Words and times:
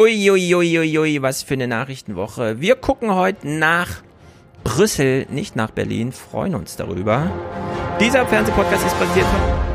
Uiuiuiui, 0.00 0.78
ui, 0.78 0.96
ui, 0.96 1.22
was 1.22 1.42
für 1.42 1.54
eine 1.54 1.66
Nachrichtenwoche. 1.66 2.60
Wir 2.60 2.76
gucken 2.76 3.16
heute 3.16 3.48
nach 3.48 4.04
Brüssel, 4.62 5.26
nicht 5.28 5.56
nach 5.56 5.72
Berlin, 5.72 6.12
freuen 6.12 6.54
uns 6.54 6.76
darüber. 6.76 7.32
Dieser 7.98 8.24
Fernsehpodcast 8.24 8.86
ist 8.86 8.96
präsentiert 8.96 9.26
von 9.26 9.67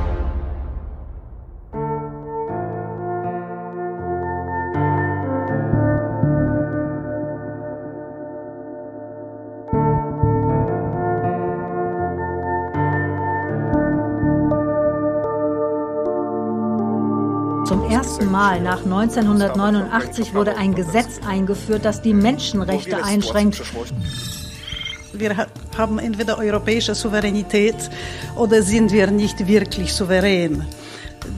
Mal 18.33 18.61
nach 18.61 18.83
1989 18.83 20.33
wurde 20.33 20.57
ein 20.57 20.73
Gesetz 20.73 21.19
eingeführt, 21.23 21.85
das 21.85 22.01
die 22.01 22.15
Menschenrechte 22.15 23.03
einschränkt. 23.03 23.61
Wir 25.13 25.45
haben 25.77 25.99
entweder 25.99 26.39
europäische 26.39 26.95
Souveränität 26.95 27.75
oder 28.35 28.63
sind 28.63 28.91
wir 28.91 29.11
nicht 29.11 29.47
wirklich 29.47 29.93
souverän. 29.93 30.65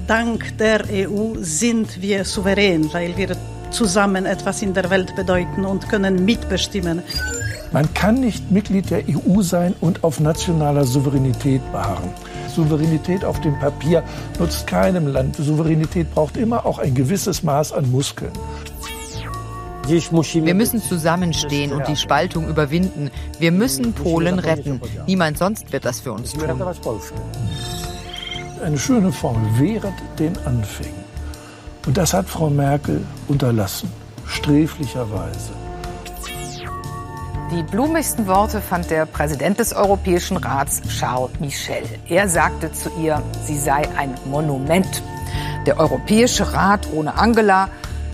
Dank 0.08 0.58
der 0.58 0.86
EU 0.90 1.34
sind 1.42 2.02
wir 2.02 2.24
souverän, 2.24 2.88
weil 2.94 3.18
wir 3.18 3.36
zusammen 3.72 4.26
etwas 4.26 4.62
in 4.62 4.74
der 4.74 4.90
Welt 4.90 5.14
bedeuten 5.18 5.66
und 5.66 5.90
können 5.90 6.24
mitbestimmen. 6.24 7.02
Man 7.74 7.94
kann 7.94 8.22
nicht 8.22 8.50
Mitglied 8.52 8.90
der 8.90 9.04
EU 9.10 9.42
sein 9.42 9.76
und 9.82 10.02
auf 10.06 10.22
nationaler 10.22 10.86
Souveränität 10.86 11.62
beharren. 11.74 12.10
Souveränität 12.56 13.24
auf 13.24 13.42
dem 13.42 13.60
Papier 13.60 14.04
nutzt 14.40 14.68
keinem 14.68 15.08
Land. 15.08 15.36
Souveränität 15.36 16.14
braucht 16.14 16.38
immer 16.38 16.66
auch 16.66 16.80
ein 16.80 16.94
gewisses 16.96 17.44
Maß 17.44 17.74
an 17.74 17.92
Muskeln. 17.92 18.32
Wir 19.88 20.56
müssen 20.56 20.82
zusammenstehen 20.82 21.72
und 21.72 21.88
die 21.88 21.96
Spaltung 21.96 22.48
überwinden. 22.48 23.12
Wir 23.38 23.52
müssen 23.52 23.94
Polen 23.94 24.40
retten. 24.40 24.82
Niemand 25.06 25.38
sonst 25.38 25.72
wird 25.72 25.86
das 25.86 26.00
für 26.00 26.12
uns 26.12 26.34
tun. 26.34 26.50
Eine 28.64 28.80
schöne 28.80 29.12
Formel, 29.12 29.48
während 29.60 29.96
den 30.18 30.36
Anfängen. 30.46 31.06
Und 31.86 31.98
das 31.98 32.14
hat 32.14 32.28
Frau 32.28 32.50
Merkel 32.50 33.02
unterlassen, 33.28 33.92
sträflicherweise. 34.26 35.52
Die 37.52 37.62
blumigsten 37.62 38.26
Worte 38.26 38.60
fand 38.60 38.90
der 38.90 39.06
Präsident 39.06 39.60
des 39.60 39.72
Europäischen 39.72 40.38
Rats, 40.38 40.82
Charles 40.90 41.40
Michel. 41.40 41.84
Er 42.10 42.28
sagte 42.28 42.72
zu 42.72 42.90
ihr, 43.00 43.22
sie 43.44 43.58
sei 43.58 43.88
ein 43.98 44.16
Monument. 44.26 45.04
Der 45.68 45.80
Europäische 45.80 46.54
Rat 46.54 46.88
ohne 46.92 47.14
Angela 47.14 47.70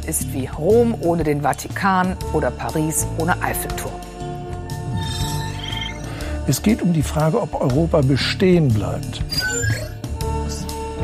ist 0.05 0.33
wie 0.33 0.47
Rom 0.47 0.95
ohne 0.99 1.23
den 1.23 1.43
Vatikan 1.43 2.17
oder 2.33 2.51
Paris 2.51 3.07
ohne 3.19 3.41
Eiffelturm. 3.41 3.93
Es 6.45 6.61
geht 6.61 6.81
um 6.81 6.91
die 6.91 7.03
Frage, 7.03 7.41
ob 7.41 7.59
Europa 7.59 8.01
bestehen 8.01 8.67
bleibt. 8.67 9.21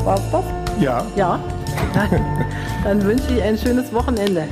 War's 0.04 0.20
das? 0.30 0.44
Ja. 0.80 1.02
Ja. 1.16 1.40
Dann 2.84 3.02
wünsche 3.02 3.32
ich 3.34 3.42
ein 3.42 3.56
schönes 3.56 3.90
Wochenende. 3.94 4.44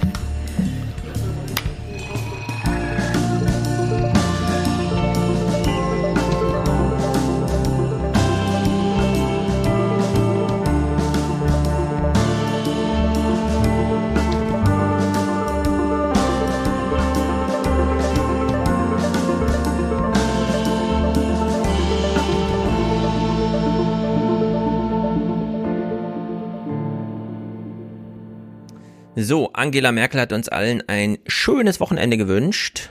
So, 29.27 29.51
Angela 29.55 29.91
Merkel 29.91 30.21
hat 30.21 30.33
uns 30.33 30.49
allen 30.49 30.85
ein 30.87 31.19
schönes 31.27 31.81
Wochenende 31.81 32.17
gewünscht. 32.17 32.91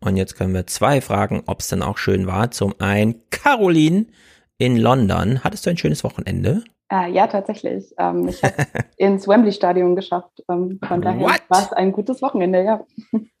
Und 0.00 0.16
jetzt 0.16 0.34
können 0.34 0.54
wir 0.54 0.66
zwei 0.66 1.02
fragen, 1.02 1.42
ob 1.44 1.60
es 1.60 1.68
dann 1.68 1.82
auch 1.82 1.98
schön 1.98 2.26
war. 2.26 2.50
Zum 2.50 2.74
einen, 2.78 3.20
Caroline 3.28 4.06
in 4.56 4.78
London. 4.78 5.44
Hattest 5.44 5.66
du 5.66 5.70
ein 5.70 5.76
schönes 5.76 6.02
Wochenende? 6.02 6.64
Äh, 6.90 7.12
ja, 7.12 7.26
tatsächlich. 7.26 7.92
Ähm, 7.98 8.28
ich 8.28 8.42
habe 8.42 8.54
ins 8.96 9.28
Wembley-Stadion 9.28 9.94
geschafft. 9.94 10.42
Ähm, 10.50 10.80
von 10.88 11.02
daher 11.02 11.20
war 11.48 11.62
es 11.62 11.74
ein 11.74 11.92
gutes 11.92 12.22
Wochenende, 12.22 12.64
ja. 12.64 12.82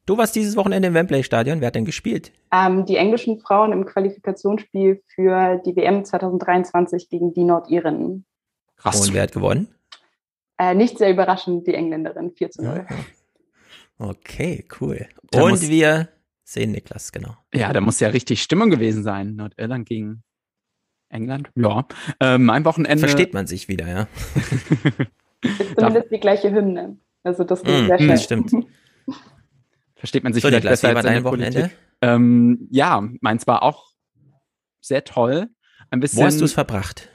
Du 0.04 0.18
warst 0.18 0.36
dieses 0.36 0.54
Wochenende 0.54 0.88
im 0.88 0.94
Wembley-Stadion. 0.94 1.62
Wer 1.62 1.68
hat 1.68 1.76
denn 1.76 1.86
gespielt? 1.86 2.30
Ähm, 2.52 2.84
die 2.84 2.96
englischen 2.96 3.40
Frauen 3.40 3.72
im 3.72 3.86
Qualifikationsspiel 3.86 5.02
für 5.06 5.62
die 5.64 5.74
WM 5.76 6.04
2023 6.04 7.08
gegen 7.08 7.32
die 7.32 7.44
Nordirinnen. 7.44 8.26
Krass. 8.76 9.08
Und 9.08 9.14
wer 9.14 9.22
hat 9.22 9.32
gewonnen? 9.32 9.68
Äh, 10.58 10.74
nicht 10.74 10.98
sehr 10.98 11.10
überraschend, 11.10 11.66
die 11.66 11.74
Engländerin 11.74 12.32
4 12.32 12.50
zu 12.50 12.62
0. 12.62 12.86
Okay, 13.98 14.66
cool. 14.80 15.06
Da 15.30 15.42
Und 15.42 15.68
wir 15.68 16.08
sehen 16.44 16.72
Niklas, 16.72 17.12
genau. 17.12 17.36
Ja, 17.52 17.72
da 17.72 17.80
muss 17.80 18.00
ja 18.00 18.08
richtig 18.08 18.42
Stimmung 18.42 18.70
gewesen 18.70 19.02
sein. 19.02 19.36
Nordirland 19.36 19.86
gegen 19.86 20.22
England. 21.08 21.50
Ja. 21.54 21.86
Äh, 22.20 22.38
mein 22.38 22.64
Wochenende. 22.64 22.98
Versteht 22.98 23.34
man 23.34 23.46
sich 23.46 23.68
wieder, 23.68 23.86
ja. 23.86 24.08
Ist 25.42 25.76
zumindest 25.76 26.10
die 26.10 26.20
gleiche 26.20 26.50
Hymne. 26.50 26.98
Also 27.22 27.44
das 27.44 27.62
geht 27.62 27.84
mm, 27.84 27.86
sehr 27.86 27.98
schnell. 27.98 28.08
Das 28.08 28.24
stimmt. 28.24 28.52
Versteht 29.94 30.24
man 30.24 30.32
sich 30.32 30.42
so, 30.42 30.48
vielleicht 30.48 30.64
Niklas, 30.64 30.82
besser 30.82 30.96
als 30.96 31.06
dein 31.06 31.24
Wochenende? 31.24 31.70
Ähm, 32.00 32.68
ja, 32.70 33.08
meins 33.20 33.46
war 33.46 33.62
auch 33.62 33.92
sehr 34.80 35.04
toll. 35.04 35.48
Ein 35.90 36.00
bisschen. 36.00 36.20
Wo 36.20 36.24
hast 36.26 36.40
du 36.40 36.44
es 36.44 36.52
verbracht? 36.52 37.10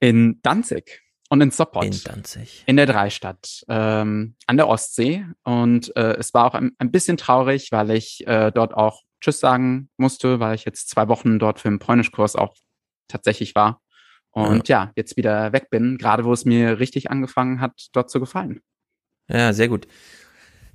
In 0.00 0.40
Danzig 0.42 1.02
und 1.28 1.40
in 1.40 1.50
Sopot. 1.50 1.84
In 1.84 2.00
Danzig. 2.04 2.64
In 2.66 2.76
der 2.76 2.86
Dreistadt, 2.86 3.64
ähm, 3.68 4.34
an 4.46 4.56
der 4.56 4.68
Ostsee. 4.68 5.26
Und 5.44 5.94
äh, 5.96 6.14
es 6.16 6.32
war 6.34 6.46
auch 6.46 6.54
ein, 6.54 6.72
ein 6.78 6.90
bisschen 6.90 7.16
traurig, 7.16 7.70
weil 7.70 7.90
ich 7.90 8.26
äh, 8.26 8.50
dort 8.50 8.74
auch 8.74 9.02
Tschüss 9.20 9.40
sagen 9.40 9.90
musste, 9.96 10.40
weil 10.40 10.54
ich 10.54 10.64
jetzt 10.64 10.88
zwei 10.88 11.08
Wochen 11.08 11.38
dort 11.38 11.60
für 11.60 11.68
den 11.68 11.78
Polnischkurs 11.78 12.36
auch 12.36 12.54
tatsächlich 13.08 13.54
war. 13.54 13.82
Und 14.30 14.68
ja. 14.68 14.84
ja, 14.84 14.92
jetzt 14.94 15.16
wieder 15.16 15.52
weg 15.52 15.70
bin, 15.70 15.98
gerade 15.98 16.24
wo 16.24 16.32
es 16.32 16.44
mir 16.44 16.78
richtig 16.78 17.10
angefangen 17.10 17.60
hat, 17.60 17.88
dort 17.92 18.10
zu 18.10 18.20
gefallen. 18.20 18.60
Ja, 19.28 19.52
sehr 19.52 19.68
gut. 19.68 19.86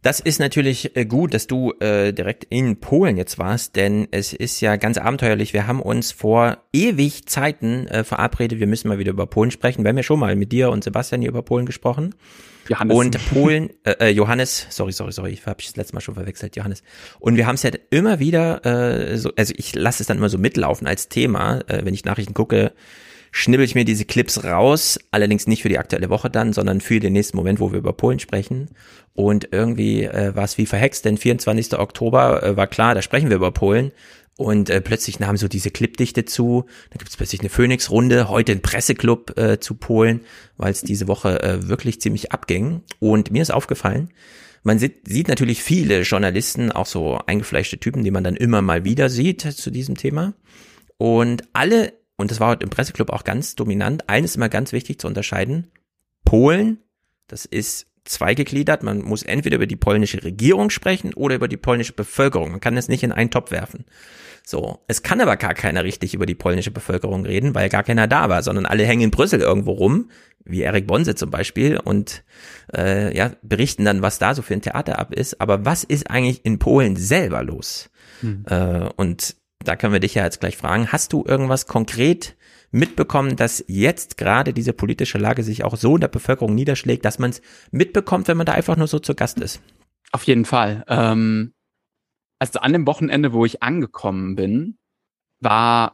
Das 0.04 0.20
ist 0.20 0.40
natürlich 0.40 0.98
äh, 0.98 1.06
gut, 1.06 1.34
dass 1.34 1.48
du 1.48 1.72
äh, 1.80 2.12
direkt 2.12 2.44
in 2.50 2.82
Polen 2.82 3.16
jetzt 3.16 3.40
warst, 3.40 3.78
denn 3.78 4.10
es 4.12 4.34
ist 4.34 4.60
ja 4.60 4.76
ganz 4.76 4.98
abenteuerlich. 4.98 5.54
Wir 5.54 5.66
haben 5.66 5.82
uns 5.82 6.12
vor 6.12 6.58
ewig 6.74 7.26
Zeiten 7.26 7.88
äh, 7.88 8.04
verabredet, 8.04 8.60
wir 8.60 8.68
müssen 8.68 8.90
mal 8.90 9.00
wieder 9.00 9.12
über 9.12 9.28
Polen 9.28 9.50
sprechen. 9.50 9.86
Wir 9.86 9.90
haben 9.90 9.98
ja 9.98 10.04
schon 10.04 10.20
mal 10.20 10.36
mit 10.36 10.52
dir 10.52 10.72
und 10.72 10.84
Sebastian 10.84 11.22
hier 11.22 11.30
über 11.30 11.42
Polen 11.42 11.66
gesprochen. 11.66 12.14
Johannes. 12.68 12.98
Und 12.98 13.30
Polen, 13.30 13.70
äh, 13.86 13.92
äh, 13.92 14.10
Johannes, 14.10 14.68
sorry, 14.70 14.92
sorry, 14.92 15.14
sorry, 15.14 15.32
ich 15.32 15.46
habe 15.46 15.64
das 15.64 15.78
letzte 15.78 15.96
Mal 15.96 16.02
schon 16.02 16.16
verwechselt, 16.16 16.58
Johannes. 16.58 16.84
Und 17.20 17.38
wir 17.38 17.48
haben 17.48 17.56
es 17.56 17.64
ja 17.64 17.72
immer 17.90 18.20
wieder, 18.20 18.66
äh, 18.66 19.18
so, 19.18 19.32
also 19.38 19.54
ich 19.56 19.74
lasse 19.74 20.04
es 20.04 20.08
dann 20.08 20.18
immer 20.18 20.30
so 20.30 20.38
mitlaufen 20.38 20.86
als 20.86 21.08
Thema, 21.08 21.62
äh, 21.68 21.86
wenn 21.86 21.94
ich 21.94 22.04
Nachrichten 22.04 22.34
gucke, 22.34 22.74
schnibbel 23.36 23.66
ich 23.66 23.74
mir 23.74 23.84
diese 23.84 24.06
Clips 24.06 24.44
raus, 24.44 25.00
allerdings 25.10 25.48
nicht 25.48 25.64
für 25.64 25.70
die 25.70 25.80
aktuelle 25.80 26.12
Woche 26.12 26.30
dann, 26.30 26.54
sondern 26.54 26.82
für 26.82 27.00
den 27.00 27.14
nächsten 27.14 27.36
Moment, 27.36 27.60
wo 27.60 27.72
wir 27.72 27.80
über 27.80 27.92
Polen 27.92 28.20
sprechen. 28.20 28.70
Und 29.16 29.50
irgendwie 29.52 30.04
äh, 30.04 30.36
war 30.36 30.44
es 30.44 30.60
wie 30.60 30.68
verhext, 30.68 31.04
denn 31.04 31.18
24. 31.18 31.80
Oktober 31.80 32.44
äh, 32.44 32.56
war 32.56 32.68
klar, 32.68 32.94
da 32.94 33.02
sprechen 33.02 33.30
wir 33.30 33.38
über 33.38 33.52
Polen. 33.52 33.92
Und 34.38 34.70
äh, 34.70 34.82
plötzlich 34.82 35.20
nahm 35.20 35.36
so 35.36 35.48
diese 35.48 35.72
Clipdichte 35.72 36.26
zu. 36.26 36.66
Da 36.92 36.98
gibt 36.98 37.10
es 37.10 37.18
plötzlich 37.18 37.42
eine 37.42 37.50
Phoenix-Runde, 37.50 38.30
heute 38.30 38.52
ein 38.52 38.62
Presseclub 38.62 39.36
äh, 39.38 39.60
zu 39.60 39.76
Polen, 39.76 40.22
weil 40.58 40.72
es 40.72 40.82
diese 40.82 41.08
Woche 41.08 41.42
äh, 41.42 41.68
wirklich 41.68 42.02
ziemlich 42.02 42.32
abging. 42.32 42.84
Und 43.00 43.32
mir 43.32 43.42
ist 43.42 43.52
aufgefallen, 43.52 44.10
man 44.62 44.78
sieht, 44.78 45.08
sieht 45.08 45.28
natürlich 45.28 45.64
viele 45.64 46.02
Journalisten, 46.02 46.72
auch 46.72 46.86
so 46.86 47.20
eingefleischte 47.26 47.80
Typen, 47.80 48.04
die 48.04 48.12
man 48.12 48.24
dann 48.24 48.36
immer 48.36 48.62
mal 48.62 48.86
wieder 48.86 49.10
sieht 49.10 49.42
zu 49.42 49.72
diesem 49.72 49.98
Thema. 49.98 50.36
Und 50.98 51.44
alle 51.54 51.94
und 52.18 52.32
das 52.32 52.40
war 52.40 52.50
heute 52.50 52.64
im 52.64 52.70
Presseclub 52.70 53.10
auch 53.10 53.24
ganz 53.24 53.56
dominant, 53.56 54.10
eines 54.10 54.36
immer 54.36 54.50
ganz 54.50 54.72
wichtig 54.72 55.00
zu 55.00 55.08
unterscheiden. 55.08 55.72
Polen, 56.26 56.80
das 57.28 57.46
ist 57.46 57.88
zweigegliedert. 58.06 58.84
Man 58.84 59.02
muss 59.02 59.24
entweder 59.24 59.56
über 59.56 59.68
die 59.68 59.76
polnische 59.76 60.24
Regierung 60.24 60.70
sprechen 60.70 61.14
oder 61.14 61.36
über 61.36 61.48
die 61.48 61.58
polnische 61.58 61.94
Bevölkerung. 61.94 62.52
Man 62.52 62.60
kann 62.60 62.76
das 62.76 62.90
nicht 62.90 63.04
in 63.04 63.12
einen 63.12 63.32
Topf 63.32 63.52
werfen. 63.52 63.86
So, 64.46 64.84
es 64.88 65.04
kann 65.04 65.22
aber 65.22 65.38
gar 65.38 65.54
keiner 65.54 65.86
richtig 65.86 66.14
über 66.14 66.26
die 66.26 66.36
polnische 66.36 66.72
Bevölkerung 66.72 67.26
reden, 67.26 67.56
weil 67.56 67.70
gar 67.70 67.84
keiner 67.84 68.08
da 68.08 68.28
war, 68.28 68.44
sondern 68.44 68.66
alle 68.66 68.86
hängen 68.86 69.04
in 69.04 69.12
Brüssel 69.12 69.40
irgendwo 69.40 69.72
rum, 69.72 70.10
wie 70.44 70.62
Erik 70.62 70.86
Bonse 70.86 71.16
zum 71.16 71.30
Beispiel, 71.30 71.80
und 71.80 72.26
äh, 72.76 73.16
ja, 73.16 73.32
berichten 73.42 73.86
dann, 73.86 74.02
was 74.02 74.20
da 74.20 74.36
so 74.36 74.42
für 74.42 74.54
ein 74.54 74.62
Theater 74.62 75.00
ab 75.00 75.14
ist. 75.14 75.40
Aber 75.40 75.64
was 75.64 75.86
ist 75.86 76.10
eigentlich 76.10 76.44
in 76.44 76.60
Polen 76.60 76.98
selber 76.98 77.42
los? 77.42 77.90
Hm. 78.20 78.44
Äh, 78.50 78.90
und 78.98 79.38
da 79.64 79.76
können 79.76 79.94
wir 79.94 80.00
dich 80.00 80.16
ja 80.16 80.24
jetzt 80.24 80.40
gleich 80.40 80.58
fragen, 80.58 80.92
hast 80.92 81.14
du 81.14 81.24
irgendwas 81.26 81.68
konkret 81.68 82.36
mitbekommen, 82.72 83.36
dass 83.36 83.64
jetzt 83.68 84.18
gerade 84.18 84.54
diese 84.54 84.74
politische 84.74 85.18
Lage 85.18 85.44
sich 85.44 85.64
auch 85.64 85.78
so 85.78 85.96
in 85.96 86.02
der 86.02 86.08
Bevölkerung 86.08 86.56
niederschlägt, 86.56 87.06
dass 87.06 87.20
man 87.20 87.30
es 87.30 87.42
mitbekommt, 87.72 88.28
wenn 88.28 88.38
man 88.38 88.46
da 88.46 88.54
einfach 88.54 88.76
nur 88.76 88.88
so 88.88 89.00
zu 89.00 89.14
Gast 89.16 89.40
ist? 89.40 89.62
Auf 90.12 90.24
jeden 90.24 90.46
Fall. 90.46 90.84
Ähm, 90.88 91.54
also 92.40 92.60
an 92.60 92.74
dem 92.74 92.88
Wochenende, 92.88 93.32
wo 93.32 93.46
ich 93.46 93.64
angekommen 93.64 94.36
bin, 94.36 94.78
war 95.40 95.94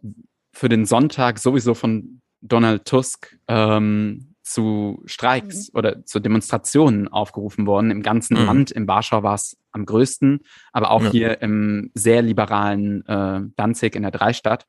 für 0.53 0.69
den 0.69 0.85
Sonntag 0.85 1.39
sowieso 1.39 1.73
von 1.73 2.21
Donald 2.41 2.85
Tusk 2.85 3.37
ähm, 3.47 4.35
zu 4.41 5.03
Streiks 5.05 5.71
mhm. 5.71 5.77
oder 5.77 6.05
zu 6.05 6.19
Demonstrationen 6.19 7.07
aufgerufen 7.07 7.67
worden. 7.67 7.91
Im 7.91 8.01
ganzen 8.01 8.39
mhm. 8.39 8.45
Land, 8.45 8.71
in 8.71 8.87
Warschau 8.87 9.21
war 9.21 9.35
es 9.35 9.57
am 9.71 9.85
größten, 9.85 10.41
aber 10.71 10.91
auch 10.91 11.03
ja. 11.03 11.11
hier 11.11 11.41
im 11.41 11.91
sehr 11.93 12.21
liberalen 12.21 13.05
äh, 13.05 13.41
Danzig 13.55 13.95
in 13.95 14.03
der 14.03 14.11
Dreistadt 14.11 14.65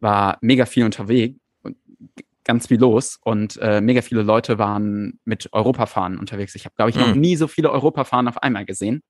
war 0.00 0.38
mega 0.40 0.66
viel 0.66 0.84
unterwegs 0.84 1.38
und 1.62 1.76
ganz 2.44 2.66
viel 2.66 2.80
los 2.80 3.18
und 3.22 3.56
äh, 3.62 3.80
mega 3.80 4.02
viele 4.02 4.22
Leute 4.22 4.58
waren 4.58 5.20
mit 5.24 5.52
Europafahren 5.52 6.18
unterwegs. 6.18 6.54
Ich 6.54 6.64
habe, 6.64 6.74
glaube 6.76 6.90
ich, 6.90 6.96
mhm. 6.96 7.02
noch 7.02 7.14
nie 7.14 7.36
so 7.36 7.46
viele 7.46 7.70
Europafahren 7.70 8.28
auf 8.28 8.42
einmal 8.42 8.64
gesehen. 8.64 9.02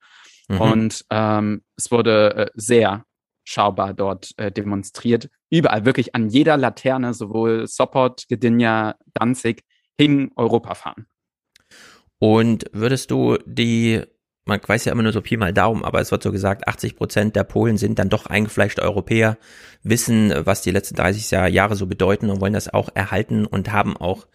Mhm. 0.49 0.61
Und 0.61 1.05
ähm, 1.11 1.63
es 1.77 1.91
wurde 1.91 2.35
äh, 2.35 2.51
sehr 2.55 3.05
schaubar 3.45 3.95
dort 3.95 4.33
äh, 4.37 4.53
demonstriert. 4.53 5.29
Überall, 5.51 5.85
wirklich 5.85 6.15
an 6.15 6.29
jeder 6.29 6.57
Laterne, 6.57 7.15
sowohl 7.15 7.67
Sopot, 7.67 8.25
Gdynia, 8.29 8.97
Danzig, 9.15 9.65
hing 9.99 10.31
Europafahren. 10.37 11.07
Und 12.19 12.67
würdest 12.73 13.11
du 13.11 13.37
die 13.47 14.03
man 14.45 14.61
weiß 14.65 14.85
ja 14.85 14.93
immer 14.93 15.03
nur 15.03 15.13
so 15.13 15.21
Pi 15.21 15.37
mal 15.37 15.53
Daumen, 15.53 15.85
aber 15.85 16.01
es 16.01 16.11
wird 16.11 16.23
so 16.23 16.33
gesagt, 16.33 16.67
80 16.67 16.97
Prozent 16.97 17.37
der 17.37 17.45
Polen 17.45 17.77
sind 17.77 17.99
dann 17.99 18.09
doch 18.09 18.27
eingefleischte 18.27 18.83
Europäer, 18.83 19.39
wissen, 19.83 20.33
was 20.45 20.63
die 20.63 20.71
letzten 20.71 20.97
30 20.97 21.31
Jahre 21.53 21.77
so 21.77 21.87
bedeuten 21.87 22.31
und 22.31 22.41
wollen 22.41 22.53
das 22.53 22.73
auch 22.73 22.89
erhalten 22.95 23.47
und 23.47 23.73
haben 23.73 23.97
auch 23.97 24.27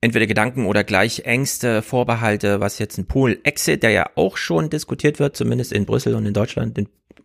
entweder 0.00 0.26
Gedanken 0.26 0.66
oder 0.66 0.84
gleich 0.84 1.20
Ängste, 1.20 1.82
Vorbehalte, 1.82 2.60
was 2.60 2.78
jetzt 2.78 2.98
ein 2.98 3.06
Polen-Exit, 3.06 3.82
der 3.82 3.90
ja 3.90 4.10
auch 4.14 4.36
schon 4.36 4.70
diskutiert 4.70 5.18
wird, 5.18 5.36
zumindest 5.36 5.72
in 5.72 5.86
Brüssel 5.86 6.14
und 6.14 6.26
in 6.26 6.34
Deutschland. 6.34 6.78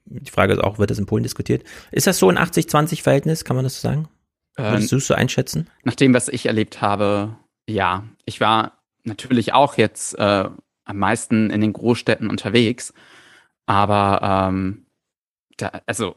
Die 0.06 0.32
Frage 0.32 0.54
ist 0.54 0.60
auch, 0.60 0.80
wird 0.80 0.90
das 0.90 1.00
in 1.00 1.06
Polen 1.06 1.24
diskutiert? 1.24 1.64
Ist 1.92 2.08
das 2.08 2.18
so 2.18 2.30
ein 2.30 2.38
80-20-Verhältnis, 2.38 3.46
kann 3.46 3.56
man 3.56 3.64
das 3.64 3.80
so 3.80 3.88
sagen? 3.88 4.08
Würdest 4.56 4.84
ähm, 4.84 4.90
du 4.90 4.96
es 4.98 5.08
so 5.08 5.14
einschätzen? 5.14 5.70
Nach 5.84 5.96
dem, 5.96 6.14
was 6.14 6.30
ich 6.30 6.46
erlebt 6.46 6.82
habe, 6.82 7.36
ja. 7.68 8.04
Ich 8.26 8.40
war 8.40 8.84
natürlich 9.04 9.54
auch 9.54 9.78
jetzt 9.78 10.18
äh, 10.18 10.46
am 10.86 10.98
meisten 10.98 11.50
in 11.50 11.62
den 11.62 11.74
Großstädten 11.74 12.30
unterwegs. 12.30 12.94
Aber 13.66 14.50
ähm, 14.50 14.86
da, 15.58 15.82
also 15.86 16.16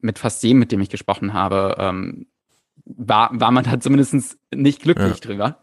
mit 0.00 0.18
fast 0.18 0.42
jedem, 0.42 0.58
mit 0.58 0.72
dem 0.72 0.80
ich 0.80 0.90
gesprochen 0.90 1.32
habe, 1.32 1.76
ähm, 1.78 2.26
war, 2.84 3.30
war 3.32 3.50
man 3.50 3.64
da 3.64 3.80
zumindest 3.80 4.38
nicht 4.54 4.82
glücklich 4.82 5.14
ja. 5.14 5.20
drüber. 5.20 5.58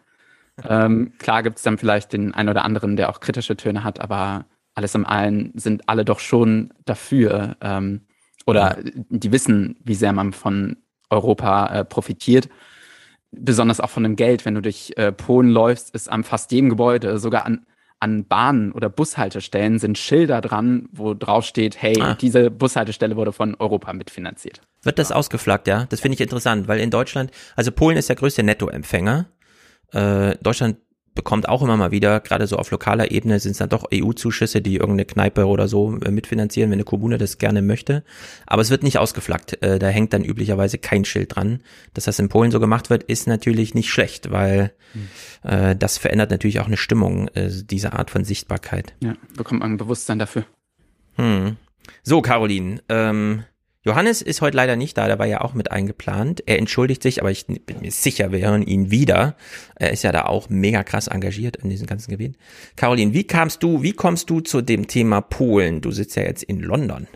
Ähm, 0.64 1.14
klar 1.18 1.44
gibt 1.44 1.58
es 1.58 1.64
dann 1.64 1.78
vielleicht 1.78 2.14
den 2.14 2.34
einen 2.34 2.50
oder 2.50 2.64
anderen, 2.64 2.96
der 2.96 3.10
auch 3.10 3.20
kritische 3.20 3.58
Töne 3.58 3.84
hat, 3.84 4.00
aber 4.00 4.46
alles 4.74 4.96
im 4.96 5.06
Allen 5.06 5.52
sind 5.56 5.90
alle 5.90 6.06
doch 6.06 6.20
schon 6.20 6.74
dafür 6.86 7.58
ähm, 7.62 8.02
oder 8.46 8.80
ja. 8.80 8.92
die 9.10 9.32
wissen, 9.32 9.78
wie 9.84 9.96
sehr 9.96 10.14
man 10.14 10.34
von 10.34 10.78
Europa 11.10 11.68
äh, 11.68 11.86
profitiert 11.86 12.50
besonders 13.40 13.80
auch 13.80 13.90
von 13.90 14.04
dem 14.04 14.16
Geld, 14.16 14.46
wenn 14.46 14.56
du 14.56 14.62
durch 14.62 14.94
äh, 14.98 15.12
Polen 15.12 15.50
läufst, 15.50 15.94
ist 15.94 16.10
an 16.10 16.24
fast 16.24 16.52
jedem 16.52 16.70
Gebäude, 16.70 17.18
sogar 17.20 17.46
an 17.46 17.66
an 18.06 18.26
Bahnen 18.26 18.72
oder 18.72 18.88
Bushaltestellen 18.88 19.80
sind 19.80 19.98
Schilder 19.98 20.40
dran, 20.40 20.88
wo 20.92 21.16
drauf 21.16 21.44
steht, 21.44 21.82
hey, 21.82 22.00
ah. 22.00 22.14
diese 22.14 22.52
Bushaltestelle 22.52 23.16
wurde 23.16 23.34
von 23.34 23.56
Europa 23.56 23.92
mitfinanziert. 23.94 24.62
Wird 24.84 25.00
das 25.00 25.12
ausgeflaggt, 25.12 25.68
ja? 25.68 25.86
Das 25.90 26.02
finde 26.02 26.14
ich 26.14 26.22
interessant, 26.22 26.68
weil 26.68 26.80
in 26.80 26.92
Deutschland, 26.92 27.32
also 27.56 27.72
Polen 27.72 27.98
ist 27.98 28.08
der 28.08 28.16
größte 28.16 28.44
Nettoempfänger. 28.44 29.26
Äh, 29.92 30.36
Deutschland 30.42 30.78
bekommt 31.16 31.48
auch 31.48 31.62
immer 31.62 31.78
mal 31.78 31.92
wieder, 31.92 32.20
gerade 32.20 32.46
so 32.46 32.58
auf 32.58 32.70
lokaler 32.72 33.10
Ebene 33.12 33.40
sind 33.40 33.54
es 33.54 33.58
dann 33.58 33.70
doch 33.70 33.86
EU-Zuschüsse, 33.92 34.62
die 34.62 34.76
irgendeine 34.76 35.06
Kneipe 35.06 35.48
oder 35.48 35.68
so 35.68 35.98
äh, 36.02 36.12
mitfinanzieren, 36.12 36.70
wenn 36.70 36.76
eine 36.76 36.84
Kommune 36.84 37.18
das 37.18 37.38
gerne 37.38 37.62
möchte. 37.62 38.04
Aber 38.46 38.62
es 38.62 38.70
wird 38.70 38.84
nicht 38.84 39.00
ausgeflaggt. 39.00 39.64
Äh, 39.64 39.80
da 39.80 39.88
hängt 39.88 40.14
dann 40.14 40.24
üblicherweise 40.24 40.78
kein 40.78 41.06
Schild 41.06 41.36
dran. 41.36 41.62
Dass 41.94 42.04
das 42.04 42.20
in 42.20 42.30
Polen 42.30 42.52
so 42.52 42.60
gemacht 42.60 42.90
wird, 42.90 43.04
ist 43.04 43.28
natürlich 43.28 43.74
nicht 43.74 43.90
schlecht, 43.90 44.30
weil 44.32 44.74
mhm. 44.94 45.50
äh, 45.50 45.76
das 45.76 45.98
verändert 45.98 46.32
natürlich 46.32 46.60
auch 46.60 46.68
eine 46.68 46.78
Stimmung, 46.78 47.30
äh, 47.30 47.50
diese 47.50 47.94
Art 47.94 48.12
von 48.12 48.26
Sichtbarkeit. 48.26 48.94
Ja, 49.00 49.16
bekommt 49.36 49.62
man 49.62 49.72
ein 49.72 49.78
Bewusstsein 49.78 50.20
dafür. 50.20 50.46
Hm. 51.16 51.56
So, 52.04 52.22
Caroline, 52.22 52.82
ähm, 52.90 53.46
Johannes 53.86 54.24
ist 54.24 54.42
heute 54.42 54.58
leider 54.58 54.76
nicht 54.76 54.98
da, 54.98 55.06
der 55.06 55.20
war 55.20 55.28
ja 55.28 55.42
auch 55.42 55.54
mit 55.54 55.72
eingeplant. 55.72 56.42
Er 56.48 56.58
entschuldigt 56.58 57.04
sich, 57.04 57.22
aber 57.22 57.30
ich 57.30 57.46
bin 57.46 57.82
mir 57.82 57.92
sicher, 57.92 58.32
wir 58.32 58.40
hören 58.40 58.64
ihn 58.64 58.90
wieder. 58.90 59.36
Er 59.76 59.92
ist 59.92 60.02
ja 60.02 60.12
da 60.12 60.26
auch 60.26 60.50
mega 60.50 60.84
krass 60.84 61.08
engagiert 61.08 61.58
in 61.58 61.70
diesem 61.70 61.86
ganzen 61.86 62.10
Gebiet. 62.10 62.36
Caroline, 62.76 63.14
wie 63.14 63.26
kamst 63.26 63.62
du, 63.62 63.84
wie 63.84 63.94
kommst 63.94 64.32
du 64.32 64.40
zu 64.40 64.64
dem 64.64 64.88
Thema 64.88 65.22
Polen? 65.22 65.82
Du 65.82 65.92
sitzt 65.92 66.16
ja 66.16 66.24
jetzt 66.24 66.42
in 66.42 66.62
London. 66.62 67.08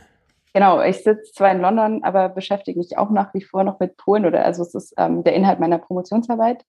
Genau, 0.54 0.80
ich 0.84 0.98
sitze 0.98 1.32
zwar 1.34 1.52
in 1.52 1.60
London, 1.60 2.04
aber 2.04 2.30
beschäftige 2.30 2.78
mich 2.78 3.00
auch 3.00 3.10
nach 3.10 3.34
wie 3.34 3.42
vor 3.44 3.64
noch 3.64 3.80
mit 3.80 3.98
Polen 3.98 4.28
oder 4.28 4.46
also 4.46 4.62
es 4.62 4.76
ist 4.76 4.94
ähm, 4.98 5.24
der 5.24 5.34
Inhalt 5.34 5.60
meiner 5.60 5.80
Promotionsarbeit. 5.80 6.64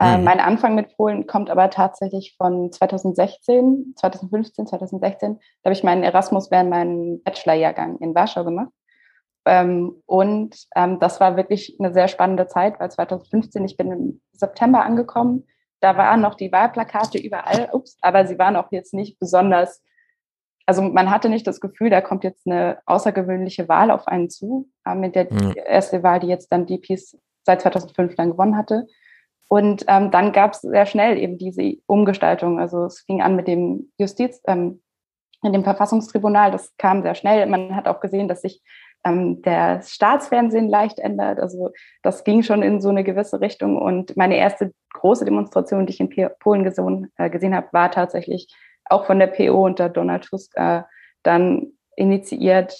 Ähm, 0.00 0.20
mhm. 0.20 0.24
Mein 0.24 0.40
Anfang 0.40 0.74
mit 0.74 0.96
Polen 0.96 1.26
kommt 1.26 1.50
aber 1.50 1.68
tatsächlich 1.68 2.36
von 2.38 2.72
2016, 2.72 3.92
2015, 3.96 4.66
2016. 4.66 5.34
Da 5.62 5.68
habe 5.68 5.74
ich 5.74 5.84
meinen 5.84 6.04
Erasmus 6.04 6.50
während 6.50 6.70
meinem 6.70 7.22
Bachelorjahrgang 7.22 7.98
in 7.98 8.14
Warschau 8.14 8.44
gemacht. 8.44 8.70
Ähm, 9.44 10.02
und 10.06 10.56
ähm, 10.76 11.00
das 11.00 11.20
war 11.20 11.36
wirklich 11.36 11.76
eine 11.78 11.92
sehr 11.92 12.08
spannende 12.08 12.46
Zeit, 12.46 12.78
weil 12.78 12.90
2015, 12.90 13.64
ich 13.64 13.76
bin 13.76 13.92
im 13.92 14.20
September 14.32 14.84
angekommen, 14.84 15.46
da 15.80 15.96
waren 15.96 16.20
noch 16.20 16.36
die 16.36 16.52
Wahlplakate 16.52 17.18
überall, 17.18 17.68
ups, 17.72 17.98
aber 18.00 18.26
sie 18.26 18.38
waren 18.38 18.56
auch 18.56 18.70
jetzt 18.70 18.94
nicht 18.94 19.18
besonders, 19.18 19.82
also 20.64 20.80
man 20.80 21.10
hatte 21.10 21.28
nicht 21.28 21.46
das 21.46 21.60
Gefühl, 21.60 21.90
da 21.90 22.00
kommt 22.00 22.22
jetzt 22.22 22.46
eine 22.46 22.78
außergewöhnliche 22.86 23.68
Wahl 23.68 23.90
auf 23.90 24.06
einen 24.06 24.30
zu, 24.30 24.68
äh, 24.86 24.94
mit 24.94 25.16
der 25.16 25.32
mhm. 25.32 25.54
erste 25.66 26.02
Wahl, 26.04 26.20
die 26.20 26.28
jetzt 26.28 26.52
dann 26.52 26.66
die 26.66 26.78
Peace 26.78 27.18
seit 27.44 27.62
2005 27.62 28.14
dann 28.14 28.30
gewonnen 28.30 28.56
hatte. 28.56 28.86
Und 29.48 29.84
ähm, 29.88 30.10
dann 30.10 30.32
gab 30.32 30.52
es 30.52 30.60
sehr 30.60 30.86
schnell 30.86 31.18
eben 31.18 31.36
diese 31.36 31.74
Umgestaltung. 31.86 32.58
Also 32.58 32.84
es 32.84 33.00
fing 33.00 33.20
an 33.20 33.36
mit 33.36 33.48
dem 33.48 33.92
Justiz, 33.98 34.40
ähm, 34.46 34.80
mit 35.42 35.52
dem 35.52 35.64
Verfassungstribunal, 35.64 36.52
das 36.52 36.74
kam 36.78 37.02
sehr 37.02 37.14
schnell. 37.14 37.46
Man 37.46 37.74
hat 37.74 37.88
auch 37.88 38.00
gesehen, 38.00 38.28
dass 38.28 38.42
sich 38.42 38.62
ähm, 39.04 39.42
der 39.42 39.82
Staatsfernsehen 39.82 40.68
leicht 40.68 40.98
ändert. 40.98 41.40
Also 41.40 41.70
das 42.02 42.24
ging 42.24 42.42
schon 42.42 42.62
in 42.62 42.80
so 42.80 42.88
eine 42.88 43.04
gewisse 43.04 43.40
Richtung. 43.40 43.76
Und 43.76 44.16
meine 44.16 44.36
erste 44.36 44.72
große 44.94 45.24
Demonstration, 45.24 45.86
die 45.86 45.92
ich 45.92 46.00
in 46.00 46.10
Polen 46.40 46.64
gesehen, 46.64 47.12
äh, 47.16 47.30
gesehen 47.30 47.54
habe, 47.54 47.68
war 47.72 47.90
tatsächlich 47.90 48.48
auch 48.84 49.06
von 49.06 49.18
der 49.18 49.28
PO 49.28 49.64
unter 49.64 49.88
Donald 49.88 50.24
Tusk 50.24 50.52
äh, 50.56 50.82
dann 51.22 51.72
initiiert 51.96 52.74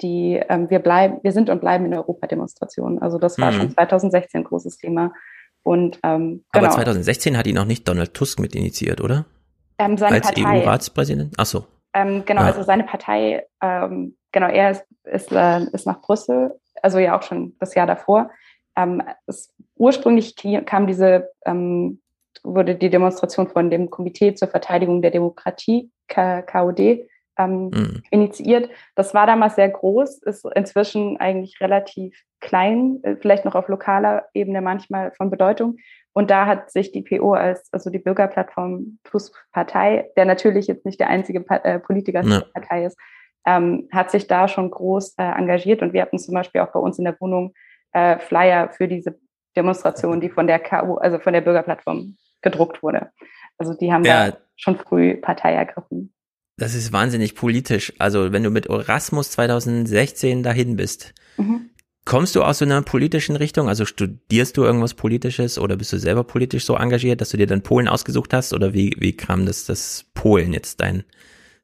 die 0.00 0.40
ähm, 0.48 0.70
wir 0.70 0.78
bleiben, 0.78 1.18
wir 1.22 1.32
sind 1.32 1.50
und 1.50 1.60
bleiben 1.60 1.86
in 1.86 1.94
Europa-Demonstration. 1.94 3.00
Also 3.00 3.18
das 3.18 3.38
war 3.38 3.50
mhm. 3.50 3.56
schon 3.56 3.70
2016 3.72 4.40
ein 4.40 4.44
großes 4.44 4.78
Thema. 4.78 5.12
Und 5.64 5.98
ähm, 6.02 6.44
genau. 6.52 6.66
Aber 6.66 6.74
2016 6.74 7.36
hat 7.36 7.46
ihn 7.46 7.56
noch 7.56 7.64
nicht 7.64 7.86
Donald 7.88 8.14
Tusk 8.14 8.38
mit 8.38 8.54
initiiert, 8.54 9.00
oder? 9.00 9.26
Ähm, 9.78 9.96
seine 9.96 10.16
Als 10.16 10.32
EU-Ratspräsident? 10.38 11.34
Ach 11.36 11.46
so. 11.46 11.66
Ähm, 11.94 12.22
genau, 12.24 12.42
ja. 12.42 12.48
also 12.48 12.62
seine 12.62 12.84
Partei 12.84 13.46
ähm, 13.60 14.16
genau, 14.32 14.48
er 14.48 14.72
ist, 14.72 14.84
ist, 15.04 15.32
äh, 15.32 15.60
ist 15.72 15.86
nach 15.86 16.00
Brüssel, 16.00 16.58
also 16.82 16.98
ja 16.98 17.16
auch 17.16 17.22
schon 17.22 17.54
das 17.58 17.74
Jahr 17.74 17.86
davor. 17.86 18.30
Ähm, 18.76 19.02
es, 19.26 19.54
ursprünglich 19.76 20.36
kam 20.66 20.86
diese, 20.86 21.30
ähm, 21.44 22.00
wurde 22.42 22.74
die 22.74 22.90
Demonstration 22.90 23.48
von 23.48 23.70
dem 23.70 23.90
Komitee 23.90 24.34
zur 24.34 24.48
Verteidigung 24.48 25.02
der 25.02 25.10
Demokratie, 25.10 25.90
K 26.08 26.42
KOD, 26.42 27.06
ähm, 27.38 27.70
mhm. 27.70 28.02
initiiert. 28.10 28.70
Das 28.94 29.14
war 29.14 29.26
damals 29.26 29.56
sehr 29.56 29.68
groß, 29.68 30.22
ist 30.22 30.44
inzwischen 30.54 31.18
eigentlich 31.18 31.60
relativ 31.60 32.24
klein, 32.40 33.00
äh, 33.02 33.16
vielleicht 33.16 33.44
noch 33.44 33.54
auf 33.54 33.68
lokaler 33.68 34.26
Ebene 34.34 34.60
manchmal 34.60 35.12
von 35.12 35.30
Bedeutung. 35.30 35.76
Und 36.14 36.30
da 36.30 36.46
hat 36.46 36.70
sich 36.70 36.92
die 36.92 37.02
PO 37.02 37.32
als, 37.32 37.72
also 37.72 37.88
die 37.88 37.98
Bürgerplattform 37.98 38.98
plus 39.02 39.32
Partei, 39.52 40.10
der 40.16 40.26
natürlich 40.26 40.66
jetzt 40.66 40.84
nicht 40.84 41.00
der 41.00 41.08
einzige 41.08 41.40
pa 41.40 41.56
äh, 41.56 41.78
Politiker 41.78 42.22
ja. 42.22 42.42
Partei 42.52 42.84
ist, 42.84 42.98
ähm, 43.46 43.88
hat 43.92 44.10
sich 44.10 44.26
da 44.26 44.48
schon 44.48 44.70
groß 44.70 45.14
äh, 45.18 45.22
engagiert 45.22 45.82
und 45.82 45.92
wir 45.92 46.02
hatten 46.02 46.18
zum 46.18 46.34
Beispiel 46.34 46.60
auch 46.60 46.72
bei 46.72 46.80
uns 46.80 46.98
in 46.98 47.04
der 47.04 47.16
Wohnung 47.20 47.54
äh, 47.92 48.18
Flyer 48.18 48.70
für 48.70 48.88
diese 48.88 49.18
Demonstration, 49.56 50.20
die 50.20 50.30
von 50.30 50.46
der 50.46 50.58
KU, 50.58 50.96
also 50.96 51.18
von 51.18 51.32
der 51.32 51.40
Bürgerplattform 51.40 52.16
gedruckt 52.40 52.82
wurde. 52.82 53.10
Also 53.58 53.74
die 53.74 53.92
haben 53.92 54.04
ja. 54.04 54.30
da 54.30 54.36
schon 54.56 54.76
früh 54.76 55.16
Partei 55.16 55.52
ergriffen. 55.52 56.12
Das 56.56 56.74
ist 56.74 56.92
wahnsinnig 56.92 57.34
politisch. 57.34 57.92
Also 57.98 58.32
wenn 58.32 58.42
du 58.42 58.50
mit 58.50 58.66
Erasmus 58.66 59.30
2016 59.32 60.42
dahin 60.42 60.76
bist, 60.76 61.14
mhm. 61.36 61.70
kommst 62.04 62.34
du 62.34 62.42
aus 62.42 62.58
so 62.58 62.64
einer 62.64 62.82
politischen 62.82 63.36
Richtung? 63.36 63.68
Also 63.68 63.84
studierst 63.84 64.56
du 64.56 64.64
irgendwas 64.64 64.94
Politisches 64.94 65.58
oder 65.58 65.76
bist 65.76 65.92
du 65.92 65.98
selber 65.98 66.24
politisch 66.24 66.64
so 66.64 66.76
engagiert, 66.76 67.20
dass 67.20 67.30
du 67.30 67.36
dir 67.36 67.46
dann 67.46 67.62
Polen 67.62 67.88
ausgesucht 67.88 68.32
hast? 68.34 68.52
Oder 68.52 68.74
wie, 68.74 68.94
wie 68.98 69.16
kam 69.16 69.46
das, 69.46 69.64
dass 69.64 70.10
Polen 70.14 70.52
jetzt 70.52 70.80
dein 70.80 71.04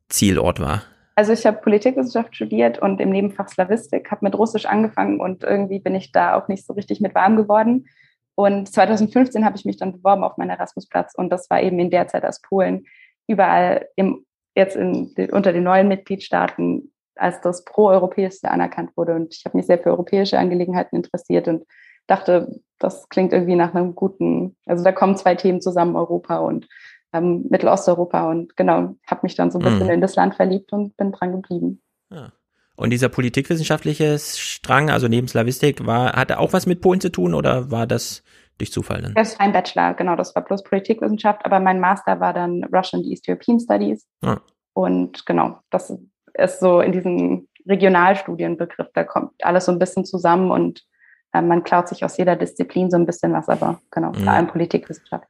Zielort 0.09 0.61
war? 0.61 0.83
Also 1.19 1.33
ich 1.33 1.45
habe 1.47 1.61
Politikwissenschaft 1.61 2.37
studiert 2.37 2.79
und 2.79 3.01
im 3.01 3.11
Nebenfach 3.11 3.49
Slavistik, 3.49 4.09
habe 4.13 4.25
mit 4.25 4.39
Russisch 4.39 4.67
angefangen 4.67 5.19
und 5.19 5.43
irgendwie 5.43 5.81
bin 5.81 5.97
ich 5.97 6.13
da 6.13 6.37
auch 6.37 6.47
nicht 6.47 6.65
so 6.65 6.75
richtig 6.75 7.01
mit 7.01 7.13
warm 7.17 7.35
geworden. 7.35 7.89
Und 8.37 8.73
2015 8.73 9.45
habe 9.45 9.57
ich 9.57 9.65
mich 9.65 9.79
dann 9.79 9.95
beworben 9.95 10.23
auf 10.23 10.37
meinen 10.37 10.51
Erasmusplatz 10.51 11.15
und 11.17 11.31
das 11.31 11.51
war 11.51 11.61
eben 11.61 11.77
in 11.81 11.91
der 11.91 12.07
Zeit, 12.07 12.23
als 12.23 12.41
Polen 12.41 12.85
überall 13.27 13.89
im, 13.97 14.27
jetzt 14.55 14.77
in, 14.77 15.13
unter 15.33 15.53
den 15.53 15.65
neuen 15.65 15.89
Mitgliedstaaten 15.89 16.93
als 17.17 17.41
das 17.41 17.65
Pro-Europäischste 17.65 18.49
anerkannt 18.49 18.97
wurde. 18.97 19.17
Und 19.17 19.35
ich 19.35 19.45
habe 19.45 19.57
mich 19.57 19.67
sehr 19.67 19.81
für 19.81 19.91
europäische 19.91 20.39
Angelegenheiten 20.39 20.95
interessiert 20.95 21.49
und 21.49 21.65
dachte, 22.07 22.61
das 22.79 23.09
klingt 23.09 23.33
irgendwie 23.33 23.57
nach 23.57 23.75
einem 23.75 23.97
guten, 23.97 24.57
also 24.67 24.85
da 24.85 24.93
kommen 24.93 25.17
zwei 25.17 25.35
Themen 25.35 25.61
zusammen, 25.61 25.97
Europa 25.97 26.39
und 26.39 26.69
ähm, 27.13 27.47
Mittelosteuropa. 27.49 28.31
Und 28.31 28.57
genau, 28.57 28.97
habe 29.07 29.21
mich 29.23 29.35
dann 29.35 29.51
so 29.51 29.59
ein 29.59 29.65
bisschen 29.65 29.87
mhm. 29.87 29.95
in 29.95 30.01
das 30.01 30.17
Land 30.17 30.35
verliebt 30.35 30.73
und 30.73 30.97
bin 30.97 31.13
dran 31.13 31.33
geblieben. 31.33 31.83
Ja. 32.11 32.33
Und 32.77 32.91
dieser 32.91 33.09
politikwissenschaftliche 33.09 34.19
Strang, 34.21 34.89
also 34.89 35.09
neben 35.09 35.27
Slavistik, 35.27 35.85
war, 35.85 36.13
hatte 36.13 36.39
auch 36.39 36.53
was 36.53 36.67
mit 36.67 36.81
Polen 36.81 37.01
zu 37.01 37.11
tun 37.11 37.35
oder 37.35 37.73
war 37.73 37.89
das 37.89 38.23
durch 38.57 38.73
Zufall 38.73 39.03
dann? 39.03 39.15
Das 39.15 39.37
war 39.37 39.47
ein 39.47 39.53
Bachelor, 39.53 39.95
genau, 39.95 40.15
das 40.15 40.35
war 40.37 40.45
bloß 40.45 40.63
Politikwissenschaft, 40.63 41.45
aber 41.45 41.59
mein 41.59 41.81
Master 41.81 42.21
war 42.21 42.33
dann 42.33 42.63
Russian 42.73 43.03
and 43.03 43.11
East 43.11 43.29
European 43.29 43.59
Studies. 43.59 44.07
Ah. 44.23 44.39
Und 44.75 45.27
genau, 45.27 45.59
das 45.71 45.93
ist 46.35 46.61
so 46.61 46.81
in 46.81 46.93
diesem 46.93 47.49
Regionalstudienbegriff, 47.67 48.89
da 48.95 49.03
kommt 49.03 49.33
alles 49.43 49.65
so 49.65 49.73
ein 49.73 49.81
bisschen 49.81 50.05
zusammen 50.05 50.53
und 50.53 50.85
äh, 51.33 51.43
man 51.43 51.65
klaut 51.65 51.89
sich 51.89 52.05
aus 52.05 52.17
jeder 52.17 52.37
Disziplin 52.37 52.93
so 52.93 52.97
ein 52.97 53.07
bisschen 53.07 53.33
was, 53.33 53.49
aber 53.49 53.81
genau, 53.91 54.13
vor 54.13 54.33
allem 54.33 54.47
Politikwissenschaft. 54.47 55.27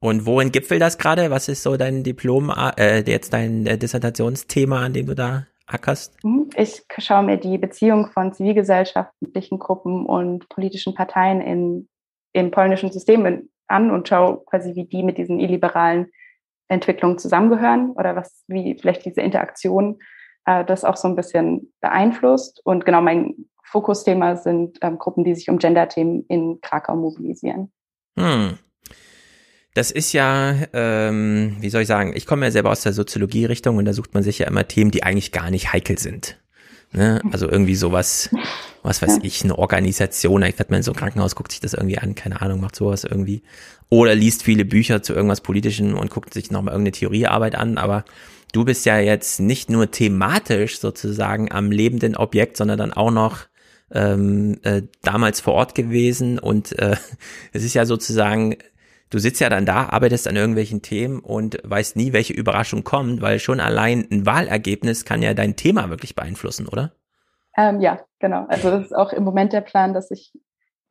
Und 0.00 0.26
worin 0.26 0.52
gipfelt 0.52 0.82
das 0.82 0.98
gerade? 0.98 1.30
Was 1.30 1.48
ist 1.48 1.62
so 1.62 1.76
dein 1.76 2.02
Diplom, 2.02 2.52
äh, 2.76 3.02
jetzt 3.10 3.32
dein 3.32 3.66
äh, 3.66 3.78
Dissertationsthema, 3.78 4.84
an 4.84 4.92
dem 4.92 5.06
du 5.06 5.14
da 5.14 5.46
ackerst? 5.66 6.22
Mhm. 6.22 6.50
Ich 6.56 6.82
schaue 6.98 7.22
mir 7.22 7.38
die 7.38 7.58
Beziehung 7.58 8.10
von 8.12 8.32
zivilgesellschaftlichen 8.32 9.58
Gruppen 9.58 10.06
und 10.06 10.48
politischen 10.48 10.94
Parteien 10.94 11.40
in, 11.40 11.88
im 12.32 12.50
polnischen 12.50 12.92
System 12.92 13.48
an 13.68 13.90
und 13.90 14.08
schaue 14.08 14.44
quasi, 14.46 14.74
wie 14.74 14.84
die 14.84 15.02
mit 15.02 15.18
diesen 15.18 15.40
illiberalen 15.40 16.10
Entwicklungen 16.68 17.18
zusammengehören 17.18 17.90
oder 17.92 18.16
was, 18.16 18.44
wie 18.48 18.76
vielleicht 18.78 19.04
diese 19.04 19.20
Interaktion 19.22 19.98
äh, 20.44 20.64
das 20.64 20.84
auch 20.84 20.96
so 20.96 21.08
ein 21.08 21.16
bisschen 21.16 21.72
beeinflusst. 21.80 22.60
Und 22.64 22.84
genau 22.84 23.00
mein 23.00 23.34
Fokusthema 23.64 24.36
sind 24.36 24.78
ähm, 24.82 24.98
Gruppen, 24.98 25.24
die 25.24 25.34
sich 25.34 25.48
um 25.48 25.58
Gender-Themen 25.58 26.24
in 26.28 26.60
Krakau 26.60 26.96
mobilisieren. 26.96 27.72
Hm. 28.18 28.58
Das 29.76 29.90
ist 29.90 30.14
ja, 30.14 30.54
ähm, 30.72 31.58
wie 31.60 31.68
soll 31.68 31.82
ich 31.82 31.86
sagen, 31.86 32.14
ich 32.16 32.24
komme 32.24 32.46
ja 32.46 32.50
selber 32.50 32.70
aus 32.70 32.80
der 32.80 32.94
Soziologie-Richtung 32.94 33.76
und 33.76 33.84
da 33.84 33.92
sucht 33.92 34.14
man 34.14 34.22
sich 34.22 34.38
ja 34.38 34.46
immer 34.46 34.66
Themen, 34.66 34.90
die 34.90 35.02
eigentlich 35.02 35.32
gar 35.32 35.50
nicht 35.50 35.70
heikel 35.70 35.98
sind. 35.98 36.38
Ne? 36.92 37.20
Also 37.30 37.46
irgendwie 37.46 37.74
sowas, 37.74 38.30
was 38.82 39.02
weiß 39.02 39.18
ich, 39.20 39.44
eine 39.44 39.58
Organisation, 39.58 40.42
ich 40.44 40.58
werde 40.58 40.72
mal 40.72 40.78
in 40.78 40.82
so 40.82 40.92
ein 40.92 40.96
Krankenhaus, 40.96 41.36
guckt 41.36 41.52
sich 41.52 41.60
das 41.60 41.74
irgendwie 41.74 41.98
an, 41.98 42.14
keine 42.14 42.40
Ahnung, 42.40 42.58
macht 42.58 42.74
sowas 42.74 43.04
irgendwie. 43.04 43.42
Oder 43.90 44.14
liest 44.14 44.44
viele 44.44 44.64
Bücher 44.64 45.02
zu 45.02 45.12
irgendwas 45.12 45.42
Politischem 45.42 45.94
und 45.98 46.10
guckt 46.10 46.32
sich 46.32 46.50
nochmal 46.50 46.72
irgendeine 46.72 46.92
Theoriearbeit 46.92 47.54
an, 47.54 47.76
aber 47.76 48.06
du 48.52 48.64
bist 48.64 48.86
ja 48.86 48.98
jetzt 48.98 49.40
nicht 49.40 49.68
nur 49.68 49.90
thematisch 49.90 50.78
sozusagen 50.78 51.52
am 51.52 51.70
lebenden 51.70 52.16
Objekt, 52.16 52.56
sondern 52.56 52.78
dann 52.78 52.94
auch 52.94 53.10
noch 53.10 53.40
ähm, 53.92 54.58
äh, 54.62 54.84
damals 55.02 55.42
vor 55.42 55.52
Ort 55.52 55.74
gewesen 55.74 56.38
und 56.38 56.78
äh, 56.78 56.96
es 57.52 57.62
ist 57.62 57.74
ja 57.74 57.84
sozusagen 57.84 58.56
du 59.10 59.18
sitzt 59.18 59.40
ja 59.40 59.48
dann 59.48 59.66
da, 59.66 59.88
arbeitest 59.88 60.28
an 60.28 60.36
irgendwelchen 60.36 60.82
Themen 60.82 61.20
und 61.20 61.58
weißt 61.62 61.96
nie, 61.96 62.12
welche 62.12 62.32
Überraschung 62.32 62.84
kommt, 62.84 63.20
weil 63.20 63.38
schon 63.38 63.60
allein 63.60 64.06
ein 64.10 64.26
Wahlergebnis 64.26 65.04
kann 65.04 65.22
ja 65.22 65.34
dein 65.34 65.56
Thema 65.56 65.90
wirklich 65.90 66.14
beeinflussen, 66.14 66.68
oder? 66.68 66.92
Ähm, 67.56 67.80
ja, 67.80 68.00
genau. 68.18 68.46
Also 68.48 68.70
das 68.70 68.86
ist 68.86 68.96
auch 68.96 69.12
im 69.12 69.24
Moment 69.24 69.52
der 69.52 69.62
Plan, 69.62 69.94
dass 69.94 70.10
ich 70.10 70.32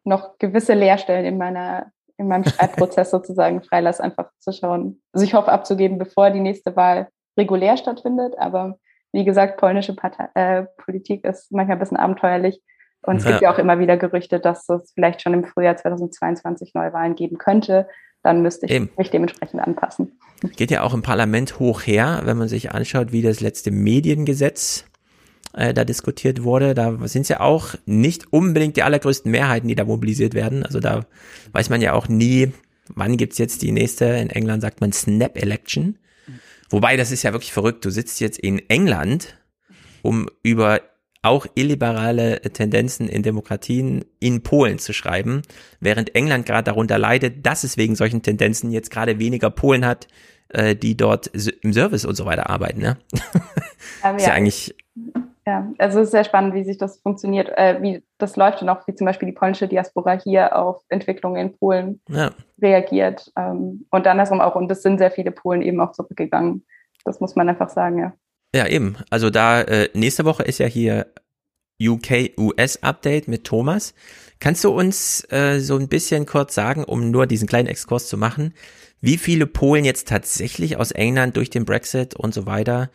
noch 0.04 0.38
gewisse 0.38 0.74
Leerstellen 0.74 1.26
in 1.26 1.38
meiner 1.38 1.92
in 2.18 2.28
meinem 2.28 2.46
Schreibprozess 2.46 3.12
sozusagen 3.12 3.62
freilasse, 3.62 4.04
einfach 4.04 4.30
zu 4.40 4.54
schauen. 4.54 5.02
Also 5.12 5.26
ich 5.26 5.34
hoffe 5.34 5.52
abzugeben, 5.52 5.98
bevor 5.98 6.32
die 6.32 6.40
nächste 6.40 6.76
Wahl 6.76 7.10
regulär 7.38 7.76
stattfindet. 7.76 8.36
Aber 8.38 8.78
wie 9.12 9.26
gesagt, 9.26 9.58
polnische 9.58 9.96
Partei, 9.96 10.30
äh, 10.34 10.66
Politik 10.78 11.26
ist 11.26 11.52
manchmal 11.52 11.76
ein 11.76 11.80
bisschen 11.80 11.98
abenteuerlich. 11.98 12.62
Und 13.02 13.18
es 13.18 13.26
ja. 13.26 13.32
gibt 13.32 13.42
ja 13.42 13.54
auch 13.54 13.60
immer 13.60 13.80
wieder 13.80 13.98
Gerüchte, 13.98 14.40
dass 14.40 14.68
es 14.70 14.92
vielleicht 14.94 15.22
schon 15.22 15.34
im 15.34 15.44
Frühjahr 15.44 15.76
2022 15.76 16.74
Neuwahlen 16.74 17.16
geben 17.16 17.38
könnte 17.38 17.88
dann 18.26 18.42
müsste 18.42 18.66
ich 18.66 18.72
Eben. 18.72 18.90
mich 18.98 19.12
dementsprechend 19.12 19.62
anpassen. 19.62 20.12
Geht 20.58 20.72
ja 20.72 20.82
auch 20.82 20.94
im 20.94 21.02
Parlament 21.02 21.60
hoch 21.60 21.82
her, 21.82 22.22
wenn 22.26 22.38
man 22.38 22.48
sich 22.48 22.72
anschaut, 22.72 23.12
wie 23.12 23.22
das 23.22 23.40
letzte 23.40 23.72
Mediengesetz 23.72 24.86
äh, 25.54 25.74
da 25.74 25.86
diskutiert 25.86 26.44
wurde. 26.44 26.74
Da 26.74 26.98
sind 27.08 27.22
es 27.22 27.30
ja 27.30 27.40
auch 27.40 27.76
nicht 27.86 28.34
unbedingt 28.34 28.78
die 28.78 28.84
allergrößten 28.84 29.32
Mehrheiten, 29.32 29.68
die 29.68 29.76
da 29.76 29.86
mobilisiert 29.86 30.34
werden. 30.34 30.64
Also 30.64 30.80
da 30.80 31.06
weiß 31.52 31.70
man 31.70 31.82
ja 31.82 31.94
auch 31.94 32.08
nie, 32.08 32.52
wann 32.94 33.16
gibt's 33.16 33.38
jetzt 33.38 33.62
die 33.62 33.72
nächste, 33.72 34.06
in 34.06 34.30
England 34.30 34.62
sagt 34.62 34.82
man 34.82 34.92
Snap 34.92 35.38
Election. 35.42 35.98
Wobei, 36.70 36.98
das 36.98 37.12
ist 37.12 37.24
ja 37.24 37.32
wirklich 37.32 37.54
verrückt. 37.54 37.86
Du 37.86 37.92
sitzt 37.92 38.20
jetzt 38.20 38.40
in 38.40 38.60
England, 38.70 39.38
um 40.02 40.28
über 40.42 40.82
auch 41.26 41.46
illiberale 41.56 42.42
Tendenzen 42.42 43.10
in 43.10 43.24
Demokratien 43.24 44.06
in 44.20 44.44
Polen 44.44 44.80
zu 44.80 44.94
schreiben, 44.94 45.42
während 45.80 46.16
England 46.16 46.46
gerade 46.46 46.64
darunter 46.64 46.98
leidet, 46.98 47.46
dass 47.46 47.64
es 47.64 47.78
wegen 47.78 47.96
solchen 47.96 48.22
Tendenzen 48.22 48.72
jetzt 48.72 48.92
gerade 48.92 49.20
weniger 49.20 49.50
Polen 49.50 49.86
hat, 49.86 50.08
äh, 50.50 50.76
die 50.76 50.96
dort 50.96 51.28
im 51.62 51.74
Service 51.74 52.06
und 52.06 52.16
so 52.16 52.26
weiter 52.26 52.50
arbeiten. 52.50 52.82
Ne? 52.82 52.98
Ähm, 54.04 54.18
ist 54.18 54.26
ja, 54.26 54.34
eigentlich 54.34 54.76
ja, 55.48 55.72
also 55.78 56.00
es 56.00 56.06
ist 56.06 56.12
sehr 56.12 56.24
spannend, 56.24 56.56
wie 56.56 56.64
sich 56.64 56.80
das 56.80 56.98
funktioniert, 56.98 57.50
äh, 57.56 57.80
wie 57.82 58.04
das 58.18 58.36
läuft 58.36 58.64
und 58.64 58.70
auch 58.70 58.88
wie 58.88 58.96
zum 58.96 59.06
Beispiel 59.06 59.28
die 59.28 59.36
polnische 59.36 59.68
Diaspora 59.68 60.14
hier 60.14 60.56
auf 60.56 60.82
Entwicklungen 60.90 61.40
in 61.40 61.58
Polen 61.58 62.02
ja. 62.10 62.32
reagiert. 62.60 63.32
Ähm, 63.38 63.86
und 63.92 64.08
andersrum 64.08 64.42
auch, 64.42 64.56
und 64.56 64.72
es 64.72 64.82
sind 64.82 64.98
sehr 64.98 65.12
viele 65.12 65.32
Polen 65.32 65.62
eben 65.62 65.80
auch 65.82 65.92
zurückgegangen. 65.92 66.66
Das 67.04 67.20
muss 67.20 67.36
man 67.36 67.48
einfach 67.48 67.70
sagen, 67.70 68.00
ja. 68.00 68.14
Ja, 68.56 68.68
eben. 68.68 68.96
Also 69.10 69.30
da, 69.30 69.62
äh, 69.64 69.90
nächste 69.94 70.24
Woche 70.24 70.44
ist 70.44 70.60
ja 70.60 70.66
hier 70.66 71.08
UK-US-Update 71.84 73.28
mit 73.28 73.44
Thomas. 73.44 73.94
Kannst 74.40 74.64
du 74.64 74.70
uns 74.70 75.30
äh, 75.30 75.60
so 75.60 75.76
ein 75.76 75.90
bisschen 75.90 76.26
kurz 76.26 76.56
sagen, 76.56 76.86
um 76.86 77.12
nur 77.12 77.28
diesen 77.28 77.50
kleinen 77.50 77.68
Exkurs 77.68 78.08
zu 78.08 78.18
machen, 78.18 78.54
wie 79.02 79.18
viele 79.18 79.46
Polen 79.46 79.84
jetzt 79.84 80.08
tatsächlich 80.08 80.78
aus 80.78 80.92
England 80.92 81.36
durch 81.36 81.50
den 81.50 81.66
Brexit 81.66 82.16
und 82.16 82.34
so 82.34 82.46
weiter, 82.46 82.92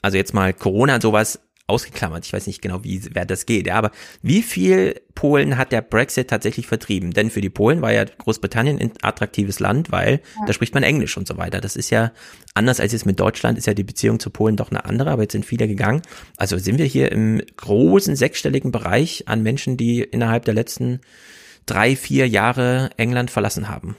also 0.00 0.16
jetzt 0.16 0.32
mal 0.32 0.54
Corona 0.54 0.94
und 0.94 1.02
sowas 1.02 1.40
ausgeklammert. 1.68 2.24
Ich 2.24 2.32
weiß 2.32 2.46
nicht 2.46 2.62
genau, 2.62 2.84
wie 2.84 3.02
wer 3.12 3.24
das 3.24 3.44
geht. 3.44 3.66
Ja, 3.66 3.74
aber 3.74 3.90
wie 4.22 4.42
viel 4.42 5.00
Polen 5.14 5.58
hat 5.58 5.72
der 5.72 5.82
Brexit 5.82 6.30
tatsächlich 6.30 6.66
vertrieben? 6.66 7.10
Denn 7.10 7.30
für 7.30 7.40
die 7.40 7.50
Polen 7.50 7.82
war 7.82 7.92
ja 7.92 8.04
Großbritannien 8.04 8.78
ein 8.78 8.92
attraktives 9.02 9.58
Land, 9.58 9.90
weil 9.90 10.20
ja. 10.38 10.46
da 10.46 10.52
spricht 10.52 10.74
man 10.74 10.84
Englisch 10.84 11.16
und 11.16 11.26
so 11.26 11.36
weiter. 11.36 11.60
Das 11.60 11.74
ist 11.74 11.90
ja 11.90 12.12
anders 12.54 12.78
als 12.78 12.92
jetzt 12.92 13.06
mit 13.06 13.18
Deutschland, 13.18 13.58
ist 13.58 13.66
ja 13.66 13.74
die 13.74 13.84
Beziehung 13.84 14.20
zu 14.20 14.30
Polen 14.30 14.56
doch 14.56 14.70
eine 14.70 14.84
andere, 14.84 15.10
aber 15.10 15.22
jetzt 15.22 15.32
sind 15.32 15.44
viele 15.44 15.66
gegangen. 15.66 16.02
Also 16.36 16.56
sind 16.56 16.78
wir 16.78 16.86
hier 16.86 17.10
im 17.10 17.42
großen 17.56 18.14
sechsstelligen 18.14 18.70
Bereich 18.70 19.24
an 19.26 19.42
Menschen, 19.42 19.76
die 19.76 20.02
innerhalb 20.02 20.44
der 20.44 20.54
letzten 20.54 21.00
drei, 21.66 21.96
vier 21.96 22.28
Jahre 22.28 22.90
England 22.96 23.32
verlassen 23.32 23.68
haben. 23.68 23.96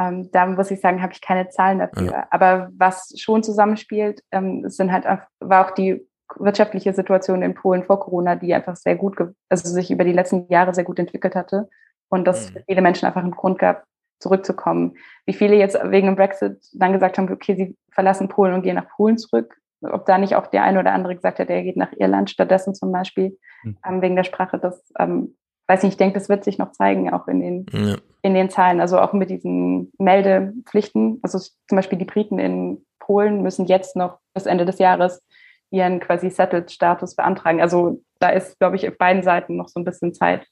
Ähm, 0.00 0.30
da 0.32 0.46
muss 0.46 0.70
ich 0.70 0.80
sagen, 0.80 1.02
habe 1.02 1.12
ich 1.12 1.20
keine 1.20 1.50
Zahlen 1.50 1.78
dafür. 1.78 2.10
Ja. 2.10 2.26
Aber 2.30 2.70
was 2.76 3.12
schon 3.16 3.42
zusammenspielt, 3.42 4.24
ähm, 4.32 4.68
sind 4.68 4.90
halt 4.90 5.04
war 5.40 5.66
auch 5.66 5.70
die 5.72 6.00
wirtschaftliche 6.38 6.92
Situation 6.92 7.42
in 7.42 7.54
Polen 7.54 7.84
vor 7.84 8.00
Corona, 8.00 8.36
die 8.36 8.54
einfach 8.54 8.76
sehr 8.76 8.96
gut, 8.96 9.16
also 9.48 9.68
sich 9.68 9.90
über 9.90 10.04
die 10.04 10.12
letzten 10.12 10.48
Jahre 10.48 10.74
sehr 10.74 10.84
gut 10.84 10.98
entwickelt 10.98 11.34
hatte 11.34 11.68
und 12.08 12.26
dass 12.26 12.52
mhm. 12.52 12.58
viele 12.66 12.82
Menschen 12.82 13.06
einfach 13.06 13.22
einen 13.22 13.32
Grund 13.32 13.58
gab, 13.58 13.84
zurückzukommen. 14.20 14.96
Wie 15.26 15.32
viele 15.32 15.56
jetzt 15.56 15.78
wegen 15.82 16.06
dem 16.06 16.16
Brexit 16.16 16.58
dann 16.74 16.92
gesagt 16.92 17.18
haben, 17.18 17.32
okay, 17.32 17.54
sie 17.56 17.76
verlassen 17.90 18.28
Polen 18.28 18.54
und 18.54 18.62
gehen 18.62 18.76
nach 18.76 18.88
Polen 18.96 19.18
zurück. 19.18 19.56
Ob 19.80 20.04
da 20.04 20.18
nicht 20.18 20.36
auch 20.36 20.46
der 20.46 20.62
eine 20.62 20.78
oder 20.78 20.92
andere 20.92 21.16
gesagt 21.16 21.38
hat, 21.38 21.48
er 21.48 21.62
geht 21.62 21.78
nach 21.78 21.92
Irland 21.96 22.28
stattdessen 22.28 22.74
zum 22.74 22.92
Beispiel, 22.92 23.38
mhm. 23.64 23.78
ähm, 23.86 24.02
wegen 24.02 24.16
der 24.16 24.24
Sprache, 24.24 24.58
das 24.58 24.84
ähm, 24.98 25.36
weiß 25.68 25.84
nicht, 25.84 25.92
ich 25.92 25.98
denke, 25.98 26.18
das 26.18 26.28
wird 26.28 26.44
sich 26.44 26.58
noch 26.58 26.72
zeigen, 26.72 27.12
auch 27.12 27.28
in 27.28 27.40
den, 27.40 27.66
ja. 27.72 27.96
in 28.22 28.34
den 28.34 28.50
Zahlen, 28.50 28.80
also 28.80 29.00
auch 29.00 29.12
mit 29.12 29.30
diesen 29.30 29.92
Meldepflichten. 29.98 31.20
Also 31.22 31.38
zum 31.38 31.76
Beispiel 31.76 31.98
die 31.98 32.04
Briten 32.04 32.38
in 32.38 32.84
Polen 32.98 33.42
müssen 33.42 33.66
jetzt 33.66 33.96
noch 33.96 34.18
bis 34.34 34.46
Ende 34.46 34.66
des 34.66 34.78
Jahres 34.78 35.22
ihren 35.70 36.00
quasi 36.00 36.30
Settled-Status 36.30 37.14
beantragen. 37.14 37.60
Also 37.60 38.02
da 38.18 38.30
ist, 38.30 38.58
glaube 38.58 38.76
ich, 38.76 38.88
auf 38.88 38.98
beiden 38.98 39.22
Seiten 39.22 39.56
noch 39.56 39.68
so 39.68 39.80
ein 39.80 39.84
bisschen 39.84 40.14
Zeit, 40.14 40.46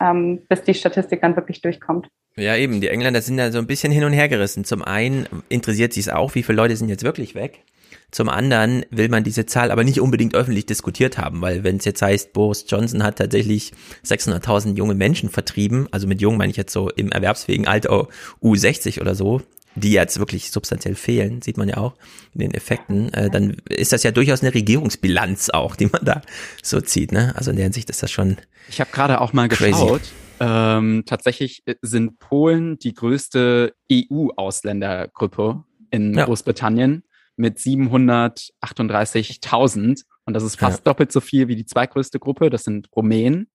ähm, 0.00 0.42
bis 0.48 0.62
die 0.62 0.74
Statistik 0.74 1.22
dann 1.22 1.36
wirklich 1.36 1.62
durchkommt. 1.62 2.08
Ja, 2.36 2.56
eben. 2.56 2.80
Die 2.80 2.88
Engländer 2.88 3.22
sind 3.22 3.36
da 3.36 3.50
so 3.50 3.58
ein 3.58 3.66
bisschen 3.66 3.92
hin 3.92 4.04
und 4.04 4.12
her 4.12 4.28
gerissen. 4.28 4.64
Zum 4.64 4.82
einen 4.82 5.26
interessiert 5.48 5.92
sie 5.92 6.00
es 6.00 6.08
auch, 6.08 6.34
wie 6.34 6.42
viele 6.42 6.56
Leute 6.56 6.76
sind 6.76 6.88
jetzt 6.88 7.04
wirklich 7.04 7.34
weg. 7.34 7.64
Zum 8.10 8.28
anderen 8.28 8.84
will 8.90 9.08
man 9.08 9.24
diese 9.24 9.46
Zahl 9.46 9.70
aber 9.70 9.84
nicht 9.84 10.00
unbedingt 10.00 10.34
öffentlich 10.34 10.66
diskutiert 10.66 11.16
haben, 11.16 11.40
weil 11.42 11.62
wenn 11.62 11.76
es 11.76 11.84
jetzt 11.84 12.02
heißt, 12.02 12.32
Boris 12.32 12.64
Johnson 12.68 13.04
hat 13.04 13.18
tatsächlich 13.18 13.72
600.000 14.04 14.76
junge 14.76 14.94
Menschen 14.94 15.28
vertrieben, 15.28 15.86
also 15.92 16.08
mit 16.08 16.20
jung 16.20 16.36
meine 16.36 16.50
ich 16.50 16.56
jetzt 16.56 16.72
so 16.72 16.90
im 16.90 17.12
erwerbsfähigen 17.12 17.68
Alter 17.68 18.08
U60 18.42 19.00
oder 19.00 19.14
so, 19.14 19.42
die 19.74 19.92
jetzt 19.92 20.18
wirklich 20.18 20.50
substanziell 20.50 20.94
fehlen, 20.94 21.42
sieht 21.42 21.56
man 21.56 21.68
ja 21.68 21.76
auch 21.76 21.94
in 22.34 22.40
den 22.40 22.52
Effekten, 22.52 23.12
äh, 23.14 23.30
dann 23.30 23.56
ist 23.68 23.92
das 23.92 24.02
ja 24.02 24.10
durchaus 24.10 24.42
eine 24.42 24.52
Regierungsbilanz 24.52 25.50
auch, 25.50 25.76
die 25.76 25.86
man 25.86 26.04
da 26.04 26.22
so 26.62 26.80
zieht. 26.80 27.12
Ne? 27.12 27.32
Also 27.36 27.50
in 27.50 27.56
der 27.56 27.64
Hinsicht 27.64 27.90
ist 27.90 28.02
das 28.02 28.10
schon. 28.10 28.38
Ich 28.68 28.80
habe 28.80 28.90
gerade 28.90 29.20
auch 29.20 29.32
mal 29.32 29.46
geschaut. 29.48 30.02
Ähm, 30.40 31.04
tatsächlich 31.06 31.62
sind 31.82 32.18
Polen 32.18 32.78
die 32.78 32.94
größte 32.94 33.74
EU-Ausländergruppe 33.92 35.62
in 35.90 36.14
ja. 36.14 36.24
Großbritannien 36.24 37.04
mit 37.36 37.58
738.000 37.58 40.02
und 40.24 40.34
das 40.34 40.42
ist 40.42 40.58
fast 40.58 40.78
ja. 40.78 40.84
doppelt 40.84 41.12
so 41.12 41.20
viel 41.20 41.48
wie 41.48 41.56
die 41.56 41.66
zweitgrößte 41.66 42.18
Gruppe, 42.18 42.48
das 42.50 42.64
sind 42.64 42.88
Rumänen. 42.94 43.48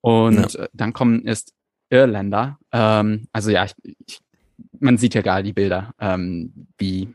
Und 0.00 0.54
ja. 0.54 0.64
Äh, 0.64 0.68
dann 0.72 0.92
kommen 0.92 1.24
erst 1.24 1.54
Irländer. 1.90 2.58
Ähm, 2.72 3.28
also 3.32 3.50
ja, 3.50 3.64
ich, 3.64 3.74
ich, 4.06 4.20
man 4.80 4.98
sieht 4.98 5.14
ja 5.14 5.22
gerade 5.22 5.42
die 5.42 5.52
Bilder, 5.52 5.92
ähm, 6.00 6.68
wie, 6.78 7.14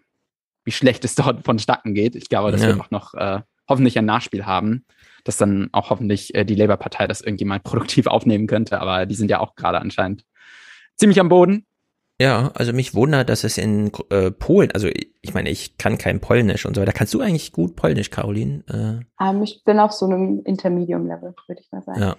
wie 0.64 0.72
schlecht 0.72 1.06
es 1.06 1.16
dort 1.16 1.44
vonstatten 1.44 1.94
geht. 1.94 2.16
Ich 2.16 2.30
glaube, 2.30 2.52
dass 2.52 2.62
ja. 2.62 2.70
wir 2.70 2.82
auch 2.82 2.92
noch 2.92 3.14
äh, 3.14 3.42
hoffentlich 3.68 3.98
ein 3.98 4.06
Nachspiel 4.06 4.46
haben, 4.46 4.86
dass 5.24 5.38
dann 5.38 5.70
auch 5.72 5.90
hoffentlich 5.90 6.36
äh, 6.36 6.46
die 6.46 6.56
Labour-Partei 6.56 7.08
das 7.08 7.22
irgendwie 7.22 7.46
mal 7.46 7.60
produktiv 7.64 8.08
aufnehmen 8.08 8.48
könnte. 8.48 8.80
Aber 8.80 9.06
die 9.06 9.16
sind 9.16 9.30
ja 9.30 9.40
auch 9.40 9.56
gerade 9.56 9.80
anscheinend 9.80 10.26
ziemlich 10.96 11.20
am 11.20 11.30
Boden. 11.30 11.66
Ja, 12.22 12.52
also 12.54 12.74
mich 12.74 12.94
wundert, 12.94 13.28
dass 13.30 13.44
es 13.44 13.58
in 13.58 13.92
äh, 14.10 14.30
Polen, 14.30 14.72
also 14.72 14.88
ich 14.88 15.34
meine, 15.34 15.50
ich 15.50 15.78
kann 15.78 15.98
kein 15.98 16.22
Polnisch 16.22 16.66
und 16.66 16.76
so 16.76 16.82
weiter. 16.82 16.94
Kannst 16.94 17.14
du 17.14 17.22
eigentlich 17.22 17.52
gut 17.52 17.76
Polnisch, 17.76 18.12
Caroline? 18.12 18.64
Äh, 18.70 19.24
um, 19.24 19.38
ähm, 19.38 19.44
ich 19.44 19.64
bin 19.64 19.80
auf 19.80 19.92
so 19.92 20.06
einem 20.06 20.42
Intermedium-Level, 20.46 21.34
würde 21.48 21.62
ich 21.62 21.72
mal 21.72 21.82
sagen. 21.82 22.00
Ja. 22.00 22.16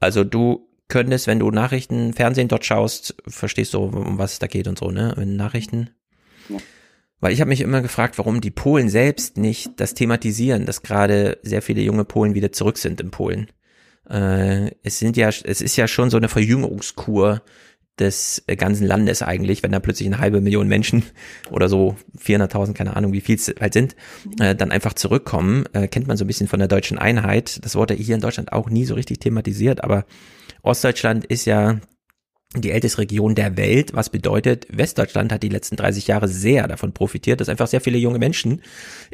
Also 0.00 0.24
du 0.24 0.67
könntest, 0.88 1.26
wenn 1.26 1.38
du 1.38 1.50
Nachrichten, 1.50 2.12
Fernsehen 2.14 2.48
dort 2.48 2.64
schaust, 2.64 3.14
verstehst 3.26 3.74
du, 3.74 3.80
um 3.80 4.18
was 4.18 4.34
es 4.34 4.38
da 4.38 4.46
geht 4.46 4.68
und 4.68 4.78
so, 4.78 4.90
ne? 4.90 5.14
In 5.20 5.36
Nachrichten. 5.36 5.90
Ja. 6.48 6.56
Weil 7.20 7.32
ich 7.32 7.40
habe 7.40 7.48
mich 7.48 7.60
immer 7.60 7.82
gefragt, 7.82 8.16
warum 8.18 8.40
die 8.40 8.50
Polen 8.50 8.88
selbst 8.88 9.36
nicht 9.36 9.72
das 9.76 9.94
thematisieren, 9.94 10.66
dass 10.66 10.82
gerade 10.82 11.38
sehr 11.42 11.62
viele 11.62 11.82
junge 11.82 12.04
Polen 12.04 12.34
wieder 12.34 12.52
zurück 12.52 12.78
sind 12.78 13.00
in 13.00 13.10
Polen. 13.10 13.48
Äh, 14.08 14.70
es 14.82 14.98
sind 14.98 15.16
ja, 15.16 15.28
es 15.28 15.60
ist 15.60 15.76
ja 15.76 15.88
schon 15.88 16.10
so 16.10 16.16
eine 16.16 16.28
Verjüngungskur 16.28 17.42
des 17.98 18.44
ganzen 18.46 18.86
Landes 18.86 19.22
eigentlich, 19.22 19.64
wenn 19.64 19.72
da 19.72 19.80
plötzlich 19.80 20.06
eine 20.06 20.18
halbe 20.18 20.40
Million 20.40 20.68
Menschen 20.68 21.02
oder 21.50 21.68
so 21.68 21.96
400.000, 22.16 22.72
keine 22.72 22.96
Ahnung, 22.96 23.12
wie 23.12 23.20
viel 23.20 23.34
es 23.34 23.52
halt 23.60 23.72
sind, 23.72 23.96
äh, 24.38 24.54
dann 24.54 24.70
einfach 24.70 24.94
zurückkommen, 24.94 25.66
äh, 25.72 25.88
kennt 25.88 26.06
man 26.06 26.16
so 26.16 26.24
ein 26.24 26.28
bisschen 26.28 26.48
von 26.48 26.60
der 26.60 26.68
deutschen 26.68 26.98
Einheit. 26.98 27.64
Das 27.64 27.74
wurde 27.74 27.94
hier 27.94 28.14
in 28.14 28.20
Deutschland 28.20 28.52
auch 28.52 28.70
nie 28.70 28.84
so 28.84 28.94
richtig 28.94 29.18
thematisiert, 29.18 29.82
aber 29.82 30.04
Ostdeutschland 30.62 31.24
ist 31.24 31.44
ja 31.44 31.80
die 32.56 32.70
älteste 32.70 32.98
Region 32.98 33.34
der 33.34 33.58
Welt, 33.58 33.94
was 33.94 34.08
bedeutet, 34.08 34.66
Westdeutschland 34.70 35.32
hat 35.32 35.42
die 35.42 35.50
letzten 35.50 35.76
30 35.76 36.06
Jahre 36.06 36.28
sehr 36.28 36.66
davon 36.66 36.92
profitiert, 36.92 37.40
dass 37.40 37.50
einfach 37.50 37.66
sehr 37.66 37.82
viele 37.82 37.98
junge 37.98 38.18
Menschen 38.18 38.62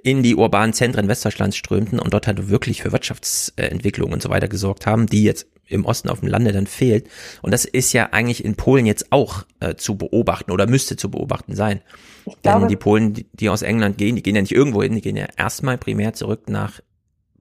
in 0.03 0.23
die 0.23 0.37
urbanen 0.37 0.73
Zentren 0.73 1.09
Westdeutschlands 1.09 1.57
strömten 1.57 1.99
und 1.99 2.15
dort 2.15 2.29
halt 2.29 2.49
wirklich 2.49 2.83
für 2.83 2.93
Wirtschaftsentwicklung 2.93 4.13
und 4.13 4.23
so 4.23 4.31
weiter 4.31 4.47
gesorgt 4.47 4.87
haben, 4.87 5.07
die 5.07 5.25
jetzt 5.25 5.49
im 5.67 5.85
Osten 5.85 6.11
auf 6.11 6.21
dem 6.21 6.29
Lande 6.29 6.53
dann 6.53 6.69
fehlt. 6.69 7.09
Und 7.43 7.51
das 7.51 7.65
ist 7.65 7.93
ja 7.93 8.11
eigentlich 8.13 8.45
in 8.45 8.55
Polen 8.55 8.87
jetzt 8.87 9.11
auch 9.11 9.45
äh, 9.61 9.75
zu 9.75 9.97
beobachten 9.97 10.53
oder 10.53 10.69
müsste 10.69 10.97
zu 10.97 11.11
beobachten 11.11 11.57
sein. 11.57 11.81
Ich 12.27 12.35
Denn 12.35 12.41
glaube, 12.43 12.67
die 12.69 12.77
Polen, 12.77 13.15
die, 13.15 13.27
die 13.33 13.49
aus 13.49 13.63
England 13.63 13.99
gehen, 13.99 14.15
die 14.15 14.23
gehen 14.23 14.37
ja 14.37 14.43
nicht 14.43 14.53
irgendwo 14.53 14.83
hin, 14.83 14.95
die 14.95 15.01
gehen 15.01 15.17
ja 15.17 15.27
erstmal 15.37 15.79
primär 15.79 16.13
zurück 16.13 16.49
nach 16.49 16.81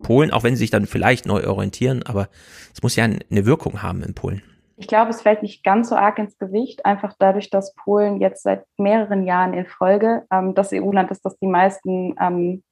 Polen, 0.03 0.31
auch 0.31 0.43
wenn 0.43 0.55
sie 0.55 0.60
sich 0.60 0.69
dann 0.69 0.86
vielleicht 0.86 1.25
neu 1.25 1.48
orientieren, 1.48 2.03
aber 2.03 2.29
es 2.72 2.83
muss 2.83 2.95
ja 2.95 3.05
eine 3.05 3.45
Wirkung 3.45 3.81
haben 3.81 4.03
in 4.03 4.13
Polen. 4.13 4.43
Ich 4.75 4.88
glaube, 4.88 5.12
es 5.12 5.22
fällt 5.22 5.43
nicht 5.43 5.63
ganz 5.63 5.89
so 5.89 5.95
arg 5.95 6.19
ins 6.19 6.38
Gewicht, 6.38 6.86
einfach 6.86 7.15
dadurch, 7.17 7.50
dass 7.50 7.74
Polen 7.74 8.19
jetzt 8.19 8.43
seit 8.43 8.65
mehreren 8.77 9.25
Jahren 9.25 9.53
in 9.53 9.65
Folge 9.65 10.25
ähm, 10.31 10.55
das 10.55 10.72
EU-Land 10.72 11.10
ist, 11.12 11.25
das 11.25 11.38
die 11.39 11.48
meisten 11.48 12.15
ähm, 12.19 12.63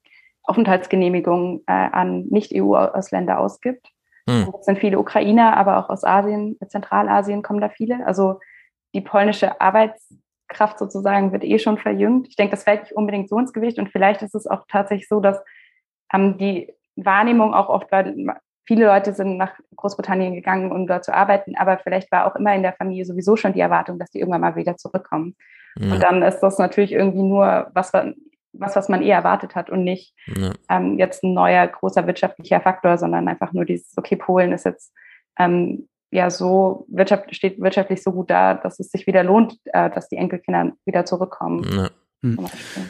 Aufenthaltsgenehmigungen 0.44 1.62
äh, 1.68 1.72
an 1.72 2.26
Nicht-EU-Ausländer 2.30 3.40
ausgibt. 3.40 3.88
Hm. 4.28 4.54
Es 4.60 4.66
sind 4.66 4.80
viele 4.80 5.00
Ukrainer, 5.00 5.56
aber 5.58 5.78
auch 5.78 5.90
aus 5.90 6.04
Asien, 6.04 6.58
Zentralasien 6.68 7.44
kommen 7.44 7.62
da 7.62 7.70
viele. 7.70 8.06
Also 8.06 8.40
die 8.94 9.02
polnische 9.02 9.62
Arbeitskraft 9.62 10.80
sozusagen 10.80 11.32
wird 11.32 11.44
eh 11.44 11.60
schon 11.60 11.78
verjüngt. 11.78 12.28
Ich 12.28 12.36
denke, 12.36 12.52
das 12.52 12.64
fällt 12.64 12.82
nicht 12.82 12.94
unbedingt 12.94 13.30
so 13.30 13.38
ins 13.38 13.54
Gewicht 13.54 13.78
und 13.78 13.90
vielleicht 13.90 14.22
ist 14.22 14.36
es 14.36 14.48
auch 14.48 14.66
tatsächlich 14.68 15.08
so, 15.08 15.20
dass 15.20 15.40
ähm, 16.14 16.38
die 16.38 16.74
Wahrnehmung 16.96 17.54
auch 17.54 17.70
oft, 17.70 17.92
weil 17.92 18.16
viele 18.66 18.86
Leute 18.86 19.14
sind 19.14 19.38
nach 19.38 19.54
Großbritannien 19.76 20.34
gegangen, 20.34 20.72
um 20.72 20.88
dort 20.88 21.04
zu 21.04 21.14
arbeiten, 21.14 21.56
aber 21.58 21.78
vielleicht 21.78 22.12
war 22.12 22.26
auch 22.26 22.36
immer 22.36 22.56
in 22.56 22.64
der 22.64 22.74
Familie 22.74 23.06
sowieso 23.06 23.36
schon 23.36 23.54
die 23.54 23.60
Erwartung, 23.60 24.00
dass 24.00 24.12
die 24.12 24.20
irgendwann 24.20 24.42
mal 24.42 24.56
wieder 24.56 24.78
zurückkommen. 24.78 25.36
Ja. 25.78 25.94
Und 25.94 26.04
dann 26.04 26.22
ist 26.22 26.40
das 26.40 26.58
natürlich 26.58 26.92
irgendwie 26.92 27.24
nur 27.24 27.70
was, 27.74 27.94
was, 27.94 28.76
was 28.76 28.90
man 28.90 29.02
eher 29.02 29.18
erwartet 29.18 29.56
hat 29.56 29.70
und 29.70 29.84
nicht 29.84 30.14
ja. 30.28 30.52
ähm, 30.70 31.00
jetzt 31.00 31.24
ein 31.24 31.34
neuer 31.34 31.68
großer 31.68 32.08
wirtschaftlicher 32.08 32.62
Faktor, 32.62 32.98
sondern 32.98 33.28
einfach 33.28 33.54
nur 33.54 33.66
dieses, 33.66 33.98
okay, 33.98 34.16
Polen 34.16 34.52
ist 34.52 34.66
jetzt 34.66 34.94
ähm, 35.40 35.88
ja 36.12 36.30
so 36.30 36.86
wirtschaft, 36.90 37.34
steht 37.34 37.60
wirtschaftlich 37.62 38.04
so 38.04 38.12
gut 38.12 38.30
da, 38.30 38.54
dass 38.54 38.80
es 38.80 38.90
sich 38.90 39.08
wieder 39.08 39.24
lohnt, 39.24 39.58
äh, 39.66 39.90
dass 39.90 40.10
die 40.10 40.18
Enkelkinder 40.18 40.74
wieder 40.86 41.06
zurückkommen. 41.06 41.66
Ja. 41.72 41.90
Hm. 42.24 42.38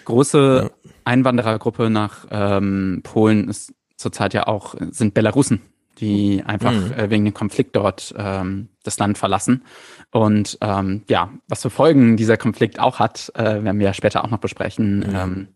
Große 0.04 0.72
Einwanderergruppe 1.06 1.90
nach 1.90 2.28
ähm, 2.32 3.02
Polen 3.04 3.48
ist 3.48 3.74
zurzeit 4.02 4.34
ja 4.34 4.48
auch 4.48 4.76
sind 4.92 5.14
Belarusen, 5.14 5.62
die 6.00 6.44
einfach 6.46 6.74
mhm. 6.74 6.94
äh, 6.94 7.10
wegen 7.10 7.26
dem 7.26 7.34
Konflikt 7.34 7.76
dort 7.76 8.14
ähm, 8.18 8.70
das 8.84 8.98
Land 9.00 9.18
verlassen. 9.18 9.64
Und 10.12 10.58
ähm, 10.62 11.04
ja, 11.08 11.32
was 11.48 11.62
für 11.62 11.70
Folgen 11.70 12.18
dieser 12.18 12.38
Konflikt 12.38 12.80
auch 12.80 13.00
hat, 13.00 13.32
äh, 13.36 13.64
werden 13.64 13.80
wir 13.80 13.88
ja 13.88 13.94
später 13.94 14.24
auch 14.24 14.30
noch 14.30 14.40
besprechen 14.40 15.00
mhm. 15.00 15.16
ähm, 15.16 15.48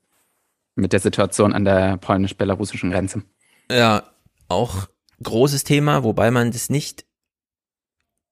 mit 0.75 0.93
der 0.93 0.99
Situation 0.99 1.53
an 1.53 1.65
der 1.65 1.97
polnisch-belarussischen 1.97 2.91
Grenze. 2.91 3.23
Ja, 3.71 4.03
auch 4.47 4.87
großes 5.23 5.63
Thema, 5.63 6.03
wobei 6.03 6.31
man 6.31 6.51
das 6.51 6.69
nicht 6.69 7.05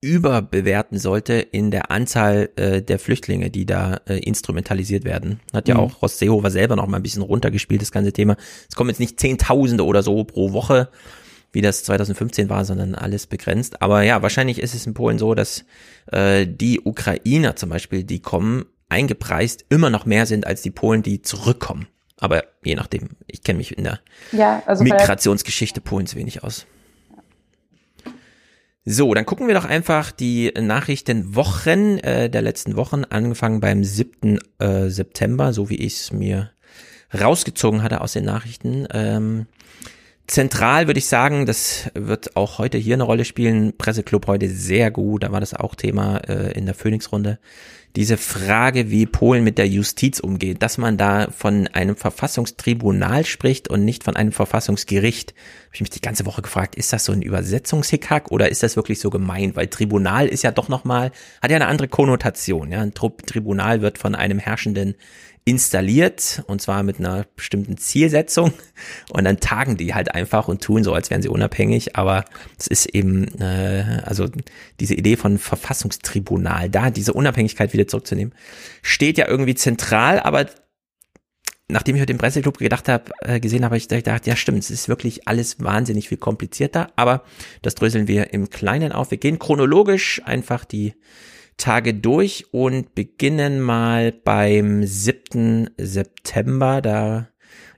überbewerten 0.03 0.99
sollte 0.99 1.33
in 1.35 1.71
der 1.71 1.89
Anzahl 1.89 2.49
äh, 2.57 2.81
der 2.81 2.99
Flüchtlinge, 2.99 3.49
die 3.49 3.65
da 3.65 4.01
äh, 4.05 4.19
instrumentalisiert 4.19 5.05
werden. 5.05 5.39
Hat 5.53 5.69
ja 5.69 5.75
mhm. 5.75 5.79
auch 5.79 6.01
Ross 6.01 6.19
Seehofer 6.19 6.51
selber 6.51 6.75
noch 6.75 6.87
mal 6.87 6.97
ein 6.97 7.03
bisschen 7.03 7.21
runtergespielt, 7.21 7.81
das 7.81 7.93
ganze 7.93 8.11
Thema. 8.11 8.35
Es 8.69 8.75
kommen 8.75 8.89
jetzt 8.89 8.99
nicht 8.99 9.17
Zehntausende 9.17 9.85
oder 9.85 10.03
so 10.03 10.25
pro 10.25 10.51
Woche, 10.51 10.89
wie 11.53 11.61
das 11.61 11.85
2015 11.85 12.49
war, 12.49 12.65
sondern 12.65 12.95
alles 12.95 13.27
begrenzt. 13.27 13.81
Aber 13.81 14.01
ja, 14.01 14.21
wahrscheinlich 14.21 14.59
ist 14.59 14.75
es 14.75 14.85
in 14.85 14.93
Polen 14.93 15.17
so, 15.17 15.35
dass 15.35 15.63
äh, 16.11 16.45
die 16.45 16.81
Ukrainer 16.81 17.55
zum 17.55 17.69
Beispiel, 17.69 18.03
die 18.03 18.19
kommen, 18.19 18.65
eingepreist 18.89 19.65
immer 19.69 19.89
noch 19.89 20.05
mehr 20.05 20.25
sind 20.25 20.45
als 20.45 20.61
die 20.61 20.71
Polen, 20.71 21.01
die 21.01 21.21
zurückkommen. 21.21 21.87
Aber 22.17 22.43
je 22.63 22.75
nachdem, 22.75 23.11
ich 23.27 23.41
kenne 23.41 23.57
mich 23.57 23.77
in 23.77 23.85
der 23.85 24.01
ja, 24.33 24.61
also 24.65 24.83
Migrationsgeschichte 24.83 25.79
Polens 25.79 26.15
wenig 26.15 26.43
aus. 26.43 26.65
So, 28.85 29.13
dann 29.13 29.25
gucken 29.25 29.47
wir 29.47 29.53
doch 29.53 29.63
einfach 29.63 30.11
die 30.11 30.51
Nachrichtenwochen 30.59 31.99
äh, 31.99 32.29
der 32.29 32.41
letzten 32.41 32.75
Wochen, 32.75 33.05
angefangen 33.05 33.61
beim 33.61 33.85
7. 33.85 34.39
Äh, 34.59 34.89
September, 34.89 35.53
so 35.53 35.69
wie 35.69 35.77
ich 35.77 36.01
es 36.01 36.11
mir 36.11 36.51
rausgezogen 37.17 37.81
hatte 37.81 38.01
aus 38.01 38.11
den 38.11 38.25
Nachrichten. 38.25 38.85
Ähm, 38.91 39.45
zentral 40.27 40.87
würde 40.87 40.97
ich 40.97 41.05
sagen, 41.05 41.45
das 41.45 41.91
wird 41.93 42.35
auch 42.35 42.57
heute 42.57 42.77
hier 42.77 42.95
eine 42.95 43.03
Rolle 43.03 43.23
spielen. 43.23 43.77
Presseclub 43.77 44.27
heute 44.27 44.49
sehr 44.49 44.91
gut, 44.91 45.23
da 45.23 45.31
war 45.31 45.39
das 45.39 45.53
auch 45.53 45.75
Thema 45.75 46.17
äh, 46.27 46.51
in 46.51 46.65
der 46.65 46.75
Phoenix-Runde 46.75 47.39
diese 47.95 48.17
Frage, 48.17 48.89
wie 48.89 49.05
Polen 49.05 49.43
mit 49.43 49.59
der 49.59 49.67
Justiz 49.67 50.19
umgeht, 50.19 50.63
dass 50.63 50.79
man 50.79 50.97
da 50.97 51.27
von 51.29 51.67
einem 51.67 51.95
Verfassungstribunal 51.95 53.23
spricht 53.23 53.67
und 53.67 53.85
nicht 53.85 54.03
von 54.03 54.15
einem 54.15 54.31
Verfassungsgericht. 54.31 55.33
Habe 55.65 55.75
ich 55.75 55.81
mich 55.81 55.89
die 55.91 56.01
ganze 56.01 56.25
Woche 56.25 56.41
gefragt, 56.41 56.75
ist 56.75 56.91
das 56.91 57.05
so 57.05 57.11
ein 57.11 57.21
Übersetzungshickhack 57.21 58.31
oder 58.31 58.49
ist 58.49 58.63
das 58.63 58.75
wirklich 58.75 58.99
so 58.99 59.11
gemeint? 59.11 59.55
Weil 59.55 59.67
Tribunal 59.67 60.27
ist 60.27 60.43
ja 60.43 60.51
doch 60.51 60.69
nochmal, 60.69 61.11
hat 61.41 61.51
ja 61.51 61.57
eine 61.57 61.67
andere 61.67 61.87
Konnotation. 61.87 62.71
Ja? 62.71 62.81
Ein 62.81 62.93
Tribunal 62.93 63.81
wird 63.81 63.99
von 63.99 64.15
einem 64.15 64.39
herrschenden 64.39 64.95
installiert 65.45 66.43
und 66.47 66.61
zwar 66.61 66.83
mit 66.83 66.99
einer 66.99 67.25
bestimmten 67.35 67.77
Zielsetzung. 67.77 68.53
Und 69.11 69.25
dann 69.25 69.39
tagen 69.39 69.77
die 69.77 69.93
halt 69.93 70.13
einfach 70.13 70.47
und 70.47 70.63
tun 70.63 70.83
so, 70.83 70.93
als 70.93 71.09
wären 71.09 71.21
sie 71.21 71.29
unabhängig, 71.29 71.95
aber 71.95 72.25
es 72.57 72.67
ist 72.67 72.85
eben, 72.87 73.27
äh, 73.39 74.01
also 74.05 74.29
diese 74.79 74.95
Idee 74.95 75.15
von 75.15 75.37
Verfassungstribunal, 75.37 76.69
da 76.69 76.89
diese 76.89 77.13
Unabhängigkeit 77.13 77.73
wieder 77.73 77.87
zurückzunehmen, 77.87 78.33
steht 78.81 79.17
ja 79.17 79.27
irgendwie 79.27 79.55
zentral, 79.55 80.19
aber 80.19 80.47
nachdem 81.67 81.95
ich 81.95 82.01
heute 82.01 82.13
im 82.13 82.19
Presseclub 82.19 82.57
gedacht 82.57 82.87
habe, 82.87 83.11
äh, 83.21 83.39
gesehen 83.39 83.65
habe, 83.65 83.77
ich 83.77 83.87
gedacht, 83.87 84.27
ja 84.27 84.35
stimmt, 84.35 84.59
es 84.59 84.71
ist 84.71 84.87
wirklich 84.87 85.27
alles 85.27 85.61
wahnsinnig 85.61 86.09
viel 86.09 86.17
komplizierter, 86.17 86.91
aber 86.95 87.23
das 87.61 87.75
dröseln 87.75 88.07
wir 88.07 88.33
im 88.33 88.49
Kleinen 88.49 88.91
auf. 88.91 89.11
Wir 89.11 89.17
gehen 89.17 89.39
chronologisch 89.39 90.21
einfach 90.25 90.65
die 90.65 90.93
Tage 91.57 91.93
durch 91.93 92.45
und 92.51 92.95
beginnen 92.95 93.61
mal 93.61 94.11
beim 94.11 94.83
7. 94.83 95.69
September. 95.77 96.81
Da 96.81 97.29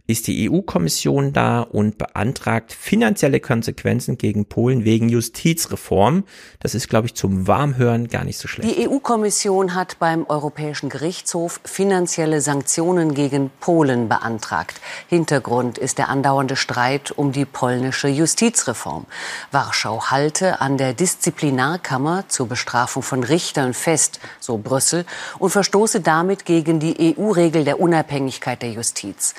ist 0.07 0.27
die 0.27 0.49
EU-Kommission 0.49 1.33
da 1.33 1.61
und 1.61 1.97
beantragt 1.97 2.73
finanzielle 2.73 3.39
Konsequenzen 3.39 4.17
gegen 4.17 4.45
Polen 4.45 4.85
wegen 4.85 5.09
Justizreform. 5.09 6.25
Das 6.59 6.75
ist, 6.75 6.89
glaube 6.89 7.07
ich, 7.07 7.15
zum 7.15 7.47
Warmhören 7.47 8.07
gar 8.07 8.23
nicht 8.23 8.37
so 8.37 8.47
schlecht. 8.47 8.77
Die 8.77 8.87
EU-Kommission 8.87 9.73
hat 9.73 9.97
beim 9.97 10.25
Europäischen 10.27 10.89
Gerichtshof 10.89 11.59
finanzielle 11.63 12.41
Sanktionen 12.41 13.15
gegen 13.15 13.49
Polen 13.59 14.07
beantragt. 14.07 14.79
Hintergrund 15.07 15.79
ist 15.79 15.97
der 15.97 16.09
andauernde 16.09 16.55
Streit 16.55 17.11
um 17.11 17.31
die 17.31 17.45
polnische 17.45 18.07
Justizreform. 18.07 19.07
Warschau 19.51 20.11
halte 20.11 20.61
an 20.61 20.77
der 20.77 20.93
Disziplinarkammer 20.93 22.25
zur 22.27 22.47
Bestrafung 22.47 23.01
von 23.01 23.23
Richtern 23.23 23.73
fest, 23.73 24.19
so 24.39 24.57
Brüssel, 24.57 25.05
und 25.39 25.49
verstoße 25.49 26.01
damit 26.01 26.45
gegen 26.45 26.79
die 26.79 27.15
EU-Regel 27.17 27.63
der 27.63 27.79
Unabhängigkeit 27.79 28.61
der 28.61 28.71
Justiz. 28.71 29.33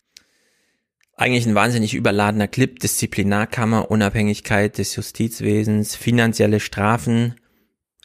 Eigentlich 1.19 1.47
ein 1.47 1.55
wahnsinnig 1.55 1.95
überladener 1.95 2.47
Clip, 2.47 2.79
Disziplinarkammer, 2.79 3.91
Unabhängigkeit 3.91 4.77
des 4.77 4.95
Justizwesens, 4.97 5.97
finanzielle 5.97 6.61
Strafen. 6.61 7.37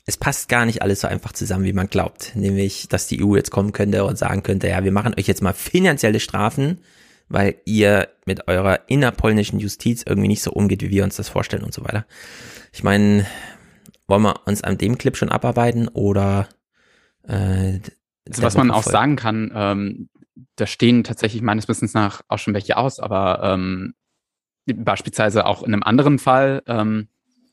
Es 0.05 0.15
passt 0.15 0.47
gar 0.47 0.65
nicht 0.65 0.81
alles 0.81 1.01
so 1.01 1.07
einfach 1.07 1.33
zusammen, 1.33 1.65
wie 1.65 1.73
man 1.73 1.87
glaubt. 1.87 2.31
Nämlich, 2.35 2.87
dass 2.87 3.07
die 3.07 3.21
EU 3.21 3.35
jetzt 3.35 3.51
kommen 3.51 3.73
könnte 3.73 4.05
und 4.05 4.17
sagen 4.17 4.43
könnte, 4.43 4.69
ja, 4.69 4.85
wir 4.85 4.93
machen 4.93 5.13
euch 5.17 5.27
jetzt 5.27 5.43
mal 5.43 5.53
finanzielle 5.53 6.21
Strafen, 6.21 6.79
weil 7.27 7.55
ihr 7.65 8.07
mit 8.25 8.47
eurer 8.47 8.79
innerpolnischen 8.87 9.59
Justiz 9.59 10.03
irgendwie 10.07 10.29
nicht 10.29 10.41
so 10.41 10.51
umgeht, 10.51 10.81
wie 10.81 10.89
wir 10.89 11.03
uns 11.03 11.17
das 11.17 11.27
vorstellen 11.27 11.63
und 11.63 11.73
so 11.73 11.83
weiter. 11.83 12.05
Ich 12.71 12.83
meine, 12.83 13.27
wollen 14.07 14.23
wir 14.23 14.47
uns 14.47 14.63
an 14.63 14.77
dem 14.77 14.97
Clip 14.97 15.17
schon 15.17 15.29
abarbeiten 15.29 15.89
oder 15.89 16.47
äh, 17.27 17.79
also 18.29 18.43
was 18.43 18.55
man 18.55 18.71
auch 18.71 18.83
sagen 18.83 19.17
kann, 19.17 19.51
ähm, 19.53 20.09
da 20.55 20.65
stehen 20.65 21.03
tatsächlich 21.03 21.41
meines 21.41 21.67
Wissens 21.67 21.93
nach 21.93 22.21
auch 22.27 22.39
schon 22.39 22.53
welche 22.53 22.77
aus, 22.77 22.99
aber 22.99 23.41
ähm, 23.43 23.93
beispielsweise 24.65 25.45
auch 25.45 25.63
in 25.63 25.73
einem 25.73 25.83
anderen 25.83 26.19
Fall 26.19 26.63
ähm, 26.67 27.09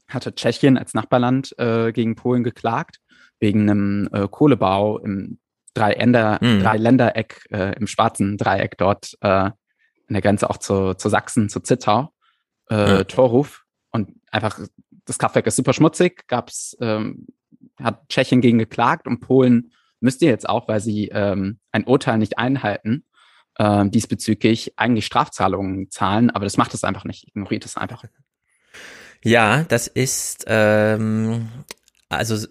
hatte 0.09 0.35
Tschechien 0.35 0.79
als 0.79 0.95
Nachbarland 0.95 1.55
äh, 1.59 1.93
gegen 1.93 2.15
Polen 2.15 2.45
geklagt, 2.45 3.01
wegen 3.41 3.69
einem 3.69 4.09
äh, 4.13 4.27
Kohlebau 4.29 4.99
im 4.99 5.39
Dreiländer, 5.75 6.39
mhm. 6.41 6.61
Dreiländereck, 6.61 7.47
äh, 7.51 7.77
im 7.77 7.87
schwarzen 7.87 8.37
Dreieck 8.37 8.79
dort 8.79 9.17
äh, 9.21 9.29
an 9.29 10.15
der 10.15 10.23
Grenze 10.23 10.49
auch 10.49 10.57
zu, 10.57 10.95
zu 10.95 11.09
Sachsen, 11.09 11.49
zu 11.49 11.61
Zittau, 11.61 12.13
äh, 12.71 12.99
mhm. 12.99 13.09
Torruf. 13.09 13.65
Und 13.91 14.11
einfach, 14.31 14.59
das 15.05 15.19
Kraftwerk 15.19 15.47
ist 15.47 15.57
super 15.57 15.73
schmutzig, 15.73 16.27
gab's, 16.27 16.77
ähm, 16.81 17.27
hat 17.81 18.09
Tschechien 18.09 18.41
gegen 18.41 18.59
geklagt 18.59 19.07
und 19.07 19.21
Polen 19.21 19.73
müsst 20.01 20.23
ihr 20.23 20.29
jetzt 20.29 20.49
auch, 20.49 20.69
weil 20.69 20.81
sie 20.81 21.09
ähm, 21.09 21.59
ein 21.73 21.85
Urteil 21.85 22.19
nicht 22.19 22.39
einhalten, 22.39 23.05
äh, 23.57 23.89
diesbezüglich 23.89 24.75
eigentlich 24.77 25.07
Strafzahlungen 25.07 25.91
zahlen, 25.91 26.31
aber 26.31 26.45
das 26.45 26.57
macht 26.57 26.75
es 26.75 26.85
einfach 26.85 27.05
nicht, 27.05 27.29
ignoriert 27.29 27.65
es 27.65 27.77
einfach. 27.77 28.05
Ja, 29.25 29.65
das 29.65 29.89
ist, 29.89 30.45
ähm, 30.47 31.49
also 32.09 32.47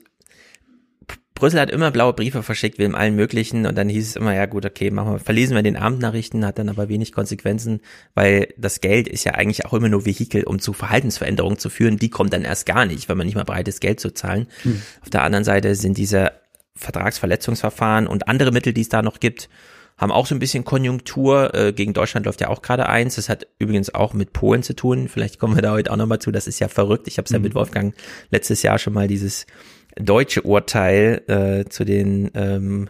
Brüssel 1.37 1.59
hat 1.59 1.69
immer 1.69 1.91
blaue 1.91 2.13
Briefe 2.13 2.41
verschickt, 2.41 2.79
wem 2.79 2.95
allen 2.95 3.15
möglichen 3.15 3.67
und 3.67 3.77
dann 3.77 3.89
hieß 3.89 4.09
es 4.09 4.15
immer, 4.15 4.33
ja 4.33 4.47
gut, 4.47 4.65
okay, 4.65 4.89
machen 4.89 5.13
wir, 5.13 5.19
verlesen 5.19 5.55
wir 5.55 5.61
den 5.61 5.77
Abendnachrichten, 5.77 6.45
hat 6.45 6.57
dann 6.57 6.67
aber 6.67 6.89
wenig 6.89 7.11
Konsequenzen, 7.11 7.81
weil 8.15 8.53
das 8.57 8.81
Geld 8.81 9.07
ist 9.07 9.23
ja 9.23 9.33
eigentlich 9.33 9.65
auch 9.65 9.73
immer 9.73 9.87
nur 9.87 10.05
Vehikel, 10.05 10.43
um 10.43 10.59
zu 10.59 10.73
Verhaltensveränderungen 10.73 11.59
zu 11.59 11.69
führen, 11.69 11.97
die 11.97 12.09
kommt 12.09 12.33
dann 12.33 12.43
erst 12.43 12.65
gar 12.65 12.85
nicht, 12.85 13.07
wenn 13.07 13.17
man 13.17 13.27
nicht 13.27 13.35
mal 13.35 13.43
bereit 13.43 13.67
ist, 13.67 13.81
Geld 13.81 13.99
zu 13.99 14.13
zahlen. 14.13 14.47
Hm. 14.63 14.81
Auf 15.01 15.09
der 15.11 15.23
anderen 15.23 15.43
Seite 15.43 15.75
sind 15.75 15.97
diese 15.97 16.31
Vertragsverletzungsverfahren 16.77 18.07
und 18.07 18.27
andere 18.27 18.51
Mittel, 18.51 18.73
die 18.73 18.81
es 18.81 18.89
da 18.89 19.01
noch 19.01 19.19
gibt, 19.19 19.49
haben 19.97 20.11
auch 20.11 20.27
so 20.27 20.35
ein 20.35 20.39
bisschen 20.39 20.63
Konjunktur. 20.63 21.53
Äh, 21.55 21.73
gegen 21.73 21.93
Deutschland 21.93 22.25
läuft 22.25 22.41
ja 22.41 22.49
auch 22.49 22.61
gerade 22.61 22.87
eins. 22.87 23.15
Das 23.15 23.29
hat 23.29 23.47
übrigens 23.59 23.93
auch 23.93 24.13
mit 24.13 24.31
Polen 24.31 24.63
zu 24.63 24.75
tun. 24.75 25.07
Vielleicht 25.07 25.39
kommen 25.39 25.55
wir 25.55 25.63
da 25.63 25.71
heute 25.71 25.91
auch 25.91 25.97
nochmal 25.97 26.19
zu. 26.19 26.31
Das 26.31 26.47
ist 26.47 26.59
ja 26.59 26.67
verrückt. 26.67 27.07
Ich 27.07 27.17
habe 27.17 27.25
es 27.25 27.31
mhm. 27.31 27.37
ja 27.37 27.39
mit 27.41 27.55
Wolfgang 27.55 27.95
letztes 28.29 28.61
Jahr 28.61 28.77
schon 28.77 28.93
mal 28.93 29.07
dieses 29.07 29.47
deutsche 29.95 30.43
Urteil 30.43 31.23
äh, 31.27 31.69
zu 31.69 31.83
den 31.83 32.29
ähm, 32.35 32.89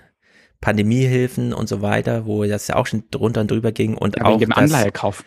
Pandemiehilfen 0.59 1.53
und 1.53 1.69
so 1.69 1.81
weiter, 1.81 2.25
wo 2.25 2.43
das 2.43 2.67
ja 2.67 2.75
auch 2.75 2.87
schon 2.87 3.03
drunter 3.09 3.41
und 3.41 3.51
drüber 3.51 3.71
ging 3.71 3.95
und 3.95 4.17
ja, 4.17 4.25
auch 4.25 4.37
dem 4.37 4.51
Anleihekauf 4.51 5.23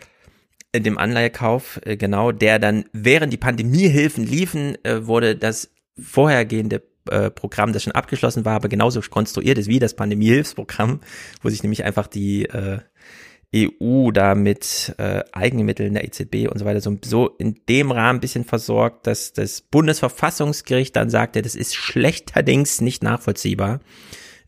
in 0.71 0.83
dem 0.83 0.97
Anleihekauf, 0.97 1.81
äh, 1.83 1.97
genau, 1.97 2.31
der 2.31 2.59
dann 2.59 2.85
während 2.93 3.33
die 3.33 3.37
Pandemiehilfen 3.37 4.25
liefen, 4.25 4.77
äh, 4.85 5.05
wurde 5.05 5.35
das 5.35 5.71
vorhergehende 5.99 6.81
äh, 7.09 7.29
Programm, 7.29 7.73
das 7.73 7.83
schon 7.83 7.93
abgeschlossen 7.93 8.45
war, 8.45 8.55
aber 8.55 8.69
genauso 8.69 9.01
konstruiert 9.01 9.57
ist 9.57 9.67
wie 9.67 9.79
das 9.79 9.95
Pandemiehilfsprogramm, 9.95 10.99
wo 11.41 11.49
sich 11.49 11.63
nämlich 11.63 11.83
einfach 11.83 12.07
die 12.07 12.45
äh, 12.45 12.79
EU 13.55 14.11
da 14.11 14.33
mit 14.33 14.95
äh, 14.97 15.23
Eigenmitteln 15.33 15.93
der 15.93 16.05
EZB 16.05 16.49
und 16.49 16.57
so 16.57 16.65
weiter 16.65 16.79
so, 16.79 16.97
so 17.03 17.27
in 17.27 17.59
dem 17.67 17.91
Rahmen 17.91 18.17
ein 18.17 18.21
bisschen 18.21 18.45
versorgt, 18.45 19.07
dass 19.07 19.33
das 19.33 19.61
Bundesverfassungsgericht 19.61 20.95
dann 20.95 21.09
sagte, 21.09 21.41
das 21.41 21.55
ist 21.55 21.75
schlechterdings 21.75 22.79
nicht 22.79 23.03
nachvollziehbar, 23.03 23.81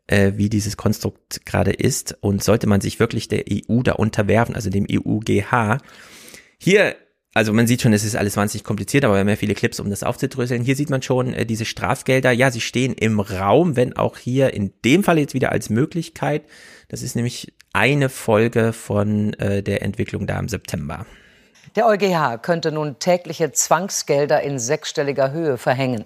äh, 0.08 0.34
wie 0.36 0.50
dieses 0.50 0.78
Konstrukt 0.78 1.46
gerade 1.46 1.72
ist 1.72 2.18
und 2.22 2.44
sollte 2.44 2.68
man 2.68 2.80
sich 2.80 3.00
wirklich 3.00 3.28
der 3.28 3.44
EU 3.50 3.82
da 3.84 3.94
unterwerfen, 3.94 4.56
also 4.56 4.70
dem 4.70 4.88
EUGH. 4.90 5.80
Hier 6.58 6.96
also 7.34 7.52
man 7.52 7.66
sieht 7.66 7.82
schon, 7.82 7.94
es 7.94 8.04
ist 8.04 8.16
alles 8.16 8.38
wahnsinnig 8.38 8.64
kompliziert, 8.64 9.06
aber 9.06 9.16
wir 9.16 9.22
haben 9.22 9.30
ja 9.30 9.36
viele 9.36 9.56
Clips, 9.56 9.80
um 9.80 9.90
das 9.90 10.04
aufzudröseln. 10.04 10.64
Hier 10.64 10.76
sieht 10.76 10.90
man 10.90 11.02
schon 11.02 11.34
äh, 11.34 11.46
diese 11.46 11.66
Strafgelder. 11.66 12.32
Ja, 12.32 12.52
sie 12.52 12.62
stehen 12.62 12.94
im 12.94 13.20
Raum, 13.20 13.76
wenn 13.76 13.96
auch 13.96 14.18
hier 14.18 14.54
in 14.54 14.72
dem 14.86 15.04
Fall 15.04 15.18
jetzt 15.18 15.34
wieder 15.34 15.52
als 15.52 15.70
Möglichkeit. 15.70 16.44
Das 16.90 17.02
ist 17.02 17.16
nämlich 17.16 17.52
eine 17.74 18.10
Folge 18.10 18.72
von 18.72 19.34
äh, 19.34 19.64
der 19.64 19.82
Entwicklung 19.82 20.28
da 20.28 20.38
im 20.38 20.48
September. 20.48 21.08
Der 21.76 21.88
EuGH 21.88 22.38
könnte 22.44 22.72
nun 22.72 23.00
tägliche 23.00 23.52
Zwangsgelder 23.52 24.42
in 24.42 24.60
sechsstelliger 24.60 25.32
Höhe 25.32 25.58
verhängen. 25.58 26.06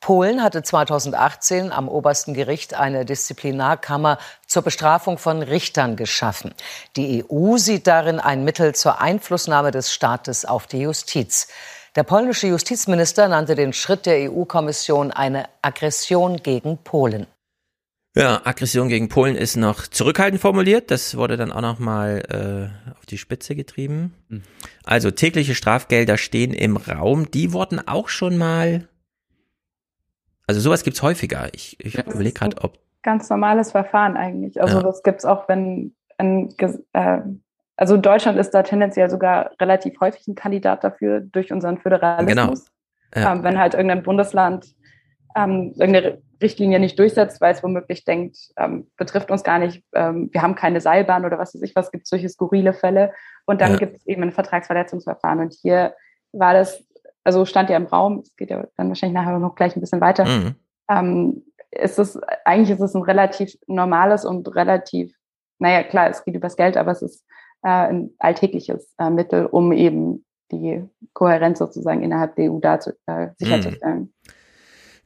Polen 0.00 0.42
hatte 0.42 0.62
2018 0.62 1.72
am 1.72 1.88
obersten 1.88 2.34
Gericht 2.34 2.74
eine 2.74 3.04
Disziplinarkammer 3.04 4.18
zur 4.46 4.62
Bestrafung 4.62 5.18
von 5.18 5.42
Richtern 5.42 5.96
geschaffen. 5.96 6.54
Die 6.96 7.24
EU 7.28 7.56
sieht 7.56 7.86
darin 7.86 8.20
ein 8.20 8.44
Mittel 8.44 8.74
zur 8.74 9.00
Einflussnahme 9.00 9.70
des 9.70 9.92
Staates 9.92 10.44
auf 10.44 10.66
die 10.66 10.80
Justiz. 10.80 11.48
Der 11.96 12.02
polnische 12.02 12.46
Justizminister 12.46 13.26
nannte 13.26 13.54
den 13.54 13.72
Schritt 13.72 14.06
der 14.06 14.30
EU-Kommission 14.30 15.10
eine 15.10 15.48
Aggression 15.62 16.36
gegen 16.42 16.78
Polen. 16.78 17.26
Ja, 18.14 18.40
Aggression 18.44 18.88
gegen 18.88 19.08
Polen 19.08 19.36
ist 19.36 19.56
noch 19.56 19.86
zurückhaltend 19.86 20.40
formuliert. 20.40 20.90
Das 20.90 21.16
wurde 21.16 21.36
dann 21.36 21.52
auch 21.52 21.60
noch 21.60 21.78
mal 21.78 22.22
äh, 22.30 22.92
auf 22.98 23.04
die 23.06 23.18
Spitze 23.18 23.54
getrieben. 23.54 24.14
Hm. 24.30 24.42
Also 24.84 25.10
tägliche 25.10 25.54
Strafgelder 25.54 26.16
stehen 26.16 26.54
im 26.54 26.76
Raum. 26.76 27.30
Die 27.30 27.52
wurden 27.52 27.86
auch 27.86 28.08
schon 28.08 28.38
mal 28.38 28.88
also 30.46 30.60
sowas 30.60 30.84
gibt's 30.84 31.02
häufiger. 31.02 31.48
Ich, 31.52 31.76
ich 31.84 31.94
ja, 31.94 32.04
überlege 32.04 32.34
gerade, 32.34 32.56
ob. 32.62 32.78
Ganz 33.02 33.28
normales 33.30 33.72
Verfahren 33.72 34.16
eigentlich. 34.16 34.60
Also 34.60 34.78
ja. 34.78 34.82
das 34.82 35.02
gibt's 35.02 35.24
auch, 35.24 35.48
wenn 35.48 35.94
ein, 36.18 36.54
äh, 36.92 37.18
also 37.76 37.96
Deutschland 37.96 38.38
ist 38.38 38.50
da 38.50 38.62
tendenziell 38.62 39.10
sogar 39.10 39.50
relativ 39.60 40.00
häufig 40.00 40.26
ein 40.26 40.34
Kandidat 40.34 40.82
dafür 40.82 41.20
durch 41.20 41.52
unseren 41.52 41.78
Föderalismus. 41.78 42.66
Genau. 43.14 43.24
Ja. 43.24 43.32
Ähm, 43.32 43.42
wenn 43.42 43.58
halt 43.58 43.74
irgendein 43.74 44.02
Bundesland 44.02 44.74
ähm, 45.36 45.74
irgendeine 45.76 46.22
Richtlinie 46.42 46.80
nicht 46.80 46.98
durchsetzt, 46.98 47.40
weil 47.40 47.52
es 47.52 47.62
womöglich 47.62 48.04
denkt, 48.04 48.36
ähm, 48.56 48.90
betrifft 48.96 49.30
uns 49.30 49.42
gar 49.42 49.58
nicht, 49.58 49.82
ähm, 49.94 50.30
wir 50.32 50.42
haben 50.42 50.54
keine 50.54 50.80
Seilbahn 50.80 51.24
oder 51.24 51.38
was 51.38 51.54
weiß 51.54 51.62
ich 51.62 51.76
was, 51.76 51.92
gibt 51.92 52.06
solche 52.06 52.28
skurrile 52.28 52.72
Fälle. 52.72 53.12
Und 53.46 53.60
dann 53.60 53.72
ja. 53.72 53.78
gibt 53.78 53.96
es 53.96 54.06
eben 54.06 54.22
ein 54.22 54.32
Vertragsverletzungsverfahren. 54.32 55.40
Und 55.40 55.54
hier 55.54 55.94
war 56.32 56.54
das 56.54 56.84
also 57.26 57.44
stand 57.44 57.70
ja 57.70 57.76
im 57.76 57.86
Raum, 57.86 58.20
es 58.20 58.34
geht 58.36 58.50
ja 58.50 58.66
dann 58.76 58.88
wahrscheinlich 58.88 59.14
nachher 59.14 59.38
noch 59.38 59.56
gleich 59.56 59.74
ein 59.74 59.80
bisschen 59.80 60.00
weiter, 60.00 60.24
mhm. 60.24 60.54
ähm, 60.88 61.42
ist 61.72 61.98
es, 61.98 62.18
eigentlich 62.44 62.70
ist 62.70 62.80
es 62.80 62.94
ein 62.94 63.02
relativ 63.02 63.56
normales 63.66 64.24
und 64.24 64.54
relativ, 64.54 65.14
naja, 65.58 65.82
klar, 65.82 66.08
es 66.08 66.24
geht 66.24 66.36
übers 66.36 66.56
Geld, 66.56 66.76
aber 66.76 66.92
es 66.92 67.02
ist 67.02 67.24
äh, 67.62 67.68
ein 67.68 68.10
alltägliches 68.18 68.94
äh, 68.98 69.10
Mittel, 69.10 69.46
um 69.46 69.72
eben 69.72 70.24
die 70.52 70.84
Kohärenz 71.14 71.58
sozusagen 71.58 72.02
innerhalb 72.02 72.36
der 72.36 72.52
EU 72.52 72.60
da 72.60 72.78
zu, 72.78 72.92
äh, 73.06 73.30
sicherzustellen. 73.38 73.98
Mhm. 73.98 74.12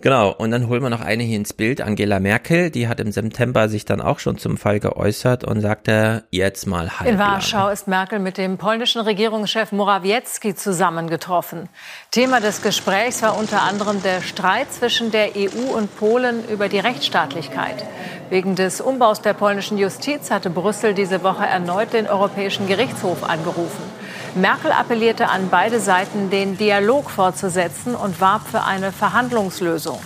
Genau, 0.02 0.30
und 0.30 0.50
dann 0.50 0.68
holen 0.68 0.82
wir 0.82 0.88
noch 0.88 1.02
eine 1.02 1.22
hier 1.22 1.36
ins 1.36 1.52
Bild, 1.52 1.82
Angela 1.82 2.20
Merkel, 2.20 2.70
die 2.70 2.88
hat 2.88 3.00
im 3.00 3.12
September 3.12 3.68
sich 3.68 3.84
dann 3.84 4.00
auch 4.00 4.18
schon 4.18 4.38
zum 4.38 4.56
Fall 4.56 4.80
geäußert 4.80 5.44
und 5.44 5.60
sagte, 5.60 6.24
jetzt 6.30 6.66
mal 6.66 6.98
halb. 6.98 7.06
In 7.06 7.18
Warschau 7.18 7.68
ist 7.68 7.86
Merkel 7.86 8.18
mit 8.18 8.38
dem 8.38 8.56
polnischen 8.56 9.02
Regierungschef 9.02 9.72
Morawiecki 9.72 10.54
zusammengetroffen. 10.54 11.68
Thema 12.10 12.40
des 12.40 12.62
Gesprächs 12.62 13.22
war 13.22 13.36
unter 13.36 13.60
anderem 13.60 14.02
der 14.02 14.22
Streit 14.22 14.72
zwischen 14.72 15.10
der 15.10 15.36
EU 15.36 15.76
und 15.76 15.94
Polen 15.98 16.48
über 16.48 16.70
die 16.70 16.78
Rechtsstaatlichkeit. 16.78 17.84
Wegen 18.30 18.56
des 18.56 18.80
Umbaus 18.80 19.20
der 19.20 19.34
polnischen 19.34 19.76
Justiz 19.76 20.30
hatte 20.30 20.48
Brüssel 20.48 20.94
diese 20.94 21.22
Woche 21.22 21.44
erneut 21.44 21.92
den 21.92 22.06
Europäischen 22.06 22.66
Gerichtshof 22.66 23.22
angerufen. 23.22 23.99
Merkel 24.36 24.72
appellierte 24.72 25.28
an 25.28 25.48
beide 25.50 25.80
Seiten, 25.80 26.30
den 26.30 26.56
Dialog 26.56 27.10
fortzusetzen 27.10 27.94
und 27.94 28.20
warb 28.20 28.46
für 28.46 28.62
eine 28.62 28.92
Verhandlungslösung. 28.92 30.00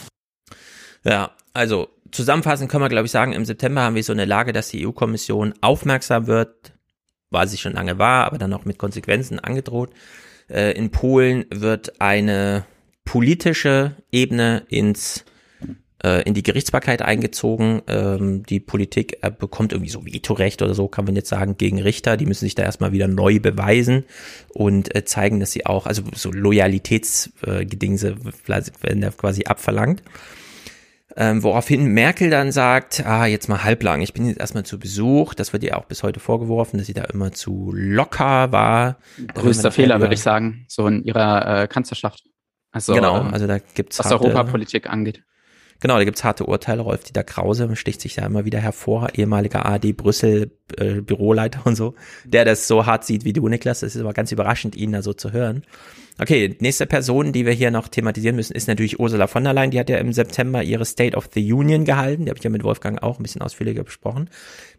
Ja, 1.05 1.33
also 1.53 1.89
zusammenfassend 2.11 2.71
können 2.71 2.83
wir, 2.85 2.89
glaube 2.89 3.07
ich, 3.07 3.13
sagen, 3.13 3.33
im 3.33 3.45
September 3.45 3.83
haben 3.83 3.95
wir 3.95 4.05
so 4.05 4.13
eine 4.13 4.25
Lage, 4.25 4.53
dass 4.53 4.69
die 4.69 4.87
EU-Kommission 4.87 5.55
aufmerksam 5.61 6.27
wird, 6.27 6.73
was 7.31 7.51
sie 7.51 7.59
schon 7.59 7.73
lange 7.73 7.99
war, 7.99 8.25
aber 8.27 8.39
dann 8.39 8.53
auch 8.55 8.65
mit 8.65 8.79
Konsequenzen 8.79 9.39
angedroht. 9.39 9.91
Äh, 10.49 10.73
in 10.73 10.91
Polen 10.91 11.45
wird 11.51 12.01
eine 12.01 12.65
politische 13.05 13.97
Ebene 14.11 14.65
ins 14.69 15.25
äh, 16.05 16.23
in 16.23 16.35
die 16.35 16.43
Gerichtsbarkeit 16.43 17.01
eingezogen. 17.01 17.81
Ähm, 17.89 18.45
die 18.45 18.61
Politik 18.61 19.19
äh, 19.23 19.31
bekommt 19.31 19.73
irgendwie 19.73 19.91
so 19.91 20.05
Vetorecht 20.05 20.61
oder 20.61 20.75
so, 20.75 20.87
kann 20.87 21.07
man 21.07 21.17
jetzt 21.17 21.31
sagen, 21.31 21.57
gegen 21.57 21.81
Richter. 21.81 22.19
Die 22.19 22.27
müssen 22.27 22.45
sich 22.45 22.55
da 22.55 22.63
erstmal 22.63 22.93
wieder 22.93 23.09
neu 23.09 23.41
beweisen 23.41 24.05
und 24.53 24.95
äh, 24.95 25.05
zeigen, 25.05 25.41
dass 25.41 25.53
sie 25.53 25.65
auch, 25.65 25.87
also 25.87 26.03
so 26.15 26.31
Loyalitätsgedingse 26.31 28.09
äh, 28.09 28.63
werden 28.83 29.01
da 29.01 29.11
quasi 29.11 29.45
abverlangt. 29.45 30.03
Ähm, 31.17 31.43
woraufhin 31.43 31.87
Merkel 31.87 32.29
dann 32.29 32.51
sagt, 32.51 33.07
ah, 33.07 33.27
jetzt 33.27 33.49
mal 33.49 33.63
halblang, 33.63 34.03
ich 34.03 34.13
bin 34.13 34.27
jetzt 34.27 34.41
erstmal 34.41 34.65
zu 34.65 34.79
Besuch. 34.79 35.35
Das 35.35 35.53
wird 35.53 35.63
ihr 35.63 35.79
auch 35.79 35.85
bis 35.85 36.03
heute 36.03 36.19
vorgeworfen, 36.19 36.77
dass 36.77 36.87
sie 36.87 36.95
da 36.95 37.05
immer 37.05 37.33
zu 37.33 37.71
locker 37.73 38.53
war. 38.53 38.99
Größter 39.35 39.71
Fehler, 39.71 40.01
würde 40.01 40.15
ich 40.15 40.21
sagen, 40.21 40.67
so 40.69 40.87
in 40.87 41.05
ihrer 41.05 41.63
äh, 41.63 41.69
Kanzlerschaft. 41.69 42.25
Also, 42.73 42.95
genau, 42.95 43.21
ähm, 43.21 43.33
also 43.33 43.47
da 43.47 43.59
gibt's 43.59 44.01
was 44.01 44.11
Europapolitik 44.11 44.91
angeht. 44.91 45.23
Genau, 45.85 45.99
da 45.99 46.05
gibt's 46.05 46.25
harte 46.25 46.47
Urteile. 46.47 46.81
Rolf 46.81 47.05
Dieter 47.05 47.25
Krause 47.25 47.77
sticht 47.77 48.01
sich 48.01 48.15
da 48.15 48.25
immer 48.25 48.47
wieder 48.47 48.59
hervor, 48.59 49.11
ehemaliger 49.17 49.67
AD 49.67 49.93
Brüssel 49.93 50.51
äh, 50.79 51.01
Büroleiter 51.01 51.67
und 51.67 51.77
so, 51.77 51.95
der 52.25 52.45
das 52.45 52.67
so 52.67 52.87
hart 52.87 53.05
sieht 53.05 53.25
wie 53.25 53.33
du, 53.33 53.49
Niklas. 53.49 53.81
Das 53.81 53.95
ist 53.95 54.01
aber 54.01 54.13
ganz 54.13 54.33
überraschend, 54.33 54.77
ihn 54.77 54.93
da 54.93 55.03
so 55.03 55.13
zu 55.13 55.33
hören. 55.33 55.63
Okay, 56.21 56.57
nächste 56.61 56.87
Person, 56.87 57.33
die 57.33 57.45
wir 57.45 57.53
hier 57.53 57.73
noch 57.73 57.89
thematisieren 57.89 58.37
müssen, 58.37 58.55
ist 58.55 58.69
natürlich 58.69 59.01
Ursula 59.01 59.27
von 59.27 59.43
der 59.43 59.53
Leyen. 59.53 59.73
Die 59.73 59.81
hat 59.81 59.91
ja 59.91 59.99
im 59.99 60.13
September 60.13 60.63
ihre 60.63 60.85
State 60.85 61.17
of 61.17 61.29
the 61.35 61.53
Union 61.53 61.85
gehalten. 61.85 62.25
Die 62.25 62.31
habe 62.31 62.39
ich 62.39 62.45
ja 62.45 62.51
mit 62.51 62.63
Wolfgang 62.63 63.03
auch 63.03 63.19
ein 63.19 63.25
bisschen 63.25 63.43
ausführlicher 63.43 63.83
besprochen. 63.83 64.31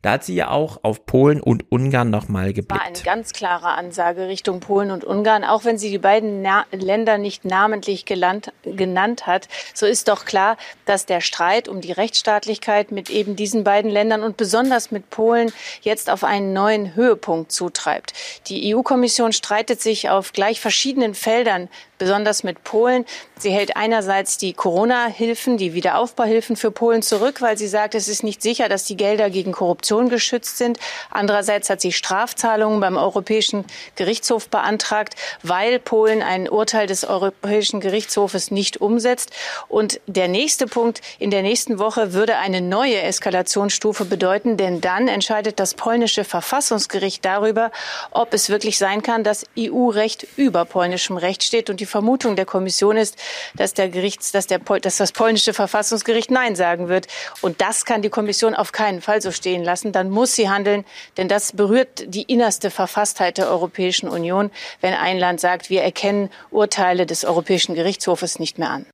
Da 0.01 0.11
hat 0.11 0.23
sie 0.23 0.33
ja 0.33 0.49
auch 0.49 0.79
auf 0.83 1.05
Polen 1.05 1.41
und 1.41 1.69
Ungarn 1.69 2.09
nochmal 2.09 2.53
geblickt. 2.53 2.79
War 2.79 2.87
eine 2.87 2.97
ganz 3.03 3.33
klare 3.33 3.69
Ansage 3.69 4.29
Richtung 4.29 4.61
Polen 4.61 4.91
und 4.91 5.03
Ungarn, 5.03 5.43
auch 5.43 5.65
wenn 5.65 5.77
sie 5.77 5.89
die 5.89 5.97
beiden 5.97 6.41
Na 6.41 6.65
Länder 6.71 7.17
nicht 7.17 7.43
namentlich 7.43 8.05
gelandt, 8.05 8.53
genannt 8.63 9.27
hat. 9.27 9.49
So 9.73 9.85
ist 9.85 10.07
doch 10.07 10.23
klar, 10.23 10.55
dass 10.85 11.05
der 11.05 11.19
Streit 11.19 11.67
um 11.67 11.81
die 11.81 11.91
Rechtsstaatlichkeit 11.91 12.91
mit 12.91 13.09
eben 13.09 13.35
diesen 13.35 13.65
beiden 13.65 13.91
Ländern 13.91 14.23
und 14.23 14.37
besonders 14.37 14.89
mit 14.89 15.09
Polen 15.09 15.51
jetzt 15.81 16.09
auf 16.09 16.23
einen 16.23 16.53
neuen 16.53 16.95
Höhepunkt 16.95 17.51
zutreibt. 17.51 18.13
Die 18.47 18.75
EU-Kommission 18.75 19.33
streitet 19.33 19.81
sich 19.81 20.09
auf 20.09 20.33
gleich 20.33 20.59
verschiedenen 20.59 21.13
Feldern 21.13 21.69
besonders 21.97 22.43
mit 22.43 22.63
Polen. 22.63 23.05
Sie 23.37 23.51
hält 23.51 23.75
einerseits 23.75 24.37
die 24.37 24.53
Corona-Hilfen, 24.53 25.57
die 25.57 25.73
Wiederaufbauhilfen 25.73 26.55
für 26.55 26.71
Polen 26.71 27.01
zurück, 27.01 27.41
weil 27.41 27.57
sie 27.57 27.67
sagt, 27.67 27.95
es 27.95 28.07
ist 28.07 28.23
nicht 28.23 28.41
sicher, 28.41 28.69
dass 28.69 28.85
die 28.85 28.97
Gelder 28.97 29.29
gegen 29.29 29.51
Korruption 29.51 30.09
geschützt 30.09 30.57
sind. 30.57 30.79
Andererseits 31.09 31.69
hat 31.69 31.81
sie 31.81 31.91
Strafzahlungen 31.91 32.79
beim 32.79 32.97
Europäischen 32.97 33.65
Gerichtshof 33.95 34.49
beantragt, 34.49 35.15
weil 35.43 35.79
Polen 35.79 36.21
ein 36.21 36.49
Urteil 36.49 36.87
des 36.87 37.03
Europäischen 37.03 37.79
Gerichtshofes 37.79 38.51
nicht 38.51 38.81
umsetzt. 38.81 39.31
Und 39.67 39.99
der 40.07 40.27
nächste 40.27 40.67
Punkt, 40.67 41.01
in 41.19 41.31
der 41.31 41.41
nächsten 41.41 41.79
Woche 41.79 42.13
würde 42.13 42.37
eine 42.37 42.61
neue 42.61 43.01
Eskalationsstufe 43.01 44.05
bedeuten, 44.05 44.57
denn 44.57 44.81
dann 44.81 45.07
entscheidet 45.07 45.59
das 45.59 45.73
polnische 45.73 46.23
Verfassungsgericht 46.23 47.23
darüber, 47.25 47.71
ob 48.11 48.33
es 48.33 48.49
wirklich 48.49 48.77
sein 48.77 49.01
kann, 49.01 49.23
dass 49.23 49.45
EU-Recht 49.57 50.27
über 50.37 50.65
polnischem 50.65 51.17
Recht 51.17 51.43
steht 51.43 51.69
und 51.69 51.79
die 51.79 51.84
die 51.85 51.89
Vermutung 51.91 52.35
der 52.35 52.45
Kommission 52.45 52.97
ist, 52.97 53.15
dass 53.55 53.75
der 53.75 53.89
Gerichts, 53.89 54.31
dass, 54.31 54.47
der, 54.47 54.59
dass 54.59 54.97
das 54.97 55.11
polnische 55.11 55.53
Verfassungsgericht 55.53 56.31
Nein 56.31 56.55
sagen 56.55 56.87
wird. 56.87 57.07
Und 57.41 57.61
das 57.61 57.85
kann 57.85 58.01
die 58.01 58.09
Kommission 58.09 58.55
auf 58.55 58.71
keinen 58.71 59.01
Fall 59.01 59.21
so 59.21 59.31
stehen 59.31 59.63
lassen. 59.63 59.91
Dann 59.91 60.09
muss 60.09 60.33
sie 60.35 60.49
handeln, 60.49 60.83
denn 61.17 61.27
das 61.27 61.51
berührt 61.51 62.05
die 62.07 62.23
innerste 62.23 62.71
Verfasstheit 62.71 63.37
der 63.37 63.49
Europäischen 63.49 64.09
Union, 64.09 64.49
wenn 64.81 64.95
ein 64.95 65.19
Land 65.19 65.39
sagt, 65.39 65.69
wir 65.69 65.83
erkennen 65.83 66.29
Urteile 66.49 67.05
des 67.05 67.23
Europäischen 67.23 67.75
Gerichtshofes 67.75 68.39
nicht 68.39 68.57
mehr 68.57 68.71
an. 68.71 68.85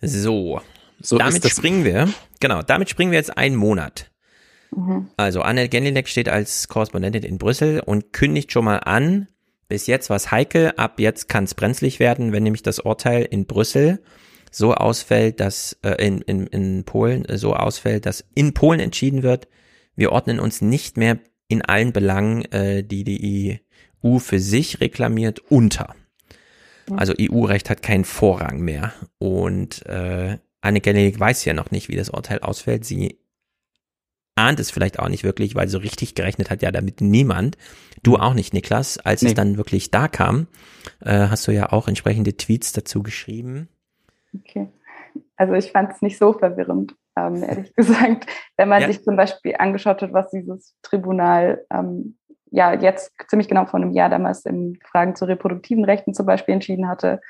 So, 0.00 0.62
so 1.00 1.18
damit 1.18 1.46
springen 1.46 1.84
wir, 1.84 2.08
genau, 2.40 2.62
damit 2.62 2.88
springen 2.88 3.10
wir 3.10 3.18
jetzt 3.18 3.36
einen 3.36 3.56
Monat. 3.56 4.10
Mhm. 4.74 5.10
Also 5.18 5.42
Anne 5.42 5.68
Genlinek 5.68 6.08
steht 6.08 6.30
als 6.30 6.68
Korrespondentin 6.68 7.24
in 7.24 7.36
Brüssel 7.36 7.80
und 7.84 8.14
kündigt 8.14 8.52
schon 8.52 8.64
mal 8.64 8.78
an, 8.78 9.28
bis 9.70 9.86
jetzt 9.86 10.10
war 10.10 10.16
es 10.16 10.30
heikel, 10.30 10.72
ab 10.76 10.98
jetzt 10.98 11.28
kann 11.28 11.44
es 11.44 11.54
brenzlig 11.54 12.00
werden, 12.00 12.32
wenn 12.32 12.42
nämlich 12.42 12.62
das 12.62 12.80
Urteil 12.80 13.22
in 13.22 13.46
Brüssel 13.46 14.02
so 14.50 14.74
ausfällt, 14.74 15.38
dass 15.38 15.78
äh, 15.82 16.04
in, 16.04 16.20
in, 16.22 16.48
in 16.48 16.84
Polen 16.84 17.24
äh, 17.24 17.38
so 17.38 17.54
ausfällt, 17.54 18.04
dass 18.04 18.24
in 18.34 18.52
Polen 18.52 18.80
entschieden 18.80 19.22
wird, 19.22 19.46
wir 19.94 20.10
ordnen 20.10 20.40
uns 20.40 20.60
nicht 20.60 20.96
mehr 20.96 21.20
in 21.46 21.62
allen 21.62 21.92
Belangen, 21.92 22.44
äh, 22.52 22.82
die 22.82 23.04
die 23.04 23.60
EU 24.04 24.18
für 24.18 24.40
sich 24.40 24.80
reklamiert, 24.80 25.38
unter. 25.50 25.94
Also 26.96 27.14
EU-Recht 27.16 27.70
hat 27.70 27.82
keinen 27.82 28.04
Vorrang 28.04 28.60
mehr. 28.60 28.92
Und 29.18 29.86
äh, 29.86 30.38
Anne 30.60 30.80
Gellig 30.80 31.20
weiß 31.20 31.44
ja 31.44 31.54
noch 31.54 31.70
nicht, 31.70 31.88
wie 31.88 31.96
das 31.96 32.10
Urteil 32.10 32.40
ausfällt. 32.40 32.84
Sie 32.84 33.20
ahnt 34.40 34.58
es 34.58 34.70
vielleicht 34.70 34.98
auch 34.98 35.08
nicht 35.08 35.24
wirklich, 35.24 35.54
weil 35.54 35.68
so 35.68 35.78
richtig 35.78 36.14
gerechnet 36.14 36.50
hat 36.50 36.62
ja 36.62 36.70
damit 36.70 37.00
niemand. 37.00 37.56
Du 38.02 38.16
auch 38.16 38.34
nicht, 38.34 38.54
Niklas. 38.54 38.98
Als 38.98 39.22
nee. 39.22 39.28
es 39.28 39.34
dann 39.34 39.56
wirklich 39.56 39.90
da 39.90 40.08
kam, 40.08 40.46
äh, 41.04 41.28
hast 41.28 41.46
du 41.46 41.52
ja 41.52 41.72
auch 41.72 41.88
entsprechende 41.88 42.36
Tweets 42.36 42.72
dazu 42.72 43.02
geschrieben. 43.02 43.68
Okay. 44.34 44.68
Also 45.36 45.54
ich 45.54 45.72
fand 45.72 45.92
es 45.92 46.02
nicht 46.02 46.18
so 46.18 46.32
verwirrend, 46.32 46.94
ähm, 47.16 47.42
ehrlich 47.42 47.74
gesagt. 47.76 48.26
Wenn 48.56 48.68
man 48.68 48.82
ja. 48.82 48.88
sich 48.88 49.02
zum 49.02 49.16
Beispiel 49.16 49.56
angeschaut 49.58 50.02
hat, 50.02 50.12
was 50.12 50.30
dieses 50.30 50.74
Tribunal 50.82 51.64
ähm, 51.70 52.16
ja 52.50 52.72
jetzt 52.72 53.12
ziemlich 53.28 53.48
genau 53.48 53.66
vor 53.66 53.80
einem 53.80 53.92
Jahr 53.92 54.08
damals 54.08 54.44
in 54.44 54.78
Fragen 54.84 55.14
zu 55.14 55.26
reproduktiven 55.26 55.84
Rechten 55.84 56.14
zum 56.14 56.26
Beispiel 56.26 56.54
entschieden 56.54 56.88
hatte. 56.88 57.20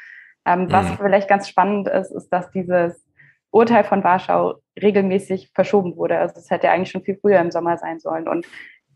Ähm, 0.46 0.70
was 0.70 0.88
mhm. 0.88 0.96
vielleicht 0.96 1.28
ganz 1.28 1.48
spannend 1.48 1.88
ist, 1.88 2.10
ist, 2.12 2.28
dass 2.30 2.50
dieses 2.52 3.04
Urteil 3.50 3.84
von 3.84 4.04
Warschau 4.04 4.60
regelmäßig 4.80 5.50
verschoben 5.54 5.96
wurde. 5.96 6.18
Also 6.18 6.36
es 6.38 6.50
hätte 6.50 6.70
eigentlich 6.70 6.90
schon 6.90 7.02
viel 7.02 7.18
früher 7.20 7.40
im 7.40 7.50
Sommer 7.50 7.78
sein 7.78 7.98
sollen. 7.98 8.28
Und 8.28 8.46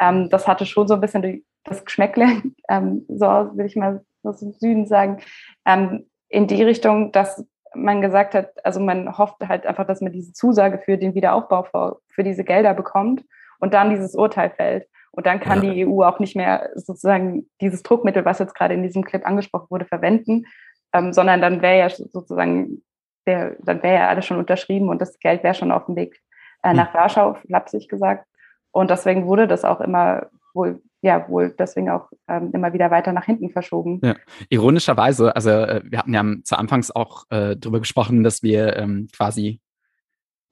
ähm, 0.01 0.29
das 0.31 0.47
hatte 0.47 0.67
schon 0.67 0.89
so 0.89 0.95
ein 0.95 1.01
bisschen 1.01 1.45
das 1.65 1.85
Geschmäckle, 1.85 2.43
ähm, 2.69 3.05
so 3.09 3.27
will 3.27 3.67
ich 3.67 3.77
mal 3.77 4.05
aus 4.23 4.41
dem 4.41 4.53
Süden 4.53 4.87
sagen, 4.87 5.21
ähm, 5.67 6.07
in 6.29 6.47
die 6.47 6.63
Richtung, 6.63 7.13
dass 7.13 7.47
man 7.75 8.01
gesagt 8.01 8.35
hat, 8.35 8.53
also 8.65 8.81
man 8.81 9.19
hofft 9.19 9.37
halt 9.47 9.67
einfach, 9.67 9.87
dass 9.87 10.01
man 10.01 10.13
diese 10.13 10.33
Zusage 10.33 10.79
für 10.79 10.97
den 10.97 11.15
Wiederaufbau 11.15 11.65
für, 11.65 12.01
für 12.09 12.23
diese 12.23 12.45
Gelder 12.45 12.73
bekommt 12.75 13.25
und 13.59 13.75
dann 13.75 13.91
dieses 13.91 14.15
Urteil 14.15 14.51
fällt. 14.51 14.89
Und 15.11 15.27
dann 15.27 15.39
kann 15.39 15.61
die 15.61 15.87
EU 15.87 16.03
auch 16.03 16.19
nicht 16.19 16.35
mehr 16.35 16.71
sozusagen 16.75 17.49
dieses 17.61 17.83
Druckmittel, 17.83 18.25
was 18.25 18.41
jetzt 18.41 18.55
gerade 18.55 18.75
in 18.75 18.83
diesem 18.83 19.05
Clip 19.05 19.25
angesprochen 19.25 19.69
wurde, 19.71 19.85
verwenden, 19.85 20.47
ähm, 20.93 21.13
sondern 21.13 21.41
dann 21.41 21.63
wäre 21.63 21.79
ja 21.79 21.89
sozusagen 21.89 22.83
der, 23.27 23.57
dann 23.61 23.83
wäre 23.83 23.95
ja 23.97 24.09
alles 24.09 24.27
schon 24.27 24.39
unterschrieben 24.39 24.89
und 24.89 25.01
das 25.01 25.19
Geld 25.19 25.43
wäre 25.43 25.55
schon 25.55 25.73
auf 25.73 25.87
dem 25.87 25.97
Weg 25.97 26.21
äh, 26.63 26.71
hm. 26.71 26.77
nach 26.77 26.93
mhm. 26.93 26.99
Warschau, 26.99 27.35
flapsig 27.47 27.89
gesagt. 27.89 28.27
Und 28.71 28.91
deswegen 28.91 29.27
wurde 29.27 29.47
das 29.47 29.65
auch 29.65 29.81
immer 29.81 30.27
wohl, 30.53 30.83
ja, 31.01 31.29
wohl 31.29 31.55
deswegen 31.59 31.91
auch 31.91 32.11
ähm, 32.29 32.51
immer 32.53 32.73
wieder 32.73 32.91
weiter 32.91 33.13
nach 33.13 33.25
hinten 33.25 33.51
verschoben. 33.51 34.01
Ja. 34.03 34.17
Ironischerweise, 34.49 35.35
also 35.35 35.51
äh, 35.51 35.83
wir 35.85 35.99
hatten 35.99 36.15
ja 36.15 36.25
zu 36.43 36.57
Anfangs 36.57 36.91
auch 36.91 37.25
äh, 37.31 37.57
darüber 37.57 37.81
gesprochen, 37.81 38.25
dass 38.25 38.43
wir 38.43 38.77
ähm, 38.77 39.09
quasi 39.15 39.61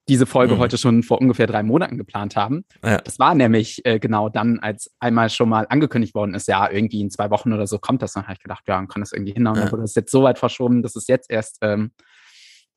diese 0.09 0.27
Folge 0.27 0.55
mhm. 0.55 0.59
heute 0.59 0.79
schon 0.79 1.03
vor 1.03 1.21
ungefähr 1.21 1.47
drei 1.47 1.63
Monaten 1.63 1.97
geplant 1.97 2.35
haben. 2.37 2.65
Ja. 2.85 2.99
Das 2.99 3.19
war 3.19 3.35
nämlich 3.35 3.85
äh, 3.87 3.99
genau 3.99 4.29
dann, 4.29 4.59
als 4.59 4.91
einmal 4.99 5.31
schon 5.31 5.49
mal 5.49 5.67
angekündigt 5.69 6.15
worden 6.15 6.35
ist, 6.35 6.49
ja, 6.49 6.69
irgendwie 6.69 7.01
in 7.01 7.11
zwei 7.11 7.31
Wochen 7.31 7.53
oder 7.53 7.67
so 7.67 7.79
kommt 7.79 8.03
das. 8.03 8.13
Dann 8.13 8.25
habe 8.25 8.35
ich 8.35 8.43
gedacht, 8.43 8.65
ja, 8.67 8.77
man 8.77 8.89
kann 8.89 9.03
das 9.03 9.13
irgendwie 9.13 9.33
hinhauen. 9.33 9.57
Ja. 9.57 9.63
Dann 9.63 9.73
wurde 9.73 9.83
das 9.83 9.95
jetzt 9.95 10.11
so 10.11 10.23
weit 10.25 10.39
verschoben, 10.39 10.83
dass 10.83 10.97
es 10.97 11.07
jetzt 11.07 11.31
erst 11.31 11.59
ähm, 11.63 11.93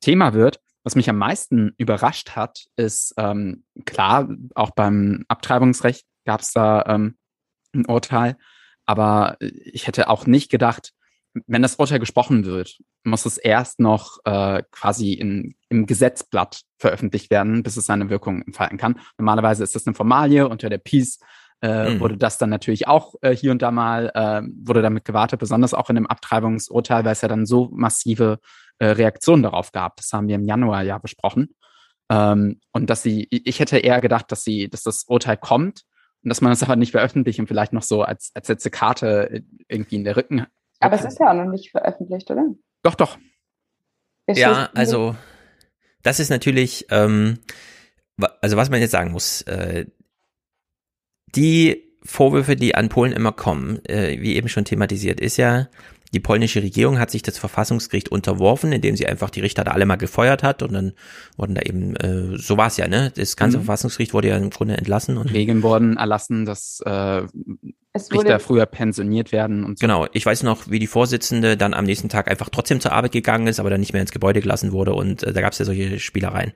Thema 0.06 0.34
wird. 0.34 0.60
Was 0.84 0.96
mich 0.96 1.10
am 1.10 1.18
meisten 1.18 1.74
überrascht 1.78 2.36
hat, 2.36 2.68
ist 2.76 3.16
ähm, 3.18 3.64
klar, 3.86 4.30
auch 4.54 4.70
beim 4.70 5.26
Abtreibungsrecht 5.28 6.06
gab 6.26 6.42
es 6.42 6.52
da 6.52 6.84
ähm, 6.86 7.18
ein 7.74 7.88
Urteil, 7.88 8.38
aber 8.86 9.36
ich 9.40 9.88
hätte 9.88 10.08
auch 10.08 10.28
nicht 10.28 10.52
gedacht, 10.52 10.94
wenn 11.48 11.64
das 11.64 11.78
Urteil 11.78 12.00
gesprochen 12.00 12.46
wird, 12.46 12.78
muss 13.04 13.26
es 13.26 13.38
erst 13.40 13.80
noch 13.80 14.20
äh, 14.26 14.62
quasi 14.70 15.14
in, 15.14 15.56
im 15.70 15.88
Gesetzblatt 15.88 16.62
veröffentlicht 16.78 17.32
werden, 17.32 17.64
bis 17.64 17.76
es 17.76 17.88
seine 17.88 18.12
Wirkung 18.12 18.44
entfalten 18.44 18.78
kann. 18.78 19.00
Normalerweise 19.18 19.64
ist 19.64 19.74
das 19.74 19.88
eine 19.88 19.96
Formalie 19.96 20.48
unter 20.48 20.70
der 20.70 20.78
Peace. 20.78 21.20
Äh, 21.62 21.92
mhm. 21.92 22.00
wurde 22.00 22.18
das 22.18 22.38
dann 22.38 22.50
natürlich 22.50 22.88
auch 22.88 23.16
äh, 23.22 23.36
hier 23.36 23.52
und 23.52 23.62
da 23.62 23.72
mal, 23.72 24.12
äh, 24.14 24.42
wurde 24.64 24.82
damit 24.82 25.06
gewartet, 25.06 25.40
besonders 25.40 25.74
auch 25.74 25.90
in 25.90 25.96
dem 25.96 26.06
Abtreibungsurteil, 26.06 27.06
weil 27.06 27.14
es 27.14 27.22
ja 27.22 27.28
dann 27.28 27.46
so 27.46 27.70
massive 27.72 28.40
äh, 28.80 28.88
Reaktion 28.88 29.42
darauf 29.42 29.72
gab. 29.72 29.96
Das 29.96 30.12
haben 30.12 30.28
wir 30.28 30.36
im 30.36 30.44
Januar 30.44 30.84
ja 30.84 30.98
besprochen. 30.98 31.56
Ähm, 32.10 32.60
und 32.72 32.90
dass 32.90 33.02
sie, 33.04 33.28
ich 33.32 33.60
hätte 33.60 33.78
eher 33.78 34.02
gedacht, 34.02 34.32
dass 34.32 34.44
sie, 34.44 34.70
dass 34.70 34.84
das 34.84 35.06
Urteil 35.08 35.38
kommt 35.38 35.84
und 36.24 36.30
dass 36.30 36.42
man 36.42 36.52
es 36.52 36.62
aber 36.62 36.76
nicht 36.76 36.92
veröffentlicht 36.92 37.40
und 37.40 37.48
vielleicht 37.48 37.74
noch 37.74 37.84
so 37.84 38.04
als, 38.04 38.32
als 38.36 38.48
letzte 38.48 38.70
Karte 38.70 39.44
irgendwie 39.68 39.96
in 39.96 40.04
der 40.04 40.18
Rücken. 40.18 40.46
Aber 40.80 40.96
es 40.96 41.06
ist 41.06 41.20
ja 41.20 41.32
auch 41.32 41.36
noch 41.36 41.50
nicht 41.50 41.72
veröffentlicht, 41.72 42.30
oder? 42.30 42.46
Doch, 42.84 42.96
doch. 42.96 43.18
ja, 44.28 44.70
also 44.74 45.16
das 46.04 46.20
ist 46.20 46.30
natürlich, 46.30 46.86
ähm, 46.90 47.40
also 48.42 48.58
was 48.58 48.70
man 48.70 48.80
jetzt 48.80 48.92
sagen 48.92 49.12
muss, 49.12 49.42
äh, 49.44 49.86
die 51.36 51.84
Vorwürfe, 52.04 52.56
die 52.56 52.76
an 52.76 52.90
Polen 52.90 53.12
immer 53.12 53.32
kommen, 53.32 53.84
äh, 53.86 54.22
wie 54.22 54.36
eben 54.36 54.48
schon 54.48 54.66
thematisiert, 54.66 55.20
ist 55.20 55.38
ja, 55.38 55.68
die 56.14 56.20
polnische 56.20 56.62
Regierung 56.62 56.98
hat 57.00 57.12
sich 57.12 57.24
das 57.24 57.38
Verfassungsgericht 57.38 58.10
unterworfen, 58.10 58.72
indem 58.72 58.96
sie 58.96 59.06
einfach 59.06 59.30
die 59.30 59.42
Richter 59.42 59.64
da 59.64 59.72
alle 59.72 59.86
mal 59.86 59.98
gefeuert 59.98 60.44
hat 60.44 60.64
und 60.64 60.72
dann 60.72 60.94
wurden 61.36 61.56
da 61.56 61.62
eben, 61.62 61.96
äh, 61.98 62.38
so 62.38 62.58
war 62.58 62.68
es 62.68 62.78
ja, 62.78 62.88
ne? 62.88 63.12
Das 63.16 63.36
ganze 63.36 63.58
mhm. 63.58 63.64
Verfassungsgericht 63.64 64.14
wurde 64.14 64.30
ja 64.30 64.38
im 64.38 64.50
Grunde 64.50 64.78
entlassen. 64.78 65.18
Und 65.18 65.34
Regeln 65.34 65.62
wurden 65.62 65.98
erlassen, 65.98 66.46
dass 66.46 66.80
äh, 66.86 67.24
Richter 68.14 68.40
früher 68.40 68.66
pensioniert 68.66 69.32
werden 69.32 69.66
und 69.66 69.80
so. 69.80 69.84
Genau, 69.84 70.08
ich 70.14 70.26
weiß 70.26 70.44
noch, 70.44 70.70
wie 70.70 70.80
die 70.80 70.88
Vorsitzende 70.88 71.58
dann 71.58 71.74
am 71.74 71.86
nächsten 71.86 72.08
Tag 72.08 72.30
einfach 72.30 72.50
trotzdem 72.50 72.80
zur 72.80 72.94
Arbeit 72.94 73.12
gegangen 73.12 73.48
ist, 73.48 73.60
aber 73.60 73.70
dann 73.70 73.80
nicht 73.80 73.92
mehr 73.92 74.02
ins 74.02 74.12
Gebäude 74.12 74.42
gelassen 74.42 74.72
wurde 74.72 74.94
und 74.94 75.24
äh, 75.24 75.34
da 75.34 75.42
gab 75.42 75.52
es 75.52 75.60
ja 75.60 75.66
solche 75.66 76.00
Spielereien. 76.00 76.54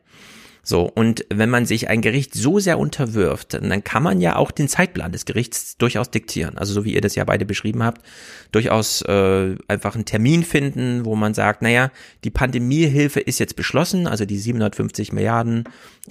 So, 0.61 0.83
und 0.83 1.25
wenn 1.29 1.49
man 1.49 1.65
sich 1.65 1.89
ein 1.89 2.01
Gericht 2.01 2.33
so 2.33 2.59
sehr 2.59 2.77
unterwirft, 2.77 3.53
dann 3.53 3.83
kann 3.83 4.03
man 4.03 4.21
ja 4.21 4.35
auch 4.35 4.51
den 4.51 4.67
Zeitplan 4.67 5.11
des 5.11 5.25
Gerichts 5.25 5.77
durchaus 5.77 6.11
diktieren. 6.11 6.57
Also 6.57 6.73
so 6.73 6.85
wie 6.85 6.93
ihr 6.93 7.01
das 7.01 7.15
ja 7.15 7.23
beide 7.23 7.45
beschrieben 7.45 7.81
habt, 7.81 8.01
durchaus 8.51 9.01
äh, 9.03 9.55
einfach 9.67 9.95
einen 9.95 10.05
Termin 10.05 10.43
finden, 10.43 11.05
wo 11.05 11.15
man 11.15 11.33
sagt, 11.33 11.61
naja, 11.61 11.91
die 12.23 12.29
Pandemiehilfe 12.29 13.19
ist 13.19 13.39
jetzt 13.39 13.55
beschlossen, 13.55 14.05
also 14.05 14.25
die 14.25 14.37
750 14.37 15.13
Milliarden 15.13 15.63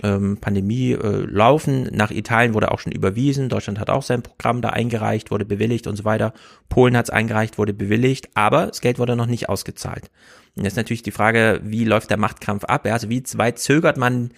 ähm, 0.03 0.39
Pandemie 0.41 0.93
äh, 0.93 1.25
laufen. 1.27 1.89
Nach 1.93 2.11
Italien 2.11 2.55
wurde 2.55 2.73
auch 2.73 2.81
schon 2.81 2.93
überwiesen, 2.93 3.49
Deutschland 3.49 3.79
hat 3.79 3.91
auch 3.91 4.03
sein 4.03 4.23
Programm 4.23 4.63
da 4.63 4.71
eingereicht, 4.71 5.31
wurde 5.31 5.45
bewilligt 5.45 5.87
und 5.87 5.97
so 5.97 6.05
weiter. 6.05 6.33
Polen 6.69 6.97
hat 6.97 7.07
es 7.07 7.11
eingereicht, 7.11 7.59
wurde 7.59 7.75
bewilligt, 7.75 8.29
aber 8.35 8.67
das 8.67 8.81
Geld 8.81 8.99
wurde 8.99 9.15
noch 9.15 9.27
nicht 9.27 9.49
ausgezahlt. 9.49 10.11
Und 10.59 10.65
jetzt 10.65 10.77
natürlich 10.77 11.03
die 11.03 11.11
Frage, 11.11 11.61
wie 11.63 11.85
läuft 11.85 12.11
der 12.11 12.17
Machtkampf 12.17 12.65
ab? 12.65 12.87
Ja, 12.87 12.95
also 12.95 13.09
wie 13.09 13.23
weit 13.35 13.59
zögert 13.59 13.97
man, 13.97 14.31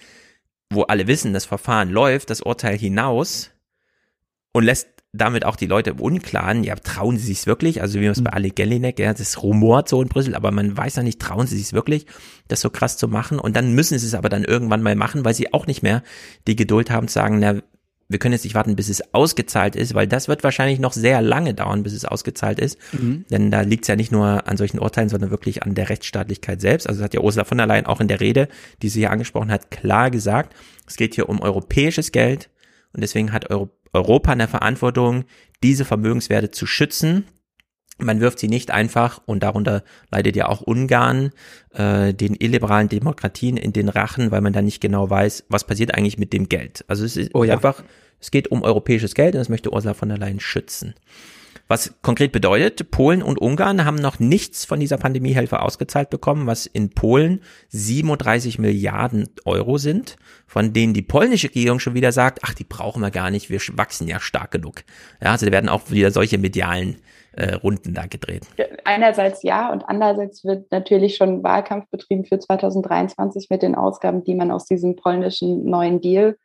wo 0.71 0.83
alle 0.83 1.07
wissen, 1.07 1.33
das 1.33 1.45
Verfahren 1.45 1.89
läuft, 1.89 2.29
das 2.29 2.41
Urteil 2.41 2.77
hinaus 2.77 3.51
und 4.53 4.63
lässt 4.63 4.87
damit 5.13 5.45
auch 5.45 5.57
die 5.57 5.65
Leute 5.65 5.89
im 5.89 5.99
Unklaren, 5.99 6.63
ja, 6.63 6.75
trauen 6.75 7.17
sie 7.17 7.25
sich's 7.25 7.45
wirklich? 7.45 7.81
Also 7.81 7.99
wie 7.99 8.03
man 8.03 8.13
es 8.13 8.23
bei 8.23 8.31
mhm. 8.31 8.35
Ali 8.35 8.49
Gellinek, 8.51 8.99
ja, 8.99 9.13
das 9.13 9.43
rumort 9.43 9.89
so 9.89 10.01
in 10.01 10.07
Brüssel, 10.07 10.35
aber 10.35 10.51
man 10.51 10.77
weiß 10.77 10.95
ja 10.95 11.03
nicht, 11.03 11.19
trauen 11.19 11.47
sie 11.47 11.57
sich's 11.57 11.73
wirklich, 11.73 12.05
das 12.47 12.61
so 12.61 12.69
krass 12.69 12.97
zu 12.97 13.09
machen? 13.09 13.37
Und 13.37 13.55
dann 13.55 13.73
müssen 13.73 13.99
sie 13.99 14.05
es 14.05 14.13
aber 14.13 14.29
dann 14.29 14.45
irgendwann 14.45 14.83
mal 14.83 14.95
machen, 14.95 15.25
weil 15.25 15.33
sie 15.33 15.53
auch 15.53 15.67
nicht 15.67 15.83
mehr 15.83 16.01
die 16.47 16.55
Geduld 16.55 16.89
haben 16.91 17.09
zu 17.09 17.15
sagen, 17.15 17.39
na, 17.39 17.61
wir 18.11 18.19
können 18.19 18.33
jetzt 18.33 18.43
nicht 18.43 18.55
warten, 18.55 18.75
bis 18.75 18.89
es 18.89 19.13
ausgezahlt 19.13 19.75
ist, 19.75 19.93
weil 19.93 20.07
das 20.07 20.27
wird 20.27 20.43
wahrscheinlich 20.43 20.79
noch 20.79 20.93
sehr 20.93 21.21
lange 21.21 21.53
dauern, 21.53 21.83
bis 21.83 21.93
es 21.93 22.05
ausgezahlt 22.05 22.59
ist. 22.59 22.77
Mhm. 22.91 23.25
Denn 23.31 23.51
da 23.51 23.61
liegt 23.61 23.85
es 23.85 23.87
ja 23.87 23.95
nicht 23.95 24.11
nur 24.11 24.47
an 24.47 24.57
solchen 24.57 24.79
Urteilen, 24.79 25.09
sondern 25.09 25.31
wirklich 25.31 25.63
an 25.63 25.75
der 25.75 25.89
Rechtsstaatlichkeit 25.89 26.61
selbst. 26.61 26.87
Also 26.87 26.99
das 26.99 27.05
hat 27.05 27.13
ja 27.13 27.21
Ursula 27.21 27.45
von 27.45 27.57
der 27.57 27.67
Leyen 27.67 27.85
auch 27.85 28.01
in 28.01 28.07
der 28.07 28.19
Rede, 28.19 28.49
die 28.81 28.89
sie 28.89 28.99
hier 28.99 29.11
angesprochen 29.11 29.51
hat, 29.51 29.71
klar 29.71 30.11
gesagt. 30.11 30.53
Es 30.85 30.97
geht 30.97 31.15
hier 31.15 31.29
um 31.29 31.41
europäisches 31.41 32.11
Geld 32.11 32.49
und 32.93 33.01
deswegen 33.01 33.31
hat 33.31 33.49
Europa 33.93 34.31
eine 34.31 34.47
Verantwortung, 34.47 35.23
diese 35.63 35.85
Vermögenswerte 35.85 36.51
zu 36.51 36.65
schützen 36.65 37.25
man 38.01 38.19
wirft 38.19 38.39
sie 38.39 38.47
nicht 38.47 38.71
einfach, 38.71 39.21
und 39.25 39.43
darunter 39.43 39.83
leidet 40.11 40.35
ja 40.35 40.47
auch 40.47 40.61
Ungarn, 40.61 41.31
äh, 41.73 42.13
den 42.13 42.35
illiberalen 42.35 42.89
Demokratien 42.89 43.57
in 43.57 43.73
den 43.73 43.89
Rachen, 43.89 44.31
weil 44.31 44.41
man 44.41 44.53
dann 44.53 44.65
nicht 44.65 44.81
genau 44.81 45.09
weiß, 45.09 45.45
was 45.49 45.65
passiert 45.65 45.95
eigentlich 45.95 46.17
mit 46.17 46.33
dem 46.33 46.49
Geld. 46.49 46.83
Also 46.87 47.05
es 47.05 47.17
ist 47.17 47.33
oh 47.33 47.43
ja. 47.43 47.53
einfach, 47.53 47.83
es 48.19 48.31
geht 48.31 48.49
um 48.49 48.63
europäisches 48.63 49.15
Geld 49.15 49.35
und 49.35 49.39
das 49.39 49.49
möchte 49.49 49.71
Ursula 49.71 49.93
von 49.93 50.09
der 50.09 50.17
Leyen 50.17 50.39
schützen. 50.39 50.93
Was 51.71 51.93
konkret 52.01 52.33
bedeutet, 52.33 52.91
Polen 52.91 53.23
und 53.23 53.39
Ungarn 53.39 53.85
haben 53.85 53.95
noch 53.95 54.19
nichts 54.19 54.65
von 54.65 54.81
dieser 54.81 54.97
Pandemiehilfe 54.97 55.61
ausgezahlt 55.61 56.09
bekommen, 56.09 56.45
was 56.45 56.65
in 56.65 56.89
Polen 56.89 57.39
37 57.69 58.59
Milliarden 58.59 59.29
Euro 59.45 59.77
sind, 59.77 60.17
von 60.47 60.73
denen 60.73 60.93
die 60.93 61.01
polnische 61.01 61.47
Regierung 61.47 61.79
schon 61.79 61.93
wieder 61.93 62.11
sagt, 62.11 62.39
ach, 62.43 62.53
die 62.53 62.65
brauchen 62.65 63.01
wir 63.01 63.09
gar 63.09 63.31
nicht, 63.31 63.49
wir 63.49 63.61
wachsen 63.77 64.09
ja 64.09 64.19
stark 64.19 64.51
genug. 64.51 64.83
Ja, 65.21 65.31
also 65.31 65.45
da 65.45 65.53
werden 65.53 65.69
auch 65.69 65.89
wieder 65.89 66.11
solche 66.11 66.37
medialen 66.37 66.97
äh, 67.33 67.53
Runden 67.55 67.93
da 67.93 68.05
gedreht. 68.05 68.45
Einerseits 68.83 69.43
ja 69.43 69.71
und 69.71 69.83
andererseits 69.87 70.43
wird 70.43 70.71
natürlich 70.71 71.15
schon 71.15 71.43
Wahlkampf 71.43 71.89
betrieben 71.89 72.25
für 72.25 72.39
2023 72.39 73.49
mit 73.49 73.61
den 73.61 73.75
Ausgaben, 73.75 74.23
die 74.23 74.35
man 74.35 74.51
aus 74.51 74.65
diesem 74.65 74.95
polnischen 74.95 75.65
neuen 75.65 76.01
Deal 76.01 76.37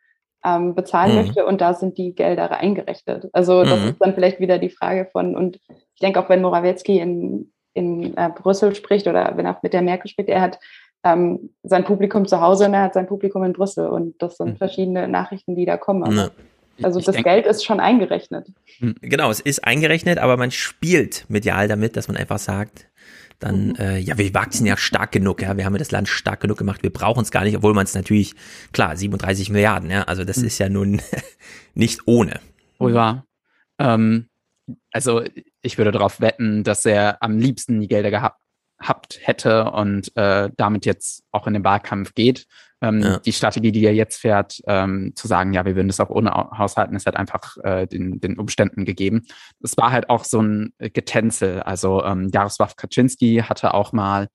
ähm, 0.45 0.75
bezahlen 0.75 1.13
mhm. 1.13 1.23
möchte 1.23 1.47
und 1.47 1.61
da 1.61 1.75
sind 1.75 1.99
die 1.99 2.15
Gelder 2.15 2.51
eingerechnet. 2.53 3.29
Also 3.33 3.65
das 3.65 3.81
mhm. 3.81 3.89
ist 3.89 4.01
dann 4.01 4.15
vielleicht 4.15 4.41
wieder 4.41 4.59
die 4.59 4.71
Frage 4.71 5.09
von, 5.11 5.35
und 5.35 5.59
ich 5.95 6.01
denke 6.01 6.21
auch, 6.21 6.29
wenn 6.29 6.43
Morawiecki 6.43 6.99
in, 6.99 7.53
in 7.75 8.17
äh, 8.17 8.31
Brüssel 8.35 8.75
spricht 8.75 9.09
oder 9.09 9.37
wenn 9.37 9.47
er 9.47 9.59
mit 9.63 9.73
der 9.73 9.83
Merkel 9.83 10.09
spricht, 10.09 10.29
er 10.29 10.41
hat 10.41 10.61
ähm, 11.05 11.51
sein 11.63 11.85
Publikum 11.85 12.27
zu 12.27 12.41
Hause 12.41 12.67
und 12.67 12.75
er 12.75 12.83
hat 12.83 12.95
sein 12.95 13.07
Publikum 13.07 13.43
in 13.45 13.53
Brüssel 13.53 13.89
und 13.89 14.21
das 14.23 14.37
sind 14.37 14.51
mhm. 14.51 14.57
verschiedene 14.57 15.09
Nachrichten, 15.09 15.57
die 15.57 15.65
da 15.67 15.77
kommen. 15.77 16.31
Also, 16.83 16.99
also 16.99 17.01
das 17.01 17.15
denke, 17.15 17.31
Geld 17.31 17.47
ist 17.47 17.65
schon 17.65 17.81
eingerechnet. 17.81 18.49
Hm, 18.79 18.95
genau, 19.01 19.31
es 19.31 19.41
ist 19.41 19.65
eingerechnet, 19.65 20.19
aber 20.19 20.37
man 20.37 20.51
spielt 20.51 21.25
medial 21.29 21.69
damit, 21.69 21.97
dass 21.97 22.09
man 22.09 22.17
einfach 22.17 22.39
sagt, 22.39 22.89
dann, 23.39 23.69
mhm. 23.69 23.77
äh, 23.79 23.99
ja, 23.99 24.17
wir 24.19 24.33
wachsen 24.35 24.67
ja 24.67 24.77
stark 24.77 25.13
genug, 25.13 25.43
ja, 25.43 25.57
wir 25.57 25.65
haben 25.65 25.75
ja 25.75 25.79
das 25.79 25.91
Land 25.91 26.09
stark 26.09 26.41
genug 26.41 26.59
gemacht, 26.59 26.83
wir 26.83 26.93
brauchen 26.93 27.23
es 27.23 27.31
gar 27.31 27.45
nicht, 27.45 27.57
obwohl 27.57 27.75
man 27.75 27.85
es 27.85 27.95
natürlich, 27.95 28.35
klar, 28.73 28.97
37 28.97 29.51
Milliarden, 29.51 29.91
ja, 29.91 30.03
also 30.05 30.25
das 30.25 30.39
mhm. 30.39 30.47
ist 30.47 30.59
ja 30.59 30.69
nun 30.69 31.03
nicht 31.75 32.01
ohne. 32.07 32.41
Oh 32.79 32.89
ja. 32.89 33.25
Ähm, 33.79 34.29
also 34.91 35.23
ich 35.63 35.79
würde 35.79 35.93
darauf 35.93 36.21
wetten, 36.21 36.65
dass 36.65 36.85
er 36.85 37.23
am 37.23 37.39
liebsten 37.39 37.81
die 37.81 37.89
Gelder 37.89 38.11
gehabt 38.11 38.41
habt 38.79 39.21
hätte 39.23 39.71
und 39.71 40.15
äh, 40.17 40.51
damit 40.57 40.87
jetzt 40.87 41.25
auch 41.33 41.47
in 41.47 41.55
den 41.55 41.65
Wahlkampf 41.65 42.15
geht. 42.15 42.47
Ähm, 42.83 43.01
ja. 43.01 43.19
Die 43.19 43.33
Strategie, 43.33 43.73
die 43.73 43.85
er 43.85 43.95
jetzt 43.95 44.21
fährt, 44.21 44.61
ähm, 44.67 45.13
zu 45.15 45.27
sagen, 45.29 45.55
ja, 45.55 45.65
wir 45.65 45.77
würden 45.77 45.89
das 45.89 46.01
auch 46.01 46.11
ohne 46.11 46.31
haushalten, 46.33 46.95
ist 46.95 47.07
halt 47.07 47.17
einfach 47.17 47.57
äh, 47.63 47.87
den, 47.87 48.21
den 48.21 48.39
Umständen 48.39 48.85
gegeben. 48.85 49.27
Es 49.63 49.77
war 49.77 49.93
halt 49.93 50.11
auch 50.11 50.25
so 50.25 50.43
ein 50.43 50.73
Getänzel. 50.79 51.63
Also 51.63 52.05
ähm, 52.05 52.29
Jaroslav 52.33 52.77
Kaczynski 52.77 53.43
hatte 53.47 53.73
auch 53.73 53.93
mal 53.93 54.29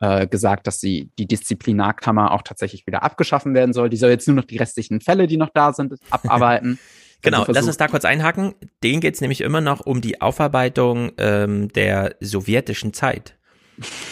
äh, 0.00 0.26
gesagt, 0.26 0.66
dass 0.66 0.80
sie 0.80 1.10
die 1.18 1.26
Disziplinarkammer 1.26 2.32
auch 2.32 2.42
tatsächlich 2.42 2.86
wieder 2.86 3.02
abgeschaffen 3.02 3.54
werden 3.54 3.72
soll. 3.72 3.88
Die 3.88 3.96
soll 3.96 4.10
jetzt 4.10 4.28
nur 4.28 4.36
noch 4.36 4.44
die 4.44 4.58
restlichen 4.58 5.00
Fälle, 5.00 5.26
die 5.26 5.36
noch 5.36 5.50
da 5.52 5.72
sind, 5.72 5.94
abarbeiten. 6.10 6.78
Genau, 7.20 7.44
lass 7.48 7.66
uns 7.66 7.76
da 7.76 7.88
kurz 7.88 8.04
einhaken. 8.04 8.54
Den 8.84 9.00
geht 9.00 9.14
es 9.16 9.20
nämlich 9.20 9.40
immer 9.40 9.60
noch 9.60 9.80
um 9.80 10.00
die 10.00 10.20
Aufarbeitung 10.20 11.10
ähm, 11.18 11.66
der 11.72 12.14
sowjetischen 12.20 12.92
Zeit 12.92 13.37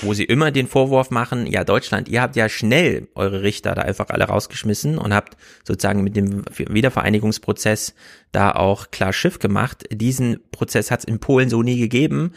wo 0.03 0.15
sie 0.15 0.25
immer 0.25 0.51
den 0.51 0.67
Vorwurf 0.67 1.11
machen, 1.11 1.47
ja 1.47 1.65
Deutschland, 1.65 2.09
ihr 2.09 2.23
habt 2.23 2.37
ja 2.37 2.49
schnell 2.49 3.09
eure 3.15 3.43
Richter 3.43 3.75
da 3.75 3.83
einfach 3.83 4.09
alle 4.09 4.25
rausgeschmissen 4.25 4.99
und 4.99 5.15
habt 5.15 5.37
sozusagen 5.65 6.03
mit 6.03 6.17
dem 6.17 6.45
Wiedervereinigungsprozess 6.57 7.95
da 8.33 8.53
auch 8.53 8.91
klar 8.91 9.13
Schiff 9.13 9.39
gemacht. 9.39 9.85
Diesen 9.91 10.41
Prozess 10.51 10.91
hat 10.91 11.01
es 11.01 11.05
in 11.05 11.19
Polen 11.19 11.49
so 11.49 11.63
nie 11.63 11.79
gegeben. 11.79 12.33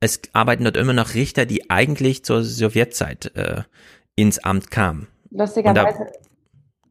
Es 0.00 0.20
arbeiten 0.32 0.64
dort 0.64 0.76
immer 0.76 0.92
noch 0.92 1.14
Richter, 1.14 1.46
die 1.46 1.70
eigentlich 1.70 2.24
zur 2.24 2.42
Sowjetzeit 2.44 3.34
äh, 3.36 3.62
ins 4.16 4.38
Amt 4.38 4.70
kamen. 4.70 5.08
Lustigerweise 5.30 6.06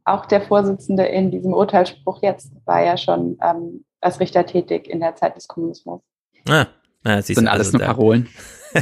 auch 0.04 0.26
der 0.26 0.42
Vorsitzende 0.42 1.04
in 1.06 1.30
diesem 1.30 1.52
Urteilsspruch 1.54 2.22
jetzt 2.22 2.52
war 2.66 2.84
ja 2.84 2.96
schon 2.96 3.38
ähm, 3.42 3.84
als 4.00 4.20
Richter 4.20 4.44
tätig 4.46 4.88
in 4.88 5.00
der 5.00 5.16
Zeit 5.16 5.36
des 5.36 5.48
Kommunismus. 5.48 6.02
Ah, 6.48 6.66
ah, 7.04 7.22
sind 7.22 7.48
alles 7.48 7.68
also 7.68 7.78
nur 7.78 7.86
Parolen. 7.86 8.28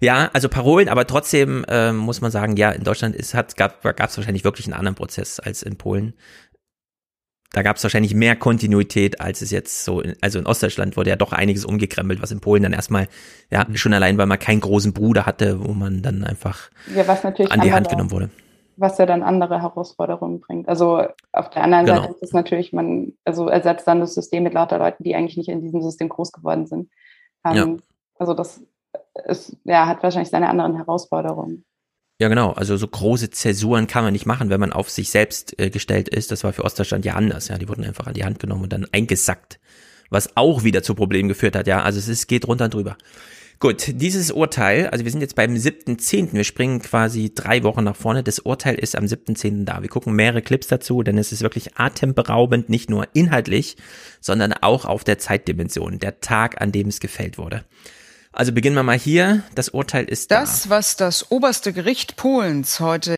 Ja, 0.00 0.30
also 0.32 0.48
Parolen, 0.48 0.88
aber 0.88 1.06
trotzdem 1.06 1.64
äh, 1.68 1.92
muss 1.92 2.20
man 2.20 2.30
sagen, 2.30 2.56
ja, 2.56 2.70
in 2.70 2.84
Deutschland 2.84 3.14
ist, 3.14 3.34
hat, 3.34 3.56
gab 3.56 3.84
es 3.84 4.16
wahrscheinlich 4.16 4.44
wirklich 4.44 4.66
einen 4.66 4.74
anderen 4.74 4.94
Prozess 4.94 5.40
als 5.40 5.62
in 5.62 5.76
Polen. 5.76 6.14
Da 7.54 7.62
gab 7.62 7.76
es 7.76 7.84
wahrscheinlich 7.84 8.14
mehr 8.14 8.34
Kontinuität, 8.34 9.20
als 9.20 9.40
es 9.40 9.52
jetzt 9.52 9.84
so, 9.84 10.00
in, 10.00 10.16
also 10.20 10.40
in 10.40 10.46
Ostdeutschland 10.46 10.96
wurde 10.96 11.10
ja 11.10 11.16
doch 11.16 11.32
einiges 11.32 11.64
umgekrempelt, 11.64 12.20
was 12.20 12.32
in 12.32 12.40
Polen 12.40 12.64
dann 12.64 12.72
erstmal, 12.72 13.06
ja, 13.50 13.64
mhm. 13.66 13.76
schon 13.76 13.94
allein, 13.94 14.18
weil 14.18 14.26
man 14.26 14.40
keinen 14.40 14.60
großen 14.60 14.92
Bruder 14.92 15.24
hatte, 15.24 15.64
wo 15.64 15.72
man 15.72 16.02
dann 16.02 16.24
einfach 16.24 16.70
ja, 16.92 17.06
was 17.06 17.22
natürlich 17.22 17.52
an 17.52 17.60
die 17.60 17.66
andere, 17.66 17.76
Hand 17.76 17.88
genommen 17.90 18.10
wurde. 18.10 18.30
Was 18.76 18.98
ja 18.98 19.06
dann 19.06 19.22
andere 19.22 19.62
Herausforderungen 19.62 20.40
bringt. 20.40 20.68
Also 20.68 21.06
auf 21.30 21.48
der 21.50 21.62
anderen 21.62 21.86
genau. 21.86 22.00
Seite 22.00 22.14
ist 22.14 22.22
es 22.24 22.32
natürlich, 22.32 22.72
man, 22.72 23.12
also 23.24 23.48
ersetzt 23.48 23.86
dann 23.86 24.00
das 24.00 24.14
System 24.14 24.42
mit 24.42 24.52
lauter 24.52 24.78
Leuten, 24.78 25.04
die 25.04 25.14
eigentlich 25.14 25.36
nicht 25.36 25.48
in 25.48 25.62
diesem 25.62 25.80
System 25.80 26.08
groß 26.08 26.32
geworden 26.32 26.66
sind. 26.66 26.90
Ähm, 27.44 27.54
ja. 27.54 27.76
Also 28.18 28.34
das 28.34 28.62
es 29.24 29.56
ja, 29.64 29.86
hat 29.86 30.02
wahrscheinlich 30.02 30.30
seine 30.30 30.48
anderen 30.48 30.76
Herausforderungen. 30.76 31.64
Ja, 32.20 32.28
genau. 32.28 32.52
Also 32.52 32.76
so 32.76 32.86
große 32.86 33.30
Zäsuren 33.30 33.86
kann 33.86 34.04
man 34.04 34.12
nicht 34.12 34.26
machen, 34.26 34.48
wenn 34.48 34.60
man 34.60 34.72
auf 34.72 34.88
sich 34.88 35.10
selbst 35.10 35.58
äh, 35.58 35.70
gestellt 35.70 36.08
ist. 36.08 36.30
Das 36.30 36.44
war 36.44 36.52
für 36.52 36.64
Ostdeutschland 36.64 37.04
ja 37.04 37.14
anders. 37.14 37.48
Ja, 37.48 37.58
die 37.58 37.68
wurden 37.68 37.84
einfach 37.84 38.06
an 38.06 38.14
die 38.14 38.24
Hand 38.24 38.38
genommen 38.38 38.64
und 38.64 38.72
dann 38.72 38.86
eingesackt, 38.92 39.58
was 40.10 40.36
auch 40.36 40.62
wieder 40.62 40.82
zu 40.82 40.94
Problemen 40.94 41.28
geführt 41.28 41.56
hat. 41.56 41.66
Ja, 41.66 41.82
also 41.82 41.98
es 41.98 42.06
ist, 42.06 42.28
geht 42.28 42.46
runter 42.46 42.66
und 42.66 42.74
drüber. 42.74 42.96
Gut, 43.60 44.00
dieses 44.00 44.30
Urteil, 44.30 44.88
also 44.88 45.04
wir 45.04 45.10
sind 45.10 45.20
jetzt 45.20 45.36
beim 45.36 45.54
7.10., 45.54 46.34
wir 46.34 46.44
springen 46.44 46.82
quasi 46.82 47.32
drei 47.34 47.62
Wochen 47.62 47.84
nach 47.84 47.96
vorne. 47.96 48.22
Das 48.22 48.40
Urteil 48.40 48.74
ist 48.74 48.96
am 48.96 49.04
7.10. 49.04 49.64
da. 49.64 49.80
Wir 49.80 49.88
gucken 49.88 50.14
mehrere 50.14 50.42
Clips 50.42 50.66
dazu, 50.66 51.02
denn 51.02 51.18
es 51.18 51.32
ist 51.32 51.42
wirklich 51.42 51.76
atemberaubend, 51.76 52.68
nicht 52.68 52.90
nur 52.90 53.08
inhaltlich, 53.14 53.76
sondern 54.20 54.52
auch 54.52 54.84
auf 54.84 55.02
der 55.02 55.18
Zeitdimension, 55.18 55.98
der 55.98 56.20
Tag, 56.20 56.60
an 56.60 56.72
dem 56.72 56.88
es 56.88 57.00
gefällt 57.00 57.38
wurde. 57.38 57.64
Also 58.34 58.52
beginnen 58.52 58.74
wir 58.74 58.82
mal 58.82 58.98
hier. 58.98 59.42
Das 59.54 59.68
Urteil 59.68 60.04
ist 60.04 60.30
das, 60.30 60.64
da. 60.64 60.70
was 60.70 60.96
das 60.96 61.30
oberste 61.30 61.72
Gericht 61.72 62.16
Polens 62.16 62.80
heute 62.80 63.14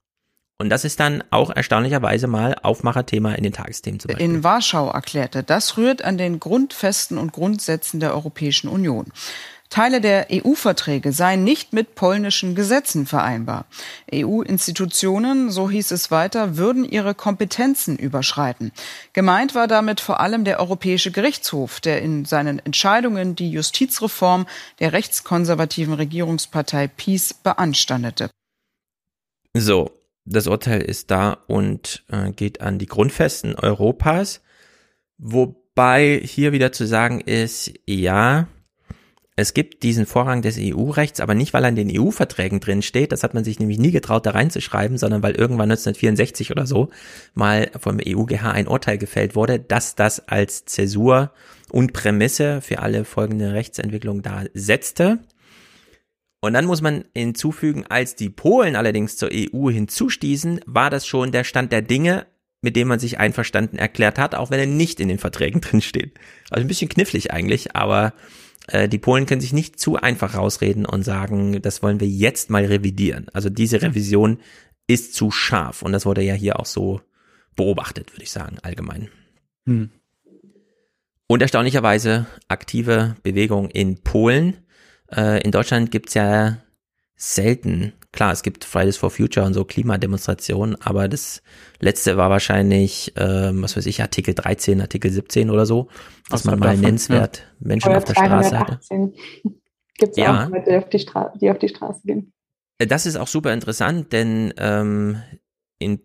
Und 0.58 0.68
das 0.68 0.84
ist 0.84 1.00
dann 1.00 1.24
auch 1.30 1.50
erstaunlicherweise 1.50 2.26
mal 2.26 2.54
Aufmacherthema 2.62 3.32
in 3.32 3.42
den 3.42 3.52
Tagesthemen 3.52 3.98
zum 3.98 4.08
Beispiel. 4.10 4.26
In 4.26 4.44
Warschau 4.44 4.90
erklärte, 4.90 5.42
das 5.42 5.78
rührt 5.78 6.02
an 6.02 6.18
den 6.18 6.38
Grundfesten 6.38 7.16
und 7.16 7.32
Grundsätzen 7.32 7.98
der 7.98 8.14
Europäischen 8.14 8.68
Union. 8.68 9.06
Teile 9.70 10.00
der 10.00 10.28
EU-Verträge 10.32 11.12
seien 11.12 11.44
nicht 11.44 11.72
mit 11.72 11.94
polnischen 11.94 12.54
Gesetzen 12.54 13.06
vereinbar. 13.06 13.66
EU-Institutionen, 14.12 15.50
so 15.50 15.68
hieß 15.70 15.90
es 15.90 16.10
weiter, 16.10 16.56
würden 16.56 16.84
ihre 16.84 17.14
Kompetenzen 17.14 17.96
überschreiten. 17.96 18.72
Gemeint 19.12 19.54
war 19.54 19.66
damit 19.66 20.00
vor 20.00 20.20
allem 20.20 20.44
der 20.44 20.60
Europäische 20.60 21.10
Gerichtshof, 21.10 21.80
der 21.80 22.02
in 22.02 22.24
seinen 22.24 22.58
Entscheidungen 22.58 23.36
die 23.36 23.50
Justizreform 23.50 24.46
der 24.80 24.92
rechtskonservativen 24.92 25.94
Regierungspartei 25.94 26.88
PiS 26.88 27.34
beanstandete. 27.34 28.30
So, 29.54 29.90
das 30.26 30.48
Urteil 30.48 30.82
ist 30.82 31.10
da 31.10 31.38
und 31.46 32.04
äh, 32.08 32.32
geht 32.32 32.60
an 32.60 32.78
die 32.78 32.86
Grundfesten 32.86 33.54
Europas. 33.54 34.42
Wobei 35.18 36.20
hier 36.22 36.52
wieder 36.52 36.72
zu 36.72 36.86
sagen 36.86 37.20
ist, 37.20 37.72
ja, 37.86 38.48
es 39.38 39.52
gibt 39.52 39.82
diesen 39.82 40.06
Vorrang 40.06 40.40
des 40.40 40.56
EU-Rechts, 40.58 41.20
aber 41.20 41.34
nicht, 41.34 41.52
weil 41.52 41.62
er 41.62 41.68
in 41.68 41.76
den 41.76 42.00
EU-Verträgen 42.00 42.58
drin 42.58 42.80
steht. 42.80 43.12
Das 43.12 43.22
hat 43.22 43.34
man 43.34 43.44
sich 43.44 43.60
nämlich 43.60 43.78
nie 43.78 43.90
getraut, 43.90 44.24
da 44.24 44.30
reinzuschreiben, 44.30 44.96
sondern 44.96 45.22
weil 45.22 45.34
irgendwann 45.34 45.70
1964 45.70 46.50
oder 46.50 46.66
so 46.66 46.88
mal 47.34 47.70
vom 47.78 48.00
EUGH 48.00 48.44
ein 48.44 48.66
Urteil 48.66 48.96
gefällt 48.96 49.34
wurde, 49.34 49.60
dass 49.60 49.94
das 49.94 50.26
als 50.26 50.64
Zäsur 50.64 51.32
und 51.70 51.92
Prämisse 51.92 52.62
für 52.62 52.78
alle 52.78 53.04
folgende 53.04 53.52
Rechtsentwicklungen 53.52 54.22
da 54.22 54.44
setzte. 54.54 55.18
Und 56.40 56.54
dann 56.54 56.64
muss 56.64 56.80
man 56.80 57.04
hinzufügen, 57.14 57.84
als 57.86 58.14
die 58.14 58.30
Polen 58.30 58.74
allerdings 58.74 59.18
zur 59.18 59.28
EU 59.30 59.68
hinzustießen, 59.68 60.60
war 60.64 60.88
das 60.88 61.06
schon 61.06 61.30
der 61.30 61.44
Stand 61.44 61.72
der 61.72 61.82
Dinge, 61.82 62.26
mit 62.62 62.74
dem 62.74 62.88
man 62.88 63.00
sich 63.00 63.18
einverstanden 63.18 63.76
erklärt 63.76 64.18
hat, 64.18 64.34
auch 64.34 64.50
wenn 64.50 64.60
er 64.60 64.66
nicht 64.66 64.98
in 64.98 65.08
den 65.08 65.18
Verträgen 65.18 65.60
drin 65.60 65.82
steht. 65.82 66.18
Also 66.48 66.64
ein 66.64 66.68
bisschen 66.68 66.88
knifflig 66.88 67.32
eigentlich, 67.32 67.76
aber 67.76 68.14
die 68.72 68.98
Polen 68.98 69.26
können 69.26 69.40
sich 69.40 69.52
nicht 69.52 69.78
zu 69.78 69.96
einfach 69.96 70.34
rausreden 70.34 70.86
und 70.86 71.04
sagen, 71.04 71.62
das 71.62 71.82
wollen 71.82 72.00
wir 72.00 72.08
jetzt 72.08 72.50
mal 72.50 72.64
revidieren. 72.64 73.28
Also 73.32 73.48
diese 73.48 73.80
Revision 73.82 74.38
ist 74.86 75.14
zu 75.14 75.30
scharf 75.30 75.82
und 75.82 75.92
das 75.92 76.06
wurde 76.06 76.22
ja 76.22 76.34
hier 76.34 76.58
auch 76.58 76.66
so 76.66 77.00
beobachtet, 77.54 78.12
würde 78.12 78.24
ich 78.24 78.30
sagen, 78.30 78.58
allgemein. 78.62 79.08
Hm. 79.66 79.90
Und 81.28 81.42
erstaunlicherweise 81.42 82.26
aktive 82.48 83.16
Bewegung 83.22 83.68
in 83.70 84.02
Polen. 84.02 84.58
Äh, 85.10 85.42
in 85.42 85.50
Deutschland 85.50 85.90
gibt's 85.90 86.14
ja 86.14 86.58
selten 87.16 87.92
klar, 88.16 88.32
es 88.32 88.42
gibt 88.42 88.64
Fridays 88.64 88.96
for 88.96 89.10
Future 89.10 89.46
und 89.46 89.54
so 89.54 89.64
Klimademonstrationen, 89.64 90.80
aber 90.80 91.06
das 91.06 91.42
letzte 91.78 92.16
war 92.16 92.30
wahrscheinlich, 92.30 93.12
ähm, 93.16 93.62
was 93.62 93.76
weiß 93.76 93.86
ich, 93.86 94.00
Artikel 94.00 94.34
13, 94.34 94.80
Artikel 94.80 95.10
17 95.10 95.50
oder 95.50 95.66
so, 95.66 95.88
dass 96.30 96.44
man 96.44 96.58
mal 96.58 96.66
davon, 96.66 96.80
nennenswert 96.80 97.38
ja. 97.38 97.68
Menschen 97.68 97.88
oder 97.88 97.98
auf 97.98 98.04
der 98.04 98.14
Straße 98.14 98.58
hatte. 98.58 98.80
Gibt 99.98 100.12
es 100.12 100.16
ja. 100.16 100.46
auch 100.46 100.50
Leute, 100.50 100.70
die 100.70 100.76
auf 100.76 100.88
die, 100.88 101.38
die 101.40 101.50
auf 101.50 101.58
die 101.58 101.68
Straße 101.68 102.00
gehen. 102.04 102.32
Äh, 102.78 102.86
das 102.86 103.06
ist 103.06 103.16
auch 103.16 103.28
super 103.28 103.52
interessant, 103.52 104.12
denn 104.12 104.52
ähm, 104.58 105.22
in 105.78 106.00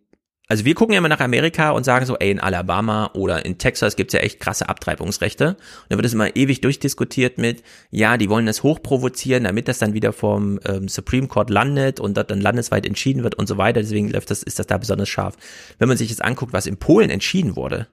also 0.52 0.66
wir 0.66 0.76
gucken 0.76 0.92
ja 0.92 0.98
immer 0.98 1.08
nach 1.08 1.22
Amerika 1.22 1.72
und 1.72 1.86
sagen 1.86 2.06
so, 2.06 2.18
ey, 2.18 2.30
in 2.30 2.42
Alabama 2.42 3.10
oder 3.14 3.46
in 3.46 3.58
Texas 3.58 3.96
gibt's 3.96 4.14
ja 4.14 4.20
echt 4.20 4.42
krasse 4.42 4.68
Abtreibungsrechte. 4.68 5.52
Und 5.52 5.58
da 5.88 5.96
wird 5.96 6.06
es 6.06 6.12
immer 6.12 6.36
ewig 6.36 6.60
durchdiskutiert 6.60 7.38
mit, 7.38 7.64
ja, 7.90 8.18
die 8.18 8.30
wollen 8.30 8.46
das 8.48 8.62
hochprovozieren, 8.62 9.46
damit 9.46 9.70
das 9.70 9.80
dann 9.80 9.94
wieder 9.94 10.12
vom 10.12 10.60
ähm, 10.66 10.90
Supreme 10.90 11.30
Court 11.30 11.50
landet 11.50 12.02
und 12.02 12.18
dort 12.18 12.32
dann 12.32 12.42
landesweit 12.42 12.86
entschieden 12.86 13.24
wird 13.24 13.36
und 13.36 13.48
so 13.48 13.58
weiter. 13.58 13.80
Deswegen 13.80 14.10
läuft 14.10 14.30
das, 14.30 14.44
ist 14.44 14.60
das 14.60 14.68
da 14.68 14.78
besonders 14.78 15.08
scharf. 15.08 15.38
Wenn 15.80 15.88
man 15.88 15.96
sich 15.96 16.10
jetzt 16.10 16.22
anguckt, 16.22 16.52
was 16.52 16.68
in 16.68 16.76
Polen 16.76 17.10
entschieden 17.10 17.56
wurde, 17.56 17.88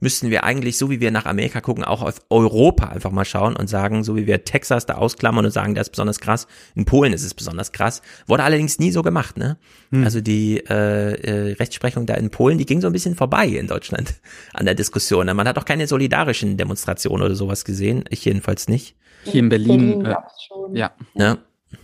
müssten 0.00 0.30
wir 0.30 0.44
eigentlich, 0.44 0.78
so 0.78 0.90
wie 0.90 1.00
wir 1.00 1.10
nach 1.10 1.26
Amerika 1.26 1.60
gucken, 1.60 1.84
auch 1.84 2.02
auf 2.02 2.20
Europa 2.30 2.88
einfach 2.88 3.10
mal 3.10 3.24
schauen 3.24 3.56
und 3.56 3.68
sagen, 3.68 4.04
so 4.04 4.16
wie 4.16 4.26
wir 4.26 4.44
Texas 4.44 4.86
da 4.86 4.94
ausklammern 4.94 5.44
und 5.44 5.50
sagen, 5.50 5.74
das 5.74 5.88
ist 5.88 5.90
besonders 5.90 6.20
krass, 6.20 6.46
in 6.74 6.84
Polen 6.84 7.12
ist 7.12 7.24
es 7.24 7.34
besonders 7.34 7.72
krass. 7.72 8.02
Wurde 8.26 8.44
allerdings 8.44 8.78
nie 8.78 8.90
so 8.90 9.02
gemacht, 9.02 9.36
ne? 9.36 9.58
Hm. 9.90 10.04
Also 10.04 10.20
die 10.20 10.58
äh, 10.68 11.14
äh, 11.14 11.52
Rechtsprechung 11.54 12.06
da 12.06 12.14
in 12.14 12.30
Polen, 12.30 12.58
die 12.58 12.66
ging 12.66 12.80
so 12.80 12.86
ein 12.86 12.92
bisschen 12.92 13.14
vorbei 13.14 13.46
in 13.46 13.66
Deutschland 13.66 14.14
an 14.54 14.66
der 14.66 14.74
Diskussion. 14.74 15.26
Man 15.26 15.48
hat 15.48 15.58
auch 15.58 15.64
keine 15.64 15.86
solidarischen 15.86 16.56
Demonstrationen 16.56 17.24
oder 17.24 17.34
sowas 17.34 17.64
gesehen, 17.64 18.04
ich 18.10 18.24
jedenfalls 18.24 18.68
nicht. 18.68 18.96
Hier 19.24 19.40
in 19.40 19.48
Berlin, 19.48 20.02
Berlin 20.02 20.06
äh, 20.06 20.14
schon. 20.46 20.76
ja. 20.76 20.92
ja. 21.14 21.38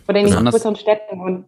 Oder 0.07 0.19
in 0.19 0.31
den 0.31 0.45
größeren 0.45 0.75
Städten 0.75 1.19
und 1.19 1.45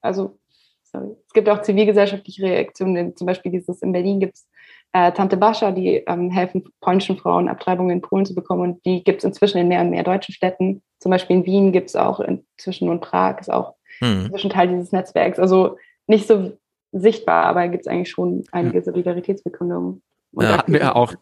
also 0.00 0.38
sorry. 0.82 1.16
es 1.26 1.32
gibt 1.32 1.48
auch 1.48 1.62
zivilgesellschaftliche 1.62 2.42
Reaktionen, 2.42 3.16
zum 3.16 3.26
Beispiel 3.26 3.52
dieses 3.52 3.82
in 3.82 3.92
Berlin 3.92 4.20
gibt 4.20 4.34
es 4.34 4.46
äh, 4.92 5.12
Tante 5.12 5.36
Bascha, 5.36 5.70
die 5.70 6.02
ähm, 6.06 6.30
helfen 6.30 6.64
polnischen 6.80 7.18
Frauen 7.18 7.48
Abtreibungen 7.48 7.90
in 7.90 8.00
Polen 8.00 8.26
zu 8.26 8.34
bekommen. 8.34 8.62
Und 8.62 8.84
die 8.86 9.04
gibt 9.04 9.18
es 9.18 9.24
inzwischen 9.24 9.58
in 9.58 9.68
mehr 9.68 9.82
und 9.82 9.90
mehr 9.90 10.04
deutschen 10.04 10.34
Städten. 10.34 10.82
Zum 10.98 11.10
Beispiel 11.10 11.36
in 11.36 11.46
Wien 11.46 11.72
gibt 11.72 11.88
es 11.88 11.96
auch 11.96 12.20
inzwischen 12.20 12.88
und 12.88 13.00
Prag 13.00 13.40
ist 13.40 13.52
auch 13.52 13.74
hm. 13.98 14.24
inzwischen 14.24 14.50
Teil 14.50 14.68
dieses 14.68 14.92
Netzwerks. 14.92 15.38
Also 15.38 15.76
nicht 16.06 16.26
so 16.26 16.56
sichtbar, 16.92 17.44
aber 17.44 17.68
gibt 17.68 17.82
es 17.82 17.86
eigentlich 17.86 18.10
schon 18.10 18.44
einige 18.50 18.82
Solidaritätsbekundungen. 18.82 20.02
Ja, 20.32 20.58
hatten 20.58 20.72
wir 20.72 20.96
auch 20.96 21.14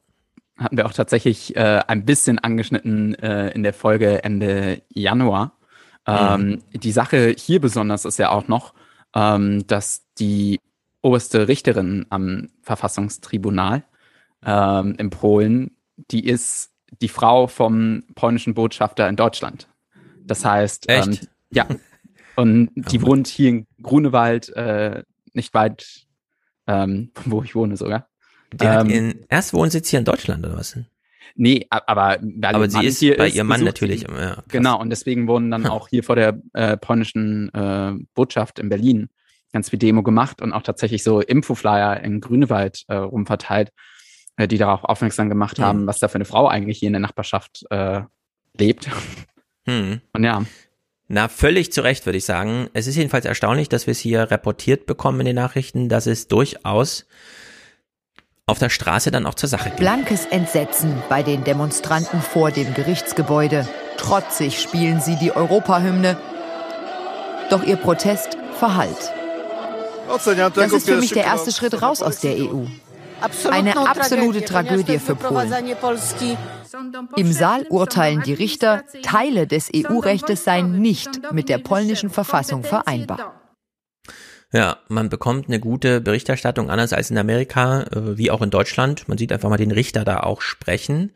hatten 0.57 0.79
wir 0.79 0.87
auch 0.87 0.93
tatsächlich 0.93 1.55
äh, 1.55 1.83
ein 1.87 2.07
bisschen 2.07 2.39
angeschnitten 2.39 3.15
äh, 3.17 3.51
in 3.51 3.63
der 3.63 3.75
Folge 3.75 4.25
Ende 4.25 4.81
Januar. 4.89 5.53
Ähm, 6.07 6.49
mhm. 6.73 6.81
Die 6.81 6.93
Sache 6.93 7.35
hier 7.37 7.61
besonders 7.61 8.05
ist 8.05 8.19
ja 8.19 8.31
auch 8.31 8.49
noch, 8.49 8.73
ähm, 9.15 9.67
dass 9.67 10.07
die 10.19 10.61
oberste 11.07 11.47
Richterin 11.47 12.05
am 12.11 12.49
Verfassungstribunal 12.63 13.85
ähm, 14.45 14.97
in 14.99 15.11
Polen, 15.11 15.77
die 16.11 16.27
ist 16.27 16.73
die 17.01 17.09
Frau 17.09 17.47
vom 17.47 18.03
polnischen 18.17 18.55
Botschafter 18.55 19.09
in 19.09 19.15
Deutschland. 19.15 19.69
Das 20.25 20.45
heißt, 20.45 20.87
ähm, 20.89 21.17
ja, 21.51 21.69
und 22.35 22.71
die 22.75 22.99
oh. 22.99 23.07
wohnt 23.07 23.29
hier 23.29 23.51
in 23.51 23.67
Grunewald, 23.81 24.49
äh, 24.57 25.05
nicht 25.33 25.55
weit, 25.55 26.07
ähm, 26.67 27.13
wo 27.25 27.43
ich 27.45 27.55
wohne 27.55 27.77
sogar. 27.77 28.09
Die 28.53 28.67
hat 28.67 28.87
ähm, 28.87 28.91
ihren 28.91 29.27
Erstwohnsitz 29.29 29.89
hier 29.91 30.01
in 30.01 30.05
Deutschland 30.05 30.45
oder 30.45 30.57
was? 30.57 30.77
Nee, 31.37 31.67
aber 31.71 32.19
aber 32.43 32.71
sie 32.71 32.85
ist 32.85 32.99
hier 32.99 33.17
bei 33.17 33.29
ihrem 33.29 33.47
Mann 33.47 33.63
natürlich. 33.63 34.03
Ja, 34.03 34.43
genau, 34.49 34.81
und 34.81 34.91
deswegen 34.91 35.29
wurden 35.29 35.53
dann 35.53 35.67
auch 35.67 35.89
hier 35.89 36.03
vor 36.03 36.17
der 36.17 36.41
äh, 36.53 36.77
polnischen 36.77 37.53
äh, 37.55 37.93
Botschaft 38.15 38.59
in 38.59 38.69
Berlin 38.69 39.09
ganz 39.53 39.71
viel 39.71 39.79
Demo 39.79 40.03
gemacht 40.03 40.43
und 40.43 40.53
auch 40.53 40.63
tatsächlich 40.63 41.03
so 41.03 41.21
Infoflyer 41.21 42.01
in 42.03 42.21
Grünewald 42.21 42.85
äh, 42.89 42.97
rumverteilt, 42.97 43.71
äh, 44.37 44.49
die 44.49 44.59
darauf 44.59 44.85
aufmerksam 44.85 45.29
gemacht 45.29 45.59
haben, 45.59 45.81
hm. 45.81 45.87
was 45.87 45.99
da 45.99 46.09
für 46.09 46.17
eine 46.17 46.25
Frau 46.25 46.49
eigentlich 46.49 46.79
hier 46.79 46.89
in 46.89 46.93
der 46.93 47.01
Nachbarschaft 47.01 47.65
äh, 47.71 48.03
lebt. 48.57 48.89
Hm. 49.67 50.01
Und 50.13 50.25
ja. 50.25 50.45
Na, 51.09 51.29
völlig 51.29 51.73
zu 51.73 51.83
Recht, 51.83 52.05
würde 52.07 52.19
ich 52.19 52.25
sagen. 52.25 52.69
Es 52.73 52.87
ist 52.87 52.97
jedenfalls 52.97 53.25
erstaunlich, 53.25 53.69
dass 53.69 53.87
wir 53.87 53.93
es 53.93 54.01
hier 54.01 54.31
reportiert 54.31 54.87
bekommen 54.87 55.21
in 55.21 55.27
den 55.27 55.37
Nachrichten, 55.37 55.89
dass 55.89 56.07
es 56.07 56.27
durchaus 56.27 57.07
auf 58.47 58.59
der 58.59 58.71
Straße 58.71 59.11
dann 59.11 59.27
auch 59.27 59.35
zur 59.35 59.49
Sache 59.49 59.71
geht. 59.71 59.79
Blankes 59.79 60.27
Entsetzen 60.27 61.03
bei 61.09 61.23
den 61.23 61.45
Demonstranten 61.45 62.21
vor 62.21 62.51
dem 62.51 62.75
Gerichtsgebäude. 62.75 63.69
Trotzig 63.97 64.61
spielen 64.61 65.01
sie 65.01 65.17
die 65.17 65.33
Europahymne. 65.33 66.17
Doch 67.51 67.65
ihr 67.65 67.77
Protest 67.77 68.37
verhallt. 68.59 69.13
Das 70.07 70.73
ist 70.73 70.87
für 70.87 70.97
mich 70.97 71.13
der 71.13 71.25
erste 71.25 71.53
Schritt 71.53 71.81
raus 71.83 72.03
aus 72.03 72.21
der 72.21 72.37
EU. 72.37 72.65
Eine 73.51 73.77
absolute 73.77 74.45
Tragödie 74.45 74.99
für 74.99 75.15
Polen. 75.15 75.53
Im 77.17 77.33
Saal 77.33 77.67
urteilen 77.69 78.23
die 78.23 78.35
Richter, 78.35 78.85
Teile 79.03 79.47
des 79.47 79.71
EU-Rechtes 79.75 80.45
seien 80.45 80.81
nicht 80.81 81.33
mit 81.33 81.49
der 81.49 81.59
polnischen 81.59 82.11
Verfassung 82.11 82.63
vereinbar. 82.63 83.41
Ja, 84.53 84.79
man 84.89 85.09
bekommt 85.09 85.49
eine 85.49 85.59
gute 85.59 86.01
Berichterstattung, 86.01 86.71
anders 86.71 86.93
als 86.93 87.11
in 87.11 87.19
Amerika, 87.19 87.83
äh, 87.83 88.17
wie 88.17 88.31
auch 88.31 88.43
in 88.43 88.51
Deutschland. 88.51 89.09
Man 89.09 89.19
sieht 89.19 89.33
einfach 89.33 89.51
mal 89.51 89.57
den 89.57 89.73
Richter 89.73 90.05
da 90.05 90.21
auch 90.21 90.41
sprechen. 90.41 91.13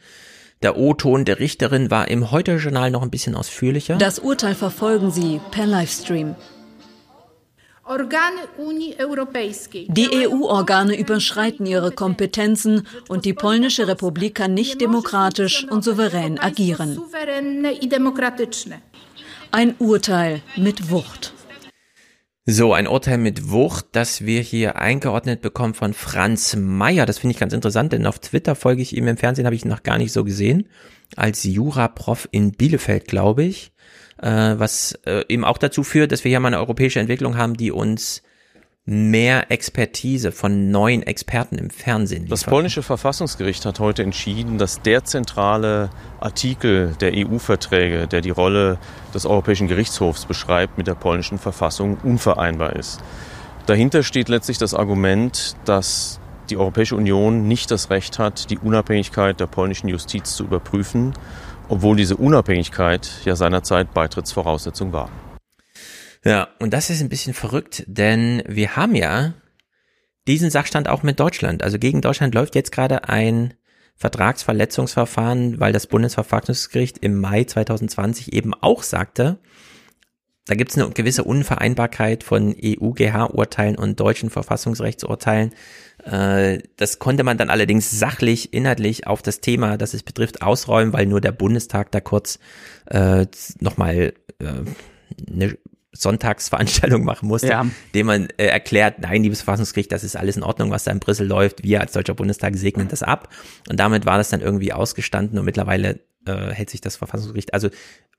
Der 0.62 0.76
O-Ton 0.76 1.24
der 1.24 1.38
Richterin 1.38 1.90
war 1.90 2.08
im 2.08 2.32
Heute-Journal 2.32 2.90
noch 2.90 3.02
ein 3.02 3.10
bisschen 3.10 3.34
ausführlicher. 3.34 3.96
Das 3.96 4.18
Urteil 4.18 4.54
verfolgen 4.54 5.10
Sie 5.10 5.40
per 5.52 5.64
Livestream. 5.64 6.34
Die 9.88 10.08
EU-Organe 10.12 10.96
überschreiten 10.96 11.66
ihre 11.66 11.90
Kompetenzen 11.90 12.86
und 13.08 13.24
die 13.24 13.32
polnische 13.34 13.88
Republik 13.88 14.36
kann 14.36 14.54
nicht 14.54 14.80
demokratisch 14.80 15.66
und 15.68 15.82
souverän 15.82 16.38
agieren. 16.38 17.00
Ein 19.50 19.74
Urteil 19.80 20.40
mit 20.56 20.90
Wucht. 20.90 21.34
So, 22.46 22.72
ein 22.74 22.86
Urteil 22.86 23.18
mit 23.18 23.50
Wucht, 23.50 23.86
das 23.90 24.24
wir 24.24 24.40
hier 24.40 24.76
eingeordnet 24.76 25.40
bekommen 25.40 25.74
von 25.74 25.92
Franz 25.92 26.54
Mayer. 26.54 27.06
Das 27.06 27.18
finde 27.18 27.32
ich 27.32 27.40
ganz 27.40 27.52
interessant, 27.52 27.92
denn 27.92 28.06
auf 28.06 28.20
Twitter 28.20 28.54
folge 28.54 28.82
ich 28.82 28.96
ihm, 28.96 29.08
im 29.08 29.16
Fernsehen 29.16 29.46
habe 29.46 29.56
ich 29.56 29.64
ihn 29.64 29.68
noch 29.68 29.82
gar 29.82 29.98
nicht 29.98 30.12
so 30.12 30.22
gesehen. 30.22 30.68
Als 31.16 31.42
Jura-Prof 31.42 32.28
in 32.30 32.52
Bielefeld, 32.52 33.06
glaube 33.06 33.42
ich 33.42 33.72
äh, 34.22 34.54
was 34.58 34.98
äh, 35.06 35.24
eben 35.28 35.44
auch 35.44 35.58
dazu 35.58 35.82
führt, 35.82 36.12
dass 36.12 36.24
wir 36.24 36.30
hier 36.30 36.40
mal 36.40 36.48
eine 36.48 36.58
europäische 36.58 37.00
Entwicklung 37.00 37.36
haben, 37.36 37.56
die 37.56 37.72
uns 37.72 38.22
mehr 38.86 39.50
Expertise 39.50 40.32
von 40.32 40.70
neuen 40.70 41.02
Experten 41.02 41.58
im 41.58 41.70
Fernsehen 41.70 42.22
liefern. 42.22 42.30
Das 42.30 42.44
polnische 42.44 42.82
Verfassungsgericht 42.82 43.64
hat 43.64 43.78
heute 43.78 44.02
entschieden, 44.02 44.58
dass 44.58 44.82
der 44.82 45.04
zentrale 45.04 45.90
Artikel 46.18 46.96
der 47.00 47.12
EU-Verträge, 47.14 48.08
der 48.08 48.20
die 48.20 48.30
Rolle 48.30 48.78
des 49.14 49.26
Europäischen 49.26 49.68
Gerichtshofs 49.68 50.24
beschreibt, 50.24 50.78
mit 50.78 50.86
der 50.86 50.94
polnischen 50.94 51.38
Verfassung 51.38 51.98
unvereinbar 52.02 52.74
ist. 52.74 53.00
Dahinter 53.66 54.02
steht 54.02 54.28
letztlich 54.28 54.58
das 54.58 54.74
Argument, 54.74 55.54
dass 55.64 56.18
die 56.48 56.56
Europäische 56.56 56.96
Union 56.96 57.46
nicht 57.46 57.70
das 57.70 57.90
Recht 57.90 58.18
hat, 58.18 58.50
die 58.50 58.58
Unabhängigkeit 58.58 59.38
der 59.38 59.46
polnischen 59.46 59.88
Justiz 59.88 60.34
zu 60.34 60.42
überprüfen, 60.42 61.12
obwohl 61.70 61.96
diese 61.96 62.16
Unabhängigkeit 62.16 63.08
ja 63.24 63.36
seinerzeit 63.36 63.94
Beitrittsvoraussetzung 63.94 64.92
war. 64.92 65.10
Ja, 66.24 66.48
und 66.58 66.74
das 66.74 66.90
ist 66.90 67.00
ein 67.00 67.08
bisschen 67.08 67.32
verrückt, 67.32 67.84
denn 67.86 68.42
wir 68.46 68.76
haben 68.76 68.94
ja 68.94 69.32
diesen 70.26 70.50
Sachstand 70.50 70.88
auch 70.88 71.02
mit 71.02 71.18
Deutschland. 71.18 71.62
Also 71.62 71.78
gegen 71.78 72.02
Deutschland 72.02 72.34
läuft 72.34 72.54
jetzt 72.54 72.72
gerade 72.72 73.08
ein 73.08 73.54
Vertragsverletzungsverfahren, 73.96 75.60
weil 75.60 75.72
das 75.72 75.86
Bundesverfassungsgericht 75.86 76.98
im 76.98 77.18
Mai 77.20 77.44
2020 77.44 78.32
eben 78.32 78.52
auch 78.52 78.82
sagte, 78.82 79.38
da 80.46 80.54
gibt 80.54 80.70
es 80.70 80.78
eine 80.78 80.90
gewisse 80.90 81.24
Unvereinbarkeit 81.24 82.24
von 82.24 82.54
EUGH-Urteilen 82.60 83.76
und 83.76 84.00
deutschen 84.00 84.30
Verfassungsrechtsurteilen. 84.30 85.52
Äh, 86.04 86.60
das 86.76 86.98
konnte 86.98 87.24
man 87.24 87.38
dann 87.38 87.50
allerdings 87.50 87.90
sachlich, 87.90 88.52
inhaltlich 88.52 89.06
auf 89.06 89.22
das 89.22 89.40
Thema, 89.40 89.76
das 89.76 89.94
es 89.94 90.02
betrifft, 90.02 90.42
ausräumen, 90.42 90.92
weil 90.92 91.06
nur 91.06 91.20
der 91.20 91.32
Bundestag 91.32 91.92
da 91.92 92.00
kurz 92.00 92.38
äh, 92.86 93.26
nochmal 93.60 94.14
äh, 94.38 94.44
eine 95.30 95.58
Sonntagsveranstaltung 95.92 97.04
machen 97.04 97.28
musste, 97.28 97.48
ja. 97.48 97.66
dem 97.94 98.06
man 98.06 98.28
äh, 98.36 98.46
erklärt, 98.46 99.00
nein, 99.00 99.22
liebes 99.22 99.42
Verfassungsgericht, 99.42 99.92
das 99.92 100.04
ist 100.04 100.16
alles 100.16 100.36
in 100.36 100.42
Ordnung, 100.42 100.70
was 100.70 100.84
da 100.84 100.92
in 100.92 101.00
Brüssel 101.00 101.26
läuft. 101.26 101.62
Wir 101.62 101.80
als 101.80 101.92
Deutscher 101.92 102.14
Bundestag 102.14 102.56
segnen 102.56 102.88
das 102.88 103.02
ab. 103.02 103.28
Und 103.68 103.78
damit 103.78 104.06
war 104.06 104.18
das 104.18 104.30
dann 104.30 104.40
irgendwie 104.40 104.72
ausgestanden 104.72 105.38
und 105.38 105.44
mittlerweile 105.44 106.00
äh, 106.26 106.50
hält 106.50 106.70
sich 106.70 106.80
das 106.80 106.96
Verfassungsgericht. 106.96 107.54
Also 107.54 107.70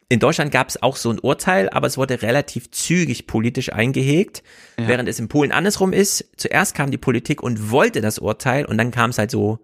in 0.09 0.19
Deutschland 0.19 0.51
gab 0.51 0.67
es 0.67 0.81
auch 0.81 0.97
so 0.97 1.09
ein 1.09 1.19
Urteil, 1.19 1.69
aber 1.69 1.87
es 1.87 1.97
wurde 1.97 2.21
relativ 2.21 2.69
zügig 2.71 3.27
politisch 3.27 3.71
eingehegt, 3.71 4.43
ja. 4.77 4.87
während 4.89 5.07
es 5.07 5.19
in 5.19 5.29
Polen 5.29 5.53
andersrum 5.53 5.93
ist. 5.93 6.31
Zuerst 6.35 6.75
kam 6.75 6.91
die 6.91 6.97
Politik 6.97 7.41
und 7.41 7.71
wollte 7.71 8.01
das 8.01 8.19
Urteil 8.19 8.65
und 8.65 8.77
dann 8.77 8.91
kam 8.91 9.11
es 9.11 9.17
halt 9.17 9.31
so, 9.31 9.59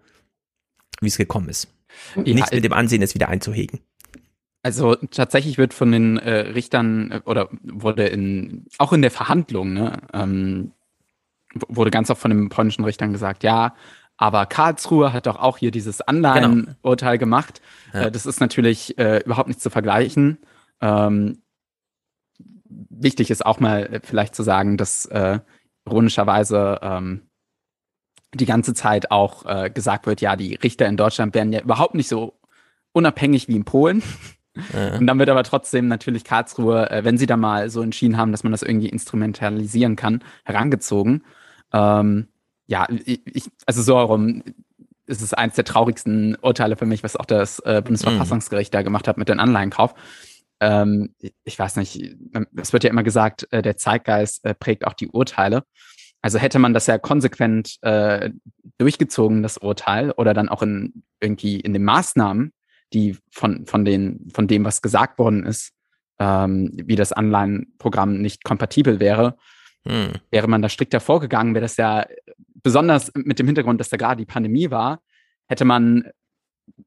wie 1.00 1.08
es 1.08 1.18
gekommen 1.18 1.50
ist. 1.50 1.68
Ja, 2.16 2.22
Nicht 2.22 2.52
mit 2.52 2.64
dem 2.64 2.72
Ansehen, 2.72 3.02
es 3.02 3.14
wieder 3.14 3.28
einzuhegen. 3.28 3.80
Also 4.62 4.94
tatsächlich 4.94 5.58
wird 5.58 5.74
von 5.74 5.92
den 5.92 6.16
äh, 6.16 6.30
Richtern 6.30 7.10
äh, 7.10 7.20
oder 7.24 7.48
wurde 7.62 8.06
in 8.06 8.66
auch 8.78 8.92
in 8.92 9.02
der 9.02 9.10
Verhandlung 9.10 9.72
ne, 9.72 9.98
ähm, 10.12 10.72
wurde 11.68 11.90
ganz 11.90 12.10
oft 12.10 12.20
von 12.20 12.30
den 12.30 12.48
polnischen 12.48 12.84
Richtern 12.84 13.12
gesagt, 13.12 13.44
ja, 13.44 13.74
aber 14.16 14.46
Karlsruhe 14.46 15.12
hat 15.12 15.26
doch 15.26 15.36
auch 15.36 15.58
hier 15.58 15.70
dieses 15.70 16.00
Anleihenurteil 16.00 17.18
genau. 17.18 17.26
gemacht. 17.26 17.60
Ja. 17.92 18.02
Äh, 18.02 18.10
das 18.10 18.26
ist 18.26 18.40
natürlich 18.40 18.98
äh, 18.98 19.22
überhaupt 19.24 19.48
nicht 19.48 19.60
zu 19.60 19.70
vergleichen. 19.70 20.38
Ähm, 20.80 21.42
wichtig 22.68 23.30
ist 23.30 23.44
auch 23.44 23.60
mal 23.60 23.86
äh, 23.86 24.00
vielleicht 24.02 24.34
zu 24.34 24.42
sagen, 24.42 24.76
dass 24.76 25.06
äh, 25.06 25.40
ironischerweise 25.86 26.78
ähm, 26.82 27.22
die 28.34 28.46
ganze 28.46 28.74
Zeit 28.74 29.10
auch 29.10 29.46
äh, 29.46 29.70
gesagt 29.70 30.06
wird, 30.06 30.20
ja, 30.20 30.36
die 30.36 30.54
Richter 30.54 30.86
in 30.86 30.96
Deutschland 30.96 31.34
wären 31.34 31.52
ja 31.52 31.60
überhaupt 31.60 31.94
nicht 31.94 32.08
so 32.08 32.38
unabhängig 32.92 33.48
wie 33.48 33.56
in 33.56 33.64
Polen. 33.64 34.02
Ja. 34.74 34.98
Und 34.98 35.06
dann 35.06 35.18
wird 35.18 35.30
aber 35.30 35.44
trotzdem 35.44 35.88
natürlich 35.88 36.24
Karlsruhe, 36.24 36.90
äh, 36.90 37.04
wenn 37.04 37.16
sie 37.16 37.26
da 37.26 37.36
mal 37.36 37.70
so 37.70 37.80
entschieden 37.80 38.16
haben, 38.16 38.32
dass 38.32 38.42
man 38.42 38.52
das 38.52 38.62
irgendwie 38.62 38.88
instrumentalisieren 38.88 39.96
kann, 39.96 40.22
herangezogen. 40.44 41.24
Ähm, 41.72 42.28
ja, 42.66 42.86
ich, 43.04 43.50
also 43.66 43.82
so 43.82 43.96
herum 43.96 44.42
ist 45.08 45.22
es 45.22 45.34
eins 45.34 45.54
der 45.54 45.64
traurigsten 45.64 46.36
Urteile 46.36 46.76
für 46.76 46.86
mich, 46.86 47.02
was 47.02 47.16
auch 47.16 47.24
das 47.24 47.58
äh, 47.60 47.82
Bundesverfassungsgericht 47.82 48.72
da 48.72 48.82
gemacht 48.82 49.08
hat 49.08 49.16
mit 49.16 49.28
dem 49.28 49.40
Anleihenkauf. 49.40 49.94
Ähm, 50.60 51.14
ich 51.44 51.58
weiß 51.58 51.76
nicht, 51.76 52.16
es 52.56 52.72
wird 52.72 52.84
ja 52.84 52.90
immer 52.90 53.02
gesagt, 53.02 53.48
äh, 53.50 53.62
der 53.62 53.76
Zeitgeist 53.76 54.44
äh, 54.44 54.54
prägt 54.54 54.86
auch 54.86 54.92
die 54.92 55.08
Urteile. 55.08 55.64
Also 56.20 56.38
hätte 56.38 56.58
man 56.58 56.74
das 56.74 56.86
ja 56.86 56.98
konsequent 56.98 57.78
äh, 57.82 58.30
durchgezogen, 58.76 59.42
das 59.42 59.56
Urteil, 59.58 60.10
oder 60.12 60.34
dann 60.34 60.48
auch 60.48 60.62
in 60.62 61.04
irgendwie 61.20 61.60
in 61.60 61.72
den 61.72 61.84
Maßnahmen, 61.84 62.52
die 62.92 63.16
von, 63.30 63.66
von, 63.66 63.84
den, 63.84 64.28
von 64.34 64.46
dem, 64.46 64.64
was 64.64 64.82
gesagt 64.82 65.18
worden 65.18 65.46
ist, 65.46 65.72
ähm, 66.18 66.72
wie 66.74 66.96
das 66.96 67.12
Anleihenprogramm 67.12 68.20
nicht 68.20 68.44
kompatibel 68.44 69.00
wäre, 69.00 69.36
hm. 69.86 70.12
wäre 70.30 70.48
man 70.48 70.62
da 70.62 70.68
strikter 70.68 71.00
vorgegangen, 71.00 71.54
wäre 71.54 71.64
das 71.64 71.76
ja 71.76 72.06
besonders 72.62 73.12
mit 73.14 73.38
dem 73.38 73.46
Hintergrund, 73.46 73.80
dass 73.80 73.88
da 73.88 73.96
gerade 73.96 74.20
die 74.20 74.26
Pandemie 74.26 74.70
war, 74.70 75.00
hätte 75.46 75.64
man 75.64 76.10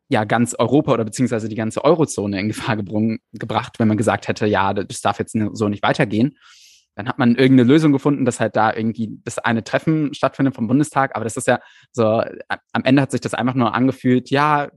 ja 0.09 0.25
ganz 0.25 0.53
Europa 0.53 0.93
oder 0.93 1.05
beziehungsweise 1.05 1.49
die 1.49 1.55
ganze 1.55 1.83
Eurozone 1.83 2.39
in 2.39 2.49
Gefahr 2.49 2.77
gebracht, 2.77 3.79
wenn 3.79 3.87
man 3.87 3.97
gesagt 3.97 4.27
hätte, 4.27 4.45
ja, 4.45 4.73
das 4.73 5.01
darf 5.01 5.19
jetzt 5.19 5.35
so 5.53 5.69
nicht 5.69 5.83
weitergehen. 5.83 6.37
Dann 6.95 7.07
hat 7.07 7.17
man 7.17 7.35
irgendeine 7.35 7.63
Lösung 7.63 7.93
gefunden, 7.93 8.25
dass 8.25 8.39
halt 8.39 8.55
da 8.55 8.73
irgendwie 8.73 9.17
das 9.23 9.39
eine 9.39 9.63
Treffen 9.63 10.13
stattfindet 10.13 10.55
vom 10.55 10.67
Bundestag. 10.67 11.15
Aber 11.15 11.23
das 11.23 11.37
ist 11.37 11.47
ja 11.47 11.59
so, 11.91 12.21
am 12.73 12.83
Ende 12.83 13.01
hat 13.01 13.11
sich 13.11 13.21
das 13.21 13.33
einfach 13.33 13.55
nur 13.55 13.73
angefühlt, 13.73 14.29
ja, 14.29 14.69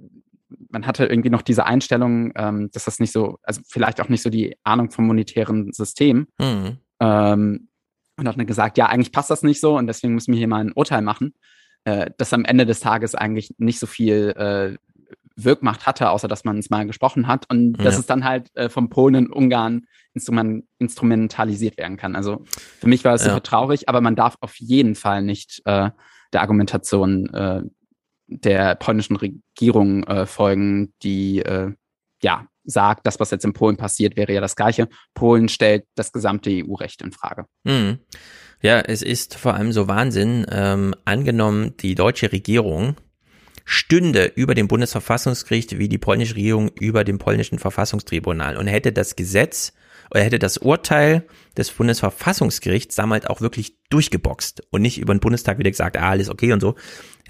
man 0.71 0.87
hatte 0.87 1.07
irgendwie 1.07 1.31
noch 1.31 1.43
diese 1.43 1.67
Einstellung, 1.67 2.33
ähm, 2.37 2.71
dass 2.73 2.85
das 2.85 3.01
nicht 3.01 3.12
so, 3.12 3.39
also 3.43 3.61
vielleicht 3.69 4.01
auch 4.01 4.09
nicht 4.09 4.23
so 4.23 4.31
die 4.31 4.57
Ahnung 4.62 4.91
vom 4.91 5.07
monetären 5.07 5.73
System. 5.73 6.29
Mhm. 6.39 6.79
Ähm, 7.01 7.69
und 8.17 8.29
hat 8.29 8.39
dann 8.39 8.47
gesagt, 8.47 8.79
ja, 8.79 8.87
eigentlich 8.87 9.12
passt 9.12 9.31
das 9.31 9.43
nicht 9.43 9.61
so 9.61 9.77
und 9.77 9.87
deswegen 9.87 10.15
müssen 10.15 10.33
wir 10.33 10.39
hier 10.39 10.49
mal 10.49 10.61
ein 10.61 10.73
Urteil 10.73 11.03
machen, 11.03 11.35
äh, 11.85 12.11
das 12.17 12.33
am 12.33 12.45
Ende 12.45 12.67
des 12.67 12.81
Tages 12.81 13.15
eigentlich 13.15 13.55
nicht 13.59 13.79
so 13.79 13.87
viel 13.87 14.31
äh, 14.37 14.79
Wirkmacht 15.37 15.87
hatte, 15.87 16.11
außer 16.11 16.29
dass 16.29 16.45
man 16.45 16.59
es 16.59 16.71
mal 16.71 16.87
gesprochen 16.87 17.27
hat 17.27 17.51
und 17.51 17.79
ja. 17.79 17.85
dass 17.85 17.99
es 17.99 18.07
dann 18.07 18.25
halt 18.25 18.55
äh, 18.55 18.69
vom 18.69 18.89
Polen 18.89 19.17
und 19.17 19.33
Ungarn 19.33 19.87
instrument 20.12 20.65
instrumentalisiert 20.79 21.77
werden 21.77 21.97
kann. 21.97 22.15
Also 22.15 22.45
für 22.47 22.89
mich 22.89 23.05
war 23.05 23.15
es 23.15 23.23
ja. 23.23 23.31
super 23.31 23.43
traurig, 23.43 23.89
aber 23.89 24.01
man 24.01 24.15
darf 24.15 24.37
auf 24.41 24.57
jeden 24.57 24.95
Fall 24.95 25.23
nicht 25.23 25.61
äh, 25.65 25.91
der 26.33 26.41
Argumentation 26.41 27.33
äh, 27.35 27.62
der 28.27 28.77
polnischen 28.77 29.17
Regierung 29.17 30.05
äh, 30.05 30.27
folgen, 30.27 30.95
die 31.03 31.41
äh, 31.41 31.73
ja 32.23 32.47
sagt, 32.65 33.07
das, 33.07 33.21
was 33.21 33.31
jetzt 33.31 33.45
in 33.45 33.53
Polen 33.53 33.77
passiert, 33.77 34.17
wäre 34.17 34.33
ja 34.33 34.41
das 34.41 34.57
Gleiche. 34.57 34.89
Polen 35.15 35.49
stellt 35.49 35.85
das 35.95 36.12
gesamte 36.12 36.51
EU-Recht 36.51 37.03
in 37.03 37.12
Frage. 37.12 37.45
Mhm. 37.65 37.99
Ja, 38.61 38.81
es 38.81 39.03
ist 39.03 39.37
vor 39.37 39.55
allem 39.55 39.73
so 39.73 39.89
Wahnsinn. 39.89 40.47
Ähm, 40.51 40.95
angenommen, 41.05 41.77
die 41.79 41.95
deutsche 41.95 42.33
Regierung 42.33 42.97
stünde 43.65 44.33
über 44.35 44.55
dem 44.55 44.69
Bundesverfassungsgericht 44.69 45.79
wie 45.79 45.89
die 45.89 45.99
polnische 45.99 46.35
Regierung 46.35 46.71
über 46.81 47.05
dem 47.05 47.19
polnischen 47.19 47.59
Verfassungstribunal 47.59 48.57
und 48.57 48.67
hätte 48.67 48.93
das 48.93 49.17
Gesetz 49.17 49.73
oder 50.11 50.23
hätte 50.23 50.39
das 50.39 50.59
Urteil 50.59 51.27
des 51.57 51.71
Bundesverfassungsgerichts 51.71 52.95
damals 52.95 53.27
auch 53.27 53.41
wirklich 53.41 53.79
durchgeboxt 53.91 54.62
und 54.71 54.83
nicht 54.83 54.99
über 54.99 55.15
den 55.15 55.21
Bundestag 55.21 55.59
wieder 55.59 55.71
gesagt, 55.71 55.97
ah, 55.97 56.11
alles 56.11 56.29
okay 56.29 56.53
und 56.53 56.61
so, 56.61 56.75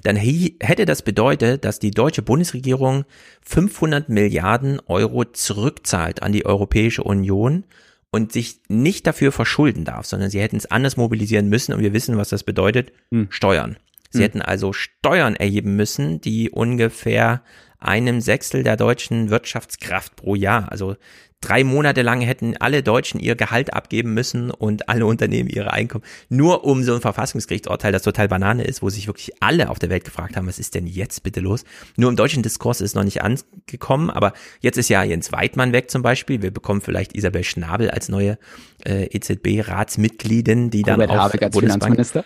dann 0.03 0.17
hätte 0.17 0.87
das 0.87 1.03
bedeutet, 1.03 1.65
dass 1.65 1.79
die 1.79 1.93
deutsche 1.93 2.23
Bundesregierung 2.23 3.05
500 3.43 4.09
Milliarden 4.09 4.81
Euro 4.87 5.25
zurückzahlt 5.25 6.23
an 6.23 6.33
die 6.33 6.45
Europäische 6.45 7.05
Union 7.05 7.65
und 8.11 8.33
sich 8.33 8.61
nicht 8.69 9.07
dafür 9.07 9.33
verschulden 9.33 9.85
darf, 9.85 10.07
sondern 10.07 10.31
sie 10.31 10.41
hätten 10.41 10.57
es 10.57 10.71
anders 10.71 10.97
mobilisieren 10.97 11.49
müssen 11.49 11.73
und 11.73 11.81
wir 11.81 11.93
wissen, 11.93 12.17
was 12.17 12.29
das 12.29 12.45
bedeutet, 12.45 12.93
hm. 13.11 13.29
Steuern. 13.31 13.77
Sie 14.11 14.19
hm. 14.19 14.23
hätten 14.23 14.43
also 14.43 14.73
Steuern 14.73 15.37
erheben 15.37 15.77
müssen, 15.77 16.21
die 16.21 16.51
ungefähr 16.51 17.43
einem 17.85 18.21
Sechstel 18.21 18.63
der 18.63 18.77
deutschen 18.77 19.31
Wirtschaftskraft 19.31 20.17
pro 20.17 20.35
Jahr, 20.35 20.71
also 20.71 20.97
drei 21.45 21.63
Monate 21.63 22.03
lang 22.03 22.21
hätten 22.23 22.57
alle 22.57 22.83
Deutschen 22.83 23.21
ihr 23.21 23.37
Gehalt 23.37 23.75
abgeben 23.75 24.15
müssen 24.15 24.51
und 24.51 24.89
alle 24.89 25.05
Unternehmen 25.07 25.49
ihre 25.49 25.73
Einkommen, 25.73 26.05
nur 26.29 26.65
um 26.65 26.83
so 26.83 26.95
ein 26.95 27.01
Verfassungsgerichtsurteil, 27.01 27.93
das 27.93 28.03
total 28.03 28.29
Banane 28.29 28.65
ist, 28.65 28.83
wo 28.83 28.89
sich 28.89 29.07
wirklich 29.07 29.31
alle 29.43 29.69
auf 29.69 29.79
der 29.79 29.91
Welt 29.91 30.05
gefragt 30.05 30.37
haben, 30.37 30.47
was 30.47 30.59
ist 30.59 30.75
denn 30.75 30.87
jetzt 30.87 31.23
bitte 31.23 31.41
los? 31.41 31.65
Nur 31.97 32.11
im 32.11 32.17
deutschen 32.17 32.43
Diskurs 32.43 32.81
ist 32.81 32.95
noch 32.95 33.05
nicht 33.05 33.23
angekommen, 33.23 34.11
aber 34.11 34.33
jetzt 34.61 34.79
ist 34.79 34.89
ja 34.89 35.03
Jens 35.05 35.33
Weidmann 35.33 35.73
weg 35.73 35.91
zum 35.91 36.03
Beispiel. 36.03 36.41
Wir 36.41 36.51
bekommen 36.51 36.81
vielleicht 36.81 37.15
Isabel 37.15 37.45
Schnabel 37.45 37.91
als 37.91 38.09
neue 38.09 38.39
äh, 38.85 39.07
EZB-Ratsmitgliedin, 39.07 40.71
die 40.71 40.83
Robert 40.83 41.11
dann 41.11 41.19
auch 41.19 41.25
Habeck 41.25 41.43
als 41.43 41.59
Finanzminister. 41.59 42.25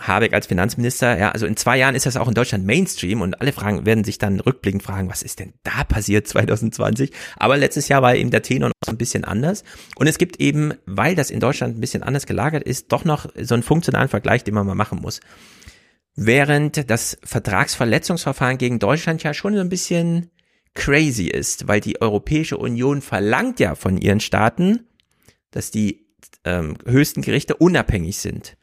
Habeck 0.00 0.32
als 0.32 0.46
Finanzminister, 0.46 1.18
ja, 1.18 1.30
also 1.30 1.46
in 1.46 1.56
zwei 1.56 1.78
Jahren 1.78 1.94
ist 1.94 2.06
das 2.06 2.16
auch 2.16 2.28
in 2.28 2.34
Deutschland 2.34 2.66
Mainstream 2.66 3.20
und 3.20 3.40
alle 3.40 3.52
fragen, 3.52 3.86
werden 3.86 4.04
sich 4.04 4.18
dann 4.18 4.40
rückblickend 4.40 4.82
fragen, 4.82 5.08
was 5.08 5.22
ist 5.22 5.38
denn 5.40 5.54
da 5.62 5.84
passiert 5.84 6.26
2020? 6.28 7.12
Aber 7.36 7.56
letztes 7.56 7.88
Jahr 7.88 8.02
war 8.02 8.14
eben 8.14 8.30
der 8.30 8.42
Tenor 8.42 8.68
noch 8.68 8.74
so 8.84 8.92
ein 8.92 8.98
bisschen 8.98 9.24
anders. 9.24 9.64
Und 9.96 10.06
es 10.06 10.18
gibt 10.18 10.40
eben, 10.40 10.74
weil 10.86 11.14
das 11.14 11.30
in 11.30 11.40
Deutschland 11.40 11.76
ein 11.76 11.80
bisschen 11.80 12.02
anders 12.02 12.26
gelagert 12.26 12.64
ist, 12.64 12.92
doch 12.92 13.04
noch 13.04 13.26
so 13.40 13.54
einen 13.54 13.62
funktionalen 13.62 14.08
Vergleich, 14.08 14.44
den 14.44 14.54
man 14.54 14.66
mal 14.66 14.74
machen 14.74 15.00
muss. 15.00 15.20
Während 16.14 16.90
das 16.90 17.16
Vertragsverletzungsverfahren 17.22 18.58
gegen 18.58 18.78
Deutschland 18.78 19.22
ja 19.22 19.34
schon 19.34 19.54
so 19.54 19.60
ein 19.60 19.68
bisschen 19.68 20.30
crazy 20.74 21.26
ist, 21.26 21.68
weil 21.68 21.80
die 21.80 22.00
Europäische 22.00 22.56
Union 22.56 23.02
verlangt 23.02 23.60
ja 23.60 23.74
von 23.74 23.98
ihren 23.98 24.20
Staaten, 24.20 24.86
dass 25.50 25.70
die 25.70 26.06
ähm, 26.44 26.76
höchsten 26.86 27.22
Gerichte 27.22 27.56
unabhängig 27.56 28.18
sind. 28.18 28.56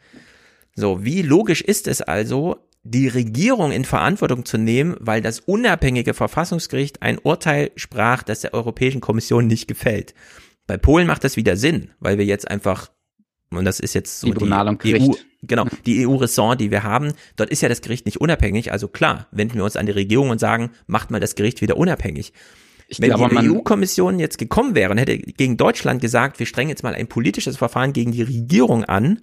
So, 0.75 1.03
wie 1.05 1.21
logisch 1.21 1.61
ist 1.61 1.87
es 1.87 2.01
also, 2.01 2.57
die 2.83 3.07
Regierung 3.07 3.71
in 3.71 3.83
Verantwortung 3.83 4.45
zu 4.45 4.57
nehmen, 4.57 4.95
weil 4.99 5.21
das 5.21 5.39
unabhängige 5.39 6.13
Verfassungsgericht 6.13 7.01
ein 7.01 7.17
Urteil 7.17 7.71
sprach, 7.75 8.21
das 8.21 8.41
der 8.41 8.53
Europäischen 8.53 9.01
Kommission 9.01 9.47
nicht 9.47 9.67
gefällt. 9.67 10.13
Bei 10.67 10.77
Polen 10.77 11.07
macht 11.07 11.23
das 11.23 11.35
wieder 11.35 11.57
Sinn, 11.57 11.91
weil 11.99 12.19
wir 12.19 12.25
jetzt 12.25 12.47
einfach, 12.47 12.91
und 13.49 13.65
das 13.65 13.79
ist 13.79 13.95
jetzt 13.95 14.19
so 14.19 14.29
Tribunal 14.29 14.77
die 14.83 15.01
EU, 15.01 15.13
genau, 15.41 15.65
die 15.87 16.05
EU-Ressort, 16.05 16.61
die 16.61 16.69
wir 16.69 16.83
haben, 16.83 17.13
dort 17.37 17.49
ist 17.49 17.61
ja 17.61 17.69
das 17.69 17.81
Gericht 17.81 18.05
nicht 18.05 18.21
unabhängig, 18.21 18.71
also 18.71 18.87
klar, 18.87 19.27
wenden 19.31 19.55
wir 19.55 19.63
uns 19.63 19.77
an 19.77 19.87
die 19.87 19.91
Regierung 19.91 20.29
und 20.29 20.39
sagen, 20.39 20.69
macht 20.85 21.09
mal 21.09 21.19
das 21.19 21.33
Gericht 21.33 21.61
wieder 21.61 21.77
unabhängig. 21.77 22.33
Ich 22.87 23.01
Wenn 23.01 23.09
glaube, 23.09 23.35
die 23.35 23.49
EU-Kommission 23.49 24.19
jetzt 24.19 24.37
gekommen 24.37 24.75
wäre 24.75 24.91
und 24.91 24.97
hätte 24.97 25.17
gegen 25.17 25.57
Deutschland 25.57 26.01
gesagt, 26.01 26.39
wir 26.39 26.45
strengen 26.45 26.69
jetzt 26.69 26.83
mal 26.83 26.93
ein 26.93 27.07
politisches 27.07 27.57
Verfahren 27.57 27.93
gegen 27.93 28.11
die 28.11 28.21
Regierung 28.21 28.83
an, 28.83 29.21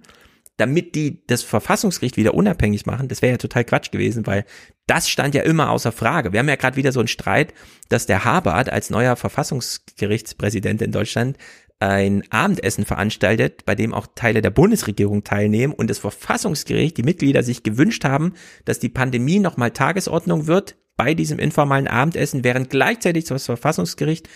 damit 0.57 0.93
die 0.95 1.25
das 1.25 1.41
Verfassungsgericht 1.41 2.15
wieder 2.15 2.35
unabhängig 2.35 2.85
machen, 2.85 3.07
das 3.07 3.21
wäre 3.21 3.31
ja 3.31 3.37
total 3.37 3.63
Quatsch 3.63 3.91
gewesen, 3.91 4.27
weil 4.27 4.45
das 4.85 5.09
stand 5.09 5.33
ja 5.33 5.41
immer 5.41 5.71
außer 5.71 5.91
Frage. 5.91 6.31
Wir 6.31 6.39
haben 6.39 6.49
ja 6.49 6.55
gerade 6.55 6.75
wieder 6.75 6.91
so 6.91 6.99
einen 6.99 7.07
Streit, 7.07 7.53
dass 7.89 8.05
der 8.05 8.23
Habart 8.23 8.69
als 8.69 8.89
neuer 8.89 9.15
Verfassungsgerichtspräsident 9.15 10.81
in 10.81 10.91
Deutschland 10.91 11.37
ein 11.83 12.23
Abendessen 12.29 12.85
veranstaltet, 12.85 13.65
bei 13.65 13.75
dem 13.75 13.93
auch 13.93 14.07
Teile 14.15 14.41
der 14.41 14.51
Bundesregierung 14.51 15.25
teilnehmen 15.25 15.73
und 15.73 15.89
das 15.89 15.99
Verfassungsgericht, 15.99 16.95
die 16.95 17.03
Mitglieder 17.03 17.43
sich 17.43 17.63
gewünscht 17.63 18.05
haben, 18.05 18.33
dass 18.63 18.79
die 18.79 18.89
Pandemie 18.89 19.39
nochmal 19.39 19.71
Tagesordnung 19.71 20.47
wird 20.47 20.77
bei 20.95 21.13
diesem 21.13 21.39
informalen 21.39 21.87
Abendessen, 21.87 22.45
während 22.45 22.69
gleichzeitig 22.69 23.25
das 23.25 23.45
Verfassungsgericht 23.45 24.29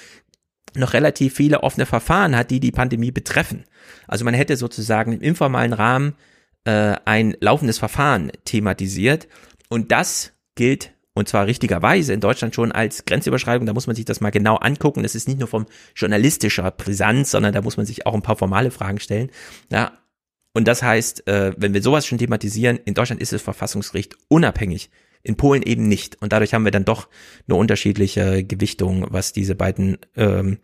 noch 0.75 0.93
relativ 0.93 1.35
viele 1.35 1.63
offene 1.63 1.85
Verfahren 1.85 2.35
hat, 2.35 2.51
die 2.51 2.59
die 2.59 2.71
Pandemie 2.71 3.11
betreffen. 3.11 3.63
Also 4.07 4.25
man 4.25 4.33
hätte 4.33 4.57
sozusagen 4.57 5.13
im 5.13 5.21
informalen 5.21 5.71
Rahmen 5.73 6.15
äh, 6.65 6.95
ein 7.05 7.37
laufendes 7.39 7.77
Verfahren 7.77 8.31
thematisiert 8.43 9.29
und 9.69 9.93
das 9.93 10.33
gilt 10.55 10.91
und 11.17 11.27
zwar 11.27 11.47
richtigerweise 11.47 12.13
in 12.13 12.19
Deutschland 12.19 12.55
schon 12.55 12.71
als 12.71 13.05
Grenzüberschreitung. 13.05 13.65
Da 13.65 13.73
muss 13.73 13.87
man 13.87 13.95
sich 13.95 14.05
das 14.05 14.21
mal 14.21 14.29
genau 14.29 14.55
angucken. 14.55 15.03
Das 15.03 15.15
ist 15.15 15.27
nicht 15.27 15.39
nur 15.39 15.47
vom 15.47 15.65
journalistischer 15.95 16.69
Brisanz, 16.71 17.31
sondern 17.31 17.53
da 17.53 17.61
muss 17.61 17.77
man 17.77 17.85
sich 17.85 18.05
auch 18.05 18.13
ein 18.13 18.21
paar 18.21 18.35
formale 18.35 18.71
Fragen 18.71 18.99
stellen. 18.99 19.31
Ja, 19.71 19.93
und 20.53 20.67
das 20.67 20.81
heißt, 20.81 21.27
äh, 21.27 21.53
wenn 21.57 21.73
wir 21.73 21.81
sowas 21.81 22.05
schon 22.05 22.17
thematisieren, 22.17 22.79
in 22.85 22.93
Deutschland 22.93 23.21
ist 23.21 23.33
das 23.33 23.41
Verfassungsgericht 23.41 24.15
unabhängig 24.27 24.89
in 25.23 25.35
Polen 25.35 25.61
eben 25.61 25.87
nicht. 25.87 26.21
Und 26.21 26.33
dadurch 26.33 26.53
haben 26.53 26.65
wir 26.65 26.71
dann 26.71 26.85
doch 26.85 27.09
eine 27.47 27.57
unterschiedliche 27.57 28.43
Gewichtung, 28.43 29.07
was 29.09 29.33
diese 29.33 29.55
beiden 29.55 29.97
ähm, 30.15 30.59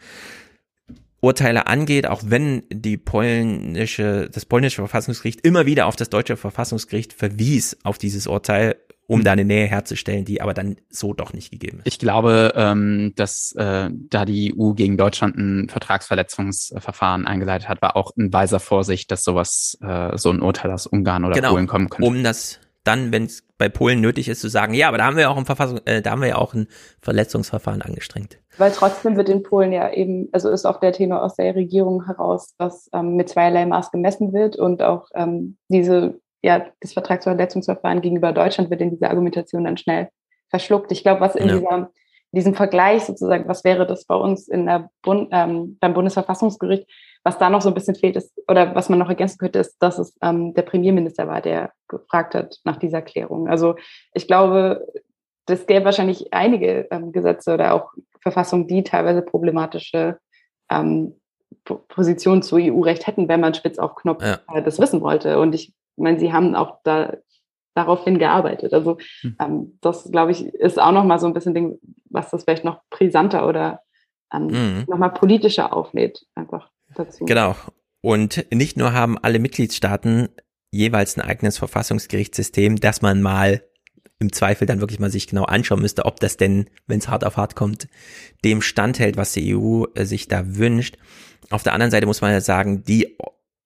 Urteile 1.23 1.67
angeht, 1.67 2.05
auch 2.05 2.21
wenn 2.25 2.63
die 2.69 2.97
polnische, 2.97 4.29
das 4.29 4.45
polnische 4.45 4.81
Verfassungsgericht 4.81 5.45
immer 5.45 5.65
wieder 5.65 5.85
auf 5.87 5.95
das 5.95 6.09
deutsche 6.09 6.37
Verfassungsgericht 6.37 7.13
verwies 7.13 7.77
auf 7.83 7.97
dieses 7.97 8.27
Urteil, 8.27 8.75
um 9.07 9.23
da 9.23 9.33
eine 9.33 9.45
Nähe 9.45 9.67
herzustellen, 9.67 10.25
die 10.25 10.41
aber 10.41 10.53
dann 10.53 10.77
so 10.89 11.13
doch 11.13 11.33
nicht 11.33 11.51
gegeben 11.51 11.79
ist. 11.79 11.87
Ich 11.87 11.99
glaube, 11.99 12.53
ähm, 12.55 13.13
dass 13.15 13.53
äh, 13.57 13.89
da 13.91 14.25
die 14.25 14.55
EU 14.57 14.73
gegen 14.73 14.97
Deutschland 14.97 15.37
ein 15.37 15.69
Vertragsverletzungsverfahren 15.69 17.27
eingeleitet 17.27 17.69
hat, 17.69 17.81
war 17.81 17.95
auch 17.95 18.11
ein 18.17 18.31
weiser 18.31 18.59
Vorsicht, 18.59 19.11
dass 19.11 19.23
sowas, 19.23 19.77
äh, 19.81 20.17
so 20.17 20.29
ein 20.29 20.41
Urteil 20.41 20.71
aus 20.71 20.87
Ungarn 20.87 21.25
oder 21.25 21.35
genau, 21.35 21.51
Polen 21.51 21.67
kommen 21.67 21.89
könnte. 21.89 22.07
Um 22.07 22.23
das 22.23 22.59
dann, 22.83 23.11
wenn 23.11 23.25
es 23.25 23.43
bei 23.57 23.69
Polen 23.69 24.01
nötig 24.01 24.27
ist, 24.27 24.41
zu 24.41 24.49
sagen, 24.49 24.73
ja, 24.73 24.89
aber 24.89 24.97
da 24.97 25.05
haben 25.05 25.15
wir 25.15 25.29
auch 25.29 25.37
ein 25.37 25.45
Verfassung, 25.45 25.79
äh, 25.85 26.01
da 26.01 26.11
haben 26.11 26.21
wir 26.21 26.27
ja 26.27 26.35
auch 26.37 26.53
ein 26.53 26.67
Verletzungsverfahren 27.01 27.81
angestrengt. 27.81 28.39
Weil 28.57 28.71
trotzdem 28.71 29.15
wird 29.15 29.29
in 29.29 29.41
Polen 29.41 29.71
ja 29.71 29.91
eben, 29.91 30.27
also 30.31 30.49
ist 30.49 30.65
auch 30.65 30.79
der 30.79 30.91
Tenor 30.91 31.23
aus 31.23 31.35
der 31.35 31.55
Regierung 31.55 32.05
heraus, 32.05 32.53
dass 32.57 32.89
ähm, 32.93 33.15
mit 33.15 33.29
zweierlei 33.29 33.65
Maß 33.65 33.91
gemessen 33.91 34.33
wird 34.33 34.57
und 34.57 34.83
auch 34.83 35.07
ähm, 35.15 35.57
diese, 35.69 36.19
ja, 36.43 36.65
das 36.81 36.93
Vertragsverletzungsverfahren 36.93 38.01
gegenüber 38.01 38.33
Deutschland 38.33 38.69
wird 38.69 38.81
in 38.81 38.91
dieser 38.91 39.09
Argumentation 39.09 39.63
dann 39.63 39.77
schnell 39.77 40.09
verschluckt. 40.49 40.91
Ich 40.91 41.03
glaube, 41.03 41.21
was 41.21 41.35
in 41.35 41.47
ja. 41.47 41.57
dieser 41.57 41.89
diesem 42.33 42.55
Vergleich 42.55 43.03
sozusagen, 43.03 43.47
was 43.47 43.63
wäre 43.63 43.85
das 43.85 44.05
bei 44.05 44.15
uns 44.15 44.47
in 44.47 44.65
der 44.65 44.89
Bund, 45.03 45.29
ähm, 45.31 45.77
beim 45.79 45.93
Bundesverfassungsgericht, 45.93 46.89
was 47.23 47.37
da 47.37 47.49
noch 47.49 47.61
so 47.61 47.69
ein 47.69 47.75
bisschen 47.75 47.95
fehlt 47.95 48.15
ist, 48.15 48.33
oder 48.47 48.75
was 48.75 48.89
man 48.89 48.99
noch 48.99 49.07
ergänzen 49.07 49.37
könnte, 49.37 49.59
ist, 49.59 49.77
dass 49.79 49.99
es 49.99 50.17
ähm, 50.21 50.53
der 50.55 50.63
Premierminister 50.63 51.27
war, 51.27 51.41
der 51.41 51.71
gefragt 51.87 52.33
hat 52.33 52.59
nach 52.63 52.77
dieser 52.77 53.01
Klärung. 53.01 53.47
Also 53.47 53.75
ich 54.13 54.27
glaube, 54.27 54.85
das 55.45 55.67
gäbe 55.67 55.85
wahrscheinlich 55.85 56.33
einige 56.33 56.87
ähm, 56.89 57.11
Gesetze 57.11 57.53
oder 57.53 57.73
auch 57.75 57.91
Verfassungen, 58.19 58.67
die 58.67 58.83
teilweise 58.83 59.21
problematische 59.21 60.17
ähm, 60.71 61.15
Positionen 61.63 62.41
zu 62.41 62.55
EU-Recht 62.55 63.05
hätten, 63.05 63.27
wenn 63.27 63.41
man 63.41 63.53
spitz 63.53 63.77
auf 63.77 63.95
Knopf 63.95 64.23
ja. 64.23 64.39
äh, 64.53 64.63
das 64.63 64.79
wissen 64.79 65.01
wollte. 65.01 65.39
Und 65.39 65.53
ich 65.53 65.71
meine, 65.97 66.19
sie 66.19 66.33
haben 66.33 66.55
auch 66.55 66.79
da 66.83 67.17
daraufhin 67.75 68.19
gearbeitet. 68.19 68.73
Also 68.73 68.97
hm. 69.21 69.35
ähm, 69.39 69.77
das, 69.81 70.11
glaube 70.11 70.31
ich, 70.31 70.45
ist 70.45 70.79
auch 70.79 70.91
noch 70.91 71.03
mal 71.03 71.19
so 71.19 71.27
ein 71.27 71.33
bisschen 71.33 71.53
Ding, 71.53 71.79
was 72.09 72.29
das 72.29 72.43
vielleicht 72.43 72.65
noch 72.65 72.81
brisanter 72.89 73.47
oder 73.47 73.81
ähm, 74.33 74.47
mhm. 74.47 74.85
noch 74.87 74.97
mal 74.97 75.09
politischer 75.09 75.73
auflädt, 75.73 76.25
einfach 76.35 76.69
dazu. 76.95 77.25
Genau. 77.25 77.55
Und 78.01 78.45
nicht 78.53 78.77
nur 78.77 78.93
haben 78.93 79.17
alle 79.17 79.39
Mitgliedstaaten 79.39 80.29
jeweils 80.71 81.17
ein 81.17 81.21
eigenes 81.21 81.57
Verfassungsgerichtssystem, 81.57 82.77
das 82.77 83.01
man 83.01 83.21
mal 83.21 83.63
im 84.19 84.31
Zweifel 84.31 84.65
dann 84.65 84.79
wirklich 84.79 84.99
mal 84.99 85.11
sich 85.11 85.27
genau 85.27 85.43
anschauen 85.43 85.81
müsste, 85.81 86.05
ob 86.05 86.19
das 86.19 86.37
denn, 86.37 86.69
wenn 86.87 86.99
es 86.99 87.07
hart 87.07 87.25
auf 87.25 87.37
hart 87.37 87.55
kommt, 87.55 87.87
dem 88.43 88.61
standhält, 88.61 89.17
was 89.17 89.33
die 89.33 89.55
EU 89.55 89.85
äh, 89.95 90.05
sich 90.05 90.27
da 90.27 90.55
wünscht. 90.55 90.97
Auf 91.49 91.63
der 91.63 91.73
anderen 91.73 91.91
Seite 91.91 92.07
muss 92.07 92.21
man 92.21 92.31
ja 92.31 92.41
sagen, 92.41 92.83
die 92.83 93.17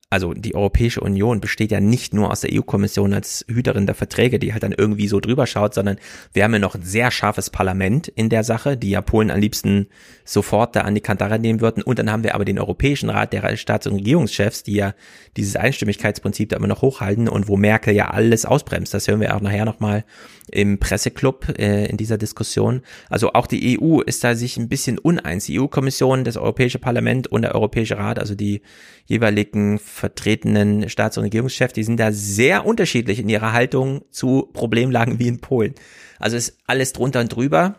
also 0.09 0.33
die 0.33 0.55
Europäische 0.55 1.01
Union 1.01 1.41
besteht 1.41 1.69
ja 1.69 1.81
nicht 1.81 2.13
nur 2.13 2.31
aus 2.31 2.39
der 2.39 2.51
EU-Kommission 2.53 3.13
als 3.13 3.43
Hüterin 3.49 3.85
der 3.85 3.95
Verträge, 3.95 4.39
die 4.39 4.53
halt 4.53 4.63
dann 4.63 4.71
irgendwie 4.71 5.09
so 5.09 5.19
drüber 5.19 5.45
schaut, 5.47 5.73
sondern 5.73 5.97
wir 6.31 6.45
haben 6.45 6.53
ja 6.53 6.59
noch 6.59 6.75
ein 6.75 6.83
sehr 6.83 7.11
scharfes 7.11 7.49
Parlament 7.49 8.07
in 8.07 8.29
der 8.29 8.45
Sache, 8.45 8.77
die 8.77 8.91
ja 8.91 9.01
Polen 9.01 9.29
am 9.29 9.39
liebsten 9.41 9.87
sofort 10.23 10.77
da 10.77 10.81
an 10.81 10.95
die 10.95 11.01
Kantare 11.01 11.39
nehmen 11.39 11.59
würden. 11.59 11.83
Und 11.83 11.99
dann 11.99 12.09
haben 12.09 12.23
wir 12.23 12.35
aber 12.35 12.45
den 12.45 12.57
Europäischen 12.57 13.09
Rat 13.09 13.33
der 13.33 13.57
Staats- 13.57 13.85
und 13.85 13.95
Regierungschefs, 13.95 14.63
die 14.63 14.75
ja 14.75 14.93
dieses 15.35 15.57
Einstimmigkeitsprinzip 15.57 16.49
da 16.49 16.55
immer 16.55 16.67
noch 16.67 16.81
hochhalten 16.81 17.27
und 17.27 17.49
wo 17.49 17.57
Merkel 17.57 17.93
ja 17.93 18.09
alles 18.09 18.45
ausbremst. 18.45 18.93
Das 18.93 19.09
hören 19.09 19.19
wir 19.19 19.35
auch 19.35 19.41
nachher 19.41 19.65
nochmal 19.65 20.05
im 20.49 20.79
Presseclub 20.79 21.59
äh, 21.59 21.87
in 21.87 21.97
dieser 21.97 22.17
Diskussion. 22.17 22.81
Also 23.09 23.33
auch 23.33 23.47
die 23.47 23.77
EU 23.77 23.99
ist 23.99 24.23
da 24.23 24.35
sich 24.35 24.55
ein 24.55 24.69
bisschen 24.69 24.97
uneins. 24.97 25.45
Die 25.45 25.59
EU-Kommission, 25.59 26.23
das 26.23 26.37
Europäische 26.37 26.79
Parlament 26.79 27.27
und 27.27 27.41
der 27.41 27.55
Europäische 27.55 27.97
Rat, 27.97 28.19
also 28.19 28.35
die 28.35 28.61
jeweiligen 29.05 29.79
vertretenen 29.97 30.89
Staats- 30.89 31.17
und 31.17 31.25
Regierungschefs, 31.25 31.73
die 31.73 31.83
sind 31.83 31.99
da 31.99 32.11
sehr 32.11 32.65
unterschiedlich 32.65 33.19
in 33.19 33.29
ihrer 33.29 33.51
Haltung 33.51 34.03
zu 34.11 34.49
Problemlagen 34.53 35.19
wie 35.19 35.27
in 35.27 35.39
Polen. 35.39 35.75
Also 36.19 36.37
ist 36.37 36.57
alles 36.65 36.93
drunter 36.93 37.19
und 37.19 37.35
drüber. 37.35 37.75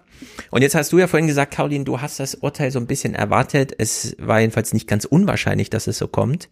Und 0.51 0.63
jetzt 0.63 0.75
hast 0.75 0.93
du 0.93 0.99
ja 0.99 1.07
vorhin 1.07 1.29
gesagt, 1.29 1.55
Caroline, 1.55 1.85
du 1.85 2.01
hast 2.01 2.21
das 2.21 2.35
Urteil 2.35 2.71
so 2.71 2.79
ein 2.79 2.87
bisschen 2.87 3.15
erwartet. 3.15 3.73
Es 3.79 4.17
war 4.19 4.41
jedenfalls 4.41 4.73
nicht 4.73 4.89
ganz 4.89 5.05
unwahrscheinlich, 5.05 5.71
dass 5.71 5.87
es 5.87 5.99
so 5.99 6.09
kommt. 6.09 6.49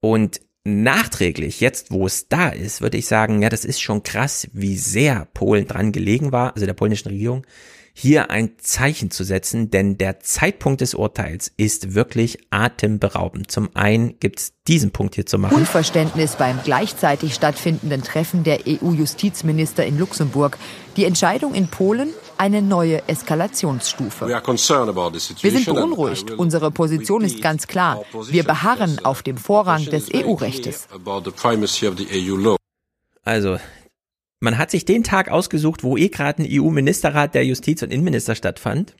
Und 0.00 0.40
nachträglich, 0.64 1.60
jetzt 1.60 1.90
wo 1.90 2.06
es 2.06 2.28
da 2.28 2.50
ist, 2.50 2.82
würde 2.82 2.98
ich 2.98 3.06
sagen, 3.06 3.42
ja, 3.42 3.48
das 3.48 3.64
ist 3.64 3.80
schon 3.80 4.02
krass, 4.02 4.48
wie 4.52 4.76
sehr 4.76 5.26
Polen 5.32 5.66
dran 5.66 5.92
gelegen 5.92 6.32
war, 6.32 6.54
also 6.54 6.66
der 6.66 6.74
polnischen 6.74 7.08
Regierung, 7.08 7.46
hier 8.00 8.30
ein 8.30 8.52
Zeichen 8.56 9.10
zu 9.10 9.24
setzen, 9.24 9.70
denn 9.70 9.98
der 9.98 10.20
Zeitpunkt 10.20 10.80
des 10.80 10.94
Urteils 10.94 11.52
ist 11.58 11.94
wirklich 11.94 12.38
atemberaubend. 12.48 13.50
Zum 13.50 13.68
einen 13.74 14.18
gibt 14.20 14.40
es 14.40 14.52
diesen 14.66 14.90
Punkt 14.90 15.16
hier 15.16 15.26
zu 15.26 15.38
machen. 15.38 15.54
Unverständnis 15.54 16.36
beim 16.36 16.60
gleichzeitig 16.64 17.34
stattfindenden 17.34 18.02
Treffen 18.02 18.42
der 18.42 18.60
EU-Justizminister 18.66 19.84
in 19.84 19.98
Luxemburg. 19.98 20.56
Die 20.96 21.04
Entscheidung 21.04 21.52
in 21.52 21.68
Polen 21.68 22.08
eine 22.38 22.62
neue 22.62 23.06
Eskalationsstufe. 23.06 24.26
Wir 24.26 25.50
sind 25.50 25.66
beunruhigt. 25.66 26.30
Unsere 26.30 26.70
Position 26.70 27.22
ist 27.22 27.42
ganz 27.42 27.66
klar. 27.66 28.02
Wir 28.30 28.44
beharren 28.44 28.98
auf 29.04 29.22
dem 29.22 29.36
Vorrang 29.36 29.84
des 29.84 30.08
EU-Rechtes. 30.14 30.88
Also, 33.24 33.58
man 34.40 34.58
hat 34.58 34.70
sich 34.70 34.84
den 34.84 35.04
Tag 35.04 35.30
ausgesucht, 35.30 35.84
wo 35.84 35.96
eh 35.96 36.08
gerade 36.08 36.42
ein 36.42 36.48
EU-Ministerrat 36.50 37.34
der 37.34 37.44
Justiz- 37.44 37.82
und 37.82 37.92
Innenminister 37.92 38.34
stattfand. 38.34 38.96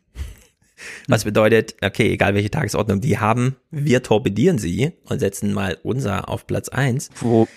Was 1.09 1.25
bedeutet, 1.25 1.77
okay, 1.83 2.13
egal 2.13 2.35
welche 2.35 2.51
Tagesordnung 2.51 3.01
die 3.01 3.19
haben, 3.19 3.57
wir 3.71 4.03
torpedieren 4.03 4.59
sie 4.59 4.93
und 5.05 5.19
setzen 5.19 5.53
mal 5.53 5.77
unser 5.83 6.29
auf 6.29 6.47
Platz 6.47 6.69
eins. 6.69 7.11
Wo 7.17 7.49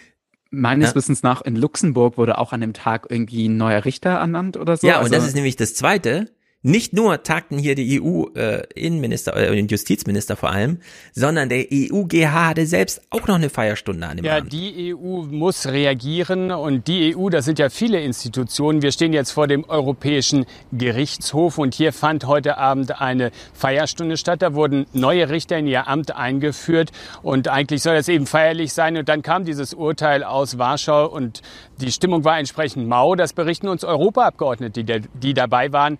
meines 0.49 0.89
ja. 0.89 0.95
Wissens 0.95 1.23
nach 1.23 1.41
in 1.41 1.55
Luxemburg 1.55 2.17
wurde 2.17 2.37
auch 2.37 2.53
an 2.53 2.61
dem 2.61 2.73
Tag 2.73 3.07
irgendwie 3.09 3.47
ein 3.47 3.57
neuer 3.57 3.85
Richter 3.85 4.11
ernannt 4.11 4.57
oder 4.57 4.77
so. 4.77 4.87
Ja, 4.87 4.97
und 4.97 5.03
also 5.03 5.15
das 5.15 5.27
ist 5.27 5.35
nämlich 5.35 5.55
das 5.55 5.73
Zweite. 5.73 6.29
Nicht 6.63 6.93
nur 6.93 7.23
tagten 7.23 7.57
hier 7.57 7.75
die 7.75 8.01
EU-Innenminister 8.01 9.35
äh, 9.35 9.59
und 9.59 9.69
Justizminister 9.69 10.37
vor 10.37 10.49
allem, 10.51 10.79
sondern 11.11 11.49
der 11.49 11.65
EUGH 11.71 12.31
hatte 12.31 12.65
selbst 12.65 13.01
auch 13.09 13.27
noch 13.27 13.35
eine 13.35 13.49
Feierstunde 13.49 14.07
an 14.07 14.17
dem 14.17 14.25
ja, 14.25 14.37
Abend. 14.37 14.53
Ja, 14.53 14.59
die 14.59 14.95
EU 14.95 15.23
muss 15.23 15.67
reagieren 15.67 16.51
und 16.51 16.87
die 16.87 17.15
EU, 17.15 17.29
das 17.29 17.43
sind 17.43 17.59
ja 17.59 17.69
viele 17.69 18.01
Institutionen. 18.01 18.81
Wir 18.81 18.93
stehen 18.93 19.11
jetzt 19.11 19.31
vor 19.31 19.47
dem 19.47 19.65
Europäischen 19.65 20.45
Gerichtshof 20.71 21.57
und 21.57 21.75
hier 21.75 21.91
fand 21.91 22.25
heute 22.25 22.57
Abend 22.57 23.01
eine 23.01 23.31
Feierstunde 23.53 24.15
statt. 24.15 24.41
Da 24.41 24.53
wurden 24.53 24.85
neue 24.93 25.29
Richter 25.29 25.57
in 25.57 25.67
ihr 25.67 25.89
Amt 25.89 26.15
eingeführt 26.15 26.91
und 27.21 27.49
eigentlich 27.49 27.83
soll 27.83 27.95
das 27.95 28.07
eben 28.07 28.25
feierlich 28.25 28.71
sein. 28.71 28.95
Und 28.95 29.09
dann 29.09 29.21
kam 29.21 29.43
dieses 29.43 29.73
Urteil 29.73 30.23
aus 30.23 30.57
Warschau 30.57 31.07
und 31.07 31.41
die 31.81 31.91
Stimmung 31.91 32.23
war 32.23 32.39
entsprechend 32.39 32.87
mau. 32.87 33.15
Das 33.15 33.33
berichten 33.33 33.67
uns 33.67 33.83
Europaabgeordnete, 33.83 34.85
die, 34.85 35.01
die 35.13 35.33
dabei 35.33 35.73
waren. 35.73 35.97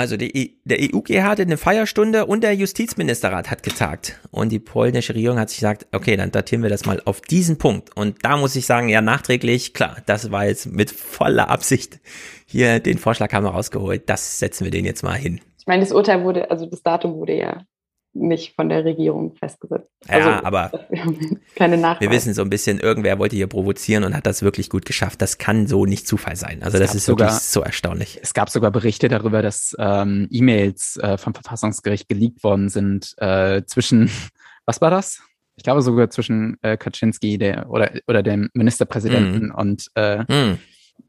Also 0.00 0.16
die, 0.16 0.58
der 0.64 0.78
EUG 0.78 1.10
hatte 1.20 1.42
eine 1.42 1.58
Feierstunde 1.58 2.24
und 2.24 2.42
der 2.42 2.54
Justizministerrat 2.54 3.50
hat 3.50 3.62
getagt. 3.62 4.18
Und 4.30 4.50
die 4.50 4.58
polnische 4.58 5.14
Regierung 5.14 5.38
hat 5.38 5.50
sich 5.50 5.58
gesagt, 5.58 5.88
okay, 5.92 6.16
dann 6.16 6.30
datieren 6.30 6.62
wir 6.62 6.70
das 6.70 6.86
mal 6.86 7.02
auf 7.04 7.20
diesen 7.20 7.58
Punkt. 7.58 7.94
Und 7.94 8.24
da 8.24 8.38
muss 8.38 8.56
ich 8.56 8.64
sagen, 8.64 8.88
ja, 8.88 9.02
nachträglich, 9.02 9.74
klar, 9.74 9.98
das 10.06 10.30
war 10.30 10.46
jetzt 10.46 10.72
mit 10.72 10.90
voller 10.90 11.50
Absicht 11.50 12.00
hier, 12.46 12.80
den 12.80 12.96
Vorschlag 12.96 13.30
haben 13.34 13.44
wir 13.44 13.50
rausgeholt. 13.50 14.08
Das 14.08 14.38
setzen 14.38 14.64
wir 14.64 14.70
den 14.70 14.86
jetzt 14.86 15.02
mal 15.02 15.18
hin. 15.18 15.38
Ich 15.58 15.66
meine, 15.66 15.82
das 15.82 15.92
Urteil 15.92 16.24
wurde, 16.24 16.50
also 16.50 16.64
das 16.64 16.82
Datum 16.82 17.16
wurde 17.16 17.36
ja 17.36 17.66
nicht 18.12 18.54
von 18.56 18.68
der 18.68 18.84
Regierung 18.84 19.34
festgesetzt. 19.36 19.88
Also, 20.08 20.28
ja, 20.28 20.44
aber 20.44 20.70
keine 21.56 21.76
Nachweis. 21.76 22.00
wir 22.00 22.10
wissen 22.10 22.34
so 22.34 22.42
ein 22.42 22.50
bisschen, 22.50 22.80
irgendwer 22.80 23.18
wollte 23.18 23.36
hier 23.36 23.46
provozieren 23.46 24.04
und 24.04 24.16
hat 24.16 24.26
das 24.26 24.42
wirklich 24.42 24.68
gut 24.68 24.84
geschafft. 24.84 25.22
Das 25.22 25.38
kann 25.38 25.66
so 25.66 25.86
nicht 25.86 26.06
Zufall 26.06 26.36
sein. 26.36 26.62
Also 26.62 26.78
das 26.78 26.94
ist 26.94 27.06
sogar, 27.06 27.28
wirklich 27.28 27.42
so 27.42 27.60
erstaunlich. 27.60 28.18
Es 28.22 28.34
gab 28.34 28.50
sogar 28.50 28.70
Berichte 28.70 29.08
darüber, 29.08 29.42
dass 29.42 29.76
ähm, 29.78 30.26
E-Mails 30.30 30.96
äh, 30.96 31.18
vom 31.18 31.34
Verfassungsgericht 31.34 32.08
geleakt 32.08 32.42
worden 32.42 32.68
sind 32.68 33.14
äh, 33.18 33.62
zwischen, 33.64 34.10
was 34.66 34.80
war 34.80 34.90
das? 34.90 35.22
Ich 35.56 35.62
glaube 35.62 35.82
sogar 35.82 36.10
zwischen 36.10 36.56
äh, 36.62 36.76
Kaczynski 36.76 37.38
der, 37.38 37.70
oder, 37.70 37.92
oder 38.06 38.22
dem 38.22 38.48
Ministerpräsidenten 38.54 39.48
mm. 39.48 39.54
und 39.54 39.88
äh, 39.94 40.22
mm. 40.22 40.58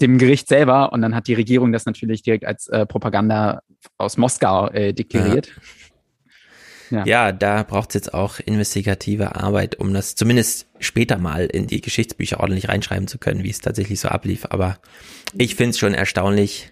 dem 0.01 0.17
Gericht 0.17 0.49
selber. 0.49 0.91
Und 0.91 1.01
dann 1.01 1.15
hat 1.15 1.27
die 1.27 1.35
Regierung 1.35 1.71
das 1.71 1.85
natürlich 1.85 2.21
direkt 2.21 2.45
als 2.45 2.67
äh, 2.67 2.85
Propaganda 2.85 3.61
aus 3.97 4.17
Moskau 4.17 4.67
äh, 4.67 4.93
deklariert. 4.93 5.47
Ja. 5.47 5.53
Ja, 6.91 7.05
ja 7.05 7.31
da 7.31 7.63
braucht 7.63 7.89
es 7.89 7.95
jetzt 7.95 8.13
auch 8.13 8.39
investigative 8.39 9.35
Arbeit, 9.35 9.79
um 9.79 9.93
das 9.93 10.15
zumindest 10.15 10.67
später 10.79 11.17
mal 11.17 11.45
in 11.45 11.67
die 11.67 11.81
Geschichtsbücher 11.81 12.39
ordentlich 12.39 12.69
reinschreiben 12.69 13.07
zu 13.07 13.17
können, 13.17 13.43
wie 13.43 13.49
es 13.49 13.59
tatsächlich 13.59 13.99
so 13.99 14.09
ablief. 14.09 14.47
Aber 14.49 14.77
ich 15.33 15.55
finde 15.55 15.71
es 15.71 15.79
schon 15.79 15.93
erstaunlich. 15.93 16.71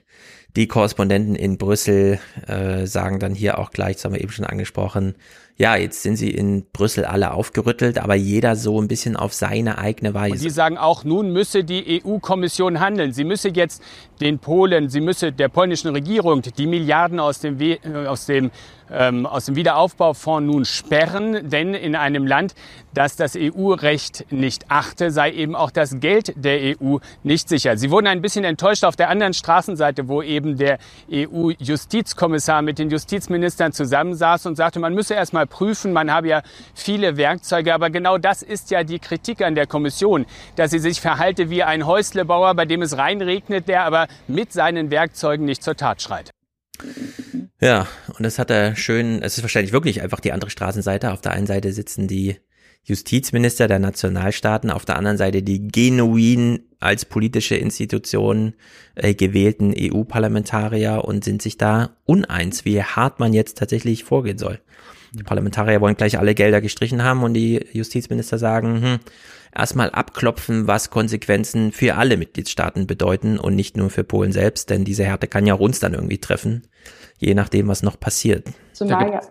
Die 0.55 0.67
Korrespondenten 0.67 1.35
in 1.35 1.59
Brüssel 1.59 2.19
äh, 2.47 2.87
sagen 2.87 3.19
dann 3.19 3.35
hier 3.35 3.59
auch 3.59 3.69
gleich, 3.69 3.97
das 3.97 4.05
haben 4.05 4.15
wir 4.15 4.21
eben 4.21 4.31
schon 4.31 4.45
angesprochen, 4.45 5.13
ja, 5.59 5.75
jetzt 5.75 6.03
sind 6.03 6.15
sie 6.15 6.29
in 6.31 6.67
Brüssel 6.71 7.03
alle 7.03 7.33
aufgerüttelt, 7.33 7.97
aber 7.97 8.15
jeder 8.15 8.55
so 8.55 8.81
ein 8.81 8.87
bisschen 8.87 9.17
auf 9.17 9.33
seine 9.33 9.77
eigene 9.77 10.13
Weise. 10.13 10.35
Und 10.35 10.43
die 10.43 10.49
sagen 10.49 10.77
auch, 10.77 11.03
nun 11.03 11.33
müsse 11.33 11.65
die 11.65 12.01
EU-Kommission 12.01 12.79
handeln. 12.79 13.11
Sie 13.11 13.25
müsse 13.25 13.49
jetzt 13.49 13.83
den 14.21 14.39
Polen, 14.39 14.89
sie 14.89 15.01
müsse 15.01 15.31
der 15.31 15.49
polnischen 15.49 15.89
Regierung 15.89 16.41
die 16.41 16.67
Milliarden 16.67 17.19
aus 17.19 17.39
dem, 17.39 17.59
äh, 17.59 17.77
aus 18.07 18.25
dem 18.25 18.51
ähm, 18.91 19.25
aus 19.25 19.45
dem 19.45 19.55
Wiederaufbaufonds 19.55 20.45
nun 20.51 20.65
sperren, 20.65 21.49
denn 21.49 21.73
in 21.73 21.95
einem 21.95 22.25
Land, 22.25 22.55
das 22.93 23.15
das 23.15 23.35
EU-Recht 23.37 24.25
nicht 24.31 24.65
achte, 24.69 25.11
sei 25.11 25.31
eben 25.31 25.55
auch 25.55 25.71
das 25.71 25.99
Geld 25.99 26.33
der 26.35 26.75
EU 26.81 26.97
nicht 27.23 27.49
sicher. 27.49 27.77
Sie 27.77 27.91
wurden 27.91 28.07
ein 28.07 28.21
bisschen 28.21 28.43
enttäuscht 28.43 28.83
auf 28.83 28.95
der 28.95 29.09
anderen 29.09 29.33
Straßenseite, 29.33 30.07
wo 30.07 30.21
eben 30.21 30.57
der 30.57 30.79
EU-Justizkommissar 31.11 32.61
mit 32.61 32.79
den 32.79 32.89
Justizministern 32.89 33.73
zusammensaß 33.73 34.47
und 34.47 34.55
sagte, 34.55 34.79
man 34.79 34.95
müsse 34.95 35.13
erst 35.13 35.33
mal 35.33 35.45
prüfen, 35.45 35.93
man 35.93 36.11
habe 36.11 36.29
ja 36.29 36.41
viele 36.73 37.17
Werkzeuge, 37.17 37.73
aber 37.73 37.89
genau 37.89 38.17
das 38.17 38.41
ist 38.41 38.71
ja 38.71 38.83
die 38.83 38.99
Kritik 38.99 39.41
an 39.41 39.55
der 39.55 39.67
Kommission, 39.67 40.25
dass 40.55 40.71
sie 40.71 40.79
sich 40.79 40.99
verhalte 40.99 41.49
wie 41.49 41.63
ein 41.63 41.85
Häuslebauer, 41.85 42.55
bei 42.55 42.65
dem 42.65 42.81
es 42.81 42.97
reinregnet, 42.97 43.67
der 43.67 43.83
aber 43.83 44.07
mit 44.27 44.53
seinen 44.53 44.91
Werkzeugen 44.91 45.45
nicht 45.45 45.63
zur 45.63 45.75
Tat 45.75 46.01
schreit. 46.01 46.31
Ja, 47.61 47.87
und 48.07 48.23
das 48.23 48.39
hat 48.39 48.49
er 48.51 48.75
schön, 48.75 49.21
es 49.21 49.37
ist 49.37 49.43
wahrscheinlich 49.43 49.73
wirklich 49.73 50.01
einfach 50.01 50.19
die 50.19 50.31
andere 50.31 50.49
Straßenseite. 50.49 51.11
Auf 51.11 51.21
der 51.21 51.33
einen 51.33 51.47
Seite 51.47 51.73
sitzen 51.73 52.07
die 52.07 52.37
Justizminister 52.83 53.67
der 53.67 53.79
Nationalstaaten, 53.79 54.71
auf 54.71 54.85
der 54.85 54.95
anderen 54.95 55.17
Seite 55.17 55.43
die 55.43 55.67
genuin 55.67 56.61
als 56.79 57.05
politische 57.05 57.55
Institution 57.55 58.53
äh, 58.95 59.13
gewählten 59.13 59.73
EU-Parlamentarier 59.77 61.03
und 61.03 61.23
sind 61.23 61.41
sich 61.41 61.57
da 61.57 61.97
uneins, 62.05 62.63
wie 62.63 62.81
hart 62.81 63.19
man 63.19 63.33
jetzt 63.33 63.57
tatsächlich 63.57 64.05
vorgehen 64.05 64.37
soll. 64.37 64.61
Die 65.11 65.23
Parlamentarier 65.23 65.81
wollen 65.81 65.97
gleich 65.97 66.17
alle 66.17 66.35
Gelder 66.35 66.61
gestrichen 66.61 67.03
haben 67.03 67.23
und 67.23 67.33
die 67.33 67.65
Justizminister 67.73 68.37
sagen, 68.37 68.81
hm, 68.81 68.99
erstmal 69.55 69.89
abklopfen, 69.89 70.67
was 70.67 70.89
Konsequenzen 70.89 71.71
für 71.71 71.95
alle 71.95 72.17
Mitgliedstaaten 72.17 72.87
bedeuten 72.87 73.39
und 73.39 73.55
nicht 73.55 73.77
nur 73.77 73.89
für 73.89 74.03
Polen 74.03 74.31
selbst, 74.31 74.69
denn 74.69 74.85
diese 74.85 75.03
Härte 75.03 75.27
kann 75.27 75.45
ja 75.45 75.55
auch 75.55 75.59
uns 75.59 75.79
dann 75.79 75.93
irgendwie 75.93 76.19
treffen, 76.19 76.67
je 77.17 77.33
nachdem, 77.33 77.67
was 77.67 77.83
noch 77.83 77.99
passiert. 77.99 78.47
Zumal 78.73 79.11
ja, 79.11 79.21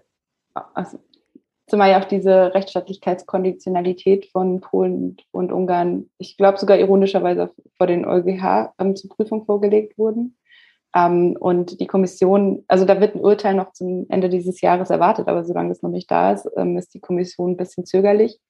also, 0.74 0.98
zumal 1.66 1.90
ja 1.90 2.00
auch 2.00 2.06
diese 2.06 2.54
Rechtsstaatlichkeitskonditionalität 2.54 4.26
von 4.26 4.60
Polen 4.60 5.16
und 5.30 5.52
Ungarn, 5.52 6.08
ich 6.18 6.36
glaube 6.36 6.58
sogar 6.58 6.78
ironischerweise 6.78 7.50
vor 7.76 7.86
den 7.86 8.04
EuGH 8.04 8.74
ähm, 8.78 8.96
zur 8.96 9.10
Prüfung 9.10 9.44
vorgelegt 9.44 9.98
wurden. 9.98 10.36
Ähm, 10.94 11.36
und 11.38 11.80
die 11.80 11.86
Kommission, 11.86 12.64
also 12.66 12.84
da 12.84 13.00
wird 13.00 13.14
ein 13.14 13.20
Urteil 13.20 13.54
noch 13.54 13.72
zum 13.72 14.06
Ende 14.08 14.28
dieses 14.28 14.60
Jahres 14.60 14.90
erwartet, 14.90 15.28
aber 15.28 15.44
solange 15.44 15.70
es 15.70 15.82
noch 15.82 15.90
nicht 15.90 16.10
da 16.10 16.32
ist, 16.32 16.48
ähm, 16.56 16.76
ist 16.78 16.94
die 16.94 17.00
Kommission 17.00 17.52
ein 17.52 17.56
bisschen 17.56 17.84
zögerlich, 17.84 18.40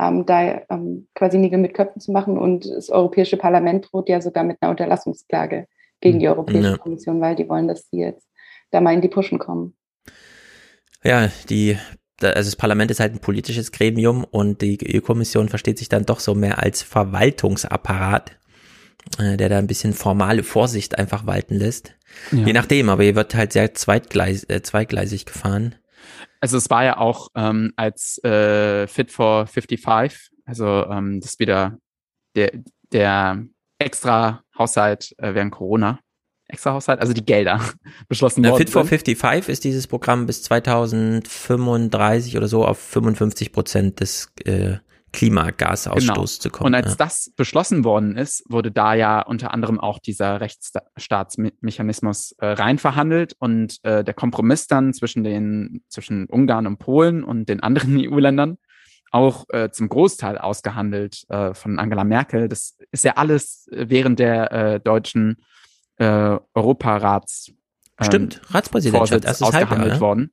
ähm, 0.00 0.24
da 0.26 0.62
ähm, 0.70 1.08
quasi 1.14 1.38
Nägel 1.38 1.58
mit 1.58 1.74
Köpfen 1.74 2.00
zu 2.00 2.12
machen. 2.12 2.38
Und 2.38 2.68
das 2.68 2.90
Europäische 2.90 3.36
Parlament 3.36 3.88
droht 3.90 4.08
ja 4.08 4.20
sogar 4.20 4.44
mit 4.44 4.58
einer 4.60 4.70
Unterlassungsklage 4.70 5.66
gegen 6.00 6.18
die 6.18 6.26
hm, 6.26 6.32
Europäische 6.32 6.70
ja. 6.70 6.78
Kommission, 6.78 7.20
weil 7.20 7.36
die 7.36 7.48
wollen, 7.48 7.68
dass 7.68 7.88
sie 7.90 7.98
jetzt 7.98 8.26
da 8.70 8.80
mal 8.80 8.94
in 8.94 9.00
die 9.00 9.08
Puschen 9.08 9.38
kommen. 9.38 9.74
Ja, 11.04 11.28
die 11.48 11.76
also 12.22 12.50
das 12.50 12.56
Parlament 12.56 12.90
ist 12.90 13.00
halt 13.00 13.14
ein 13.14 13.20
politisches 13.20 13.72
Gremium 13.72 14.24
und 14.24 14.60
die 14.60 14.78
EU-Kommission 14.94 15.48
versteht 15.48 15.78
sich 15.78 15.88
dann 15.88 16.04
doch 16.04 16.20
so 16.20 16.34
mehr 16.34 16.62
als 16.62 16.82
Verwaltungsapparat 16.82 18.38
äh, 19.18 19.36
der 19.36 19.48
da 19.48 19.58
ein 19.58 19.66
bisschen 19.66 19.92
formale 19.92 20.42
Vorsicht 20.42 20.98
einfach 20.98 21.26
walten 21.26 21.54
lässt. 21.54 21.94
Ja. 22.32 22.44
Je 22.44 22.52
nachdem, 22.52 22.88
aber 22.88 23.02
hier 23.02 23.14
wird 23.14 23.34
halt 23.34 23.52
sehr 23.52 23.74
zweitgleis, 23.74 24.44
äh, 24.44 24.62
zweigleisig 24.62 25.26
gefahren. 25.26 25.74
Also 26.40 26.56
es 26.56 26.70
war 26.70 26.84
ja 26.84 26.96
auch 26.98 27.28
ähm, 27.34 27.72
als 27.76 28.22
äh, 28.24 28.86
Fit 28.86 29.10
for 29.10 29.46
55, 29.46 30.30
also 30.44 30.86
ähm, 30.86 31.20
das 31.20 31.32
ist 31.32 31.40
wieder 31.40 31.78
der, 32.34 32.52
der 32.92 33.44
extra 33.78 34.42
Haushalt 34.58 35.14
äh, 35.18 35.34
während 35.34 35.52
Corona, 35.52 36.00
extra 36.48 36.72
Haushalt, 36.72 37.00
also 37.00 37.12
die 37.12 37.24
Gelder 37.24 37.60
beschlossen 38.08 38.44
worden. 38.44 38.58
Fit 38.58 38.70
for 38.70 38.84
55 38.84 39.48
ist 39.48 39.64
dieses 39.64 39.86
Programm 39.86 40.26
bis 40.26 40.42
2035 40.42 42.36
oder 42.36 42.48
so 42.48 42.64
auf 42.64 42.78
55 42.78 43.52
Prozent 43.52 44.00
des 44.00 44.32
äh, 44.44 44.78
Klimagasausstoß 45.12 46.06
genau. 46.06 46.24
zu 46.24 46.50
kommen. 46.50 46.68
Und 46.68 46.74
als 46.74 46.90
ja. 46.90 46.96
das 46.96 47.32
beschlossen 47.36 47.84
worden 47.84 48.16
ist, 48.16 48.44
wurde 48.48 48.70
da 48.70 48.94
ja 48.94 49.20
unter 49.20 49.52
anderem 49.52 49.80
auch 49.80 49.98
dieser 49.98 50.40
Rechtsstaatsmechanismus 50.40 52.32
äh, 52.38 52.46
rein 52.46 52.78
verhandelt 52.78 53.34
und 53.38 53.78
äh, 53.82 54.04
der 54.04 54.14
Kompromiss 54.14 54.66
dann 54.66 54.94
zwischen 54.94 55.24
den 55.24 55.82
zwischen 55.88 56.26
Ungarn 56.26 56.66
und 56.66 56.78
Polen 56.78 57.24
und 57.24 57.48
den 57.48 57.60
anderen 57.60 57.96
EU-Ländern 58.00 58.58
auch 59.10 59.46
äh, 59.48 59.70
zum 59.70 59.88
Großteil 59.88 60.38
ausgehandelt 60.38 61.24
äh, 61.28 61.52
von 61.54 61.80
Angela 61.80 62.04
Merkel. 62.04 62.48
Das 62.48 62.76
ist 62.92 63.04
ja 63.04 63.16
alles 63.16 63.66
während 63.72 64.20
der 64.20 64.52
äh, 64.52 64.80
deutschen 64.80 65.38
äh, 65.96 66.38
Europarats 66.54 67.52
ähm, 67.98 68.06
Stimmt, 68.06 68.40
Ratspräsidentschaft, 68.50 69.26
ausgehandelt 69.26 69.94
ne? 69.94 70.00
worden. 70.00 70.30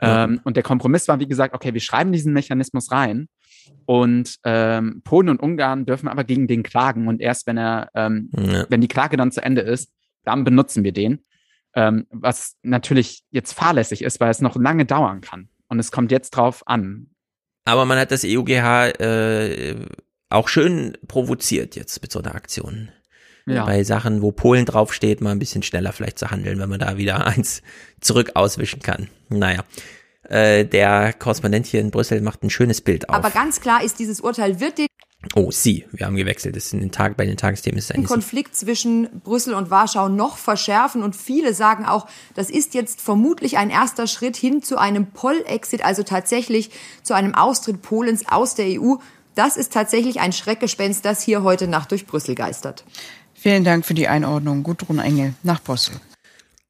Ja. 0.00 0.24
Ähm, 0.24 0.40
und 0.44 0.56
der 0.56 0.62
Kompromiss 0.62 1.06
war, 1.06 1.20
wie 1.20 1.28
gesagt, 1.28 1.54
okay, 1.54 1.74
wir 1.74 1.80
schreiben 1.80 2.12
diesen 2.12 2.32
Mechanismus 2.32 2.90
rein 2.90 3.28
und 3.86 4.36
ähm, 4.44 5.02
Polen 5.04 5.28
und 5.28 5.40
Ungarn 5.40 5.86
dürfen 5.86 6.08
aber 6.08 6.24
gegen 6.24 6.46
den 6.46 6.62
klagen. 6.62 7.08
Und 7.08 7.20
erst 7.20 7.46
wenn 7.46 7.58
er, 7.58 7.90
ähm, 7.94 8.30
ja. 8.32 8.66
wenn 8.68 8.80
die 8.80 8.88
Klage 8.88 9.16
dann 9.16 9.32
zu 9.32 9.42
Ende 9.42 9.60
ist, 9.62 9.90
dann 10.24 10.44
benutzen 10.44 10.84
wir 10.84 10.92
den. 10.92 11.24
Ähm, 11.74 12.06
was 12.10 12.56
natürlich 12.62 13.24
jetzt 13.30 13.52
fahrlässig 13.52 14.02
ist, 14.02 14.20
weil 14.20 14.30
es 14.30 14.40
noch 14.40 14.56
lange 14.56 14.86
dauern 14.86 15.20
kann. 15.20 15.48
Und 15.68 15.78
es 15.78 15.90
kommt 15.90 16.12
jetzt 16.12 16.30
drauf 16.30 16.62
an. 16.66 17.10
Aber 17.64 17.84
man 17.84 17.98
hat 17.98 18.10
das 18.10 18.24
EUGH 18.24 19.00
äh, 19.00 19.76
auch 20.30 20.48
schön 20.48 20.96
provoziert 21.08 21.76
jetzt 21.76 22.00
mit 22.02 22.12
so 22.12 22.20
einer 22.20 22.34
Aktion. 22.34 22.90
Ja. 23.46 23.66
Bei 23.66 23.84
Sachen, 23.84 24.22
wo 24.22 24.32
Polen 24.32 24.64
draufsteht, 24.64 25.20
mal 25.20 25.32
ein 25.32 25.38
bisschen 25.38 25.62
schneller 25.62 25.92
vielleicht 25.92 26.18
zu 26.18 26.30
handeln, 26.30 26.58
wenn 26.58 26.70
man 26.70 26.80
da 26.80 26.96
wieder 26.96 27.26
eins 27.26 27.62
zurück 28.00 28.32
auswischen 28.34 28.80
kann. 28.80 29.08
Naja. 29.28 29.64
Äh, 30.28 30.64
der 30.64 31.12
Korrespondent 31.12 31.66
hier 31.66 31.80
in 31.80 31.90
Brüssel 31.90 32.20
macht 32.20 32.42
ein 32.42 32.50
schönes 32.50 32.80
Bild 32.80 33.08
auf. 33.08 33.16
Aber 33.16 33.30
ganz 33.30 33.60
klar 33.60 33.82
ist, 33.82 33.98
dieses 33.98 34.20
Urteil 34.20 34.60
wird 34.60 34.78
den 34.78 34.86
Oh, 35.34 35.50
Sie, 35.50 35.86
wir 35.90 36.06
haben 36.06 36.16
gewechselt. 36.16 36.54
Das 36.54 36.66
ist 36.66 36.74
in 36.74 36.80
den 36.80 36.92
Tag, 36.92 37.16
bei 37.16 37.24
den 37.24 37.36
Tagesthemen 37.36 37.78
ist 37.78 37.92
ein 37.92 38.04
Konflikt 38.04 38.54
zwischen 38.54 39.08
Brüssel 39.20 39.54
und 39.54 39.70
Warschau 39.70 40.08
noch 40.08 40.36
verschärfen. 40.36 41.02
Und 41.02 41.16
viele 41.16 41.54
sagen 41.54 41.86
auch, 41.86 42.06
das 42.34 42.50
ist 42.50 42.74
jetzt 42.74 43.00
vermutlich 43.00 43.56
ein 43.56 43.70
erster 43.70 44.06
Schritt 44.06 44.36
hin 44.36 44.62
zu 44.62 44.76
einem 44.76 45.06
Poll-Exit, 45.06 45.84
also 45.84 46.02
tatsächlich 46.02 46.70
zu 47.02 47.14
einem 47.14 47.34
Austritt 47.34 47.82
Polens 47.82 48.24
aus 48.28 48.54
der 48.54 48.80
EU. 48.80 48.96
Das 49.34 49.56
ist 49.56 49.72
tatsächlich 49.72 50.20
ein 50.20 50.32
Schreckgespenst, 50.32 51.04
das 51.04 51.22
hier 51.22 51.42
heute 51.42 51.66
Nacht 51.66 51.90
durch 51.90 52.06
Brüssel 52.06 52.34
geistert. 52.34 52.84
Vielen 53.34 53.64
Dank 53.64 53.84
für 53.84 53.94
die 53.94 54.08
Einordnung. 54.08 54.62
Gudrun 54.62 54.98
Engel 54.98 55.34
nach 55.42 55.62
Brüssel. 55.62 55.94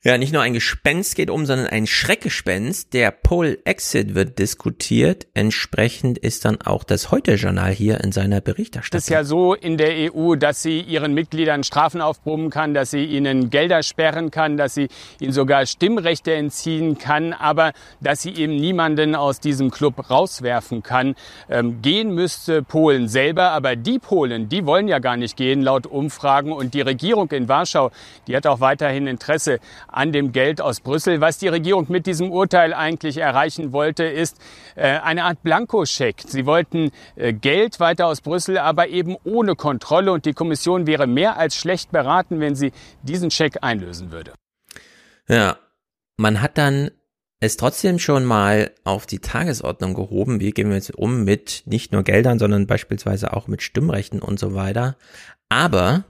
Ja, 0.06 0.18
nicht 0.18 0.34
nur 0.34 0.42
ein 0.42 0.52
Gespenst 0.52 1.16
geht 1.16 1.30
um, 1.30 1.46
sondern 1.46 1.66
ein 1.66 1.86
Schreckgespenst. 1.86 2.92
Der 2.92 3.10
Poll-Exit 3.10 4.14
wird 4.14 4.38
diskutiert. 4.38 5.26
Entsprechend 5.32 6.18
ist 6.18 6.44
dann 6.44 6.60
auch 6.60 6.84
das 6.84 7.10
Heute-Journal 7.10 7.72
hier 7.72 8.04
in 8.04 8.12
seiner 8.12 8.42
Berichterstattung. 8.42 8.98
Es 8.98 9.04
ist 9.04 9.08
ja 9.08 9.24
so 9.24 9.54
in 9.54 9.78
der 9.78 10.12
EU, 10.14 10.34
dass 10.34 10.60
sie 10.60 10.80
ihren 10.80 11.14
Mitgliedern 11.14 11.64
Strafen 11.64 12.02
aufbrummen 12.02 12.50
kann, 12.50 12.74
dass 12.74 12.90
sie 12.90 13.02
ihnen 13.02 13.48
Gelder 13.48 13.82
sperren 13.82 14.30
kann, 14.30 14.58
dass 14.58 14.74
sie 14.74 14.88
ihnen 15.20 15.32
sogar 15.32 15.64
Stimmrechte 15.64 16.34
entziehen 16.34 16.98
kann, 16.98 17.32
aber 17.32 17.72
dass 18.02 18.20
sie 18.20 18.34
eben 18.34 18.56
niemanden 18.56 19.14
aus 19.14 19.40
diesem 19.40 19.70
Club 19.70 20.10
rauswerfen 20.10 20.82
kann. 20.82 21.14
Ähm, 21.48 21.80
gehen 21.80 22.14
müsste 22.14 22.62
Polen 22.62 23.08
selber, 23.08 23.52
aber 23.52 23.74
die 23.74 23.98
Polen, 23.98 24.50
die 24.50 24.66
wollen 24.66 24.86
ja 24.86 24.98
gar 24.98 25.16
nicht 25.16 25.34
gehen, 25.38 25.62
laut 25.62 25.86
Umfragen. 25.86 26.52
Und 26.52 26.74
die 26.74 26.82
Regierung 26.82 27.30
in 27.30 27.48
Warschau, 27.48 27.90
die 28.26 28.36
hat 28.36 28.46
auch 28.46 28.60
weiterhin 28.60 29.06
Interesse 29.06 29.60
an 29.94 30.12
dem 30.12 30.32
Geld 30.32 30.60
aus 30.60 30.80
Brüssel. 30.80 31.20
Was 31.20 31.38
die 31.38 31.48
Regierung 31.48 31.86
mit 31.88 32.06
diesem 32.06 32.30
Urteil 32.30 32.74
eigentlich 32.74 33.18
erreichen 33.18 33.72
wollte, 33.72 34.04
ist 34.04 34.38
äh, 34.74 34.98
eine 34.98 35.24
Art 35.24 35.42
Blankoscheck. 35.42 36.22
Sie 36.26 36.46
wollten 36.46 36.90
äh, 37.16 37.32
Geld 37.32 37.80
weiter 37.80 38.06
aus 38.06 38.20
Brüssel, 38.20 38.58
aber 38.58 38.88
eben 38.88 39.16
ohne 39.24 39.56
Kontrolle. 39.56 40.12
Und 40.12 40.26
die 40.26 40.32
Kommission 40.32 40.86
wäre 40.86 41.06
mehr 41.06 41.36
als 41.36 41.56
schlecht 41.56 41.92
beraten, 41.92 42.40
wenn 42.40 42.54
sie 42.54 42.72
diesen 43.02 43.30
Scheck 43.30 43.58
einlösen 43.62 44.10
würde. 44.10 44.32
Ja, 45.28 45.56
man 46.16 46.40
hat 46.40 46.58
dann 46.58 46.90
es 47.40 47.56
trotzdem 47.56 47.98
schon 47.98 48.24
mal 48.24 48.72
auf 48.84 49.06
die 49.06 49.18
Tagesordnung 49.18 49.94
gehoben. 49.94 50.40
Wie 50.40 50.50
gehen 50.50 50.68
wir 50.68 50.76
jetzt 50.76 50.94
um 50.94 51.24
mit 51.24 51.62
nicht 51.66 51.92
nur 51.92 52.02
Geldern, 52.02 52.38
sondern 52.38 52.66
beispielsweise 52.66 53.32
auch 53.34 53.46
mit 53.48 53.62
Stimmrechten 53.62 54.22
und 54.22 54.38
so 54.38 54.54
weiter. 54.54 54.96
Aber 55.48 56.04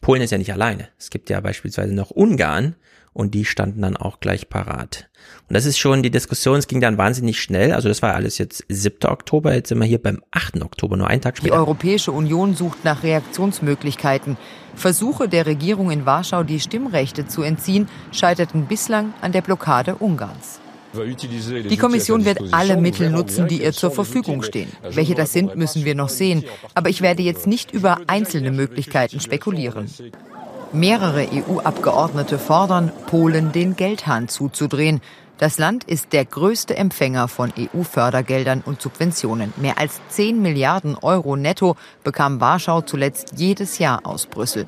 Polen 0.00 0.22
ist 0.22 0.30
ja 0.30 0.38
nicht 0.38 0.52
alleine. 0.52 0.88
Es 0.98 1.10
gibt 1.10 1.30
ja 1.30 1.40
beispielsweise 1.40 1.94
noch 1.94 2.10
Ungarn 2.10 2.76
und 3.12 3.34
die 3.34 3.44
standen 3.44 3.82
dann 3.82 3.96
auch 3.96 4.20
gleich 4.20 4.48
parat. 4.48 5.08
Und 5.48 5.54
das 5.54 5.64
ist 5.64 5.78
schon 5.78 6.02
die 6.02 6.10
Diskussion, 6.10 6.58
es 6.58 6.68
ging 6.68 6.80
dann 6.80 6.98
wahnsinnig 6.98 7.40
schnell. 7.40 7.72
Also 7.72 7.88
das 7.88 8.00
war 8.00 8.14
alles 8.14 8.38
jetzt 8.38 8.64
7. 8.68 9.10
Oktober, 9.10 9.54
jetzt 9.54 9.70
sind 9.70 9.78
wir 9.78 9.86
hier 9.86 10.00
beim 10.00 10.22
8. 10.30 10.62
Oktober, 10.62 10.96
nur 10.96 11.08
einen 11.08 11.20
Tag 11.20 11.36
später. 11.36 11.54
Die 11.54 11.58
Europäische 11.58 12.12
Union 12.12 12.54
sucht 12.54 12.84
nach 12.84 13.02
Reaktionsmöglichkeiten. 13.02 14.36
Versuche 14.76 15.28
der 15.28 15.46
Regierung 15.46 15.90
in 15.90 16.06
Warschau, 16.06 16.44
die 16.44 16.60
Stimmrechte 16.60 17.26
zu 17.26 17.42
entziehen, 17.42 17.88
scheiterten 18.12 18.66
bislang 18.66 19.12
an 19.20 19.32
der 19.32 19.42
Blockade 19.42 19.96
Ungarns. 19.96 20.60
Die 20.94 21.76
Kommission 21.76 22.24
wird 22.24 22.52
alle 22.52 22.76
Mittel 22.76 23.10
nutzen, 23.10 23.48
die 23.48 23.62
ihr 23.62 23.72
zur 23.72 23.90
Verfügung 23.90 24.42
stehen. 24.42 24.70
Welche 24.82 25.14
das 25.14 25.32
sind, 25.32 25.56
müssen 25.56 25.84
wir 25.84 25.94
noch 25.94 26.08
sehen. 26.08 26.44
Aber 26.74 26.88
ich 26.88 27.02
werde 27.02 27.22
jetzt 27.22 27.46
nicht 27.46 27.72
über 27.72 28.00
einzelne 28.06 28.50
Möglichkeiten 28.50 29.20
spekulieren. 29.20 29.90
Mehrere 30.72 31.26
EU-Abgeordnete 31.32 32.38
fordern, 32.38 32.92
Polen 33.06 33.52
den 33.52 33.76
Geldhahn 33.76 34.28
zuzudrehen. 34.28 35.00
Das 35.38 35.56
Land 35.56 35.84
ist 35.84 36.12
der 36.12 36.24
größte 36.24 36.76
Empfänger 36.76 37.28
von 37.28 37.52
EU-Fördergeldern 37.56 38.62
und 38.66 38.82
Subventionen. 38.82 39.54
Mehr 39.56 39.78
als 39.78 40.00
10 40.08 40.42
Milliarden 40.42 40.96
Euro 40.96 41.36
netto 41.36 41.76
bekam 42.02 42.40
Warschau 42.40 42.80
zuletzt 42.80 43.34
jedes 43.36 43.78
Jahr 43.78 44.04
aus 44.04 44.26
Brüssel. 44.26 44.66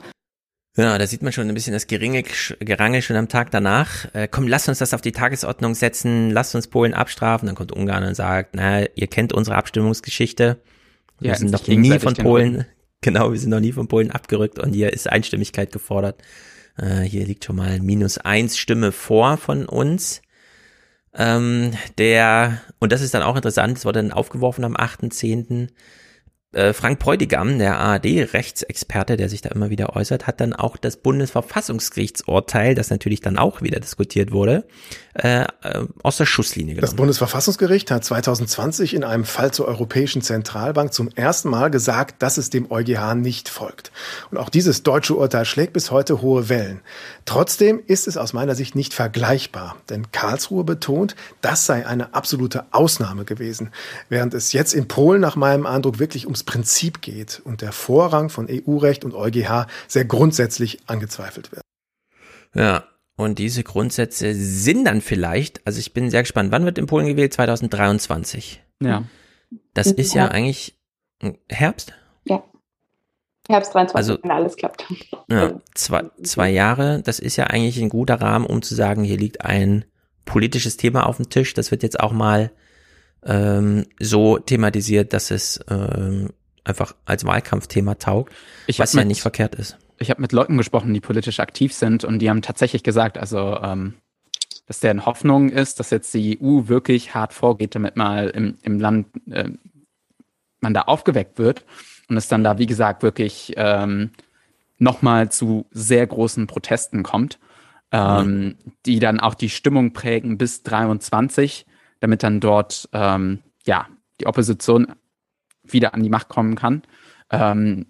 Ja, 0.76 0.96
da 0.98 1.06
sieht 1.06 1.22
man 1.22 1.32
schon 1.32 1.48
ein 1.48 1.54
bisschen 1.54 1.72
das 1.72 1.88
geringe 1.88 2.22
Gerangel 2.60 3.02
schon 3.02 3.16
am 3.16 3.28
Tag 3.28 3.50
danach. 3.50 4.06
Äh, 4.14 4.28
komm, 4.30 4.46
lasst 4.46 4.68
uns 4.68 4.78
das 4.78 4.94
auf 4.94 5.00
die 5.00 5.12
Tagesordnung 5.12 5.74
setzen, 5.74 6.30
lasst 6.30 6.54
uns 6.54 6.68
Polen 6.68 6.94
abstrafen. 6.94 7.46
Dann 7.46 7.56
kommt 7.56 7.72
Ungarn 7.72 8.04
und 8.04 8.14
sagt, 8.14 8.54
na, 8.54 8.86
ihr 8.94 9.08
kennt 9.08 9.32
unsere 9.32 9.56
Abstimmungsgeschichte. 9.56 10.60
Wir 11.18 11.30
ja, 11.30 11.36
sind 11.36 11.50
noch 11.50 11.66
nie 11.66 11.98
von 11.98 12.14
Polen, 12.14 12.66
genau, 13.00 13.32
wir 13.32 13.38
sind 13.38 13.50
noch 13.50 13.60
nie 13.60 13.72
von 13.72 13.88
Polen 13.88 14.10
abgerückt 14.10 14.58
und 14.58 14.72
hier 14.72 14.92
ist 14.92 15.10
Einstimmigkeit 15.10 15.72
gefordert. 15.72 16.22
Äh, 16.78 17.00
hier 17.00 17.26
liegt 17.26 17.44
schon 17.44 17.56
mal 17.56 17.80
minus 17.80 18.18
eins 18.18 18.56
Stimme 18.56 18.92
vor 18.92 19.36
von 19.36 19.66
uns. 19.66 20.22
Ähm, 21.12 21.72
der, 21.98 22.60
und 22.78 22.92
das 22.92 23.02
ist 23.02 23.12
dann 23.12 23.22
auch 23.22 23.34
interessant, 23.34 23.76
es 23.76 23.84
wurde 23.84 24.00
dann 24.00 24.12
aufgeworfen 24.12 24.64
am 24.64 24.76
8.10., 24.76 25.64
äh, 25.64 25.68
Frank 26.52 26.98
Bräutigam, 26.98 27.58
der 27.58 27.78
ARD-Rechtsexperte, 27.78 29.16
der 29.16 29.28
sich 29.28 29.40
da 29.40 29.50
immer 29.50 29.70
wieder 29.70 29.94
äußert, 29.94 30.26
hat 30.26 30.40
dann 30.40 30.52
auch 30.52 30.76
das 30.76 30.96
Bundesverfassungsgerichtsurteil, 30.96 32.74
das 32.74 32.90
natürlich 32.90 33.20
dann 33.20 33.38
auch 33.38 33.62
wieder 33.62 33.78
diskutiert 33.78 34.32
wurde, 34.32 34.66
äh, 35.22 35.46
aus 36.02 36.16
der 36.16 36.24
Schusslinie 36.24 36.74
genommen. 36.74 36.90
Das 36.90 36.96
Bundesverfassungsgericht 36.96 37.90
hat 37.90 38.04
2020 38.04 38.94
in 38.94 39.04
einem 39.04 39.24
Fall 39.24 39.52
zur 39.52 39.68
Europäischen 39.68 40.22
Zentralbank 40.22 40.94
zum 40.94 41.10
ersten 41.14 41.50
Mal 41.50 41.70
gesagt, 41.70 42.22
dass 42.22 42.38
es 42.38 42.48
dem 42.48 42.70
EuGH 42.70 43.14
nicht 43.16 43.50
folgt. 43.50 43.92
Und 44.30 44.38
auch 44.38 44.48
dieses 44.48 44.82
deutsche 44.82 45.14
Urteil 45.14 45.44
schlägt 45.44 45.74
bis 45.74 45.90
heute 45.90 46.22
hohe 46.22 46.48
Wellen. 46.48 46.80
Trotzdem 47.26 47.82
ist 47.86 48.08
es 48.08 48.16
aus 48.16 48.32
meiner 48.32 48.54
Sicht 48.54 48.74
nicht 48.74 48.94
vergleichbar, 48.94 49.76
denn 49.90 50.10
Karlsruhe 50.10 50.64
betont, 50.64 51.16
das 51.42 51.66
sei 51.66 51.86
eine 51.86 52.14
absolute 52.14 52.64
Ausnahme 52.70 53.26
gewesen, 53.26 53.70
während 54.08 54.32
es 54.32 54.54
jetzt 54.54 54.72
in 54.72 54.88
Polen 54.88 55.20
nach 55.20 55.36
meinem 55.36 55.66
Eindruck 55.66 55.98
wirklich 55.98 56.24
ums 56.24 56.44
Prinzip 56.44 57.02
geht 57.02 57.42
und 57.44 57.60
der 57.60 57.72
Vorrang 57.72 58.30
von 58.30 58.48
EU-Recht 58.50 59.04
und 59.04 59.14
EuGH 59.14 59.66
sehr 59.86 60.06
grundsätzlich 60.06 60.78
angezweifelt 60.86 61.52
wird. 61.52 61.62
Ja, 62.54 62.84
und 63.20 63.38
diese 63.38 63.62
Grundsätze 63.62 64.34
sind 64.34 64.86
dann 64.86 65.02
vielleicht, 65.02 65.66
also 65.66 65.78
ich 65.78 65.92
bin 65.92 66.10
sehr 66.10 66.22
gespannt, 66.22 66.52
wann 66.52 66.64
wird 66.64 66.78
in 66.78 66.86
Polen 66.86 67.06
gewählt? 67.06 67.34
2023. 67.34 68.62
Ja. 68.82 69.04
Das 69.74 69.88
ist 69.88 70.14
ja 70.14 70.28
eigentlich 70.28 70.78
Herbst? 71.50 71.92
Ja. 72.24 72.42
Herbst 73.48 73.74
23, 73.74 73.96
also, 73.96 74.18
wenn 74.22 74.30
alles 74.30 74.56
klappt. 74.56 74.86
Ja, 75.28 75.60
zwei, 75.74 76.04
zwei 76.22 76.50
Jahre, 76.50 77.02
das 77.02 77.18
ist 77.18 77.36
ja 77.36 77.48
eigentlich 77.48 77.78
ein 77.80 77.88
guter 77.88 78.20
Rahmen, 78.20 78.46
um 78.46 78.62
zu 78.62 78.74
sagen, 78.74 79.04
hier 79.04 79.18
liegt 79.18 79.44
ein 79.44 79.84
politisches 80.24 80.76
Thema 80.76 81.06
auf 81.06 81.16
dem 81.18 81.28
Tisch. 81.28 81.52
Das 81.52 81.70
wird 81.70 81.82
jetzt 81.82 82.00
auch 82.00 82.12
mal 82.12 82.50
ähm, 83.24 83.86
so 84.00 84.38
thematisiert, 84.38 85.12
dass 85.12 85.30
es 85.30 85.60
ähm, 85.68 86.30
einfach 86.64 86.94
als 87.04 87.24
Wahlkampfthema 87.24 87.96
taugt, 87.96 88.32
ich 88.66 88.78
was 88.78 88.94
ja 88.94 89.04
nicht 89.04 89.20
verkehrt 89.20 89.56
ist. 89.56 89.76
Ich 90.00 90.10
habe 90.10 90.22
mit 90.22 90.32
Leuten 90.32 90.56
gesprochen, 90.56 90.94
die 90.94 91.00
politisch 91.00 91.40
aktiv 91.40 91.74
sind 91.74 92.04
und 92.04 92.18
die 92.20 92.30
haben 92.30 92.42
tatsächlich 92.42 92.82
gesagt, 92.82 93.18
also 93.18 93.58
ähm, 93.62 93.94
dass 94.66 94.80
deren 94.80 95.04
Hoffnung 95.04 95.50
ist, 95.50 95.78
dass 95.78 95.90
jetzt 95.90 96.14
die 96.14 96.38
EU 96.40 96.68
wirklich 96.68 97.14
hart 97.14 97.34
vorgeht, 97.34 97.74
damit 97.74 97.96
mal 97.96 98.30
im, 98.30 98.56
im 98.62 98.80
Land 98.80 99.08
äh, 99.30 99.50
man 100.60 100.74
da 100.74 100.82
aufgeweckt 100.82 101.38
wird 101.38 101.64
und 102.08 102.16
es 102.16 102.28
dann 102.28 102.44
da, 102.44 102.58
wie 102.58 102.66
gesagt, 102.66 103.02
wirklich 103.02 103.52
ähm, 103.56 104.10
nochmal 104.78 105.30
zu 105.30 105.66
sehr 105.70 106.06
großen 106.06 106.46
Protesten 106.46 107.02
kommt, 107.02 107.38
ähm, 107.92 108.44
mhm. 108.44 108.56
die 108.86 109.00
dann 109.00 109.20
auch 109.20 109.34
die 109.34 109.50
Stimmung 109.50 109.92
prägen 109.92 110.38
bis 110.38 110.62
23, 110.62 111.66
damit 112.00 112.22
dann 112.22 112.40
dort 112.40 112.88
ähm, 112.92 113.40
ja 113.66 113.86
die 114.20 114.26
Opposition 114.26 114.94
wieder 115.62 115.94
an 115.94 116.02
die 116.02 116.10
Macht 116.10 116.28
kommen 116.28 116.54
kann. 116.54 116.82
Ähm, 117.30 117.86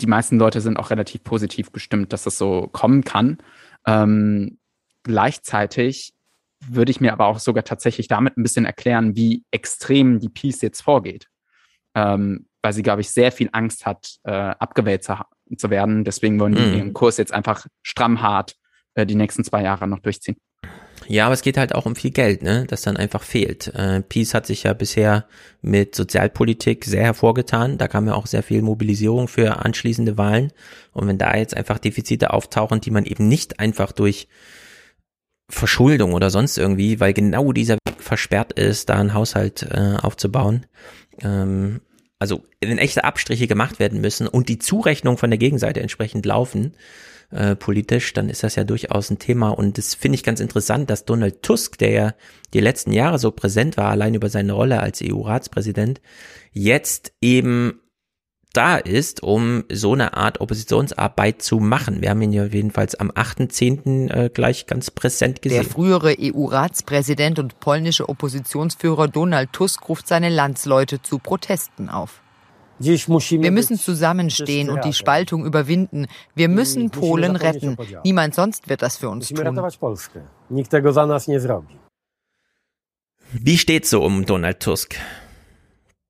die 0.00 0.06
meisten 0.06 0.38
Leute 0.38 0.60
sind 0.60 0.78
auch 0.78 0.90
relativ 0.90 1.24
positiv 1.24 1.72
gestimmt, 1.72 2.12
dass 2.12 2.24
das 2.24 2.38
so 2.38 2.68
kommen 2.72 3.04
kann. 3.04 3.38
Ähm, 3.86 4.58
gleichzeitig 5.02 6.14
würde 6.66 6.90
ich 6.90 7.00
mir 7.00 7.12
aber 7.12 7.26
auch 7.26 7.38
sogar 7.38 7.64
tatsächlich 7.64 8.08
damit 8.08 8.36
ein 8.36 8.42
bisschen 8.42 8.64
erklären, 8.64 9.16
wie 9.16 9.44
extrem 9.50 10.20
die 10.20 10.28
Peace 10.28 10.60
jetzt 10.60 10.82
vorgeht. 10.82 11.28
Ähm, 11.94 12.46
weil 12.62 12.72
sie, 12.74 12.82
glaube 12.82 13.00
ich, 13.00 13.10
sehr 13.10 13.32
viel 13.32 13.48
Angst 13.52 13.86
hat, 13.86 14.16
äh, 14.24 14.30
abgewählt 14.32 15.02
zu, 15.02 15.16
zu, 15.56 15.70
werden. 15.70 16.04
Deswegen 16.04 16.38
wollen 16.38 16.54
die 16.54 16.60
mhm. 16.60 16.74
ihren 16.74 16.92
Kurs 16.92 17.16
jetzt 17.16 17.32
einfach 17.32 17.66
stramm 17.82 18.20
hart 18.20 18.56
äh, 18.94 19.06
die 19.06 19.14
nächsten 19.14 19.44
zwei 19.44 19.62
Jahre 19.62 19.88
noch 19.88 20.00
durchziehen. 20.00 20.36
Ja, 21.10 21.24
aber 21.24 21.34
es 21.34 21.42
geht 21.42 21.56
halt 21.56 21.74
auch 21.74 21.86
um 21.86 21.96
viel 21.96 22.12
Geld, 22.12 22.44
ne, 22.44 22.66
das 22.68 22.82
dann 22.82 22.96
einfach 22.96 23.24
fehlt. 23.24 23.66
Äh, 23.74 24.00
Peace 24.00 24.32
hat 24.32 24.46
sich 24.46 24.62
ja 24.62 24.74
bisher 24.74 25.26
mit 25.60 25.96
Sozialpolitik 25.96 26.84
sehr 26.84 27.02
hervorgetan. 27.02 27.78
Da 27.78 27.88
kam 27.88 28.06
ja 28.06 28.14
auch 28.14 28.28
sehr 28.28 28.44
viel 28.44 28.62
Mobilisierung 28.62 29.26
für 29.26 29.64
anschließende 29.64 30.16
Wahlen. 30.16 30.52
Und 30.92 31.08
wenn 31.08 31.18
da 31.18 31.34
jetzt 31.34 31.56
einfach 31.56 31.80
Defizite 31.80 32.32
auftauchen, 32.32 32.80
die 32.80 32.92
man 32.92 33.06
eben 33.06 33.26
nicht 33.26 33.58
einfach 33.58 33.90
durch 33.90 34.28
Verschuldung 35.48 36.12
oder 36.12 36.30
sonst 36.30 36.58
irgendwie, 36.58 37.00
weil 37.00 37.12
genau 37.12 37.50
dieser 37.50 37.74
Weg 37.74 38.00
versperrt 38.00 38.52
ist, 38.52 38.88
da 38.88 38.94
einen 38.94 39.12
Haushalt 39.12 39.66
äh, 39.68 39.96
aufzubauen, 40.00 40.66
ähm, 41.22 41.80
also 42.20 42.44
wenn 42.60 42.78
echte 42.78 43.02
Abstriche 43.02 43.48
gemacht 43.48 43.80
werden 43.80 44.00
müssen 44.00 44.28
und 44.28 44.48
die 44.48 44.60
Zurechnung 44.60 45.18
von 45.18 45.30
der 45.30 45.38
Gegenseite 45.38 45.80
entsprechend 45.80 46.24
laufen, 46.24 46.72
äh, 47.30 47.54
politisch, 47.56 48.12
dann 48.12 48.28
ist 48.28 48.42
das 48.42 48.56
ja 48.56 48.64
durchaus 48.64 49.10
ein 49.10 49.18
Thema. 49.18 49.50
Und 49.50 49.78
das 49.78 49.94
finde 49.94 50.16
ich 50.16 50.24
ganz 50.24 50.40
interessant, 50.40 50.90
dass 50.90 51.04
Donald 51.04 51.42
Tusk, 51.42 51.78
der 51.78 51.90
ja 51.90 52.14
die 52.54 52.60
letzten 52.60 52.92
Jahre 52.92 53.18
so 53.18 53.30
präsent 53.30 53.76
war, 53.76 53.90
allein 53.90 54.14
über 54.14 54.28
seine 54.28 54.52
Rolle 54.52 54.80
als 54.80 55.00
EU-Ratspräsident, 55.02 56.00
jetzt 56.52 57.12
eben 57.20 57.80
da 58.52 58.76
ist, 58.76 59.22
um 59.22 59.64
so 59.70 59.92
eine 59.92 60.16
Art 60.16 60.40
Oppositionsarbeit 60.40 61.40
zu 61.40 61.60
machen. 61.60 62.02
Wir 62.02 62.10
haben 62.10 62.22
ihn 62.22 62.32
ja 62.32 62.44
jedenfalls 62.44 62.94
am 62.96 63.10
8.10. 63.10 64.10
Äh, 64.10 64.30
gleich 64.30 64.66
ganz 64.66 64.90
präsent 64.90 65.40
gesehen. 65.40 65.62
Der 65.62 65.70
frühere 65.70 66.16
EU-Ratspräsident 66.18 67.38
und 67.38 67.60
polnische 67.60 68.08
Oppositionsführer 68.08 69.08
Donald 69.08 69.52
Tusk 69.52 69.88
ruft 69.88 70.08
seine 70.08 70.30
Landsleute 70.30 71.00
zu 71.00 71.18
Protesten 71.18 71.88
auf. 71.88 72.20
Wir 72.80 73.50
müssen 73.50 73.78
zusammenstehen 73.78 74.70
und 74.70 74.84
die 74.84 74.94
Spaltung 74.94 75.44
überwinden. 75.44 76.06
Wir 76.34 76.48
müssen 76.48 76.90
Polen 76.90 77.36
retten. 77.36 77.76
Niemand 78.04 78.34
sonst 78.34 78.68
wird 78.68 78.82
das 78.82 78.96
für 78.96 79.10
uns 79.10 79.28
tun. 79.28 79.38
Wie 83.32 83.58
steht's 83.58 83.90
so 83.90 84.02
um 84.02 84.24
Donald 84.24 84.60
Tusk? 84.60 84.96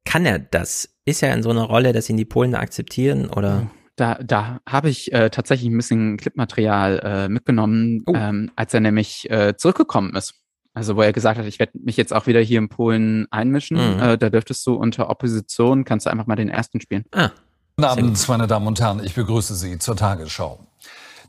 Kann 0.04 0.24
er 0.24 0.38
das? 0.38 0.88
Ist 1.04 1.22
er 1.22 1.34
in 1.34 1.42
so 1.42 1.50
einer 1.50 1.64
Rolle, 1.64 1.92
dass 1.92 2.08
ihn 2.08 2.16
die 2.16 2.24
Polen 2.24 2.54
akzeptieren 2.54 3.28
oder? 3.28 3.70
Da, 3.96 4.14
da 4.22 4.60
habe 4.66 4.88
ich 4.88 5.12
äh, 5.12 5.28
tatsächlich 5.28 5.68
ein 5.68 5.76
bisschen 5.76 6.16
Clipmaterial 6.16 7.00
äh, 7.00 7.28
mitgenommen, 7.28 8.02
oh. 8.06 8.14
ähm, 8.14 8.50
als 8.56 8.72
er 8.72 8.80
nämlich 8.80 9.28
äh, 9.28 9.56
zurückgekommen 9.56 10.14
ist. 10.16 10.39
Also 10.74 10.96
wo 10.96 11.02
er 11.02 11.12
gesagt 11.12 11.38
hat, 11.38 11.46
ich 11.46 11.58
werde 11.58 11.72
mich 11.82 11.96
jetzt 11.96 12.12
auch 12.12 12.26
wieder 12.26 12.40
hier 12.40 12.58
in 12.58 12.68
Polen 12.68 13.26
einmischen. 13.30 13.76
Mhm. 13.76 14.00
Äh, 14.00 14.18
da 14.18 14.30
dürftest 14.30 14.66
du 14.66 14.74
unter 14.74 15.10
Opposition, 15.10 15.84
kannst 15.84 16.06
du 16.06 16.10
einfach 16.10 16.26
mal 16.26 16.36
den 16.36 16.48
ersten 16.48 16.80
spielen. 16.80 17.04
Ah. 17.12 17.30
Guten 17.76 17.88
Abend, 17.88 18.28
meine 18.28 18.46
Damen 18.46 18.66
und 18.66 18.80
Herren. 18.80 19.02
Ich 19.02 19.14
begrüße 19.14 19.54
Sie 19.54 19.78
zur 19.78 19.96
Tagesschau. 19.96 20.60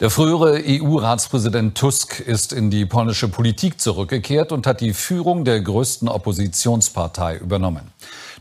Der 0.01 0.09
frühere 0.09 0.59
EU-Ratspräsident 0.65 1.77
Tusk 1.77 2.19
ist 2.19 2.53
in 2.53 2.71
die 2.71 2.87
polnische 2.87 3.27
Politik 3.27 3.79
zurückgekehrt 3.79 4.51
und 4.51 4.65
hat 4.65 4.81
die 4.81 4.93
Führung 4.93 5.45
der 5.45 5.61
größten 5.61 6.09
Oppositionspartei 6.09 7.37
übernommen. 7.37 7.91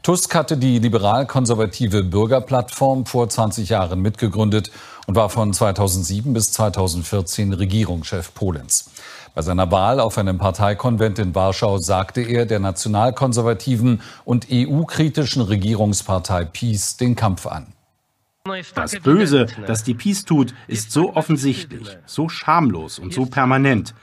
Tusk 0.02 0.34
hatte 0.34 0.56
die 0.56 0.78
liberal-konservative 0.78 2.02
Bürgerplattform 2.02 3.04
vor 3.04 3.28
20 3.28 3.68
Jahren 3.68 4.00
mitgegründet 4.00 4.70
und 5.06 5.16
war 5.16 5.28
von 5.28 5.52
2007 5.52 6.32
bis 6.32 6.50
2014 6.52 7.52
Regierungschef 7.52 8.32
Polens. 8.32 8.90
Bei 9.34 9.42
seiner 9.42 9.70
Wahl 9.70 10.00
auf 10.00 10.18
einem 10.18 10.38
Parteikonvent 10.38 11.18
in 11.18 11.34
Warschau 11.34 11.78
sagte 11.78 12.20
er 12.20 12.46
der 12.46 12.58
nationalkonservativen 12.58 14.02
und 14.24 14.48
EU-kritischen 14.50 15.42
Regierungspartei 15.42 16.44
PiS 16.44 16.96
den 16.96 17.14
Kampf 17.14 17.46
an. 17.46 17.72
Das 18.74 18.98
Böse, 18.98 19.46
das 19.66 19.84
die 19.84 19.94
Peace 19.94 20.24
tut, 20.24 20.54
ist 20.66 20.90
so 20.92 21.14
offensichtlich, 21.14 21.98
so 22.06 22.28
schamlos 22.28 22.98
und 22.98 23.12
so 23.12 23.26
permanent. 23.26 23.94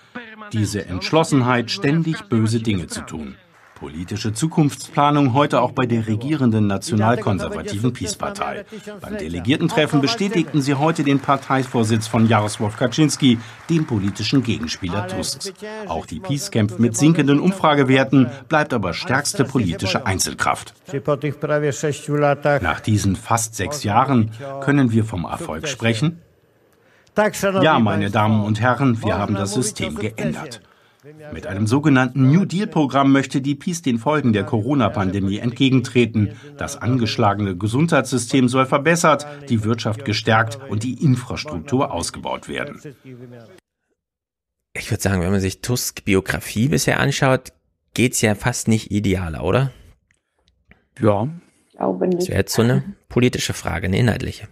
Diese 0.54 0.86
Entschlossenheit, 0.86 1.72
ständig 1.72 2.30
böse 2.30 2.60
Dinge 2.60 2.88
zu 2.88 3.02
tun. 3.02 3.36
Politische 3.80 4.34
Zukunftsplanung 4.34 5.34
heute 5.34 5.62
auch 5.62 5.72
bei 5.72 5.86
der 5.86 6.08
regierenden 6.08 6.66
nationalkonservativen 6.66 7.94
Peace-Partei. 7.94 8.66
Beim 9.00 9.18
Delegiertentreffen 9.18 10.02
bestätigten 10.02 10.64
sie 10.64 10.74
heute 10.74 11.04
den 11.04 11.20
Parteivorsitz 11.20 12.08
von 12.08 12.28
Jarosław 12.28 12.76
Kaczynski, 12.76 13.38
dem 13.70 13.86
politischen 13.86 14.42
Gegenspieler 14.42 15.08
Tusks. 15.08 15.54
Auch 15.88 16.08
die 16.08 16.20
Peace 16.20 16.50
kämpft 16.50 16.80
mit 16.80 16.98
sinkenden 16.98 17.40
Umfragewerten, 17.40 18.32
bleibt 18.50 18.74
aber 18.74 18.96
stärkste 18.96 19.46
politische 19.46 20.08
Einzelkraft. 20.08 20.74
Nach 22.62 22.80
diesen 22.80 23.16
fast 23.16 23.54
sechs 23.54 23.84
Jahren 23.84 24.32
können 24.62 24.92
wir 24.92 25.04
vom 25.04 25.26
Erfolg 25.26 25.68
sprechen? 25.68 26.20
Ja, 27.62 27.78
meine 27.78 28.10
Damen 28.10 28.44
und 28.44 28.60
Herren, 28.60 29.04
wir 29.04 29.20
haben 29.20 29.36
das 29.36 29.54
System 29.54 29.96
geändert. 29.96 30.62
Mit 31.32 31.48
einem 31.48 31.68
sogenannten 31.68 32.30
New 32.32 32.46
Deal-Programm 32.46 33.12
möchte 33.12 33.42
die 33.42 33.56
Peace 33.56 33.82
den 33.82 33.98
Folgen 33.98 34.34
der 34.34 34.44
Corona-Pandemie 34.44 35.38
entgegentreten. 35.38 36.34
Das 36.58 36.76
angeschlagene 36.78 37.56
Gesundheitssystem 37.56 38.50
soll 38.50 38.66
verbessert, 38.66 39.26
die 39.50 39.64
Wirtschaft 39.64 40.06
gestärkt 40.06 40.60
und 40.70 40.84
die 40.84 41.04
Infrastruktur 41.04 41.92
ausgebaut 41.92 42.50
werden. 42.50 42.82
Ich 44.74 44.92
würde 44.92 45.02
sagen, 45.02 45.22
wenn 45.22 45.32
man 45.32 45.40
sich 45.40 45.62
Tusk 45.62 46.04
Biografie 46.04 46.68
bisher 46.68 47.00
anschaut, 47.00 47.54
geht 47.94 48.14
es 48.14 48.22
ja 48.22 48.36
fast 48.36 48.68
nicht 48.68 48.92
idealer, 48.92 49.44
oder? 49.44 49.72
Ja. 51.00 51.30
Das 51.74 52.28
wäre 52.28 52.40
jetzt 52.40 52.54
so 52.54 52.64
eine 52.64 52.84
politische 53.10 53.54
Frage, 53.54 53.88
eine 53.88 53.98
inhaltliche. 53.98 54.48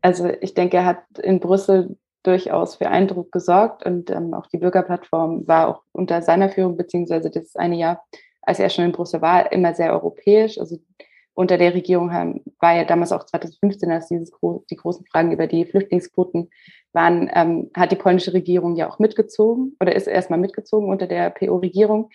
Also 0.00 0.30
ich 0.40 0.54
denke, 0.54 0.78
er 0.78 0.84
hat 0.84 1.18
in 1.22 1.40
Brüssel 1.40 1.96
durchaus 2.28 2.76
für 2.76 2.88
Eindruck 2.88 3.32
gesorgt 3.32 3.84
und 3.84 4.10
ähm, 4.10 4.34
auch 4.34 4.46
die 4.46 4.58
Bürgerplattform 4.58 5.48
war 5.48 5.68
auch 5.68 5.82
unter 5.92 6.22
seiner 6.22 6.50
Führung, 6.50 6.76
beziehungsweise 6.76 7.30
das 7.30 7.56
eine 7.56 7.76
Jahr, 7.76 8.04
als 8.42 8.60
er 8.60 8.68
schon 8.68 8.84
in 8.84 8.92
Brüssel 8.92 9.22
war, 9.22 9.50
immer 9.50 9.74
sehr 9.74 9.92
europäisch. 9.92 10.58
Also 10.58 10.78
unter 11.34 11.56
der 11.56 11.74
Regierung 11.74 12.12
haben, 12.12 12.42
war 12.60 12.76
ja 12.76 12.84
damals 12.84 13.12
auch 13.12 13.24
2015, 13.24 13.90
als 13.90 14.08
dieses, 14.08 14.30
die 14.70 14.76
großen 14.76 15.06
Fragen 15.06 15.32
über 15.32 15.46
die 15.46 15.64
Flüchtlingsquoten 15.64 16.50
waren, 16.92 17.30
ähm, 17.32 17.70
hat 17.74 17.92
die 17.92 17.96
polnische 17.96 18.34
Regierung 18.34 18.76
ja 18.76 18.90
auch 18.90 18.98
mitgezogen 18.98 19.76
oder 19.80 19.94
ist 19.94 20.06
erstmal 20.06 20.38
mitgezogen 20.38 20.90
unter 20.90 21.06
der 21.06 21.30
PO-Regierung. 21.30 22.10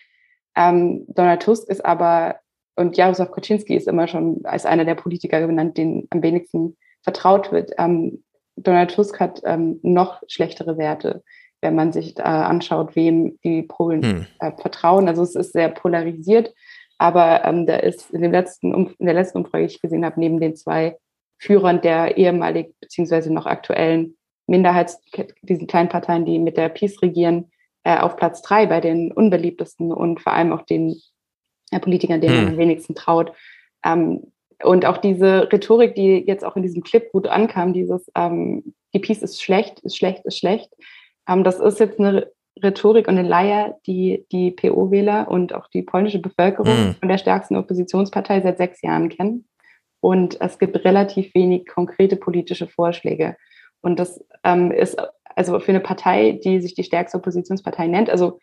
Ähm, 0.56 1.06
Donald 1.08 1.42
Tusk 1.42 1.68
ist 1.70 1.84
aber 1.84 2.40
und 2.76 2.98
Jarosław 2.98 3.32
Kaczynski 3.32 3.76
ist 3.76 3.88
immer 3.88 4.08
schon 4.08 4.42
als 4.46 4.66
einer 4.66 4.86
der 4.86 4.96
Politiker 4.96 5.40
genannt, 5.46 5.78
denen 5.78 6.08
am 6.10 6.24
wenigsten 6.24 6.76
vertraut 7.02 7.52
wird. 7.52 7.72
Ähm, 7.78 8.24
Donald 8.56 8.94
Tusk 8.94 9.20
hat 9.20 9.42
ähm, 9.46 9.80
noch 9.82 10.22
schlechtere 10.28 10.78
Werte, 10.78 11.24
wenn 11.62 11.76
man 11.76 11.92
sich 11.92 12.18
äh, 12.20 12.24
anschaut, 12.24 12.96
wem 12.96 13.40
die 13.44 13.64
Polen 13.64 14.04
hm. 14.04 14.26
äh, 14.40 14.52
vertrauen. 14.52 15.08
Also 15.08 15.24
es 15.24 15.36
ist 15.36 15.54
sehr 15.54 15.70
polarisiert, 15.70 16.54
aber 16.98 17.44
ähm, 17.46 17.66
da 17.66 17.78
ist 17.78 18.12
in, 18.12 18.22
dem 18.22 18.32
letzten, 18.32 18.74
in 18.74 19.06
der 19.06 19.16
letzten 19.16 19.40
Umfrage, 19.40 19.66
die 19.66 19.74
ich 19.74 19.82
gesehen 19.82 20.06
habe, 20.06 20.20
neben 20.20 20.40
den 20.40 20.56
zwei 20.56 20.98
Führern 21.40 21.82
der 21.82 22.18
ehemalig 22.18 22.74
beziehungsweise 22.80 23.34
noch 23.34 23.46
aktuellen 23.46 24.16
Minderheits, 24.48 25.02
diesen 25.42 25.68
kleinen 25.68 25.90
Parteien, 25.90 26.26
die 26.26 26.40
mit 26.40 26.58
der 26.58 26.70
Peace 26.70 27.02
regieren, 27.02 27.52
äh, 27.84 27.98
auf 27.98 28.16
Platz 28.16 28.42
drei 28.42 28.66
bei 28.66 28.82
den 28.82 29.12
unbeliebtesten 29.12 29.92
und 29.92 30.22
vor 30.22 30.34
allem 30.34 30.54
auch 30.54 30.64
den 30.64 30.96
äh, 31.72 31.80
Politikern, 31.80 32.22
denen 32.22 32.36
hm. 32.36 32.44
man 32.44 32.54
am 32.54 32.60
wenigsten 32.60 32.96
traut. 32.96 33.34
Ähm, 33.86 34.32
und 34.64 34.86
auch 34.86 34.98
diese 34.98 35.52
Rhetorik, 35.52 35.96
die 35.96 36.24
jetzt 36.26 36.44
auch 36.44 36.56
in 36.56 36.64
diesem 36.64 36.84
Clip 36.84 37.12
gut 37.12 37.28
ankam, 37.28 37.74
dieses 37.74 38.10
ähm, 38.16 38.74
die 38.94 39.00
Peace 39.00 39.22
ist 39.22 39.42
schlecht, 39.42 39.80
ist 39.82 39.98
schlecht, 39.98 40.26
ist 40.26 40.38
schlecht, 40.38 40.72
ähm, 41.28 41.44
das 41.44 41.60
ist 41.60 41.80
jetzt 41.80 42.00
eine 42.00 42.32
Rhetorik 42.62 43.08
und 43.08 43.18
eine 43.18 43.28
Leier, 43.28 43.78
die 43.88 44.26
die 44.32 44.52
PO-Wähler 44.52 45.28
und 45.30 45.54
auch 45.54 45.68
die 45.70 45.82
polnische 45.82 46.20
Bevölkerung 46.20 46.88
mhm. 46.88 46.96
von 46.96 47.10
der 47.10 47.18
stärksten 47.18 47.56
Oppositionspartei 47.56 48.42
seit 48.42 48.58
sechs 48.58 48.82
Jahren 48.82 49.10
kennen. 49.10 49.48
Und 50.02 50.40
es 50.42 50.60
gibt 50.60 50.84
relativ 50.84 51.34
wenig 51.34 51.66
konkrete 51.66 52.18
politische 52.18 52.68
Vorschläge. 52.68 53.38
Und 53.82 54.00
das 54.00 54.24
ähm, 54.44 54.72
ist 54.72 54.98
also 55.36 55.60
für 55.60 55.72
eine 55.72 55.80
Partei, 55.80 56.40
die 56.44 56.62
sich 56.62 56.76
die 56.76 56.84
stärkste 56.84 57.18
Oppositionspartei 57.18 57.88
nennt, 57.88 58.10
also 58.10 58.40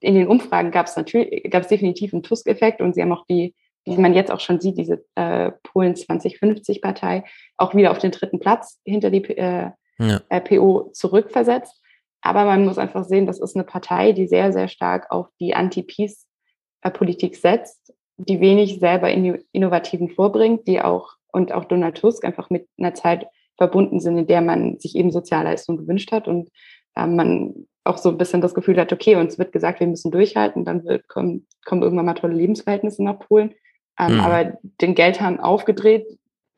in 0.00 0.14
den 0.14 0.28
Umfragen 0.28 0.70
gab 0.70 0.86
es 0.86 0.96
natürlich, 0.96 1.50
gab 1.50 1.62
es 1.62 1.68
definitiv 1.68 2.12
einen 2.12 2.22
Tusk-Effekt 2.22 2.80
und 2.80 2.94
sie 2.94 3.02
haben 3.02 3.12
auch 3.12 3.26
die 3.26 3.54
wie 3.84 3.96
man 3.96 4.14
jetzt 4.14 4.30
auch 4.30 4.40
schon 4.40 4.60
sieht, 4.60 4.76
diese 4.76 5.04
äh, 5.14 5.52
Polen 5.62 5.94
2050-Partei 5.94 7.24
auch 7.56 7.74
wieder 7.74 7.90
auf 7.90 7.98
den 7.98 8.10
dritten 8.10 8.38
Platz 8.38 8.80
hinter 8.84 9.10
die 9.10 9.24
äh, 9.24 9.70
ja. 9.98 10.40
PO 10.40 10.90
zurückversetzt. 10.92 11.82
Aber 12.20 12.44
man 12.44 12.64
muss 12.64 12.78
einfach 12.78 13.04
sehen, 13.04 13.26
das 13.26 13.40
ist 13.40 13.54
eine 13.54 13.64
Partei, 13.64 14.12
die 14.12 14.26
sehr, 14.26 14.52
sehr 14.52 14.68
stark 14.68 15.10
auf 15.10 15.28
die 15.40 15.54
Anti-Peace-Politik 15.54 17.36
setzt, 17.36 17.94
die 18.16 18.40
wenig 18.40 18.80
selber 18.80 19.10
Innovativen 19.10 20.10
vorbringt, 20.10 20.66
die 20.66 20.80
auch 20.80 21.14
und 21.30 21.52
auch 21.52 21.64
Donald 21.64 21.96
Tusk 21.96 22.24
einfach 22.24 22.50
mit 22.50 22.68
einer 22.78 22.94
Zeit 22.94 23.26
verbunden 23.56 24.00
sind, 24.00 24.18
in 24.18 24.26
der 24.26 24.40
man 24.40 24.78
sich 24.78 24.96
eben 24.96 25.10
Sozialleistungen 25.10 25.80
gewünscht 25.80 26.12
hat 26.12 26.28
und 26.28 26.50
äh, 26.96 27.06
man 27.06 27.66
auch 27.84 27.98
so 27.98 28.10
ein 28.10 28.18
bisschen 28.18 28.40
das 28.40 28.54
Gefühl 28.54 28.78
hat, 28.78 28.92
okay, 28.92 29.16
uns 29.16 29.38
wird 29.38 29.52
gesagt, 29.52 29.80
wir 29.80 29.86
müssen 29.86 30.10
durchhalten, 30.10 30.64
dann 30.64 30.84
wird, 30.84 31.08
kommen, 31.08 31.46
kommen 31.64 31.82
irgendwann 31.82 32.06
mal 32.06 32.14
tolle 32.14 32.34
Lebensverhältnisse 32.34 33.02
nach 33.02 33.18
Polen. 33.18 33.54
Ähm, 33.98 34.14
mhm. 34.14 34.20
Aber 34.20 34.52
den 34.80 34.94
Geldhahn 34.94 35.40
aufgedreht, 35.40 36.06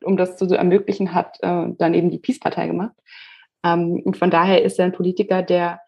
um 0.03 0.17
das 0.17 0.37
zu 0.37 0.45
ermöglichen, 0.53 1.13
hat 1.13 1.37
äh, 1.41 1.67
dann 1.77 1.93
eben 1.93 2.09
die 2.09 2.19
Peace-Partei 2.19 2.67
gemacht. 2.67 2.95
Ähm, 3.63 4.01
und 4.03 4.17
von 4.17 4.31
daher 4.31 4.63
ist 4.63 4.79
er 4.79 4.85
ein 4.85 4.91
Politiker, 4.91 5.43
der, 5.43 5.79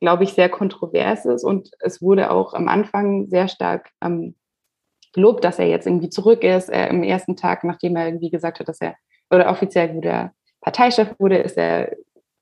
glaube 0.00 0.24
ich, 0.24 0.32
sehr 0.32 0.48
kontrovers 0.48 1.24
ist. 1.24 1.44
Und 1.44 1.70
es 1.80 2.00
wurde 2.00 2.30
auch 2.30 2.54
am 2.54 2.68
Anfang 2.68 3.28
sehr 3.28 3.48
stark 3.48 3.90
ähm, 4.02 4.34
gelobt, 5.12 5.44
dass 5.44 5.58
er 5.58 5.66
jetzt 5.66 5.86
irgendwie 5.86 6.10
zurück 6.10 6.44
ist. 6.44 6.68
Er 6.68 6.88
im 6.88 7.02
ersten 7.02 7.36
Tag, 7.36 7.64
nachdem 7.64 7.96
er 7.96 8.06
irgendwie 8.06 8.30
gesagt 8.30 8.60
hat, 8.60 8.68
dass 8.68 8.80
er, 8.80 8.94
oder 9.30 9.50
offiziell 9.50 9.94
wurde 9.94 10.30
Parteichef 10.60 11.18
wurde, 11.18 11.38
ist 11.38 11.56
er 11.56 11.96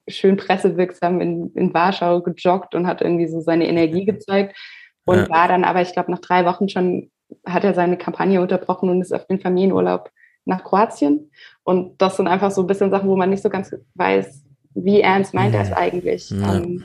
schön 0.09 0.37
pressewirksam 0.37 1.21
in, 1.21 1.53
in 1.55 1.73
Warschau 1.73 2.21
gejoggt 2.23 2.75
und 2.75 2.87
hat 2.87 3.01
irgendwie 3.01 3.29
so 3.29 3.41
seine 3.41 3.69
Energie 3.69 4.05
gezeigt. 4.07 4.57
Und 5.05 5.19
ja. 5.19 5.31
war 5.31 5.49
dann 5.49 5.65
aber, 5.65 5.81
ich 5.81 5.93
glaube, 5.93 6.11
nach 6.11 6.19
drei 6.19 6.45
Wochen 6.45 6.69
schon 6.69 7.11
hat 7.47 7.65
er 7.65 7.75
seine 7.75 7.97
Kampagne 7.97 8.41
unterbrochen 8.41 8.89
und 8.89 9.01
ist 9.01 9.13
auf 9.13 9.27
den 9.27 9.41
Familienurlaub 9.41 10.11
nach 10.45 10.65
Kroatien. 10.65 11.31
Und 11.63 12.01
das 12.01 12.17
sind 12.17 12.27
einfach 12.27 12.51
so 12.51 12.63
ein 12.63 12.67
bisschen 12.67 12.91
Sachen, 12.91 13.09
wo 13.09 13.17
man 13.17 13.31
nicht 13.31 13.43
so 13.43 13.51
ganz 13.51 13.75
weiß, 13.95 14.45
wie 14.75 15.01
ernst 15.01 15.35
meint 15.35 15.55
er 15.55 15.63
es 15.63 15.73
eigentlich 15.73 16.31
ja. 16.31 16.57
ähm, 16.57 16.85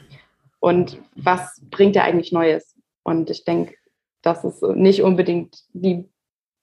und 0.60 0.98
was 1.16 1.62
bringt 1.70 1.96
er 1.96 2.04
eigentlich 2.04 2.32
Neues. 2.32 2.76
Und 3.04 3.30
ich 3.30 3.44
denke, 3.46 3.76
das 4.22 4.44
ist 4.44 4.64
nicht 4.64 5.04
unbedingt 5.04 5.64
die 5.74 6.10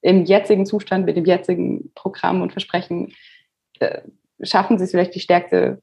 im 0.02 0.24
jetzigen 0.24 0.64
Zustand, 0.64 1.04
mit 1.04 1.16
dem 1.16 1.26
jetzigen 1.26 1.92
Programm 1.94 2.40
und 2.40 2.52
Versprechen, 2.52 3.12
äh, 3.80 4.00
schaffen 4.42 4.78
sie 4.78 4.84
es 4.84 4.92
vielleicht 4.92 5.14
die 5.14 5.20
stärkste 5.20 5.82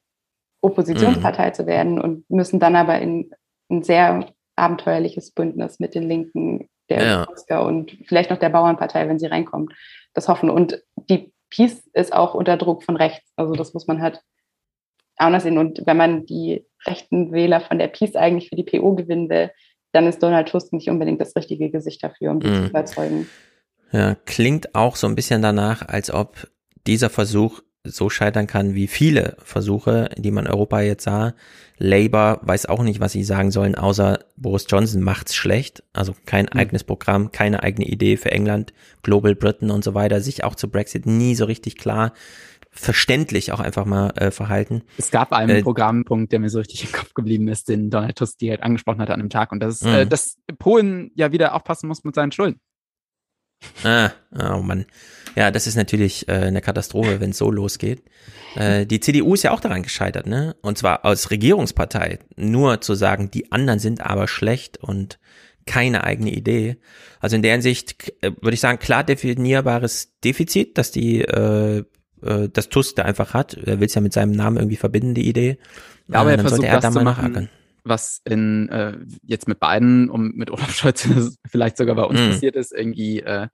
Oppositionspartei 0.60 1.48
mhm. 1.48 1.54
zu 1.54 1.66
werden 1.66 2.00
und 2.00 2.28
müssen 2.28 2.58
dann 2.58 2.74
aber 2.74 3.00
in 3.00 3.30
ein 3.70 3.84
sehr 3.84 4.26
abenteuerliches 4.56 5.30
Bündnis 5.30 5.78
mit 5.78 5.94
den 5.94 6.08
Linken 6.08 6.68
der 6.88 7.26
ja. 7.48 7.60
und 7.60 7.96
vielleicht 8.06 8.30
noch 8.30 8.38
der 8.38 8.48
Bauernpartei, 8.48 9.08
wenn 9.08 9.18
sie 9.18 9.26
reinkommt, 9.26 9.72
das 10.14 10.28
hoffen. 10.28 10.50
Und 10.50 10.82
die 10.96 11.32
Peace 11.50 11.88
ist 11.92 12.12
auch 12.12 12.34
unter 12.34 12.56
Druck 12.56 12.82
von 12.82 12.96
rechts. 12.96 13.30
Also 13.36 13.54
das 13.54 13.74
muss 13.74 13.86
man 13.86 14.00
halt 14.00 14.22
auch 15.16 15.30
noch 15.30 15.40
sehen. 15.40 15.58
Und 15.58 15.82
wenn 15.86 15.96
man 15.96 16.26
die 16.26 16.66
rechten 16.86 17.32
Wähler 17.32 17.60
von 17.60 17.78
der 17.78 17.88
Peace 17.88 18.16
eigentlich 18.16 18.48
für 18.48 18.56
die 18.56 18.64
PO 18.64 18.94
gewinnen 18.94 19.28
will, 19.28 19.50
dann 19.92 20.06
ist 20.06 20.22
Donald 20.22 20.48
Tusk 20.48 20.72
nicht 20.72 20.88
unbedingt 20.88 21.20
das 21.20 21.34
richtige 21.34 21.70
Gesicht 21.70 22.02
dafür, 22.02 22.30
um 22.30 22.40
die 22.40 22.48
mhm. 22.48 22.54
zu 22.54 22.70
überzeugen. 22.70 23.28
Ja, 23.92 24.16
klingt 24.26 24.74
auch 24.74 24.96
so 24.96 25.06
ein 25.06 25.14
bisschen 25.14 25.40
danach, 25.40 25.88
als 25.88 26.10
ob 26.12 26.48
dieser 26.86 27.10
Versuch 27.10 27.62
so 27.84 28.10
scheitern 28.10 28.46
kann 28.46 28.74
wie 28.74 28.86
viele 28.86 29.36
Versuche, 29.42 30.10
die 30.16 30.30
man 30.30 30.46
Europa 30.46 30.80
jetzt 30.80 31.04
sah. 31.04 31.34
Labour 31.78 32.40
weiß 32.42 32.66
auch 32.66 32.82
nicht, 32.82 33.00
was 33.00 33.12
sie 33.12 33.22
sagen 33.22 33.50
sollen, 33.50 33.76
außer 33.76 34.18
Boris 34.36 34.66
Johnson 34.68 35.02
macht's 35.02 35.34
schlecht. 35.34 35.82
Also 35.92 36.14
kein 36.26 36.46
mhm. 36.46 36.58
eigenes 36.58 36.84
Programm, 36.84 37.32
keine 37.32 37.62
eigene 37.62 37.86
Idee 37.86 38.16
für 38.16 38.32
England, 38.32 38.72
Global 39.02 39.34
Britain 39.34 39.70
und 39.70 39.84
so 39.84 39.94
weiter, 39.94 40.20
sich 40.20 40.44
auch 40.44 40.54
zu 40.54 40.68
Brexit 40.68 41.06
nie 41.06 41.34
so 41.34 41.44
richtig 41.44 41.76
klar 41.76 42.12
verständlich 42.70 43.50
auch 43.52 43.60
einfach 43.60 43.84
mal 43.84 44.10
äh, 44.10 44.30
verhalten. 44.30 44.82
Es 44.98 45.10
gab 45.10 45.32
einen 45.32 45.56
äh, 45.56 45.62
Programmpunkt, 45.62 46.32
der 46.32 46.38
mir 46.38 46.48
so 46.48 46.58
richtig 46.58 46.84
im 46.84 46.92
Kopf 46.92 47.14
geblieben 47.14 47.48
ist, 47.48 47.68
den 47.68 47.90
Donald 47.90 48.16
Tusk 48.16 48.38
direkt 48.38 48.62
angesprochen 48.62 49.00
hatte 49.00 49.14
an 49.14 49.20
dem 49.20 49.30
Tag 49.30 49.52
und 49.52 49.60
das 49.60 49.80
ist, 49.80 49.86
äh, 49.86 50.04
mhm. 50.04 50.08
dass 50.08 50.36
Polen 50.58 51.10
ja 51.14 51.32
wieder 51.32 51.54
aufpassen 51.54 51.88
muss 51.88 52.04
mit 52.04 52.14
seinen 52.14 52.30
Schulden. 52.30 52.60
Ah, 53.84 54.10
oh 54.32 54.62
Mann. 54.62 54.86
Ja, 55.36 55.50
das 55.50 55.66
ist 55.66 55.76
natürlich 55.76 56.28
äh, 56.28 56.32
eine 56.32 56.60
Katastrophe, 56.60 57.20
wenn 57.20 57.30
es 57.30 57.38
so 57.38 57.50
losgeht. 57.50 58.02
Äh, 58.56 58.86
die 58.86 59.00
CDU 59.00 59.34
ist 59.34 59.44
ja 59.44 59.52
auch 59.52 59.60
daran 59.60 59.82
gescheitert, 59.82 60.26
ne? 60.26 60.56
Und 60.62 60.78
zwar 60.78 61.04
als 61.04 61.30
Regierungspartei. 61.30 62.18
Nur 62.36 62.80
zu 62.80 62.94
sagen, 62.94 63.30
die 63.30 63.52
anderen 63.52 63.78
sind 63.78 64.00
aber 64.00 64.26
schlecht 64.26 64.78
und 64.78 65.18
keine 65.66 66.02
eigene 66.02 66.30
Idee. 66.30 66.78
Also 67.20 67.36
in 67.36 67.42
der 67.42 67.52
Hinsicht 67.52 68.12
äh, 68.22 68.32
würde 68.40 68.54
ich 68.54 68.60
sagen, 68.60 68.78
klar 68.78 69.04
definierbares 69.04 70.18
Defizit, 70.24 70.78
dass 70.78 70.90
die 70.90 71.20
äh, 71.20 71.84
äh, 72.22 72.48
das 72.52 72.68
Tusk 72.68 72.96
da 72.96 73.02
einfach 73.02 73.34
hat. 73.34 73.54
Er 73.54 73.80
will 73.80 73.86
es 73.86 73.94
ja 73.94 74.00
mit 74.00 74.12
seinem 74.12 74.32
Namen 74.32 74.56
irgendwie 74.56 74.76
verbinden, 74.76 75.14
die 75.14 75.28
Idee. 75.28 75.58
Ja, 76.08 76.20
aber 76.20 76.32
er 76.32 76.38
versucht 76.40 76.64
er 76.64 76.80
das 76.80 76.82
da 76.82 76.98
zu 76.98 77.04
machen, 77.04 77.48
was 77.88 78.20
in 78.24 78.68
äh, 78.68 78.98
jetzt 79.22 79.48
mit 79.48 79.60
beiden 79.60 80.10
und 80.10 80.36
mit 80.36 80.50
Olaf 80.50 80.72
Scholz 80.74 81.08
vielleicht 81.46 81.76
sogar 81.76 81.94
bei 81.94 82.04
uns 82.04 82.20
mhm. 82.20 82.30
passiert 82.30 82.56
ist, 82.56 82.72
irgendwie 82.72 83.20
äh, 83.20 83.48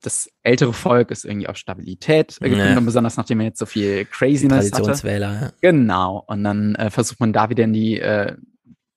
das 0.00 0.30
ältere 0.42 0.72
Volk 0.72 1.10
ist 1.10 1.24
irgendwie 1.24 1.48
auf 1.48 1.56
Stabilität 1.56 2.38
gefunden, 2.40 2.58
ja. 2.58 2.80
besonders 2.80 3.16
nachdem 3.16 3.40
er 3.40 3.46
jetzt 3.46 3.58
so 3.58 3.66
viel 3.66 4.04
Craziness 4.04 4.70
Traditionswähler, 4.70 5.30
hatte. 5.30 5.54
Ja. 5.62 5.70
Genau. 5.70 6.24
Und 6.26 6.44
dann 6.44 6.74
äh, 6.74 6.90
versucht 6.90 7.20
man 7.20 7.32
da 7.32 7.50
wieder 7.50 7.64
in 7.64 7.72
die 7.72 7.98
äh, 8.00 8.36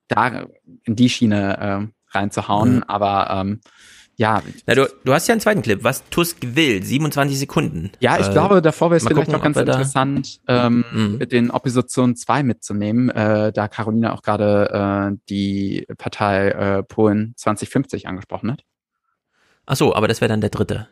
da 0.07 0.47
in 0.83 0.95
die 0.95 1.09
Schiene 1.09 1.57
äh, 1.57 2.17
reinzuhauen. 2.17 2.77
Mhm. 2.77 2.83
Aber 2.83 3.29
ähm, 3.31 3.61
ja. 4.21 4.43
Na, 4.67 4.75
du, 4.75 4.87
du 5.03 5.13
hast 5.13 5.27
ja 5.27 5.33
einen 5.33 5.41
zweiten 5.41 5.63
Clip, 5.63 5.83
was 5.83 6.07
Tusk 6.11 6.37
will, 6.55 6.83
27 6.83 7.39
Sekunden. 7.39 7.91
Ja, 7.99 8.19
ich 8.19 8.27
äh, 8.27 8.31
glaube, 8.31 8.61
davor 8.61 8.91
wäre 8.91 8.97
es 8.97 9.03
vielleicht 9.03 9.17
gucken, 9.17 9.33
noch 9.33 9.41
ganz 9.41 9.57
interessant, 9.57 10.41
ähm, 10.47 10.85
mhm. 10.91 11.27
den 11.27 11.49
Opposition 11.49 12.15
2 12.15 12.43
mitzunehmen, 12.43 13.09
äh, 13.09 13.51
da 13.51 13.67
Carolina 13.67 14.13
auch 14.13 14.21
gerade 14.21 15.11
äh, 15.11 15.17
die 15.27 15.87
Partei 15.97 16.49
äh, 16.49 16.83
Polen 16.83 17.33
2050 17.35 18.07
angesprochen 18.07 18.51
hat. 18.51 18.63
Ach 19.65 19.75
so, 19.75 19.95
aber 19.95 20.07
das 20.07 20.21
wäre 20.21 20.29
dann 20.29 20.41
der 20.41 20.51
dritte. 20.51 20.87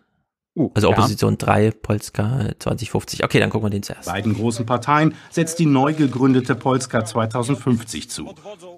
Uh, 0.59 0.71
also 0.73 0.89
Opposition 0.89 1.37
ja. 1.39 1.45
3, 1.45 1.71
Polska 1.71 2.49
2050. 2.59 3.23
Okay, 3.23 3.39
dann 3.39 3.49
gucken 3.49 3.67
wir 3.67 3.69
den 3.69 3.81
zuerst. 3.81 4.09
Beiden 4.09 4.33
großen 4.33 4.65
Parteien 4.65 5.15
setzt 5.29 5.57
die 5.59 5.65
neu 5.65 5.93
gegründete 5.93 6.53
Polska 6.53 7.05
2050 7.05 8.09
zu. 8.09 8.35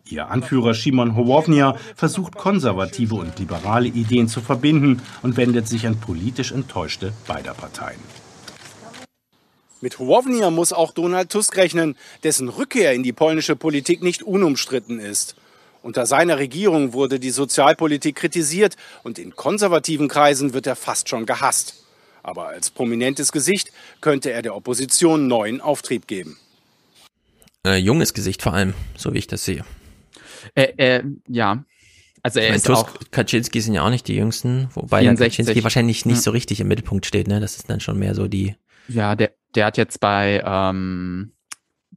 Ihr 0.07 0.29
Anführer 0.29 0.75
Szymon 0.75 1.15
Hołownia 1.15 1.75
versucht 1.95 2.35
konservative 2.35 3.15
und 3.15 3.39
liberale 3.39 3.87
Ideen 3.87 4.27
zu 4.27 4.41
verbinden 4.41 5.01
und 5.23 5.37
wendet 5.37 5.67
sich 5.67 5.87
an 5.87 5.99
politisch 5.99 6.51
Enttäuschte 6.51 7.13
beider 7.25 7.55
Parteien. 7.55 7.99
Mit 9.81 9.97
Hołownia 9.97 10.51
muss 10.51 10.73
auch 10.73 10.91
Donald 10.91 11.31
Tusk 11.31 11.57
rechnen, 11.57 11.95
dessen 12.23 12.47
Rückkehr 12.47 12.93
in 12.93 13.01
die 13.01 13.13
polnische 13.13 13.55
Politik 13.55 14.03
nicht 14.03 14.21
unumstritten 14.21 14.99
ist. 14.99 15.35
Unter 15.83 16.05
seiner 16.05 16.37
Regierung 16.37 16.93
wurde 16.93 17.19
die 17.19 17.31
Sozialpolitik 17.31 18.15
kritisiert 18.15 18.75
und 19.03 19.17
in 19.17 19.35
konservativen 19.35 20.07
Kreisen 20.07 20.53
wird 20.53 20.67
er 20.67 20.75
fast 20.75 21.09
schon 21.09 21.25
gehasst. 21.25 21.83
Aber 22.23 22.49
als 22.49 22.69
prominentes 22.69 23.31
Gesicht 23.31 23.71
könnte 23.99 24.31
er 24.31 24.43
der 24.43 24.55
Opposition 24.55 25.27
neuen 25.27 25.59
Auftrieb 25.59 26.07
geben. 26.07 26.37
Äh, 27.65 27.77
junges 27.77 28.13
Gesicht 28.13 28.43
vor 28.43 28.53
allem, 28.53 28.75
so 28.95 29.13
wie 29.13 29.19
ich 29.19 29.27
das 29.27 29.43
sehe. 29.43 29.65
Äh, 30.53 30.73
äh, 30.77 31.03
ja. 31.27 31.63
Also 32.23 32.39
er 32.39 32.53
ist 32.53 32.67
Tusk, 32.67 32.85
auch 32.85 32.99
Kaczynski 33.09 33.61
sind 33.61 33.73
ja 33.73 33.83
auch 33.83 33.89
nicht 33.89 34.07
die 34.07 34.15
jüngsten, 34.15 34.69
wobei 34.75 35.03
Kaczynski 35.15 35.63
wahrscheinlich 35.63 36.05
nicht 36.05 36.17
hm. 36.17 36.21
so 36.21 36.31
richtig 36.31 36.59
im 36.59 36.67
Mittelpunkt 36.67 37.07
steht, 37.07 37.27
ne? 37.27 37.39
Das 37.39 37.55
ist 37.55 37.67
dann 37.69 37.79
schon 37.79 37.97
mehr 37.97 38.13
so 38.13 38.27
die. 38.27 38.55
Ja, 38.87 39.15
der, 39.15 39.31
der 39.55 39.65
hat 39.65 39.77
jetzt 39.77 39.99
bei 39.99 40.43
ähm, 40.45 41.31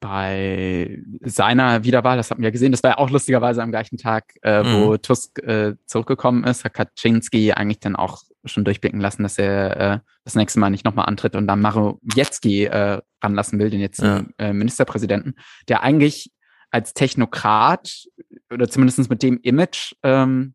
bei 0.04 1.02
seiner 1.22 1.82
Wiederwahl, 1.82 2.18
das 2.18 2.30
hatten 2.30 2.42
wir 2.42 2.50
gesehen, 2.50 2.72
das 2.72 2.82
war 2.82 2.90
ja 2.90 2.98
auch 2.98 3.08
lustigerweise 3.08 3.62
am 3.62 3.70
gleichen 3.70 3.96
Tag, 3.96 4.34
äh, 4.42 4.62
mhm. 4.62 4.84
wo 4.84 4.96
Tusk 4.98 5.38
äh, 5.38 5.76
zurückgekommen 5.86 6.44
ist, 6.44 6.62
hat 6.62 6.74
Kaczynski 6.74 7.52
eigentlich 7.52 7.80
dann 7.80 7.96
auch 7.96 8.20
schon 8.44 8.64
durchblicken 8.64 9.00
lassen, 9.00 9.22
dass 9.22 9.38
er 9.38 9.76
äh, 9.80 9.98
das 10.24 10.34
nächste 10.34 10.60
Mal 10.60 10.68
nicht 10.68 10.84
nochmal 10.84 11.06
antritt 11.06 11.34
und 11.34 11.46
dann 11.46 11.62
Marowiecki 11.62 12.66
äh, 12.66 13.00
ranlassen 13.22 13.58
will, 13.58 13.70
den 13.70 13.80
jetzt 13.80 14.02
ja. 14.02 14.26
äh, 14.36 14.52
Ministerpräsidenten, 14.52 15.36
der 15.68 15.82
eigentlich 15.82 16.30
als 16.70 16.92
Technokrat 16.92 18.04
oder 18.52 18.68
zumindest 18.68 19.08
mit 19.08 19.22
dem 19.22 19.38
Image 19.40 19.94
ähm, 20.02 20.52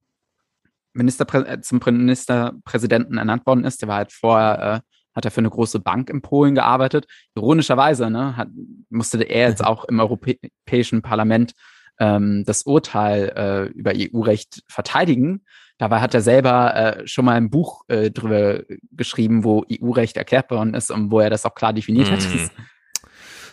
Ministerprä 0.94 1.40
äh, 1.40 1.62
zum 1.62 1.80
Ministerpräsidenten 1.84 3.18
ernannt 3.18 3.48
worden 3.48 3.64
ist. 3.64 3.82
Der 3.82 3.90
war 3.90 3.96
halt 3.96 4.12
vorher 4.12 4.76
äh, 4.76 4.80
hat 5.20 5.26
er 5.26 5.32
für 5.32 5.42
eine 5.42 5.50
große 5.50 5.80
Bank 5.80 6.10
in 6.10 6.22
Polen 6.22 6.56
gearbeitet. 6.56 7.06
Ironischerweise 7.36 8.10
ne, 8.10 8.38
hat, 8.38 8.48
musste 8.90 9.22
er 9.22 9.50
jetzt 9.50 9.64
auch 9.64 9.86
im 9.86 10.00
Europäischen 10.00 11.02
Parlament 11.02 11.54
ähm, 12.00 12.44
das 12.46 12.64
Urteil 12.64 13.34
äh, 13.36 13.78
über 13.78 13.92
EU-Recht 13.96 14.64
verteidigen. 14.68 15.42
Dabei 15.78 16.00
hat 16.00 16.14
er 16.14 16.22
selber 16.22 16.76
äh, 16.76 17.08
schon 17.08 17.26
mal 17.26 17.36
ein 17.36 17.50
Buch 17.50 17.84
äh, 17.88 18.12
drüber 18.12 18.62
geschrieben, 18.92 19.44
wo 19.44 19.66
EU-Recht 19.70 20.18
erklärt 20.18 20.50
worden 20.52 20.74
ist 20.74 20.90
und 20.90 21.12
wo 21.12 21.20
er 21.20 21.30
das 21.30 21.46
auch 21.46 21.56
klar 21.56 21.74
definiert 21.74 22.10
hat. 22.10 22.22
Mhm. 22.22 22.50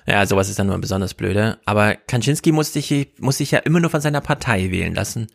Ja, 0.06 0.24
sowas 0.24 0.48
ist 0.48 0.58
dann 0.60 0.68
nur 0.68 0.78
besonders 0.78 1.14
blöde. 1.14 1.58
Aber 1.64 1.96
Kaczynski 1.96 2.52
musste 2.52 2.80
sich, 2.80 3.14
muss 3.18 3.38
sich 3.38 3.50
ja 3.50 3.58
immer 3.58 3.80
nur 3.80 3.90
von 3.90 4.00
seiner 4.00 4.20
Partei 4.20 4.70
wählen 4.70 4.94
lassen. 4.94 5.26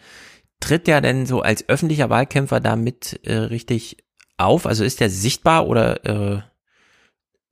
Tritt 0.61 0.87
er 0.87 1.01
denn 1.01 1.25
so 1.25 1.41
als 1.41 1.67
öffentlicher 1.67 2.09
Wahlkämpfer 2.09 2.61
damit 2.61 3.19
äh, 3.25 3.33
richtig 3.35 3.97
auf? 4.45 4.65
Also 4.65 4.83
ist 4.83 4.99
der 4.99 5.09
sichtbar 5.09 5.67
oder 5.67 6.05
äh, 6.05 6.41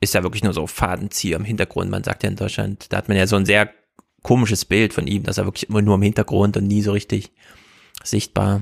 ist 0.02 0.16
er 0.16 0.24
wirklich 0.24 0.44
nur 0.44 0.54
so 0.54 0.68
Fadenzieher 0.68 1.38
im 1.38 1.46
Hintergrund? 1.46 1.90
Man 1.90 2.04
sagt 2.04 2.24
ja 2.24 2.30
in 2.30 2.36
Deutschland, 2.36 2.92
da 2.92 2.98
hat 2.98 3.08
man 3.08 3.18
ja 3.18 3.28
so 3.28 3.36
ein 3.36 3.46
sehr 3.46 3.70
komisches 4.24 4.66
Bild 4.66 4.94
von 4.94 5.08
ihm, 5.08 5.24
dass 5.24 5.38
er 5.38 5.46
wirklich 5.46 5.70
immer 5.70 5.82
nur 5.82 5.96
im 5.96 6.02
Hintergrund 6.02 6.58
und 6.58 6.68
nie 6.68 6.82
so 6.82 6.92
richtig 6.92 7.32
sichtbar. 8.04 8.62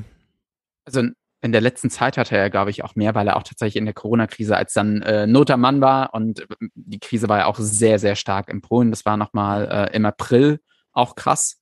Also 0.85 1.03
in 1.41 1.51
der 1.51 1.61
letzten 1.61 1.89
Zeit 1.89 2.17
hatte 2.17 2.35
er, 2.35 2.49
glaube 2.49 2.71
ich, 2.71 2.83
auch 2.83 2.95
mehr, 2.95 3.13
weil 3.13 3.27
er 3.27 3.37
auch 3.37 3.43
tatsächlich 3.43 3.75
in 3.75 3.85
der 3.85 3.93
Corona-Krise 3.93 4.57
als 4.57 4.73
dann 4.73 5.01
äh, 5.03 5.27
Noter 5.27 5.57
Mann 5.57 5.81
war 5.81 6.13
und 6.13 6.39
äh, 6.39 6.45
die 6.73 6.99
Krise 6.99 7.29
war 7.29 7.39
ja 7.39 7.45
auch 7.45 7.59
sehr, 7.59 7.99
sehr 7.99 8.15
stark 8.15 8.49
in 8.49 8.61
Polen. 8.61 8.89
Das 8.89 9.05
war 9.05 9.17
nochmal 9.17 9.89
äh, 9.91 9.95
im 9.95 10.05
April 10.05 10.59
auch 10.93 11.15
krass. 11.15 11.59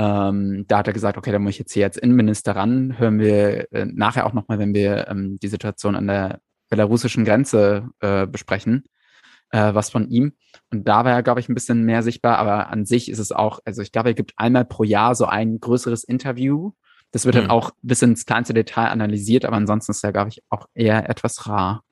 Ähm, 0.00 0.64
da 0.66 0.78
hat 0.78 0.86
er 0.86 0.94
gesagt, 0.94 1.18
okay, 1.18 1.30
da 1.30 1.38
muss 1.38 1.52
ich 1.52 1.58
jetzt 1.58 1.74
hier 1.74 1.84
als 1.84 1.98
Innenminister 1.98 2.56
ran. 2.56 2.98
Hören 2.98 3.18
wir 3.18 3.70
äh, 3.70 3.84
nachher 3.84 4.24
auch 4.24 4.32
nochmal, 4.32 4.58
wenn 4.58 4.72
wir 4.72 5.08
ähm, 5.08 5.38
die 5.38 5.48
Situation 5.48 5.94
an 5.94 6.06
der 6.06 6.40
belarussischen 6.70 7.26
Grenze 7.26 7.90
äh, 8.00 8.26
besprechen, 8.26 8.84
äh, 9.50 9.74
was 9.74 9.90
von 9.90 10.08
ihm. 10.08 10.32
Und 10.72 10.88
da 10.88 11.04
war 11.04 11.12
er, 11.12 11.22
glaube 11.22 11.40
ich, 11.40 11.50
ein 11.50 11.54
bisschen 11.54 11.84
mehr 11.84 12.02
sichtbar, 12.02 12.38
aber 12.38 12.70
an 12.70 12.86
sich 12.86 13.10
ist 13.10 13.18
es 13.18 13.30
auch, 13.30 13.58
also 13.66 13.82
ich 13.82 13.92
glaube, 13.92 14.08
er 14.08 14.14
gibt 14.14 14.32
einmal 14.36 14.64
pro 14.64 14.84
Jahr 14.84 15.14
so 15.14 15.26
ein 15.26 15.60
größeres 15.60 16.04
Interview. 16.04 16.72
Das 17.10 17.26
wird 17.26 17.34
mhm. 17.34 17.40
dann 17.40 17.50
auch 17.50 17.72
bis 17.82 18.00
ins 18.00 18.24
kleinste 18.24 18.54
Detail 18.54 18.88
analysiert, 18.88 19.44
aber 19.44 19.56
ansonsten 19.56 19.92
ist 19.92 20.02
er, 20.02 20.12
glaube 20.12 20.30
ich, 20.30 20.42
auch 20.48 20.66
eher 20.72 21.10
etwas 21.10 21.46
rar. 21.46 21.84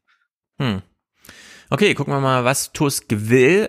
Hm. 0.59 0.81
Okay, 1.69 1.93
gucken 1.93 2.15
wir 2.15 2.21
mal, 2.21 2.47
was 2.47 2.73
Tusk 2.73 3.05
will 3.11 3.69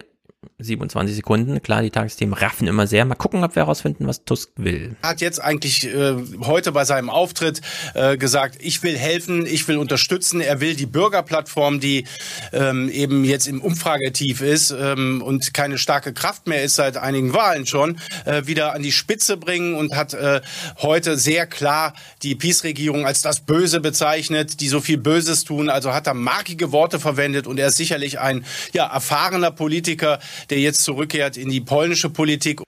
27 0.60 1.16
Sekunden. 1.16 1.62
Klar, 1.62 1.82
die 1.82 1.90
Tagesthemen 1.90 2.34
raffen 2.34 2.68
immer 2.68 2.88
sehr. 2.88 3.04
Mal 3.06 3.16
gucken, 3.16 3.44
ob 3.44 3.56
wir 3.56 3.64
herausfinden, 3.64 4.08
was 4.08 4.24
Tusk 4.24 4.52
will. 4.56 4.96
Hat 5.04 5.20
jetzt 5.22 5.42
eigentlich 5.42 5.86
äh, 5.88 6.16
heute 6.42 6.72
bei 6.72 6.86
seinem 6.86 7.10
Auftritt 7.10 7.62
äh, 7.94 8.18
gesagt, 8.18 8.58
ich 8.60 8.82
will 8.84 8.98
helfen, 8.98 9.46
ich 9.46 9.68
will 9.68 9.78
unterstützen. 9.78 10.40
Er 10.40 10.62
will 10.62 10.76
die 10.76 10.86
Bürgerplattform, 10.86 11.80
die 11.80 12.06
ähm, 12.54 12.90
eben 12.90 13.26
jetzt 13.26 13.48
im 13.48 13.62
Umfragetief 13.62 14.42
ist 14.42 14.72
ähm, 14.72 15.22
und 15.22 15.54
keine 15.54 15.78
starke 15.78 16.14
Kraft 16.14 16.48
mehr 16.48 16.64
ist 16.64 16.76
seit 16.76 16.98
einigen 16.98 17.34
Wahlen 17.34 17.66
schon, 17.66 18.00
äh, 18.26 18.46
wieder 18.46 18.74
an 18.74 18.84
die 18.84 18.92
Spitze 18.92 19.38
bringen 19.38 19.76
und 19.76 19.96
hat 19.96 20.14
äh, 20.14 20.42
heute 20.78 21.18
sehr 21.18 21.48
klar 21.48 21.94
die 22.24 22.36
Peace-Regierung 22.36 23.06
als 23.06 23.22
das 23.22 23.42
Böse 23.42 23.80
bezeichnet, 23.82 24.62
die 24.62 24.68
so 24.70 24.80
viel 24.80 24.98
Böses 24.98 25.44
tun. 25.44 25.70
Also 25.70 25.94
hat 25.94 26.08
er 26.08 26.14
markige 26.14 26.72
Worte 26.72 27.00
verwendet 27.00 27.48
und 27.48 27.60
er 27.60 27.68
ist 27.68 27.78
sicherlich 27.78 28.20
ein 28.20 28.46
ja, 28.74 28.88
erfahrener 28.88 29.52
Politiker, 29.52 30.20
der 30.50 30.60
jetzt 30.60 30.84
zurückkehrt 30.84 31.38
in 31.38 31.50
die 31.50 31.62
polnische 31.62 32.10
Politik. 32.10 32.62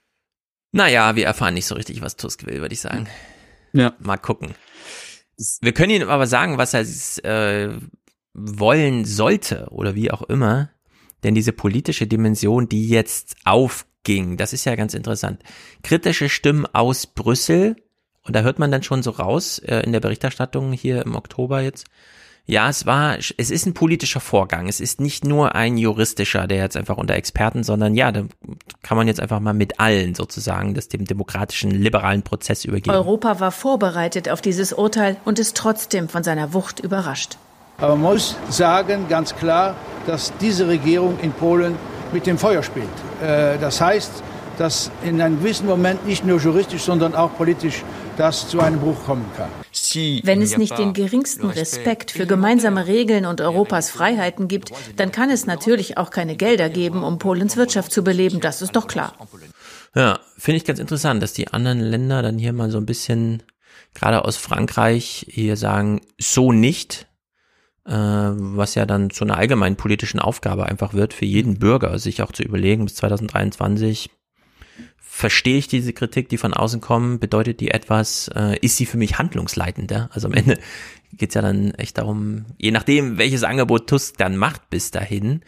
Naja, 0.72 1.16
wir 1.16 1.26
erfahren 1.26 1.54
nicht 1.54 1.66
so 1.66 1.74
richtig, 1.74 2.00
was 2.00 2.16
Tusk 2.16 2.46
will, 2.46 2.60
würde 2.60 2.72
ich 2.74 2.80
sagen. 2.80 3.08
Ja. 3.72 3.94
Mal 3.98 4.16
gucken. 4.16 4.54
Wir 5.60 5.72
können 5.72 5.90
ihm 5.90 6.08
aber 6.08 6.26
sagen, 6.26 6.58
was 6.58 6.74
er 6.74 6.84
äh, 7.24 7.78
wollen 8.34 9.04
sollte 9.04 9.66
oder 9.70 9.94
wie 9.94 10.10
auch 10.10 10.22
immer. 10.22 10.70
Denn 11.22 11.34
diese 11.34 11.52
politische 11.52 12.06
Dimension, 12.06 12.68
die 12.68 12.88
jetzt 12.88 13.36
aufging, 13.44 14.36
das 14.36 14.52
ist 14.52 14.64
ja 14.64 14.74
ganz 14.74 14.94
interessant. 14.94 15.42
Kritische 15.82 16.28
Stimmen 16.28 16.66
aus 16.66 17.06
Brüssel, 17.06 17.76
und 18.24 18.36
da 18.36 18.42
hört 18.42 18.58
man 18.58 18.70
dann 18.70 18.82
schon 18.82 19.02
so 19.02 19.10
raus 19.10 19.58
äh, 19.58 19.80
in 19.80 19.92
der 19.92 20.00
Berichterstattung 20.00 20.72
hier 20.72 21.02
im 21.02 21.14
Oktober 21.14 21.60
jetzt, 21.60 21.86
ja, 22.44 22.68
es 22.68 22.86
war, 22.86 23.18
es 23.18 23.50
ist 23.50 23.66
ein 23.66 23.74
politischer 23.74 24.18
Vorgang. 24.18 24.68
Es 24.68 24.80
ist 24.80 25.00
nicht 25.00 25.24
nur 25.24 25.54
ein 25.54 25.78
juristischer, 25.78 26.48
der 26.48 26.58
jetzt 26.58 26.76
einfach 26.76 26.96
unter 26.96 27.14
Experten, 27.14 27.62
sondern 27.62 27.94
ja, 27.94 28.10
da 28.10 28.24
kann 28.82 28.96
man 28.96 29.06
jetzt 29.06 29.20
einfach 29.20 29.38
mal 29.38 29.54
mit 29.54 29.78
allen 29.78 30.14
sozusagen 30.14 30.74
das 30.74 30.88
dem 30.88 31.04
demokratischen, 31.04 31.70
liberalen 31.70 32.22
Prozess 32.22 32.64
übergeben. 32.64 32.96
Europa 32.96 33.38
war 33.38 33.52
vorbereitet 33.52 34.28
auf 34.28 34.40
dieses 34.40 34.72
Urteil 34.72 35.16
und 35.24 35.38
ist 35.38 35.56
trotzdem 35.56 36.08
von 36.08 36.24
seiner 36.24 36.52
Wucht 36.52 36.80
überrascht. 36.80 37.38
Aber 37.78 37.96
man 37.96 38.14
muss 38.14 38.36
sagen, 38.48 39.06
ganz 39.08 39.34
klar, 39.36 39.76
dass 40.06 40.32
diese 40.40 40.66
Regierung 40.66 41.18
in 41.20 41.32
Polen 41.32 41.76
mit 42.12 42.26
dem 42.26 42.38
Feuer 42.38 42.62
spielt. 42.62 42.86
Äh, 43.22 43.58
das 43.58 43.80
heißt, 43.80 44.22
dass 44.58 44.90
in 45.02 45.20
einem 45.20 45.38
gewissen 45.38 45.66
Moment 45.66 46.06
nicht 46.06 46.24
nur 46.24 46.38
juristisch, 46.38 46.82
sondern 46.82 47.14
auch 47.14 47.36
politisch 47.36 47.82
das 48.16 48.48
zu 48.48 48.60
einem 48.60 48.80
Bruch 48.80 49.04
kommen 49.04 49.24
kann. 49.36 49.48
Wenn 50.24 50.42
es 50.42 50.56
nicht 50.58 50.76
den 50.78 50.92
geringsten 50.92 51.48
Respekt 51.48 52.10
für 52.10 52.26
gemeinsame 52.26 52.86
Regeln 52.86 53.26
und 53.26 53.40
Europas 53.40 53.90
Freiheiten 53.90 54.48
gibt, 54.48 54.72
dann 54.96 55.12
kann 55.12 55.30
es 55.30 55.46
natürlich 55.46 55.98
auch 55.98 56.10
keine 56.10 56.36
Gelder 56.36 56.68
geben, 56.68 57.02
um 57.04 57.18
Polens 57.18 57.56
Wirtschaft 57.56 57.92
zu 57.92 58.04
beleben. 58.04 58.40
Das 58.40 58.62
ist 58.62 58.76
doch 58.76 58.86
klar. 58.86 59.14
Ja, 59.94 60.20
finde 60.36 60.56
ich 60.56 60.64
ganz 60.64 60.78
interessant, 60.78 61.22
dass 61.22 61.32
die 61.32 61.48
anderen 61.48 61.80
Länder 61.80 62.22
dann 62.22 62.38
hier 62.38 62.52
mal 62.52 62.70
so 62.70 62.78
ein 62.78 62.86
bisschen, 62.86 63.42
gerade 63.94 64.24
aus 64.24 64.36
Frankreich, 64.36 65.26
hier 65.28 65.56
sagen, 65.56 66.00
so 66.18 66.52
nicht, 66.52 67.08
äh, 67.86 67.92
was 67.92 68.74
ja 68.74 68.86
dann 68.86 69.10
zu 69.10 69.24
einer 69.24 69.36
allgemeinen 69.36 69.76
politischen 69.76 70.20
Aufgabe 70.20 70.66
einfach 70.66 70.94
wird 70.94 71.14
für 71.14 71.24
jeden 71.24 71.58
Bürger, 71.58 71.98
sich 71.98 72.22
auch 72.22 72.32
zu 72.32 72.42
überlegen, 72.42 72.84
bis 72.84 72.94
2023 72.96 74.10
verstehe 75.14 75.58
ich 75.58 75.68
diese 75.68 75.92
Kritik, 75.92 76.30
die 76.30 76.38
von 76.38 76.54
außen 76.54 76.80
kommen, 76.80 77.20
bedeutet 77.20 77.60
die 77.60 77.70
etwas, 77.70 78.30
äh, 78.34 78.58
ist 78.60 78.78
sie 78.78 78.86
für 78.86 78.96
mich 78.96 79.18
handlungsleitender? 79.18 80.08
Also 80.10 80.26
am 80.26 80.32
Ende 80.32 80.58
geht's 81.12 81.34
ja 81.34 81.42
dann 81.42 81.72
echt 81.74 81.98
darum, 81.98 82.46
je 82.56 82.70
nachdem, 82.70 83.18
welches 83.18 83.44
Angebot 83.44 83.88
Tusk 83.88 84.16
dann 84.16 84.38
macht 84.38 84.70
bis 84.70 84.90
dahin. 84.90 85.42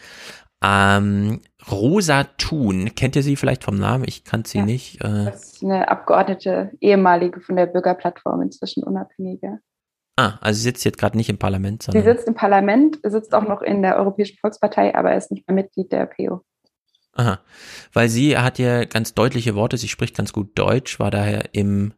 Ähm, 0.63 1.41
Rosa 1.73 2.25
Thun, 2.37 2.95
kennt 2.95 3.17
ihr 3.17 3.23
sie 3.23 3.37
vielleicht 3.37 3.65
vom 3.65 3.77
Namen? 3.77 4.05
Ich 4.07 4.25
kannte 4.25 4.51
sie 4.51 4.59
ja, 4.59 4.65
nicht. 4.67 5.03
Äh, 5.03 5.25
das 5.25 5.55
ist 5.55 5.65
eine 5.65 5.89
Abgeordnete, 5.89 6.73
ehemalige 6.83 7.41
von 7.41 7.57
der 7.57 7.65
Bürgerplattform, 7.65 8.43
inzwischen 8.43 8.85
unabhängige. 8.85 9.61
Ah, 10.17 10.35
also 10.43 10.59
sie 10.59 10.65
sitzt 10.65 10.85
jetzt 10.85 10.99
gerade 10.99 11.17
nicht 11.17 11.31
im 11.31 11.39
Parlament, 11.39 11.83
sondern. 11.83 12.05
Sie 12.05 12.09
sitzt 12.09 12.29
im 12.29 12.35
Parlament, 12.35 12.99
sitzt 13.03 13.35
auch 13.35 13.49
noch 13.49 13.63
in 13.63 13.81
der 13.81 13.97
Europäischen 13.97 14.37
Volkspartei, 14.37 14.95
aber 14.95 15.17
ist 15.17 15.31
nicht 15.31 15.49
mehr 15.49 15.55
Mitglied 15.55 15.91
der 15.91 16.05
PO. 16.05 16.43
Aha. 17.15 17.41
Weil 17.93 18.09
sie 18.09 18.37
hat 18.37 18.59
ja 18.59 18.85
ganz 18.85 19.15
deutliche 19.15 19.55
Worte, 19.55 19.77
sie 19.77 19.89
spricht 19.89 20.17
ganz 20.17 20.33
gut 20.33 20.59
Deutsch, 20.59 20.99
war 20.99 21.11
daher 21.11 21.51
im 21.53 21.95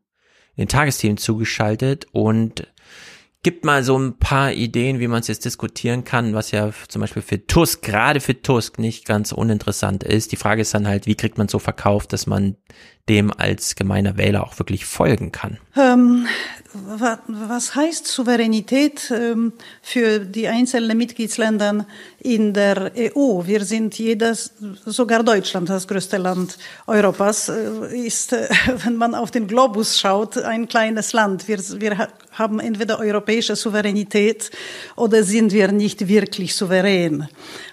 in 0.56 0.62
den 0.62 0.68
Tagesthemen 0.68 1.18
zugeschaltet 1.18 2.06
und 2.12 2.66
gibt 3.42 3.64
mal 3.64 3.84
so 3.84 3.96
ein 3.96 4.18
paar 4.18 4.52
Ideen, 4.52 4.98
wie 4.98 5.06
man 5.06 5.20
es 5.20 5.28
jetzt 5.28 5.44
diskutieren 5.44 6.02
kann, 6.02 6.34
was 6.34 6.50
ja 6.50 6.70
zum 6.88 7.00
Beispiel 7.00 7.22
für 7.22 7.46
Tusk, 7.46 7.82
gerade 7.82 8.20
für 8.20 8.40
Tusk, 8.40 8.78
nicht 8.78 9.04
ganz 9.04 9.32
uninteressant 9.32 10.02
ist. 10.02 10.32
Die 10.32 10.36
Frage 10.36 10.62
ist 10.62 10.74
dann 10.74 10.88
halt, 10.88 11.06
wie 11.06 11.14
kriegt 11.14 11.38
man 11.38 11.46
so 11.46 11.58
verkauft, 11.58 12.12
dass 12.12 12.26
man 12.26 12.56
dem 13.08 13.32
als 13.36 13.74
gemeiner 13.76 14.16
Wähler 14.16 14.44
auch 14.44 14.58
wirklich 14.58 14.84
folgen 14.84 15.32
kann? 15.32 15.58
Ähm, 15.76 16.26
was 17.28 17.74
heißt 17.74 18.06
Souveränität 18.06 19.10
ähm, 19.14 19.52
für 19.82 20.18
die 20.20 20.48
einzelnen 20.48 20.98
Mitgliedsländer 20.98 21.86
in 22.18 22.52
der 22.52 22.92
EU? 22.96 23.46
Wir 23.46 23.64
sind 23.64 23.98
jedes, 23.98 24.52
sogar 24.84 25.22
Deutschland, 25.22 25.68
das 25.68 25.86
größte 25.86 26.16
Land 26.16 26.58
Europas, 26.86 27.48
äh, 27.48 27.96
ist, 27.96 28.32
äh, 28.32 28.48
wenn 28.84 28.96
man 28.96 29.14
auf 29.14 29.30
den 29.30 29.46
Globus 29.46 29.98
schaut, 29.98 30.38
ein 30.38 30.68
kleines 30.68 31.12
Land. 31.12 31.46
Wir, 31.48 31.58
wir 31.80 32.08
haben 32.32 32.60
entweder 32.60 32.98
europäische 32.98 33.56
Souveränität 33.56 34.50
oder 34.96 35.22
sind 35.22 35.52
wir 35.52 35.72
nicht 35.72 36.08
wirklich 36.08 36.54
souverän. 36.54 37.28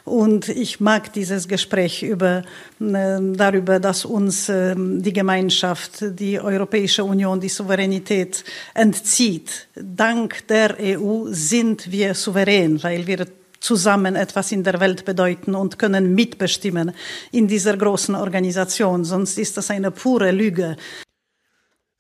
Und 0.06 0.50
ich 0.50 0.80
mag 0.80 1.14
dieses 1.14 1.48
Gespräch 1.48 2.04
über, 2.04 2.44
darüber, 2.92 3.80
dass 3.80 4.06
uns 4.06 4.50
äh, 4.50 4.76
die 4.78 5.14
Gemeinschaft, 5.14 6.20
die 6.20 6.40
Europäische 6.40 7.04
Union, 7.04 7.40
die 7.40 7.50
Souveränität 7.50 8.44
entzieht. 8.74 9.68
Dank 9.76 10.48
der 10.48 10.76
EU 10.80 11.26
sind 11.30 11.92
wir 11.92 12.14
souverän, 12.14 12.82
weil 12.84 13.08
wir 13.08 13.28
zusammen 13.60 14.16
etwas 14.16 14.52
in 14.52 14.64
der 14.64 14.80
Welt 14.80 15.06
bedeuten 15.06 15.56
und 15.56 15.80
können 15.80 16.14
mitbestimmen 16.14 16.92
in 17.32 17.48
dieser 17.48 17.78
großen 17.78 18.16
Organisation. 18.16 19.06
Sonst 19.06 19.38
ist 19.38 19.56
das 19.56 19.72
eine 19.72 19.92
pure 19.92 20.32
Lüge. 20.32 20.76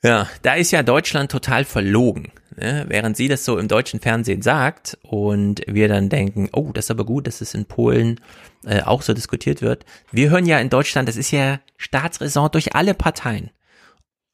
Ja, 0.03 0.27
da 0.41 0.55
ist 0.55 0.71
ja 0.71 0.83
Deutschland 0.83 1.31
total 1.31 1.63
verlogen. 1.63 2.31
Ne? 2.57 2.85
Während 2.87 3.17
sie 3.17 3.29
das 3.29 3.45
so 3.45 3.57
im 3.57 3.67
deutschen 3.67 3.99
Fernsehen 3.99 4.41
sagt 4.41 4.97
und 5.01 5.61
wir 5.65 5.87
dann 5.87 6.09
denken, 6.09 6.49
oh, 6.51 6.71
das 6.73 6.85
ist 6.85 6.91
aber 6.91 7.05
gut, 7.05 7.25
dass 7.25 7.41
es 7.41 7.53
in 7.53 7.65
Polen 7.65 8.19
äh, 8.65 8.81
auch 8.81 9.01
so 9.01 9.13
diskutiert 9.13 9.61
wird. 9.61 9.85
Wir 10.11 10.29
hören 10.29 10.45
ja 10.45 10.59
in 10.59 10.69
Deutschland, 10.69 11.07
das 11.07 11.15
ist 11.15 11.31
ja 11.31 11.59
Staatsräson 11.77 12.51
durch 12.51 12.75
alle 12.75 12.93
Parteien. 12.93 13.49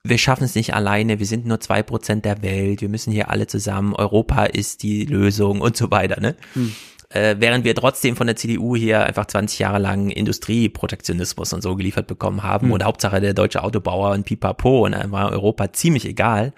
Wir 0.03 0.17
schaffen 0.17 0.45
es 0.45 0.55
nicht 0.55 0.73
alleine, 0.73 1.19
wir 1.19 1.25
sind 1.25 1.45
nur 1.45 1.59
zwei 1.59 1.83
Prozent 1.83 2.25
der 2.25 2.41
Welt, 2.41 2.81
wir 2.81 2.89
müssen 2.89 3.11
hier 3.11 3.29
alle 3.29 3.47
zusammen, 3.47 3.93
Europa 3.93 4.45
ist 4.45 4.81
die 4.81 5.05
Lösung 5.05 5.61
und 5.61 5.77
so 5.77 5.91
weiter. 5.91 6.19
Ne? 6.19 6.35
Hm 6.53 6.73
äh, 7.09 7.35
während 7.39 7.65
wir 7.65 7.75
trotzdem 7.75 8.15
von 8.15 8.27
der 8.27 8.35
CDU 8.35 8.75
hier 8.75 9.03
einfach 9.03 9.25
20 9.25 9.59
Jahre 9.59 9.79
lang 9.79 10.09
Industrieprotektionismus 10.09 11.53
und 11.53 11.61
so 11.61 11.75
geliefert 11.75 12.07
bekommen 12.07 12.43
haben 12.43 12.67
mhm. 12.67 12.73
und 12.73 12.83
Hauptsache 12.83 13.19
der 13.19 13.33
deutsche 13.33 13.63
Autobauer 13.63 14.11
und 14.11 14.25
Pipapo 14.25 14.85
und 14.85 14.91
dann 14.91 15.11
war 15.11 15.31
Europa 15.31 15.73
ziemlich 15.73 16.05
egal. 16.05 16.53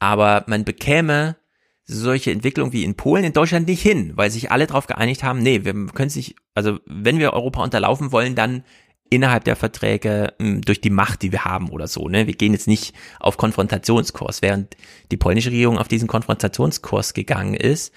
Aber 0.00 0.44
man 0.46 0.64
bekäme 0.64 1.36
solche 1.84 2.32
Entwicklungen 2.32 2.72
wie 2.72 2.84
in 2.84 2.96
Polen 2.96 3.24
in 3.24 3.32
Deutschland 3.32 3.66
nicht 3.66 3.82
hin, 3.82 4.12
weil 4.14 4.30
sich 4.30 4.50
alle 4.50 4.66
darauf 4.66 4.86
geeinigt 4.86 5.22
haben, 5.22 5.42
nee, 5.42 5.64
wir 5.64 5.72
können 5.86 6.10
sich, 6.10 6.36
also 6.54 6.78
wenn 6.84 7.18
wir 7.18 7.32
Europa 7.32 7.62
unterlaufen 7.62 8.12
wollen, 8.12 8.34
dann 8.34 8.62
innerhalb 9.10 9.44
der 9.44 9.56
Verträge 9.56 10.34
mh, 10.38 10.46
hm, 10.46 10.60
durch 10.62 10.80
die 10.80 10.90
Macht, 10.90 11.22
die 11.22 11.32
wir 11.32 11.44
haben 11.44 11.70
oder 11.70 11.86
so. 11.86 12.08
Ne? 12.08 12.26
Wir 12.26 12.34
gehen 12.34 12.52
jetzt 12.52 12.68
nicht 12.68 12.94
auf 13.20 13.38
Konfrontationskurs, 13.38 14.42
während 14.42 14.76
die 15.10 15.16
polnische 15.16 15.50
Regierung 15.50 15.78
auf 15.78 15.88
diesen 15.88 16.08
Konfrontationskurs 16.08 17.14
gegangen 17.14 17.54
ist 17.54 17.94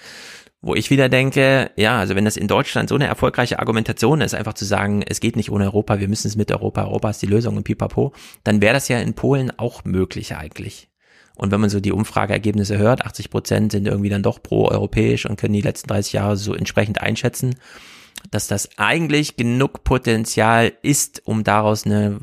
wo 0.62 0.76
ich 0.76 0.90
wieder 0.90 1.08
denke, 1.08 1.72
ja, 1.76 1.98
also 1.98 2.14
wenn 2.14 2.24
das 2.24 2.36
in 2.36 2.46
Deutschland 2.46 2.88
so 2.88 2.94
eine 2.94 3.06
erfolgreiche 3.06 3.58
Argumentation 3.58 4.20
ist, 4.20 4.32
einfach 4.34 4.54
zu 4.54 4.64
sagen, 4.64 5.02
es 5.06 5.18
geht 5.18 5.34
nicht 5.34 5.50
ohne 5.50 5.64
Europa, 5.64 5.98
wir 5.98 6.08
müssen 6.08 6.28
es 6.28 6.36
mit 6.36 6.52
Europa, 6.52 6.84
Europa 6.84 7.10
ist 7.10 7.20
die 7.20 7.26
Lösung 7.26 7.56
und 7.56 7.64
pipapo, 7.64 8.12
dann 8.44 8.62
wäre 8.62 8.74
das 8.74 8.86
ja 8.86 9.00
in 9.00 9.14
Polen 9.14 9.50
auch 9.58 9.84
möglich 9.84 10.36
eigentlich. 10.36 10.88
Und 11.34 11.50
wenn 11.50 11.60
man 11.60 11.70
so 11.70 11.80
die 11.80 11.90
Umfrageergebnisse 11.90 12.78
hört, 12.78 13.04
80 13.04 13.30
Prozent 13.30 13.72
sind 13.72 13.86
irgendwie 13.86 14.10
dann 14.10 14.22
doch 14.22 14.40
pro-europäisch 14.40 15.26
und 15.26 15.36
können 15.36 15.54
die 15.54 15.62
letzten 15.62 15.88
30 15.88 16.12
Jahre 16.12 16.36
so 16.36 16.54
entsprechend 16.54 17.00
einschätzen, 17.00 17.56
dass 18.30 18.46
das 18.46 18.78
eigentlich 18.78 19.36
genug 19.36 19.82
Potenzial 19.82 20.72
ist, 20.82 21.22
um 21.26 21.42
daraus 21.42 21.86
eine 21.86 22.20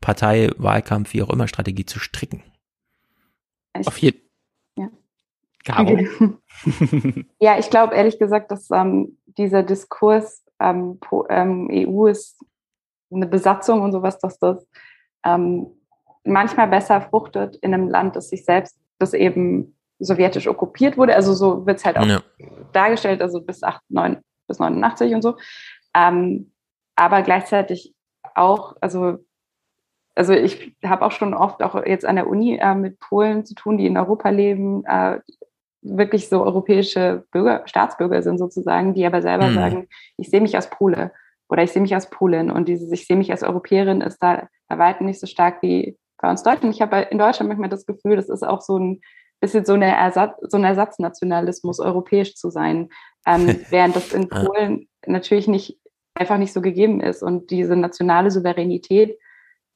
Partei, 0.00 0.50
Wahlkampf, 0.56 1.12
wie 1.12 1.22
auch 1.22 1.30
immer 1.30 1.46
Strategie 1.46 1.86
zu 1.86 2.00
stricken. 2.00 2.42
Auf 3.84 3.98
jeden 3.98 4.18
ja. 4.18 4.27
Caro? 5.68 5.98
ja, 7.40 7.58
ich 7.58 7.70
glaube 7.70 7.94
ehrlich 7.94 8.18
gesagt, 8.18 8.50
dass 8.50 8.70
ähm, 8.70 9.18
dieser 9.26 9.62
Diskurs 9.62 10.44
ähm, 10.60 10.98
ähm, 11.28 11.68
EU 11.70 12.06
ist 12.06 12.38
eine 13.10 13.26
Besatzung 13.26 13.82
und 13.82 13.92
sowas, 13.92 14.18
dass 14.18 14.38
das 14.38 14.66
ähm, 15.24 15.66
manchmal 16.24 16.68
besser 16.68 17.00
fruchtet 17.00 17.56
in 17.56 17.74
einem 17.74 17.88
Land, 17.88 18.16
das 18.16 18.30
sich 18.30 18.44
selbst, 18.44 18.78
das 18.98 19.14
eben 19.14 19.76
sowjetisch 19.98 20.46
okkupiert 20.48 20.96
wurde. 20.96 21.14
Also 21.14 21.34
so 21.34 21.66
wird 21.66 21.78
es 21.78 21.84
halt 21.84 21.98
auch 21.98 22.06
ja. 22.06 22.20
dargestellt, 22.72 23.22
also 23.22 23.40
bis, 23.40 23.62
8, 23.62 23.80
9, 23.88 24.18
bis 24.46 24.58
89 24.58 25.14
und 25.14 25.22
so. 25.22 25.36
Ähm, 25.94 26.52
aber 26.96 27.22
gleichzeitig 27.22 27.94
auch, 28.34 28.76
also 28.80 29.18
also 30.18 30.32
ich 30.32 30.74
habe 30.84 31.06
auch 31.06 31.12
schon 31.12 31.32
oft 31.32 31.62
auch 31.62 31.86
jetzt 31.86 32.04
an 32.04 32.16
der 32.16 32.26
Uni 32.26 32.56
äh, 32.56 32.74
mit 32.74 32.98
Polen 32.98 33.44
zu 33.44 33.54
tun, 33.54 33.78
die 33.78 33.86
in 33.86 33.96
Europa 33.96 34.30
leben, 34.30 34.84
äh, 34.84 35.20
wirklich 35.82 36.28
so 36.28 36.42
europäische 36.42 37.24
Bürger, 37.30 37.62
Staatsbürger 37.66 38.22
sind 38.22 38.38
sozusagen, 38.38 38.94
die 38.94 39.06
aber 39.06 39.22
selber 39.22 39.48
mhm. 39.48 39.54
sagen, 39.54 39.88
ich 40.16 40.30
sehe 40.30 40.40
mich 40.40 40.56
als 40.56 40.70
Pole 40.70 41.12
oder 41.48 41.62
ich 41.62 41.72
sehe 41.72 41.82
mich 41.82 41.94
als 41.94 42.10
Polin 42.10 42.50
und 42.50 42.68
dieses 42.68 42.90
ich 42.92 43.06
sehe 43.06 43.16
mich 43.16 43.30
als 43.30 43.42
Europäerin 43.42 44.00
ist 44.00 44.18
da 44.18 44.48
bei 44.68 44.78
weitem 44.78 45.06
nicht 45.06 45.20
so 45.20 45.26
stark 45.26 45.62
wie 45.62 45.96
bei 46.20 46.28
uns 46.30 46.42
Deutschen. 46.42 46.70
Ich 46.70 46.82
habe 46.82 47.00
in 47.10 47.18
Deutschland 47.18 47.48
manchmal 47.48 47.70
das 47.70 47.86
Gefühl, 47.86 48.16
das 48.16 48.28
ist 48.28 48.42
auch 48.42 48.60
so 48.60 48.78
ein 48.78 49.00
bisschen 49.40 49.64
so, 49.64 49.74
eine 49.74 49.94
Ersatz, 49.94 50.36
so 50.42 50.56
ein 50.56 50.64
Ersatznationalismus, 50.64 51.78
europäisch 51.80 52.34
zu 52.34 52.50
sein, 52.50 52.88
ähm, 53.26 53.60
während 53.70 53.96
das 53.96 54.12
in 54.12 54.28
Polen 54.28 54.88
natürlich 55.06 55.48
nicht 55.48 55.78
einfach 56.14 56.38
nicht 56.38 56.52
so 56.52 56.60
gegeben 56.60 57.00
ist 57.00 57.22
und 57.22 57.50
diese 57.50 57.76
nationale 57.76 58.30
Souveränität 58.30 59.16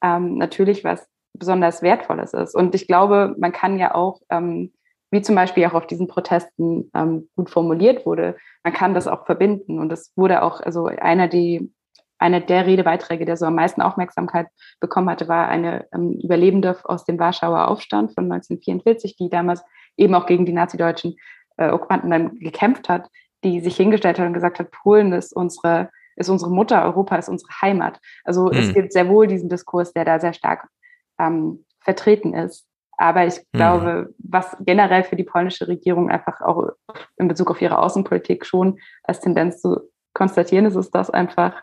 ähm, 0.02 0.36
natürlich 0.36 0.82
was 0.82 1.06
besonders 1.34 1.82
Wertvolles 1.82 2.34
ist. 2.34 2.54
Und 2.54 2.74
ich 2.74 2.86
glaube, 2.86 3.34
man 3.38 3.52
kann 3.52 3.78
ja 3.78 3.94
auch 3.94 4.20
ähm, 4.28 4.72
wie 5.12 5.20
zum 5.20 5.34
Beispiel 5.34 5.66
auch 5.66 5.74
auf 5.74 5.86
diesen 5.86 6.09
Protesten 6.09 6.90
ähm, 6.94 7.28
gut 7.36 7.51
formuliert 7.51 8.06
wurde, 8.06 8.34
man 8.64 8.72
kann 8.72 8.94
das 8.94 9.06
auch 9.06 9.26
verbinden. 9.26 9.78
Und 9.78 9.90
das 9.90 10.10
wurde 10.16 10.43
auch, 10.43 10.60
also 10.60 10.86
einer, 10.86 11.28
die, 11.28 11.70
einer 12.18 12.40
der 12.40 12.66
Redebeiträge, 12.66 13.26
der 13.26 13.36
so 13.36 13.44
am 13.44 13.55
meisten 13.55 13.82
Aufmerksamkeit 13.82 14.47
bekommen 14.80 15.10
hatte, 15.10 15.28
war 15.28 15.48
eine 15.48 15.86
ähm, 15.93 16.18
Überlebende 16.22 16.78
aus 16.84 17.05
dem 17.05 17.18
Warschauer 17.18 17.68
Aufstand 17.68 18.14
von 18.14 18.24
1944, 18.24 19.16
die 19.16 19.28
damals 19.28 19.62
eben 19.98 20.14
auch 20.14 20.24
gegen 20.24 20.47
die 20.47 20.55
nazi-deutschen 20.55 21.16
äh, 21.59 21.68
Okkupanten 21.68 22.10
dann 22.10 22.39
gekämpft 22.39 22.89
hat, 22.89 23.10
die 23.44 23.60
sich 23.60 23.76
hingestellt 23.76 24.18
hat 24.18 24.26
und 24.26 24.32
gesagt 24.32 24.60
hat, 24.60 24.70
Polen 24.70 25.12
ist 25.12 25.36
unsere, 25.36 25.90
ist 26.16 26.30
unsere 26.30 26.51
Mutter, 26.51 26.82
Europa 26.84 27.16
ist 27.16 27.28
unsere 27.28 27.52
Heimat. 27.60 28.01
Also 28.24 28.47
mhm. 28.47 28.56
es 28.56 28.72
gibt 28.72 28.94
sehr 28.94 29.09
wohl 29.10 29.26
diesen 29.26 29.51
Diskurs, 29.51 29.93
der 29.93 30.06
da 30.06 30.18
sehr 30.18 30.32
stark 30.32 30.68
ähm, 31.18 31.66
vertreten 31.80 32.32
ist. 32.32 32.66
Aber 33.02 33.26
ich 33.26 33.34
mhm. 33.52 33.56
glaube, 33.56 33.92
mhm. 34.08 34.14
was 34.18 34.56
generell 34.60 35.02
für 35.02 35.16
die 35.16 35.24
polnische 35.24 35.66
Regierung 35.66 36.08
einfach 36.08 36.40
auch 36.40 36.68
in 37.16 37.26
Bezug 37.26 37.50
auf 37.50 37.60
ihre 37.60 37.78
Außenpolitik 37.78 38.46
schon 38.46 38.78
als 39.02 39.18
Tendenz 39.18 39.60
zu 39.60 39.80
konstatieren 40.14 40.66
ist, 40.66 40.76
ist, 40.76 40.92
dass 40.92 41.10
einfach 41.10 41.60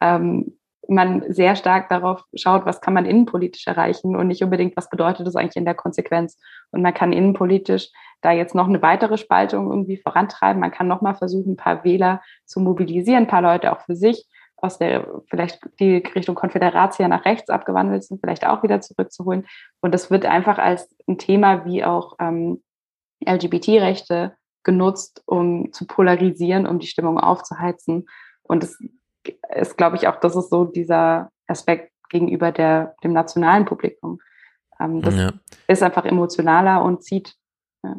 ähm, 0.00 0.56
man 0.88 1.30
sehr 1.30 1.56
stark 1.56 1.90
darauf 1.90 2.24
schaut, 2.34 2.64
was 2.64 2.80
kann 2.80 2.94
man 2.94 3.04
innenpolitisch 3.04 3.66
erreichen 3.66 4.16
und 4.16 4.28
nicht 4.28 4.42
unbedingt, 4.42 4.78
was 4.78 4.88
bedeutet 4.88 5.26
das 5.26 5.36
eigentlich 5.36 5.56
in 5.56 5.66
der 5.66 5.74
Konsequenz. 5.74 6.38
Und 6.70 6.80
man 6.80 6.94
kann 6.94 7.12
innenpolitisch 7.12 7.90
da 8.22 8.32
jetzt 8.32 8.54
noch 8.54 8.66
eine 8.66 8.80
weitere 8.80 9.18
Spaltung 9.18 9.70
irgendwie 9.70 9.98
vorantreiben. 9.98 10.58
Man 10.58 10.70
kann 10.70 10.88
nochmal 10.88 11.16
versuchen, 11.16 11.52
ein 11.52 11.56
paar 11.56 11.84
Wähler 11.84 12.22
zu 12.46 12.60
mobilisieren, 12.60 13.24
ein 13.24 13.28
paar 13.28 13.42
Leute 13.42 13.72
auch 13.72 13.80
für 13.82 13.94
sich 13.94 14.26
aus 14.60 14.78
der 14.78 15.06
vielleicht 15.28 15.60
die 15.78 15.98
Richtung 16.14 16.34
Konföderatia 16.34 17.08
nach 17.08 17.24
rechts 17.24 17.50
abgewandelt 17.50 18.04
sind, 18.04 18.20
vielleicht 18.20 18.46
auch 18.46 18.62
wieder 18.62 18.80
zurückzuholen. 18.80 19.46
Und 19.80 19.92
das 19.92 20.10
wird 20.10 20.26
einfach 20.26 20.58
als 20.58 20.88
ein 21.06 21.18
Thema 21.18 21.64
wie 21.64 21.84
auch 21.84 22.16
ähm, 22.18 22.62
LGBT-Rechte 23.24 24.36
genutzt, 24.64 25.22
um 25.26 25.72
zu 25.72 25.86
polarisieren, 25.86 26.66
um 26.66 26.78
die 26.78 26.86
Stimmung 26.86 27.18
aufzuheizen. 27.18 28.08
Und 28.42 28.64
es 28.64 28.78
ist, 29.54 29.76
glaube 29.76 29.96
ich, 29.96 30.08
auch, 30.08 30.16
das 30.16 30.36
ist 30.36 30.50
so 30.50 30.64
dieser 30.64 31.30
Aspekt 31.46 31.92
gegenüber 32.08 32.52
der, 32.52 32.94
dem 33.04 33.12
nationalen 33.12 33.64
Publikum. 33.64 34.20
Ähm, 34.80 35.02
das 35.02 35.14
ja. 35.14 35.32
ist 35.66 35.82
einfach 35.82 36.04
emotionaler 36.04 36.82
und 36.82 37.02
zieht. 37.02 37.34
Ja. 37.84 37.96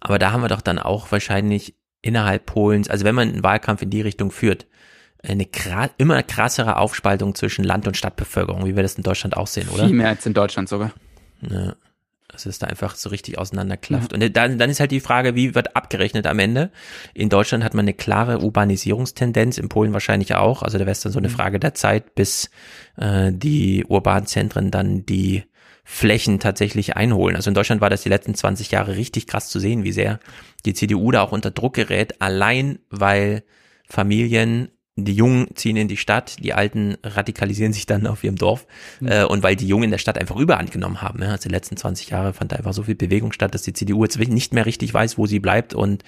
Aber 0.00 0.18
da 0.18 0.32
haben 0.32 0.42
wir 0.42 0.48
doch 0.48 0.62
dann 0.62 0.78
auch 0.78 1.12
wahrscheinlich 1.12 1.76
innerhalb 2.00 2.46
Polens, 2.46 2.90
also 2.90 3.04
wenn 3.04 3.14
man 3.14 3.28
einen 3.28 3.44
Wahlkampf 3.44 3.82
in 3.82 3.90
die 3.90 4.00
Richtung 4.00 4.30
führt, 4.30 4.66
eine 5.26 5.46
immer 5.98 6.22
krassere 6.22 6.76
Aufspaltung 6.76 7.34
zwischen 7.34 7.64
Land- 7.64 7.86
und 7.86 7.96
Stadtbevölkerung, 7.96 8.66
wie 8.66 8.74
wir 8.74 8.82
das 8.82 8.94
in 8.94 9.02
Deutschland 9.02 9.36
auch 9.36 9.46
sehen, 9.46 9.68
oder? 9.68 9.86
Viel 9.86 9.94
mehr 9.94 10.08
als 10.08 10.26
in 10.26 10.34
Deutschland 10.34 10.68
sogar. 10.68 10.92
Ja. 11.48 11.74
Also 12.32 12.48
ist 12.48 12.62
da 12.62 12.66
einfach 12.66 12.94
so 12.94 13.10
richtig 13.10 13.38
auseinanderklafft. 13.38 14.12
Mhm. 14.12 14.22
Und 14.22 14.36
dann, 14.36 14.58
dann 14.58 14.70
ist 14.70 14.80
halt 14.80 14.90
die 14.90 15.00
Frage, 15.00 15.34
wie 15.34 15.54
wird 15.54 15.76
abgerechnet 15.76 16.26
am 16.26 16.38
Ende? 16.38 16.70
In 17.12 17.28
Deutschland 17.28 17.62
hat 17.62 17.74
man 17.74 17.84
eine 17.84 17.92
klare 17.92 18.40
Urbanisierungstendenz, 18.40 19.58
in 19.58 19.68
Polen 19.68 19.92
wahrscheinlich 19.92 20.34
auch. 20.34 20.62
Also 20.62 20.78
da 20.78 20.86
wäre 20.86 20.92
es 20.92 21.00
dann 21.00 21.12
so 21.12 21.18
eine 21.18 21.28
mhm. 21.28 21.32
Frage 21.32 21.60
der 21.60 21.74
Zeit, 21.74 22.14
bis 22.14 22.50
äh, 22.96 23.30
die 23.32 23.84
urbanen 23.86 24.26
Zentren 24.26 24.70
dann 24.70 25.04
die 25.04 25.44
Flächen 25.84 26.40
tatsächlich 26.40 26.96
einholen. 26.96 27.36
Also 27.36 27.50
in 27.50 27.54
Deutschland 27.54 27.80
war 27.80 27.90
das 27.90 28.02
die 28.02 28.08
letzten 28.08 28.34
20 28.34 28.70
Jahre 28.70 28.96
richtig 28.96 29.26
krass 29.26 29.48
zu 29.48 29.58
sehen, 29.58 29.84
wie 29.84 29.92
sehr 29.92 30.20
die 30.64 30.74
CDU 30.74 31.10
da 31.10 31.22
auch 31.22 31.32
unter 31.32 31.50
Druck 31.50 31.74
gerät, 31.74 32.22
allein 32.22 32.78
weil 32.88 33.42
Familien 33.88 34.68
die 34.96 35.14
Jungen 35.14 35.48
ziehen 35.54 35.76
in 35.76 35.88
die 35.88 35.96
Stadt, 35.96 36.36
die 36.44 36.52
Alten 36.52 36.98
radikalisieren 37.02 37.72
sich 37.72 37.86
dann 37.86 38.06
auf 38.06 38.22
ihrem 38.24 38.36
Dorf. 38.36 38.66
Mhm. 39.00 39.08
Äh, 39.08 39.24
und 39.24 39.42
weil 39.42 39.56
die 39.56 39.66
Jungen 39.66 39.84
in 39.84 39.90
der 39.90 39.98
Stadt 39.98 40.18
einfach 40.18 40.36
Überhand 40.36 40.70
genommen 40.70 41.00
haben. 41.00 41.22
Ja. 41.22 41.30
Also 41.30 41.48
die 41.48 41.54
letzten 41.54 41.78
20 41.78 42.10
Jahre 42.10 42.34
fand 42.34 42.52
da 42.52 42.56
einfach 42.56 42.74
so 42.74 42.82
viel 42.82 42.94
Bewegung 42.94 43.32
statt, 43.32 43.54
dass 43.54 43.62
die 43.62 43.72
CDU 43.72 44.02
jetzt 44.04 44.18
nicht 44.18 44.52
mehr 44.52 44.66
richtig 44.66 44.92
weiß, 44.92 45.16
wo 45.16 45.26
sie 45.26 45.38
bleibt. 45.38 45.72
Und 45.72 46.04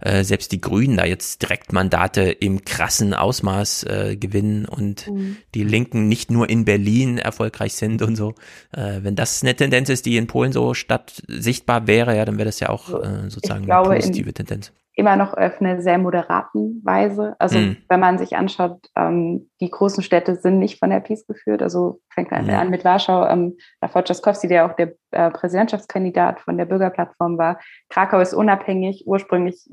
äh, 0.00 0.22
selbst 0.22 0.52
die 0.52 0.60
Grünen 0.60 0.96
da 0.96 1.04
jetzt 1.04 1.42
Direktmandate 1.42 2.30
im 2.30 2.64
krassen 2.64 3.12
Ausmaß 3.12 3.82
äh, 3.84 4.16
gewinnen 4.16 4.66
und 4.66 5.08
mhm. 5.08 5.38
die 5.56 5.64
Linken 5.64 6.06
nicht 6.06 6.30
nur 6.30 6.48
in 6.48 6.64
Berlin 6.64 7.18
erfolgreich 7.18 7.74
sind 7.74 8.02
und 8.02 8.14
so. 8.14 8.34
Äh, 8.70 9.00
wenn 9.02 9.16
das 9.16 9.42
eine 9.42 9.56
Tendenz 9.56 9.88
ist, 9.88 10.06
die 10.06 10.16
in 10.16 10.28
Polen 10.28 10.52
so 10.52 10.74
statt 10.74 11.24
sichtbar 11.26 11.88
wäre, 11.88 12.16
ja, 12.16 12.24
dann 12.24 12.38
wäre 12.38 12.46
das 12.46 12.60
ja 12.60 12.68
auch 12.68 13.02
äh, 13.02 13.30
sozusagen 13.30 13.64
glaube, 13.64 13.90
eine 13.90 14.00
positive 14.00 14.32
Tendenz 14.32 14.72
immer 14.98 15.14
noch 15.14 15.32
auf 15.32 15.60
eine 15.60 15.80
sehr 15.80 15.96
moderaten 15.96 16.82
Weise. 16.84 17.36
Also 17.38 17.56
mhm. 17.56 17.76
wenn 17.88 18.00
man 18.00 18.18
sich 18.18 18.36
anschaut, 18.36 18.80
ähm, 18.96 19.48
die 19.60 19.70
großen 19.70 20.02
Städte 20.02 20.34
sind 20.34 20.58
nicht 20.58 20.80
von 20.80 20.90
der 20.90 20.98
PiS 20.98 21.24
geführt. 21.24 21.62
Also 21.62 22.00
fängt 22.12 22.32
man 22.32 22.46
mhm. 22.46 22.50
an 22.50 22.70
mit 22.70 22.84
Warschau, 22.84 23.24
ähm, 23.28 23.56
Rafał 23.80 24.02
Trzaskowski, 24.02 24.48
der 24.48 24.66
auch 24.66 24.72
der 24.72 24.94
äh, 25.12 25.30
Präsidentschaftskandidat 25.30 26.40
von 26.40 26.58
der 26.58 26.64
Bürgerplattform 26.64 27.38
war. 27.38 27.60
Krakau 27.90 28.18
ist 28.18 28.34
unabhängig, 28.34 29.04
ursprünglich, 29.06 29.70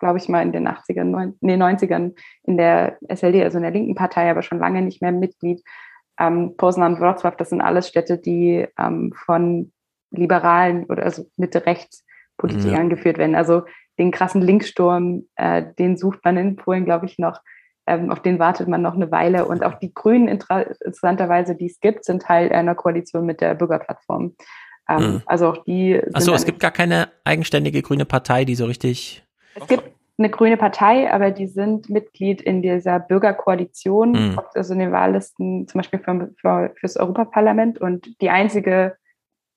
glaube 0.00 0.16
ich 0.16 0.30
mal, 0.30 0.40
in 0.40 0.52
den 0.52 0.66
80ern, 0.66 1.04
neun, 1.04 1.36
nee, 1.42 1.56
90ern 1.56 2.14
in 2.44 2.56
der 2.56 2.96
SLD, 3.14 3.42
also 3.44 3.58
in 3.58 3.64
der 3.64 3.72
linken 3.72 3.94
Partei, 3.94 4.30
aber 4.30 4.40
schon 4.40 4.60
lange 4.60 4.80
nicht 4.80 5.02
mehr 5.02 5.12
Mitglied. 5.12 5.62
Ähm, 6.18 6.56
Poznan, 6.56 6.96
Wrocław, 6.96 7.36
das 7.36 7.50
sind 7.50 7.60
alles 7.60 7.86
Städte, 7.86 8.16
die 8.16 8.66
ähm, 8.78 9.12
von 9.26 9.72
Liberalen 10.10 10.84
oder 10.84 11.02
also 11.02 11.26
Mitte-Rechts-Politikern 11.36 12.86
mhm. 12.86 12.90
geführt 12.90 13.18
werden. 13.18 13.34
Also 13.34 13.64
den 13.98 14.10
krassen 14.10 14.42
Linksturm, 14.42 15.26
äh, 15.36 15.62
den 15.78 15.96
sucht 15.96 16.24
man 16.24 16.36
in 16.36 16.56
Polen, 16.56 16.84
glaube 16.84 17.06
ich, 17.06 17.18
noch. 17.18 17.40
Ähm, 17.86 18.10
auf 18.10 18.20
den 18.20 18.38
wartet 18.38 18.66
man 18.66 18.82
noch 18.82 18.94
eine 18.94 19.10
Weile. 19.10 19.44
Und 19.44 19.62
auch 19.62 19.74
die 19.74 19.92
Grünen, 19.92 20.28
interessanterweise, 20.28 21.54
die 21.54 21.66
es 21.66 21.80
gibt, 21.80 22.04
sind 22.04 22.22
Teil 22.22 22.50
einer 22.52 22.74
Koalition 22.74 23.26
mit 23.26 23.40
der 23.40 23.54
Bürgerplattform. 23.54 24.34
Ähm, 24.88 24.98
mhm. 24.98 25.22
Also 25.26 25.48
auch 25.48 25.64
die. 25.64 26.00
Achso, 26.12 26.34
es 26.34 26.44
gibt 26.44 26.60
gar 26.60 26.70
keine 26.70 27.08
eigenständige 27.24 27.82
grüne 27.82 28.04
Partei, 28.04 28.44
die 28.44 28.54
so 28.54 28.64
richtig. 28.66 29.24
Es 29.54 29.66
gibt 29.66 29.84
eine 30.16 30.30
grüne 30.30 30.56
Partei, 30.56 31.12
aber 31.12 31.30
die 31.30 31.46
sind 31.46 31.90
Mitglied 31.90 32.40
in 32.40 32.62
dieser 32.62 33.00
Bürgerkoalition, 33.00 34.12
mhm. 34.12 34.40
also 34.54 34.72
in 34.72 34.78
den 34.78 34.92
Wahllisten 34.92 35.66
zum 35.66 35.80
Beispiel 35.80 35.98
für, 35.98 36.30
für, 36.36 36.72
fürs 36.76 36.96
Europaparlament. 36.96 37.80
Und 37.80 38.20
die 38.20 38.30
einzige 38.30 38.96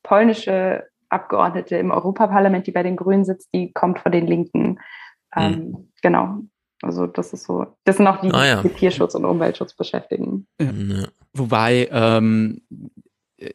polnische 0.04 0.86
Abgeordnete 1.10 1.78
im 1.78 1.92
Europaparlament, 1.92 2.68
die 2.68 2.72
bei 2.72 2.84
den 2.84 2.96
Grünen 2.96 3.26
sitzt, 3.26 3.50
die 3.54 3.72
kommt 3.72 4.00
von 4.00 4.12
den 4.12 4.28
Linken. 4.28 4.80
Ähm, 5.36 5.54
hm. 5.54 5.92
Genau. 6.02 6.40
Also 6.82 7.08
das 7.08 7.34
ist 7.34 7.46
so, 7.46 7.66
das 7.86 7.98
sind 7.98 8.08
auch 8.08 8.22
die, 8.22 8.32
ah, 8.32 8.46
ja. 8.46 8.62
die 8.62 8.70
Tierschutz 8.70 9.16
und 9.16 9.26
Umweltschutz 9.26 9.74
beschäftigen. 9.74 10.48
Ja. 10.62 10.72
Wobei 11.34 11.90
ähm, 11.92 12.62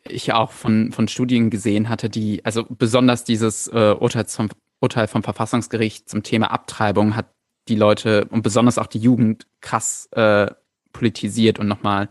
ich 0.09 0.33
auch 0.33 0.51
von, 0.51 0.93
von 0.93 1.09
Studien 1.09 1.51
gesehen 1.51 1.89
hatte, 1.89 2.11
die, 2.11 2.45
also 2.45 2.65
besonders 2.69 3.25
dieses 3.25 3.69
äh, 3.69 3.95
Urteil, 3.99 4.25
vom, 4.25 4.49
Urteil 4.81 5.07
vom 5.07 5.23
Verfassungsgericht 5.23 6.09
zum 6.09 6.23
Thema 6.23 6.51
Abtreibung 6.51 7.15
hat 7.15 7.27
die 7.69 7.77
Leute 7.77 8.27
und 8.27 8.43
besonders 8.43 8.79
auch 8.79 8.89
die 8.89 8.99
Jugend 8.99 9.47
krass 9.61 10.09
äh, 10.13 10.51
politisiert 10.93 11.61
und 11.61 11.69
nochmal 11.69 12.09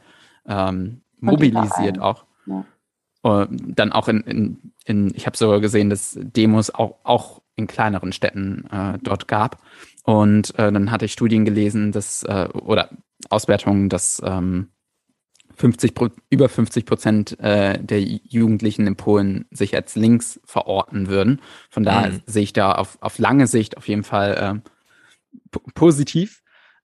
ähm, 0.48 1.02
mobilisiert 1.20 2.00
auch. 2.00 2.26
Ja. 2.46 2.66
Uh, 3.24 3.46
dann 3.52 3.92
auch 3.92 4.08
in, 4.08 4.22
in, 4.22 4.74
in 4.86 5.14
ich 5.16 5.28
habe 5.28 5.38
sogar 5.38 5.60
gesehen, 5.60 5.92
dass 5.92 6.18
Demos 6.20 6.74
auch, 6.74 6.96
auch 7.04 7.42
in 7.56 7.68
kleineren 7.68 8.14
Städten 8.14 8.66
äh, 8.72 8.98
dort 9.04 9.28
gab. 9.28 9.62
Und 10.04 10.58
äh, 10.58 10.72
dann 10.72 10.90
hatte 10.90 11.06
ich 11.06 11.14
Studien 11.14 11.46
gelesen, 11.46 11.92
dass, 11.92 12.24
äh, 12.24 12.48
oder 12.52 12.90
Auswertungen, 13.30 13.90
dass 13.90 14.22
ähm, 14.26 14.70
50 15.56 15.94
über 16.32 16.50
50 16.50 16.86
Prozent 16.86 17.40
äh, 17.40 17.78
der 17.78 18.02
Jugendlichen 18.02 18.88
in 18.88 18.96
Polen 18.96 19.46
sich 19.52 19.76
als 19.76 19.96
links 19.96 20.40
verorten 20.44 21.08
würden. 21.08 21.42
Von 21.70 21.84
daher 21.84 22.14
mhm. 22.14 22.22
sehe 22.26 22.44
ich 22.44 22.54
da 22.54 22.72
auf, 22.74 22.98
auf 23.02 23.20
lange 23.20 23.46
Sicht 23.46 23.78
auf 23.78 23.88
jeden 23.88 24.04
Fall 24.04 24.64
äh, 24.64 25.60
positiv. 25.76 26.41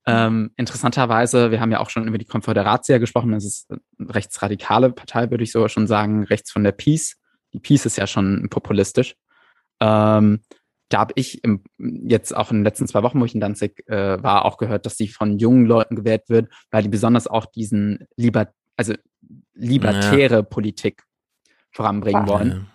Ähm, 0.08 0.50
interessanterweise, 0.56 1.50
wir 1.50 1.60
haben 1.60 1.70
ja 1.70 1.80
auch 1.80 1.90
schon 1.90 2.08
über 2.08 2.18
die 2.18 2.24
Konföderatia 2.24 2.98
gesprochen, 2.98 3.32
das 3.32 3.44
ist 3.44 3.70
eine 3.70 3.80
rechtsradikale 4.00 4.90
Partei, 4.90 5.30
würde 5.30 5.44
ich 5.44 5.52
sogar 5.52 5.68
schon 5.68 5.86
sagen, 5.86 6.24
rechts 6.24 6.50
von 6.50 6.64
der 6.64 6.72
Peace. 6.72 7.16
Die 7.52 7.60
Peace 7.60 7.86
ist 7.86 7.98
ja 7.98 8.06
schon 8.06 8.48
populistisch. 8.50 9.16
Ähm, 9.80 10.40
da 10.88 11.00
habe 11.00 11.12
ich 11.16 11.44
im, 11.44 11.62
jetzt 11.76 12.34
auch 12.34 12.50
in 12.50 12.58
den 12.58 12.64
letzten 12.64 12.86
zwei 12.86 13.02
Wochen, 13.02 13.20
wo 13.20 13.24
ich 13.24 13.34
in 13.34 13.40
Danzig 13.40 13.86
äh, 13.88 14.22
war, 14.22 14.44
auch 14.44 14.56
gehört, 14.56 14.86
dass 14.86 14.96
sie 14.96 15.08
von 15.08 15.38
jungen 15.38 15.66
Leuten 15.66 15.96
gewählt 15.96 16.22
wird, 16.28 16.50
weil 16.70 16.82
die 16.82 16.88
besonders 16.88 17.26
auch 17.26 17.44
diesen 17.44 18.06
liber, 18.16 18.48
also 18.76 18.94
libertäre 19.52 20.36
ja. 20.36 20.42
Politik 20.42 21.02
voranbringen 21.70 22.26
wollen. 22.26 22.66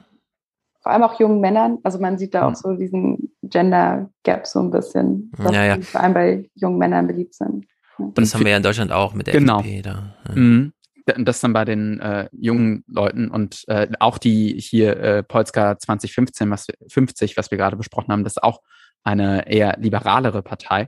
Vor 0.83 0.91
allem 0.91 1.03
auch 1.03 1.19
jungen 1.19 1.39
Männern. 1.39 1.79
Also 1.83 1.97
man 1.99 2.17
sieht 2.17 2.33
da 2.33 2.47
auch 2.47 2.55
so 2.55 2.73
diesen 2.75 3.33
Gender 3.41 4.09
Gap 4.23 4.45
so 4.45 4.59
ein 4.59 4.69
bisschen, 4.69 5.31
dass 5.37 5.55
ja, 5.55 5.79
vor 5.81 6.01
allem 6.01 6.13
bei 6.13 6.49
jungen 6.55 6.77
Männern 6.77 7.07
beliebt 7.07 7.33
sind. 7.33 7.65
Und 7.97 8.17
das 8.17 8.35
haben 8.35 8.43
wir 8.43 8.51
ja 8.51 8.57
in 8.57 8.63
Deutschland 8.63 8.91
auch 8.91 9.13
mit 9.13 9.27
der 9.27 9.35
genau. 9.35 9.59
FDP 9.59 9.81
da. 9.81 10.15
Mhm 10.33 10.73
das 11.05 11.41
dann 11.41 11.53
bei 11.53 11.65
den 11.65 11.99
äh, 11.99 12.29
jungen 12.31 12.83
Leuten 12.87 13.29
und 13.29 13.65
äh, 13.67 13.87
auch 13.99 14.17
die 14.17 14.59
hier 14.59 14.97
äh, 14.97 15.23
Polska 15.23 15.77
2015, 15.77 16.49
was 16.49 16.67
50, 16.87 17.37
was 17.37 17.51
wir 17.51 17.57
gerade 17.57 17.75
besprochen 17.75 18.11
haben, 18.11 18.23
das 18.23 18.37
ist 18.37 18.43
auch 18.43 18.61
eine 19.03 19.47
eher 19.47 19.77
liberalere 19.79 20.41
Partei. 20.41 20.87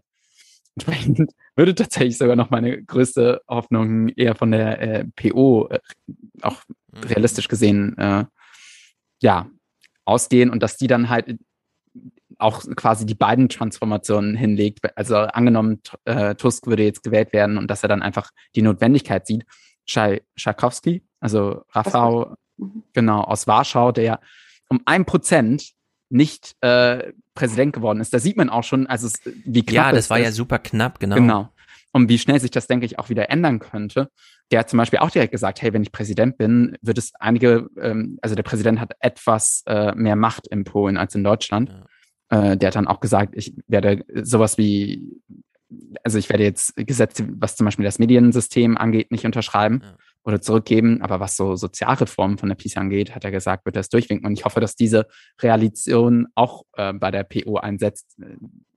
Entsprechend 0.76 1.32
würde 1.56 1.76
tatsächlich 1.76 2.18
sogar 2.18 2.36
noch 2.36 2.50
meine 2.50 2.84
größte 2.84 3.42
Hoffnung 3.48 4.10
eher 4.10 4.36
von 4.36 4.52
der 4.52 4.82
äh, 4.82 5.06
PO 5.16 5.68
äh, 5.70 5.80
auch 6.42 6.62
mhm. 6.92 7.04
realistisch 7.04 7.48
gesehen 7.48 7.98
äh, 7.98 8.26
ja 9.22 9.48
ausgehen 10.06 10.50
und 10.50 10.64
dass 10.64 10.78
die 10.78 10.88
dann 10.88 11.10
halt 11.10 11.38
auch 12.38 12.64
quasi 12.76 13.06
die 13.06 13.16
beiden 13.16 13.50
Transformationen 13.50 14.36
hinlegt. 14.36 14.80
Also 14.98 15.16
angenommen, 15.16 15.82
äh, 16.06 16.36
Tusk 16.36 16.68
würde 16.68 16.84
jetzt 16.84 17.04
gewählt 17.04 17.34
werden 17.34 17.58
und 17.58 17.68
dass 17.70 17.84
er 17.84 17.90
dann 17.90 18.02
einfach 18.02 18.32
die 18.56 18.62
Notwendigkeit 18.62 19.26
sieht, 19.26 19.46
Schakowski, 19.86 21.04
also 21.20 21.64
Rafał, 21.72 22.36
mhm. 22.58 22.84
genau, 22.94 23.22
aus 23.22 23.48
Warschau, 23.48 23.92
der 23.92 24.20
um 24.68 24.82
ein 24.86 25.06
Prozent 25.06 25.72
nicht 26.10 26.56
äh, 26.62 27.14
Präsident 27.34 27.74
geworden 27.74 28.00
ist. 28.00 28.14
Da 28.14 28.20
sieht 28.20 28.38
man 28.38 28.50
auch 28.50 28.64
schon, 28.64 28.88
also 28.88 29.08
es, 29.08 29.20
wie 29.24 29.64
knapp 29.64 29.88
Ja, 29.88 29.92
das 29.92 30.10
war 30.10 30.20
ist. 30.20 30.26
ja 30.26 30.32
super 30.32 30.60
knapp, 30.60 31.00
genau. 31.00 31.16
Genau. 31.16 31.50
Und 31.96 32.10
wie 32.10 32.20
schnell 32.20 32.42
sich 32.42 32.52
das, 32.52 32.68
denke 32.68 32.86
ich, 32.86 33.00
auch 33.00 33.08
wieder 33.08 33.30
ändern 33.30 33.60
könnte. 33.60 34.10
Der 34.52 34.60
hat 34.60 34.70
zum 34.70 34.76
Beispiel 34.76 35.00
auch 35.00 35.12
direkt 35.12 35.32
gesagt, 35.32 35.62
hey, 35.62 35.72
wenn 35.72 35.82
ich 35.82 35.94
Präsident 35.94 36.38
bin, 36.38 36.78
wird 36.82 36.98
es 36.98 37.14
einige, 37.22 37.70
ähm, 37.80 38.20
also 38.22 38.36
der 38.36 38.44
Präsident 38.44 38.82
hat 38.82 38.92
etwas 39.00 39.64
äh, 39.66 39.96
mehr 39.96 40.18
Macht 40.18 40.46
in 40.48 40.66
Polen 40.66 40.98
als 40.98 41.16
in 41.16 41.24
Deutschland. 41.24 41.74
Ja. 42.30 42.52
Äh, 42.52 42.58
der 42.58 42.68
hat 42.68 42.76
dann 42.76 42.90
auch 42.90 43.00
gesagt, 43.00 43.34
ich 43.38 43.56
werde 43.68 44.04
sowas 44.14 44.58
wie 44.58 45.22
also 46.04 46.18
ich 46.18 46.28
werde 46.28 46.44
jetzt 46.44 46.76
Gesetze, 46.76 47.30
was 47.40 47.56
zum 47.56 47.64
Beispiel 47.64 47.86
das 47.86 47.98
Mediensystem 47.98 48.78
angeht, 48.78 49.10
nicht 49.10 49.26
unterschreiben 49.26 49.80
ja. 49.82 49.96
oder 50.26 50.42
zurückgeben, 50.42 51.02
aber 51.02 51.22
was 51.22 51.38
so 51.38 51.56
Sozialreformen 51.56 52.38
von 52.38 52.50
der 52.50 52.58
PiS 52.58 52.76
angeht, 52.76 53.16
hat 53.16 53.24
er 53.24 53.32
gesagt, 53.32 53.66
wird 53.66 53.78
er 53.78 53.82
es 53.82 53.90
durchwinken. 53.90 54.28
Und 54.28 54.34
ich 54.34 54.44
hoffe, 54.44 54.60
dass 54.60 54.76
diese 54.76 55.08
Realisation 55.42 56.28
auch 56.36 56.64
äh, 56.74 56.92
bei 56.92 57.10
der 57.10 57.24
PO 57.24 57.56
einsetzt. 57.56 58.18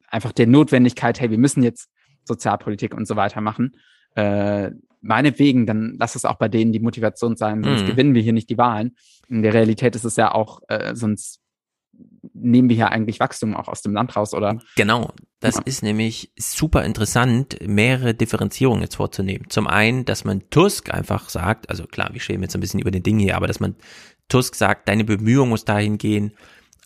Einfach 0.07 0.31
der 0.31 0.47
Notwendigkeit, 0.47 1.19
hey, 1.21 1.33
wir 1.33 1.39
müssen 1.39 1.65
jetzt 1.65 1.91
Sozialpolitik 2.29 2.95
und 2.95 3.09
so 3.09 3.17
weiter 3.17 3.41
machen. 3.41 3.73
Äh, 4.15 4.71
meinetwegen, 5.01 5.67
dann 5.67 5.97
lass 5.99 6.15
es 6.15 6.25
auch 6.25 6.37
bei 6.37 6.49
denen 6.49 6.73
die 6.73 6.81
Motivation 6.81 7.37
sein, 7.37 7.65
sonst 7.65 7.83
mhm. 7.83 7.87
gewinnen 7.87 8.15
wir 8.15 8.23
hier 8.23 8.33
nicht 8.33 8.51
die 8.51 8.59
Wahlen. 8.59 8.97
In 9.29 9.43
der 9.43 9.55
Realität 9.55 9.97
ist 9.97 10.05
es 10.05 10.17
ja 10.17 10.33
auch, 10.33 10.61
äh, 10.69 10.95
sonst 10.95 11.41
nehmen 12.33 12.69
wir 12.69 12.77
hier 12.77 12.91
eigentlich 12.91 13.21
Wachstum 13.21 13.57
auch 13.57 13.69
aus 13.69 13.83
dem 13.83 13.93
Land 13.93 14.17
raus, 14.17 14.35
oder? 14.35 14.61
Genau. 14.77 15.13
Das 15.41 15.57
ja. 15.57 15.63
ist 15.65 15.83
nämlich 15.83 16.33
super 16.37 16.85
interessant, 16.85 17.59
mehrere 17.65 18.15
Differenzierungen 18.15 18.83
jetzt 18.83 18.97
vorzunehmen. 18.97 19.47
Zum 19.49 19.67
einen, 19.67 20.05
dass 20.05 20.25
man 20.25 20.49
Tusk 20.51 20.93
einfach 20.93 21.29
sagt, 21.29 21.71
also 21.71 21.87
klar, 21.87 22.11
wir 22.13 22.21
schämen 22.21 22.43
jetzt 22.43 22.55
ein 22.55 22.61
bisschen 22.61 22.81
über 22.81 22.91
den 22.91 23.03
Ding 23.03 23.19
hier, 23.19 23.37
aber 23.37 23.47
dass 23.47 23.61
man 23.61 23.77
Tusk 24.29 24.55
sagt, 24.55 24.89
deine 24.89 25.05
Bemühung 25.05 25.49
muss 25.49 25.65
dahin 25.65 25.97
gehen, 25.99 26.33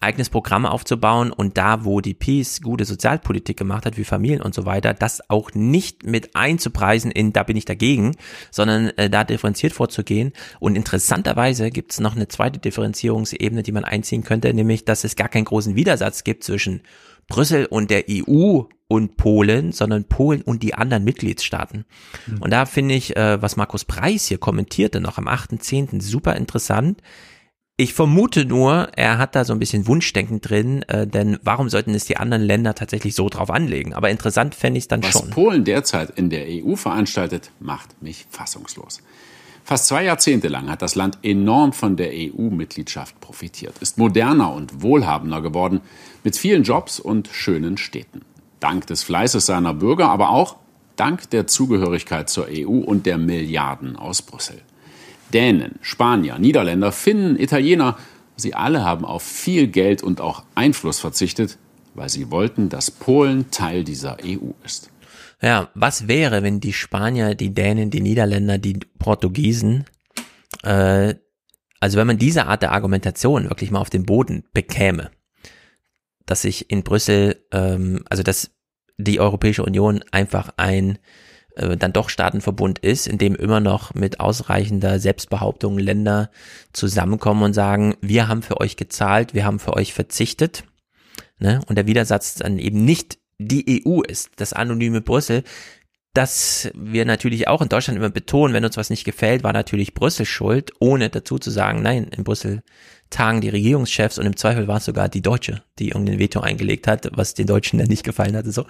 eigenes 0.03 0.31
Programm 0.31 0.67
aufzubauen 0.67 1.33
und 1.33 1.57
da, 1.57 1.85
wo 1.85 2.01
die 2.01 2.15
Peace 2.15 2.61
gute 2.61 2.85
Sozialpolitik 2.85 3.57
gemacht 3.57 3.87
hat, 3.87 3.97
wie 3.97 4.05
Familien 4.05 4.43
und 4.43 4.55
so 4.55 4.65
weiter, 4.65 4.95
das 4.95 5.29
auch 5.31 5.53
nicht 5.55 6.05
mit 6.05 6.35
einzupreisen 6.35 7.11
in, 7.11 7.33
da 7.33 7.43
bin 7.43 7.57
ich 7.57 7.65
dagegen, 7.65 8.17
sondern 8.51 8.89
äh, 8.97 9.09
da 9.09 9.25
differenziert 9.25 9.73
vorzugehen. 9.73 10.33
Und 10.61 10.77
interessanterweise 10.77 11.71
gibt 11.71 11.93
es 11.93 12.01
noch 12.01 12.17
eine 12.17 12.29
zweite 12.29 12.59
Differenzierungsebene, 12.59 13.63
die 13.63 13.73
man 13.73 13.85
einziehen 13.85 14.25
könnte, 14.25 14.53
nämlich, 14.53 14.85
dass 14.85 15.05
es 15.05 15.17
gar 15.17 15.29
keinen 15.29 15.45
großen 15.45 15.77
Widersatz 15.77 16.25
gibt 16.25 16.45
zwischen 16.45 16.83
Brüssel 17.29 17.67
und 17.67 17.91
der 17.91 18.05
EU 18.11 18.63
und 18.89 19.17
Polen, 19.17 19.73
sondern 19.73 20.05
Polen 20.05 20.43
und 20.43 20.63
die 20.63 20.75
anderen 20.75 21.05
Mitgliedstaaten. 21.05 21.87
Mhm. 22.27 22.43
Und 22.43 22.51
da 22.51 22.67
finde 22.67 22.95
ich, 22.95 23.17
äh, 23.17 23.41
was 23.41 23.57
Markus 23.57 23.85
Preis 23.85 24.27
hier 24.27 24.39
kommentierte, 24.39 25.01
noch 25.01 25.17
am 25.17 25.29
8.10. 25.29 26.03
super 26.03 26.37
interessant. 26.37 27.01
Ich 27.83 27.95
vermute 27.95 28.45
nur, 28.45 28.91
er 28.95 29.19
hat 29.19 29.35
da 29.35 29.45
so 29.45 29.53
ein 29.53 29.59
bisschen 29.59 29.89
Wunschdenken 29.89 30.41
drin, 30.41 30.85
äh, 30.85 31.05
denn 31.05 31.41
warum 31.43 31.69
sollten 31.69 31.93
es 31.95 32.05
die 32.05 32.17
anderen 32.17 32.45
Länder 32.45 32.77
tatsächlich 32.77 33.17
so 33.17 33.29
drauf 33.29 33.51
anlegen? 33.51 33.93
Aber 33.93 34.09
interessant 34.09 34.55
fände 34.55 34.79
ich 34.79 34.85
es 34.85 34.89
dann 34.89 35.03
Was 35.03 35.11
schon. 35.11 35.23
Was 35.23 35.31
Polen 35.31 35.65
derzeit 35.65 36.11
in 36.11 36.31
der 36.31 36.47
EU 36.49 36.77
veranstaltet, 36.77 37.51
macht 37.59 38.01
mich 38.01 38.25
fassungslos. 38.31 39.03
Fast 39.65 39.89
zwei 39.89 40.05
Jahrzehnte 40.05 40.47
lang 40.47 40.71
hat 40.71 40.81
das 40.81 40.95
Land 40.95 41.19
enorm 41.25 41.73
von 41.73 41.97
der 41.97 42.13
EU-Mitgliedschaft 42.13 43.21
profitiert, 43.21 43.75
ist 43.81 43.99
moderner 43.99 44.55
und 44.55 44.81
wohlhabender 44.81 45.43
geworden, 45.43 45.81
mit 46.23 46.37
vielen 46.37 46.63
Jobs 46.63 47.01
und 47.01 47.31
schönen 47.33 47.79
Städten. 47.79 48.21
Dank 48.61 48.87
des 48.87 49.03
Fleißes 49.03 49.45
seiner 49.45 49.75
Bürger, 49.75 50.09
aber 50.09 50.31
auch 50.31 50.55
dank 50.95 51.31
der 51.31 51.49
Zugehörigkeit 51.49 52.31
zur 52.31 52.47
EU 52.49 52.79
und 52.79 53.07
der 53.07 53.19
Milliarden 53.19 53.97
aus 53.97 54.23
Brüssel. 54.23 54.63
Dänen, 55.33 55.77
Spanier, 55.81 56.39
Niederländer, 56.39 56.93
Finnen, 56.93 57.39
Italiener, 57.39 57.97
sie 58.37 58.55
alle 58.55 58.85
haben 58.85 59.05
auf 59.05 59.23
viel 59.23 59.67
Geld 59.67 60.03
und 60.03 60.21
auch 60.21 60.45
Einfluss 60.55 61.01
verzichtet, 61.01 61.59
weil 61.95 62.09
sie 62.09 62.31
wollten, 62.31 62.69
dass 62.69 62.91
Polen 62.91 63.51
Teil 63.51 63.85
dieser 63.85 64.19
EU 64.25 64.53
ist. 64.65 64.91
Ja, 65.41 65.71
was 65.75 66.07
wäre, 66.07 66.43
wenn 66.43 66.61
die 66.61 66.73
Spanier, 66.73 67.35
die 67.35 67.53
Dänen, 67.53 67.91
die 67.91 68.01
Niederländer, 68.01 68.59
die 68.59 68.79
Portugiesen, 68.99 69.85
äh, 70.63 71.15
also 71.81 71.99
wenn 71.99 72.07
man 72.07 72.19
diese 72.19 72.47
Art 72.47 72.63
der 72.63 72.71
Argumentation 72.71 73.49
wirklich 73.49 73.73
mal 73.73 73.81
auf 73.81 73.91
den 73.91 74.07
Boden 74.07 74.45
bekäme, 74.55 75.11
dass 76.27 76.43
sich 76.43 76.71
in 76.71 76.85
Brüssel, 76.85 77.45
ähm, 77.51 78.05
also 78.09 78.23
dass 78.23 78.53
die 78.99 79.19
Europäische 79.19 79.65
Union 79.65 80.05
einfach 80.13 80.51
ein 80.57 80.99
äh, 81.57 81.77
dann 81.77 81.93
doch 81.93 82.09
Staatenverbund 82.09 82.79
ist, 82.79 83.07
in 83.07 83.19
dem 83.19 83.35
immer 83.35 83.61
noch 83.61 83.95
mit 83.95 84.21
ausreichender 84.21 84.99
Selbstbehauptung 84.99 85.79
Länder 85.79 86.31
zusammenkommen 86.73 87.43
und 87.43 87.55
sagen, 87.55 87.97
wir 88.01 88.29
haben 88.29 88.43
für 88.43 88.61
euch 88.61 88.77
gezahlt, 88.77 89.35
wir 89.35 89.45
haben 89.45 89.59
für 89.59 89.75
euch 89.75 89.93
verzichtet. 89.93 90.65
Ne? 91.39 91.61
Und 91.67 91.77
der 91.77 91.87
Widersatz 91.87 92.35
dann 92.37 92.59
eben 92.59 92.85
nicht 92.85 93.19
die 93.39 93.85
EU 93.87 94.03
ist, 94.03 94.31
das 94.37 94.53
anonyme 94.53 95.01
Brüssel, 95.01 95.43
dass 96.15 96.71
wir 96.75 97.05
natürlich 97.05 97.49
auch 97.49 97.63
in 97.63 97.69
Deutschland 97.69 97.97
immer 97.97 98.11
betonen, 98.11 98.55
wenn 98.55 98.65
uns 98.65 98.77
was 98.77 98.91
nicht 98.91 99.05
gefällt, 99.05 99.43
war 99.43 99.53
natürlich 99.53 99.95
Brüssel 99.95 100.27
schuld, 100.27 100.73
ohne 100.79 101.09
dazu 101.09 101.39
zu 101.39 101.51
sagen, 101.51 101.83
nein, 101.83 102.09
in 102.17 102.25
Brüssel 102.25 102.63
tagen 103.13 103.41
die 103.41 103.49
Regierungschefs 103.49 104.19
und 104.19 104.27
im 104.27 104.37
Zweifel 104.37 104.67
war 104.67 104.79
es 104.79 104.87
sogar 104.87 105.09
die 105.09 105.23
Deutsche, 105.23 105.63
die 105.79 105.91
irgendein 105.91 106.19
Veto 106.19 106.41
eingelegt 106.41 106.89
hat, 106.89 107.09
was 107.15 107.35
den 107.35 107.47
Deutschen 107.47 107.79
dann 107.79 107.89
nicht 107.89 108.05
gefallen 108.05 108.37
hatte. 108.37 108.51
So, 108.51 108.65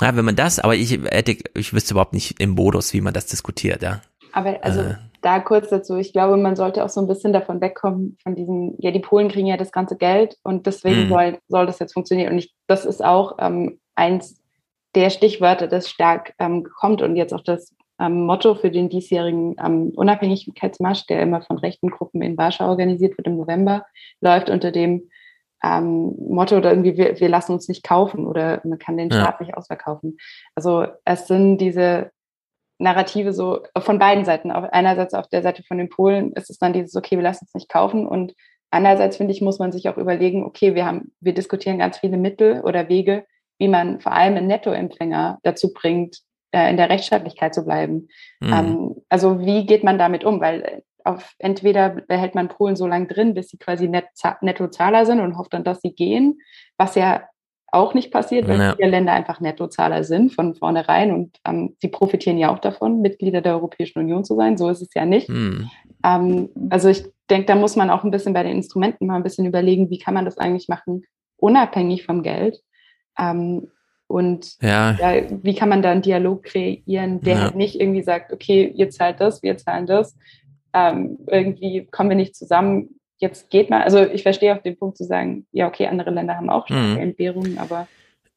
ja, 0.00 0.16
wenn 0.16 0.24
man 0.24 0.36
das, 0.36 0.58
aber 0.58 0.74
ich 0.74 0.92
hätte, 0.92 1.36
ich 1.54 1.72
wüsste 1.74 1.94
überhaupt 1.94 2.14
nicht 2.14 2.40
im 2.40 2.50
Modus, 2.50 2.94
wie 2.94 3.00
man 3.00 3.12
das 3.12 3.26
diskutiert, 3.26 3.82
ja. 3.82 4.00
Aber 4.32 4.58
also 4.62 4.80
äh, 4.80 4.94
da 5.22 5.40
kurz 5.40 5.68
dazu, 5.68 5.96
ich 5.96 6.12
glaube, 6.12 6.36
man 6.36 6.56
sollte 6.56 6.84
auch 6.84 6.88
so 6.88 7.00
ein 7.00 7.06
bisschen 7.06 7.32
davon 7.32 7.60
wegkommen, 7.60 8.16
von 8.22 8.34
diesem, 8.34 8.74
ja, 8.78 8.90
die 8.90 9.00
Polen 9.00 9.28
kriegen 9.28 9.46
ja 9.46 9.56
das 9.56 9.72
ganze 9.72 9.96
Geld 9.96 10.38
und 10.42 10.66
deswegen 10.66 11.04
mhm. 11.04 11.08
soll, 11.08 11.38
soll 11.48 11.66
das 11.66 11.78
jetzt 11.78 11.92
funktionieren. 11.92 12.32
Und 12.32 12.38
ich, 12.38 12.54
das 12.66 12.86
ist 12.86 13.04
auch 13.04 13.36
ähm, 13.38 13.80
eins 13.94 14.40
der 14.94 15.10
Stichwörter, 15.10 15.66
das 15.66 15.88
stark 15.88 16.34
ähm, 16.38 16.64
kommt 16.64 17.02
und 17.02 17.16
jetzt 17.16 17.34
auch 17.34 17.42
das 17.42 17.74
ähm, 18.00 18.24
Motto 18.24 18.54
für 18.54 18.70
den 18.70 18.88
diesjährigen 18.88 19.56
ähm, 19.64 19.92
Unabhängigkeitsmarsch, 19.94 21.06
der 21.06 21.22
immer 21.22 21.42
von 21.42 21.58
rechten 21.58 21.90
Gruppen 21.90 22.22
in 22.22 22.38
Warschau 22.38 22.68
organisiert 22.68 23.16
wird 23.18 23.26
im 23.26 23.36
November, 23.36 23.84
läuft 24.20 24.50
unter 24.50 24.72
dem 24.72 25.10
ähm, 25.62 26.14
Motto 26.28 26.56
oder 26.56 26.70
irgendwie, 26.70 26.96
wir, 26.96 27.20
wir 27.20 27.28
lassen 27.28 27.52
uns 27.52 27.68
nicht 27.68 27.84
kaufen 27.84 28.26
oder 28.26 28.60
man 28.64 28.78
kann 28.78 28.96
den 28.96 29.10
Staat 29.10 29.40
ja. 29.40 29.46
nicht 29.46 29.56
ausverkaufen. 29.56 30.16
Also 30.54 30.86
es 31.04 31.26
sind 31.26 31.58
diese 31.58 32.10
Narrative 32.78 33.32
so 33.34 33.60
von 33.78 33.98
beiden 33.98 34.24
Seiten. 34.24 34.50
Auf, 34.50 34.64
einerseits 34.72 35.12
auf 35.12 35.28
der 35.28 35.42
Seite 35.42 35.62
von 35.62 35.76
den 35.76 35.90
Polen 35.90 36.32
ist 36.32 36.48
es 36.48 36.58
dann 36.58 36.72
dieses, 36.72 36.96
okay, 36.96 37.16
wir 37.16 37.22
lassen 37.22 37.44
uns 37.44 37.54
nicht 37.54 37.68
kaufen 37.68 38.06
und 38.06 38.34
andererseits 38.70 39.18
finde 39.18 39.32
ich, 39.32 39.42
muss 39.42 39.58
man 39.58 39.72
sich 39.72 39.88
auch 39.88 39.98
überlegen, 39.98 40.44
okay, 40.44 40.74
wir 40.74 40.86
haben, 40.86 41.12
wir 41.20 41.34
diskutieren 41.34 41.78
ganz 41.78 41.98
viele 41.98 42.16
Mittel 42.16 42.62
oder 42.62 42.88
Wege, 42.88 43.26
wie 43.58 43.68
man 43.68 44.00
vor 44.00 44.12
allem 44.12 44.36
einen 44.36 44.46
Nettoempfänger 44.46 45.38
dazu 45.42 45.74
bringt, 45.74 46.22
in 46.52 46.76
der 46.76 46.90
Rechtsstaatlichkeit 46.90 47.54
zu 47.54 47.64
bleiben. 47.64 48.08
Mhm. 48.40 48.52
Ähm, 48.52 48.96
also 49.08 49.40
wie 49.40 49.66
geht 49.66 49.84
man 49.84 49.98
damit 49.98 50.24
um? 50.24 50.40
Weil 50.40 50.62
äh, 50.62 50.80
auf, 51.04 51.34
entweder 51.38 51.90
behält 51.90 52.34
man 52.34 52.48
Polen 52.48 52.76
so 52.76 52.86
lange 52.86 53.06
drin, 53.06 53.34
bis 53.34 53.48
sie 53.48 53.58
quasi 53.58 53.88
net, 53.88 54.06
Nettozahler 54.40 55.06
sind 55.06 55.20
und 55.20 55.38
hofft 55.38 55.54
dann, 55.54 55.64
dass 55.64 55.80
sie 55.80 55.92
gehen, 55.92 56.38
was 56.76 56.94
ja 56.94 57.22
auch 57.72 57.94
nicht 57.94 58.10
passiert, 58.10 58.48
weil 58.48 58.58
ja. 58.58 58.74
viele 58.74 58.90
Länder 58.90 59.12
einfach 59.12 59.40
Nettozahler 59.40 60.02
sind 60.02 60.34
von 60.34 60.54
vornherein 60.54 61.12
und 61.12 61.38
ähm, 61.46 61.76
sie 61.80 61.88
profitieren 61.88 62.36
ja 62.36 62.52
auch 62.52 62.58
davon, 62.58 63.00
Mitglieder 63.00 63.42
der 63.42 63.54
Europäischen 63.54 64.00
Union 64.00 64.24
zu 64.24 64.34
sein. 64.34 64.56
So 64.56 64.68
ist 64.68 64.82
es 64.82 64.92
ja 64.94 65.06
nicht. 65.06 65.28
Mhm. 65.28 65.70
Ähm, 66.04 66.48
also 66.70 66.88
ich 66.88 67.04
denke, 67.30 67.46
da 67.46 67.54
muss 67.54 67.76
man 67.76 67.90
auch 67.90 68.02
ein 68.02 68.10
bisschen 68.10 68.32
bei 68.32 68.42
den 68.42 68.56
Instrumenten 68.56 69.06
mal 69.06 69.16
ein 69.16 69.22
bisschen 69.22 69.46
überlegen, 69.46 69.88
wie 69.90 69.98
kann 69.98 70.14
man 70.14 70.24
das 70.24 70.38
eigentlich 70.38 70.68
machen, 70.68 71.04
unabhängig 71.36 72.04
vom 72.04 72.22
Geld. 72.22 72.60
Ähm, 73.18 73.68
und 74.10 74.60
ja. 74.60 74.92
ja. 75.00 75.22
wie 75.42 75.54
kann 75.54 75.68
man 75.68 75.82
da 75.82 75.90
einen 75.92 76.02
Dialog 76.02 76.42
kreieren, 76.42 77.20
der 77.20 77.34
Ja. 77.36 77.42
halt 77.44 77.54
nicht 77.56 77.80
irgendwie 77.80 78.02
sagt, 78.02 78.32
okay, 78.32 78.72
ihr 78.74 78.90
zahlt 78.90 79.20
das, 79.20 79.42
wir 79.42 79.56
zahlen 79.56 79.86
das, 79.86 80.16
ähm, 80.74 81.18
irgendwie 81.26 81.86
kommen 81.90 82.10
wir 82.10 82.16
nicht 82.16 82.34
zusammen, 82.34 83.00
jetzt 83.18 83.50
geht 83.50 83.70
mal. 83.70 83.82
Also 83.82 84.00
ich 84.02 84.22
verstehe 84.22 84.54
auch 84.56 84.62
den 84.62 84.76
Punkt 84.78 84.96
zu 84.96 85.04
sagen, 85.04 85.46
ja, 85.52 85.68
okay, 85.68 85.86
andere 85.86 86.10
Länder 86.10 86.36
haben 86.36 86.50
auch 86.50 86.66
starke 86.66 86.94
Mhm. 86.94 86.98
Entbehrungen, 86.98 87.58
aber 87.58 87.86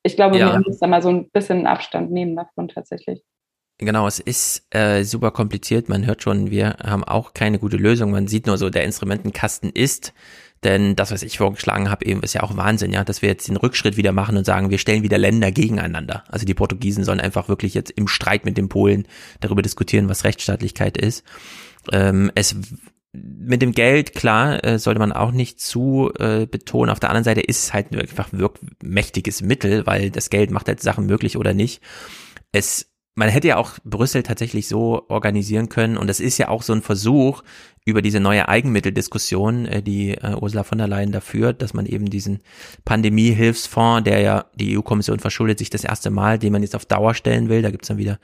ich 0.03 0.15
glaube, 0.15 0.37
Ja. 0.37 0.51
man 0.53 0.63
muss 0.65 0.79
da 0.79 0.87
mal 0.87 1.01
so 1.01 1.09
ein 1.09 1.29
bisschen 1.31 1.65
Abstand 1.67 2.11
nehmen 2.11 2.35
davon 2.35 2.67
tatsächlich. 2.67 3.23
Genau, 3.79 4.05
es 4.05 4.19
ist 4.19 4.67
äh, 4.75 5.03
super 5.03 5.31
kompliziert. 5.31 5.89
Man 5.89 6.05
hört 6.05 6.21
schon, 6.21 6.51
wir 6.51 6.75
haben 6.83 7.03
auch 7.03 7.33
keine 7.33 7.57
gute 7.57 7.77
Lösung. 7.77 8.11
Man 8.11 8.27
sieht 8.27 8.45
nur 8.45 8.57
so, 8.57 8.69
der 8.69 8.83
Instrumentenkasten 8.83 9.71
ist. 9.71 10.13
Denn 10.64 10.95
das, 10.95 11.11
was 11.11 11.23
ich 11.23 11.38
vorgeschlagen 11.38 11.90
habe, 11.90 12.06
eben 12.06 12.22
ist 12.22 12.34
ja 12.34 12.44
auch 12.44 12.56
Wahnsinn, 12.56 12.91
ja, 12.94 13.03
dass 13.03 13.22
wir 13.22 13.30
jetzt 13.30 13.48
den 13.48 13.57
Rückschritt 13.57 13.98
wieder 13.98 14.11
machen 14.11 14.38
und 14.38 14.45
sagen, 14.45 14.69
wir 14.69 14.77
stellen 14.77 15.03
wieder 15.03 15.18
Länder 15.18 15.52
gegeneinander. 15.52 16.23
Also 16.30 16.45
die 16.45 16.53
Portugiesen 16.53 17.03
sollen 17.03 17.19
einfach 17.19 17.49
wirklich 17.49 17.73
jetzt 17.73 17.91
im 17.91 18.07
Streit 18.07 18.45
mit 18.45 18.57
den 18.57 18.69
Polen 18.69 19.07
darüber 19.41 19.61
diskutieren, 19.61 20.10
was 20.10 20.23
Rechtsstaatlichkeit 20.23 20.98
ist. 20.98 21.23
Ähm, 21.91 22.31
es 22.35 22.56
mit 23.14 23.61
dem 23.61 23.73
Geld, 23.73 24.15
klar, 24.15 24.64
äh, 24.64 24.80
sollte 24.80 24.99
man 24.99 25.11
auch 25.11 25.31
nicht 25.31 25.60
zu 25.60 26.11
äh, 26.18 26.48
betonen. 26.48 26.90
Auf 26.90 26.99
der 26.99 27.10
anderen 27.10 27.23
Seite 27.23 27.41
ist 27.41 27.64
es 27.64 27.73
halt 27.73 27.95
einfach 27.95 28.34
ein 28.34 28.40
wirkmächtiges 28.40 29.41
Mittel, 29.41 29.85
weil 29.85 30.10
das 30.10 30.30
Geld 30.31 30.49
macht 30.49 30.68
halt 30.68 30.81
Sachen 30.81 31.06
möglich 31.06 31.38
oder 31.38 31.53
nicht. 31.53 31.81
Es 32.52 32.92
man 33.15 33.30
hätte 33.30 33.49
ja 33.49 33.57
auch 33.57 33.77
Brüssel 33.84 34.23
tatsächlich 34.23 34.68
so 34.68 35.06
organisieren 35.07 35.69
können 35.69 35.98
und 35.98 36.07
das 36.07 36.19
ist 36.19 36.40
ja 36.40 36.48
auch 36.48 36.64
so 36.64 36.73
ein 36.73 36.81
Versuch 36.81 37.44
über 37.85 38.02
diese 38.02 38.19
neue 38.19 38.48
Eigenmitteldiskussion, 38.48 39.65
äh, 39.65 39.84
die 39.84 40.11
äh, 40.11 40.35
Ursula 40.40 40.64
von 40.64 40.77
der 40.77 40.88
Leyen 40.88 41.11
da 41.11 41.19
führt, 41.19 41.61
dass 41.61 41.73
man 41.73 41.85
eben 41.85 42.10
diesen 42.10 42.40
Pandemie-Hilfsfonds, 42.85 44.06
der 44.06 44.22
ja 44.22 44.45
die 44.56 44.77
EU-Kommission 44.77 45.19
verschuldet 45.19 45.60
sich 45.60 45.69
das 45.69 45.84
erste 45.84 46.10
Mal, 46.10 46.40
den 46.40 46.53
man 46.53 46.64
jetzt 46.64 46.76
auf 46.76 46.85
Dauer 46.85 47.14
stellen 47.14 47.49
will, 47.49 47.61
da 47.61 47.72
gibt's 47.72 47.90
dann 47.90 47.98
wieder 47.98 48.19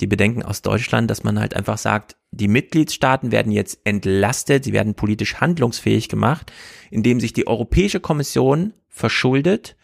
die 0.00 0.06
Bedenken 0.06 0.42
aus 0.42 0.62
Deutschland, 0.62 1.10
dass 1.10 1.24
man 1.24 1.38
halt 1.38 1.54
einfach 1.54 1.78
sagt, 1.78 2.16
die 2.30 2.48
Mitgliedstaaten 2.48 3.30
werden 3.32 3.52
jetzt 3.52 3.78
entlastet, 3.84 4.64
sie 4.64 4.72
werden 4.72 4.94
politisch 4.94 5.36
handlungsfähig 5.36 6.08
gemacht, 6.08 6.52
indem 6.90 7.20
sich 7.20 7.32
die 7.32 7.46
Europäische 7.46 8.00
Kommission 8.00 8.74
verschuldet 8.88 9.76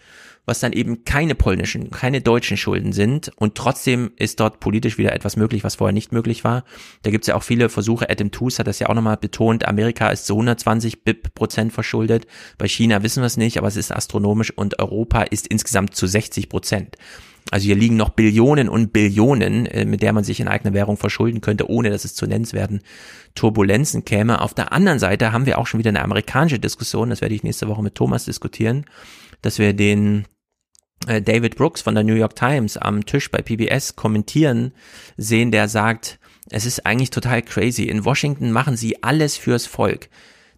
was 0.51 0.59
dann 0.59 0.73
eben 0.73 1.05
keine 1.05 1.37
polnischen, 1.37 1.91
keine 1.91 2.21
deutschen 2.21 2.57
Schulden 2.57 2.93
sind. 2.93 3.31
Und 3.37 3.55
trotzdem 3.55 4.11
ist 4.17 4.41
dort 4.41 4.59
politisch 4.59 4.99
wieder 4.99 5.15
etwas 5.15 5.37
möglich, 5.37 5.63
was 5.63 5.77
vorher 5.77 5.93
nicht 5.93 6.11
möglich 6.11 6.43
war. 6.43 6.65
Da 7.03 7.13
gibt 7.13 7.23
es 7.23 7.29
ja 7.29 7.37
auch 7.37 7.45
viele 7.45 7.69
Versuche. 7.69 8.11
Adam 8.11 8.33
Tooze 8.33 8.59
hat 8.59 8.67
das 8.67 8.81
ja 8.81 8.89
auch 8.89 8.95
nochmal 8.95 9.17
betont. 9.17 9.69
Amerika 9.69 10.09
ist 10.09 10.27
zu 10.27 10.35
120 10.35 11.05
BIP 11.05 11.35
Prozent 11.35 11.73
verschuldet. 11.73 12.27
Bei 12.59 12.67
China 12.67 13.05
wissen 13.05 13.23
wir 13.23 13.29
es 13.29 13.37
nicht, 13.37 13.59
aber 13.59 13.69
es 13.69 13.77
ist 13.77 13.93
astronomisch. 13.93 14.51
Und 14.51 14.81
Europa 14.81 15.23
ist 15.23 15.47
insgesamt 15.47 15.95
zu 15.95 16.09
60 16.09 16.49
Prozent. 16.49 16.97
Also 17.51 17.67
hier 17.67 17.77
liegen 17.77 17.97
noch 17.97 18.11
Billionen 18.11 18.69
und 18.69 18.93
Billionen, 18.93 19.67
äh, 19.67 19.85
mit 19.85 20.03
der 20.03 20.13
man 20.13 20.25
sich 20.25 20.41
in 20.41 20.49
eigener 20.49 20.75
Währung 20.75 20.97
verschulden 20.97 21.41
könnte, 21.41 21.71
ohne 21.71 21.91
dass 21.91 22.05
es 22.05 22.15
zu 22.15 22.27
nennenswerten 22.27 22.81
Turbulenzen 23.35 24.05
käme. 24.05 24.41
Auf 24.41 24.53
der 24.53 24.73
anderen 24.73 24.99
Seite 24.99 25.33
haben 25.33 25.47
wir 25.47 25.59
auch 25.59 25.67
schon 25.67 25.79
wieder 25.79 25.91
eine 25.91 26.03
amerikanische 26.03 26.59
Diskussion, 26.59 27.11
das 27.11 27.21
werde 27.21 27.35
ich 27.35 27.43
nächste 27.43 27.69
Woche 27.69 27.83
mit 27.83 27.95
Thomas 27.95 28.25
diskutieren, 28.25 28.85
dass 29.43 29.59
wir 29.59 29.73
den 29.73 30.27
äh, 31.07 31.23
David 31.23 31.57
Brooks 31.57 31.83
von 31.83 31.95
der 31.95 32.05
New 32.05 32.15
York 32.15 32.37
Times 32.37 32.77
am 32.77 33.05
Tisch 33.07 33.31
bei 33.31 33.43
PBS 33.43 33.97
kommentieren 33.97 34.73
sehen, 35.17 35.51
der 35.51 35.69
sagt, 35.69 36.19
es 36.51 36.67
ist 36.67 36.85
eigentlich 36.87 37.11
total 37.11 37.43
crazy. 37.43 37.85
In 37.85 38.05
Washington 38.05 38.51
machen 38.51 38.77
sie 38.77 39.03
alles 39.03 39.37
fürs 39.37 39.67
Volk. 39.67 40.09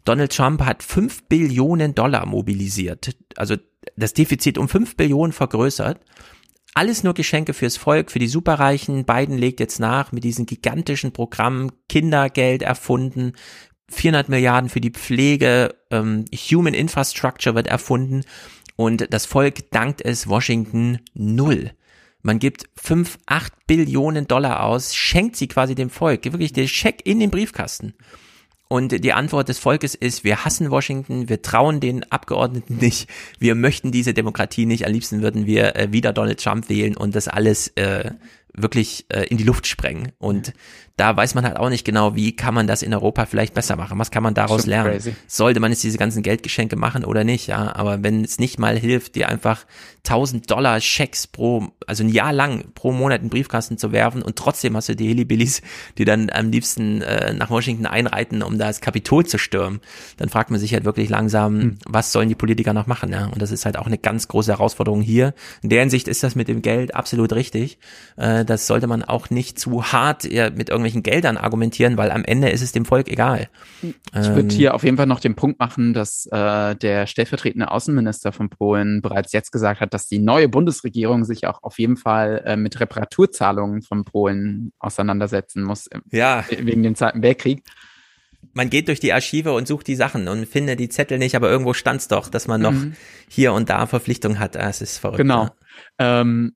Donald 0.05 0.35
Trump 0.35 0.63
hat 0.63 0.83
fünf 0.83 1.23
Billionen 1.25 1.95
Dollar 1.95 2.27
mobilisiert, 2.27 3.17
also 3.37 3.57
das 3.97 4.15
Defizit 4.15 4.59
um 4.59 4.69
fünf 4.69 4.97
Billionen 4.97 5.33
vergrößert. 5.33 6.01
Alles 6.75 7.05
nur 7.05 7.13
Geschenke 7.15 7.53
fürs 7.53 7.77
Volk, 7.77 8.11
für 8.11 8.19
die 8.19 8.29
Superreichen. 8.29 9.05
Biden 9.05 9.37
legt 9.37 9.61
jetzt 9.61 9.79
nach 9.79 10.11
mit 10.11 10.25
diesen 10.25 10.47
gigantischen 10.47 11.13
Programmen, 11.13 11.71
Kindergeld 11.89 12.63
erfunden, 12.63 13.35
400 13.91 14.31
Milliarden 14.31 14.71
für 14.71 14.81
die 14.81 14.91
Pflege, 14.91 15.75
ähm, 15.91 16.25
Human 16.35 16.73
Infrastructure 16.73 17.55
wird 17.55 17.67
erfunden 17.67 18.25
und 18.77 19.13
das 19.13 19.27
Volk 19.27 19.71
dankt 19.71 20.01
es 20.01 20.29
Washington 20.29 21.01
null. 21.15 21.73
Man 22.23 22.39
gibt 22.39 22.65
5, 22.77 23.19
8 23.27 23.53
Billionen 23.67 24.29
Dollar 24.29 24.63
aus, 24.63 24.95
schenkt 24.95 25.37
sie 25.37 25.49
quasi 25.49 25.75
dem 25.75 25.91
Volk, 25.91 26.25
wirklich 26.25 26.53
der 26.53 26.69
Scheck 26.69 27.01
in 27.05 27.19
den 27.19 27.31
Briefkasten. 27.31 27.95
Und 28.69 29.05
die 29.05 29.13
Antwort 29.13 29.51
des 29.51 29.59
Volkes 29.59 29.95
ist, 29.95 30.25
wir 30.25 30.47
hassen 30.47 30.71
Washington, 30.71 31.29
wir 31.29 31.43
trauen 31.43 31.81
den 31.81 32.11
Abgeordneten 32.11 32.77
nicht, 32.77 33.07
wir 33.39 33.55
möchten 33.55 33.93
diese 33.93 34.15
Demokratie 34.15 34.65
nicht, 34.65 34.87
am 34.87 34.93
liebsten 34.93 35.21
würden 35.21 35.45
wir 35.45 35.77
äh, 35.77 35.93
wieder 35.93 36.15
Donald 36.15 36.43
Trump 36.43 36.71
wählen 36.71 36.97
und 36.97 37.15
das 37.15 37.29
alles 37.29 37.69
äh, 37.77 38.13
wirklich 38.55 39.05
äh, 39.11 39.27
in 39.27 39.37
die 39.37 39.45
Luft 39.45 39.67
sprengen. 39.67 40.13
Und 40.19 40.55
da 40.97 41.17
weiß 41.17 41.35
man 41.35 41.45
halt 41.45 41.57
auch 41.57 41.69
nicht 41.71 41.85
genau, 41.85 42.15
wie 42.15 42.37
kann 42.37 42.55
man 42.55 42.67
das 42.67 42.83
in 42.83 42.93
Europa 42.93 43.27
vielleicht 43.27 43.55
besser 43.55 43.77
machen? 43.77 43.99
Was 43.99 44.11
kann 44.11 44.23
man 44.23 44.35
daraus 44.35 44.67
lernen? 44.67 44.93
crazy. 44.93 45.15
Sollte 45.27 45.59
man 45.61 45.71
jetzt 45.73 45.83
diese 45.83 45.99
ganzen 45.99 46.23
Geldgeschenke 46.23 46.77
machen 46.77 47.05
oder 47.05 47.25
nicht? 47.25 47.47
Ja, 47.47 47.75
aber 47.75 48.03
wenn 48.03 48.25
es 48.25 48.39
nicht 48.39 48.59
mal 48.59 48.79
hilft, 48.79 49.15
dir 49.15 49.29
einfach 49.29 49.65
1000 50.07 50.51
Dollar 50.51 50.81
Schecks 50.81 51.27
pro, 51.27 51.69
also 51.87 52.03
ein 52.05 52.09
Jahr 52.09 52.33
lang 52.33 52.65
pro 52.75 52.93
Monat 52.93 53.19
in 53.21 53.27
den 53.27 53.31
Briefkasten 53.31 53.79
zu 53.79 53.93
werfen 53.93 54.21
und 54.23 54.37
trotzdem 54.37 54.77
hast 54.77 54.89
du 54.89 54.97
die 54.97 55.07
Hillybillies, 55.09 55.63
die 55.99 56.05
dann 56.05 56.29
am 56.31 56.51
liebsten 56.51 57.03
äh, 57.03 57.33
nach 57.33 57.51
Washington 57.51 57.87
einreiten, 57.87 58.43
um 58.43 58.59
da 58.59 58.67
das 58.67 58.81
Kapitol 58.81 59.25
zu 59.25 59.39
stürmen, 59.39 59.81
dann 60.19 60.29
fragt 60.29 60.51
man 60.51 60.59
sich 60.61 60.73
halt 60.75 60.85
wirklich 60.85 61.09
langsam, 61.09 61.61
Hm. 61.61 61.79
was 61.87 62.13
sollen 62.13 62.29
die 62.29 62.35
Politiker 62.35 62.73
noch 62.73 62.87
machen? 62.87 63.11
Ja, 63.13 63.27
und 63.27 63.41
das 63.41 63.51
ist 63.51 63.65
halt 63.65 63.79
auch 63.79 63.87
eine 63.87 63.99
ganz 63.99 64.29
große 64.29 64.51
Herausforderung 64.53 65.03
hier. 65.03 65.35
In 65.63 65.69
der 65.71 65.81
Hinsicht 65.81 66.09
ist 66.09 66.23
das 66.23 66.35
mit 66.35 66.49
dem 66.49 66.63
Geld 66.63 66.95
absolut 66.95 67.33
richtig. 67.33 67.79
Äh, 68.17 68.45
das 68.45 68.67
sollte 68.67 68.87
man 68.87 69.03
auch 69.03 69.31
nicht 69.31 69.59
zu 69.59 69.85
hart 69.85 70.25
mit 70.25 70.71
irgendwelchen 70.85 71.03
Geldern 71.03 71.37
argumentieren, 71.37 71.97
weil 71.97 72.11
am 72.11 72.25
Ende 72.25 72.51
ist 72.51 72.63
es 72.63 72.73
dem 72.73 72.85
Volk 72.85 73.09
egal. 73.09 73.49
Ich 73.83 73.95
Ähm, 74.15 74.35
würde 74.35 74.55
hier 74.55 74.75
auf 74.75 74.83
jeden 74.85 74.97
Fall 74.97 75.07
noch 75.07 75.21
den 75.21 75.35
Punkt 75.35 75.59
machen, 75.59 75.95
dass 75.95 76.27
äh, 76.27 76.75
der 76.77 77.07
stellvertretende 77.07 77.71
Außenminister 77.71 78.33
von 78.33 78.51
Polen 78.51 79.03
bereits 79.03 79.33
jetzt 79.33 79.53
gesagt 79.53 79.81
hat, 79.81 79.95
dass 79.95 80.07
die 80.07 80.19
neue 80.19 80.49
Bundesregierung 80.49 81.25
sich 81.25 81.47
auch 81.47 81.63
auf 81.63 81.79
jeden 81.79 81.97
Fall 81.97 82.43
äh, 82.45 82.57
mit 82.57 82.79
Reparaturzahlungen 82.81 83.83
von 83.83 84.05
Polen 84.05 84.73
auseinandersetzen 84.79 85.63
muss, 85.63 85.87
äh, 85.89 86.01
Ja. 86.11 86.45
wegen 86.49 86.83
dem 86.83 86.95
Zweiten 86.95 87.23
Weltkrieg. 87.23 87.63
man 88.55 88.69
geht 88.69 88.89
durch 88.89 89.01
die 89.01 89.13
Archive 89.13 89.53
und 89.55 89.67
sucht 89.69 89.87
die 89.87 89.95
Sachen 89.95 90.27
und 90.29 90.47
findet 90.47 90.79
die 90.81 90.89
Zettel 90.89 91.19
nicht, 91.19 91.37
aber 91.37 91.49
irgendwo 91.49 91.73
stand's 91.75 92.09
doch, 92.09 92.29
dass 92.29 92.49
man 92.49 92.61
noch 92.61 92.73
Mhm. 92.73 92.95
hier 93.29 93.53
und 93.55 93.71
da 93.71 93.87
Verpflichtungen 93.87 94.39
hat. 94.41 94.57
Ah, 94.57 94.69
Es 94.69 94.83
ist 94.83 94.99
verrückt. 94.99 95.19
Genau. 95.19 95.45
Ja. 95.99 96.21
Ähm, 96.21 96.55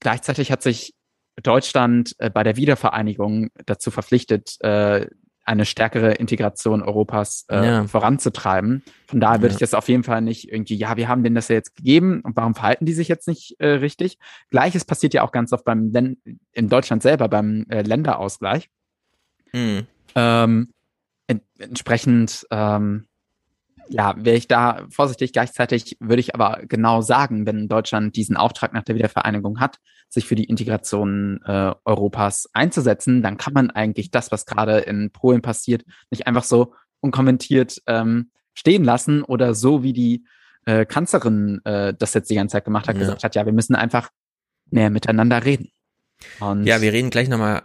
gleichzeitig 0.00 0.50
hat 0.50 0.62
sich 0.62 0.94
Deutschland 1.42 2.14
äh, 2.18 2.30
bei 2.30 2.42
der 2.42 2.56
Wiedervereinigung 2.56 3.50
dazu 3.66 3.90
verpflichtet, 3.90 4.56
äh, 4.60 5.06
eine 5.44 5.64
stärkere 5.64 6.12
Integration 6.12 6.82
Europas 6.82 7.46
äh, 7.48 7.66
Ja. 7.66 7.84
voranzutreiben. 7.88 8.82
Von 9.08 9.18
daher 9.18 9.40
würde 9.40 9.48
Ja. 9.48 9.54
ich 9.54 9.58
das 9.60 9.74
auf 9.74 9.88
jeden 9.88 10.04
Fall 10.04 10.20
nicht 10.20 10.52
irgendwie, 10.52 10.76
ja, 10.76 10.96
wir 10.96 11.08
haben 11.08 11.24
denen 11.24 11.34
das 11.34 11.48
ja 11.48 11.56
jetzt 11.56 11.74
gegeben 11.74 12.20
und 12.20 12.36
warum 12.36 12.54
verhalten 12.54 12.86
die 12.86 12.92
sich 12.92 13.08
jetzt 13.08 13.26
nicht 13.26 13.56
äh, 13.58 13.66
richtig? 13.66 14.18
Gleiches 14.50 14.84
passiert 14.84 15.14
ja 15.14 15.22
auch 15.22 15.32
ganz 15.32 15.52
oft 15.52 15.64
beim 15.64 15.90
Len 15.90 16.22
in 16.52 16.68
Deutschland 16.68 17.02
selber 17.02 17.28
beim 17.28 17.66
äh, 17.70 17.82
Länderausgleich. 17.82 18.68
Mhm. 19.52 19.86
Ähm, 20.14 20.72
en 21.26 21.40
entsprechend, 21.58 22.46
ähm, 22.50 23.06
ja, 23.88 24.14
wäre 24.16 24.36
ich 24.36 24.48
da 24.48 24.86
vorsichtig. 24.90 25.32
Gleichzeitig 25.32 25.96
würde 26.00 26.20
ich 26.20 26.34
aber 26.34 26.60
genau 26.66 27.00
sagen, 27.00 27.46
wenn 27.46 27.68
Deutschland 27.68 28.16
diesen 28.16 28.36
Auftrag 28.36 28.72
nach 28.72 28.82
der 28.84 28.94
Wiedervereinigung 28.94 29.60
hat, 29.60 29.78
sich 30.08 30.26
für 30.26 30.34
die 30.34 30.44
Integration 30.44 31.40
äh, 31.44 31.72
Europas 31.84 32.48
einzusetzen, 32.52 33.22
dann 33.22 33.36
kann 33.36 33.52
man 33.52 33.70
eigentlich 33.70 34.10
das, 34.10 34.30
was 34.32 34.46
gerade 34.46 34.78
in 34.78 35.10
Polen 35.10 35.42
passiert, 35.42 35.84
nicht 36.10 36.26
einfach 36.26 36.44
so 36.44 36.74
unkommentiert 37.00 37.82
ähm, 37.86 38.30
stehen 38.54 38.84
lassen 38.84 39.22
oder 39.22 39.54
so 39.54 39.82
wie 39.82 39.92
die 39.92 40.24
äh, 40.66 40.84
Kanzlerin 40.84 41.60
äh, 41.64 41.94
das 41.98 42.14
jetzt 42.14 42.30
die 42.30 42.34
ganze 42.34 42.52
Zeit 42.54 42.64
gemacht 42.64 42.88
hat, 42.88 42.94
Ja. 42.96 43.00
gesagt 43.00 43.24
hat, 43.24 43.34
ja, 43.34 43.44
wir 43.46 43.52
müssen 43.52 43.74
einfach 43.74 44.10
mehr 44.70 44.90
miteinander 44.90 45.44
reden. 45.44 45.70
Und 46.40 46.64
Ja, 46.66 46.80
wir 46.80 46.92
reden 46.92 47.10
gleich 47.10 47.28
nochmal 47.28 47.62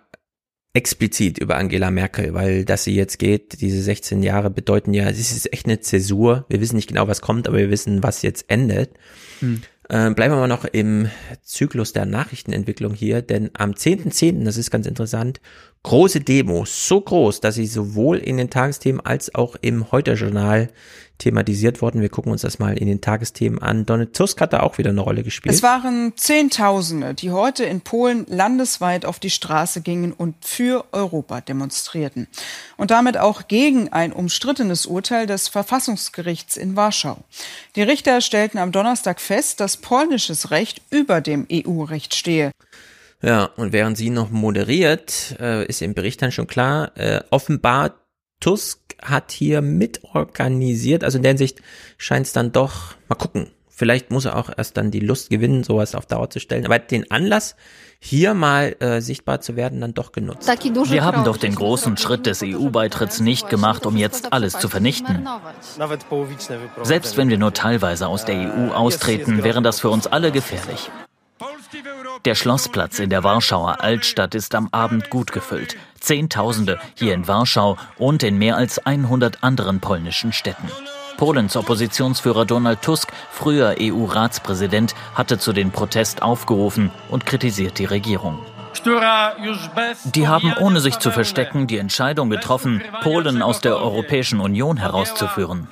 explizit 0.73 1.39
über 1.39 1.57
Angela 1.57 1.89
Merkel, 1.91 2.33
weil 2.33 2.65
dass 2.65 2.83
sie 2.83 2.95
jetzt 2.95 3.17
geht, 3.17 3.61
diese 3.61 3.81
16 3.81 4.21
Jahre 4.21 4.49
bedeuten 4.49 4.93
ja, 4.93 5.09
es 5.09 5.19
ist 5.19 5.51
echt 5.51 5.65
eine 5.65 5.79
Zäsur. 5.79 6.45
Wir 6.49 6.61
wissen 6.61 6.75
nicht 6.75 6.89
genau, 6.89 7.07
was 7.07 7.21
kommt, 7.21 7.47
aber 7.47 7.57
wir 7.57 7.71
wissen, 7.71 8.03
was 8.03 8.21
jetzt 8.21 8.45
endet. 8.49 8.91
Hm. 9.39 9.61
Äh, 9.89 10.11
bleiben 10.11 10.33
wir 10.33 10.39
mal 10.39 10.47
noch 10.47 10.65
im 10.65 11.09
Zyklus 11.43 11.93
der 11.93 12.05
Nachrichtenentwicklung 12.05 12.93
hier, 12.93 13.21
denn 13.21 13.51
am 13.53 13.71
10.10., 13.71 14.43
das 14.43 14.57
ist 14.57 14.69
ganz 14.69 14.85
interessant, 14.85 15.39
große 15.87 16.19
Demo, 16.19 16.65
so 16.65 16.99
groß, 16.99 17.39
dass 17.39 17.55
sie 17.55 17.65
sowohl 17.65 18.17
in 18.17 18.35
den 18.35 18.49
Tagesthemen 18.49 18.99
als 18.99 19.33
auch 19.33 19.55
im 19.61 19.89
Heute-Journal 19.89 20.67
thematisiert 21.17 21.81
worden. 21.81 22.01
Wir 22.01 22.09
gucken 22.09 22.33
uns 22.33 22.41
das 22.41 22.59
mal 22.59 22.77
in 22.77 22.87
den 22.87 22.99
Tagesthemen 22.99 23.61
an. 23.61 23.85
Donald 23.85 24.13
Tusk 24.13 24.41
hat 24.41 24.51
da 24.51 24.59
auch 24.59 24.77
wieder 24.77 24.89
eine 24.89 24.99
Rolle 24.99 25.23
gespielt. 25.23 25.55
Es 25.55 25.63
waren 25.63 26.11
Zehntausende, 26.17 27.13
die 27.13 27.31
heute 27.31 27.63
in 27.63 27.79
Polen 27.79 28.25
landesweit 28.27 29.05
auf 29.05 29.19
die 29.19 29.29
Straße 29.29 29.79
gingen 29.79 30.11
und 30.11 30.35
für 30.41 30.83
Europa 30.91 31.39
demonstrierten. 31.39 32.27
Und 32.75 32.91
damit 32.91 33.17
auch 33.17 33.47
gegen 33.47 33.87
ein 33.93 34.11
umstrittenes 34.11 34.87
Urteil 34.87 35.25
des 35.25 35.47
Verfassungsgerichts 35.47 36.57
in 36.57 36.75
Warschau. 36.75 37.17
Die 37.77 37.83
Richter 37.83 38.19
stellten 38.19 38.57
am 38.57 38.73
Donnerstag 38.73 39.21
fest, 39.21 39.61
dass 39.61 39.77
polnisches 39.77 40.51
Recht 40.51 40.81
über 40.89 41.21
dem 41.21 41.47
EU-Recht 41.49 42.13
stehe. 42.13 42.51
Ja, 43.21 43.45
und 43.55 43.73
während 43.73 43.97
sie 43.97 44.09
noch 44.09 44.29
moderiert, 44.29 45.35
äh, 45.39 45.65
ist 45.65 45.81
im 45.81 45.93
Bericht 45.93 46.21
dann 46.21 46.31
schon 46.31 46.47
klar, 46.47 46.91
äh, 46.95 47.21
offenbar 47.31 47.95
Tusk 48.39 48.79
hat 49.01 49.31
hier 49.31 49.61
mitorganisiert. 49.61 51.03
Also 51.03 51.17
in 51.17 51.23
der 51.23 51.31
Hinsicht 51.31 51.61
scheint 51.97 52.27
es 52.27 52.33
dann 52.33 52.51
doch, 52.51 52.95
mal 53.07 53.15
gucken, 53.15 53.49
vielleicht 53.67 54.11
muss 54.11 54.25
er 54.25 54.35
auch 54.35 54.51
erst 54.55 54.77
dann 54.77 54.91
die 54.91 54.99
Lust 54.99 55.31
gewinnen, 55.31 55.63
sowas 55.63 55.95
auf 55.95 56.05
Dauer 56.05 56.29
zu 56.29 56.39
stellen. 56.39 56.65
Aber 56.65 56.77
den 56.77 57.09
Anlass, 57.09 57.55
hier 57.99 58.35
mal 58.35 58.75
äh, 58.79 59.01
sichtbar 59.01 59.41
zu 59.41 59.55
werden, 59.55 59.81
dann 59.81 59.95
doch 59.95 60.11
genutzt. 60.11 60.47
Wir 60.47 61.03
haben 61.03 61.23
doch 61.23 61.37
den 61.37 61.55
großen 61.55 61.97
Schritt 61.97 62.27
des 62.27 62.43
EU-Beitritts 62.43 63.19
nicht 63.21 63.49
gemacht, 63.49 63.87
um 63.87 63.97
jetzt 63.97 64.31
alles 64.33 64.59
zu 64.59 64.69
vernichten. 64.69 65.27
Selbst 66.83 67.17
wenn 67.17 67.29
wir 67.29 67.39
nur 67.39 67.53
teilweise 67.53 68.07
aus 68.07 68.25
der 68.25 68.35
EU 68.53 68.71
austreten, 68.71 69.43
wäre 69.43 69.63
das 69.63 69.79
für 69.79 69.89
uns 69.89 70.05
alle 70.05 70.31
gefährlich. 70.31 70.91
Der 72.25 72.35
Schlossplatz 72.35 72.99
in 72.99 73.09
der 73.09 73.23
Warschauer 73.23 73.81
Altstadt 73.81 74.35
ist 74.35 74.55
am 74.55 74.69
Abend 74.71 75.09
gut 75.09 75.31
gefüllt. 75.31 75.75
Zehntausende 75.99 76.79
hier 76.95 77.13
in 77.13 77.27
Warschau 77.27 77.77
und 77.97 78.23
in 78.23 78.37
mehr 78.37 78.57
als 78.57 78.85
100 78.85 79.43
anderen 79.43 79.79
polnischen 79.79 80.33
Städten. 80.33 80.69
Polens 81.17 81.57
Oppositionsführer 81.57 82.45
Donald 82.45 82.81
Tusk, 82.81 83.11
früher 83.31 83.75
EU-Ratspräsident, 83.79 84.93
hatte 85.15 85.39
zu 85.39 85.51
den 85.51 85.71
Protest 85.71 86.21
aufgerufen 86.21 86.91
und 87.09 87.25
kritisiert 87.25 87.79
die 87.79 87.85
Regierung. 87.85 88.39
Die 90.05 90.27
haben 90.27 90.53
ohne 90.59 90.79
sich 90.79 90.99
zu 90.99 91.11
verstecken 91.11 91.65
die 91.67 91.79
Entscheidung 91.79 92.29
getroffen, 92.29 92.83
Polen 93.01 93.41
aus 93.41 93.59
der 93.61 93.77
Europäischen 93.77 94.39
Union 94.39 94.77
herauszuführen. 94.77 95.67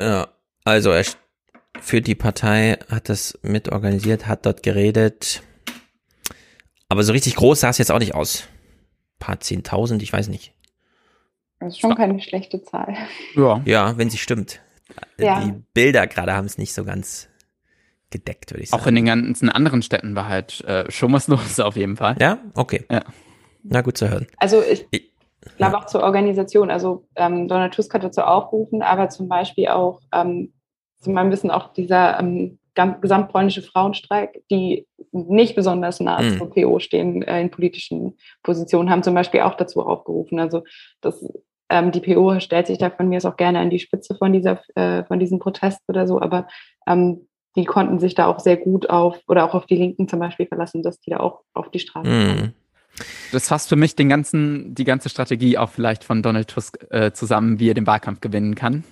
Ja, 0.00 0.26
also 0.64 0.90
er 0.90 1.04
für 1.84 2.00
die 2.00 2.14
Partei, 2.14 2.78
hat 2.88 3.10
das 3.10 3.38
mitorganisiert, 3.42 4.26
hat 4.26 4.46
dort 4.46 4.62
geredet. 4.62 5.42
Aber 6.88 7.02
so 7.02 7.12
richtig 7.12 7.36
groß 7.36 7.60
sah 7.60 7.68
es 7.68 7.76
jetzt 7.76 7.92
auch 7.92 7.98
nicht 7.98 8.14
aus. 8.14 8.44
Ein 8.44 9.18
paar 9.18 9.40
Zehntausend, 9.40 10.02
ich 10.02 10.10
weiß 10.10 10.28
nicht. 10.28 10.54
Das 11.60 11.74
ist 11.74 11.80
schon 11.80 11.94
keine 11.94 12.18
schlechte 12.20 12.62
Zahl. 12.62 12.96
Ja. 13.34 13.60
Ja, 13.66 13.98
wenn 13.98 14.08
sie 14.08 14.16
stimmt. 14.16 14.60
Ja. 15.18 15.44
Die 15.44 15.52
Bilder 15.74 16.06
gerade 16.06 16.32
haben 16.32 16.46
es 16.46 16.56
nicht 16.56 16.72
so 16.72 16.84
ganz 16.84 17.28
gedeckt, 18.08 18.52
würde 18.52 18.62
ich 18.62 18.70
sagen. 18.70 18.82
Auch 18.82 18.86
in 18.86 18.94
den 18.94 19.04
ganzen 19.04 19.50
anderen 19.50 19.82
Städten 19.82 20.16
war 20.16 20.26
halt 20.26 20.64
äh, 20.64 20.90
schon 20.90 21.12
was 21.12 21.28
los 21.28 21.60
auf 21.60 21.76
jeden 21.76 21.96
Fall. 21.96 22.16
Ja, 22.18 22.38
okay. 22.54 22.86
Ja. 22.90 23.04
Na 23.62 23.82
gut 23.82 23.98
zu 23.98 24.08
hören. 24.08 24.26
Also 24.38 24.62
ich, 24.62 24.86
ich 24.90 25.12
glaube 25.58 25.76
auch 25.76 25.86
zur 25.86 26.02
Organisation. 26.02 26.70
Also 26.70 27.06
ähm, 27.14 27.46
Donald 27.46 27.74
Tusk 27.74 27.92
hat 27.92 28.04
dazu 28.04 28.22
aufgerufen, 28.22 28.80
aber 28.80 29.10
zum 29.10 29.28
Beispiel 29.28 29.68
auch 29.68 30.00
ähm, 30.12 30.54
zu 31.00 31.10
meinem 31.10 31.30
Wissen 31.30 31.50
auch 31.50 31.72
dieser 31.72 32.18
ähm, 32.18 32.58
gesamtpolnische 32.74 33.62
Frauenstreik, 33.62 34.42
die 34.50 34.86
nicht 35.12 35.54
besonders 35.54 36.00
nah 36.00 36.20
mhm. 36.20 36.38
zur 36.38 36.50
PO 36.50 36.78
stehen, 36.80 37.22
äh, 37.22 37.40
in 37.40 37.50
politischen 37.50 38.16
Positionen, 38.42 38.90
haben 38.90 39.02
zum 39.02 39.14
Beispiel 39.14 39.40
auch 39.40 39.54
dazu 39.54 39.80
aufgerufen. 39.82 40.40
Also 40.40 40.64
das, 41.00 41.24
ähm, 41.68 41.92
die 41.92 42.00
PO 42.00 42.40
stellt 42.40 42.66
sich 42.66 42.78
da 42.78 42.90
von 42.90 43.08
mir 43.08 43.24
auch 43.24 43.36
gerne 43.36 43.60
an 43.60 43.70
die 43.70 43.78
Spitze 43.78 44.16
von 44.16 44.32
dieser, 44.32 44.60
äh, 44.74 45.04
von 45.04 45.20
diesem 45.20 45.38
Protest 45.38 45.80
oder 45.88 46.06
so, 46.06 46.20
aber 46.20 46.48
ähm, 46.86 47.28
die 47.56 47.64
konnten 47.64 48.00
sich 48.00 48.16
da 48.16 48.26
auch 48.26 48.40
sehr 48.40 48.56
gut 48.56 48.90
auf 48.90 49.20
oder 49.28 49.44
auch 49.44 49.54
auf 49.54 49.66
die 49.66 49.76
Linken 49.76 50.08
zum 50.08 50.18
Beispiel 50.18 50.46
verlassen, 50.46 50.82
dass 50.82 50.98
die 51.00 51.10
da 51.10 51.20
auch 51.20 51.42
auf 51.52 51.70
die 51.70 51.78
Straße 51.78 52.10
Mhm. 52.10 52.26
kommen. 52.26 52.54
Das 53.32 53.48
fasst 53.48 53.68
für 53.68 53.76
mich 53.76 53.96
den 53.96 54.08
ganzen, 54.08 54.74
die 54.74 54.84
ganze 54.84 55.08
Strategie 55.08 55.58
auch 55.58 55.70
vielleicht 55.70 56.04
von 56.04 56.22
Donald 56.22 56.48
Tusk 56.48 56.78
äh, 56.90 57.12
zusammen, 57.12 57.58
wie 57.58 57.70
er 57.70 57.74
den 57.74 57.86
Wahlkampf 57.86 58.20
gewinnen 58.20 58.54
kann. 58.54 58.84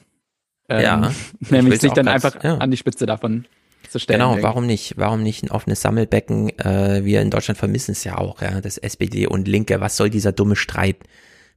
Ähm, 0.72 0.82
Ja, 0.82 1.12
ich 1.40 1.50
Nämlich 1.50 1.80
sich 1.80 1.92
dann 1.92 2.08
einfach 2.08 2.42
ja. 2.42 2.58
an 2.58 2.70
die 2.70 2.76
Spitze 2.76 3.06
davon 3.06 3.46
zu 3.88 3.98
stellen. 3.98 4.20
Genau, 4.20 4.32
denke 4.32 4.44
warum 4.44 4.66
nicht? 4.66 4.94
Warum 4.96 5.22
nicht 5.22 5.42
ein 5.42 5.50
offenes 5.50 5.80
Sammelbecken? 5.82 6.58
Äh, 6.58 7.04
wir 7.04 7.20
in 7.20 7.30
Deutschland 7.30 7.58
vermissen 7.58 7.92
es 7.92 8.04
ja 8.04 8.18
auch, 8.18 8.42
ja, 8.42 8.60
das 8.60 8.78
SPD 8.78 9.26
und 9.26 9.48
Linke. 9.48 9.80
Was 9.80 9.96
soll 9.96 10.10
dieser 10.10 10.32
dumme 10.32 10.56
Streit? 10.56 10.96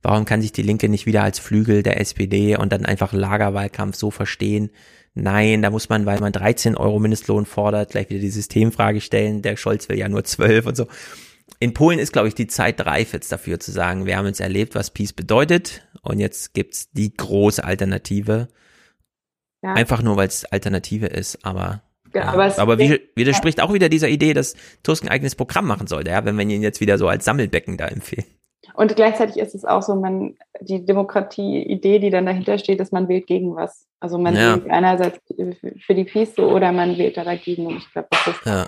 Warum 0.01 0.25
kann 0.25 0.41
sich 0.41 0.51
die 0.51 0.61
Linke 0.61 0.87
nicht 0.87 1.05
wieder 1.05 1.23
als 1.23 1.39
Flügel 1.39 1.81
der 1.81 1.99
SPD 1.99 2.55
und 2.57 2.71
dann 2.71 2.85
einfach 2.85 3.13
Lagerwahlkampf 3.13 3.95
so 3.95 4.11
verstehen? 4.11 4.69
Nein, 5.15 5.61
da 5.61 5.71
muss 5.71 5.87
man, 5.89 6.05
weil 6.05 6.19
man 6.19 6.33
13 6.33 6.75
Euro 6.75 6.99
Mindestlohn 6.99 7.45
fordert, 7.45 7.91
gleich 7.91 8.09
wieder 8.09 8.19
die 8.19 8.29
Systemfrage 8.29 8.99
stellen. 8.99 9.41
Der 9.41 9.55
Scholz 9.55 9.87
will 9.87 9.97
ja 9.97 10.09
nur 10.09 10.23
12 10.25 10.65
und 10.65 10.75
so. 10.75 10.87
In 11.59 11.73
Polen 11.73 11.99
ist, 11.99 12.11
glaube 12.11 12.27
ich, 12.27 12.35
die 12.35 12.47
Zeit 12.47 12.85
reif 12.85 13.13
jetzt 13.13 13.31
dafür 13.31 13.59
zu 13.59 13.71
sagen, 13.71 14.05
wir 14.05 14.17
haben 14.17 14.25
jetzt 14.25 14.41
erlebt, 14.41 14.75
was 14.75 14.91
Peace 14.91 15.13
bedeutet 15.13 15.87
und 16.01 16.19
jetzt 16.19 16.53
gibt's 16.53 16.91
die 16.91 17.15
große 17.15 17.63
Alternative. 17.63 18.49
Ja. 19.65 19.73
Einfach 19.73 20.03
nur, 20.03 20.15
weil 20.15 20.27
es 20.27 20.45
Alternative 20.45 21.07
ist, 21.07 21.43
aber 21.43 21.81
Ja, 22.13 22.21
ja. 22.21 22.33
aber 22.33 22.59
aber 22.59 22.77
wie, 22.77 23.01
widerspricht 23.15 23.59
auch 23.59 23.73
wieder 23.73 23.89
dieser 23.89 24.09
Idee, 24.09 24.35
dass 24.35 24.53
Tusk 24.83 25.03
ein 25.03 25.09
eigenes 25.09 25.33
Programm 25.33 25.65
machen 25.65 25.87
sollte, 25.87 26.11
ja, 26.11 26.23
wenn 26.23 26.35
man 26.35 26.47
ihn 26.51 26.61
jetzt 26.61 26.81
wieder 26.81 26.99
so 26.99 27.07
als 27.07 27.25
Sammelbecken 27.25 27.75
da 27.75 27.87
empfiehlt. 27.87 28.27
Und 28.75 28.95
gleichzeitig 28.95 29.37
ist 29.37 29.55
es 29.55 29.65
auch 29.65 29.81
so, 29.81 29.95
man, 29.95 30.35
die 30.61 30.85
Demokratie-Idee, 30.85 31.99
die 31.99 32.09
dann 32.09 32.25
dahinter 32.25 32.57
steht, 32.57 32.79
ist, 32.79 32.91
man 32.93 33.07
wählt 33.07 33.27
gegen 33.27 33.55
was. 33.55 33.87
Also 33.99 34.17
man 34.17 34.35
Ja. 34.35 34.55
wählt 34.55 34.69
einerseits 34.69 35.19
für 35.85 35.95
die 35.95 36.03
Peace 36.03 36.37
oder 36.37 36.71
man 36.71 36.97
wählt 36.97 37.17
da 37.17 37.23
dagegen. 37.23 37.67
Und 37.67 37.77
ich 37.77 37.91
glaube, 37.91 38.07
das 38.11 38.27
ist 38.27 38.45
Ja. 38.45 38.67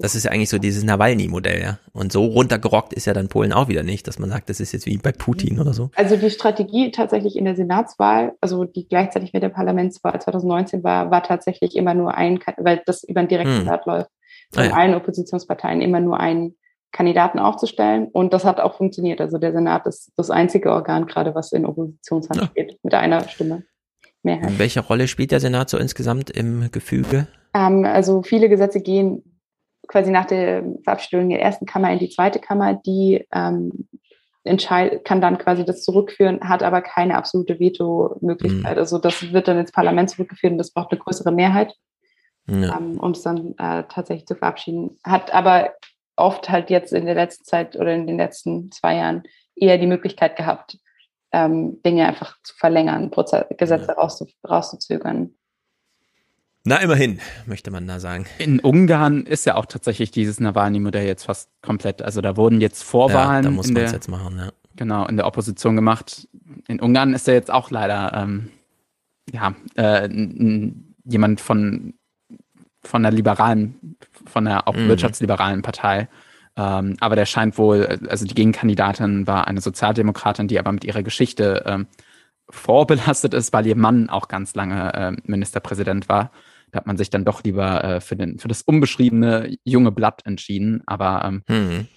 Das 0.00 0.16
ist 0.16 0.24
ja 0.24 0.32
eigentlich 0.32 0.48
so 0.48 0.58
dieses 0.58 0.82
Nawalny-Modell, 0.82 1.62
ja. 1.62 1.78
Und 1.92 2.10
so 2.10 2.24
runtergerockt 2.24 2.92
ist 2.92 3.06
ja 3.06 3.14
dann 3.14 3.28
Polen 3.28 3.52
auch 3.52 3.68
wieder 3.68 3.84
nicht, 3.84 4.08
dass 4.08 4.18
man 4.18 4.30
sagt, 4.30 4.48
das 4.50 4.58
ist 4.58 4.72
jetzt 4.72 4.86
wie 4.86 4.98
bei 4.98 5.12
Putin 5.12 5.60
oder 5.60 5.72
so. 5.72 5.90
Also 5.94 6.16
die 6.16 6.30
Strategie 6.30 6.90
tatsächlich 6.90 7.36
in 7.36 7.44
der 7.44 7.54
Senatswahl, 7.54 8.32
also 8.40 8.64
die 8.64 8.88
gleichzeitig 8.88 9.32
mit 9.32 9.44
der 9.44 9.48
Parlamentswahl 9.48 10.20
2019 10.20 10.82
war, 10.82 11.10
war 11.12 11.22
tatsächlich 11.22 11.76
immer 11.76 11.94
nur 11.94 12.14
ein, 12.14 12.40
weil 12.56 12.82
das 12.84 13.04
über 13.04 13.20
ein 13.20 13.28
Direktmandat 13.28 13.86
läuft, 13.86 14.10
von 14.52 14.64
Ah 14.64 14.66
ja. 14.66 14.72
allen 14.74 14.94
Oppositionsparteien 14.94 15.80
immer 15.80 16.00
nur 16.00 16.18
einen 16.18 16.56
Kandidaten 16.96 17.38
aufzustellen. 17.38 18.08
Und 18.08 18.32
das 18.32 18.44
hat 18.44 18.58
auch 18.60 18.76
funktioniert. 18.76 19.20
Also 19.20 19.38
der 19.38 19.52
Senat 19.52 19.86
ist 19.86 20.12
das 20.16 20.30
einzige 20.30 20.72
Organ 20.72 21.06
gerade, 21.06 21.34
was 21.34 21.52
in 21.52 21.66
Oppositionshand 21.66 22.50
steht, 22.52 22.78
mit 22.82 22.94
einer 22.94 23.28
Stimme 23.28 23.64
Mehrheit. 24.22 24.58
Welche 24.58 24.80
Rolle 24.80 25.06
spielt 25.06 25.30
der 25.30 25.40
Senat 25.40 25.68
so 25.70 25.78
insgesamt 25.78 26.30
im 26.30 26.70
Gefüge? 26.72 27.28
Ähm, 27.54 27.84
also 27.84 28.22
viele 28.22 28.48
Gesetze 28.48 28.80
gehen 28.80 29.22
quasi 29.88 30.10
nach 30.10 30.24
der 30.24 30.64
Verabschiedung 30.82 31.28
der 31.28 31.40
ersten 31.42 31.66
Kammer 31.66 31.92
in 31.92 31.98
die 32.00 32.10
zweite 32.10 32.40
Kammer, 32.40 32.74
die 32.74 33.24
ähm, 33.32 33.86
entscheid 34.42 35.04
kann 35.04 35.20
dann 35.20 35.38
quasi 35.38 35.64
das 35.64 35.84
zurückführen, 35.84 36.40
hat 36.48 36.62
aber 36.62 36.80
keine 36.80 37.16
absolute 37.16 37.60
Veto-Möglichkeit. 37.60 38.78
Also 38.78 38.98
das 38.98 39.32
wird 39.32 39.48
dann 39.48 39.58
ins 39.58 39.72
Parlament 39.72 40.10
zurückgeführt 40.10 40.52
und 40.52 40.58
das 40.58 40.72
braucht 40.72 40.90
eine 40.92 41.00
größere 41.00 41.32
Mehrheit, 41.32 41.72
Ja. 42.48 42.78
ähm, 42.78 42.98
um 42.98 43.10
es 43.12 43.22
dann 43.22 43.54
äh, 43.58 43.84
tatsächlich 43.88 44.26
zu 44.26 44.34
verabschieden. 44.34 44.98
Hat 45.04 45.32
aber 45.34 45.70
oft 46.16 46.48
halt 46.50 46.70
jetzt 46.70 46.92
in 46.92 47.06
der 47.06 47.14
letzten 47.14 47.44
Zeit 47.44 47.76
oder 47.76 47.94
in 47.94 48.06
den 48.06 48.16
letzten 48.16 48.70
zwei 48.72 48.96
Jahren 48.96 49.22
eher 49.54 49.78
die 49.78 49.86
Möglichkeit 49.86 50.36
gehabt, 50.36 50.78
ähm, 51.32 51.80
Dinge 51.84 52.06
einfach 52.06 52.36
zu 52.42 52.54
verlängern, 52.56 53.10
Proze 53.10 53.46
Gesetze 53.56 53.92
rauszu 53.92 54.26
rauszuzögern. 54.48 55.34
Na, 56.64 56.78
immerhin, 56.78 57.20
möchte 57.46 57.70
man 57.70 57.86
da 57.86 58.00
sagen. 58.00 58.26
In 58.38 58.58
Ungarn 58.58 59.24
ist 59.24 59.46
ja 59.46 59.54
auch 59.54 59.66
tatsächlich 59.66 60.10
dieses 60.10 60.40
Nawalny-Modell 60.40 61.06
jetzt 61.06 61.24
fast 61.24 61.48
komplett. 61.62 62.02
Also 62.02 62.20
da 62.20 62.36
wurden 62.36 62.60
jetzt 62.60 62.82
Vorwahlen 62.82 63.44
Ja, 63.44 63.50
da 63.50 63.50
muss 63.50 63.68
in 63.68 63.74
man 63.74 63.82
der, 63.82 63.86
es 63.86 63.92
jetzt 63.92 64.08
machen, 64.08 64.36
ja. 64.36 64.50
genau 64.74 65.06
in 65.06 65.16
der 65.16 65.26
Opposition 65.26 65.76
gemacht. 65.76 66.26
In 66.66 66.80
Ungarn 66.80 67.14
ist 67.14 67.28
er 67.28 67.34
jetzt 67.34 67.52
auch 67.52 67.70
leider 67.70 68.12
ähm, 68.14 68.50
ja 69.32 69.54
äh, 69.76 70.08
jemand 71.04 71.40
von 71.40 71.94
von 72.82 73.02
der 73.02 73.12
liberalen, 73.12 73.96
von 74.26 74.44
der 74.44 74.68
auch 74.68 74.74
Mhm. 74.74 74.88
wirtschaftsliberalen 74.88 75.62
Partei. 75.62 76.08
Ähm, 76.56 76.96
aber 77.00 77.16
der 77.16 77.26
scheint 77.26 77.58
wohl, 77.58 77.98
also 78.08 78.24
die 78.24 78.34
Gegenkandidatin 78.34 79.26
war 79.26 79.46
eine 79.46 79.60
Sozialdemokratin, 79.60 80.48
die 80.48 80.58
aber 80.58 80.72
mit 80.72 80.84
ihrer 80.84 81.02
Geschichte 81.02 81.62
ähm, 81.66 81.86
vorbelastet 82.48 83.34
ist, 83.34 83.52
weil 83.52 83.66
ihr 83.66 83.76
Mann 83.76 84.08
auch 84.08 84.28
ganz 84.28 84.54
lange 84.54 84.92
ähm, 84.94 85.18
Ministerpräsident 85.24 86.08
war. 86.08 86.30
Da 86.70 86.78
hat 86.78 86.86
man 86.86 86.96
sich 86.96 87.10
dann 87.10 87.24
doch 87.24 87.42
lieber 87.44 87.84
äh, 87.84 88.00
für, 88.00 88.16
den, 88.16 88.38
für 88.38 88.48
das 88.48 88.62
unbeschriebene 88.62 89.56
junge 89.64 89.92
Blatt 89.92 90.22
entschieden. 90.24 90.82
Aber 90.86 91.24
ähm, 91.24 91.42
Mhm. 91.48 91.88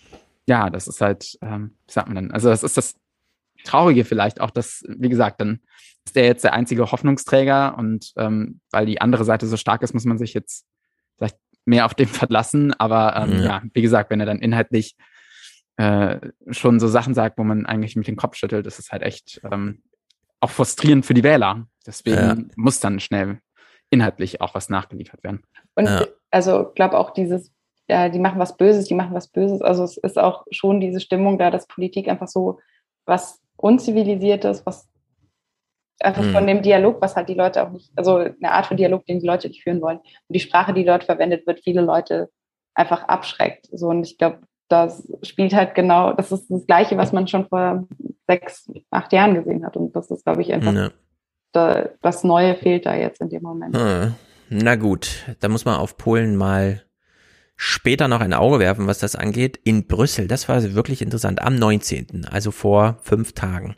ja, 0.47 0.69
das 0.69 0.87
ist 0.87 1.01
halt, 1.01 1.37
ähm, 1.41 1.75
wie 1.87 1.93
sagt 1.93 2.07
man 2.07 2.15
denn? 2.15 2.31
Also 2.31 2.49
das 2.49 2.63
ist 2.63 2.77
das 2.77 2.95
Traurige 3.63 4.05
vielleicht 4.05 4.41
auch, 4.41 4.51
dass, 4.51 4.83
wie 4.87 5.09
gesagt, 5.09 5.41
dann 5.41 5.59
ist 6.05 6.15
der 6.15 6.25
jetzt 6.25 6.43
der 6.43 6.53
einzige 6.53 6.91
Hoffnungsträger 6.91 7.77
und 7.77 8.13
ähm, 8.17 8.61
weil 8.71 8.85
die 8.85 9.01
andere 9.01 9.25
Seite 9.25 9.47
so 9.47 9.57
stark 9.57 9.81
ist, 9.83 9.93
muss 9.93 10.05
man 10.05 10.17
sich 10.17 10.33
jetzt 10.33 10.65
mehr 11.69 11.85
auf 11.85 11.93
den 11.93 12.07
verlassen. 12.07 12.73
Aber 12.73 13.15
ähm, 13.15 13.39
Ja. 13.39 13.45
ja. 13.45 13.61
wie 13.73 13.81
gesagt, 13.81 14.09
wenn 14.09 14.19
er 14.19 14.25
dann 14.25 14.39
inhaltlich 14.39 14.95
äh, 15.77 16.19
schon 16.51 16.79
so 16.79 16.87
Sachen 16.87 17.13
sagt, 17.13 17.37
wo 17.37 17.43
man 17.43 17.65
eigentlich 17.65 17.95
mit 17.95 18.07
dem 18.07 18.17
Kopf 18.17 18.35
schüttelt, 18.35 18.67
ist 18.67 18.79
es 18.79 18.91
halt 18.91 19.03
echt 19.03 19.39
ähm, 19.49 19.83
auch 20.41 20.49
frustrierend 20.49 21.05
für 21.05 21.13
die 21.13 21.23
Wähler. 21.23 21.67
Deswegen 21.85 22.17
ja. 22.17 22.35
muss 22.55 22.79
dann 22.79 22.99
schnell 22.99 23.39
inhaltlich 23.89 24.41
auch 24.41 24.55
was 24.55 24.69
nachgeliefert 24.69 25.23
werden. 25.23 25.43
Und 25.75 25.85
ja. 25.85 26.05
also 26.31 26.71
glaube 26.75 26.97
auch 26.97 27.11
dieses, 27.11 27.51
ja, 27.87 28.09
die 28.09 28.19
machen 28.19 28.39
was 28.39 28.57
Böses, 28.57 28.85
die 28.85 28.93
machen 28.93 29.13
was 29.13 29.29
Böses. 29.29 29.61
Also 29.61 29.83
es 29.83 29.97
ist 29.97 30.19
auch 30.19 30.45
schon 30.51 30.81
diese 30.81 30.99
Stimmung 30.99 31.37
da, 31.37 31.49
dass 31.49 31.65
Politik 31.65 32.07
einfach 32.09 32.27
so 32.27 32.59
was 33.05 33.41
Unzivilisiertes, 33.55 34.65
was 34.65 34.88
einfach 36.01 36.23
mhm. 36.23 36.33
von 36.33 36.47
dem 36.47 36.61
Dialog, 36.61 37.01
was 37.01 37.15
halt 37.15 37.29
die 37.29 37.33
Leute 37.33 37.63
auch 37.63 37.71
nicht, 37.71 37.91
also 37.95 38.17
eine 38.17 38.51
Art 38.51 38.65
von 38.65 38.77
Dialog, 38.77 39.05
den 39.05 39.19
die 39.19 39.27
Leute 39.27 39.47
nicht 39.47 39.63
führen 39.63 39.81
wollen. 39.81 39.97
Und 39.97 40.33
die 40.35 40.39
Sprache, 40.39 40.73
die 40.73 40.85
dort 40.85 41.03
verwendet 41.03 41.45
wird, 41.47 41.61
viele 41.63 41.81
Leute 41.81 42.29
einfach 42.73 43.03
abschreckt. 43.03 43.67
So, 43.71 43.87
und 43.87 44.03
ich 44.05 44.17
glaube, 44.17 44.39
das 44.69 45.07
spielt 45.23 45.53
halt 45.53 45.75
genau, 45.75 46.13
das 46.13 46.31
ist 46.31 46.49
das 46.49 46.65
Gleiche, 46.65 46.97
was 46.97 47.11
man 47.11 47.27
schon 47.27 47.47
vor 47.47 47.87
sechs, 48.27 48.71
acht 48.91 49.11
Jahren 49.11 49.33
gesehen 49.35 49.65
hat. 49.65 49.75
Und 49.75 49.95
das 49.95 50.11
ist, 50.11 50.23
glaube 50.23 50.41
ich, 50.41 50.53
einfach 50.53 50.73
ja. 50.73 50.89
da, 51.51 51.89
das 52.01 52.23
Neue 52.23 52.55
fehlt 52.55 52.85
da 52.85 52.95
jetzt 52.95 53.19
in 53.21 53.29
dem 53.29 53.41
Moment. 53.41 53.75
Hm. 53.75 54.15
Na 54.49 54.75
gut, 54.75 55.25
da 55.41 55.49
muss 55.49 55.65
man 55.65 55.75
auf 55.75 55.97
Polen 55.97 56.35
mal 56.35 56.83
später 57.55 58.07
noch 58.07 58.21
ein 58.21 58.33
Auge 58.33 58.59
werfen, 58.59 58.87
was 58.87 58.99
das 58.99 59.15
angeht. 59.15 59.59
In 59.63 59.85
Brüssel, 59.85 60.27
das 60.27 60.47
war 60.47 60.63
wirklich 60.73 61.01
interessant, 61.01 61.41
am 61.41 61.55
19., 61.55 62.25
also 62.31 62.51
vor 62.51 62.97
fünf 63.01 63.33
Tagen. 63.33 63.75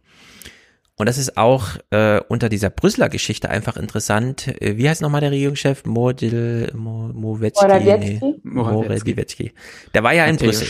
Und 1.02 1.08
das 1.08 1.18
ist 1.18 1.36
auch 1.36 1.78
äh, 1.90 2.20
unter 2.28 2.48
dieser 2.48 2.70
Brüsseler 2.70 3.10
Geschichte 3.10 3.50
einfach 3.50 3.76
interessant. 3.76 4.50
Äh, 4.62 4.78
wie 4.78 4.88
heißt 4.88 5.02
nochmal 5.02 5.22
der 5.22 5.32
Regierungschef? 5.32 5.84
Modil, 5.84 6.72
Mo, 6.76 7.10
Morawiecki. 7.12 8.20
Nee, 8.22 8.36
Morawiecki. 8.44 9.52
Der 9.96 10.04
war 10.04 10.14
ja 10.14 10.28
in 10.28 10.38
Brüssel 10.38 10.68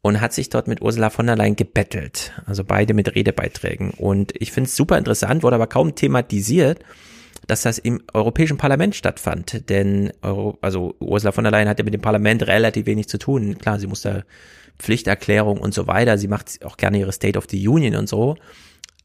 und 0.00 0.20
hat 0.20 0.32
sich 0.32 0.48
dort 0.48 0.68
mit 0.68 0.80
Ursula 0.80 1.10
von 1.10 1.26
der 1.26 1.34
Leyen 1.34 1.56
gebettelt. 1.56 2.30
Also 2.46 2.62
beide 2.62 2.94
mit 2.94 3.12
Redebeiträgen. 3.12 3.90
Und 3.90 4.32
ich 4.40 4.52
finde 4.52 4.68
es 4.68 4.76
super 4.76 4.96
interessant, 4.96 5.42
wurde 5.42 5.56
aber 5.56 5.66
kaum 5.66 5.96
thematisiert, 5.96 6.78
dass 7.48 7.62
das 7.62 7.78
im 7.78 8.00
Europäischen 8.14 8.58
Parlament 8.58 8.94
stattfand. 8.94 9.68
Denn 9.70 10.12
Euro, 10.22 10.56
also 10.60 10.94
Ursula 11.00 11.32
von 11.32 11.42
der 11.42 11.50
Leyen 11.50 11.68
hat 11.68 11.80
ja 11.80 11.84
mit 11.84 11.94
dem 11.94 12.00
Parlament 12.00 12.46
relativ 12.46 12.86
wenig 12.86 13.08
zu 13.08 13.18
tun. 13.18 13.58
Klar, 13.58 13.80
sie 13.80 13.88
muss 13.88 14.02
da 14.02 14.22
Pflichterklärung 14.78 15.58
und 15.58 15.74
so 15.74 15.88
weiter. 15.88 16.16
Sie 16.16 16.28
macht 16.28 16.64
auch 16.64 16.76
gerne 16.76 17.00
ihre 17.00 17.10
State 17.10 17.36
of 17.36 17.46
the 17.50 17.66
Union 17.66 17.96
und 17.96 18.08
so. 18.08 18.36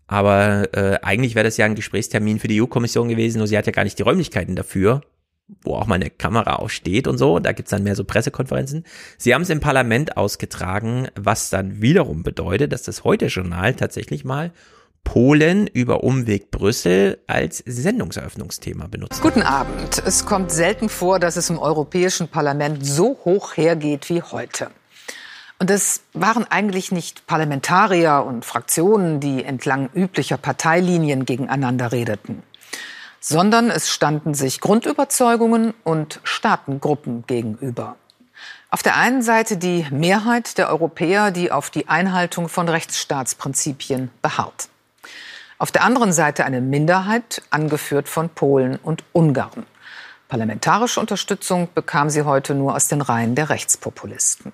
Aber 0.07 0.69
äh, 0.73 0.99
eigentlich 1.01 1.35
wäre 1.35 1.45
das 1.45 1.57
ja 1.57 1.65
ein 1.65 1.75
Gesprächstermin 1.75 2.39
für 2.39 2.47
die 2.47 2.61
EU-Kommission 2.61 3.09
gewesen, 3.09 3.39
nur 3.39 3.47
sie 3.47 3.57
hat 3.57 3.65
ja 3.65 3.71
gar 3.71 3.83
nicht 3.83 3.97
die 3.97 4.03
Räumlichkeiten 4.03 4.55
dafür 4.55 5.01
wo 5.61 5.75
auch 5.75 5.85
mal 5.85 5.95
eine 5.95 6.09
Kamera 6.09 6.55
auch 6.55 6.69
steht 6.69 7.07
und 7.07 7.17
so. 7.17 7.39
Da 7.39 7.51
gibt's 7.51 7.71
dann 7.71 7.83
mehr 7.83 7.95
so 7.95 8.03
Pressekonferenzen. 8.03 8.83
Sie 9.17 9.33
haben 9.33 9.43
es 9.43 9.49
im 9.49 9.59
Parlament 9.59 10.17
ausgetragen, 10.17 11.07
was 11.15 11.49
dann 11.49 11.81
wiederum 11.81 12.23
bedeutet, 12.23 12.73
dass 12.73 12.83
das 12.83 13.03
Heute-Journal 13.03 13.75
tatsächlich 13.75 14.25
mal 14.25 14.51
Polen 15.03 15.67
über 15.67 16.03
Umweg 16.03 16.49
Brüssel 16.49 17.19
als 17.27 17.59
Sendungseröffnungsthema 17.67 18.87
benutzt. 18.87 19.21
Guten 19.21 19.43
Abend. 19.43 20.01
Es 20.03 20.25
kommt 20.25 20.51
selten 20.51 20.89
vor, 20.89 21.19
dass 21.19 21.37
es 21.37 21.51
im 21.51 21.59
Europäischen 21.59 22.27
Parlament 22.27 22.83
so 22.83 23.19
hoch 23.23 23.55
hergeht 23.55 24.09
wie 24.09 24.23
heute. 24.23 24.69
Und 25.59 25.69
es 25.69 26.01
waren 26.13 26.45
eigentlich 26.49 26.91
nicht 26.91 27.27
Parlamentarier 27.27 28.23
und 28.27 28.45
Fraktionen, 28.45 29.19
die 29.19 29.43
entlang 29.43 29.89
üblicher 29.93 30.37
Parteilinien 30.37 31.25
gegeneinander 31.25 31.91
redeten 31.91 32.43
sondern 33.27 33.71
es 33.71 33.89
standen 33.89 34.35
sich 34.35 34.61
Grundüberzeugungen 34.61 35.73
und 35.83 36.19
Staatengruppen 36.23 37.25
gegenüber. 37.25 37.95
Auf 38.69 38.83
der 38.83 38.97
einen 38.97 39.23
Seite 39.23 39.57
die 39.57 39.87
Mehrheit 39.89 40.59
der 40.59 40.69
Europäer, 40.69 41.31
die 41.31 41.51
auf 41.51 41.71
die 41.71 41.87
Einhaltung 41.87 42.49
von 42.49 42.69
Rechtsstaatsprinzipien 42.69 44.11
beharrt. 44.21 44.69
Auf 45.57 45.71
der 45.71 45.83
anderen 45.83 46.13
Seite 46.13 46.45
eine 46.45 46.61
Minderheit, 46.61 47.41
angeführt 47.49 48.09
von 48.09 48.29
Polen 48.29 48.75
und 48.75 49.03
Ungarn. 49.11 49.65
Parlamentarische 50.27 50.99
Unterstützung 50.99 51.69
bekam 51.73 52.11
sie 52.11 52.25
heute 52.25 52.53
nur 52.53 52.75
aus 52.75 52.89
den 52.89 53.01
Reihen 53.01 53.33
der 53.33 53.49
Rechtspopulisten. 53.49 54.53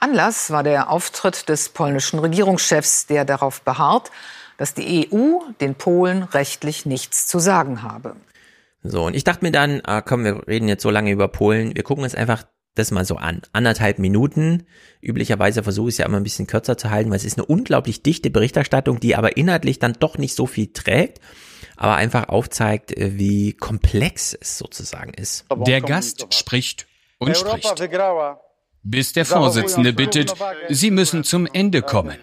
Anlass 0.00 0.50
war 0.50 0.62
der 0.62 0.90
Auftritt 0.90 1.48
des 1.48 1.68
polnischen 1.68 2.18
Regierungschefs, 2.18 3.06
der 3.06 3.24
darauf 3.24 3.62
beharrt, 3.62 4.10
dass 4.56 4.74
die 4.74 5.08
EU 5.12 5.38
den 5.60 5.74
Polen 5.74 6.22
rechtlich 6.22 6.86
nichts 6.86 7.26
zu 7.26 7.38
sagen 7.38 7.82
habe. 7.82 8.16
So, 8.82 9.04
und 9.04 9.14
ich 9.14 9.24
dachte 9.24 9.44
mir 9.44 9.52
dann, 9.52 9.82
ah, 9.84 10.00
komm, 10.00 10.24
wir 10.24 10.48
reden 10.48 10.68
jetzt 10.68 10.82
so 10.82 10.90
lange 10.90 11.10
über 11.10 11.28
Polen, 11.28 11.76
wir 11.76 11.82
gucken 11.82 12.04
uns 12.04 12.14
einfach 12.14 12.44
das 12.74 12.90
mal 12.90 13.04
so 13.04 13.16
an. 13.16 13.42
Anderthalb 13.52 13.98
Minuten. 13.98 14.66
Üblicherweise 15.02 15.62
versuche 15.62 15.88
ich 15.88 15.94
es 15.94 15.98
ja 15.98 16.06
immer 16.06 16.18
ein 16.18 16.22
bisschen 16.22 16.46
kürzer 16.46 16.78
zu 16.78 16.90
halten, 16.90 17.10
weil 17.10 17.16
es 17.16 17.24
ist 17.24 17.36
eine 17.36 17.46
unglaublich 17.46 18.02
dichte 18.02 18.30
Berichterstattung, 18.30 19.00
die 19.00 19.16
aber 19.16 19.36
inhaltlich 19.36 19.78
dann 19.80 19.94
doch 19.98 20.18
nicht 20.18 20.34
so 20.34 20.46
viel 20.46 20.72
trägt, 20.72 21.20
aber 21.76 21.96
einfach 21.96 22.28
aufzeigt, 22.28 22.96
äh, 22.96 23.18
wie 23.18 23.54
komplex 23.54 24.34
es 24.40 24.56
sozusagen 24.56 25.12
ist. 25.14 25.44
Der 25.66 25.80
Gast 25.80 26.32
spricht 26.32 26.86
und 27.18 27.36
spricht. 27.36 27.66
Bis 28.82 29.12
der 29.12 29.26
Vorsitzende 29.26 29.92
bittet, 29.92 30.34
Sie 30.68 30.90
müssen 30.90 31.24
zum 31.24 31.46
Ende 31.52 31.82
kommen. 31.82 32.16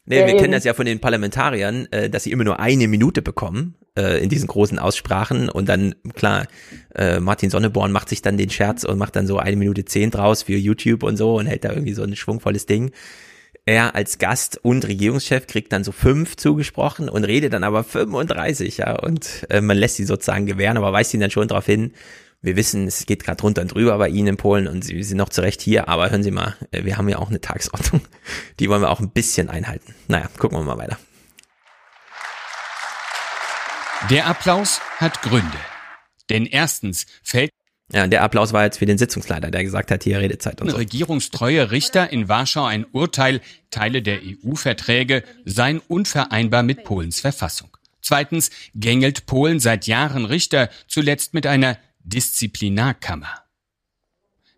Nee, 0.04 0.18
ja, 0.18 0.26
wir 0.26 0.30
eben. 0.30 0.40
kennen 0.40 0.52
das 0.52 0.64
ja 0.64 0.74
von 0.74 0.86
den 0.86 1.00
Parlamentariern, 1.00 1.86
äh, 1.92 2.10
dass 2.10 2.24
sie 2.24 2.32
immer 2.32 2.44
nur 2.44 2.58
eine 2.58 2.88
Minute 2.88 3.22
bekommen 3.22 3.76
äh, 3.96 4.22
in 4.22 4.28
diesen 4.28 4.48
großen 4.48 4.78
Aussprachen 4.78 5.48
und 5.48 5.68
dann, 5.68 5.94
klar, 6.14 6.46
äh, 6.94 7.20
Martin 7.20 7.50
Sonneborn 7.50 7.92
macht 7.92 8.08
sich 8.08 8.20
dann 8.20 8.36
den 8.36 8.50
Scherz 8.50 8.84
und 8.84 8.98
macht 8.98 9.14
dann 9.14 9.26
so 9.26 9.38
eine 9.38 9.56
Minute 9.56 9.84
zehn 9.84 10.10
draus 10.10 10.42
für 10.42 10.56
YouTube 10.56 11.04
und 11.04 11.16
so 11.16 11.36
und 11.36 11.46
hält 11.46 11.64
da 11.64 11.70
irgendwie 11.70 11.94
so 11.94 12.02
ein 12.02 12.16
schwungvolles 12.16 12.66
Ding 12.66 12.90
er 13.64 13.94
als 13.94 14.18
Gast 14.18 14.58
und 14.62 14.86
Regierungschef 14.86 15.46
kriegt 15.46 15.72
dann 15.72 15.84
so 15.84 15.92
fünf 15.92 16.36
zugesprochen 16.36 17.08
und 17.08 17.24
redet 17.24 17.52
dann 17.52 17.64
aber 17.64 17.84
35, 17.84 18.78
ja, 18.78 18.98
und 18.98 19.46
äh, 19.50 19.60
man 19.60 19.76
lässt 19.76 19.96
sie 19.96 20.04
sozusagen 20.04 20.46
gewähren, 20.46 20.76
aber 20.76 20.92
weist 20.92 21.14
ihn 21.14 21.20
dann 21.20 21.30
schon 21.30 21.48
darauf 21.48 21.66
hin, 21.66 21.92
wir 22.42 22.56
wissen, 22.56 22.86
es 22.88 23.06
geht 23.06 23.24
gerade 23.24 23.40
runter 23.40 23.62
und 23.62 23.72
drüber 23.72 23.96
bei 23.98 24.08
Ihnen 24.08 24.28
in 24.28 24.36
Polen 24.36 24.66
und 24.66 24.84
Sie 24.84 25.02
sind 25.02 25.16
noch 25.16 25.28
zurecht 25.28 25.62
hier, 25.62 25.88
aber 25.88 26.10
hören 26.10 26.24
Sie 26.24 26.32
mal, 26.32 26.56
äh, 26.72 26.84
wir 26.84 26.98
haben 26.98 27.08
ja 27.08 27.18
auch 27.18 27.30
eine 27.30 27.40
Tagesordnung, 27.40 28.02
die 28.58 28.68
wollen 28.68 28.82
wir 28.82 28.90
auch 28.90 29.00
ein 29.00 29.10
bisschen 29.10 29.48
einhalten. 29.48 29.94
Naja, 30.08 30.28
gucken 30.38 30.58
wir 30.58 30.64
mal 30.64 30.78
weiter. 30.78 30.98
Der 34.10 34.26
Applaus 34.26 34.80
hat 34.98 35.22
Gründe. 35.22 35.58
Denn 36.28 36.44
erstens 36.46 37.06
fällt 37.22 37.50
ja, 37.92 38.06
der 38.06 38.22
Applaus 38.22 38.54
war 38.54 38.64
jetzt 38.64 38.78
für 38.78 38.86
den 38.86 38.96
Sitzungsleiter, 38.96 39.50
der 39.50 39.64
gesagt 39.64 39.90
hat, 39.90 40.02
hier 40.02 40.18
Redezeit 40.18 40.62
und 40.62 40.70
so. 40.70 40.76
Regierungstreue 40.78 41.70
Richter 41.70 42.10
in 42.10 42.26
Warschau 42.26 42.64
ein 42.64 42.86
Urteil, 42.90 43.42
Teile 43.70 44.00
der 44.00 44.20
EU-Verträge 44.22 45.24
seien 45.44 45.78
unvereinbar 45.88 46.62
mit 46.62 46.84
Polens 46.84 47.20
Verfassung. 47.20 47.76
Zweitens 48.00 48.50
gängelt 48.74 49.26
Polen 49.26 49.60
seit 49.60 49.86
Jahren 49.86 50.24
Richter, 50.24 50.70
zuletzt 50.88 51.34
mit 51.34 51.46
einer 51.46 51.76
Disziplinarkammer. 52.04 53.42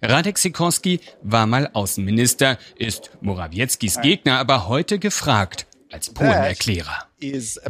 Radek 0.02 0.38
Sikorski 0.38 1.00
war 1.22 1.46
mal 1.46 1.70
Außenminister, 1.72 2.58
ist 2.76 3.10
Morawieckis 3.20 4.00
Gegner 4.00 4.38
aber 4.38 4.68
heute 4.68 4.98
gefragt 4.98 5.66
als 5.90 6.10
Polen-Erklärer. 6.10 7.06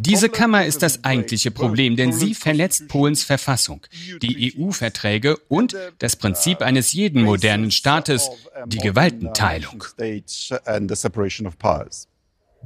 Diese 0.01 0.29
Kammer 0.31 0.65
ist 0.65 0.83
das 0.83 1.05
eigentliche 1.05 1.51
Problem, 1.51 1.95
denn 1.95 2.13
sie 2.13 2.35
verletzt 2.35 2.89
Polens 2.89 3.23
Verfassung, 3.23 3.87
die 4.23 4.55
EU-Verträge 4.59 5.37
und 5.49 5.77
das 5.99 6.17
Prinzip 6.17 6.63
eines 6.63 6.93
jeden 6.93 7.23
modernen 7.23 7.71
Staates, 7.71 8.31
die 8.67 8.79
Gewaltenteilung. 8.79 9.85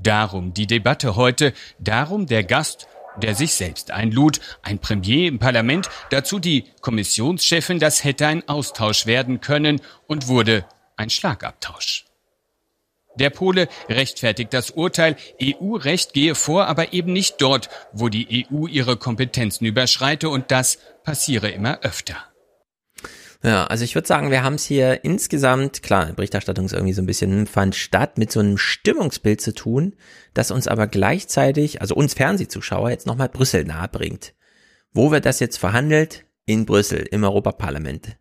Darum 0.00 0.54
die 0.54 0.66
Debatte 0.66 1.16
heute, 1.16 1.52
darum 1.80 2.26
der 2.26 2.44
Gast, 2.44 2.86
der 3.22 3.34
sich 3.34 3.54
selbst 3.54 3.90
einlud, 3.90 4.40
ein 4.62 4.78
Premier 4.78 5.28
im 5.28 5.38
Parlament, 5.38 5.88
dazu 6.10 6.38
die 6.38 6.64
Kommissionschefin, 6.80 7.78
das 7.78 8.04
hätte 8.04 8.26
ein 8.26 8.48
Austausch 8.48 9.06
werden 9.06 9.40
können 9.40 9.80
und 10.06 10.28
wurde 10.28 10.64
ein 10.96 11.10
Schlagabtausch. 11.10 12.04
Der 13.18 13.30
Pole 13.30 13.68
rechtfertigt 13.88 14.54
das 14.54 14.70
Urteil, 14.70 15.16
EU-Recht 15.42 16.12
gehe 16.12 16.36
vor, 16.36 16.66
aber 16.66 16.92
eben 16.92 17.12
nicht 17.12 17.36
dort, 17.40 17.68
wo 17.92 18.08
die 18.08 18.46
EU 18.50 18.66
ihre 18.68 18.96
Kompetenzen 18.96 19.64
überschreite 19.64 20.28
und 20.28 20.52
das 20.52 20.78
passiere 21.02 21.48
immer 21.48 21.80
öfter. 21.80 22.27
Ja, 23.42 23.66
also 23.66 23.84
ich 23.84 23.94
würde 23.94 24.08
sagen, 24.08 24.32
wir 24.32 24.42
haben 24.42 24.54
es 24.54 24.64
hier 24.64 25.04
insgesamt, 25.04 25.82
klar, 25.84 26.12
Berichterstattung 26.12 26.66
ist 26.66 26.72
irgendwie 26.72 26.92
so 26.92 27.02
ein 27.02 27.06
bisschen 27.06 27.46
fand 27.46 27.76
statt, 27.76 28.18
mit 28.18 28.32
so 28.32 28.40
einem 28.40 28.58
Stimmungsbild 28.58 29.40
zu 29.40 29.54
tun, 29.54 29.94
das 30.34 30.50
uns 30.50 30.66
aber 30.66 30.88
gleichzeitig, 30.88 31.80
also 31.80 31.94
uns 31.94 32.14
Fernsehzuschauer, 32.14 32.90
jetzt 32.90 33.06
nochmal 33.06 33.28
Brüssel 33.28 33.64
nahebringt. 33.64 34.34
Wo 34.92 35.12
wird 35.12 35.24
das 35.24 35.38
jetzt 35.38 35.58
verhandelt? 35.58 36.24
In 36.46 36.66
Brüssel, 36.66 37.06
im 37.10 37.22
Europaparlament. 37.22 38.16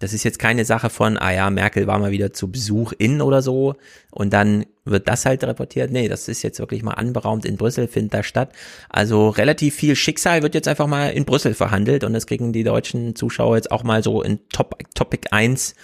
Das 0.00 0.12
ist 0.14 0.24
jetzt 0.24 0.38
keine 0.38 0.64
Sache 0.64 0.90
von, 0.90 1.16
ah 1.18 1.30
ja, 1.30 1.48
Merkel 1.50 1.86
war 1.86 1.98
mal 1.98 2.10
wieder 2.10 2.32
zu 2.32 2.50
Besuch 2.50 2.92
in 2.98 3.22
oder 3.22 3.42
so 3.42 3.76
und 4.10 4.32
dann 4.32 4.64
wird 4.84 5.06
das 5.06 5.26
halt 5.26 5.44
reportiert. 5.44 5.92
Nee, 5.92 6.08
das 6.08 6.26
ist 6.26 6.42
jetzt 6.42 6.58
wirklich 6.58 6.82
mal 6.82 6.94
anberaumt 6.94 7.44
in 7.44 7.56
Brüssel, 7.56 7.86
findet 7.86 8.14
da 8.14 8.22
statt. 8.22 8.52
Also 8.88 9.28
relativ 9.28 9.76
viel 9.76 9.94
Schicksal 9.94 10.42
wird 10.42 10.54
jetzt 10.54 10.68
einfach 10.68 10.86
mal 10.86 11.10
in 11.10 11.26
Brüssel 11.26 11.54
verhandelt 11.54 12.02
und 12.02 12.14
das 12.14 12.26
kriegen 12.26 12.52
die 12.52 12.64
deutschen 12.64 13.14
Zuschauer 13.14 13.56
jetzt 13.56 13.70
auch 13.70 13.84
mal 13.84 14.02
so 14.02 14.22
in 14.22 14.40
Top, 14.48 14.76
Topic 14.94 15.28
1 15.30 15.74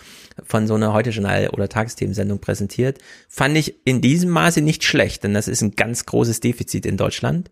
von 0.44 0.66
so 0.66 0.74
einer 0.74 0.92
Heute-Journal- 0.92 1.48
oder 1.48 1.68
Tagesthemensendung 1.68 2.40
präsentiert, 2.40 2.98
fand 3.28 3.56
ich 3.56 3.74
in 3.84 4.00
diesem 4.00 4.30
Maße 4.30 4.60
nicht 4.60 4.84
schlecht, 4.84 5.24
denn 5.24 5.34
das 5.34 5.48
ist 5.48 5.62
ein 5.62 5.72
ganz 5.72 6.06
großes 6.06 6.40
Defizit 6.40 6.86
in 6.86 6.96
Deutschland. 6.96 7.50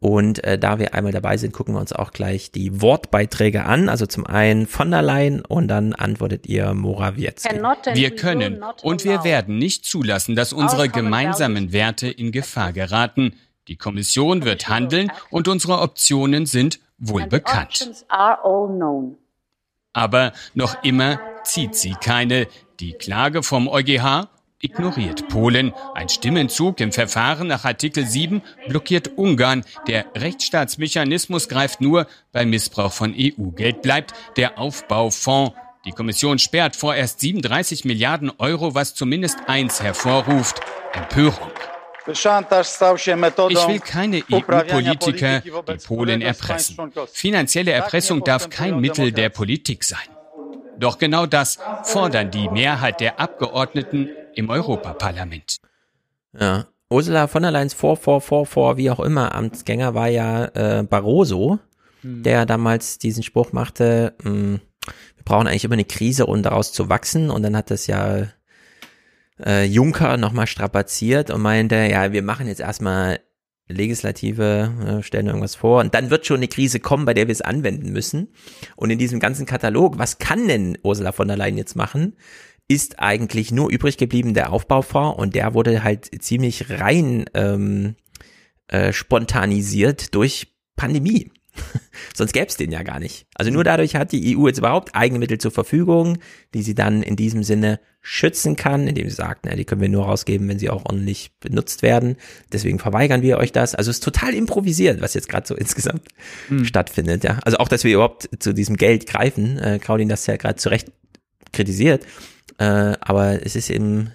Und 0.00 0.44
äh, 0.44 0.58
da 0.58 0.78
wir 0.78 0.94
einmal 0.94 1.12
dabei 1.12 1.36
sind, 1.36 1.52
gucken 1.52 1.74
wir 1.74 1.80
uns 1.80 1.92
auch 1.92 2.12
gleich 2.12 2.50
die 2.50 2.82
Wortbeiträge 2.82 3.64
an. 3.64 3.88
Also 3.88 4.04
zum 4.06 4.26
einen 4.26 4.66
von 4.66 4.90
der 4.90 5.00
Leyen 5.00 5.40
und 5.40 5.68
dann 5.68 5.94
antwortet 5.94 6.46
ihr 6.46 6.74
Morawiecki. 6.74 7.62
Wir 7.94 8.14
können 8.14 8.62
und 8.82 9.04
wir 9.04 9.24
werden 9.24 9.56
nicht 9.56 9.86
zulassen, 9.86 10.36
dass 10.36 10.52
unsere 10.52 10.88
gemeinsamen 10.90 11.72
Werte 11.72 12.08
in 12.08 12.32
Gefahr 12.32 12.72
geraten. 12.72 13.34
Die 13.68 13.76
Kommission 13.76 14.44
wird 14.44 14.68
handeln 14.68 15.10
und 15.30 15.48
unsere 15.48 15.80
Optionen 15.80 16.44
sind 16.44 16.80
wohl 16.98 17.26
bekannt. 17.26 18.04
Aber 19.94 20.32
noch 20.54 20.82
immer 20.82 21.18
zieht 21.44 21.76
sie 21.76 21.94
keine. 22.00 22.46
Die 22.80 22.92
Klage 22.92 23.42
vom 23.42 23.68
EuGH 23.68 24.28
ignoriert 24.64 25.28
Polen. 25.28 25.72
Ein 25.94 26.08
Stimmenzug 26.08 26.80
im 26.80 26.90
Verfahren 26.90 27.46
nach 27.46 27.64
Artikel 27.64 28.06
7 28.06 28.42
blockiert 28.66 29.12
Ungarn. 29.16 29.64
Der 29.86 30.06
Rechtsstaatsmechanismus 30.16 31.48
greift 31.48 31.80
nur 31.80 32.06
bei 32.32 32.46
Missbrauch 32.46 32.92
von 32.92 33.14
EU-Geld. 33.16 33.82
Bleibt 33.82 34.14
der 34.36 34.58
Aufbaufonds. 34.58 35.52
Die 35.84 35.92
Kommission 35.92 36.38
sperrt 36.38 36.76
vorerst 36.76 37.20
37 37.20 37.84
Milliarden 37.84 38.32
Euro, 38.38 38.74
was 38.74 38.94
zumindest 38.94 39.36
eins 39.46 39.82
hervorruft. 39.82 40.60
Empörung. 40.94 41.50
Ich 42.06 42.24
will 42.24 43.80
keine 43.80 44.22
EU-Politiker, 44.30 45.40
die 45.40 45.76
Polen 45.86 46.20
erpressen. 46.20 46.92
Finanzielle 47.12 47.72
Erpressung 47.72 48.22
darf 48.24 48.50
kein 48.50 48.80
Mittel 48.80 49.12
der 49.12 49.30
Politik 49.30 49.84
sein. 49.84 50.13
Doch 50.84 50.98
genau 50.98 51.24
das 51.24 51.58
fordern 51.82 52.30
die 52.30 52.50
Mehrheit 52.50 53.00
der 53.00 53.18
Abgeordneten 53.18 54.10
im 54.34 54.50
Europaparlament. 54.50 55.56
Ja, 56.38 56.66
Ursula 56.90 57.26
von 57.26 57.42
der 57.42 57.52
Leyen's 57.52 57.72
vor, 57.72 57.96
vor, 57.96 58.20
vor, 58.20 58.44
vor, 58.44 58.76
wie 58.76 58.90
auch 58.90 59.00
immer, 59.00 59.34
Amtsgänger 59.34 59.94
war 59.94 60.08
ja 60.08 60.44
äh, 60.44 60.82
Barroso, 60.82 61.58
hm. 62.02 62.22
der 62.22 62.44
damals 62.44 62.98
diesen 62.98 63.22
Spruch 63.22 63.52
machte, 63.52 64.12
mh, 64.22 64.30
hm, 64.30 64.60
wir 65.16 65.24
brauchen 65.24 65.46
eigentlich 65.46 65.64
immer 65.64 65.72
eine 65.72 65.86
Krise, 65.86 66.26
um 66.26 66.42
daraus 66.42 66.74
zu 66.74 66.90
wachsen. 66.90 67.30
Und 67.30 67.42
dann 67.44 67.56
hat 67.56 67.70
das 67.70 67.86
ja 67.86 68.28
äh, 69.42 69.64
Juncker 69.64 70.18
nochmal 70.18 70.46
strapaziert 70.46 71.30
und 71.30 71.40
meinte, 71.40 71.76
ja, 71.76 72.12
wir 72.12 72.22
machen 72.22 72.46
jetzt 72.46 72.60
erstmal 72.60 73.20
Legislative 73.68 74.98
äh, 75.00 75.02
stellen 75.02 75.26
irgendwas 75.26 75.54
vor 75.54 75.80
und 75.80 75.94
dann 75.94 76.10
wird 76.10 76.26
schon 76.26 76.36
eine 76.36 76.48
Krise 76.48 76.80
kommen, 76.80 77.06
bei 77.06 77.14
der 77.14 77.28
wir 77.28 77.32
es 77.32 77.40
anwenden 77.40 77.92
müssen. 77.92 78.28
Und 78.76 78.90
in 78.90 78.98
diesem 78.98 79.20
ganzen 79.20 79.46
Katalog, 79.46 79.98
was 79.98 80.18
kann 80.18 80.48
denn 80.48 80.78
Ursula 80.82 81.12
von 81.12 81.28
der 81.28 81.36
Leyen 81.36 81.56
jetzt 81.56 81.74
machen, 81.74 82.16
ist 82.68 82.98
eigentlich 82.98 83.52
nur 83.52 83.70
übrig 83.70 83.96
geblieben 83.96 84.34
der 84.34 84.52
Aufbaufonds 84.52 85.18
und 85.18 85.34
der 85.34 85.54
wurde 85.54 85.82
halt 85.82 86.10
ziemlich 86.22 86.70
rein 86.70 87.24
ähm, 87.34 87.96
äh, 88.68 88.92
spontanisiert 88.92 90.14
durch 90.14 90.54
Pandemie. 90.76 91.30
Sonst 92.14 92.32
gäbe 92.32 92.46
es 92.46 92.56
den 92.56 92.72
ja 92.72 92.82
gar 92.82 92.98
nicht. 92.98 93.26
Also 93.34 93.50
nur 93.50 93.64
dadurch 93.64 93.96
hat 93.96 94.12
die 94.12 94.36
EU 94.36 94.46
jetzt 94.46 94.58
überhaupt 94.58 94.94
eigene 94.94 95.18
Mittel 95.18 95.38
zur 95.38 95.50
Verfügung, 95.50 96.18
die 96.52 96.62
sie 96.62 96.74
dann 96.74 97.02
in 97.02 97.16
diesem 97.16 97.42
Sinne 97.42 97.80
schützen 98.00 98.56
kann, 98.56 98.86
indem 98.86 99.08
sie 99.08 99.14
sagt, 99.14 99.46
na, 99.46 99.54
die 99.54 99.64
können 99.64 99.80
wir 99.80 99.88
nur 99.88 100.04
rausgeben, 100.04 100.46
wenn 100.48 100.58
sie 100.58 100.70
auch 100.70 100.84
ordentlich 100.84 101.32
benutzt 101.40 101.82
werden. 101.82 102.16
Deswegen 102.52 102.78
verweigern 102.78 103.22
wir 103.22 103.38
euch 103.38 103.52
das. 103.52 103.74
Also 103.74 103.90
es 103.90 103.96
ist 103.96 104.04
total 104.04 104.34
improvisiert, 104.34 105.00
was 105.00 105.14
jetzt 105.14 105.28
gerade 105.28 105.46
so 105.46 105.54
insgesamt 105.56 106.08
mhm. 106.48 106.64
stattfindet. 106.64 107.24
Ja, 107.24 107.38
also 107.44 107.58
auch, 107.58 107.68
dass 107.68 107.84
wir 107.84 107.94
überhaupt 107.94 108.28
zu 108.38 108.52
diesem 108.52 108.76
Geld 108.76 109.06
greifen. 109.06 109.58
Äh, 109.58 109.78
Claudine 109.78 110.10
das 110.10 110.26
ja 110.26 110.36
gerade 110.36 110.56
zu 110.56 110.68
Recht 110.68 110.92
kritisiert, 111.52 112.04
äh, 112.58 112.64
aber 113.00 113.44
es 113.44 113.56
ist 113.56 113.70
eben 113.70 114.10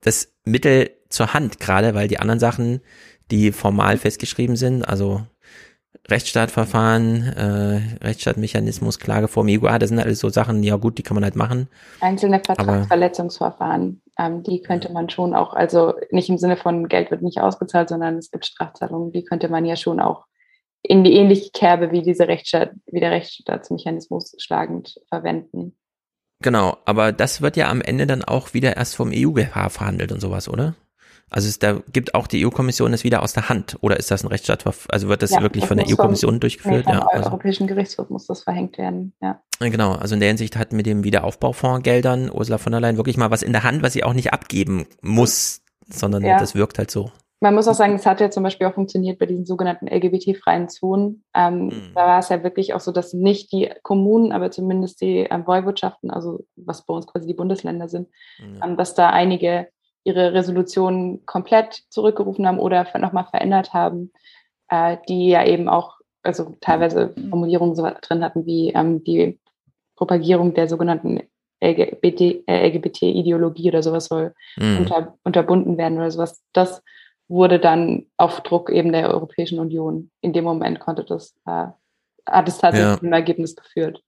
das 0.00 0.32
Mittel 0.44 0.90
zur 1.08 1.34
Hand 1.34 1.60
gerade, 1.60 1.94
weil 1.94 2.08
die 2.08 2.18
anderen 2.18 2.40
Sachen, 2.40 2.80
die 3.30 3.52
formal 3.52 3.98
festgeschrieben 3.98 4.56
sind, 4.56 4.82
also 4.82 5.26
Rechtsstaatverfahren, 6.10 7.22
äh, 7.28 8.04
Rechtsstaatmechanismus, 8.04 8.98
Klage 8.98 9.28
vor 9.28 9.46
dem 9.46 9.62
EUA, 9.62 9.78
das 9.78 9.90
sind 9.90 10.00
alles 10.00 10.18
so 10.18 10.28
Sachen, 10.30 10.62
ja 10.62 10.76
gut, 10.76 10.98
die 10.98 11.02
kann 11.02 11.14
man 11.14 11.24
halt 11.24 11.36
machen. 11.36 11.68
Einzelne 12.00 12.40
Vertragsverletzungsverfahren, 12.44 14.02
ähm, 14.18 14.42
die 14.42 14.62
könnte 14.62 14.92
man 14.92 15.08
schon 15.10 15.34
auch, 15.34 15.54
also 15.54 15.94
nicht 16.10 16.28
im 16.28 16.38
Sinne 16.38 16.56
von 16.56 16.88
Geld 16.88 17.10
wird 17.12 17.22
nicht 17.22 17.40
ausgezahlt, 17.40 17.88
sondern 17.88 18.18
es 18.18 18.30
gibt 18.30 18.46
Strafzahlungen, 18.46 19.12
die 19.12 19.24
könnte 19.24 19.48
man 19.48 19.64
ja 19.64 19.76
schon 19.76 20.00
auch 20.00 20.26
in 20.82 21.04
die 21.04 21.14
ähnliche 21.14 21.50
Kerbe 21.52 21.92
wie 21.92 22.02
diese 22.02 22.26
Rechtsstaat, 22.26 22.72
wie 22.86 23.00
der 23.00 23.12
Rechtsstaatsmechanismus 23.12 24.34
schlagend 24.38 24.96
verwenden. 25.08 25.76
Genau, 26.42 26.76
aber 26.84 27.12
das 27.12 27.40
wird 27.40 27.56
ja 27.56 27.70
am 27.70 27.80
Ende 27.80 28.08
dann 28.08 28.24
auch 28.24 28.52
wieder 28.52 28.76
erst 28.76 28.96
vom 28.96 29.12
EuGH 29.14 29.70
verhandelt 29.70 30.10
und 30.10 30.20
sowas, 30.20 30.48
oder? 30.48 30.74
Also 31.32 31.48
es 31.48 31.58
da 31.58 31.80
gibt 31.92 32.14
auch 32.14 32.26
die 32.26 32.46
EU-Kommission 32.46 32.92
es 32.92 33.04
wieder 33.04 33.22
aus 33.22 33.32
der 33.32 33.48
Hand 33.48 33.78
oder 33.80 33.96
ist 33.98 34.10
das 34.10 34.22
ein 34.22 34.28
Rechtsstaat? 34.28 34.64
Also 34.88 35.08
wird 35.08 35.22
das 35.22 35.30
ja, 35.30 35.40
wirklich 35.40 35.62
das 35.62 35.68
von 35.68 35.78
der 35.78 35.88
EU-Kommission 35.88 36.40
durchgeführt? 36.40 36.86
Nee, 36.86 36.92
ja, 36.92 37.06
also. 37.06 37.30
Europäischen 37.30 37.66
Gerichtshof 37.66 38.10
muss 38.10 38.26
das 38.26 38.42
verhängt 38.42 38.76
werden. 38.76 39.14
Ja. 39.22 39.40
Genau, 39.58 39.92
also 39.92 40.14
in 40.14 40.20
der 40.20 40.28
Hinsicht 40.28 40.56
hat 40.56 40.72
mit 40.72 40.86
dem 40.86 41.04
Wiederaufbaufonds 41.04 41.82
Geldern 41.82 42.30
Ursula 42.30 42.58
von 42.58 42.72
der 42.72 42.80
Leyen 42.80 42.98
wirklich 42.98 43.16
mal 43.16 43.30
was 43.30 43.42
in 43.42 43.52
der 43.52 43.64
Hand, 43.64 43.82
was 43.82 43.94
sie 43.94 44.04
auch 44.04 44.12
nicht 44.12 44.32
abgeben 44.32 44.86
muss, 45.00 45.62
sondern 45.88 46.22
ja. 46.22 46.38
das 46.38 46.54
wirkt 46.54 46.78
halt 46.78 46.90
so. 46.90 47.10
Man 47.40 47.56
muss 47.56 47.66
auch 47.66 47.74
sagen, 47.74 47.94
es 47.94 48.06
hat 48.06 48.20
ja 48.20 48.30
zum 48.30 48.44
Beispiel 48.44 48.68
auch 48.68 48.74
funktioniert 48.74 49.18
bei 49.18 49.26
diesen 49.26 49.46
sogenannten 49.46 49.88
LGBT-freien 49.88 50.68
Zonen. 50.68 51.24
Ähm, 51.34 51.64
mhm. 51.64 51.90
Da 51.92 52.06
war 52.06 52.18
es 52.20 52.28
ja 52.28 52.44
wirklich 52.44 52.72
auch 52.72 52.78
so, 52.78 52.92
dass 52.92 53.14
nicht 53.14 53.50
die 53.50 53.68
Kommunen, 53.82 54.30
aber 54.30 54.52
zumindest 54.52 55.00
die 55.00 55.26
ähm, 55.28 55.44
Woiwodschaften, 55.44 56.12
also 56.12 56.44
was 56.54 56.86
bei 56.86 56.94
uns 56.94 57.08
quasi 57.08 57.26
die 57.26 57.34
Bundesländer 57.34 57.88
sind, 57.88 58.08
mhm. 58.38 58.60
ähm, 58.62 58.76
dass 58.76 58.94
da 58.94 59.10
einige 59.10 59.66
ihre 60.04 60.34
Resolutionen 60.34 61.24
komplett 61.26 61.84
zurückgerufen 61.90 62.46
haben 62.46 62.58
oder 62.58 62.86
nochmal 62.98 63.26
verändert 63.26 63.72
haben, 63.72 64.12
äh, 64.68 64.96
die 65.08 65.28
ja 65.28 65.44
eben 65.44 65.68
auch 65.68 66.02
also 66.22 66.56
teilweise 66.60 67.14
Formulierungen 67.30 67.74
so 67.74 67.88
drin 68.00 68.24
hatten 68.24 68.46
wie 68.46 68.70
ähm, 68.70 69.02
die 69.04 69.38
Propagierung 69.96 70.54
der 70.54 70.68
sogenannten 70.68 71.20
LGBT-Ideologie 71.62 73.66
äh, 73.66 73.68
oder 73.68 73.82
sowas 73.82 74.06
soll 74.06 74.34
mhm. 74.56 74.78
unter, 74.78 75.18
unterbunden 75.22 75.78
werden 75.78 75.98
oder 75.98 76.10
sowas. 76.10 76.42
Das 76.52 76.82
wurde 77.28 77.58
dann 77.58 78.06
auf 78.16 78.40
Druck 78.42 78.70
eben 78.70 78.92
der 78.92 79.10
Europäischen 79.10 79.58
Union. 79.58 80.10
In 80.20 80.32
dem 80.32 80.44
Moment 80.44 80.80
konnte 80.80 81.04
das, 81.04 81.34
äh, 81.46 81.66
hat 82.26 82.48
es 82.48 82.58
tatsächlich 82.58 83.02
ja. 83.02 83.08
ein 83.08 83.12
Ergebnis 83.12 83.56
geführt. 83.56 84.02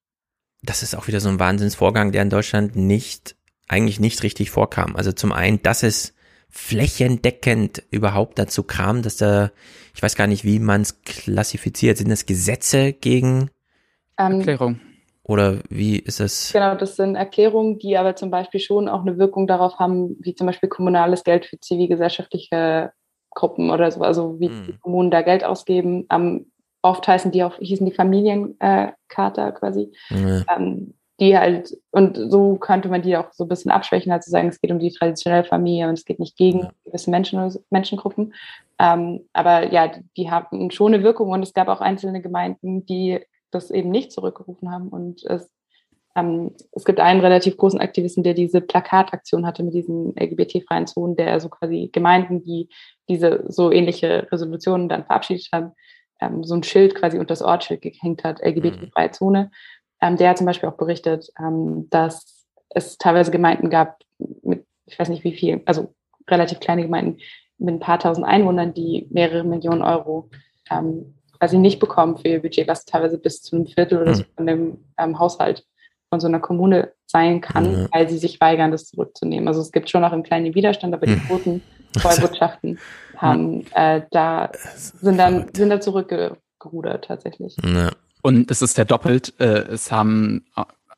Das 0.63 0.83
ist 0.83 0.97
auch 0.97 1.09
wieder 1.09 1.21
so 1.21 1.29
ein 1.29 1.39
Wahnsinnsvorgang, 1.39 2.13
der 2.13 2.23
in 2.23 2.31
Deutschland 2.31 2.75
nicht 2.75 3.37
eigentlich 3.69 4.01
nicht 4.01 4.23
richtig 4.23 4.51
vorkam. 4.51 4.97
Also 4.97 5.13
zum 5.13 5.33
einen, 5.33 5.63
dass 5.63 5.83
es 5.83 6.15
flächendeckend 6.51 7.83
überhaupt 7.91 8.39
dazu 8.39 8.63
kam, 8.63 9.03
dass 9.03 9.17
da, 9.17 9.51
ich 9.95 10.03
weiß 10.03 10.15
gar 10.15 10.27
nicht, 10.27 10.45
wie 10.45 10.61
man 10.61 10.83
es 10.83 11.03
klassifiziert, 11.03 11.99
sind 11.99 12.11
das 12.11 12.27
Gesetze 12.27 12.93
gegen 12.93 13.51
ähm, 14.19 14.39
Erklärung? 14.39 14.81
Oder 15.25 15.61
wie 15.71 15.99
ist 15.99 16.21
es? 16.21 16.53
Genau, 16.53 16.75
das 16.75 16.97
sind 16.97 17.17
Erklärungen, 17.17 17.79
die 17.79 17.97
aber 17.97 18.15
zum 18.15 18.31
Beispiel 18.31 18.61
schon 18.61 18.89
auch 18.89 19.01
eine 19.01 19.19
Wirkung 19.19 19.47
darauf 19.47 19.79
haben, 19.79 20.17
wie 20.21 20.35
zum 20.35 20.47
Beispiel 20.47 20.69
kommunales 20.69 21.25
Geld 21.25 21.47
für 21.47 21.59
zivilgesellschaftliche 21.59 22.93
Familiengruppen 23.35 23.71
oder 23.71 23.91
so, 23.91 24.03
also 24.03 24.39
wie 24.41 24.49
die 24.49 24.79
Kommunen 24.79 25.11
da 25.11 25.23
Geld 25.23 25.45
ausgeben. 25.45 26.07
Ähm, 26.11 26.51
oft 26.83 27.07
heißen 27.07 27.31
die 27.31 27.43
auch, 27.45 27.59
hießen 27.59 27.87
die 27.87 27.95
Familiencharta 27.95 29.49
äh, 29.49 29.53
quasi. 29.53 29.93
Mhm. 30.11 30.45
Ähm, 30.57 30.95
die 31.21 31.39
halt, 31.39 31.77
und 31.93 32.17
so 32.17 32.57
könnte 32.57 32.89
man 32.89 33.03
die 33.03 33.17
auch 33.17 33.33
so 33.33 33.45
ein 33.45 33.49
bisschen 33.49 33.71
abschwächen, 33.71 34.21
zu 34.21 34.31
sagen, 34.31 34.49
es 34.49 34.61
geht 34.61 34.73
um 34.73 34.81
die 34.81 34.93
traditionelle 34.93 35.45
Familie 35.45 35.89
und 35.89 35.95
es 35.95 36.05
geht 36.05 36.19
nicht 36.19 36.37
gegen 36.37 36.61
ja. 36.61 36.73
gewisse 36.85 37.11
Menschen 37.11 37.57
Menschengruppen. 37.71 38.35
Ähm, 38.81 39.21
aber 39.33 39.73
ja, 39.73 39.93
die 40.17 40.31
haben 40.31 40.71
schon 40.73 40.95
eine 40.95 41.05
Wirkung 41.05 41.31
und 41.31 41.43
es 41.43 41.55
gab 41.55 41.69
auch 41.69 41.81
einzelne 41.81 42.21
Gemeinden, 42.21 42.85
die 42.87 43.21
das 43.53 43.71
eben 43.71 43.91
nicht 43.91 44.11
zurückgerufen 44.11 44.73
haben. 44.73 44.89
Und 44.89 45.25
es, 45.25 45.49
ähm, 46.17 46.53
es 46.73 46.85
gibt 46.85 46.99
einen 46.99 47.21
relativ 47.21 47.57
großen 47.57 47.81
Aktivisten, 47.81 48.25
der 48.25 48.35
diese 48.35 48.61
Plakataktion 48.61 49.47
hatte 49.47 49.63
mit 49.63 49.75
diesen 49.75 50.15
LGBT-freien 50.17 50.89
Zonen, 50.89 51.15
der 51.15 51.33
also 51.33 51.49
quasi 51.49 51.91
Gemeinden, 51.93 52.43
die 52.43 52.69
diese 53.09 53.45
so 53.49 53.71
ähnliche 53.71 54.27
Resolutionen 54.33 54.89
dann 54.89 55.05
verabschiedet 55.05 55.49
haben, 55.53 55.73
ähm, 56.21 56.43
so 56.43 56.55
ein 56.55 56.65
Schild 56.65 56.97
quasi 56.97 57.19
unter 57.19 57.33
das 57.33 57.43
Ortsschild 57.43 57.83
gehängt 57.83 58.25
hat, 58.25 58.41
LGBT-freie 58.45 59.13
Zone. 59.13 59.51
Ähm, 60.05 60.19
der 60.19 60.31
hat 60.31 60.39
zum 60.39 60.47
Beispiel 60.47 60.69
auch 60.69 60.77
berichtet, 60.77 61.31
ähm, 61.39 61.89
dass 61.89 62.45
es 62.69 62.99
teilweise 62.99 63.31
Gemeinden 63.31 63.71
gab 63.71 64.01
mit, 64.43 64.67
ich 64.85 64.99
weiß 64.99 65.09
nicht 65.09 65.25
wie 65.25 65.33
viel, 65.33 65.63
also 65.65 65.95
relativ 66.29 66.61
kleine 66.61 66.83
Gemeinden 66.83 67.19
mit 67.57 67.75
ein 67.75 67.81
paar 67.81 67.99
tausend 67.99 68.27
Einwohnern, 68.27 68.75
die 68.75 69.07
mehrere 69.11 69.45
Millionen 69.45 69.81
Euro 69.81 70.29
ähm, 70.71 71.15
quasi 71.39 71.57
nicht 71.57 71.81
bekommen 71.81 72.19
für 72.19 72.29
ihr 72.29 72.43
Budget, 72.43 72.69
was 72.69 72.85
teilweise 72.85 73.17
bis 73.17 73.41
zu 73.43 73.57
einem 73.57 73.67
Viertel 73.67 74.03
oder 74.03 74.15
so 74.15 74.25
hm. 74.25 74.31
von 74.37 74.47
dem 74.47 74.85
ähm, 74.99 75.19
Haushalt 75.19 75.65
von 76.11 76.21
so 76.21 76.27
einer 76.27 76.41
Kommune 76.41 76.93
sein 77.07 77.41
kann, 77.41 77.73
ja. 77.73 77.89
weil 77.93 78.09
sie 78.09 78.19
sich 78.19 78.41
weigern, 78.41 78.73
das 78.73 78.87
zurückzunehmen. 78.87 79.49
Also 79.49 79.63
es 79.63 79.73
gibt 79.73 79.89
schon 79.89 80.03
noch 80.03 80.13
einen 80.13 80.23
kleinen 80.23 80.55
Widerstand, 80.55 80.93
aber 80.93 81.07
die 81.07 81.15
hm. 81.15 81.29
großen 81.29 81.63
Zollwirtschaften 81.99 82.79
haben 83.17 83.67
äh, 83.75 84.03
da 84.11 84.51
sind 84.75 85.17
dann 85.17 85.47
sind 85.55 85.71
da 85.71 85.81
zurückgerudert 85.81 87.07
tatsächlich. 87.07 87.57
Ja. 87.65 87.91
Und 88.25 88.51
es 88.51 88.63
ist 88.63 88.79
ja 88.79 88.87
doppelt. 88.87 89.35
Äh, 89.39 89.67
es 89.69 89.93
haben, 89.93 90.47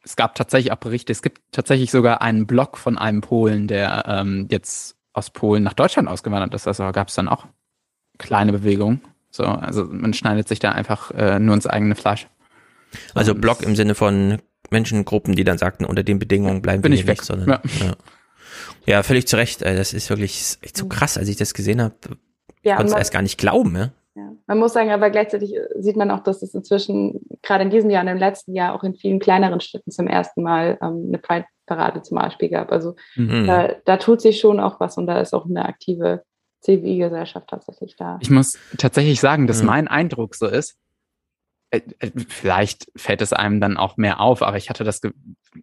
es 0.05 0.15
gab 0.15 0.37
tatsächlich 0.37 0.71
auch 0.71 0.77
Berichte. 0.77 1.11
Es 1.11 1.23
gibt 1.23 1.43
tatsächlich 1.51 1.91
sogar 1.91 2.23
einen 2.23 2.47
Blog 2.47 2.79
von 2.79 2.97
einem 2.97 3.21
Polen, 3.21 3.67
der 3.67 4.05
ähm, 4.07 4.47
jetzt 4.49 4.95
aus 5.13 5.31
Polen 5.31 5.65
nach 5.65 5.73
Deutschland 5.73 6.09
ausgewandert 6.09 6.55
ist. 6.55 6.69
Also 6.69 6.85
gab 6.93 7.09
es 7.09 7.17
dann 7.17 7.27
auch 7.27 7.47
kleine 8.19 8.53
Bewegungen. 8.53 9.01
So, 9.33 9.43
also 9.43 9.87
man 9.87 10.15
schneidet 10.15 10.47
sich 10.47 10.61
da 10.61 10.71
einfach 10.71 11.11
äh, 11.11 11.41
nur 11.41 11.57
ins 11.57 11.67
eigene 11.67 11.97
Fleisch. 11.97 12.29
Also 13.13 13.33
Und 13.33 13.41
Blog 13.41 13.63
im 13.63 13.75
Sinne 13.75 13.97
von 13.97 14.39
Menschengruppen, 14.71 15.35
die 15.35 15.43
dann 15.43 15.59
sagten, 15.59 15.85
unter 15.85 16.05
den 16.05 16.21
Bedingungen 16.21 16.63
bleiben 16.63 16.83
bin 16.83 16.93
wir 16.93 17.01
ich 17.01 17.09
weg. 17.09 17.19
Nicht, 17.19 17.25
sondern, 17.25 17.49
ja. 17.49 17.61
ja. 17.85 17.97
ja. 18.87 19.03
völlig 19.03 19.27
zu 19.27 19.37
Recht. 19.37 19.63
Das 19.63 19.95
ist 19.95 20.11
wirklich 20.11 20.59
echt 20.63 20.77
so 20.77 20.87
krass, 20.87 21.19
als 21.19 21.27
ich 21.27 21.37
das 21.37 21.55
gesehen 21.55 21.83
habe. 21.83 21.97
Ja, 22.63 22.77
konnte 22.77 22.93
es 22.93 22.99
erst 22.99 23.13
gar 23.13 23.23
nicht 23.23 23.37
glauben. 23.37 23.75
Ja? 23.75 23.91
Man 24.47 24.59
muss 24.59 24.73
sagen, 24.73 24.91
aber 24.91 25.11
gleichzeitig 25.11 25.55
sieht 25.77 25.97
man 25.97 26.11
auch, 26.11 26.21
dass 26.21 26.43
es 26.43 26.55
inzwischen 26.55 27.21
gerade 27.43 27.65
in 27.65 27.71
diesem 27.71 27.91
Jahr 27.91 28.03
und 28.03 28.09
im 28.09 28.19
letzten 28.19 28.55
Jahr 28.55 28.75
auch 28.75 28.85
in 28.85 28.95
vielen 28.95 29.19
kleineren 29.19 29.61
Städten 29.61 29.91
zum 29.91 30.07
ersten 30.07 30.43
Mal 30.43 30.79
ähm, 30.81 31.07
eine 31.09 31.19
Pride-Parade 31.19 32.03
zum 32.03 32.17
Beispiel 32.17 32.49
gab. 32.49 32.71
Also 32.71 32.95
mhm. 33.17 33.47
da, 33.47 33.75
da, 33.85 33.97
tut 33.97 34.21
sich 34.21 34.39
schon 34.39 34.61
auch 34.61 34.79
was 34.79 34.99
und 34.99 35.07
da 35.07 35.21
ist 35.21 35.35
auch 35.35 35.47
eine 35.47 35.65
aktive 35.65 36.23
Zivilgesellschaft 36.61 37.49
tatsächlich 37.49 37.97
da. 37.97 38.19
Ich 38.21 38.31
muss 38.31 38.59
tatsächlich 38.79 39.21
sagen, 39.21 39.47
dass 39.49 39.61
mhm. 39.61 39.67
mein 39.67 39.89
Eindruck 39.89 40.37
so 40.37 40.47
ist, 40.47 40.77
äh, 41.71 41.81
äh, 41.99 42.11
vielleicht 42.29 42.87
fällt 42.97 43.23
es 43.23 43.33
einem 43.33 43.61
dann 43.61 43.77
auch 43.77 43.97
mehr 43.97 44.21
auf, 44.21 44.43
aber 44.43 44.57
ich 44.57 44.71
hatte 44.71 44.85
das, 44.85 45.01
Ge 45.01 45.13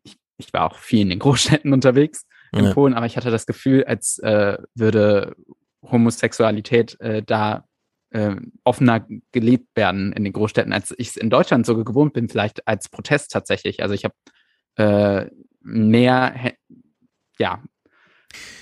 ich, 0.04 0.18
ich, 0.38 0.52
war 0.54 0.72
auch 0.72 0.78
viel 0.78 1.02
in 1.02 1.10
den 1.10 1.20
Großstädten 1.20 1.72
unterwegs 1.74 2.26
in 2.52 2.66
ja. 2.66 2.74
Polen, 2.74 2.94
aber 2.94 3.06
ich 3.06 3.16
hatte 3.16 3.32
das 3.32 3.46
Gefühl, 3.46 3.86
als 3.86 4.20
äh, 4.20 4.58
würde 4.76 5.36
Homosexualität 5.82 7.00
äh, 7.00 7.24
da 7.24 7.66
äh, 8.14 8.36
offener 8.64 9.06
gelebt 9.32 9.76
werden 9.76 10.14
in 10.14 10.24
den 10.24 10.34
Großstädten, 10.34 10.72
als 10.72 10.94
ich 10.98 11.10
es 11.10 11.18
in 11.18 11.30
Deutschland 11.30 11.66
so 11.66 11.84
gewohnt 11.84 12.14
bin, 12.14 12.30
vielleicht 12.30 12.68
als 12.68 12.90
Protest 12.90 13.32
tatsächlich. 13.32 13.82
Also 13.82 13.96
ich 13.96 14.06
habe 14.06 14.16
äh, 14.76 15.30
mehr, 15.62 16.54
ja. 17.40 17.62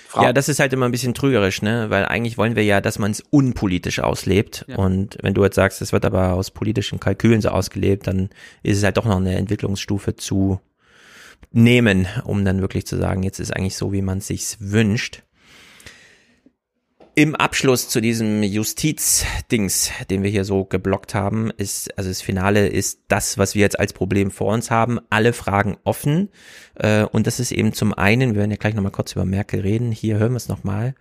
Frau. 0.07 0.23
Ja, 0.23 0.33
das 0.33 0.49
ist 0.49 0.59
halt 0.59 0.73
immer 0.73 0.87
ein 0.87 0.91
bisschen 0.91 1.13
trügerisch, 1.13 1.61
ne? 1.61 1.89
Weil 1.89 2.05
eigentlich 2.05 2.37
wollen 2.37 2.57
wir 2.57 2.65
ja, 2.65 2.81
dass 2.81 2.99
man 2.99 3.11
es 3.11 3.21
unpolitisch 3.21 3.99
auslebt. 3.99 4.65
Ja. 4.67 4.77
Und 4.77 5.17
wenn 5.21 5.33
du 5.33 5.43
jetzt 5.43 5.55
sagst, 5.55 5.81
es 5.81 5.93
wird 5.93 6.03
aber 6.03 6.33
aus 6.33 6.51
politischen 6.51 6.99
Kalkülen 6.99 7.39
so 7.39 7.49
ausgelebt, 7.49 8.07
dann 8.07 8.29
ist 8.61 8.77
es 8.77 8.83
halt 8.83 8.97
doch 8.97 9.05
noch 9.05 9.17
eine 9.17 9.37
Entwicklungsstufe 9.37 10.17
zu 10.17 10.59
nehmen, 11.51 12.07
um 12.25 12.43
dann 12.43 12.61
wirklich 12.61 12.85
zu 12.85 12.97
sagen, 12.97 13.23
jetzt 13.23 13.39
ist 13.39 13.55
eigentlich 13.55 13.77
so, 13.77 13.93
wie 13.93 14.01
man 14.01 14.17
es 14.17 14.27
sich 14.27 14.57
wünscht. 14.59 15.23
Im 17.13 17.35
Abschluss 17.35 17.89
zu 17.89 17.99
diesem 17.99 18.41
Justizdings, 18.41 19.91
den 20.09 20.23
wir 20.23 20.29
hier 20.29 20.45
so 20.45 20.63
geblockt 20.63 21.13
haben, 21.13 21.51
ist, 21.57 21.97
also 21.97 22.09
das 22.09 22.21
Finale 22.21 22.69
ist 22.69 23.01
das, 23.09 23.37
was 23.37 23.53
wir 23.53 23.59
jetzt 23.59 23.77
als 23.77 23.91
Problem 23.91 24.31
vor 24.31 24.53
uns 24.53 24.71
haben. 24.71 24.97
Alle 25.09 25.33
Fragen 25.33 25.75
offen. 25.83 26.29
Äh, 26.75 27.03
und 27.03 27.27
das 27.27 27.41
ist 27.41 27.51
eben 27.51 27.73
zum 27.73 27.93
einen, 27.93 28.33
wir 28.33 28.39
werden 28.39 28.51
ja 28.51 28.55
gleich 28.55 28.75
nochmal 28.75 28.93
kurz 28.93 29.11
über 29.11 29.25
Merkel 29.25 29.59
reden. 29.59 29.91
Hier 29.91 30.19
hören 30.19 30.31
wir 30.31 30.37
es 30.37 30.47
nochmal. 30.47 30.95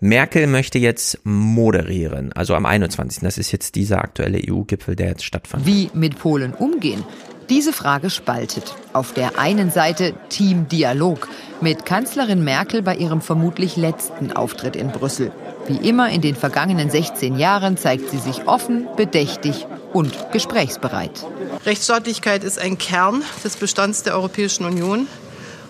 Merkel 0.00 0.48
möchte 0.48 0.80
jetzt 0.80 1.20
moderieren, 1.22 2.32
also 2.32 2.56
am 2.56 2.66
21. 2.66 3.22
Das 3.22 3.38
ist 3.38 3.52
jetzt 3.52 3.76
dieser 3.76 4.02
aktuelle 4.02 4.40
EU-Gipfel, 4.44 4.96
der 4.96 5.10
jetzt 5.10 5.24
stattfand. 5.24 5.64
Wie 5.64 5.90
mit 5.94 6.18
Polen 6.18 6.54
umgehen? 6.54 7.04
Diese 7.48 7.72
Frage 7.72 8.10
spaltet. 8.10 8.74
Auf 8.92 9.12
der 9.12 9.38
einen 9.38 9.70
Seite 9.70 10.14
Team 10.28 10.68
Dialog 10.68 11.28
mit 11.60 11.84
Kanzlerin 11.84 12.44
Merkel 12.44 12.82
bei 12.82 12.96
ihrem 12.96 13.20
vermutlich 13.20 13.76
letzten 13.76 14.32
Auftritt 14.32 14.76
in 14.76 14.88
Brüssel. 14.88 15.32
Wie 15.66 15.88
immer 15.88 16.10
in 16.10 16.20
den 16.20 16.34
vergangenen 16.34 16.90
16 16.90 17.38
Jahren 17.38 17.76
zeigt 17.76 18.10
sie 18.10 18.18
sich 18.18 18.46
offen, 18.46 18.86
bedächtig 18.96 19.66
und 19.92 20.32
gesprächsbereit. 20.32 21.24
Rechtsstaatlichkeit 21.64 22.44
ist 22.44 22.58
ein 22.58 22.78
Kern 22.78 23.22
des 23.44 23.56
Bestands 23.56 24.02
der 24.02 24.14
Europäischen 24.14 24.64
Union. 24.64 25.06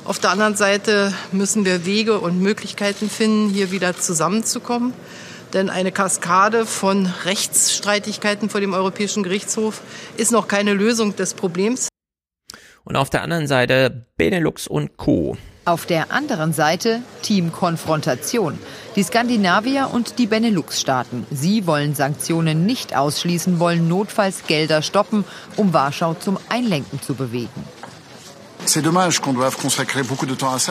Auf 0.05 0.19
der 0.19 0.31
anderen 0.31 0.57
Seite 0.57 1.13
müssen 1.31 1.65
wir 1.65 1.87
Wege 1.87 2.19
und 2.19 2.41
Möglichkeiten 2.41 3.09
finden, 3.09 3.51
hier 3.51 3.71
wieder 3.71 3.97
zusammenzukommen. 3.97 4.95
Denn 5.53 5.69
eine 5.69 5.93
Kaskade 5.93 6.65
von 6.65 7.07
Rechtsstreitigkeiten 7.25 8.49
vor 8.49 8.61
dem 8.61 8.73
Europäischen 8.73 9.23
Gerichtshof 9.23 9.83
ist 10.17 10.33
noch 10.33 10.49
keine 10.49 10.73
Lösung 10.73 11.15
des 11.15 11.35
Problems. 11.35 11.89
Und 12.85 12.97
auf 12.97 13.11
der 13.11 13.23
anderen 13.23 13.47
Seite 13.47 14.07
Benelux 14.17 14.67
und 14.67 14.97
Co. 14.97 15.37
Auf 15.65 15.87
der 15.87 16.11
anderen 16.11 16.53
Seite 16.53 17.03
Team 17.23 17.53
Konfrontation. 17.53 18.59
Die 18.97 19.03
Skandinavier 19.05 19.91
und 19.93 20.19
die 20.19 20.27
Benelux-Staaten. 20.27 21.25
Sie 21.31 21.69
wollen 21.69 21.95
Sanktionen 21.95 22.67
nicht 22.67 22.97
ausschließen, 22.97 23.61
wollen 23.61 23.87
notfalls 23.87 24.47
Gelder 24.49 24.83
stoppen, 24.83 25.25
um 25.57 25.73
Warschau 25.73 26.15
zum 26.15 26.39
Einlenken 26.49 27.01
zu 27.01 27.15
bewegen. 27.15 27.65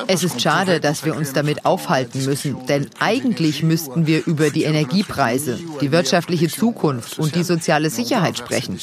Es 0.07 0.23
ist 0.23 0.41
schade, 0.41 0.80
dass 0.80 1.05
wir 1.05 1.15
uns 1.15 1.34
damit 1.34 1.65
aufhalten 1.65 2.23
müssen, 2.26 2.65
denn 2.68 2.89
eigentlich 2.99 3.63
müssten 3.63 4.07
wir 4.07 4.26
über 4.26 4.49
die 4.49 4.63
Energiepreise, 4.63 5.59
die 5.81 5.91
wirtschaftliche 5.91 6.47
Zukunft 6.49 7.19
und 7.19 7.35
die 7.35 7.43
soziale 7.43 7.89
Sicherheit 7.89 8.38
sprechen. 8.38 8.80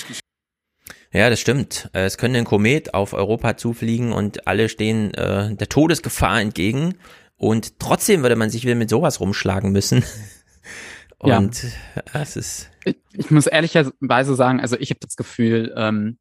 Ja, 1.13 1.31
das 1.31 1.41
stimmt. 1.41 1.91
Äh, 1.95 2.05
es 2.05 2.19
könnte 2.19 2.39
ein 2.39 2.45
Komet 2.45 2.93
auf 2.93 3.15
Europa 3.15 3.57
zufliegen 3.57 4.13
und 4.13 4.47
alle 4.47 4.69
stehen 4.69 5.15
äh, 5.15 5.55
der 5.55 5.69
Todesgefahr 5.69 6.41
entgegen. 6.41 6.95
Und 7.37 7.79
trotzdem 7.79 8.23
würde 8.23 8.37
man 8.37 8.51
sich 8.51 8.65
wieder 8.65 8.75
mit 8.75 8.91
sowas 8.91 9.21
rumschlagen 9.21 9.73
müssen. 9.73 10.05
Und 11.19 11.65
ja. 11.65 12.21
es 12.21 12.37
ist. 12.37 12.71
Ich, 12.85 12.97
ich, 13.13 13.31
muss 13.31 13.47
ehrlicherweise 13.47 14.35
sagen, 14.37 14.61
also 14.61 14.77
ich 14.79 14.91
habe 14.91 15.01
das 15.01 15.17
Gefühl, 15.17 15.75
ähm, 15.77 16.19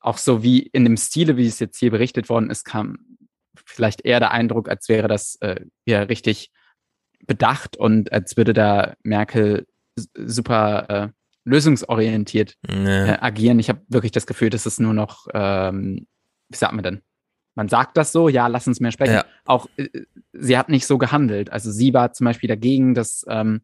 auch 0.00 0.18
so 0.18 0.42
wie 0.42 0.60
in 0.60 0.84
dem 0.84 0.96
Stile, 0.96 1.36
wie 1.36 1.46
es 1.46 1.58
jetzt 1.58 1.78
hier 1.78 1.90
berichtet 1.90 2.28
worden 2.28 2.50
ist, 2.50 2.64
kam 2.64 2.98
vielleicht 3.64 4.04
eher 4.04 4.20
der 4.20 4.30
Eindruck, 4.30 4.68
als 4.68 4.88
wäre 4.88 5.08
das 5.08 5.36
äh, 5.40 5.64
ja 5.84 6.02
richtig 6.02 6.50
bedacht 7.26 7.76
und 7.76 8.12
als 8.12 8.36
würde 8.36 8.52
da 8.52 8.94
Merkel 9.02 9.66
super 10.14 10.86
äh, 10.88 11.08
lösungsorientiert 11.44 12.54
nee. 12.68 13.10
äh, 13.10 13.18
agieren. 13.20 13.58
Ich 13.58 13.68
habe 13.68 13.82
wirklich 13.88 14.12
das 14.12 14.26
Gefühl, 14.26 14.50
dass 14.50 14.66
es 14.66 14.78
nur 14.78 14.94
noch, 14.94 15.26
ähm, 15.34 16.06
wie 16.48 16.56
sagt 16.56 16.72
man 16.72 16.84
denn? 16.84 17.02
Man 17.54 17.68
sagt 17.68 17.96
das 17.96 18.12
so, 18.12 18.28
ja, 18.28 18.46
lass 18.46 18.68
uns 18.68 18.78
mehr 18.78 18.92
sprechen. 18.92 19.14
Ja. 19.14 19.24
Auch 19.44 19.66
äh, 19.76 19.88
sie 20.32 20.56
hat 20.56 20.68
nicht 20.68 20.86
so 20.86 20.98
gehandelt. 20.98 21.50
Also 21.50 21.72
sie 21.72 21.92
war 21.92 22.12
zum 22.12 22.26
Beispiel 22.26 22.48
dagegen, 22.48 22.94
dass 22.94 23.24
ähm, 23.28 23.62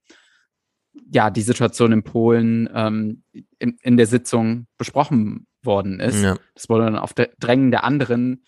ja 1.13 1.31
die 1.31 1.43
Situation 1.43 1.93
in 1.93 2.03
Polen 2.03 2.69
ähm, 2.75 3.23
in, 3.59 3.77
in 3.83 3.97
der 3.97 4.07
Sitzung 4.07 4.67
besprochen 4.79 5.47
worden 5.65 6.01
ist. 6.01 6.23
Ja. 6.23 6.37
Das 6.55 6.69
wurde 6.69 6.85
dann 6.85 6.97
auf 6.97 7.13
der 7.13 7.31
Drängen 7.39 7.71
der 7.71 7.85
anderen 7.85 8.45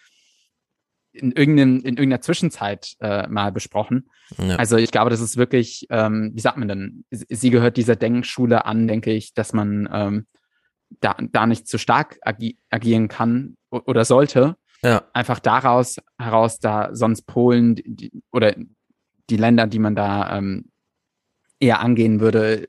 in, 1.13 1.33
irgendein, 1.33 1.81
in 1.81 1.97
irgendeiner 1.97 2.21
Zwischenzeit 2.21 2.95
äh, 3.01 3.27
mal 3.29 3.53
besprochen. 3.53 4.11
Ja. 4.39 4.57
Also 4.57 4.77
ich 4.77 4.91
glaube, 4.91 5.11
das 5.11 5.21
ist 5.21 5.37
wirklich, 5.37 5.87
ähm, 5.91 6.33
wie 6.35 6.41
sagt 6.41 6.59
man 6.59 6.69
denn, 6.69 7.05
sie 7.11 7.51
gehört 7.51 7.77
dieser 7.77 7.97
Denkschule 7.97 8.65
an, 8.65 8.87
denke 8.87 9.13
ich, 9.13 9.35
dass 9.35 9.53
man 9.53 9.89
ähm, 9.93 10.27
da, 11.01 11.17
da 11.19 11.47
nicht 11.47 11.67
zu 11.67 11.79
stark 11.79 12.19
agi 12.23 12.59
agieren 12.71 13.09
kann 13.09 13.57
oder 13.71 14.05
sollte. 14.05 14.57
Ja. 14.83 15.05
Einfach 15.13 15.41
daraus 15.41 15.97
heraus, 16.19 16.59
da 16.59 16.95
sonst 16.95 17.23
Polen 17.23 17.77
die, 17.77 18.13
oder 18.31 18.55
die 19.31 19.37
Länder, 19.37 19.67
die 19.67 19.79
man 19.79 19.97
da 19.97 20.37
ähm, 20.37 20.67
eher 21.59 21.81
angehen 21.81 22.21
würde, 22.21 22.69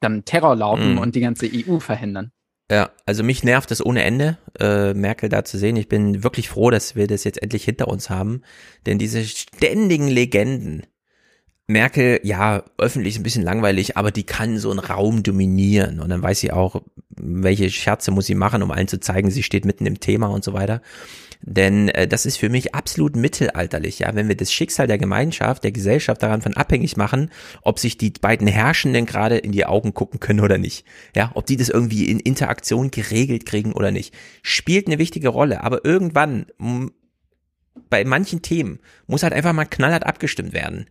dann 0.00 0.24
Terror 0.24 0.56
laufen 0.56 0.96
mm. 0.96 0.98
und 0.98 1.14
die 1.14 1.20
ganze 1.20 1.48
EU 1.52 1.78
verhindern. 1.78 2.32
Ja, 2.70 2.90
also 3.04 3.22
mich 3.22 3.44
nervt 3.44 3.70
es 3.70 3.84
ohne 3.84 4.04
Ende, 4.04 4.38
äh, 4.58 4.94
Merkel 4.94 5.28
da 5.28 5.44
zu 5.44 5.58
sehen. 5.58 5.76
Ich 5.76 5.88
bin 5.88 6.24
wirklich 6.24 6.48
froh, 6.48 6.70
dass 6.70 6.96
wir 6.96 7.06
das 7.06 7.24
jetzt 7.24 7.42
endlich 7.42 7.64
hinter 7.64 7.88
uns 7.88 8.08
haben. 8.08 8.42
Denn 8.86 8.98
diese 8.98 9.22
ständigen 9.24 10.08
Legenden, 10.08 10.86
Merkel, 11.66 12.20
ja, 12.22 12.62
öffentlich 12.78 13.16
ein 13.18 13.22
bisschen 13.22 13.42
langweilig, 13.42 13.96
aber 13.96 14.10
die 14.10 14.24
kann 14.24 14.58
so 14.58 14.70
einen 14.70 14.78
Raum 14.78 15.22
dominieren. 15.22 16.00
Und 16.00 16.08
dann 16.08 16.22
weiß 16.22 16.40
sie 16.40 16.52
auch, 16.52 16.82
welche 17.10 17.70
Scherze 17.70 18.10
muss 18.10 18.26
sie 18.26 18.34
machen, 18.34 18.62
um 18.62 18.70
allen 18.70 18.88
zu 18.88 19.00
zeigen, 19.00 19.30
sie 19.30 19.42
steht 19.42 19.64
mitten 19.66 19.86
im 19.86 20.00
Thema 20.00 20.26
und 20.28 20.42
so 20.44 20.54
weiter. 20.54 20.80
Denn 21.40 21.88
äh, 21.88 22.06
das 22.06 22.26
ist 22.26 22.36
für 22.36 22.48
mich 22.48 22.74
absolut 22.74 23.16
mittelalterlich, 23.16 24.00
ja, 24.00 24.14
wenn 24.14 24.28
wir 24.28 24.36
das 24.36 24.52
Schicksal 24.52 24.86
der 24.86 24.98
Gemeinschaft, 24.98 25.64
der 25.64 25.72
Gesellschaft 25.72 26.22
daran 26.22 26.42
von 26.42 26.54
abhängig 26.54 26.96
machen, 26.96 27.30
ob 27.62 27.78
sich 27.78 27.98
die 27.98 28.10
beiden 28.10 28.46
Herrschenden 28.46 29.06
gerade 29.06 29.38
in 29.38 29.52
die 29.52 29.66
Augen 29.66 29.94
gucken 29.94 30.20
können 30.20 30.40
oder 30.40 30.58
nicht. 30.58 30.84
Ja, 31.14 31.30
ob 31.34 31.46
die 31.46 31.56
das 31.56 31.68
irgendwie 31.68 32.04
in 32.10 32.20
Interaktion 32.20 32.90
geregelt 32.90 33.46
kriegen 33.46 33.72
oder 33.72 33.90
nicht. 33.90 34.14
Spielt 34.42 34.86
eine 34.86 34.98
wichtige 34.98 35.28
Rolle, 35.28 35.62
aber 35.62 35.84
irgendwann 35.84 36.46
bei 37.90 38.04
manchen 38.04 38.42
Themen 38.42 38.80
muss 39.06 39.22
halt 39.22 39.32
einfach 39.32 39.52
mal 39.52 39.64
knallhart 39.64 40.06
abgestimmt 40.06 40.52
werden. 40.52 40.86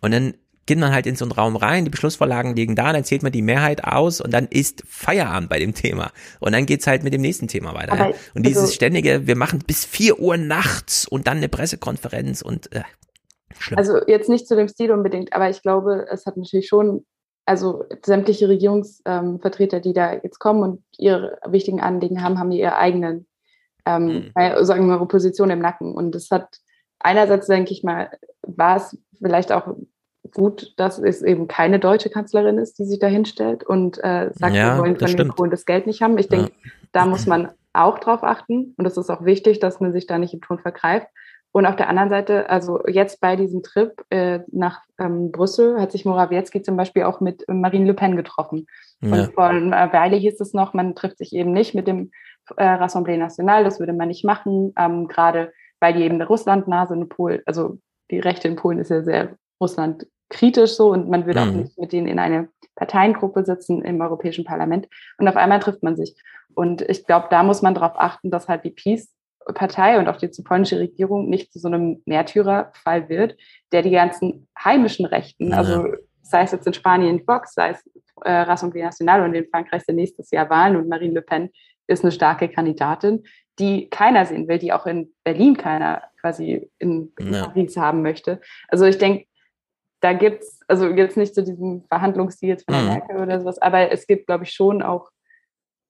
Und 0.00 0.12
dann 0.12 0.34
geht 0.68 0.78
man 0.78 0.92
halt 0.92 1.06
in 1.06 1.16
so 1.16 1.24
einen 1.24 1.32
Raum 1.32 1.56
rein, 1.56 1.84
die 1.84 1.90
Beschlussvorlagen 1.90 2.54
liegen 2.54 2.76
da, 2.76 2.92
dann 2.92 3.02
zählt 3.02 3.22
man 3.22 3.32
die 3.32 3.40
Mehrheit 3.40 3.84
aus 3.84 4.20
und 4.20 4.32
dann 4.32 4.46
ist 4.46 4.84
Feierabend 4.86 5.48
bei 5.48 5.58
dem 5.58 5.74
Thema. 5.74 6.12
Und 6.40 6.52
dann 6.52 6.66
geht's 6.66 6.86
halt 6.86 7.02
mit 7.02 7.14
dem 7.14 7.22
nächsten 7.22 7.48
Thema 7.48 7.74
weiter. 7.74 7.92
Aber, 7.92 8.10
ja. 8.10 8.16
Und 8.34 8.44
dieses 8.44 8.64
also, 8.64 8.74
ständige, 8.74 9.26
wir 9.26 9.34
machen 9.34 9.60
bis 9.66 9.86
vier 9.86 10.20
Uhr 10.20 10.36
nachts 10.36 11.08
und 11.08 11.26
dann 11.26 11.38
eine 11.38 11.48
Pressekonferenz 11.48 12.42
und 12.42 12.70
äh, 12.74 12.82
schlimm. 13.58 13.78
Also 13.78 13.96
jetzt 14.06 14.28
nicht 14.28 14.46
zu 14.46 14.56
dem 14.56 14.68
Stil 14.68 14.92
unbedingt, 14.92 15.32
aber 15.32 15.48
ich 15.48 15.62
glaube, 15.62 16.06
es 16.10 16.26
hat 16.26 16.36
natürlich 16.36 16.68
schon, 16.68 17.06
also 17.46 17.84
sämtliche 18.04 18.50
Regierungsvertreter, 18.50 19.78
ähm, 19.78 19.82
die 19.82 19.94
da 19.94 20.12
jetzt 20.12 20.38
kommen 20.38 20.62
und 20.62 20.84
ihre 20.98 21.38
wichtigen 21.46 21.80
Anliegen 21.80 22.22
haben, 22.22 22.38
haben 22.38 22.52
ihre 22.52 22.76
eigenen, 22.76 23.26
ähm, 23.86 24.30
mhm. 24.36 24.64
sagen 24.64 24.86
wir 24.86 24.98
mal, 24.98 25.06
Position 25.06 25.48
im 25.48 25.60
Nacken. 25.60 25.94
Und 25.94 26.14
es 26.14 26.30
hat 26.30 26.58
einerseits, 26.98 27.46
denke 27.46 27.72
ich 27.72 27.82
mal, 27.82 28.10
war 28.42 28.76
es 28.76 28.98
vielleicht 29.18 29.50
auch 29.50 29.74
gut, 30.32 30.74
dass 30.76 30.98
es 30.98 31.22
eben 31.22 31.48
keine 31.48 31.78
deutsche 31.78 32.10
Kanzlerin 32.10 32.58
ist, 32.58 32.78
die 32.78 32.84
sich 32.84 32.98
da 32.98 33.06
hinstellt 33.06 33.64
und 33.64 33.98
äh, 33.98 34.30
sagt, 34.32 34.54
ja, 34.54 34.74
wir 34.74 34.82
wollen 34.82 34.96
von 34.96 35.16
den 35.16 35.28
Polen 35.28 35.50
das 35.50 35.64
Geld 35.64 35.86
nicht 35.86 36.02
haben. 36.02 36.18
Ich 36.18 36.28
denke, 36.28 36.52
ja. 36.64 36.70
da 36.92 37.06
muss 37.06 37.26
man 37.26 37.50
auch 37.72 37.98
drauf 37.98 38.22
achten 38.22 38.74
und 38.76 38.86
es 38.86 38.96
ist 38.96 39.10
auch 39.10 39.24
wichtig, 39.24 39.60
dass 39.60 39.80
man 39.80 39.92
sich 39.92 40.06
da 40.06 40.18
nicht 40.18 40.34
im 40.34 40.40
Ton 40.40 40.58
vergreift. 40.58 41.06
Und 41.50 41.64
auf 41.64 41.76
der 41.76 41.88
anderen 41.88 42.10
Seite, 42.10 42.50
also 42.50 42.86
jetzt 42.86 43.20
bei 43.20 43.34
diesem 43.34 43.62
Trip 43.62 43.92
äh, 44.10 44.40
nach 44.52 44.82
ähm, 44.98 45.32
Brüssel 45.32 45.80
hat 45.80 45.92
sich 45.92 46.04
Morawiecki 46.04 46.62
zum 46.62 46.76
Beispiel 46.76 47.04
auch 47.04 47.20
mit 47.20 47.44
Marine 47.48 47.86
Le 47.86 47.94
Pen 47.94 48.16
getroffen. 48.16 48.66
Ja. 49.00 49.12
Und 49.12 49.34
vor 49.34 49.44
einer 49.44 49.92
Weile 49.92 50.16
hieß 50.16 50.40
es 50.40 50.52
noch, 50.52 50.74
man 50.74 50.94
trifft 50.94 51.18
sich 51.18 51.32
eben 51.32 51.52
nicht 51.52 51.74
mit 51.74 51.88
dem 51.88 52.10
äh, 52.56 52.64
Rassemblée 52.64 53.16
National, 53.16 53.64
das 53.64 53.80
würde 53.80 53.92
man 53.92 54.08
nicht 54.08 54.24
machen, 54.24 54.72
ähm, 54.78 55.08
gerade 55.08 55.52
weil 55.80 55.94
die 55.94 56.02
eben 56.02 56.16
eine 56.16 56.26
Russlandnase 56.26 56.94
in 56.94 57.08
Polen, 57.08 57.40
also 57.46 57.78
die 58.10 58.18
Rechte 58.18 58.48
in 58.48 58.56
Polen 58.56 58.78
ist 58.78 58.90
ja 58.90 59.02
sehr 59.02 59.36
Russland 59.60 60.06
kritisch 60.28 60.72
so 60.72 60.92
und 60.92 61.08
man 61.08 61.26
würde 61.26 61.40
mhm. 61.40 61.48
auch 61.48 61.54
nicht 61.54 61.78
mit 61.78 61.92
denen 61.92 62.06
in 62.06 62.18
eine 62.18 62.48
Parteiengruppe 62.76 63.44
sitzen 63.44 63.82
im 63.82 64.00
Europäischen 64.00 64.44
Parlament. 64.44 64.88
Und 65.18 65.28
auf 65.28 65.36
einmal 65.36 65.60
trifft 65.60 65.82
man 65.82 65.96
sich. 65.96 66.14
Und 66.54 66.82
ich 66.82 67.06
glaube, 67.06 67.26
da 67.30 67.42
muss 67.42 67.62
man 67.62 67.74
darauf 67.74 67.92
achten, 67.96 68.30
dass 68.30 68.48
halt 68.48 68.64
die 68.64 68.70
Peace-Partei 68.70 69.98
und 69.98 70.08
auch 70.08 70.16
die 70.16 70.30
polnische 70.42 70.78
Regierung 70.78 71.28
nicht 71.28 71.52
zu 71.52 71.58
so 71.58 71.68
einem 71.68 72.02
Märtyrerfall 72.06 73.08
wird, 73.08 73.36
der 73.72 73.82
die 73.82 73.90
ganzen 73.90 74.48
heimischen 74.62 75.06
Rechten, 75.06 75.50
ja. 75.50 75.58
also 75.58 75.86
sei 76.22 76.42
es 76.42 76.52
jetzt 76.52 76.66
in 76.66 76.74
Spanien 76.74 77.22
Vox, 77.26 77.54
sei 77.54 77.70
es 77.70 77.84
äh, 78.24 78.42
Rassemblée 78.42 78.82
Nationale 78.82 79.24
und 79.24 79.34
in 79.34 79.46
Frankreich 79.48 79.82
sind 79.84 79.96
nächstes 79.96 80.30
Jahr 80.30 80.50
Wahlen 80.50 80.76
und 80.76 80.88
Marine 80.88 81.14
Le 81.14 81.22
Pen 81.22 81.50
ist 81.86 82.04
eine 82.04 82.12
starke 82.12 82.48
Kandidatin, 82.48 83.24
die 83.58 83.88
keiner 83.88 84.26
sehen 84.26 84.46
will, 84.46 84.58
die 84.58 84.72
auch 84.72 84.86
in 84.86 85.12
Berlin 85.24 85.56
keiner 85.56 86.02
quasi 86.20 86.70
in, 86.78 87.12
in 87.18 87.32
ja. 87.32 87.46
Paris 87.46 87.76
haben 87.76 88.02
möchte. 88.02 88.40
Also 88.68 88.84
ich 88.84 88.98
denke, 88.98 89.26
da 90.00 90.12
gibt 90.12 90.42
es, 90.42 90.60
also 90.68 90.88
jetzt 90.88 91.16
nicht 91.16 91.34
zu 91.34 91.42
diesem 91.42 91.84
Verhandlungsstil 91.88 92.58
von 92.58 92.74
der 92.74 92.82
mhm. 92.82 92.88
Merkel 92.88 93.16
oder 93.16 93.40
sowas, 93.40 93.58
aber 93.58 93.90
es 93.90 94.06
gibt, 94.06 94.26
glaube 94.26 94.44
ich, 94.44 94.52
schon 94.52 94.82
auch 94.82 95.10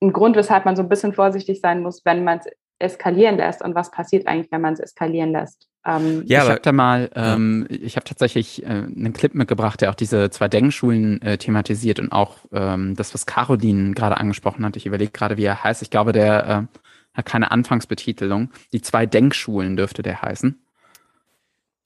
einen 0.01 0.13
Grund, 0.13 0.37
weshalb 0.37 0.65
man 0.65 0.77
so 0.77 0.83
ein 0.83 0.89
bisschen 0.89 1.13
vorsichtig 1.13 1.61
sein 1.61 1.83
muss, 1.83 2.05
wenn 2.05 2.25
man 2.25 2.39
es 2.39 2.47
eskalieren 2.79 3.37
lässt 3.37 3.63
und 3.63 3.75
was 3.75 3.91
passiert 3.91 4.27
eigentlich, 4.27 4.53
wenn 4.53 4.61
man 4.61 4.75
es 4.75 4.81
eskalieren 4.81 5.33
lässt. 5.33 5.69
Ähm, 5.85 6.23
ja, 6.27 6.45
ich 6.45 6.51
habe 6.51 6.61
da 6.61 6.73
mal, 6.73 7.11
ähm, 7.15 7.67
ich 7.71 7.97
habe 7.97 8.05
tatsächlich 8.05 8.63
äh, 8.63 8.67
einen 8.67 9.13
Clip 9.13 9.35
mitgebracht, 9.35 9.81
der 9.81 9.91
auch 9.91 9.95
diese 9.95 10.31
zwei 10.31 10.49
Denkschulen 10.49 11.21
äh, 11.23 11.39
thematisiert 11.39 11.99
und 11.99 12.13
auch 12.13 12.37
ähm, 12.53 12.95
das, 12.95 13.15
was 13.15 13.27
Caroline 13.27 13.95
gerade 13.95 14.17
angesprochen 14.17 14.65
hat. 14.65 14.77
Ich 14.77 14.87
überlege 14.87 15.11
gerade, 15.11 15.37
wie 15.37 15.45
er 15.45 15.65
heißt. 15.65 15.83
Ich 15.83 15.91
glaube, 15.91 16.13
der 16.13 16.47
äh, 16.47 16.79
hat 17.15 17.27
keine 17.27 17.51
Anfangsbetitelung. 17.51 18.51
Die 18.73 18.83
zwei 18.83 19.07
Denkschulen 19.07 19.77
dürfte 19.77 20.03
der 20.03 20.23
heißen. 20.23 20.63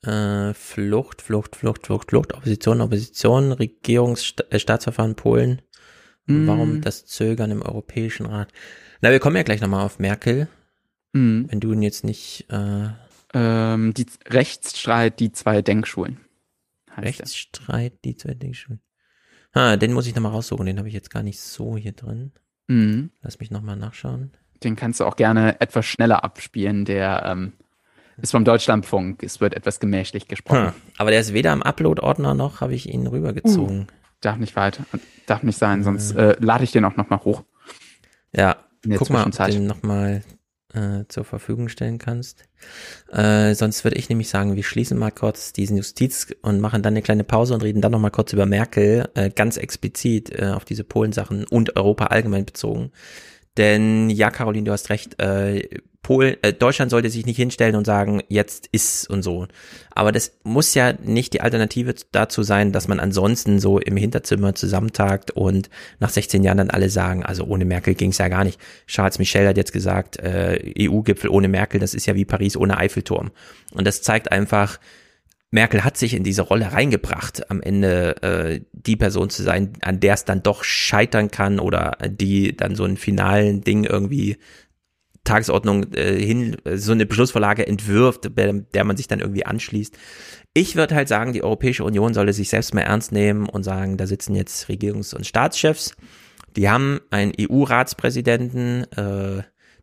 Äh, 0.05 0.53
Flucht, 0.55 1.23
Flucht, 1.23 1.57
Flucht, 1.57 1.87
Flucht, 1.87 2.11
Flucht, 2.11 2.35
Opposition, 2.35 2.81
Opposition, 2.81 3.53
Regierungsstaatsverfahren 3.53 5.13
äh, 5.13 5.15
Polen. 5.15 5.63
Mm. 6.27 6.47
Warum 6.47 6.81
das 6.81 7.07
Zögern 7.07 7.51
im 7.51 7.63
Europäischen 7.63 8.27
Rat? 8.27 8.53
Na, 9.01 9.11
wir 9.11 9.21
kommen 9.21 9.37
ja 9.37 9.43
gleich 9.43 9.61
nochmal 9.61 9.85
auf 9.85 9.99
Merkel. 9.99 10.49
Mm. 11.13 11.45
Wenn 11.49 11.61
du 11.61 11.73
ihn 11.73 11.83
jetzt 11.83 12.05
nicht. 12.05 12.47
Äh, 12.51 12.89
ähm, 13.35 13.95
die 13.95 14.07
Rechtsstreit, 14.29 15.21
die 15.21 15.33
zwei 15.33 15.63
Denkschulen. 15.63 16.21
Rechtsstreit, 16.97 18.05
die 18.05 18.17
zwei 18.17 18.35
Denkschulen. 18.35 18.81
Ah, 19.53 19.77
den 19.77 19.93
muss 19.93 20.07
ich 20.07 20.15
nochmal 20.15 20.33
raussuchen, 20.33 20.67
den 20.67 20.79
habe 20.79 20.89
ich 20.89 20.95
jetzt 20.95 21.11
gar 21.11 21.23
nicht 21.23 21.41
so 21.41 21.77
hier 21.77 21.93
drin. 21.93 22.33
Mm. 22.69 23.07
Lass 23.21 23.39
mich 23.39 23.51
nochmal 23.51 23.77
nachschauen. 23.77 24.33
Den 24.63 24.77
kannst 24.77 25.01
du 25.01 25.05
auch 25.05 25.17
gerne 25.17 25.61
etwas 25.61 25.87
schneller 25.87 26.25
abspielen, 26.25 26.85
der 26.85 27.25
ähm, 27.27 27.53
ist 28.21 28.33
vom 28.33 28.45
Deutschlandfunk. 28.45 29.23
Es 29.23 29.41
wird 29.41 29.55
etwas 29.55 29.81
gemächlich 29.81 30.29
gesprochen. 30.29 30.67
Hm. 30.67 30.73
Aber 30.99 31.11
der 31.11 31.21
ist 31.21 31.33
weder 31.33 31.53
im 31.53 31.63
Upload-Ordner 31.63 32.35
noch 32.35 32.61
habe 32.61 32.75
ich 32.75 32.89
ihn 32.89 33.07
rübergezogen. 33.07 33.83
Uh, 33.83 33.87
darf 34.21 34.37
nicht 34.37 34.57
weiter, 34.57 34.85
darf 35.27 35.43
nicht 35.43 35.59
sein, 35.59 35.83
sonst 35.83 36.13
äh, 36.13 36.37
lade 36.39 36.65
ich 36.65 36.73
den 36.73 36.85
auch 36.85 36.97
nochmal 36.97 37.21
hoch. 37.25 37.43
Ja, 38.35 38.57
guck 38.97 39.11
mal, 39.11 39.27
ob 39.27 39.33
du 39.33 39.45
den 39.45 39.67
nochmal 39.67 40.23
äh, 40.75 41.05
zur 41.09 41.25
Verfügung 41.25 41.69
stellen 41.69 41.99
kannst. 41.99 42.45
Äh, 43.11 43.55
sonst 43.55 43.85
würde 43.85 43.99
ich 43.99 44.09
nämlich 44.09 44.29
sagen, 44.29 44.57
wir 44.57 44.63
schließen 44.63 44.99
mal 44.99 45.11
kurz 45.11 45.53
diesen 45.53 45.77
Justiz 45.77 46.35
und 46.43 46.61
machen 46.61 46.83
dann 46.83 46.95
eine 46.95 47.03
kleine 47.03 47.25
Pause 47.25 47.55
und 47.55 47.63
reden 47.63 47.83
dann 47.83 47.93
nochmal 47.93 48.11
kurz 48.11 48.33
über 48.33 48.47
Merkel, 48.47 49.09
äh, 49.15 49.31
ganz 49.31 49.57
explizit 49.57 50.31
äh, 50.31 50.47
auf 50.47 50.65
diese 50.65 50.85
Polen-Sachen 50.85 51.47
und 51.47 51.77
Europa 51.77 52.07
allgemein 52.07 52.47
bezogen. 52.47 52.91
Denn 53.57 54.09
ja, 54.09 54.31
Caroline, 54.31 54.65
du 54.65 54.73
hast 54.73 54.89
recht, 54.89 55.21
äh, 55.21 55.69
Polen, 56.03 56.37
äh, 56.43 56.53
Deutschland 56.53 56.91
sollte 56.91 57.11
sich 57.11 57.27
nicht 57.27 57.37
hinstellen 57.37 57.77
und 57.77 57.87
sagen, 57.87 58.23
jetzt 58.29 58.69
ist 58.73 59.09
und 59.09 59.23
so. 59.23 59.47
Aber 59.95 60.11
das 60.11 60.33
muss 60.43 60.75
ja 60.75 60.95
nicht 61.05 61.33
die 61.33 61.41
Alternative 61.41 61.95
dazu 62.11 62.43
sein, 62.43 62.73
dass 62.73 62.89
man 62.89 62.99
ansonsten 62.99 63.61
so 63.61 63.79
im 63.79 63.97
Hinterzimmer 63.97 64.55
zusammentagt 64.55 65.31
und 65.31 65.71
nach 66.01 66.11
16 66.11 66.43
Jahren 66.43 66.59
dann 66.59 66.71
alle 66.71 66.91
sagen, 66.91 67.25
also 67.25 67.45
ohne 67.45 67.65
Merkel 67.65 67.95
ging 67.95 68.11
es 68.11 68.19
ja 68.19 68.29
gar 68.29 68.43
nicht. 68.43 68.59
Charles 68.89 69.21
Michel 69.21 69.47
hat 69.47 69.57
jetzt 69.57 69.73
gesagt, 69.73 70.19
äh, 70.19 70.73
EU-Gipfel 70.77 71.31
ohne 71.31 71.49
Merkel, 71.49 71.79
das 71.79 71.95
ist 71.95 72.07
ja 72.07 72.17
wie 72.17 72.25
Paris 72.25 72.57
ohne 72.57 72.79
Eiffelturm. 72.79 73.31
Und 73.73 73.87
das 73.87 74.03
zeigt 74.03 74.33
einfach, 74.33 74.81
Merkel 75.53 75.85
hat 75.85 75.99
sich 75.99 76.15
in 76.15 76.25
diese 76.25 76.43
Rolle 76.43 76.73
reingebracht, 76.73 77.51
am 77.51 77.61
Ende 77.61 78.23
äh, 78.23 78.61
die 78.73 78.97
Person 78.97 79.29
zu 79.29 79.43
sein, 79.43 79.75
an 79.83 80.01
der 80.01 80.15
es 80.15 80.25
dann 80.25 80.43
doch 80.43 80.65
scheitern 80.65 81.31
kann 81.31 81.61
oder 81.61 81.99
die 82.09 82.57
dann 82.57 82.75
so 82.75 82.85
einen 82.85 82.97
finalen 82.97 83.63
Ding 83.63 83.85
irgendwie 83.85 84.39
Tagesordnung 85.25 85.93
äh, 85.93 86.19
hin, 86.19 86.57
so 86.75 86.93
eine 86.93 87.07
Beschlussvorlage 87.07 87.67
entwirft, 87.67 88.31
der 88.37 88.85
man 88.85 88.97
sich 88.97 89.07
dann 89.07 89.21
irgendwie 89.21 89.47
anschließt. 89.47 89.97
Ich 90.55 90.77
würde 90.77 90.95
halt 90.95 91.09
sagen, 91.09 91.33
die 91.33 91.45
Europäische 91.45 91.85
Union 91.85 92.13
solle 92.13 92.33
sich 92.33 92.49
selbst 92.49 92.75
mal 92.75 92.83
ernst 92.83 93.13
nehmen 93.13 93.49
und 93.49 93.63
sagen, 93.63 93.97
da 93.97 94.07
sitzen 94.07 94.35
jetzt 94.35 94.69
Regierungs- 94.69 95.15
und 95.15 95.27
Staatschefs, 95.27 95.95
die 96.57 96.69
haben 96.69 97.01
einen 97.11 97.33
EU-Ratspräsidenten, 97.41 98.85
äh, 98.93 99.43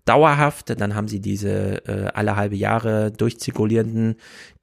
dauerhaft, 0.10 0.82
dann 0.82 0.96
haben 0.96 1.08
sie 1.08 1.20
diese 1.20 1.86
äh, 1.88 2.08
alle 2.16 2.36
halbe 2.36 2.56
Jahre 2.56 3.12
durchzirkulierenden, 3.12 4.16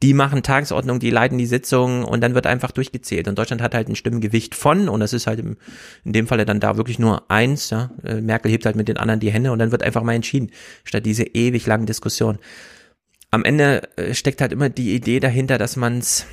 die 0.03 0.13
machen 0.13 0.43
Tagesordnung, 0.43 0.99
die 0.99 1.11
leiten 1.11 1.39
die 1.39 1.47
Sitzung 1.47 2.05
und 2.05 2.21
dann 2.21 2.35
wird 2.35 2.49
einfach 2.49 2.73
durchgezählt. 2.73 3.29
Und 3.29 3.39
Deutschland 3.39 3.63
hat 3.63 3.73
halt 3.73 3.89
ein 3.89 3.95
Stimmengewicht 3.95 4.57
von, 4.57 4.89
und 4.89 4.99
das 4.99 5.13
ist 5.13 5.29
halt 5.29 5.39
im, 5.39 5.57
in 6.05 6.13
dem 6.13 6.27
Falle 6.27 6.47
dann 6.47 6.59
da 6.59 6.77
wirklich 6.77 6.99
nur 6.99 7.31
eins, 7.31 7.71
ja. 7.71 7.93
Äh, 8.03 8.21
Merkel 8.21 8.51
hebt 8.51 8.67
halt 8.67 8.75
mit 8.75 8.89
den 8.89 8.97
anderen 8.97 9.21
die 9.21 9.31
Hände 9.31 9.53
und 9.53 9.61
dann 9.61 9.71
wird 9.71 9.85
einfach 9.85 10.03
mal 10.03 10.15
entschieden, 10.15 10.51
statt 10.83 11.07
diese 11.07 11.23
ewig 11.23 11.65
langen 11.67 11.87
Diskussionen. 11.87 12.41
Am 13.31 13.45
Ende 13.45 13.89
äh, 13.97 14.15
steckt 14.15 14.41
halt 14.41 14.51
immer 14.51 14.69
die 14.69 14.97
Idee 14.97 15.21
dahinter, 15.21 15.59
dass 15.59 15.77
man's, 15.77 16.27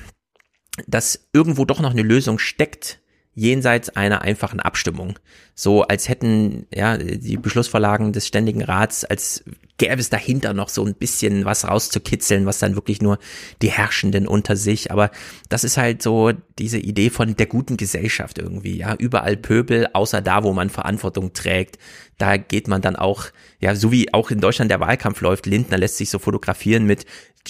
dass 0.87 1.29
irgendwo 1.33 1.65
doch 1.65 1.81
noch 1.81 1.91
eine 1.91 2.01
Lösung 2.01 2.39
steckt, 2.39 2.99
jenseits 3.35 3.89
einer 3.89 4.21
einfachen 4.21 4.59
Abstimmung. 4.59 5.19
So 5.55 5.83
als 5.83 6.09
hätten 6.09 6.65
ja 6.73 6.97
die 6.97 7.37
Beschlussvorlagen 7.37 8.11
des 8.11 8.27
Ständigen 8.27 8.63
Rats, 8.63 9.05
als 9.05 9.43
gäbe 9.77 9.99
es 9.99 10.09
dahinter 10.09 10.53
noch 10.53 10.69
so 10.69 10.85
ein 10.85 10.93
bisschen 10.93 11.45
was 11.45 11.67
rauszukitzeln, 11.67 12.45
was 12.45 12.59
dann 12.59 12.75
wirklich 12.75 13.01
nur 13.01 13.19
die 13.61 13.71
Herrschenden 13.71 14.27
unter 14.27 14.55
sich. 14.55 14.91
Aber 14.91 15.11
das 15.49 15.63
ist 15.63 15.77
halt 15.77 16.01
so 16.01 16.31
diese 16.59 16.77
Idee 16.77 17.09
von 17.09 17.35
der 17.35 17.47
guten 17.47 17.77
Gesellschaft 17.77 18.37
irgendwie. 18.37 18.77
Ja, 18.77 18.95
überall 18.95 19.35
Pöbel, 19.35 19.87
außer 19.93 20.21
da, 20.21 20.43
wo 20.43 20.53
man 20.53 20.69
Verantwortung 20.69 21.33
trägt. 21.33 21.79
Da 22.17 22.37
geht 22.37 22.67
man 22.67 22.81
dann 22.81 22.95
auch, 22.95 23.25
ja, 23.59 23.75
so 23.75 23.91
wie 23.91 24.13
auch 24.13 24.31
in 24.31 24.39
Deutschland 24.39 24.69
der 24.71 24.79
Wahlkampf 24.79 25.21
läuft. 25.21 25.47
Lindner 25.47 25.77
lässt 25.77 25.97
sich 25.97 26.09
so 26.09 26.19
fotografieren 26.19 26.85
mit 26.85 27.05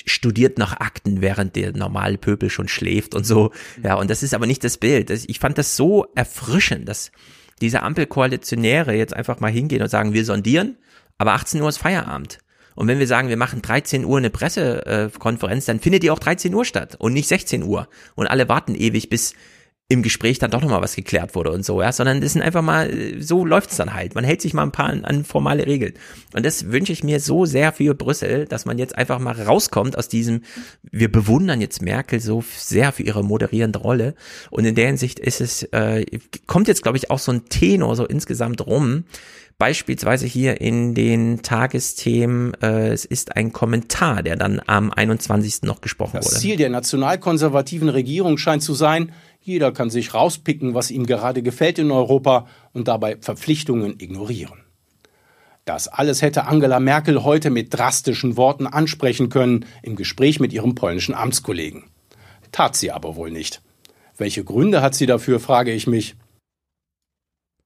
studiert 0.05 0.57
nach 0.57 0.79
Akten, 0.79 1.21
während 1.21 1.55
der 1.55 1.75
normale 1.75 2.17
Pöbel 2.17 2.49
schon 2.49 2.67
schläft 2.67 3.15
und 3.15 3.25
so. 3.25 3.51
Ja, 3.83 3.95
und 3.95 4.09
das 4.09 4.23
ist 4.23 4.33
aber 4.33 4.47
nicht 4.47 4.63
das 4.63 4.77
Bild. 4.77 5.09
Ich 5.09 5.39
fand 5.39 5.57
das 5.57 5.75
so 5.75 6.07
erfrischend, 6.15 6.89
dass 6.89 7.11
diese 7.61 7.83
Ampelkoalitionäre 7.83 8.93
jetzt 8.93 9.13
einfach 9.15 9.39
mal 9.39 9.51
hingehen 9.51 9.81
und 9.81 9.89
sagen, 9.89 10.13
wir 10.13 10.25
sondieren 10.25 10.77
aber 11.17 11.33
18 11.33 11.61
Uhr 11.61 11.69
ist 11.69 11.77
Feierabend. 11.77 12.39
Und 12.75 12.87
wenn 12.87 12.99
wir 12.99 13.07
sagen, 13.07 13.29
wir 13.29 13.37
machen 13.37 13.61
13 13.61 14.03
Uhr 14.03 14.17
eine 14.17 14.29
Pressekonferenz, 14.29 15.65
dann 15.65 15.79
findet 15.79 16.03
die 16.03 16.11
auch 16.11 16.19
13 16.19 16.53
Uhr 16.53 16.65
statt 16.65 16.95
und 16.97 17.13
nicht 17.13 17.27
16 17.27 17.63
Uhr. 17.63 17.87
Und 18.15 18.27
alle 18.27 18.49
warten 18.49 18.73
ewig, 18.73 19.09
bis 19.09 19.35
im 19.89 20.01
Gespräch 20.01 20.39
dann 20.39 20.49
doch 20.49 20.61
nochmal 20.61 20.81
was 20.81 20.95
geklärt 20.95 21.35
wurde 21.35 21.51
und 21.51 21.65
so, 21.65 21.81
ja, 21.81 21.91
sondern 21.91 22.21
das 22.21 22.33
sind 22.33 22.41
einfach 22.41 22.61
mal, 22.61 22.89
so 23.19 23.45
läuft's 23.45 23.75
dann 23.75 23.93
halt. 23.93 24.15
Man 24.15 24.23
hält 24.23 24.41
sich 24.41 24.53
mal 24.53 24.63
ein 24.63 24.71
paar 24.71 24.87
an, 24.87 25.05
an 25.05 25.23
formale 25.23 25.67
Regeln. 25.67 25.93
Und 26.33 26.45
das 26.45 26.71
wünsche 26.71 26.93
ich 26.93 27.03
mir 27.03 27.19
so 27.19 27.45
sehr 27.45 27.73
für 27.73 27.93
Brüssel, 27.93 28.45
dass 28.45 28.65
man 28.65 28.77
jetzt 28.77 28.97
einfach 28.97 29.19
mal 29.19 29.39
rauskommt 29.39 29.97
aus 29.97 30.07
diesem, 30.07 30.41
wir 30.91 31.11
bewundern 31.11 31.61
jetzt 31.61 31.81
Merkel 31.81 32.19
so 32.21 32.43
sehr 32.57 32.91
für 32.91 33.03
ihre 33.03 33.23
moderierende 33.23 33.79
Rolle. 33.79 34.15
Und 34.49 34.65
in 34.65 34.75
der 34.75 34.87
Hinsicht 34.87 35.19
ist 35.19 35.41
es, 35.41 35.63
äh, 35.63 36.05
kommt 36.47 36.67
jetzt, 36.67 36.81
glaube 36.81 36.97
ich, 36.97 37.11
auch 37.11 37.19
so 37.19 37.31
ein 37.31 37.45
Tenor 37.49 37.95
so 37.95 38.05
insgesamt 38.05 38.65
rum, 38.65 39.03
Beispielsweise 39.59 40.25
hier 40.25 40.61
in 40.61 40.95
den 40.95 41.41
Tagesthemen, 41.43 42.53
äh, 42.61 42.89
es 42.89 43.05
ist 43.05 43.35
ein 43.37 43.53
Kommentar, 43.53 44.23
der 44.23 44.35
dann 44.35 44.59
am 44.65 44.91
21. 44.91 45.63
noch 45.63 45.79
gesprochen 45.79 46.17
das 46.17 46.25
wurde. 46.25 46.35
Das 46.35 46.41
Ziel 46.41 46.57
der 46.57 46.69
nationalkonservativen 46.69 47.89
Regierung 47.89 48.37
scheint 48.37 48.63
zu 48.63 48.73
sein, 48.73 49.11
jeder 49.43 49.73
kann 49.73 49.89
sich 49.89 50.13
rauspicken, 50.13 50.73
was 50.73 50.89
ihm 50.89 51.05
gerade 51.05 51.43
gefällt 51.43 51.77
in 51.77 51.91
Europa 51.91 52.47
und 52.71 52.87
dabei 52.87 53.17
Verpflichtungen 53.19 53.99
ignorieren. 53.99 54.63
Das 55.65 55.87
alles 55.87 56.21
hätte 56.21 56.45
Angela 56.45 56.79
Merkel 56.79 57.23
heute 57.23 57.49
mit 57.49 57.73
drastischen 57.73 58.37
Worten 58.37 58.67
ansprechen 58.67 59.29
können 59.29 59.65
im 59.81 59.95
Gespräch 59.95 60.39
mit 60.39 60.53
ihrem 60.53 60.75
polnischen 60.75 61.13
Amtskollegen. 61.13 61.83
Tat 62.51 62.75
sie 62.75 62.91
aber 62.91 63.15
wohl 63.15 63.31
nicht. 63.31 63.61
Welche 64.17 64.43
Gründe 64.43 64.81
hat 64.81 64.95
sie 64.95 65.05
dafür, 65.05 65.39
frage 65.39 65.71
ich 65.71 65.87
mich. 65.87 66.15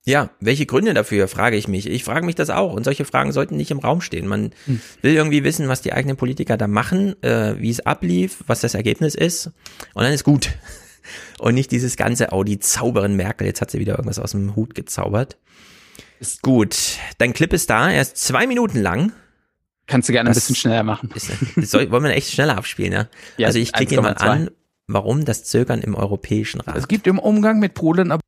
Ja, 0.05 0.29
welche 0.39 0.65
Gründe 0.65 0.93
dafür, 0.93 1.27
frage 1.27 1.57
ich 1.57 1.67
mich. 1.67 1.85
Ich 1.85 2.05
frage 2.05 2.25
mich 2.25 2.35
das 2.35 2.49
auch. 2.49 2.71
Und 2.73 2.85
solche 2.85 3.03
Fragen 3.03 3.33
sollten 3.33 3.57
nicht 3.57 3.71
im 3.71 3.79
Raum 3.79 3.99
stehen. 3.99 4.25
Man 4.25 4.51
hm. 4.65 4.79
will 5.01 5.13
irgendwie 5.13 5.43
wissen, 5.43 5.67
was 5.67 5.81
die 5.81 5.91
eigenen 5.91 6.15
Politiker 6.15 6.55
da 6.55 6.67
machen, 6.67 7.21
äh, 7.23 7.55
wie 7.59 7.69
es 7.69 7.85
ablief, 7.85 8.43
was 8.47 8.61
das 8.61 8.73
Ergebnis 8.73 9.15
ist. 9.15 9.47
Und 9.93 10.03
dann 10.03 10.13
ist 10.13 10.23
gut. 10.23 10.51
Und 11.39 11.55
nicht 11.55 11.71
dieses 11.71 11.97
ganze, 11.97 12.29
oh, 12.31 12.43
die 12.43 12.59
Zauberin 12.59 13.15
Merkel, 13.15 13.47
jetzt 13.47 13.61
hat 13.61 13.71
sie 13.71 13.79
wieder 13.79 13.93
irgendwas 13.93 14.19
aus 14.19 14.31
dem 14.31 14.55
Hut 14.55 14.75
gezaubert. 14.75 15.38
Ist 16.19 16.41
gut. 16.41 16.97
Dein 17.17 17.34
Clip 17.34 17.51
ist 17.53 17.69
da, 17.69 17.91
er 17.91 18.01
ist 18.01 18.17
zwei 18.17 18.47
Minuten 18.47 18.81
lang. 18.81 19.11
Kannst 19.85 20.09
du 20.09 20.13
gerne 20.13 20.29
das 20.29 20.38
ein 20.38 20.39
bisschen 20.39 20.55
schneller 20.55 20.84
machen. 20.84 21.09
Ist, 21.15 21.31
soll, 21.69 21.89
wollen 21.91 22.03
wir 22.03 22.11
echt 22.11 22.31
schneller 22.31 22.57
abspielen, 22.57 22.91
ja? 22.91 23.07
ja 23.38 23.47
also 23.47 23.59
ich 23.59 23.71
klicke 23.71 24.01
mal 24.01 24.13
an, 24.13 24.49
warum 24.88 25.25
das 25.25 25.43
Zögern 25.43 25.81
im 25.81 25.95
Europäischen 25.95 26.61
Rat. 26.61 26.75
Es 26.75 26.88
gibt 26.88 27.07
im 27.07 27.19
Umgang 27.19 27.59
mit 27.59 27.73
Polen 27.73 28.11
aber 28.11 28.21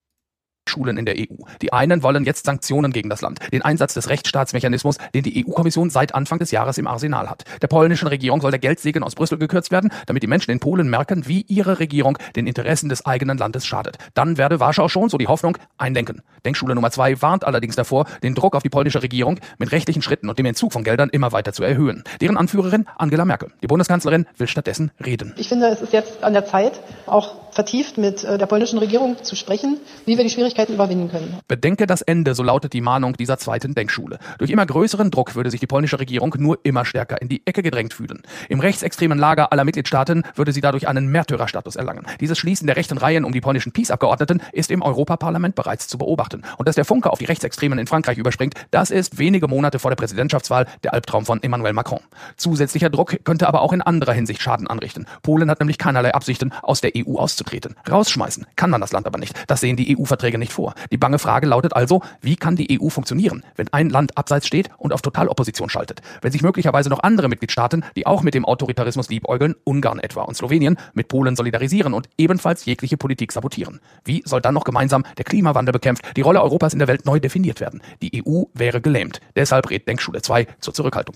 Schulen 0.69 0.97
in 0.97 1.05
der 1.05 1.15
EU. 1.17 1.43
Die 1.61 1.73
einen 1.73 2.03
wollen 2.03 2.23
jetzt 2.23 2.45
Sanktionen 2.45 2.93
gegen 2.93 3.09
das 3.09 3.21
Land, 3.21 3.39
den 3.51 3.61
Einsatz 3.61 3.93
des 3.93 4.09
Rechtsstaatsmechanismus, 4.09 4.97
den 5.13 5.23
die 5.23 5.45
EU-Kommission 5.45 5.89
seit 5.89 6.15
Anfang 6.15 6.39
des 6.39 6.51
Jahres 6.51 6.77
im 6.77 6.87
Arsenal 6.87 7.29
hat. 7.29 7.43
Der 7.61 7.67
polnischen 7.67 8.07
Regierung 8.07 8.41
soll 8.41 8.51
der 8.51 8.59
Geldsegen 8.59 9.03
aus 9.03 9.15
Brüssel 9.15 9.37
gekürzt 9.37 9.71
werden, 9.71 9.91
damit 10.05 10.23
die 10.23 10.27
Menschen 10.27 10.51
in 10.51 10.59
Polen 10.59 10.89
merken, 10.89 11.27
wie 11.27 11.41
ihre 11.47 11.79
Regierung 11.79 12.17
den 12.35 12.47
Interessen 12.47 12.89
des 12.89 13.05
eigenen 13.05 13.37
Landes 13.37 13.65
schadet. 13.65 13.97
Dann 14.13 14.37
werde 14.37 14.59
Warschau 14.59 14.87
schon, 14.87 15.09
so 15.09 15.17
die 15.17 15.27
Hoffnung, 15.27 15.57
einlenken. 15.77 16.21
Denkschule 16.45 16.75
Nummer 16.75 16.91
zwei 16.91 17.21
warnt 17.21 17.45
allerdings 17.45 17.75
davor, 17.75 18.05
den 18.23 18.35
Druck 18.35 18.55
auf 18.55 18.63
die 18.63 18.69
polnische 18.69 19.01
Regierung 19.01 19.39
mit 19.57 19.71
rechtlichen 19.71 20.01
Schritten 20.01 20.29
und 20.29 20.39
dem 20.39 20.45
Entzug 20.45 20.71
von 20.71 20.83
Geldern 20.83 21.09
immer 21.09 21.31
weiter 21.31 21.53
zu 21.53 21.63
erhöhen. 21.63 22.03
Deren 22.21 22.37
Anführerin 22.37 22.85
Angela 22.97 23.25
Merkel. 23.25 23.51
Die 23.61 23.67
Bundeskanzlerin 23.67 24.25
will 24.37 24.47
stattdessen 24.47 24.91
reden. 25.03 25.33
Ich 25.37 25.49
finde, 25.49 25.67
es 25.67 25.81
ist 25.81 25.93
jetzt 25.93 26.23
an 26.23 26.33
der 26.33 26.45
Zeit, 26.45 26.79
auch 27.05 27.35
vertieft 27.51 27.97
mit 27.97 28.23
äh, 28.23 28.37
der 28.37 28.45
polnischen 28.45 28.79
Regierung 28.79 29.17
zu 29.23 29.35
sprechen, 29.35 29.77
wie 30.05 30.17
wir 30.17 30.23
die 30.23 30.29
Schwierigkeiten 30.29 30.58
überwinden 30.67 31.09
können. 31.09 31.39
Bedenke 31.47 31.87
das 31.87 32.01
Ende, 32.01 32.35
so 32.35 32.43
lautet 32.43 32.73
die 32.73 32.81
Mahnung 32.81 33.15
dieser 33.15 33.37
zweiten 33.37 33.75
Denkschule. 33.75 34.19
Durch 34.39 34.51
immer 34.51 34.65
größeren 34.65 35.11
Druck 35.11 35.35
würde 35.35 35.51
sich 35.51 35.61
die 35.61 35.67
polnische 35.67 35.99
Regierung 35.99 36.35
nur 36.37 36.59
immer 36.63 36.83
stärker 36.83 37.21
in 37.21 37.29
die 37.29 37.41
Ecke 37.45 37.63
gedrängt 37.63 37.93
fühlen. 37.93 38.21
Im 38.49 38.59
rechtsextremen 38.59 39.17
Lager 39.17 39.53
aller 39.53 39.63
Mitgliedstaaten 39.63 40.23
würde 40.35 40.51
sie 40.51 40.59
dadurch 40.59 40.87
einen 40.87 41.07
Märtyrerstatus 41.07 41.77
erlangen. 41.77 42.05
Dieses 42.19 42.37
Schließen 42.37 42.67
der 42.67 42.75
rechten 42.75 42.97
Reihen 42.97 43.23
um 43.23 43.31
die 43.31 43.41
polnischen 43.41 43.71
Peace-Abgeordneten 43.71 44.41
ist 44.51 44.71
im 44.71 44.81
Europaparlament 44.81 45.55
bereits 45.55 45.87
zu 45.87 45.97
beobachten. 45.97 46.43
Und 46.57 46.67
dass 46.67 46.75
der 46.75 46.85
Funke 46.85 47.11
auf 47.11 47.19
die 47.19 47.25
Rechtsextremen 47.25 47.79
in 47.79 47.87
Frankreich 47.87 48.17
überspringt, 48.17 48.55
das 48.71 48.91
ist 48.91 49.19
wenige 49.19 49.47
Monate 49.47 49.79
vor 49.79 49.91
der 49.91 49.95
Präsidentschaftswahl 49.95 50.65
der 50.83 50.93
Albtraum 50.93 51.25
von 51.25 51.41
Emmanuel 51.41 51.73
Macron. 51.73 52.01
Zusätzlicher 52.35 52.89
Druck 52.89 53.23
könnte 53.23 53.47
aber 53.47 53.61
auch 53.61 53.71
in 53.71 53.81
anderer 53.81 54.13
Hinsicht 54.13 54.41
Schaden 54.41 54.67
anrichten. 54.67 55.05
Polen 55.21 55.49
hat 55.49 55.59
nämlich 55.59 55.77
keinerlei 55.77 56.13
Absichten, 56.13 56.51
aus 56.63 56.81
der 56.81 56.91
EU 56.95 57.17
auszutreten. 57.17 57.75
Rausschmeißen 57.89 58.45
kann 58.55 58.69
man 58.69 58.81
das 58.81 58.91
Land 58.91 59.05
aber 59.05 59.19
nicht. 59.19 59.33
Das 59.47 59.59
sehen 59.59 59.75
die 59.75 59.97
EU-Verträge 59.97 60.37
nicht 60.37 60.48
vor. 60.51 60.73
Die 60.91 60.97
bange 60.97 61.19
Frage 61.19 61.47
lautet 61.47 61.75
also, 61.75 62.01
wie 62.21 62.35
kann 62.35 62.55
die 62.55 62.79
EU 62.79 62.89
funktionieren, 62.89 63.43
wenn 63.55 63.67
ein 63.71 63.89
Land 63.89 64.17
abseits 64.17 64.47
steht 64.47 64.69
und 64.77 64.93
auf 64.93 65.01
Totalopposition 65.01 65.69
schaltet? 65.69 66.01
Wenn 66.21 66.31
sich 66.31 66.41
möglicherweise 66.41 66.89
noch 66.89 67.03
andere 67.03 67.29
Mitgliedstaaten, 67.29 67.83
die 67.95 68.05
auch 68.05 68.23
mit 68.23 68.33
dem 68.33 68.45
Autoritarismus 68.45 69.09
liebäugeln, 69.09 69.55
Ungarn 69.63 69.99
etwa 69.99 70.23
und 70.23 70.35
Slowenien, 70.35 70.77
mit 70.93 71.07
Polen 71.07 71.35
solidarisieren 71.35 71.93
und 71.93 72.09
ebenfalls 72.17 72.65
jegliche 72.65 72.97
Politik 72.97 73.31
sabotieren? 73.31 73.79
Wie 74.03 74.23
soll 74.25 74.41
dann 74.41 74.53
noch 74.53 74.63
gemeinsam 74.63 75.03
der 75.17 75.25
Klimawandel 75.25 75.73
bekämpft, 75.73 76.15
die 76.15 76.21
Rolle 76.21 76.41
Europas 76.41 76.73
in 76.73 76.79
der 76.79 76.87
Welt 76.87 77.05
neu 77.05 77.19
definiert 77.19 77.59
werden? 77.59 77.81
Die 78.01 78.23
EU 78.23 78.43
wäre 78.53 78.81
gelähmt. 78.81 79.21
Deshalb 79.35 79.69
rät 79.69 79.87
Denkschule 79.87 80.21
2 80.21 80.47
zur 80.59 80.73
Zurückhaltung. 80.73 81.15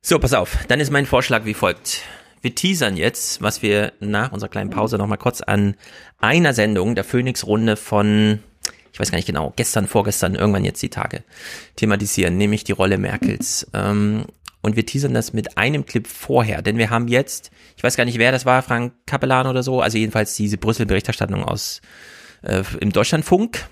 So, 0.00 0.18
pass 0.18 0.32
auf. 0.32 0.58
Dann 0.68 0.80
ist 0.80 0.90
mein 0.90 1.06
Vorschlag 1.06 1.44
wie 1.44 1.54
folgt. 1.54 2.02
Wir 2.40 2.54
teasern 2.54 2.96
jetzt, 2.96 3.42
was 3.42 3.62
wir 3.62 3.92
nach 4.00 4.32
unserer 4.32 4.50
kleinen 4.50 4.70
Pause 4.70 4.98
noch 4.98 5.06
mal 5.06 5.16
kurz 5.16 5.40
an 5.40 5.74
einer 6.18 6.54
Sendung 6.54 6.94
der 6.94 7.04
Phoenix-Runde 7.04 7.76
von, 7.76 8.40
ich 8.92 9.00
weiß 9.00 9.10
gar 9.10 9.16
nicht 9.16 9.26
genau, 9.26 9.52
gestern, 9.56 9.86
vorgestern, 9.86 10.34
irgendwann 10.34 10.64
jetzt 10.64 10.82
die 10.82 10.90
Tage 10.90 11.24
thematisieren, 11.76 12.36
nämlich 12.36 12.64
die 12.64 12.72
Rolle 12.72 12.98
Merkels. 12.98 13.66
Ähm, 13.74 14.24
und 14.60 14.76
wir 14.76 14.86
teasern 14.86 15.14
das 15.14 15.32
mit 15.32 15.56
einem 15.56 15.86
Clip 15.86 16.06
vorher, 16.06 16.62
denn 16.62 16.78
wir 16.78 16.90
haben 16.90 17.08
jetzt, 17.08 17.50
ich 17.76 17.82
weiß 17.82 17.96
gar 17.96 18.04
nicht, 18.04 18.18
wer 18.18 18.32
das 18.32 18.44
war, 18.44 18.62
Frank 18.62 18.92
Kapellan 19.06 19.46
oder 19.46 19.62
so, 19.62 19.80
also 19.80 19.98
jedenfalls 19.98 20.34
diese 20.34 20.58
Brüssel-Berichterstattung 20.58 21.44
aus 21.44 21.80
äh, 22.42 22.62
im 22.80 22.92
Deutschlandfunk 22.92 23.68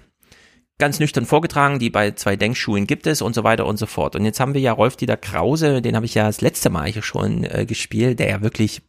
ganz 0.78 1.00
nüchtern 1.00 1.24
vorgetragen, 1.24 1.78
die 1.78 1.90
bei 1.90 2.10
zwei 2.12 2.36
Denkschulen 2.36 2.86
gibt 2.86 3.06
es 3.06 3.22
und 3.22 3.34
so 3.34 3.44
weiter 3.44 3.66
und 3.66 3.78
so 3.78 3.86
fort. 3.86 4.14
Und 4.14 4.24
jetzt 4.24 4.40
haben 4.40 4.54
wir 4.54 4.60
ja 4.60 4.72
Rolf-Dieter 4.72 5.16
Krause, 5.16 5.80
den 5.80 5.96
habe 5.96 6.06
ich 6.06 6.14
ja 6.14 6.26
das 6.26 6.40
letzte 6.40 6.70
Mal 6.70 6.90
hier 6.90 7.02
schon 7.02 7.44
äh, 7.44 7.64
gespielt, 7.66 8.18
der 8.18 8.28
ja 8.28 8.42
wirklich 8.42 8.82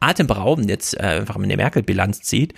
atemberaubend 0.00 0.70
jetzt 0.70 0.94
äh, 0.94 1.02
einfach 1.20 1.36
der 1.40 1.56
Merkel-Bilanz 1.56 2.22
zieht, 2.22 2.54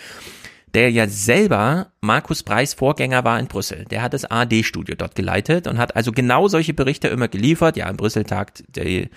der 0.74 0.90
ja 0.90 1.08
selber 1.08 1.92
Markus 2.00 2.42
Preis 2.42 2.74
Vorgänger 2.74 3.24
war 3.24 3.40
in 3.40 3.46
Brüssel. 3.46 3.86
Der 3.86 4.02
hat 4.02 4.12
das 4.12 4.24
AD-Studio 4.24 4.94
dort 4.94 5.14
geleitet 5.14 5.66
und 5.66 5.78
hat 5.78 5.96
also 5.96 6.12
genau 6.12 6.46
solche 6.46 6.74
Berichte 6.74 7.08
immer 7.08 7.28
geliefert. 7.28 7.76
Ja, 7.76 7.88
in 7.88 7.96
Brüssel 7.96 8.24
tagt, 8.24 8.64
der, 8.68 9.08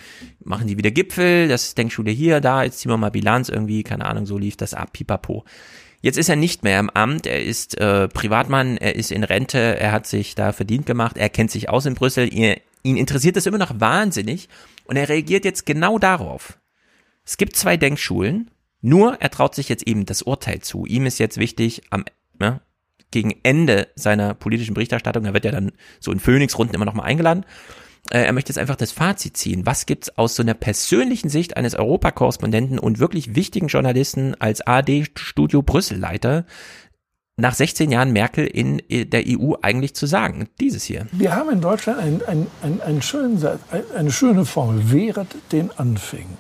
machen 0.43 0.67
die 0.67 0.77
wieder 0.77 0.89
Gipfel, 0.89 1.47
das 1.47 1.75
Denkschule 1.75 2.11
hier, 2.11 2.39
da, 2.39 2.63
jetzt 2.63 2.79
ziehen 2.79 2.91
wir 2.91 2.97
mal 2.97 3.11
Bilanz 3.11 3.49
irgendwie, 3.49 3.83
keine 3.83 4.05
Ahnung, 4.05 4.25
so 4.25 4.37
lief 4.37 4.57
das 4.57 4.73
ab, 4.73 4.93
pipapo. 4.93 5.43
Jetzt 6.03 6.17
ist 6.17 6.27
er 6.27 6.35
nicht 6.35 6.63
mehr 6.63 6.81
im 6.81 6.89
Amt, 6.89 7.25
er 7.27 7.41
ist 7.41 7.80
äh, 7.80 8.09
Privatmann, 8.09 8.75
er 8.75 8.97
ist 8.97 9.09
in 9.09 9.23
Rente, 9.23 9.57
er 9.57 9.93
hat 9.93 10.05
sich 10.05 10.35
da 10.35 10.51
verdient 10.51 10.85
gemacht, 10.85 11.15
er 11.17 11.30
kennt 11.30 11.49
sich 11.49 11.69
aus 11.69 11.85
in 11.85 11.95
Brüssel, 11.95 12.31
ihn, 12.34 12.57
ihn 12.84 12.97
interessiert 12.97 13.38
das 13.38 13.45
immer 13.45 13.57
noch 13.57 13.80
wahnsinnig 13.80 14.49
und 14.84 14.97
er 14.97 15.07
reagiert 15.07 15.45
jetzt 15.45 15.65
genau 15.65 15.99
darauf. 15.99 16.59
Es 17.25 17.38
gibt 17.38 17.55
zwei 17.55 17.77
Denkschulen, 17.77 18.51
nur 18.81 19.15
er 19.21 19.30
traut 19.30 19.55
sich 19.55 19.69
jetzt 19.69 19.88
eben 19.88 20.05
das 20.05 20.23
Urteil 20.23 20.59
zu. 20.59 20.85
Ihm 20.85 21.05
ist 21.05 21.19
jetzt 21.19 21.38
wichtig, 21.38 21.84
am 21.89 22.03
ne, 22.38 22.59
gegen 23.11 23.35
Ende 23.43 23.88
seiner 23.95 24.34
politischen 24.34 24.73
Berichterstattung, 24.73 25.23
er 25.23 25.34
wird 25.34 25.45
ja 25.45 25.51
dann 25.51 25.71
so 26.01 26.11
in 26.11 26.19
Phoenix-Runden 26.19 26.75
immer 26.75 26.84
noch 26.84 26.95
mal 26.95 27.03
eingeladen, 27.03 27.45
er 28.09 28.34
möchte 28.34 28.49
jetzt 28.49 28.59
einfach 28.59 28.75
das 28.75 28.91
Fazit 28.91 29.38
ziehen. 29.38 29.65
Was 29.65 29.85
gibt's 29.85 30.17
aus 30.17 30.35
so 30.35 30.43
einer 30.43 30.53
persönlichen 30.53 31.30
Sicht 31.30 31.55
eines 31.57 31.73
Europakorrespondenten 31.73 32.77
und 32.77 32.99
wirklich 32.99 33.35
wichtigen 33.35 33.67
Journalisten 33.67 34.35
als 34.39 34.61
AD-Studio 34.61 35.61
Brüssel-Leiter 35.61 36.45
nach 37.38 37.55
16 37.55 37.91
Jahren 37.91 38.11
Merkel 38.11 38.45
in 38.45 38.80
äh, 38.89 39.05
der 39.05 39.23
EU 39.27 39.53
eigentlich 39.61 39.95
zu 39.95 40.05
sagen? 40.05 40.49
Dieses 40.59 40.84
hier. 40.84 41.07
Wir 41.11 41.35
haben 41.35 41.49
in 41.49 41.61
Deutschland 41.61 41.99
einen, 41.99 42.21
einen, 42.23 42.47
einen, 42.61 42.81
einen 42.81 43.01
schönen 43.01 43.39
Satz, 43.39 43.59
eine 43.95 44.11
schöne 44.11 44.45
Formel, 44.45 44.91
wehret 44.91 45.35
den 45.51 45.71
Anfängen. 45.77 46.38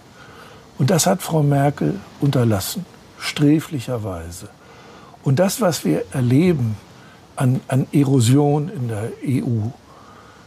Und 0.77 0.89
das 0.89 1.05
hat 1.05 1.21
Frau 1.21 1.43
Merkel 1.43 1.99
unterlassen, 2.19 2.85
sträflicherweise. 3.17 4.49
Und 5.23 5.39
das, 5.39 5.61
was 5.61 5.85
wir 5.85 6.03
erleben 6.11 6.75
an, 7.35 7.61
an 7.67 7.87
Erosion 7.91 8.69
in 8.69 8.87
der 8.89 9.11
EU, 9.25 9.69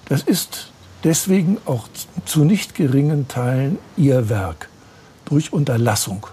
das 0.09 0.23
ist 0.23 0.73
deswegen 1.05 1.59
auch 1.67 1.89
zu 2.25 2.45
nicht 2.45 2.75
geringen 2.75 3.29
Teilen 3.29 3.79
ihr 3.97 4.29
Werk 4.29 4.69
durch 5.25 5.53
Unterlassung. 5.53 6.27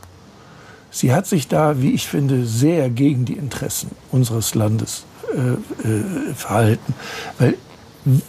Sie 0.92 1.14
hat 1.14 1.26
sich 1.26 1.48
da, 1.48 1.82
wie 1.82 1.92
ich 1.92 2.08
finde, 2.08 2.46
sehr 2.46 2.90
gegen 2.90 3.26
die 3.26 3.34
Interessen 3.34 3.92
unseres 4.12 4.54
Landes 4.54 5.06
äh, 5.34 5.88
äh, 5.88 6.34
verhalten. 6.36 6.94
Weil 7.40 7.56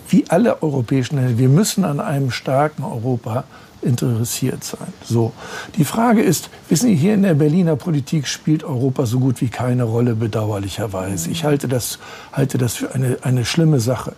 wie 0.09 0.25
alle 0.29 0.63
europäischen 0.63 1.17
Länder, 1.17 1.37
wir 1.37 1.49
müssen 1.49 1.85
an 1.85 2.01
einem 2.01 2.31
starken 2.31 2.85
Europa 2.85 3.45
interessiert 3.85 4.65
sein. 4.65 4.93
So. 5.05 5.33
Die 5.77 5.85
Frage 5.85 6.23
ist, 6.23 6.51
wissen 6.69 6.89
Sie, 6.89 6.97
hier 6.97 7.15
in 7.15 7.23
der 7.23 7.35
Berliner 7.35 7.77
Politik 7.77 8.27
spielt 8.27 8.65
Europa 8.65 9.07
so 9.07 9.21
gut 9.21 9.41
wie 9.41 9.49
keine 9.49 9.85
Rolle, 9.85 10.15
bedauerlicherweise. 10.15 11.31
Ich 11.31 11.45
halte 11.45 11.69
das, 11.69 11.99
halte 12.33 12.59
das 12.59 12.75
für 12.75 12.95
eine, 12.95 13.19
eine 13.23 13.45
schlimme 13.45 13.81
Sache. 13.81 14.15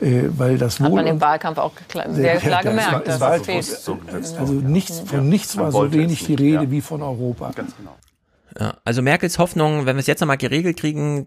Äh, 0.00 0.30
weil 0.36 0.56
das 0.56 0.80
Hat 0.80 0.92
man 0.92 1.06
im 1.06 1.20
Wahlkampf 1.20 1.58
auch 1.58 1.72
sehr 2.08 2.36
klar 2.38 2.64
ja, 2.64 2.70
gemerkt. 2.70 3.20
War, 3.20 3.36
es 3.36 3.84
so, 3.84 3.98
also 4.10 4.52
nichts, 4.54 5.00
von 5.00 5.28
nichts 5.28 5.56
war 5.58 5.70
so 5.72 5.92
wenig 5.92 6.24
die 6.24 6.34
Rede 6.34 6.64
ja. 6.64 6.70
wie 6.70 6.80
von 6.80 7.02
Europa. 7.02 7.50
Ganz 7.54 7.76
genau. 7.76 7.96
Ja, 8.58 8.78
also 8.84 9.02
Merkels 9.02 9.38
Hoffnung, 9.38 9.86
wenn 9.86 9.96
wir 9.96 10.00
es 10.00 10.06
jetzt 10.06 10.20
nochmal 10.20 10.38
geregelt 10.38 10.78
kriegen, 10.78 11.26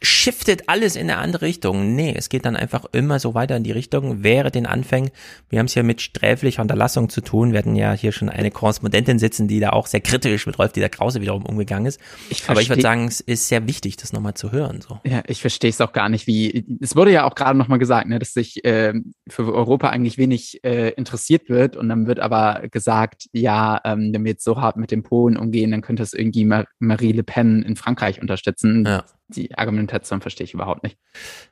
shiftet 0.00 0.68
alles 0.68 0.96
in 0.96 1.10
eine 1.10 1.18
andere 1.18 1.42
Richtung. 1.42 1.94
Nee, 1.94 2.14
es 2.16 2.28
geht 2.28 2.44
dann 2.44 2.56
einfach 2.56 2.84
immer 2.92 3.18
so 3.18 3.34
weiter 3.34 3.56
in 3.56 3.64
die 3.64 3.72
Richtung, 3.72 4.22
wäre 4.22 4.50
den 4.50 4.66
Anfängen. 4.66 5.10
Wir 5.48 5.58
haben 5.58 5.66
es 5.66 5.74
ja 5.74 5.82
mit 5.82 6.00
sträflicher 6.00 6.62
Unterlassung 6.62 7.08
zu 7.08 7.20
tun. 7.20 7.52
Wir 7.52 7.58
hatten 7.58 7.74
ja 7.74 7.92
hier 7.92 8.12
schon 8.12 8.28
eine 8.28 8.50
Korrespondentin 8.50 9.18
sitzen, 9.18 9.48
die 9.48 9.60
da 9.60 9.70
auch 9.70 9.86
sehr 9.86 10.00
kritisch 10.00 10.46
mit 10.46 10.58
Rolf 10.58 10.72
Dieter 10.72 10.88
Krause 10.88 11.20
wiederum 11.20 11.44
umgegangen 11.44 11.86
ist. 11.86 12.00
Ich 12.30 12.48
Aber 12.48 12.60
ich 12.60 12.68
würde 12.68 12.82
sagen, 12.82 13.06
es 13.08 13.20
ist 13.20 13.48
sehr 13.48 13.66
wichtig, 13.66 13.96
das 13.96 14.12
nochmal 14.12 14.34
zu 14.34 14.52
hören. 14.52 14.80
So. 14.80 15.00
Ja, 15.04 15.22
ich 15.26 15.40
verstehe 15.40 15.70
es 15.70 15.80
auch 15.80 15.92
gar 15.92 16.08
nicht, 16.08 16.26
wie, 16.26 16.64
es 16.80 16.94
wurde 16.94 17.12
ja 17.12 17.24
auch 17.24 17.34
gerade 17.34 17.58
nochmal 17.58 17.78
gesagt, 17.78 18.08
ne, 18.08 18.18
dass 18.18 18.32
sich 18.32 18.64
äh, 18.64 18.94
für 19.28 19.52
Europa 19.52 19.88
eigentlich 19.88 20.18
wenig 20.18 20.62
äh, 20.64 20.90
interessiert 20.90 21.48
wird 21.48 21.76
und 21.76 21.88
dann 21.88 22.06
wird 22.06 22.20
aber 22.20 22.62
gesagt, 22.70 23.26
ja, 23.32 23.80
ähm, 23.84 24.10
wenn 24.12 24.24
wir 24.24 24.32
jetzt 24.32 24.44
so 24.44 24.60
hart 24.60 24.76
mit 24.76 24.90
den 24.90 25.02
Polen 25.02 25.36
umgehen, 25.36 25.70
dann 25.70 25.82
könnte 25.82 26.02
es 26.02 26.12
irgendwie 26.12 26.44
Marie 26.78 27.12
Le 27.12 27.24
Pen 27.24 27.62
in 27.62 27.76
Frankreich 27.76 28.20
unterstützen. 28.20 28.84
Ja 28.86 29.04
die 29.28 29.56
Argumentation 29.56 30.20
verstehe 30.20 30.44
ich 30.44 30.54
überhaupt 30.54 30.82
nicht. 30.82 30.98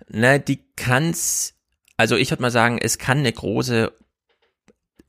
Na, 0.08 0.38
die 0.38 0.64
kann's, 0.76 1.54
also 1.96 2.16
ich 2.16 2.30
würde 2.30 2.42
mal 2.42 2.50
sagen, 2.50 2.78
es 2.80 2.98
kann 2.98 3.18
eine 3.18 3.32
große 3.32 3.92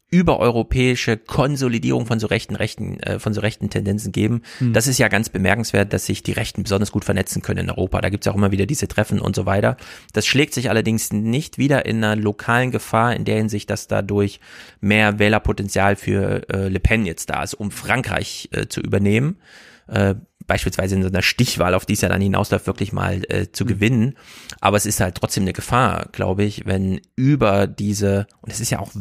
übereuropäische 0.09 1.17
Konsolidierung 1.17 2.05
von 2.05 2.17
so 2.19 2.27
rechten 2.27 2.55
rechten 2.55 2.99
äh, 3.01 3.19
von 3.19 3.33
so 3.33 3.41
rechten 3.41 3.69
Tendenzen 3.69 4.13
geben. 4.13 4.41
Hm. 4.59 4.71
Das 4.71 4.87
ist 4.87 4.99
ja 4.99 5.09
ganz 5.09 5.27
bemerkenswert, 5.27 5.91
dass 5.91 6.05
sich 6.05 6.23
die 6.23 6.31
Rechten 6.31 6.63
besonders 6.63 6.93
gut 6.93 7.03
vernetzen 7.03 7.41
können 7.41 7.65
in 7.65 7.69
Europa. 7.69 7.99
Da 7.99 8.09
gibt's 8.09 8.25
ja 8.25 8.31
auch 8.31 8.37
immer 8.37 8.51
wieder 8.51 8.65
diese 8.65 8.87
Treffen 8.87 9.19
und 9.19 9.35
so 9.35 9.45
weiter. 9.45 9.75
Das 10.13 10.25
schlägt 10.25 10.53
sich 10.53 10.69
allerdings 10.69 11.11
nicht 11.11 11.57
wieder 11.57 11.85
in 11.85 12.03
einer 12.03 12.15
lokalen 12.15 12.71
Gefahr 12.71 13.15
in 13.15 13.25
der 13.25 13.35
Hinsicht, 13.35 13.69
dass 13.69 13.87
dadurch 13.87 14.39
mehr 14.79 15.19
Wählerpotenzial 15.19 15.97
für 15.97 16.49
äh, 16.49 16.69
Le 16.69 16.79
Pen 16.79 17.05
jetzt 17.05 17.29
da 17.29 17.43
ist, 17.43 17.53
um 17.53 17.71
Frankreich 17.71 18.47
äh, 18.53 18.67
zu 18.67 18.79
übernehmen. 18.79 19.41
Äh, 19.87 20.15
beispielsweise 20.47 20.95
in 20.95 21.03
so 21.03 21.09
einer 21.09 21.21
Stichwahl, 21.21 21.73
auf 21.73 21.85
die 21.85 21.93
es 21.93 22.01
ja 22.01 22.09
dann 22.09 22.21
hinausläuft, 22.21 22.67
wirklich 22.67 22.93
mal 22.93 23.23
äh, 23.29 23.51
zu 23.51 23.65
mhm. 23.65 23.69
gewinnen. 23.69 24.17
Aber 24.59 24.77
es 24.77 24.85
ist 24.85 24.99
halt 24.99 25.15
trotzdem 25.15 25.43
eine 25.43 25.53
Gefahr, 25.53 26.07
glaube 26.11 26.43
ich, 26.43 26.65
wenn 26.65 27.01
über 27.15 27.67
diese, 27.67 28.27
und 28.41 28.51
es 28.51 28.59
ist 28.59 28.71
ja 28.71 28.79
auch 28.79 28.91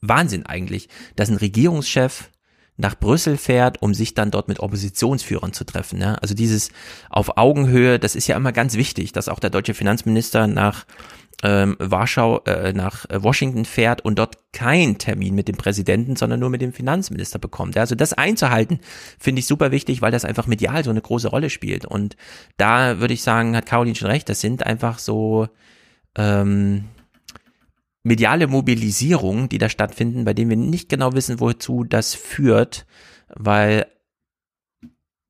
Wahnsinn 0.00 0.46
eigentlich, 0.46 0.88
dass 1.14 1.28
ein 1.28 1.36
Regierungschef 1.36 2.30
nach 2.76 2.98
Brüssel 2.98 3.36
fährt, 3.36 3.82
um 3.82 3.94
sich 3.94 4.14
dann 4.14 4.30
dort 4.30 4.48
mit 4.48 4.60
Oppositionsführern 4.60 5.52
zu 5.52 5.64
treffen. 5.64 5.98
Ne? 5.98 6.20
Also 6.22 6.34
dieses 6.34 6.70
auf 7.10 7.36
Augenhöhe, 7.36 7.98
das 7.98 8.16
ist 8.16 8.26
ja 8.26 8.36
immer 8.36 8.52
ganz 8.52 8.74
wichtig, 8.74 9.12
dass 9.12 9.28
auch 9.28 9.38
der 9.38 9.50
deutsche 9.50 9.74
Finanzminister 9.74 10.46
nach 10.46 10.86
ähm, 11.42 11.76
Warschau 11.78 12.40
äh, 12.44 12.72
nach 12.72 13.04
Washington 13.10 13.64
fährt 13.64 14.04
und 14.04 14.18
dort 14.18 14.38
keinen 14.52 14.98
Termin 14.98 15.34
mit 15.34 15.48
dem 15.48 15.56
Präsidenten, 15.56 16.16
sondern 16.16 16.40
nur 16.40 16.50
mit 16.50 16.60
dem 16.60 16.72
Finanzminister 16.72 17.38
bekommt. 17.38 17.76
Also 17.76 17.94
das 17.94 18.12
einzuhalten, 18.12 18.80
finde 19.18 19.40
ich 19.40 19.46
super 19.46 19.72
wichtig, 19.72 20.02
weil 20.02 20.12
das 20.12 20.24
einfach 20.24 20.46
medial 20.46 20.84
so 20.84 20.90
eine 20.90 21.00
große 21.00 21.28
Rolle 21.28 21.50
spielt. 21.50 21.84
Und 21.84 22.16
da 22.56 23.00
würde 23.00 23.14
ich 23.14 23.22
sagen, 23.22 23.56
hat 23.56 23.66
Caroline 23.66 23.96
schon 23.96 24.08
recht, 24.10 24.28
das 24.28 24.40
sind 24.40 24.64
einfach 24.64 24.98
so 24.98 25.48
ähm, 26.16 26.84
mediale 28.04 28.46
Mobilisierungen, 28.46 29.48
die 29.48 29.58
da 29.58 29.68
stattfinden, 29.68 30.24
bei 30.24 30.34
denen 30.34 30.50
wir 30.50 30.56
nicht 30.56 30.88
genau 30.88 31.12
wissen, 31.14 31.40
wozu 31.40 31.84
das 31.84 32.14
führt, 32.14 32.86
weil 33.28 33.86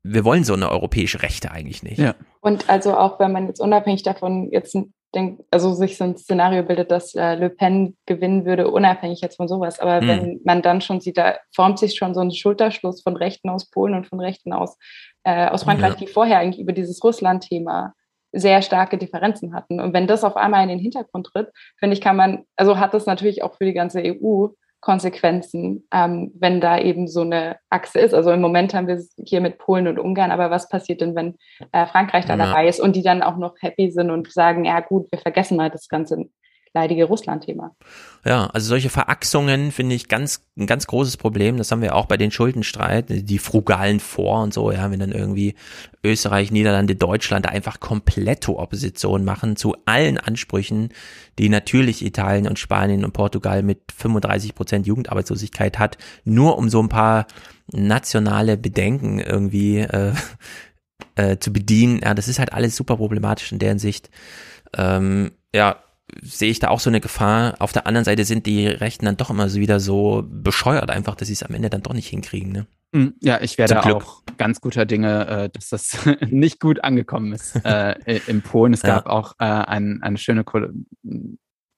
wir 0.03 0.25
wollen 0.25 0.45
so 0.45 0.55
eine 0.55 0.71
europäische 0.71 1.23
Rechte 1.23 1.53
eigentlich 1.53 1.83
nicht. 1.83 1.99
Ja. 1.99 2.15
Und 2.41 2.69
also 2.69 2.97
auch 2.97 3.21
wenn 3.21 3.33
man 3.33 3.47
jetzt 3.47 3.61
unabhängig 3.61 4.03
davon 4.03 4.51
jetzt 4.51 4.77
denk, 5.15 5.41
also 5.51 5.75
sich 5.75 5.97
so 5.97 6.05
ein 6.05 6.17
Szenario 6.17 6.63
bildet, 6.63 6.91
dass 6.91 7.15
äh, 7.15 7.35
Le 7.35 7.51
Pen 7.51 7.97
gewinnen 8.07 8.45
würde, 8.45 8.71
unabhängig 8.71 9.21
jetzt 9.21 9.37
von 9.37 9.49
sowas. 9.49 9.79
Aber 9.79 10.01
hm. 10.01 10.09
wenn 10.09 10.41
man 10.45 10.63
dann 10.63 10.81
schon 10.81 11.01
sieht, 11.01 11.19
da 11.19 11.37
formt 11.55 11.79
sich 11.79 11.97
schon 11.97 12.15
so 12.15 12.21
ein 12.21 12.33
Schulterschluss 12.33 13.03
von 13.03 13.17
Rechten 13.17 13.49
aus 13.49 13.71
Polen 13.71 13.95
und 13.95 14.07
von 14.07 14.21
Rechten 14.21 14.53
aus, 14.53 14.77
äh, 15.25 15.49
aus 15.49 15.65
Frankreich, 15.65 15.93
ja. 15.93 15.97
die 15.97 16.07
vorher 16.07 16.39
eigentlich 16.39 16.61
über 16.61 16.73
dieses 16.73 17.03
Russland-Thema 17.03 17.95
sehr 18.33 18.63
starke 18.63 18.97
Differenzen 18.97 19.55
hatten. 19.55 19.79
Und 19.79 19.93
wenn 19.93 20.07
das 20.07 20.25
auf 20.25 20.37
einmal 20.37 20.63
in 20.63 20.71
den 20.71 20.79
Hintergrund 20.79 21.27
tritt, 21.27 21.51
finde 21.79 21.95
ich, 21.95 22.01
kann 22.01 22.17
man, 22.17 22.45
also 22.57 22.79
hat 22.79 22.95
das 22.95 23.07
natürlich 23.07 23.43
auch 23.43 23.57
für 23.57 23.67
die 23.67 23.75
ganze 23.75 24.03
EU 24.03 24.49
Konsequenzen, 24.83 25.87
ähm, 25.93 26.33
wenn 26.35 26.61
da 26.61 26.77
eben 26.77 27.07
so 27.07 27.23
eine 27.23 27.57
Achse 27.71 28.01
ist. 28.01 28.13
Also 28.13 28.33
im 28.33 28.41
Moment 28.41 28.75
haben 28.75 28.89
wir 28.89 28.97
es 28.97 29.15
hier 29.17 29.41
mit 29.41 29.59
Polen 29.59 29.87
und 29.87 29.99
Ungarn, 29.99 30.33
aber 30.33 30.51
was 30.51 30.69
passiert 30.69 31.01
denn, 31.01 31.15
wenn 31.15 31.39
äh, 31.71 31.87
Frankreich 31.87 32.27
da 32.27 32.37
ja. 32.37 32.47
dabei 32.47 32.69
ist 32.69 32.81
und 32.81 32.97
die 32.97 33.03
dann 33.03 33.23
auch 33.23 33.37
noch 33.37 33.55
happy 33.61 33.93
sind 33.93 34.11
und 34.11 34.31
sagen, 34.31 34.65
ja 34.65 34.81
gut, 34.81 35.11
wir 35.13 35.21
vergessen 35.21 35.57
mal 35.57 35.71
das 35.71 35.89
ganze 35.89 36.27
leidige 36.75 37.05
Russland-Thema. 37.05 37.75
Ja, 38.25 38.47
also 38.47 38.69
solche 38.69 38.89
Verachsungen 38.89 39.73
finde 39.73 39.95
ich 39.95 40.09
ganz 40.09 40.45
ein 40.57 40.67
ganz 40.67 40.87
großes 40.87 41.17
Problem. 41.17 41.57
Das 41.57 41.71
haben 41.71 41.83
wir 41.83 41.95
auch 41.95 42.07
bei 42.07 42.17
den 42.17 42.31
Schuldenstreit, 42.31 43.07
die 43.09 43.39
frugalen 43.39 44.01
Vor 44.01 44.43
und 44.43 44.55
so, 44.55 44.71
ja, 44.71 44.91
wenn 44.91 45.01
dann 45.01 45.13
irgendwie 45.13 45.55
Österreich, 46.05 46.51
Niederlande, 46.51 46.95
Deutschland 46.95 47.49
einfach 47.49 47.81
komplette 47.81 48.57
Opposition 48.57 49.25
machen 49.25 49.57
zu 49.57 49.77
allen 49.87 50.19
Ansprüchen, 50.19 50.91
die 51.39 51.49
natürlich 51.49 52.05
Italien 52.05 52.49
und 52.49 52.59
Spanien 52.59 53.05
und 53.05 53.13
Portugal 53.13 53.63
mit 53.63 53.81
35 53.95 54.55
Prozent 54.55 54.87
Jugendarbeitslosigkeit 54.87 55.79
hat, 55.79 55.99
nur 56.25 56.59
um 56.59 56.69
so 56.69 56.83
ein 56.83 56.89
paar 56.89 57.27
nationale 57.71 58.57
Bedenken 58.57 59.19
irgendwie 59.19 59.79
äh, 59.79 60.13
äh, 61.17 61.39
zu 61.39 61.53
bedienen. 61.53 62.01
Ja, 62.03 62.15
das 62.15 62.29
ist 62.29 62.39
halt 62.39 62.53
alles 62.53 62.77
super 62.77 62.97
problematisch 62.97 63.53
in 63.53 63.59
deren 63.59 63.79
Sicht. 63.79 64.11
Ähm, 64.75 65.33
ja, 65.55 65.77
sehe 66.21 66.51
ich 66.51 66.59
da 66.59 66.69
auch 66.69 66.81
so 66.81 66.91
eine 66.91 67.01
Gefahr. 67.01 67.55
Auf 67.59 67.73
der 67.73 67.87
anderen 67.87 68.05
Seite 68.05 68.25
sind 68.25 68.47
die 68.47 68.67
Rechten 68.67 69.07
dann 69.07 69.17
doch 69.17 69.31
immer 69.31 69.49
so 69.49 69.61
wieder 69.61 69.81
so 69.81 70.25
bescheuert 70.27 70.91
einfach, 70.91 71.15
dass 71.15 71.29
sie 71.29 71.35
es 71.35 71.43
am 71.43 71.55
Ende 71.55 71.71
dann 71.71 71.83
doch 71.83 71.95
nicht 71.95 72.09
hinkriegen. 72.09 72.53
Ne? 72.53 72.67
Hm, 72.95 73.15
ja, 73.21 73.41
ich 73.41 73.57
werde 73.57 73.83
auch 73.85 74.23
ganz 74.37 74.61
guter 74.61 74.85
Dinge, 74.85 75.27
äh, 75.27 75.49
dass 75.51 75.71
das 75.71 75.99
nicht 76.29 76.61
gut 76.61 76.85
angekommen 76.85 77.33
ist 77.33 77.57
äh, 77.65 78.21
in 78.27 78.43
Polen. 78.43 78.75
Es 78.75 78.83
gab 78.83 79.07
ja. 79.07 79.13
auch 79.13 79.35
äh, 79.39 79.45
ein, 79.45 80.01
eine 80.03 80.19
schöne, 80.19 80.45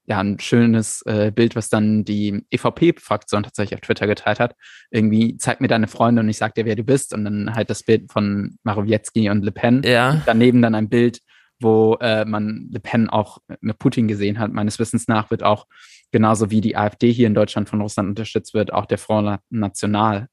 ja, 0.07 0.21
ein 0.21 0.41
schönes 0.41 1.03
äh, 1.07 1.31
Bild, 1.31 1.55
was 1.55 1.69
dann 1.69 2.05
die 2.05 2.45
EVP-Fraktion 2.51 3.45
tatsächlich 3.45 3.75
auf 3.75 3.81
Twitter 3.81 4.07
geteilt 4.07 4.41
hat. 4.41 4.57
Irgendwie 4.91 5.37
zeig 5.37 5.61
mir 5.61 5.69
deine 5.69 5.87
Freunde 5.87 6.21
und 6.21 6.29
ich 6.29 6.37
sag 6.37 6.55
dir, 6.55 6.65
wer 6.65 6.77
du 6.77 6.83
bist. 6.83 7.15
Und 7.15 7.25
dann 7.25 7.55
halt 7.55 7.71
das 7.71 7.85
Bild 7.85 8.11
von 8.13 8.59
Marowiecki 8.65 9.31
und 9.31 9.45
Le 9.45 9.53
Pen. 9.53 9.83
Ja. 9.85 10.21
Daneben 10.27 10.63
dann 10.63 10.75
ein 10.75 10.89
Bild 10.89 11.21
wo 11.61 11.97
äh, 12.01 12.25
man 12.25 12.69
Le 12.71 12.81
Pen 12.81 13.09
auch 13.09 13.39
mit 13.61 13.79
Putin 13.79 14.09
gesehen 14.09 14.39
hat. 14.39 14.53
Meines 14.53 14.79
Wissens 14.79 15.09
nach 15.09 15.31
wird 15.31 15.43
auch 15.43 15.67
genauso 16.13 16.51
wie 16.51 16.61
die 16.61 16.77
AfD 16.77 17.13
hier 17.13 17.27
in 17.27 17.35
Deutschland 17.35 17.69
von 17.69 17.81
Russland 17.81 18.09
unterstützt 18.09 18.55
wird, 18.55 18.73
auch 18.73 18.87
der 18.87 18.99
Front 18.99 19.41
National 19.51 20.29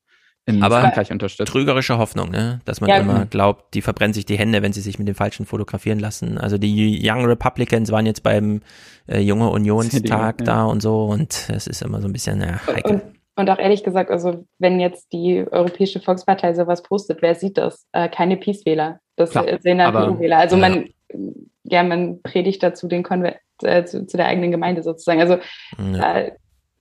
in 0.46 0.64
Aber 0.64 0.82
Frankreich 0.82 1.12
unterstützt. 1.12 1.52
Trügerische 1.52 1.98
Hoffnung, 1.98 2.32
ne? 2.32 2.62
dass 2.66 2.82
man 2.82 2.90
ja, 2.90 2.98
immer 2.98 3.26
glaubt, 3.26 3.74
die 3.76 3.82
verbrennen 3.82 4.14
sich 4.14 4.26
die 4.26 4.38
Hände, 4.38 4.62
wenn 4.62 4.74
sie 4.74 4.82
sich 4.82 4.98
mit 4.98 5.08
dem 5.08 5.16
Falschen 5.16 5.46
fotografieren 5.46 6.00
lassen. 6.00 6.38
Also 6.38 6.58
die 6.58 7.00
Young 7.04 7.26
Republicans 7.26 7.92
waren 7.92 8.06
jetzt 8.06 8.24
beim 8.24 8.62
äh, 9.08 9.20
Junge 9.20 9.50
Unionstag 9.52 10.40
ja. 10.40 10.46
da 10.46 10.64
und 10.64 10.82
so 10.82 11.06
und 11.06 11.50
es 11.50 11.68
ist 11.68 11.82
immer 11.82 12.02
so 12.02 12.08
ein 12.08 12.14
bisschen 12.14 12.42
ja, 12.42 12.60
heikel. 12.66 12.96
Und, 12.96 13.21
und, 13.36 13.50
auch 13.50 13.60
ehrlich 13.60 13.84
gesagt, 13.84 14.12
also 14.12 14.46
wenn 14.60 14.80
jetzt 14.80 15.14
die 15.14 15.46
Europäische 15.50 16.00
Volkspartei 16.00 16.54
sowas 16.54 16.84
postet, 16.84 17.22
wer 17.22 17.36
sieht 17.36 17.58
das? 17.58 17.88
Äh, 17.92 18.10
keine 18.10 18.38
Peace-Wähler. 18.38 19.00
Das 19.16 19.32
Klar, 19.32 19.46
sehen 19.62 19.78
dann 19.78 19.96
EU-Wähler. 19.96 20.38
Also 20.38 20.58
man 20.58 20.90
ja, 21.64 21.84
man 21.84 22.22
predigt 22.22 22.64
dazu 22.64 22.88
den 22.88 23.04
Konvent, 23.04 23.38
äh, 23.64 23.86
zu, 23.86 24.06
zu, 24.06 24.18
der 24.18 24.28
eigenen 24.28 24.52
Gemeinde 24.52 24.84
sozusagen. 24.84 25.22
Also 25.22 25.38
ja. 25.78 25.98
da 25.98 26.32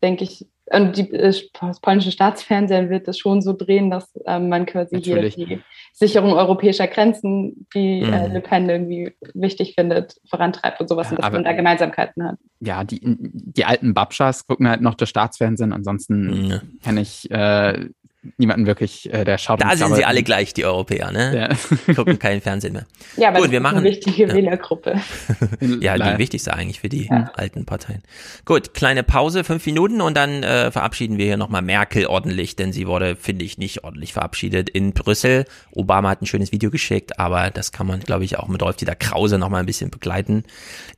denke 0.03 0.25
ich, 0.25 0.47
und 0.73 0.97
die, 0.97 1.13
äh, 1.13 1.35
das 1.61 1.81
polnische 1.81 2.13
Staatsfernsehen 2.13 2.91
wird 2.91 3.09
es 3.09 3.19
schon 3.19 3.43
so 3.43 3.53
drehen, 3.53 3.91
dass 3.91 4.15
äh, 4.25 4.39
man 4.39 4.67
quasi 4.67 4.97
Natürlich. 4.97 5.35
hier 5.35 5.47
die 5.47 5.63
Sicherung 5.93 6.33
europäischer 6.33 6.87
Grenzen, 6.87 7.67
die 7.75 8.03
mhm. 8.03 8.13
äh, 8.13 8.29
Le 8.29 8.41
Pen 8.41 8.69
irgendwie 8.69 9.13
wichtig 9.35 9.75
findet, 9.75 10.21
vorantreibt 10.29 10.81
und 10.81 10.89
sowas, 10.89 11.11
und 11.11 11.21
dass 11.21 11.33
man 11.33 11.45
da 11.45 11.53
Gemeinsamkeiten 11.53 12.25
hat. 12.25 12.39
Ja, 12.61 12.85
die, 12.85 13.01
die 13.03 13.65
alten 13.65 13.95
Babschas 13.95 14.47
gucken 14.47 14.69
halt 14.69 14.81
noch 14.81 14.95
das 14.95 15.09
Staatsfernsehen, 15.09 15.73
ansonsten 15.73 16.47
mhm. 16.47 16.79
kenne 16.83 17.01
ich 17.01 17.29
äh, 17.31 17.89
niemanden 18.37 18.67
wirklich, 18.67 19.13
äh, 19.13 19.25
der 19.25 19.39
schaut. 19.39 19.63
Da 19.63 19.77
sind 19.77 19.95
sie 19.97 20.05
alle 20.05 20.23
gleich, 20.23 20.53
die 20.53 20.65
Europäer, 20.65 21.11
ne? 21.11 21.51
Ja. 21.89 21.95
Gucken 21.95 22.19
keinen 22.19 22.41
Fernsehen 22.41 22.73
mehr. 22.73 22.87
Ja, 23.17 23.29
aber 23.29 23.39
Gut, 23.39 23.47
das 23.47 23.53
wir 23.53 23.59
ist 23.59 23.63
machen, 23.63 23.79
eine 23.79 23.89
wichtige 23.89 24.27
ja. 24.29 24.35
Wählergruppe. 24.35 25.01
ja, 25.81 25.97
die 25.97 26.19
wichtigste 26.19 26.55
eigentlich 26.55 26.81
für 26.81 26.89
die 26.89 27.07
ja. 27.07 27.31
alten 27.35 27.67
Parteien. 27.67 28.03
Gut, 28.45 28.73
kleine 28.73 29.03
Pause, 29.03 29.43
fünf 29.43 29.67
Minuten 29.67 30.01
und 30.01 30.17
dann 30.17 30.43
äh, 30.43 30.71
verabschieden 30.71 31.19
wir 31.19 31.27
hier 31.27 31.37
nochmal 31.37 31.63
Merkel 31.63 32.07
ordentlich, 32.07 32.57
denn 32.57 32.73
sie 32.73 32.87
wurde, 32.87 33.17
finde 33.17 33.45
ich, 33.45 33.59
nicht 33.59 33.85
ordentlich 33.85 34.13
verabschiedet 34.13 34.71
in 34.71 34.93
Brüssel. 34.93 35.45
Obama 35.73 36.11
hat 36.11 36.23
ein 36.23 36.27
schönes 36.27 36.53
Video 36.53 36.71
geschickt, 36.71 37.19
aber 37.19 37.51
das 37.51 37.73
kann 37.73 37.87
man, 37.87 38.01
glaube 38.01 38.25
ich, 38.25 38.39
auch 38.39 38.49
mit 38.49 38.63
Rolf-Dieter 38.63 38.95
Krause 38.95 39.39
nochmal 39.39 39.61
ein 39.61 39.67
bisschen 39.67 39.91
begleiten. 39.91 40.45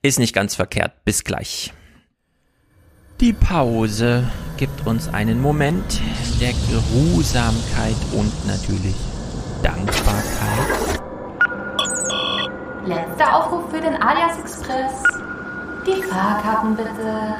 Ist 0.02 0.18
nicht 0.18 0.34
ganz 0.34 0.54
verkehrt. 0.54 1.04
Bis 1.04 1.24
gleich. 1.24 1.72
Die 3.22 3.32
Pause 3.32 4.28
gibt 4.56 4.84
uns 4.84 5.06
einen 5.14 5.40
Moment 5.40 6.00
der 6.40 6.52
Geruhsamkeit 6.68 7.94
und 8.14 8.32
natürlich 8.48 8.96
Dankbarkeit. 9.62 11.00
Letzter 12.84 13.36
Aufruf 13.36 13.70
für 13.70 13.80
den 13.80 13.94
Alias 14.02 14.40
Express. 14.40 15.04
Die 15.86 16.02
Fahrkarten 16.02 16.74
bitte. 16.74 17.36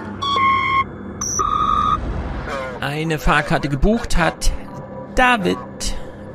Eine 2.80 3.18
Fahrkarte 3.18 3.68
gebucht 3.68 4.16
hat 4.16 4.52
David. 5.16 5.58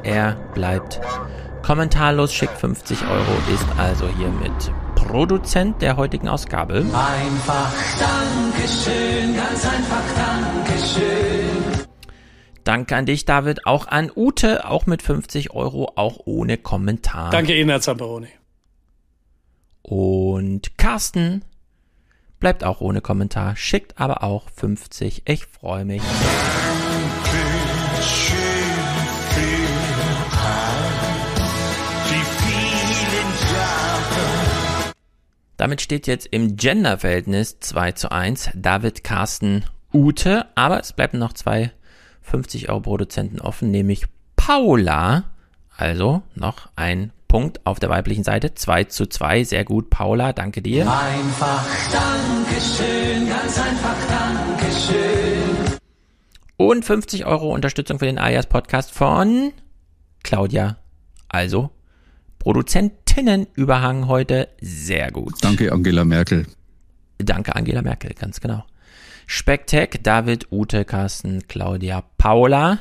Er 0.04 0.34
bleibt 0.56 1.00
kommentarlos, 1.62 2.34
schickt 2.34 2.58
50 2.58 3.02
Euro, 3.04 3.54
ist 3.54 3.66
also 3.80 4.10
hiermit 4.10 4.74
Produzent 4.98 5.82
der 5.84 5.96
heutigen 5.96 6.28
Ausgabe. 6.28 6.78
Einfach 6.78 7.72
Dankeschön, 8.00 9.36
ganz 9.36 9.66
einfach 9.66 10.04
Dankeschön. 10.16 11.86
Danke 12.64 12.96
an 12.96 13.06
dich, 13.06 13.24
David. 13.24 13.66
Auch 13.68 13.88
an 13.88 14.12
Ute, 14.14 14.68
auch 14.68 14.88
mit 14.88 15.02
50 15.02 15.52
Euro, 15.52 15.94
auch 15.96 16.18
ohne 16.26 16.58
Kommentar. 16.58 17.30
Danke 17.30 17.56
Ihnen, 17.56 17.70
Herr 17.70 17.80
Zamperoni. 17.80 18.28
Und 19.84 20.78
Carsten 20.78 21.46
bleibt 22.40 22.64
auch 22.64 22.82
ohne 22.82 23.02
Kommentar, 23.02 23.56
schickt 23.56 24.00
aber 24.00 24.24
auch 24.24 24.50
50. 24.50 25.22
Ich 25.26 25.46
freue 25.46 25.86
mich. 25.86 26.02
Damit 35.58 35.82
steht 35.82 36.06
jetzt 36.06 36.28
im 36.28 36.56
Gender-Verhältnis 36.56 37.60
2 37.60 37.94
zu 37.94 38.12
1 38.12 38.52
David, 38.54 39.04
Carsten, 39.04 39.66
Ute, 39.92 40.46
aber 40.54 40.80
es 40.80 40.94
bleiben 40.94 41.18
noch 41.18 41.34
zwei 41.34 41.72
50 42.22 42.70
Euro 42.70 42.82
Produzenten 42.82 43.42
offen, 43.42 43.72
nämlich 43.72 44.06
Paula, 44.36 45.24
also 45.76 46.22
noch 46.36 46.70
ein 46.76 47.12
Punkt 47.28 47.66
auf 47.66 47.80
der 47.80 47.90
weiblichen 47.90 48.24
Seite, 48.24 48.54
2 48.54 48.84
zu 48.86 49.08
2, 49.08 49.44
sehr 49.46 49.66
gut, 49.66 49.90
Paula, 49.90 50.32
danke 50.32 50.62
dir. 50.62 50.84
Einfach 50.92 51.66
Dankeschön, 51.92 53.28
ganz 53.28 53.60
einfach 53.60 53.96
Dankeschön. 54.08 55.78
Und 56.58 56.86
50 56.86 57.26
Euro 57.26 57.52
Unterstützung 57.52 57.98
für 57.98 58.06
den 58.06 58.20
Alias 58.20 58.46
Podcast 58.46 58.92
von 58.92 59.52
Claudia, 60.24 60.78
also 61.30 61.72
Produzentinnenüberhang 63.18 64.08
heute 64.08 64.48
sehr 64.62 65.12
gut. 65.12 65.34
Danke, 65.42 65.72
Angela 65.72 66.06
Merkel. 66.06 66.46
Danke, 67.18 67.56
Angela 67.56 67.82
Merkel, 67.82 68.14
ganz 68.14 68.40
genau. 68.40 68.64
Spektek, 69.26 70.04
David, 70.04 70.52
Ute, 70.52 70.86
Carsten, 70.86 71.48
Claudia, 71.48 72.04
Paula. 72.20 72.80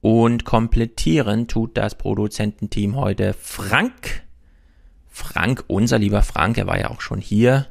Und 0.00 0.44
komplettieren 0.44 1.48
tut 1.48 1.76
das 1.76 1.96
Produzententeam 1.96 2.96
heute 2.96 3.34
Frank. 3.34 4.22
Frank, 5.06 5.64
unser 5.66 5.98
lieber 5.98 6.22
Frank, 6.22 6.56
er 6.56 6.66
war 6.66 6.78
ja 6.78 6.88
auch 6.88 7.02
schon 7.02 7.20
hier. 7.20 7.66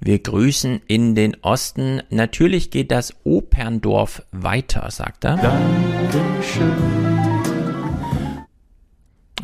Wir 0.00 0.18
grüßen 0.18 0.80
in 0.86 1.14
den 1.14 1.36
Osten. 1.42 2.00
Natürlich 2.08 2.70
geht 2.70 2.90
das 2.90 3.12
Operndorf 3.24 4.22
weiter, 4.32 4.90
sagt 4.90 5.24
er. 5.24 5.36
Dankeschön. 5.36 7.35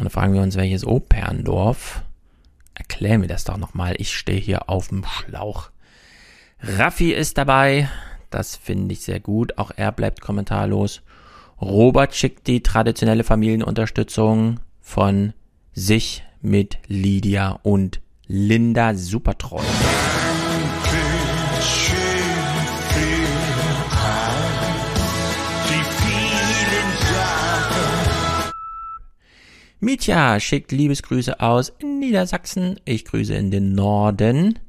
Und 0.02 0.06
dann 0.06 0.20
fragen 0.20 0.34
wir 0.34 0.42
uns, 0.42 0.56
welches 0.56 0.84
Operndorf? 0.84 2.02
Erklär 2.74 3.18
mir 3.18 3.28
das 3.28 3.44
doch 3.44 3.56
nochmal. 3.56 3.94
Ich 3.98 4.12
stehe 4.12 4.40
hier 4.40 4.68
auf 4.68 4.88
dem 4.88 5.04
Schlauch. 5.04 5.70
Raffi 6.60 7.12
ist 7.12 7.38
dabei. 7.38 7.88
Das 8.28 8.56
finde 8.56 8.94
ich 8.94 9.02
sehr 9.02 9.20
gut. 9.20 9.58
Auch 9.58 9.70
er 9.76 9.92
bleibt 9.92 10.20
kommentarlos. 10.20 11.02
Robert 11.60 12.16
schickt 12.16 12.48
die 12.48 12.64
traditionelle 12.64 13.22
Familienunterstützung 13.22 14.58
von 14.80 15.34
sich 15.72 16.24
mit 16.40 16.78
Lydia 16.88 17.60
und 17.62 18.00
Linda 18.26 18.96
Supertreu. 18.96 19.62
Mitya 29.84 30.38
schickt 30.38 30.70
Liebesgrüße 30.70 31.40
aus 31.40 31.72
Niedersachsen. 31.82 32.78
Ich 32.84 33.04
grüße 33.04 33.34
in 33.34 33.50
den 33.50 33.74
Norden. 33.74 34.60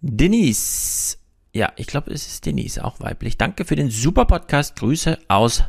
Denise. 0.00 1.16
Ja, 1.54 1.72
ich 1.76 1.86
glaube, 1.86 2.10
es 2.10 2.26
ist 2.26 2.44
Denise, 2.44 2.82
auch 2.82 2.98
weiblich. 2.98 3.38
Danke 3.38 3.64
für 3.64 3.76
den 3.76 3.88
super 3.88 4.24
Podcast. 4.24 4.74
Grüße 4.74 5.16
aus 5.28 5.62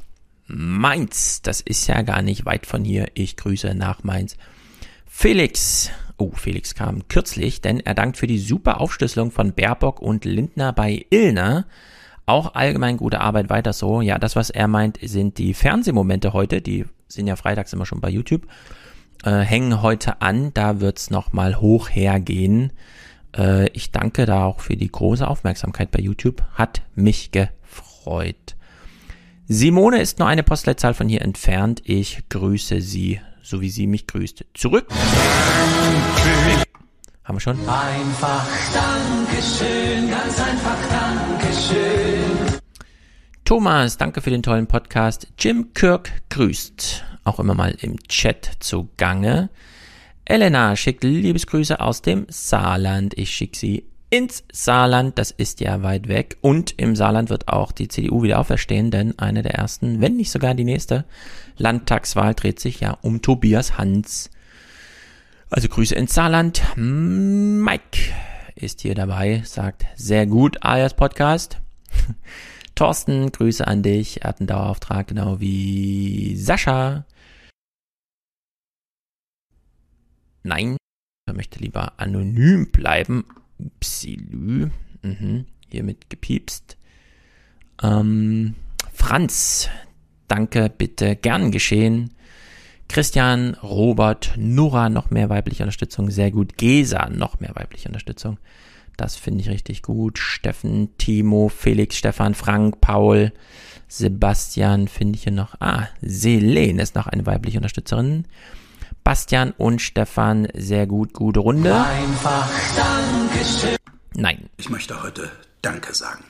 Mainz. 0.48 1.44
Das 1.44 1.62
ist 1.62 1.86
ja 1.86 2.02
gar 2.02 2.24
nicht 2.24 2.44
weit 2.44 2.66
von 2.66 2.84
hier. 2.84 3.10
Ich 3.14 3.38
grüße 3.38 3.76
nach 3.76 4.04
Mainz. 4.04 4.38
Felix. 5.06 5.92
Oh, 6.18 6.32
Felix 6.32 6.74
kam 6.74 7.08
kürzlich, 7.10 7.62
denn 7.62 7.80
er 7.80 7.94
dankt 7.94 8.18
für 8.18 8.26
die 8.26 8.40
super 8.40 8.82
Aufschlüsselung 8.82 9.30
von 9.30 9.54
Baerbock 9.54 10.02
und 10.02 10.26
Lindner 10.26 10.74
bei 10.74 11.06
Illner. 11.12 11.68
Auch 12.26 12.56
allgemein 12.56 12.98
gute 12.98 13.22
Arbeit 13.22 13.52
weiter 13.52 13.72
so. 13.72 14.02
Ja, 14.02 14.18
das, 14.18 14.36
was 14.36 14.50
er 14.50 14.68
meint, 14.68 14.98
sind 15.00 15.38
die 15.38 15.54
Fernsehmomente 15.54 16.34
heute, 16.34 16.64
die 16.64 16.86
sind 17.14 17.28
ja 17.28 17.36
freitags 17.36 17.74
immer 17.74 17.86
schon 17.86 18.02
bei 18.02 18.10
YouTube, 18.10 18.48
äh, 19.24 19.40
hängen 19.40 19.82
heute 19.82 20.22
an. 20.22 20.54
Da 20.54 20.80
wird's 20.80 21.10
nochmal 21.10 21.60
hoch 21.60 21.90
hergehen. 21.90 22.74
Äh, 23.36 23.70
ich 23.70 23.92
danke 23.92 24.26
da 24.26 24.46
auch 24.46 24.60
für 24.60 24.76
die 24.76 24.92
große 24.92 25.28
Aufmerksamkeit 25.28 25.92
bei 25.92 26.00
YouTube. 26.00 26.44
Hat 26.54 26.82
mich 26.96 27.32
gefreut. 27.32 28.56
Simone 29.48 30.02
ist 30.02 30.20
nur 30.20 30.28
eine 30.28 30.44
Postleitzahl 30.44 30.94
von 30.94 31.10
hier 31.10 31.22
entfernt. 31.22 31.82
Ich 31.84 32.24
grüße 32.30 32.82
sie, 32.82 33.20
so 33.42 33.62
wie 33.62 33.70
sie 33.70 33.88
mich 33.88 34.08
grüßt. 34.08 34.46
Zurück. 34.54 34.88
Haben 37.24 37.36
wir 37.36 37.42
schon? 37.42 37.58
Einfach 37.68 38.48
Dankeschön, 38.74 40.10
ganz 40.10 40.40
einfach 40.40 40.78
Dankeschön. 40.90 42.21
Thomas, 43.52 43.98
danke 43.98 44.22
für 44.22 44.30
den 44.30 44.44
tollen 44.44 44.66
Podcast. 44.66 45.28
Jim 45.38 45.74
Kirk 45.74 46.10
grüßt, 46.30 47.04
auch 47.26 47.38
immer 47.38 47.54
mal 47.54 47.76
im 47.82 48.00
Chat 48.08 48.50
zugange. 48.62 49.50
Elena 50.24 50.78
schickt 50.78 51.04
Liebesgrüße 51.04 51.82
aus 51.82 52.02
dem 52.02 52.26
Saarland. 52.30 53.14
Ich 53.18 53.32
schicke 53.32 53.58
sie 53.58 53.84
ins 54.10 54.46
Saarland. 54.54 55.18
Das 55.20 55.32
ist 55.32 55.60
ja 55.60 55.84
weit 55.84 56.08
weg. 56.08 56.38
Und 56.40 56.76
im 56.80 56.96
Saarland 56.96 57.30
wird 57.30 57.50
auch 57.50 57.74
die 57.74 57.90
CDU 57.90 58.24
wieder 58.24 58.40
auferstehen, 58.40 58.90
denn 58.90 59.20
eine 59.20 59.42
der 59.42 59.56
ersten, 59.56 60.00
wenn 60.00 60.16
nicht 60.16 60.32
sogar 60.32 60.54
die 60.54 60.64
nächste 60.64 61.04
Landtagswahl 61.58 62.34
dreht 62.36 62.62
sich 62.62 62.80
ja 62.80 62.98
um 63.02 63.22
Tobias 63.22 63.78
Hans. 63.78 64.30
Also 65.50 65.68
Grüße 65.68 65.94
ins 65.94 66.14
Saarland. 66.14 66.62
Mike 66.78 68.00
ist 68.56 68.80
hier 68.80 68.96
dabei, 68.96 69.42
sagt 69.44 69.88
sehr 69.98 70.26
gut, 70.26 70.60
alias 70.62 70.94
Podcast. 70.94 71.60
Thorsten, 72.82 73.32
Grüße 73.32 73.68
an 73.68 73.84
dich. 73.84 74.24
Er 74.24 74.30
hat 74.30 74.40
einen 74.40 74.48
Dauerauftrag, 74.48 75.10
genau 75.10 75.40
wie 75.40 76.36
Sascha. 76.36 77.06
Nein, 80.42 80.78
er 81.28 81.36
möchte 81.36 81.60
lieber 81.60 82.00
anonym 82.00 82.72
bleiben. 82.72 83.26
Upsilü. 83.60 84.72
Mhm. 85.04 85.46
Hiermit 85.70 86.10
gepiepst. 86.10 86.76
Ähm, 87.84 88.56
Franz, 88.92 89.70
danke, 90.28 90.72
bitte, 90.76 91.16
gern 91.16 91.52
geschehen. 91.52 92.16
Christian, 92.88 93.54
Robert, 93.62 94.34
Nora, 94.38 94.90
noch 94.90 95.12
mehr 95.12 95.30
weibliche 95.30 95.62
Unterstützung, 95.62 96.10
sehr 96.10 96.32
gut. 96.32 96.58
Gesa, 96.58 97.12
noch 97.12 97.40
mehr 97.40 97.54
weibliche 97.54 97.90
Unterstützung. 97.90 98.40
Das 98.98 99.16
finde 99.16 99.42
ich 99.42 99.50
richtig 99.50 99.82
gut. 99.82 100.20
Steffen, 100.20 100.90
Timo, 100.98 101.50
Felix, 101.50 101.96
Stefan, 101.96 102.36
Frank, 102.36 102.82
Paul, 102.82 103.32
Sebastian 103.88 104.88
finde 104.88 105.18
ich 105.18 105.24
hier 105.24 105.34
noch. 105.34 105.56
Ah, 105.60 105.88
Selene 106.02 106.82
ist 106.82 106.96
noch 106.96 107.08
eine 107.08 107.26
weibliche 107.26 107.58
Unterstützerin. 107.58 108.26
Bastian 109.04 109.52
und 109.58 109.82
Stefan, 109.82 110.48
sehr 110.54 110.86
gut, 110.88 111.14
gute 111.14 111.40
Runde. 111.40 111.76
Einfach 111.76 112.50
Dankeschön. 112.76 113.78
Nein. 114.14 114.50
Ich 114.58 114.70
möchte 114.70 115.02
heute 115.02 115.32
Danke 115.62 115.94
sagen. 115.94 116.24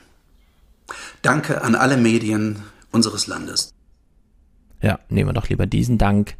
Danke 1.20 1.62
an 1.62 1.74
alle 1.74 1.96
Medien 1.96 2.62
unseres 2.90 3.26
Landes. 3.26 3.72
Ja, 4.80 4.98
nehmen 5.08 5.28
wir 5.28 5.34
doch 5.34 5.48
lieber 5.48 5.66
diesen 5.66 5.98
Dank. 5.98 6.36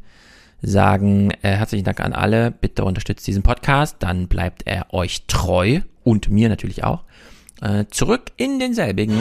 Sagen 0.65 1.33
äh, 1.43 1.57
herzlichen 1.57 1.85
Dank 1.85 1.99
an 1.99 2.13
alle. 2.13 2.53
Bitte 2.53 2.85
unterstützt 2.85 3.27
diesen 3.27 3.43
Podcast. 3.43 3.97
Dann 3.99 4.29
bleibt 4.29 4.63
er 4.65 4.95
euch 4.95 5.27
treu 5.27 5.81
und 6.05 6.31
mir 6.31 6.49
natürlich 6.49 6.85
auch. 6.85 7.03
Äh, 7.61 7.87
zurück 7.91 8.31
in 8.37 8.61
denselbigen. 8.61 9.21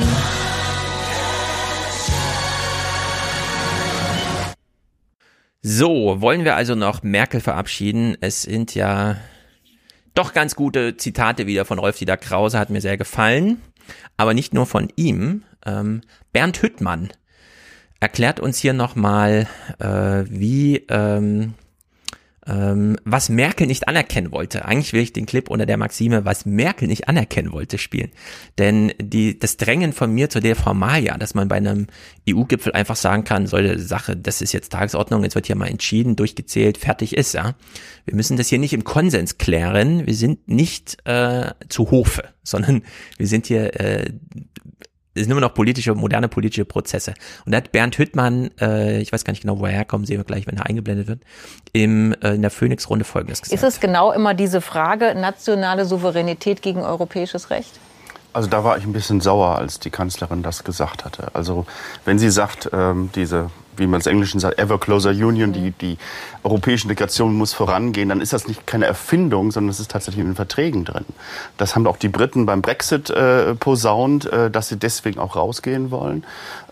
So, 5.63 6.21
wollen 6.21 6.43
wir 6.43 6.55
also 6.55 6.75
noch 6.75 7.01
Merkel 7.01 7.41
verabschieden? 7.41 8.15
Es 8.21 8.43
sind 8.43 8.75
ja 8.75 9.17
doch 10.13 10.33
ganz 10.33 10.55
gute 10.55 10.97
Zitate 10.97 11.47
wieder 11.47 11.65
von 11.65 11.79
Rolf-Dieter 11.79 12.17
Krause, 12.17 12.59
hat 12.59 12.69
mir 12.69 12.81
sehr 12.81 12.97
gefallen. 12.97 13.61
Aber 14.15 14.35
nicht 14.35 14.53
nur 14.53 14.67
von 14.67 14.89
ihm. 14.95 15.43
Ähm, 15.65 16.01
Bernd 16.33 16.61
Hüttmann 16.61 17.09
erklärt 18.01 18.41
uns 18.41 18.57
hier 18.57 18.73
nochmal, 18.73 19.47
äh, 19.79 20.25
wie 20.27 20.83
ähm, 20.89 21.53
ähm, 22.47 22.97
was 23.05 23.29
Merkel 23.29 23.67
nicht 23.67 23.87
anerkennen 23.87 24.31
wollte. 24.31 24.65
Eigentlich 24.65 24.93
will 24.93 25.01
ich 25.01 25.13
den 25.13 25.27
Clip 25.27 25.47
unter 25.47 25.67
der 25.67 25.77
Maxime, 25.77 26.25
was 26.25 26.45
Merkel 26.47 26.87
nicht 26.87 27.07
anerkennen 27.07 27.51
wollte, 27.51 27.77
spielen. 27.77 28.09
Denn 28.57 28.91
die, 28.99 29.37
das 29.37 29.57
Drängen 29.57 29.93
von 29.93 30.11
mir 30.11 30.29
zu 30.29 30.39
der 30.39 30.55
Formalia, 30.55 31.19
dass 31.19 31.35
man 31.35 31.47
bei 31.47 31.57
einem 31.57 31.85
EU-Gipfel 32.27 32.73
einfach 32.73 32.95
sagen 32.95 33.23
kann, 33.23 33.45
solche 33.45 33.77
Sache, 33.77 34.17
das 34.17 34.41
ist 34.41 34.53
jetzt 34.53 34.71
Tagesordnung, 34.71 35.23
jetzt 35.23 35.35
wird 35.35 35.45
hier 35.45 35.55
mal 35.55 35.67
entschieden, 35.67 36.15
durchgezählt, 36.15 36.79
fertig 36.79 37.15
ist, 37.15 37.33
ja. 37.33 37.55
Wir 38.05 38.15
müssen 38.15 38.37
das 38.37 38.47
hier 38.47 38.59
nicht 38.59 38.73
im 38.73 38.83
Konsens 38.83 39.37
klären. 39.37 40.07
Wir 40.07 40.15
sind 40.15 40.47
nicht 40.47 40.97
äh, 41.05 41.51
zu 41.69 41.91
Hofe, 41.91 42.23
sondern 42.43 42.81
wir 43.17 43.27
sind 43.27 43.45
hier 43.45 43.79
äh, 43.79 44.11
es 45.13 45.23
sind 45.23 45.31
immer 45.31 45.41
noch 45.41 45.53
politische, 45.53 45.93
moderne 45.93 46.27
politische 46.27 46.65
Prozesse. 46.65 47.13
Und 47.45 47.51
da 47.51 47.57
hat 47.57 47.71
Bernd 47.71 47.97
Hüttmann, 47.97 48.51
äh, 48.59 48.99
ich 49.01 49.11
weiß 49.11 49.25
gar 49.25 49.31
nicht 49.31 49.41
genau, 49.41 49.59
wo 49.59 49.65
er 49.65 49.71
herkommt, 49.71 50.07
sehen 50.07 50.17
wir 50.17 50.23
gleich, 50.23 50.47
wenn 50.47 50.57
er 50.57 50.67
eingeblendet 50.67 51.07
wird, 51.07 51.21
im, 51.73 52.13
äh, 52.21 52.35
in 52.35 52.41
der 52.41 52.51
Phoenix-Runde 52.51 53.03
folgendes 53.03 53.41
gesagt. 53.41 53.61
Ist 53.61 53.67
es 53.67 53.79
genau 53.79 54.11
immer 54.11 54.33
diese 54.33 54.61
Frage, 54.61 55.13
nationale 55.15 55.85
Souveränität 55.85 56.61
gegen 56.61 56.81
europäisches 56.81 57.49
Recht? 57.49 57.79
Also 58.33 58.49
da 58.49 58.63
war 58.63 58.77
ich 58.77 58.85
ein 58.85 58.93
bisschen 58.93 59.19
sauer, 59.19 59.57
als 59.57 59.79
die 59.79 59.89
Kanzlerin 59.89 60.41
das 60.41 60.63
gesagt 60.63 61.03
hatte. 61.03 61.27
Also 61.33 61.65
wenn 62.05 62.17
sie 62.17 62.29
sagt, 62.29 62.69
ähm, 62.71 63.09
diese 63.13 63.49
wie 63.77 63.87
man 63.87 63.99
es 63.99 64.07
im 64.07 64.13
Englischen 64.13 64.39
sagt, 64.39 64.59
ever 64.59 64.79
closer 64.79 65.11
union, 65.11 65.53
die, 65.53 65.71
die 65.71 65.97
europäische 66.43 66.85
Integration 66.85 67.35
muss 67.35 67.53
vorangehen, 67.53 68.09
dann 68.09 68.21
ist 68.21 68.33
das 68.33 68.47
nicht 68.47 68.65
keine 68.67 68.85
Erfindung, 68.85 69.51
sondern 69.51 69.69
es 69.69 69.79
ist 69.79 69.91
tatsächlich 69.91 70.21
in 70.21 70.31
den 70.31 70.35
Verträgen 70.35 70.85
drin. 70.85 71.05
Das 71.57 71.75
haben 71.75 71.87
auch 71.87 71.97
die 71.97 72.09
Briten 72.09 72.45
beim 72.45 72.61
Brexit 72.61 73.09
äh, 73.09 73.55
posaunt, 73.55 74.25
äh, 74.25 74.49
dass 74.49 74.67
sie 74.67 74.77
deswegen 74.77 75.19
auch 75.19 75.35
rausgehen 75.35 75.91
wollen. 75.91 76.23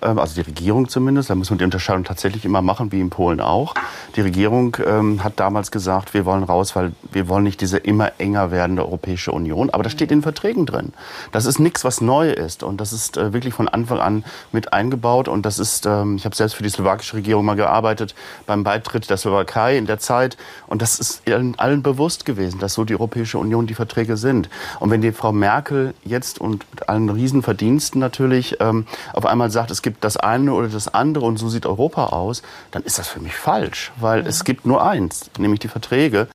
Ähm, 0.02 0.20
also 0.20 0.36
die 0.36 0.42
Regierung 0.42 0.88
zumindest, 0.88 1.30
da 1.30 1.36
muss 1.36 1.50
man 1.50 1.60
die 1.60 1.66
Unterscheidung 1.66 2.04
tatsächlich 2.04 2.46
immer 2.46 2.62
machen, 2.62 2.92
wie 2.92 3.00
in 3.00 3.10
Polen 3.10 3.42
auch. 3.42 3.74
Die 4.16 4.22
Regierung 4.22 4.78
ähm, 4.86 5.24
hat 5.24 5.40
damals 5.40 5.72
gesagt, 5.72 6.14
wir 6.14 6.26
wollen 6.26 6.44
raus, 6.44 6.76
weil 6.76 6.94
wir 7.12 7.28
wollen 7.28 7.44
nicht 7.44 7.62
diese 7.62 7.78
immer 7.78 8.12
enger 8.18 8.52
werdende 8.52 8.84
Europäische 8.84 9.32
Union. 9.32 9.70
Aber 9.70 9.84
das 9.84 9.92
steht 9.92 10.12
in 10.12 10.22
Verträgen 10.22 10.66
drin. 10.66 10.94
Das 11.32 11.46
ist 11.46 11.60
nichts, 11.60 11.84
was 11.84 12.02
neu 12.02 12.32
ist. 12.32 12.64
Und 12.64 12.82
das 12.82 12.94
ist 12.94 13.18
äh, 13.18 13.34
wirklich 13.34 13.54
von 13.54 13.68
Anfang 13.68 14.00
an 14.00 14.24
mit 14.52 14.74
eingebaut. 14.74 15.28
Und 15.28 15.46
das 15.46 15.60
ist, 15.60 15.86
ähm, 15.86 16.16
ich 16.16 16.26
habe 16.26 16.36
selbst 16.36 16.56
für 16.56 16.64
die 16.64 16.70
slowakische 16.70 17.18
Regierung 17.18 17.46
mal 17.46 17.56
gearbeitet 17.56 18.16
beim 18.46 18.64
Beitritt 18.64 19.10
der 19.10 19.18
Slowakei 19.18 19.78
in 19.78 19.86
der 19.86 20.00
Zeit. 20.00 20.38
Und 20.68 20.82
das 20.82 21.00
ist 21.00 21.24
allen 21.58 21.84
bewusst 21.84 22.26
gewesen, 22.26 22.60
dass 22.60 22.74
so 22.74 22.86
die 22.86 22.94
Europäische 22.94 23.38
Union 23.38 23.68
die 23.68 23.74
Verträge 23.74 24.18
sind. 24.18 24.50
Und 24.80 24.90
wenn 24.90 25.02
die 25.02 25.12
Frau 25.12 25.32
Merkel 25.32 25.94
jetzt 26.04 26.40
und 26.40 26.66
mit 26.72 26.90
allen 26.90 27.10
Riesenverdiensten 27.10 28.00
natürlich 28.00 28.60
auf 28.60 29.26
einmal 29.26 29.52
sagt, 29.52 29.72
es 29.72 29.82
gibt 29.82 29.89
das 30.00 30.18
eine 30.18 30.54
oder 30.54 30.68
das 30.68 30.88
andere 30.88 31.26
und 31.26 31.38
so 31.38 31.50
sieht 31.50 31.66
Europa 31.66 32.08
aus, 32.08 32.42
dann 32.72 32.84
ist 32.84 33.00
das 33.00 33.08
für 33.08 33.20
mich 33.20 33.36
falsch, 33.36 33.92
weil 34.00 34.26
es 34.26 34.44
gibt 34.44 34.66
nur 34.66 34.86
eins, 34.86 35.30
nämlich 35.38 35.60
die 35.60 35.68
Verträge. 35.68 36.28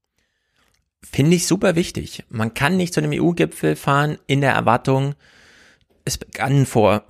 Finde 1.03 1.37
ich 1.37 1.47
super 1.47 1.75
wichtig. 1.75 2.25
Man 2.29 2.55
kann 2.55 2.77
nicht 2.77 2.95
zu 2.95 3.01
einem 3.01 3.13
EU-Gipfel 3.13 3.77
fahren 3.77 4.19
in 4.27 4.41
der 4.41 4.53
Erwartung, 4.53 5.15
es 6.07 6.19
begann 6.19 6.67
vor 6.67 7.05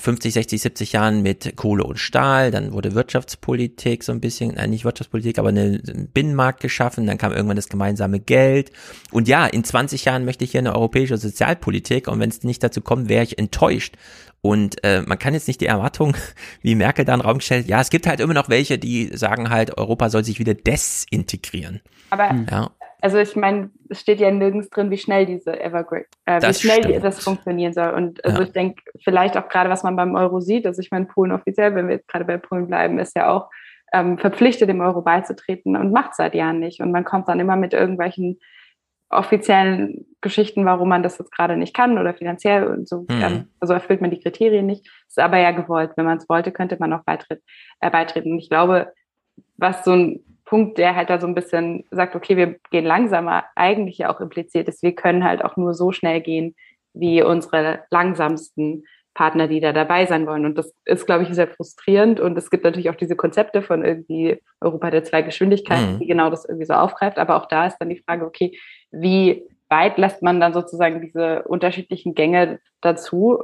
50, 0.00 0.34
60, 0.34 0.62
70 0.62 0.92
Jahren 0.92 1.22
mit 1.22 1.56
Kohle 1.56 1.84
und 1.84 1.98
Stahl, 1.98 2.50
dann 2.50 2.72
wurde 2.72 2.94
Wirtschaftspolitik 2.94 4.02
so 4.02 4.10
ein 4.10 4.20
bisschen, 4.20 4.54
nein, 4.56 4.70
nicht 4.70 4.84
Wirtschaftspolitik, 4.84 5.38
aber 5.38 5.50
eine, 5.50 5.80
ein 5.86 6.08
Binnenmarkt 6.12 6.60
geschaffen, 6.60 7.06
dann 7.06 7.18
kam 7.18 7.32
irgendwann 7.32 7.56
das 7.56 7.68
gemeinsame 7.68 8.18
Geld. 8.18 8.72
Und 9.12 9.28
ja, 9.28 9.46
in 9.46 9.62
20 9.62 10.04
Jahren 10.04 10.24
möchte 10.24 10.44
ich 10.44 10.50
hier 10.50 10.60
eine 10.60 10.74
europäische 10.74 11.16
Sozialpolitik 11.16 12.08
und 12.08 12.18
wenn 12.18 12.30
es 12.30 12.42
nicht 12.42 12.62
dazu 12.62 12.80
kommt, 12.80 13.08
wäre 13.08 13.22
ich 13.22 13.38
enttäuscht. 13.38 13.94
Und 14.42 14.82
äh, 14.84 15.02
man 15.02 15.18
kann 15.18 15.34
jetzt 15.34 15.48
nicht 15.48 15.60
die 15.60 15.66
Erwartung, 15.66 16.16
wie 16.62 16.74
Merkel 16.74 17.04
da 17.04 17.14
in 17.14 17.20
den 17.20 17.26
Raum 17.26 17.38
gestellt, 17.38 17.66
ja, 17.66 17.80
es 17.80 17.90
gibt 17.90 18.06
halt 18.06 18.20
immer 18.20 18.34
noch 18.34 18.48
welche, 18.48 18.78
die 18.78 19.10
sagen 19.16 19.50
halt, 19.50 19.76
Europa 19.76 20.08
soll 20.08 20.24
sich 20.24 20.38
wieder 20.38 20.54
desintegrieren. 20.54 21.80
Aber 22.10 22.34
ja. 22.50 22.70
Also 23.02 23.18
ich 23.18 23.34
meine, 23.34 23.70
es 23.88 24.00
steht 24.00 24.20
ja 24.20 24.30
nirgends 24.30 24.68
drin, 24.68 24.90
wie 24.90 24.98
schnell 24.98 25.24
diese 25.24 25.58
Evergreen, 25.58 26.04
äh, 26.26 26.40
wie 26.40 26.54
schnell 26.54 26.82
stimmt. 26.82 27.04
das 27.04 27.22
funktionieren 27.22 27.72
soll. 27.72 27.90
Und 27.90 28.24
also 28.24 28.38
ja. 28.38 28.44
ich 28.44 28.52
denke, 28.52 28.82
vielleicht 29.02 29.36
auch 29.36 29.48
gerade, 29.48 29.70
was 29.70 29.82
man 29.82 29.96
beim 29.96 30.14
Euro 30.14 30.40
sieht, 30.40 30.66
also 30.66 30.80
ich 30.80 30.90
meine, 30.90 31.06
Polen 31.06 31.32
offiziell, 31.32 31.74
wenn 31.74 31.88
wir 31.88 31.96
jetzt 31.96 32.08
gerade 32.08 32.24
bei 32.24 32.36
Polen 32.36 32.66
bleiben, 32.66 32.98
ist 32.98 33.16
ja 33.16 33.30
auch 33.30 33.48
ähm, 33.92 34.18
verpflichtet, 34.18 34.68
dem 34.68 34.80
Euro 34.80 35.02
beizutreten 35.02 35.76
und 35.76 35.92
macht 35.92 36.14
seit 36.14 36.34
Jahren 36.34 36.60
nicht. 36.60 36.80
Und 36.80 36.92
man 36.92 37.04
kommt 37.04 37.28
dann 37.28 37.40
immer 37.40 37.56
mit 37.56 37.72
irgendwelchen 37.72 38.38
offiziellen 39.10 40.06
Geschichten, 40.20 40.64
warum 40.64 40.88
man 40.88 41.02
das 41.02 41.18
jetzt 41.18 41.32
gerade 41.32 41.56
nicht 41.56 41.74
kann 41.74 41.98
oder 41.98 42.14
finanziell 42.14 42.66
und 42.66 42.88
so, 42.88 43.06
mhm. 43.08 43.48
also 43.58 43.74
erfüllt 43.74 44.00
man 44.00 44.10
die 44.10 44.20
Kriterien 44.20 44.66
nicht. 44.66 44.88
Ist 45.08 45.18
aber 45.18 45.38
ja 45.38 45.50
gewollt. 45.50 45.92
Wenn 45.96 46.04
man 46.04 46.18
es 46.18 46.28
wollte, 46.28 46.52
könnte 46.52 46.76
man 46.78 46.92
auch 46.92 47.04
beitritt, 47.04 47.42
äh, 47.80 47.90
beitreten. 47.90 48.32
Und 48.32 48.38
ich 48.38 48.48
glaube, 48.48 48.92
was 49.56 49.84
so 49.84 49.92
ein 49.92 50.20
Punkt, 50.44 50.78
der 50.78 50.96
halt 50.96 51.10
da 51.10 51.20
so 51.20 51.26
ein 51.26 51.34
bisschen 51.34 51.84
sagt, 51.90 52.14
okay, 52.14 52.36
wir 52.36 52.56
gehen 52.70 52.84
langsamer, 52.84 53.44
eigentlich 53.56 53.98
ja 53.98 54.14
auch 54.14 54.20
impliziert 54.20 54.68
ist, 54.68 54.82
wir 54.82 54.94
können 54.94 55.24
halt 55.24 55.44
auch 55.44 55.56
nur 55.56 55.74
so 55.74 55.92
schnell 55.92 56.20
gehen, 56.20 56.54
wie 56.92 57.22
unsere 57.22 57.84
langsamsten 57.90 58.84
Partner, 59.14 59.48
die 59.48 59.60
da 59.60 59.72
dabei 59.72 60.06
sein 60.06 60.26
wollen. 60.26 60.44
Und 60.44 60.56
das 60.56 60.72
ist, 60.84 61.06
glaube 61.06 61.24
ich, 61.24 61.28
sehr 61.30 61.48
frustrierend. 61.48 62.20
Und 62.20 62.38
es 62.38 62.50
gibt 62.50 62.64
natürlich 62.64 62.90
auch 62.90 62.96
diese 62.96 63.16
Konzepte 63.16 63.62
von 63.62 63.84
irgendwie 63.84 64.40
Europa 64.60 64.90
der 64.90 65.04
zwei 65.04 65.22
Geschwindigkeiten, 65.22 65.94
mhm. 65.94 65.98
die 65.98 66.06
genau 66.06 66.30
das 66.30 66.44
irgendwie 66.44 66.66
so 66.66 66.74
aufgreift. 66.74 67.18
Aber 67.18 67.36
auch 67.36 67.46
da 67.46 67.66
ist 67.66 67.76
dann 67.78 67.88
die 67.88 68.02
Frage, 68.06 68.24
okay, 68.24 68.56
wie 68.90 69.42
weit 69.68 69.98
lässt 69.98 70.22
man 70.22 70.40
dann 70.40 70.52
sozusagen 70.52 71.00
diese 71.00 71.42
unterschiedlichen 71.44 72.14
Gänge 72.14 72.60
dazu? 72.80 73.38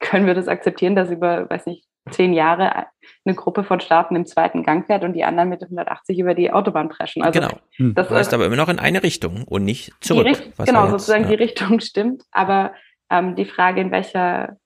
Können 0.00 0.26
wir 0.26 0.34
das 0.34 0.48
akzeptieren, 0.48 0.94
dass 0.94 1.10
über, 1.10 1.48
weiß 1.48 1.66
nicht, 1.66 1.86
zehn 2.10 2.34
Jahre 2.34 2.86
eine 3.24 3.34
Gruppe 3.34 3.64
von 3.64 3.80
Staaten 3.80 4.14
im 4.14 4.26
zweiten 4.26 4.62
Gang 4.62 4.86
fährt 4.86 5.04
und 5.04 5.14
die 5.14 5.24
anderen 5.24 5.48
mit 5.48 5.62
180 5.62 6.18
über 6.18 6.34
die 6.34 6.52
Autobahn 6.52 6.88
preschen. 6.88 7.22
Also 7.22 7.40
genau. 7.40 7.58
Hm. 7.76 7.94
Das 7.94 8.10
heißt 8.10 8.34
aber 8.34 8.46
immer 8.46 8.56
noch 8.56 8.68
in 8.68 8.78
eine 8.78 9.02
Richtung 9.02 9.44
und 9.44 9.64
nicht 9.64 9.92
zurück. 10.00 10.26
genau, 10.64 10.82
jetzt, 10.82 10.90
sozusagen 10.90 11.24
ja. 11.24 11.30
die 11.30 11.42
Richtung 11.42 11.80
stimmt, 11.80 12.24
aber 12.30 12.74
ähm, 13.10 13.36
die 13.36 13.46
Frage, 13.46 13.80
in 13.80 13.90
welcher, 13.90 14.56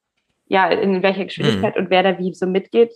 ja, 0.47 0.69
in 0.69 1.03
welcher 1.03 1.27
Geschwindigkeit 1.27 1.77
hm. 1.77 1.85
und 1.85 1.91
wer 1.91 2.03
da 2.03 2.19
wie 2.19 2.35
so 2.35 2.47
mitgeht, 2.47 2.93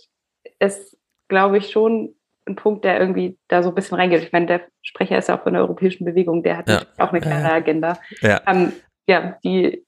ist, 0.59 0.97
glaube 1.29 1.57
ich, 1.57 1.71
schon 1.71 2.15
ein 2.45 2.55
Punkt, 2.55 2.83
der 2.83 2.99
irgendwie 2.99 3.37
da 3.47 3.63
so 3.63 3.69
ein 3.69 3.75
bisschen 3.75 3.97
reingeht. 3.97 4.23
Ich 4.23 4.31
meine, 4.31 4.45
der 4.45 4.61
Sprecher 4.81 5.17
ist 5.17 5.29
ja 5.29 5.37
auch 5.37 5.43
von 5.43 5.53
der 5.53 5.61
europäischen 5.61 6.05
Bewegung, 6.05 6.43
der 6.43 6.57
hat 6.57 6.69
ja. 6.69 6.81
auch 6.97 7.11
eine 7.11 7.21
klare 7.21 7.51
Agenda. 7.51 7.97
Ja. 8.21 8.41
Ähm, 8.47 8.73
ja, 9.07 9.37
die 9.43 9.85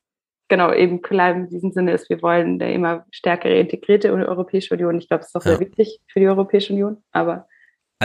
genau, 0.48 0.72
eben 0.74 1.02
klar 1.02 1.32
in 1.32 1.50
diesem 1.50 1.72
Sinne 1.72 1.94
ist, 1.94 2.10
wir 2.10 2.22
wollen 2.22 2.62
eine 2.62 2.74
immer 2.74 3.06
stärkere 3.12 3.58
integrierte 3.58 4.12
Europäische 4.12 4.74
Union. 4.74 4.98
Ich 4.98 5.08
glaube, 5.08 5.22
es 5.22 5.28
ist 5.28 5.36
auch 5.36 5.46
ja. 5.46 5.52
sehr 5.52 5.60
wichtig 5.60 6.00
für 6.08 6.20
die 6.20 6.28
Europäische 6.28 6.74
Union, 6.74 7.04
aber 7.12 7.48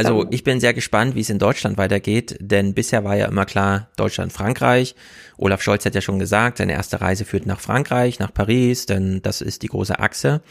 also 0.07 0.27
ich 0.31 0.45
bin 0.45 0.61
sehr 0.61 0.75
gespannt, 0.75 1.15
wie 1.15 1.21
es 1.21 1.31
in 1.31 1.39
Deutschland 1.39 1.79
weitergeht, 1.79 2.37
denn 2.41 2.75
bisher 2.75 3.05
war 3.05 3.17
ja 3.17 3.27
immer 3.27 3.45
klar 3.45 3.89
Deutschland, 3.97 4.33
Frankreich. 4.33 4.95
Olaf 5.37 5.63
Scholz 5.63 5.85
hat 5.87 5.95
ja 5.95 6.01
schon 6.01 6.19
gesagt, 6.19 6.59
seine 6.59 6.73
erste 6.73 7.01
Reise 7.01 7.25
führt 7.25 7.47
nach 7.47 7.61
Frankreich, 7.61 8.19
nach 8.19 8.33
Paris, 8.33 8.87
denn 8.87 9.23
das 9.23 9.41
ist 9.41 9.63
die 9.63 9.69
große 9.69 9.99
Achse. 9.99 10.43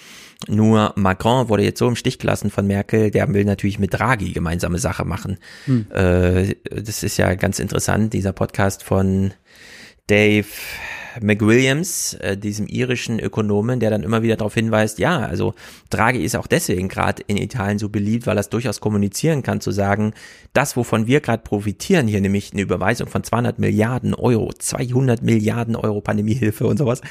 Nur 0.48 0.94
Macron 0.96 1.50
wurde 1.50 1.64
jetzt 1.64 1.80
so 1.80 1.88
im 1.88 1.96
Stich 1.96 2.20
gelassen 2.20 2.50
von 2.50 2.66
Merkel, 2.66 3.12
der 3.12 3.32
will 3.34 3.46
natürlich 3.46 3.80
mit 3.80 3.94
Draghi 3.94 4.32
gemeinsame 4.32 4.80
Sache 4.80 5.06
machen. 5.06 5.38
Hm. 5.66 5.88
Äh, 5.92 6.56
das 6.64 7.04
ist 7.04 7.18
ja 7.18 7.36
ganz 7.36 7.60
interessant, 7.60 8.14
dieser 8.14 8.34
Podcast 8.34 8.84
von 8.84 9.34
Dave 10.08 10.48
McWilliams, 11.22 12.16
äh, 12.16 12.38
diesem 12.38 12.68
irischen 12.68 13.20
Ökonomen, 13.20 13.80
der 13.80 13.90
dann 13.90 14.04
immer 14.04 14.22
wieder 14.22 14.36
darauf 14.38 14.54
hinweist, 14.54 15.00
ja, 15.00 15.20
also 15.20 15.54
Draghi 15.90 16.24
ist 16.24 16.36
auch 16.36 16.48
deswegen 16.48 16.88
gerade 16.88 17.24
in 17.28 17.38
Italien 17.38 17.80
so 17.80 17.90
beliebt, 17.90 18.28
weil 18.28 18.38
er 18.38 18.42
es 18.42 18.50
durchaus 18.50 18.80
kommunizieren 18.80 19.44
kann, 19.44 19.62
zu 19.62 19.72
sagen, 19.72 20.14
das, 20.54 20.76
wovon 20.76 21.08
wir 21.08 21.22
gerade 21.22 21.44
profitieren, 21.44 22.08
hier 22.08 22.22
nämlich 22.22 22.54
eine 22.54 22.62
Überweisung 22.62 23.08
von 23.08 23.24
200 23.24 23.60
Milliarden 23.60 24.14
Euro, 24.14 24.52
200 24.52 25.22
Milliarden 25.22 25.76
Euro 25.76 26.02
Pandemiehilfe 26.02 26.66
und 26.66 26.78
sowas 26.78 27.02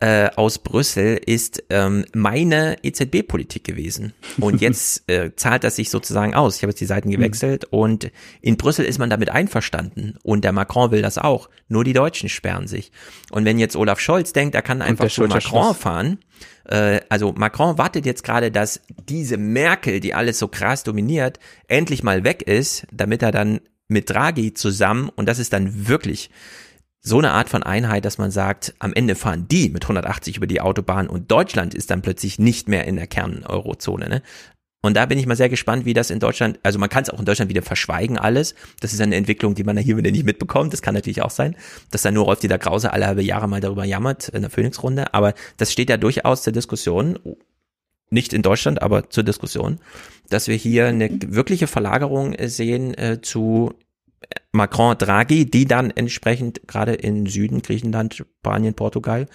äh, 0.00 0.28
aus 0.36 0.58
Brüssel, 0.58 1.20
ist 1.24 1.62
ähm, 1.70 2.04
meine 2.12 2.76
EZB-Politik 2.82 3.64
gewesen. 3.64 4.12
Und 4.38 4.60
jetzt 4.60 5.08
äh, 5.08 5.34
zahlt 5.36 5.64
das 5.64 5.76
sich 5.76 5.90
sozusagen 5.90 6.34
aus. 6.34 6.56
Ich 6.56 6.62
habe 6.62 6.70
jetzt 6.70 6.80
die 6.80 6.86
Seiten 6.86 7.10
gewechselt 7.10 7.66
mhm. 7.70 7.78
und 7.78 8.10
in 8.40 8.56
Brüssel 8.56 8.84
ist 8.84 8.98
man 8.98 9.10
damit 9.10 9.30
einverstanden 9.30 10.16
und 10.22 10.44
der 10.44 10.52
Macron 10.52 10.90
will 10.90 11.02
das 11.02 11.18
auch. 11.18 11.48
Nur 11.68 11.84
die 11.84 11.92
Deutschen 11.92 12.28
sperren 12.28 12.66
sich. 12.66 12.90
Und 13.30 13.39
wenn 13.44 13.58
jetzt 13.58 13.76
Olaf 13.76 14.00
Scholz 14.00 14.32
denkt, 14.32 14.54
er 14.54 14.62
kann 14.62 14.82
einfach 14.82 15.08
zu 15.08 15.22
Macron 15.22 15.74
fahren, 15.74 16.18
Äh, 16.64 17.00
also 17.08 17.32
Macron 17.32 17.78
wartet 17.78 18.06
jetzt 18.06 18.24
gerade, 18.24 18.50
dass 18.50 18.80
diese 19.08 19.36
Merkel, 19.36 20.00
die 20.00 20.14
alles 20.14 20.38
so 20.38 20.48
krass 20.48 20.84
dominiert, 20.84 21.38
endlich 21.68 22.02
mal 22.02 22.24
weg 22.24 22.42
ist, 22.42 22.86
damit 22.92 23.22
er 23.22 23.32
dann 23.32 23.60
mit 23.88 24.08
Draghi 24.08 24.54
zusammen, 24.54 25.10
und 25.14 25.28
das 25.28 25.38
ist 25.38 25.52
dann 25.52 25.88
wirklich 25.88 26.30
so 27.02 27.18
eine 27.18 27.32
Art 27.32 27.48
von 27.48 27.62
Einheit, 27.62 28.04
dass 28.04 28.18
man 28.18 28.30
sagt, 28.30 28.74
am 28.78 28.92
Ende 28.92 29.14
fahren 29.14 29.48
die 29.48 29.70
mit 29.70 29.84
180 29.84 30.36
über 30.36 30.46
die 30.46 30.60
Autobahn 30.60 31.08
und 31.08 31.30
Deutschland 31.30 31.74
ist 31.74 31.90
dann 31.90 32.02
plötzlich 32.02 32.38
nicht 32.38 32.68
mehr 32.68 32.86
in 32.86 32.96
der 32.96 33.06
Kern-Eurozone. 33.06 34.08
Ne? 34.08 34.22
Und 34.82 34.96
da 34.96 35.04
bin 35.04 35.18
ich 35.18 35.26
mal 35.26 35.36
sehr 35.36 35.50
gespannt, 35.50 35.84
wie 35.84 35.92
das 35.92 36.10
in 36.10 36.20
Deutschland, 36.20 36.58
also 36.62 36.78
man 36.78 36.88
kann 36.88 37.02
es 37.02 37.10
auch 37.10 37.18
in 37.18 37.26
Deutschland 37.26 37.50
wieder 37.50 37.62
verschweigen 37.62 38.18
alles. 38.18 38.54
Das 38.80 38.94
ist 38.94 39.00
eine 39.00 39.16
Entwicklung, 39.16 39.54
die 39.54 39.64
man 39.64 39.76
hier 39.76 39.98
wieder 39.98 40.10
nicht 40.10 40.24
mitbekommt. 40.24 40.72
Das 40.72 40.80
kann 40.80 40.94
natürlich 40.94 41.20
auch 41.20 41.30
sein, 41.30 41.54
dass 41.90 42.02
dann 42.02 42.14
nur 42.14 42.24
Rolf 42.24 42.40
Dieter 42.40 42.58
Krause 42.58 42.92
alle 42.92 43.06
halbe 43.06 43.22
Jahre 43.22 43.46
mal 43.46 43.60
darüber 43.60 43.84
jammert 43.84 44.30
in 44.30 44.40
der 44.40 44.50
Phoenix-Runde. 44.50 45.12
Aber 45.12 45.34
das 45.58 45.70
steht 45.70 45.90
ja 45.90 45.98
durchaus 45.98 46.42
zur 46.42 46.54
Diskussion, 46.54 47.18
nicht 48.08 48.32
in 48.32 48.42
Deutschland, 48.42 48.80
aber 48.80 49.10
zur 49.10 49.22
Diskussion, 49.22 49.80
dass 50.30 50.48
wir 50.48 50.56
hier 50.56 50.86
eine 50.86 51.10
wirkliche 51.26 51.66
Verlagerung 51.66 52.34
sehen 52.46 52.94
äh, 52.94 53.20
zu 53.20 53.74
Macron, 54.52 54.98
Draghi, 54.98 55.48
die 55.48 55.64
dann 55.64 55.90
entsprechend 55.90 56.66
gerade 56.66 56.92
in 56.92 57.26
Süden, 57.26 57.62
Griechenland, 57.62 58.14
Spanien, 58.14 58.74
Portugal 58.74 59.26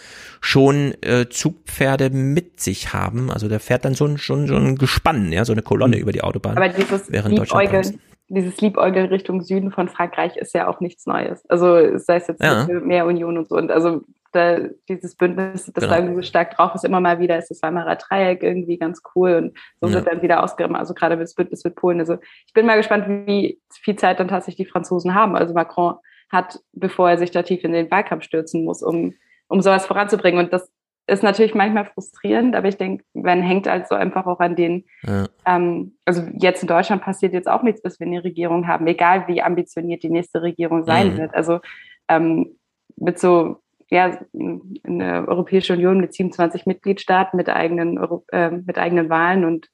schon 0.41 0.93
äh, 1.01 1.27
Zugpferde 1.29 2.09
mit 2.09 2.59
sich 2.59 2.93
haben. 2.93 3.31
Also 3.31 3.47
da 3.47 3.59
fährt 3.59 3.85
dann 3.85 3.93
so 3.93 4.05
ein, 4.05 4.17
schon, 4.17 4.47
so 4.47 4.55
ein 4.55 4.75
Gespann, 4.75 5.31
ja, 5.31 5.45
so 5.45 5.53
eine 5.53 5.61
Kolonne 5.61 5.97
über 5.97 6.11
die 6.11 6.21
Autobahn. 6.21 6.57
Aber 6.57 6.67
dieses 6.67 7.09
Liebäugeln, 7.09 7.99
dieses 8.27 8.59
Liebäugeln 8.59 9.07
Richtung 9.07 9.41
Süden 9.41 9.71
von 9.71 9.87
Frankreich 9.87 10.35
ist 10.35 10.53
ja 10.53 10.67
auch 10.67 10.81
nichts 10.81 11.05
Neues. 11.05 11.47
Also 11.49 11.97
sei 11.97 12.17
es 12.17 12.27
jetzt 12.27 12.43
ja. 12.43 12.67
mehr 12.67 13.05
Union 13.05 13.37
und 13.37 13.47
so. 13.47 13.55
Und 13.55 13.71
also 13.71 14.01
da, 14.35 14.59
dieses 14.89 15.15
Bündnis, 15.15 15.65
das 15.65 15.73
genau. 15.73 15.87
da 15.87 15.97
irgendwie 15.97 16.15
so 16.15 16.21
stark 16.21 16.55
drauf 16.55 16.75
ist, 16.75 16.83
immer 16.83 16.99
mal 16.99 17.19
wieder 17.19 17.37
ist 17.37 17.49
das 17.49 17.61
Weimarer 17.61 17.95
Dreieck 17.95 18.43
irgendwie 18.43 18.77
ganz 18.77 19.01
cool 19.15 19.35
und 19.35 19.57
so 19.81 19.87
ja. 19.87 19.95
wird 19.95 20.07
dann 20.07 20.21
wieder 20.21 20.43
ausgerissen, 20.43 20.75
also 20.75 20.93
gerade 20.93 21.17
das 21.17 21.35
Bündnis 21.35 21.63
mit 21.63 21.75
Polen. 21.75 21.99
Also 21.99 22.17
ich 22.45 22.53
bin 22.53 22.65
mal 22.65 22.77
gespannt, 22.77 23.05
wie 23.27 23.59
viel 23.81 23.95
Zeit 23.95 24.19
dann 24.19 24.27
tatsächlich 24.27 24.67
die 24.67 24.71
Franzosen 24.71 25.15
haben. 25.15 25.35
Also 25.35 25.53
Macron 25.53 25.95
hat, 26.31 26.59
bevor 26.73 27.09
er 27.09 27.17
sich 27.17 27.31
da 27.31 27.43
tief 27.43 27.63
in 27.63 27.71
den 27.71 27.89
Wahlkampf 27.89 28.23
stürzen 28.23 28.65
muss, 28.65 28.83
um, 28.83 29.13
um 29.47 29.61
sowas 29.61 29.85
voranzubringen. 29.85 30.43
Und 30.43 30.53
das 30.53 30.71
ist 31.07 31.23
natürlich 31.23 31.53
manchmal 31.53 31.85
frustrierend, 31.85 32.55
aber 32.55 32.67
ich 32.67 32.77
denke, 32.77 33.03
man 33.13 33.41
hängt 33.41 33.67
halt 33.67 33.87
so 33.87 33.95
einfach 33.95 34.25
auch 34.25 34.39
an 34.39 34.55
den, 34.55 34.85
ja. 35.03 35.25
ähm, 35.45 35.95
also 36.03 36.23
jetzt 36.33 36.63
in 36.63 36.67
Deutschland 36.67 37.03
passiert 37.03 37.33
jetzt 37.33 37.47
auch 37.47 37.61
nichts, 37.61 37.81
bis 37.81 37.99
wir 37.99 38.07
eine 38.07 38.23
Regierung 38.23 38.67
haben, 38.67 38.87
egal 38.87 39.27
wie 39.27 39.41
ambitioniert 39.41 40.01
die 40.01 40.09
nächste 40.09 40.41
Regierung 40.41 40.83
sein 40.83 41.13
mhm. 41.13 41.17
wird. 41.17 41.35
Also 41.35 41.59
ähm, 42.07 42.57
mit 42.95 43.19
so 43.19 43.57
ja, 43.89 44.19
eine 44.33 45.27
Europäische 45.27 45.73
Union 45.73 45.99
mit 45.99 46.13
27 46.13 46.65
Mitgliedstaaten 46.65 47.37
mit 47.37 47.49
eigenen, 47.49 47.99
äh, 48.31 48.51
mit 48.51 48.77
eigenen 48.77 49.09
Wahlen 49.09 49.45
und 49.45 49.69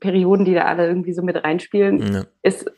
Perioden, 0.00 0.44
die 0.44 0.54
da 0.54 0.62
alle 0.62 0.86
irgendwie 0.86 1.12
so 1.12 1.22
mit 1.22 1.42
reinspielen, 1.42 2.14
ja. 2.14 2.24
ist, 2.42 2.70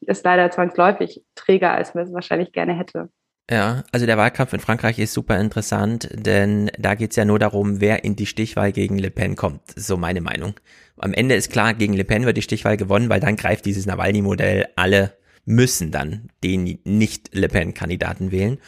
ist 0.00 0.24
leider 0.24 0.50
zwangsläufig 0.50 1.22
träger, 1.34 1.72
als 1.72 1.94
man 1.94 2.04
es 2.04 2.12
wahrscheinlich 2.12 2.52
gerne 2.52 2.74
hätte. 2.74 3.08
Ja, 3.50 3.82
also 3.92 4.06
der 4.06 4.16
Wahlkampf 4.16 4.54
in 4.54 4.60
Frankreich 4.60 4.98
ist 4.98 5.12
super 5.12 5.38
interessant, 5.38 6.08
denn 6.12 6.70
da 6.78 6.94
geht's 6.94 7.16
ja 7.16 7.26
nur 7.26 7.38
darum, 7.38 7.80
wer 7.80 8.02
in 8.02 8.16
die 8.16 8.24
Stichwahl 8.24 8.72
gegen 8.72 8.98
Le 8.98 9.10
Pen 9.10 9.36
kommt. 9.36 9.60
So 9.76 9.98
meine 9.98 10.22
Meinung. 10.22 10.54
Am 10.96 11.12
Ende 11.12 11.34
ist 11.34 11.50
klar, 11.52 11.74
gegen 11.74 11.92
Le 11.92 12.04
Pen 12.04 12.24
wird 12.24 12.38
die 12.38 12.42
Stichwahl 12.42 12.78
gewonnen, 12.78 13.10
weil 13.10 13.20
dann 13.20 13.36
greift 13.36 13.66
dieses 13.66 13.84
Nawalny-Modell 13.84 14.68
alle 14.76 15.12
müssen 15.46 15.90
dann 15.90 16.30
den 16.42 16.78
nicht-Le 16.84 17.48
Pen-Kandidaten 17.48 18.32
wählen. 18.32 18.58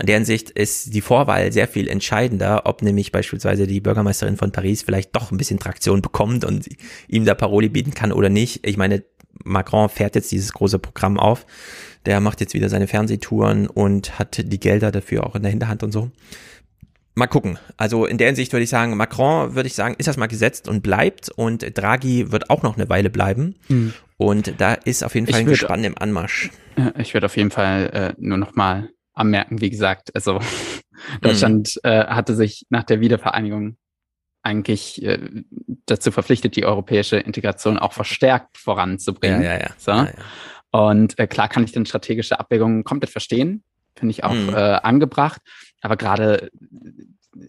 In 0.00 0.06
deren 0.06 0.24
Sicht 0.24 0.50
ist 0.50 0.94
die 0.94 1.00
Vorwahl 1.00 1.52
sehr 1.52 1.68
viel 1.68 1.88
entscheidender, 1.88 2.62
ob 2.64 2.82
nämlich 2.82 3.12
beispielsweise 3.12 3.66
die 3.66 3.80
Bürgermeisterin 3.80 4.36
von 4.36 4.52
Paris 4.52 4.82
vielleicht 4.82 5.14
doch 5.14 5.30
ein 5.30 5.36
bisschen 5.36 5.58
Traktion 5.58 6.00
bekommt 6.00 6.44
und 6.44 6.68
ihm 7.08 7.24
da 7.24 7.34
Paroli 7.34 7.68
bieten 7.68 7.92
kann 7.92 8.12
oder 8.12 8.28
nicht. 8.28 8.66
Ich 8.66 8.76
meine, 8.76 9.04
Macron 9.44 9.88
fährt 9.88 10.14
jetzt 10.14 10.32
dieses 10.32 10.52
große 10.52 10.78
Programm 10.78 11.18
auf. 11.18 11.46
Der 12.06 12.20
macht 12.20 12.40
jetzt 12.40 12.54
wieder 12.54 12.68
seine 12.68 12.88
Fernsehtouren 12.88 13.66
und 13.66 14.18
hat 14.18 14.40
die 14.44 14.60
Gelder 14.60 14.90
dafür 14.90 15.26
auch 15.26 15.36
in 15.36 15.42
der 15.42 15.50
Hinterhand 15.50 15.82
und 15.82 15.92
so. 15.92 16.10
Mal 17.14 17.26
gucken. 17.26 17.58
Also 17.76 18.06
in 18.06 18.16
der 18.16 18.28
Hinsicht 18.28 18.52
würde 18.52 18.64
ich 18.64 18.70
sagen, 18.70 18.96
Macron 18.96 19.54
würde 19.54 19.66
ich 19.66 19.74
sagen, 19.74 19.94
ist 19.98 20.06
das 20.06 20.16
mal 20.16 20.28
gesetzt 20.28 20.66
und 20.66 20.82
bleibt 20.82 21.28
und 21.28 21.76
Draghi 21.76 22.32
wird 22.32 22.48
auch 22.48 22.62
noch 22.62 22.76
eine 22.76 22.88
Weile 22.88 23.10
bleiben. 23.10 23.56
Mhm. 23.68 23.92
Und 24.16 24.54
da 24.58 24.74
ist 24.74 25.04
auf 25.04 25.14
jeden 25.14 25.26
Fall 25.26 25.40
ich 25.40 25.40
ein 25.40 25.46
würd, 25.46 25.60
Gespann 25.60 25.84
im 25.84 25.98
Anmarsch. 25.98 26.50
Ich 26.96 27.12
würde 27.12 27.26
auf 27.26 27.36
jeden 27.36 27.50
Fall 27.50 27.90
äh, 27.92 28.14
nur 28.18 28.38
noch 28.38 28.54
mal 28.54 28.88
anmerken, 29.12 29.60
wie 29.60 29.68
gesagt, 29.68 30.14
also 30.14 30.40
Deutschland 31.20 31.78
mhm. 31.82 31.90
äh, 31.90 32.06
hatte 32.06 32.34
sich 32.34 32.66
nach 32.70 32.84
der 32.84 33.00
Wiedervereinigung 33.00 33.76
eigentlich 34.42 35.02
äh, 35.04 35.18
dazu 35.86 36.10
verpflichtet, 36.10 36.56
die 36.56 36.64
europäische 36.64 37.16
Integration 37.18 37.78
auch 37.78 37.92
verstärkt 37.92 38.58
voranzubringen. 38.58 39.42
Ja, 39.42 39.54
ja, 39.54 39.60
ja. 39.60 39.70
So. 39.76 39.90
ja, 39.92 40.04
ja. 40.04 40.12
Und 40.70 41.18
äh, 41.18 41.26
klar 41.26 41.48
kann 41.48 41.64
ich 41.64 41.72
dann 41.72 41.84
strategische 41.84 42.40
Abwägungen 42.40 42.84
komplett 42.84 43.10
verstehen, 43.10 43.62
finde 43.94 44.12
ich 44.12 44.24
auch 44.24 44.32
mhm. 44.32 44.48
äh, 44.50 44.80
angebracht. 44.82 45.40
Aber 45.82 45.96
gerade, 45.96 46.50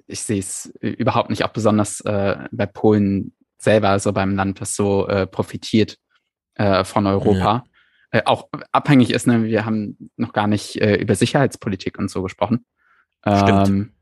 ich 0.07 0.21
sehe 0.21 0.39
es 0.39 0.73
überhaupt 0.81 1.29
nicht, 1.29 1.45
auch 1.45 1.53
besonders 1.53 2.01
äh, 2.01 2.35
bei 2.51 2.65
Polen 2.65 3.33
selber, 3.57 3.89
also 3.89 4.11
beim 4.11 4.35
Land, 4.35 4.59
das 4.59 4.75
so 4.75 5.07
äh, 5.07 5.25
profitiert 5.25 5.97
äh, 6.55 6.83
von 6.83 7.07
Europa. 7.07 7.63
Ja. 8.11 8.19
Äh, 8.19 8.23
auch 8.25 8.49
abhängig 8.71 9.11
ist, 9.11 9.27
ne, 9.27 9.43
wir 9.43 9.65
haben 9.65 10.11
noch 10.17 10.33
gar 10.33 10.47
nicht 10.47 10.81
äh, 10.81 10.95
über 10.95 11.15
Sicherheitspolitik 11.15 11.97
und 11.97 12.09
so 12.09 12.21
gesprochen. 12.23 12.65
Stimmt. 13.25 13.69
Ähm, 13.69 13.93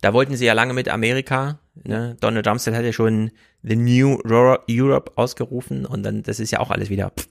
da 0.00 0.12
wollten 0.12 0.36
sie 0.36 0.46
ja 0.46 0.52
lange 0.52 0.74
mit 0.74 0.88
Amerika. 0.88 1.58
Ne? 1.74 2.16
Donald 2.20 2.46
Rumsfeld 2.46 2.76
hat 2.76 2.84
ja 2.84 2.92
schon 2.92 3.32
The 3.62 3.74
New 3.74 4.20
Europe 4.24 5.12
ausgerufen 5.16 5.86
und 5.86 6.04
dann, 6.04 6.22
das 6.22 6.38
ist 6.38 6.52
ja 6.52 6.60
auch 6.60 6.70
alles 6.70 6.88
wieder 6.88 7.10
pff, 7.10 7.28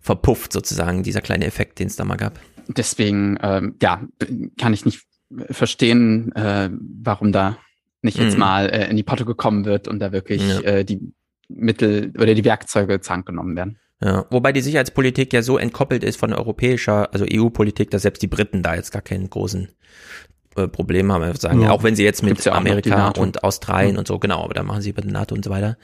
verpufft 0.00 0.52
sozusagen, 0.52 1.04
dieser 1.04 1.20
kleine 1.20 1.46
Effekt, 1.46 1.78
den 1.78 1.86
es 1.86 1.96
da 1.96 2.04
mal 2.04 2.16
gab. 2.16 2.40
Deswegen, 2.68 3.38
ähm, 3.40 3.76
ja, 3.80 4.02
kann 4.58 4.74
ich 4.74 4.84
nicht 4.84 5.06
verstehen, 5.50 6.32
äh, 6.34 6.70
warum 6.70 7.32
da 7.32 7.58
nicht 8.02 8.18
jetzt 8.18 8.34
mhm. 8.34 8.40
mal 8.40 8.68
äh, 8.68 8.88
in 8.88 8.96
die 8.96 9.02
Potte 9.02 9.24
gekommen 9.24 9.64
wird 9.64 9.88
und 9.88 9.98
da 9.98 10.12
wirklich 10.12 10.46
ja. 10.46 10.60
äh, 10.60 10.84
die 10.84 11.12
Mittel 11.48 12.12
oder 12.18 12.34
die 12.34 12.44
Werkzeuge 12.44 13.00
zur 13.00 13.16
Hand 13.16 13.26
genommen 13.26 13.56
werden. 13.56 13.78
Ja, 14.02 14.26
wobei 14.30 14.52
die 14.52 14.60
Sicherheitspolitik 14.60 15.32
ja 15.32 15.42
so 15.42 15.56
entkoppelt 15.56 16.04
ist 16.04 16.18
von 16.18 16.32
europäischer, 16.32 17.12
also 17.14 17.24
EU-Politik, 17.30 17.90
dass 17.90 18.02
selbst 18.02 18.22
die 18.22 18.26
Briten 18.26 18.62
da 18.62 18.74
jetzt 18.74 18.92
gar 18.92 19.02
keinen 19.02 19.30
großen 19.30 19.68
äh, 20.56 20.68
Problem 20.68 21.12
haben, 21.12 21.34
sagen, 21.36 21.62
ja. 21.62 21.70
auch 21.70 21.82
wenn 21.82 21.96
sie 21.96 22.04
jetzt 22.04 22.22
mit 22.22 22.44
ja 22.44 22.52
Amerika 22.52 23.08
und 23.10 23.44
Australien 23.44 23.94
ja. 23.94 23.98
und 23.98 24.08
so, 24.08 24.18
genau, 24.18 24.44
aber 24.44 24.54
da 24.54 24.62
machen 24.62 24.82
sie 24.82 24.90
über 24.90 25.02
die 25.02 25.10
NATO 25.10 25.34
und 25.34 25.44
so 25.44 25.50
weiter. 25.50 25.76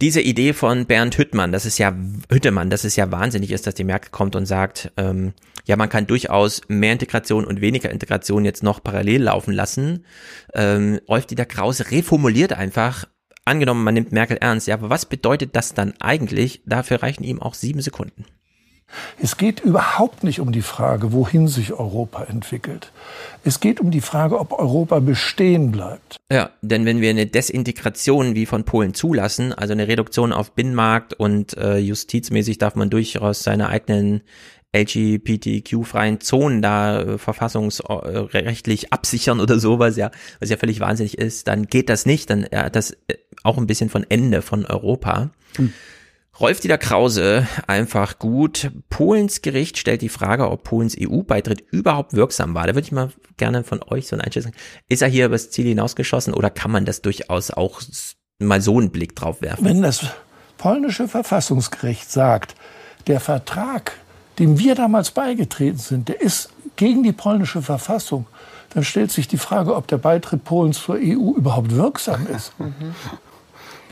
Diese 0.00 0.20
Idee 0.20 0.52
von 0.52 0.86
Bernd 0.86 1.18
Hüttmann, 1.18 1.52
das 1.52 1.66
ist 1.66 1.78
ja 1.78 1.94
Hüttemann, 2.30 2.70
das 2.70 2.84
ist 2.84 2.96
ja 2.96 3.10
wahnsinnig 3.12 3.50
ist, 3.50 3.66
dass 3.66 3.74
die 3.74 3.84
Merkel 3.84 4.10
kommt 4.10 4.36
und 4.36 4.46
sagt, 4.46 4.92
ähm, 4.96 5.34
ja, 5.66 5.76
man 5.76 5.88
kann 5.88 6.06
durchaus 6.06 6.62
mehr 6.68 6.92
Integration 6.92 7.44
und 7.44 7.60
weniger 7.60 7.90
Integration 7.90 8.44
jetzt 8.44 8.62
noch 8.62 8.82
parallel 8.82 9.24
laufen 9.24 9.52
lassen. 9.52 10.04
Ähm, 10.54 11.00
Rolf 11.08 11.26
Dieter 11.26 11.44
Krause 11.44 11.90
reformuliert 11.90 12.52
einfach 12.52 13.06
angenommen, 13.44 13.84
man 13.84 13.94
nimmt 13.94 14.12
Merkel 14.12 14.38
ernst, 14.40 14.66
ja, 14.66 14.74
aber 14.74 14.90
was 14.90 15.06
bedeutet 15.06 15.56
das 15.56 15.74
dann 15.74 15.94
eigentlich? 16.00 16.62
Dafür 16.66 17.02
reichen 17.02 17.24
ihm 17.24 17.40
auch 17.40 17.54
sieben 17.54 17.80
Sekunden. 17.80 18.24
Es 19.22 19.36
geht 19.36 19.60
überhaupt 19.60 20.24
nicht 20.24 20.40
um 20.40 20.52
die 20.52 20.62
Frage, 20.62 21.12
wohin 21.12 21.48
sich 21.48 21.72
Europa 21.72 22.24
entwickelt. 22.24 22.92
Es 23.44 23.60
geht 23.60 23.80
um 23.80 23.90
die 23.90 24.00
Frage, 24.00 24.38
ob 24.38 24.52
Europa 24.52 25.00
bestehen 25.00 25.72
bleibt. 25.72 26.16
Ja, 26.30 26.50
denn 26.62 26.84
wenn 26.84 27.00
wir 27.00 27.10
eine 27.10 27.26
Desintegration 27.26 28.34
wie 28.34 28.46
von 28.46 28.64
Polen 28.64 28.94
zulassen, 28.94 29.52
also 29.52 29.72
eine 29.72 29.88
Reduktion 29.88 30.32
auf 30.32 30.52
Binnenmarkt 30.52 31.14
und 31.14 31.56
äh, 31.56 31.78
justizmäßig 31.78 32.58
darf 32.58 32.74
man 32.74 32.90
durchaus 32.90 33.42
seine 33.42 33.68
eigenen 33.68 34.22
LGBTQ-freien 34.74 36.20
Zonen 36.20 36.62
da 36.62 37.00
äh, 37.00 37.18
verfassungsrechtlich 37.18 38.92
absichern 38.92 39.40
oder 39.40 39.58
sowas, 39.58 39.96
ja, 39.96 40.10
was 40.38 40.50
ja 40.50 40.56
völlig 40.56 40.80
wahnsinnig 40.80 41.18
ist, 41.18 41.48
dann 41.48 41.66
geht 41.66 41.88
das 41.88 42.06
nicht, 42.06 42.30
dann 42.30 42.46
ja, 42.52 42.70
das 42.70 42.92
äh, 43.08 43.16
auch 43.42 43.58
ein 43.58 43.66
bisschen 43.66 43.90
von 43.90 44.06
Ende 44.08 44.42
von 44.42 44.66
Europa. 44.66 45.30
Hm. 45.56 45.72
Rolf 46.40 46.60
Dieter 46.60 46.78
Krause, 46.78 47.46
einfach 47.66 48.18
gut. 48.18 48.70
Polens 48.88 49.42
Gericht 49.42 49.76
stellt 49.76 50.00
die 50.00 50.08
Frage, 50.08 50.50
ob 50.50 50.64
Polens 50.64 50.96
EU-Beitritt 50.98 51.60
überhaupt 51.70 52.14
wirksam 52.14 52.54
war. 52.54 52.66
Da 52.66 52.74
würde 52.74 52.86
ich 52.86 52.92
mal 52.92 53.10
gerne 53.36 53.62
von 53.62 53.82
euch 53.82 54.08
so 54.08 54.16
ein 54.16 54.22
Einschätzung. 54.22 54.52
Ist 54.88 55.02
er 55.02 55.08
hier 55.08 55.26
übers 55.26 55.50
Ziel 55.50 55.66
hinausgeschossen 55.66 56.32
oder 56.32 56.48
kann 56.48 56.70
man 56.70 56.86
das 56.86 57.02
durchaus 57.02 57.50
auch 57.50 57.82
mal 58.38 58.62
so 58.62 58.78
einen 58.78 58.90
Blick 58.90 59.14
drauf 59.14 59.42
werfen? 59.42 59.64
Wenn 59.64 59.82
das 59.82 60.06
polnische 60.56 61.08
Verfassungsgericht 61.08 62.10
sagt, 62.10 62.54
der 63.06 63.20
Vertrag 63.20 63.92
dem 64.40 64.58
wir 64.58 64.74
damals 64.74 65.10
beigetreten 65.10 65.78
sind, 65.78 66.08
der 66.08 66.20
ist 66.20 66.50
gegen 66.76 67.02
die 67.02 67.12
polnische 67.12 67.60
Verfassung, 67.60 68.26
dann 68.70 68.84
stellt 68.84 69.12
sich 69.12 69.28
die 69.28 69.36
Frage, 69.36 69.76
ob 69.76 69.86
der 69.86 69.98
Beitritt 69.98 70.44
Polens 70.44 70.82
zur 70.82 70.94
EU 70.96 71.34
überhaupt 71.36 71.76
wirksam 71.76 72.26
ist. 72.26 72.52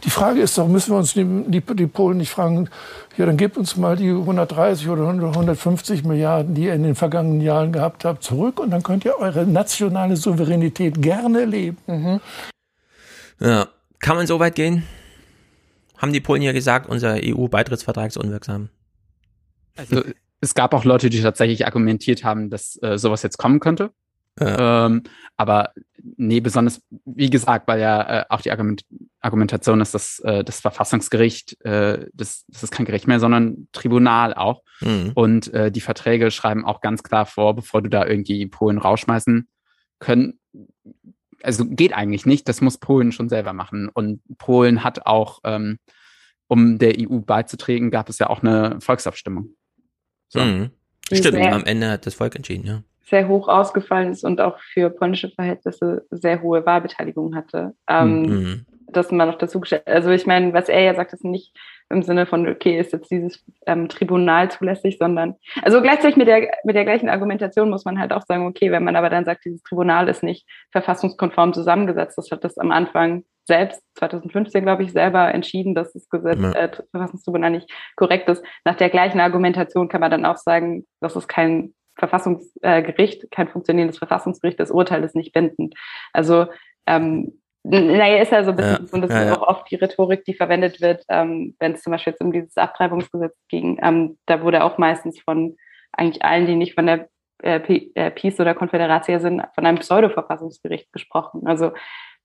Die 0.04 0.10
Frage 0.10 0.40
ist 0.40 0.56
doch, 0.56 0.68
müssen 0.68 0.92
wir 0.92 0.98
uns 0.98 1.14
die, 1.14 1.24
die, 1.24 1.60
die, 1.60 1.86
Polen 1.86 2.18
nicht 2.18 2.30
fragen, 2.30 2.68
ja, 3.16 3.26
dann 3.26 3.36
gebt 3.36 3.56
uns 3.56 3.76
mal 3.76 3.96
die 3.96 4.10
130 4.10 4.88
oder 4.88 5.08
150 5.08 6.04
Milliarden, 6.04 6.54
die 6.54 6.64
ihr 6.64 6.74
in 6.74 6.84
den 6.84 6.94
vergangenen 6.94 7.40
Jahren 7.40 7.72
gehabt 7.72 8.04
habt, 8.04 8.22
zurück 8.22 8.60
und 8.60 8.70
dann 8.70 8.82
könnt 8.82 9.04
ihr 9.04 9.18
eure 9.18 9.46
nationale 9.46 10.16
Souveränität 10.16 11.02
gerne 11.02 11.44
leben. 11.44 11.78
Mhm. 11.86 12.20
Ja, 13.40 13.68
kann 13.98 14.16
man 14.16 14.26
so 14.26 14.38
weit 14.38 14.54
gehen? 14.54 14.84
Haben 15.96 16.12
die 16.12 16.20
Polen 16.20 16.42
ja 16.42 16.52
gesagt, 16.52 16.88
unser 16.88 17.16
EU-Beitrittsvertrag 17.20 18.08
ist 18.08 18.16
unwirksam? 18.16 18.68
Also 19.76 20.02
es 20.40 20.54
gab 20.54 20.74
auch 20.74 20.84
Leute, 20.84 21.10
die 21.10 21.20
tatsächlich 21.20 21.66
argumentiert 21.66 22.22
haben, 22.22 22.50
dass 22.50 22.80
äh, 22.82 22.98
sowas 22.98 23.22
jetzt 23.22 23.38
kommen 23.38 23.58
könnte. 23.58 23.90
Ja. 24.38 24.86
Ähm, 24.86 25.02
aber 25.36 25.72
nee, 26.16 26.40
besonders, 26.40 26.80
wie 27.04 27.30
gesagt, 27.30 27.68
weil 27.68 27.80
ja 27.80 28.20
äh, 28.20 28.24
auch 28.28 28.40
die 28.40 28.50
Argument 28.50 28.84
Argumentation 29.20 29.80
ist, 29.80 29.94
dass 29.94 30.20
äh, 30.20 30.44
das 30.44 30.60
Verfassungsgericht, 30.60 31.60
äh, 31.64 32.06
das, 32.14 32.44
das 32.48 32.62
ist 32.62 32.70
kein 32.70 32.86
Gericht 32.86 33.08
mehr, 33.08 33.18
sondern 33.18 33.68
Tribunal 33.72 34.32
auch. 34.32 34.62
Mhm. 34.80 35.12
Und 35.14 35.52
äh, 35.52 35.72
die 35.72 35.80
Verträge 35.80 36.30
schreiben 36.30 36.64
auch 36.64 36.80
ganz 36.80 37.02
klar 37.02 37.26
vor, 37.26 37.54
bevor 37.56 37.82
du 37.82 37.90
da 37.90 38.06
irgendwie 38.06 38.46
Polen 38.46 38.78
rausschmeißen 38.78 39.48
können. 39.98 40.38
Also 41.42 41.66
geht 41.66 41.92
eigentlich 41.92 42.26
nicht, 42.26 42.48
das 42.48 42.60
muss 42.60 42.78
Polen 42.78 43.10
schon 43.10 43.28
selber 43.28 43.52
machen. 43.52 43.88
Und 43.88 44.20
Polen 44.38 44.84
hat 44.84 45.06
auch, 45.06 45.40
ähm, 45.44 45.78
um 46.46 46.78
der 46.78 46.94
EU 46.98 47.18
beizutreten, 47.18 47.90
gab 47.90 48.08
es 48.08 48.18
ja 48.18 48.30
auch 48.30 48.42
eine 48.42 48.80
Volksabstimmung. 48.80 49.56
So. 50.28 50.40
Mhm. 50.40 50.70
Stimmt, 51.12 51.38
am 51.38 51.64
Ende 51.64 51.90
hat 51.90 52.06
das 52.06 52.14
Volk 52.14 52.36
entschieden, 52.36 52.66
ja 52.66 52.82
sehr 53.08 53.28
hoch 53.28 53.48
ausgefallen 53.48 54.12
ist 54.12 54.24
und 54.24 54.40
auch 54.40 54.58
für 54.58 54.90
polnische 54.90 55.30
Verhältnisse 55.30 56.06
sehr 56.10 56.42
hohe 56.42 56.64
Wahlbeteiligung 56.66 57.34
hatte. 57.34 57.74
Ähm, 57.88 58.22
mhm. 58.22 58.66
Das 58.90 59.10
mal 59.10 59.26
noch 59.26 59.38
dazu 59.38 59.60
gestellt. 59.60 59.86
Also 59.86 60.10
ich 60.10 60.26
meine, 60.26 60.52
was 60.54 60.68
er 60.68 60.80
ja 60.80 60.94
sagt, 60.94 61.12
ist 61.12 61.24
nicht 61.24 61.54
im 61.90 62.02
Sinne 62.02 62.26
von, 62.26 62.46
okay, 62.48 62.78
ist 62.78 62.92
jetzt 62.92 63.10
dieses 63.10 63.44
ähm, 63.66 63.88
Tribunal 63.88 64.50
zulässig, 64.50 64.98
sondern 64.98 65.36
also 65.62 65.80
gleichzeitig 65.80 66.16
mit 66.16 66.28
der 66.28 66.50
mit 66.64 66.76
der 66.76 66.84
gleichen 66.84 67.08
Argumentation 67.08 67.70
muss 67.70 67.84
man 67.84 67.98
halt 67.98 68.12
auch 68.12 68.22
sagen, 68.26 68.46
okay, 68.46 68.70
wenn 68.70 68.84
man 68.84 68.96
aber 68.96 69.10
dann 69.10 69.24
sagt, 69.24 69.44
dieses 69.44 69.62
Tribunal 69.62 70.08
ist 70.08 70.22
nicht 70.22 70.46
verfassungskonform 70.72 71.54
zusammengesetzt, 71.54 72.18
das 72.18 72.30
hat 72.30 72.44
das 72.44 72.58
am 72.58 72.70
Anfang 72.70 73.24
selbst 73.46 73.82
2015, 73.94 74.62
glaube 74.62 74.82
ich, 74.82 74.92
selber 74.92 75.32
entschieden, 75.34 75.74
dass 75.74 75.94
das 75.94 76.08
Gesetz, 76.10 76.40
ja. 76.40 76.52
äh, 76.52 76.70
Verfassungstribunal 76.90 77.50
nicht 77.50 77.70
korrekt 77.96 78.28
ist. 78.28 78.44
Nach 78.64 78.76
der 78.76 78.90
gleichen 78.90 79.20
Argumentation 79.20 79.88
kann 79.88 80.02
man 80.02 80.10
dann 80.10 80.26
auch 80.26 80.36
sagen, 80.36 80.86
das 81.00 81.16
ist 81.16 81.28
kein 81.28 81.72
Verfassungsgericht, 81.98 83.30
kein 83.30 83.48
funktionierendes 83.48 83.98
Verfassungsgericht, 83.98 84.58
das 84.58 84.70
Urteil 84.70 85.02
ist 85.04 85.16
nicht 85.16 85.32
bindend. 85.32 85.74
Also 86.12 86.46
ähm, 86.86 87.40
naja, 87.64 88.22
ist 88.22 88.32
ja 88.32 88.44
so 88.44 88.50
ein 88.50 88.56
bisschen, 88.56 88.86
ja, 88.86 88.92
und 88.92 89.02
das 89.02 89.10
ja, 89.10 89.22
ist 89.24 89.36
auch 89.36 89.46
oft 89.46 89.70
die 89.70 89.74
Rhetorik, 89.74 90.24
die 90.24 90.34
verwendet 90.34 90.80
wird, 90.80 91.04
ähm, 91.08 91.54
wenn 91.58 91.72
es 91.72 91.82
zum 91.82 91.90
Beispiel 91.90 92.12
jetzt 92.12 92.22
um 92.22 92.32
dieses 92.32 92.56
Abtreibungsgesetz 92.56 93.36
ging, 93.48 93.78
ähm, 93.82 94.16
da 94.26 94.42
wurde 94.42 94.64
auch 94.64 94.78
meistens 94.78 95.20
von 95.20 95.56
eigentlich 95.92 96.24
allen, 96.24 96.46
die 96.46 96.54
nicht 96.54 96.74
von 96.74 96.86
der 96.86 97.08
äh, 97.42 97.60
äh 97.94 98.10
Peace 98.10 98.40
oder 98.40 98.54
Konföderatia 98.54 99.20
sind, 99.20 99.42
von 99.54 99.66
einem 99.66 99.78
Pseudo-Verfassungsgericht 99.78 100.92
gesprochen. 100.92 101.46
Also 101.46 101.72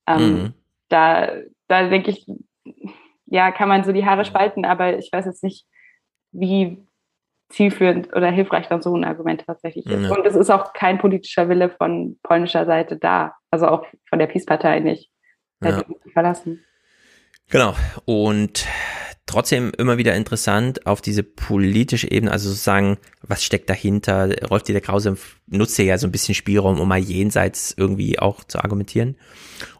ähm, 0.08 0.34
mhm. 0.34 0.54
da, 0.90 1.32
da 1.68 1.90
denke 1.90 2.12
ich, 2.12 2.26
ja, 3.26 3.52
kann 3.52 3.70
man 3.70 3.84
so 3.84 3.92
die 3.92 4.06
Haare 4.06 4.26
spalten, 4.26 4.66
aber 4.66 4.98
ich 4.98 5.12
weiß 5.12 5.26
jetzt 5.26 5.44
nicht, 5.44 5.66
wie 6.32 6.86
zielführend 7.50 8.16
oder 8.16 8.32
hilfreich 8.32 8.68
dann 8.68 8.82
so 8.82 8.96
ein 8.96 9.04
Argument 9.04 9.44
tatsächlich 9.46 9.86
ist. 9.86 10.04
Ja. 10.04 10.12
Und 10.16 10.26
es 10.26 10.36
ist 10.36 10.50
auch 10.50 10.74
kein 10.74 10.98
politischer 10.98 11.50
Wille 11.50 11.70
von 11.70 12.18
polnischer 12.24 12.66
Seite 12.66 12.98
da, 12.98 13.36
also 13.52 13.68
auch 13.68 13.86
von 14.10 14.20
der 14.20 14.28
Peace-Partei 14.28 14.80
nicht, 14.80 15.12
ja. 15.64 15.84
verlassen. 16.14 16.64
Genau. 17.50 17.76
Und 18.06 18.66
trotzdem 19.26 19.72
immer 19.78 19.98
wieder 19.98 20.16
interessant 20.16 20.86
auf 20.86 21.02
diese 21.02 21.24
politische 21.24 22.10
Ebene, 22.10 22.32
also 22.32 22.50
sozusagen, 22.50 22.98
was 23.22 23.44
steckt 23.44 23.70
dahinter? 23.70 24.32
Rolf 24.50 24.64
Dieter 24.64 24.82
Krause 24.82 25.18
nutzt 25.48 25.78
ja 25.78 25.98
so 25.98 26.08
ein 26.08 26.12
bisschen 26.12 26.36
Spielraum, 26.36 26.80
um 26.80 26.88
mal 26.88 27.00
jenseits 27.00 27.74
irgendwie 27.78 28.20
auch 28.20 28.44
zu 28.44 28.60
argumentieren. 28.60 29.18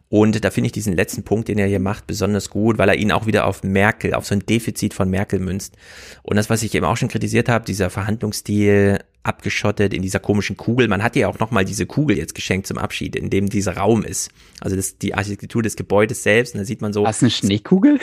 Und 0.08 0.44
da 0.44 0.50
finde 0.50 0.66
ich 0.66 0.72
diesen 0.72 0.94
letzten 0.94 1.24
Punkt, 1.24 1.48
den 1.48 1.58
er 1.58 1.66
hier 1.66 1.80
macht, 1.80 2.06
besonders 2.06 2.50
gut, 2.50 2.78
weil 2.78 2.88
er 2.88 2.96
ihn 2.96 3.10
auch 3.10 3.26
wieder 3.26 3.46
auf 3.46 3.62
Merkel, 3.62 4.14
auf 4.14 4.26
so 4.26 4.34
ein 4.34 4.46
Defizit 4.46 4.94
von 4.94 5.10
Merkel 5.10 5.40
münzt. 5.40 5.76
Und 6.22 6.36
das, 6.36 6.50
was 6.50 6.62
ich 6.62 6.74
eben 6.74 6.84
auch 6.84 6.96
schon 6.96 7.08
kritisiert 7.08 7.48
habe, 7.48 7.64
dieser 7.64 7.90
Verhandlungsstil 7.90 9.00
abgeschottet 9.24 9.94
in 9.94 10.02
dieser 10.02 10.20
komischen 10.20 10.56
Kugel. 10.56 10.86
Man 10.86 11.02
hat 11.02 11.16
ja 11.16 11.28
auch 11.28 11.38
nochmal 11.38 11.64
diese 11.64 11.86
Kugel 11.86 12.16
jetzt 12.16 12.34
geschenkt 12.34 12.66
zum 12.66 12.78
Abschied, 12.78 13.16
in 13.16 13.30
dem 13.30 13.48
dieser 13.48 13.76
Raum 13.76 14.04
ist. 14.04 14.30
Also 14.60 14.76
das, 14.76 14.98
die 14.98 15.14
Architektur 15.14 15.62
des 15.62 15.76
Gebäudes 15.76 16.22
selbst. 16.22 16.54
Und 16.54 16.60
da 16.60 16.64
sieht 16.64 16.82
man 16.82 16.92
so. 16.92 17.06
Hast 17.06 17.22
eine 17.22 17.30
Schneekugel? 17.30 17.98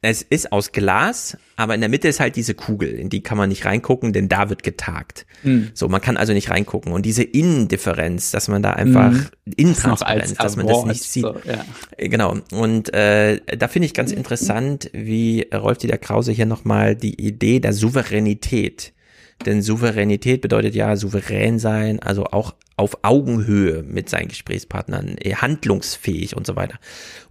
Es 0.00 0.22
ist 0.22 0.52
aus 0.52 0.72
Glas, 0.72 1.36
aber 1.56 1.74
in 1.74 1.80
der 1.80 1.90
Mitte 1.90 2.06
ist 2.06 2.20
halt 2.20 2.36
diese 2.36 2.54
Kugel, 2.54 2.90
in 2.90 3.08
die 3.08 3.22
kann 3.22 3.36
man 3.36 3.48
nicht 3.48 3.64
reingucken, 3.64 4.12
denn 4.12 4.28
da 4.28 4.48
wird 4.48 4.62
getagt. 4.62 5.26
Mhm. 5.42 5.70
So, 5.74 5.88
man 5.88 6.00
kann 6.00 6.16
also 6.16 6.32
nicht 6.32 6.50
reingucken. 6.50 6.92
Und 6.92 7.04
diese 7.04 7.24
Innendifferenz, 7.24 8.30
dass 8.30 8.46
man 8.48 8.62
da 8.62 8.72
einfach, 8.72 9.10
mhm. 9.10 9.26
Intransparenz, 9.56 10.34
dass 10.34 10.56
man 10.56 10.66
das 10.66 10.84
nicht 10.84 11.02
sieht. 11.02 11.22
So, 11.22 11.34
ja. 11.44 11.64
Äh, 11.96 12.08
genau. 12.08 12.36
Und 12.52 12.94
äh, 12.94 13.40
da 13.56 13.66
finde 13.66 13.86
ich 13.86 13.94
ganz 13.94 14.12
interessant, 14.12 14.90
wie 14.92 15.48
Rolf 15.52 15.78
Dieter 15.78 15.98
Krause 15.98 16.30
hier 16.30 16.46
nochmal 16.46 16.94
die 16.94 17.20
Idee 17.20 17.58
der 17.58 17.72
Souveränität 17.72 18.92
denn 19.46 19.62
Souveränität 19.62 20.40
bedeutet 20.40 20.74
ja 20.74 20.96
souverän 20.96 21.58
sein, 21.58 22.00
also 22.00 22.24
auch 22.24 22.54
auf 22.76 22.98
Augenhöhe 23.02 23.82
mit 23.82 24.08
seinen 24.08 24.28
Gesprächspartnern, 24.28 25.16
eh, 25.20 25.34
handlungsfähig 25.34 26.36
und 26.36 26.46
so 26.46 26.56
weiter. 26.56 26.78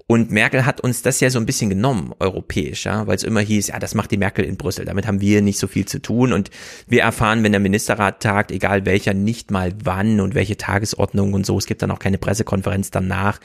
Und 0.09 0.31
Merkel 0.31 0.65
hat 0.65 0.79
uns 0.79 1.01
das 1.01 1.19
ja 1.19 1.29
so 1.29 1.37
ein 1.37 1.45
bisschen 1.45 1.69
genommen, 1.69 2.13
europäisch, 2.19 2.85
ja, 2.85 3.05
weil 3.07 3.17
es 3.17 3.23
immer 3.23 3.41
hieß, 3.41 3.67
ja, 3.67 3.79
das 3.79 3.93
macht 3.93 4.09
die 4.11 4.17
Merkel 4.17 4.45
in 4.45 4.55
Brüssel. 4.55 4.85
Damit 4.85 5.05
haben 5.05 5.19
wir 5.19 5.41
nicht 5.41 5.59
so 5.59 5.67
viel 5.67 5.85
zu 5.85 6.01
tun. 6.01 6.31
Und 6.31 6.49
wir 6.87 7.01
erfahren, 7.01 7.43
wenn 7.43 7.51
der 7.51 7.59
Ministerrat 7.59 8.23
tagt, 8.23 8.51
egal 8.51 8.85
welcher, 8.85 9.13
nicht 9.13 9.51
mal 9.51 9.73
wann 9.83 10.21
und 10.21 10.33
welche 10.33 10.55
Tagesordnung 10.55 11.33
und 11.33 11.45
so. 11.45 11.57
Es 11.57 11.65
gibt 11.65 11.81
dann 11.81 11.91
auch 11.91 11.99
keine 11.99 12.17
Pressekonferenz 12.17 12.89
danach 12.89 13.41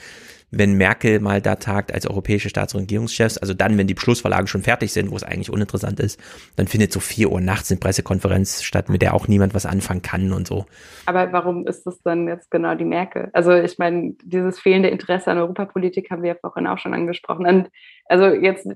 wenn 0.57 0.73
Merkel 0.73 1.19
mal 1.19 1.41
da 1.41 1.55
tagt 1.55 1.93
als 1.93 2.07
europäische 2.07 2.49
Staats- 2.49 2.73
und 2.75 2.81
Regierungschefs, 2.81 3.37
also 3.37 3.53
dann, 3.53 3.77
wenn 3.77 3.87
die 3.87 3.93
Beschlussverlagen 3.93 4.47
schon 4.47 4.61
fertig 4.61 4.93
sind, 4.93 5.11
wo 5.11 5.15
es 5.15 5.23
eigentlich 5.23 5.49
uninteressant 5.49 5.99
ist, 5.99 6.19
dann 6.55 6.67
findet 6.67 6.91
so 6.93 6.99
vier 6.99 7.31
Uhr 7.31 7.41
nachts 7.41 7.71
eine 7.71 7.79
Pressekonferenz 7.79 8.63
statt, 8.63 8.89
mit 8.89 9.01
der 9.01 9.13
auch 9.13 9.27
niemand 9.27 9.53
was 9.53 9.65
anfangen 9.65 10.01
kann 10.01 10.31
und 10.31 10.47
so. 10.47 10.65
Aber 11.05 11.31
warum 11.33 11.67
ist 11.67 11.85
das 11.85 12.01
dann 12.03 12.27
jetzt 12.27 12.51
genau 12.51 12.75
die 12.75 12.85
Merkel? 12.85 13.29
Also 13.33 13.53
ich 13.53 13.77
meine, 13.77 14.15
dieses 14.23 14.59
fehlende 14.59 14.89
Interesse 14.89 15.31
an 15.31 15.37
Europapolitik 15.37 16.11
haben 16.11 16.21
wir 16.21 16.29
ja 16.29 16.37
vorhin 16.39 16.67
auch 16.67 16.77
schon 16.77 16.93
angesprochen. 16.93 17.45
Und 17.45 17.69
also 18.05 18.25
jetzt 18.27 18.67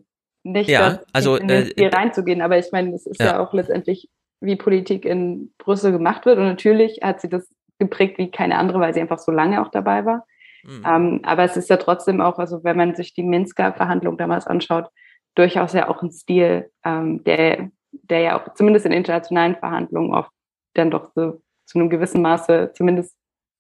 nicht 0.44 0.70
ja, 0.70 1.00
also, 1.14 1.36
in 1.36 1.48
das 1.48 1.70
Spiel 1.70 1.84
äh, 1.86 1.96
reinzugehen, 1.96 2.42
aber 2.42 2.58
ich 2.58 2.72
meine, 2.72 2.92
das 2.92 3.06
ist 3.06 3.20
ja. 3.20 3.28
ja 3.28 3.40
auch 3.40 3.54
letztendlich, 3.54 4.10
wie 4.40 4.56
Politik 4.56 5.06
in 5.06 5.52
Brüssel 5.58 5.92
gemacht 5.92 6.26
wird. 6.26 6.38
Und 6.38 6.46
natürlich 6.46 7.00
hat 7.04 7.22
sie 7.22 7.30
das 7.30 7.50
geprägt 7.80 8.18
wie 8.18 8.32
keine 8.32 8.58
andere, 8.58 8.80
weil 8.80 8.94
sie 8.94 9.02
einfach 9.02 9.20
so 9.20 9.32
lange 9.32 9.62
auch 9.62 9.70
dabei 9.70 10.06
war. 10.06 10.26
Mhm. 10.68 10.84
Ähm, 10.86 11.20
aber 11.24 11.44
es 11.44 11.56
ist 11.58 11.70
ja 11.70 11.78
trotzdem 11.78 12.22
auch, 12.22 12.38
also 12.38 12.64
wenn 12.64 12.78
man 12.78 12.94
sich 12.96 13.14
die 13.14 13.24
Minsker 13.24 13.74
Verhandlungen 13.74 14.18
damals 14.18 14.46
anschaut, 14.46 14.90
durchaus 15.36 15.74
ja 15.74 15.88
auch 15.88 16.02
ein 16.02 16.12
Stil, 16.12 16.70
ähm, 16.84 17.24
der, 17.24 17.72
der 17.92 18.20
ja 18.20 18.40
auch 18.40 18.54
zumindest 18.54 18.86
in 18.86 18.92
internationalen 18.92 19.56
Verhandlungen 19.56 20.14
oft 20.14 20.32
dann 20.74 20.92
doch 20.92 21.12
so 21.16 21.42
zu 21.66 21.80
einem 21.80 21.90
gewissen 21.90 22.22
Maße 22.22 22.72
zumindest 22.74 23.16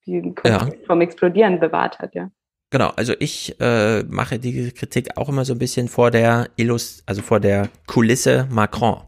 die 0.06 0.34
ja. 0.46 0.68
vom 0.86 1.02
Explodieren 1.02 1.60
bewahrt 1.60 2.00
hat, 2.00 2.16
ja. 2.16 2.30
Genau, 2.70 2.90
also 2.96 3.14
ich 3.20 3.56
äh, 3.62 4.04
mache 4.04 4.40
die 4.40 4.72
Kritik 4.72 5.18
auch 5.18 5.30
immer 5.30 5.46
so 5.46 5.54
ein 5.54 5.60
bisschen 5.60 5.88
vor 5.88 6.12
der 6.12 6.50
Illust 6.58 7.04
also 7.06 7.22
vor 7.22 7.40
der 7.40 7.70
Kulisse 7.88 8.48
Macron. 8.52 9.04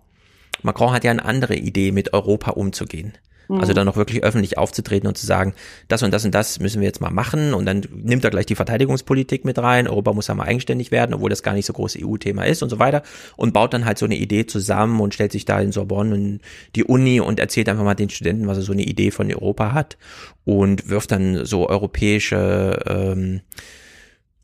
Macron 0.62 0.94
hat 0.94 1.04
ja 1.04 1.12
eine 1.12 1.26
andere 1.26 1.56
Idee, 1.56 1.92
mit 1.92 2.14
Europa 2.14 2.52
umzugehen. 2.52 3.18
Also 3.50 3.72
mhm. 3.72 3.78
dann 3.78 3.86
noch 3.88 3.96
wirklich 3.96 4.24
öffentlich 4.24 4.60
aufzutreten 4.60 5.08
und 5.08 5.18
zu 5.18 5.26
sagen, 5.26 5.54
das 5.88 6.04
und 6.04 6.14
das 6.14 6.24
und 6.24 6.36
das 6.36 6.60
müssen 6.60 6.82
wir 6.82 6.88
jetzt 6.88 7.02
mal 7.02 7.10
machen. 7.10 7.56
Und 7.56 7.66
dann 7.66 7.84
nimmt 7.92 8.24
er 8.24 8.30
gleich 8.30 8.46
die 8.46 8.56
Verteidigungspolitik 8.56 9.44
mit 9.44 9.58
rein, 9.58 9.88
Europa 9.88 10.14
muss 10.14 10.28
ja 10.28 10.36
mal 10.36 10.44
eigenständig 10.44 10.92
werden, 10.92 11.16
obwohl 11.16 11.32
das 11.32 11.42
gar 11.42 11.54
nicht 11.54 11.66
so 11.66 11.74
groß 11.74 11.98
EU-Thema 12.00 12.44
ist 12.46 12.62
und 12.62 12.70
so 12.70 12.78
weiter. 12.78 13.02
Und 13.38 13.54
baut 13.54 13.74
dann 13.74 13.86
halt 13.86 13.98
so 13.98 14.06
eine 14.06 14.18
Idee 14.18 14.46
zusammen 14.46 15.00
und 15.02 15.16
stellt 15.16 15.32
sich 15.32 15.46
da 15.46 15.60
in 15.60 15.72
Sorbonne 15.72 16.14
und 16.14 16.40
die 16.76 16.84
Uni 16.84 17.20
und 17.20 17.40
erzählt 17.40 17.70
einfach 17.70 17.84
mal 17.84 17.96
den 17.96 18.12
Studenten, 18.12 18.48
was 18.48 18.58
er 18.58 18.64
so 18.64 18.74
eine 18.74 18.84
Idee 18.84 19.10
von 19.10 19.32
Europa 19.34 19.74
hat. 19.74 19.98
Und 20.46 20.90
wirft 20.90 21.12
dann 21.12 21.46
so 21.46 21.70
europäische 21.70 22.80
ähm, 22.86 23.42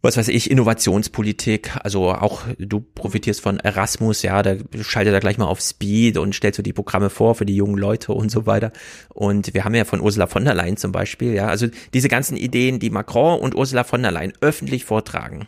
was 0.06 0.17
weiß 0.17 0.27
ich, 0.27 0.51
Innovationspolitik, 0.51 1.75
also 1.84 2.11
auch 2.11 2.43
du 2.59 2.80
profitierst 2.80 3.42
von 3.42 3.59
Erasmus, 3.59 4.22
ja, 4.22 4.42
da 4.43 4.56
schaltet 4.82 5.14
er 5.14 5.19
gleich 5.19 5.38
mal 5.38 5.48
auf 5.48 5.59
Speed 5.59 6.17
und 6.17 6.35
stellt 6.35 6.56
so 6.56 6.61
die 6.61 6.74
Programme 6.74 7.09
vor 7.09 7.35
für 7.35 7.45
die 7.45 7.56
jungen 7.56 7.77
Leute 7.77 8.14
und 8.14 8.30
so 8.30 8.45
weiter. 8.45 8.72
Und 9.09 9.53
wir 9.53 9.66
haben 9.66 9.74
ja 9.75 9.84
von 9.84 10.01
Ursula 10.01 10.27
von 10.27 10.45
der 10.45 10.53
Leyen 10.53 10.77
zum 10.77 10.92
Beispiel, 10.92 11.34
ja, 11.34 11.48
also 11.48 11.67
diese 11.93 12.08
ganzen 12.08 12.38
Ideen, 12.38 12.80
die 12.80 12.92
Macron 12.92 13.40
und 13.40 13.56
Ursula 13.56 13.84
von 13.84 14.01
der 14.01 14.11
Leyen 14.11 14.34
öffentlich 14.42 14.85
vortragen. 14.85 15.48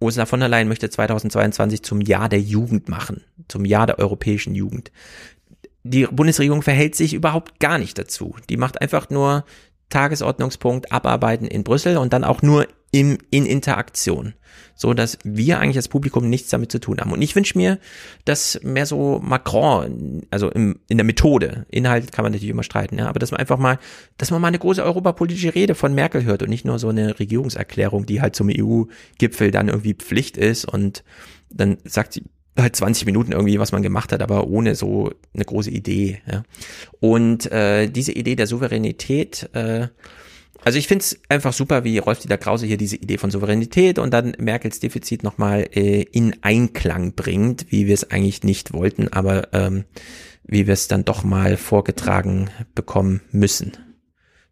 Ursula 0.00 0.26
von 0.26 0.40
der 0.40 0.48
Leyen 0.48 0.68
möchte 0.68 0.90
2022 0.90 1.82
zum 1.82 2.00
Jahr 2.00 2.28
der 2.28 2.40
Jugend 2.40 2.88
machen, 2.88 3.22
zum 3.48 3.64
Jahr 3.66 3.86
der 3.86 3.98
europäischen 3.98 4.54
Jugend. 4.54 4.90
Die 5.84 6.06
Bundesregierung 6.06 6.62
verhält 6.62 6.94
sich 6.96 7.12
überhaupt 7.12 7.60
gar 7.60 7.78
nicht 7.78 7.98
dazu. 7.98 8.34
Die 8.48 8.56
macht 8.56 8.80
einfach 8.80 9.10
nur 9.10 9.44
Tagesordnungspunkt 9.90 10.90
abarbeiten 10.90 11.46
in 11.46 11.64
Brüssel 11.64 11.98
und 11.98 12.12
dann 12.12 12.24
auch 12.24 12.40
nur 12.40 12.66
im, 12.92 13.18
in 13.30 13.46
Interaktion 13.46 14.34
so 14.74 14.94
dass 14.94 15.18
wir 15.22 15.60
eigentlich 15.60 15.76
als 15.76 15.88
Publikum 15.88 16.28
nichts 16.28 16.50
damit 16.50 16.72
zu 16.72 16.78
tun 16.78 16.98
haben. 16.98 17.12
Und 17.12 17.22
ich 17.22 17.36
wünsche 17.36 17.56
mir, 17.56 17.78
dass 18.24 18.60
mehr 18.62 18.84
so 18.84 19.20
Macron, 19.22 20.22
also 20.30 20.50
im, 20.50 20.80
in 20.88 20.98
der 20.98 21.04
Methode, 21.04 21.66
Inhalt 21.70 22.12
kann 22.12 22.24
man 22.24 22.32
natürlich 22.32 22.50
immer 22.50 22.62
streiten, 22.62 22.98
ja, 22.98 23.08
aber 23.08 23.18
dass 23.18 23.30
man 23.30 23.40
einfach 23.40 23.58
mal, 23.58 23.78
dass 24.18 24.30
man 24.30 24.40
mal 24.40 24.48
eine 24.48 24.58
große 24.58 24.82
europapolitische 24.82 25.54
Rede 25.54 25.74
von 25.74 25.94
Merkel 25.94 26.24
hört 26.24 26.42
und 26.42 26.48
nicht 26.48 26.64
nur 26.64 26.78
so 26.78 26.88
eine 26.88 27.18
Regierungserklärung, 27.18 28.06
die 28.06 28.20
halt 28.20 28.34
zum 28.34 28.50
EU-Gipfel 28.50 29.50
dann 29.50 29.68
irgendwie 29.68 29.94
Pflicht 29.94 30.36
ist 30.36 30.64
und 30.64 31.04
dann 31.50 31.78
sagt 31.84 32.14
sie 32.14 32.24
halt 32.58 32.76
20 32.76 33.06
Minuten 33.06 33.32
irgendwie, 33.32 33.58
was 33.58 33.72
man 33.72 33.82
gemacht 33.82 34.12
hat, 34.12 34.20
aber 34.20 34.46
ohne 34.46 34.74
so 34.74 35.10
eine 35.32 35.44
große 35.44 35.70
Idee. 35.70 36.20
Ja. 36.30 36.42
Und 37.00 37.50
äh, 37.50 37.88
diese 37.88 38.12
Idee 38.12 38.36
der 38.36 38.46
Souveränität, 38.46 39.48
äh, 39.54 39.88
also 40.64 40.78
ich 40.78 40.88
finde 40.88 41.02
es 41.02 41.18
einfach 41.28 41.52
super, 41.52 41.84
wie 41.84 41.98
Rolf-Dieter 41.98 42.38
Krause 42.38 42.66
hier 42.66 42.76
diese 42.76 42.96
Idee 42.96 43.18
von 43.18 43.30
Souveränität 43.30 43.98
und 43.98 44.12
dann 44.12 44.34
Merkels 44.38 44.80
Defizit 44.80 45.22
nochmal 45.22 45.68
äh, 45.72 46.02
in 46.02 46.36
Einklang 46.42 47.14
bringt, 47.14 47.70
wie 47.70 47.86
wir 47.86 47.94
es 47.94 48.10
eigentlich 48.10 48.42
nicht 48.42 48.72
wollten, 48.72 49.08
aber 49.08 49.52
ähm, 49.52 49.84
wie 50.44 50.66
wir 50.66 50.74
es 50.74 50.88
dann 50.88 51.04
doch 51.04 51.24
mal 51.24 51.56
vorgetragen 51.56 52.50
bekommen 52.74 53.22
müssen. 53.30 53.72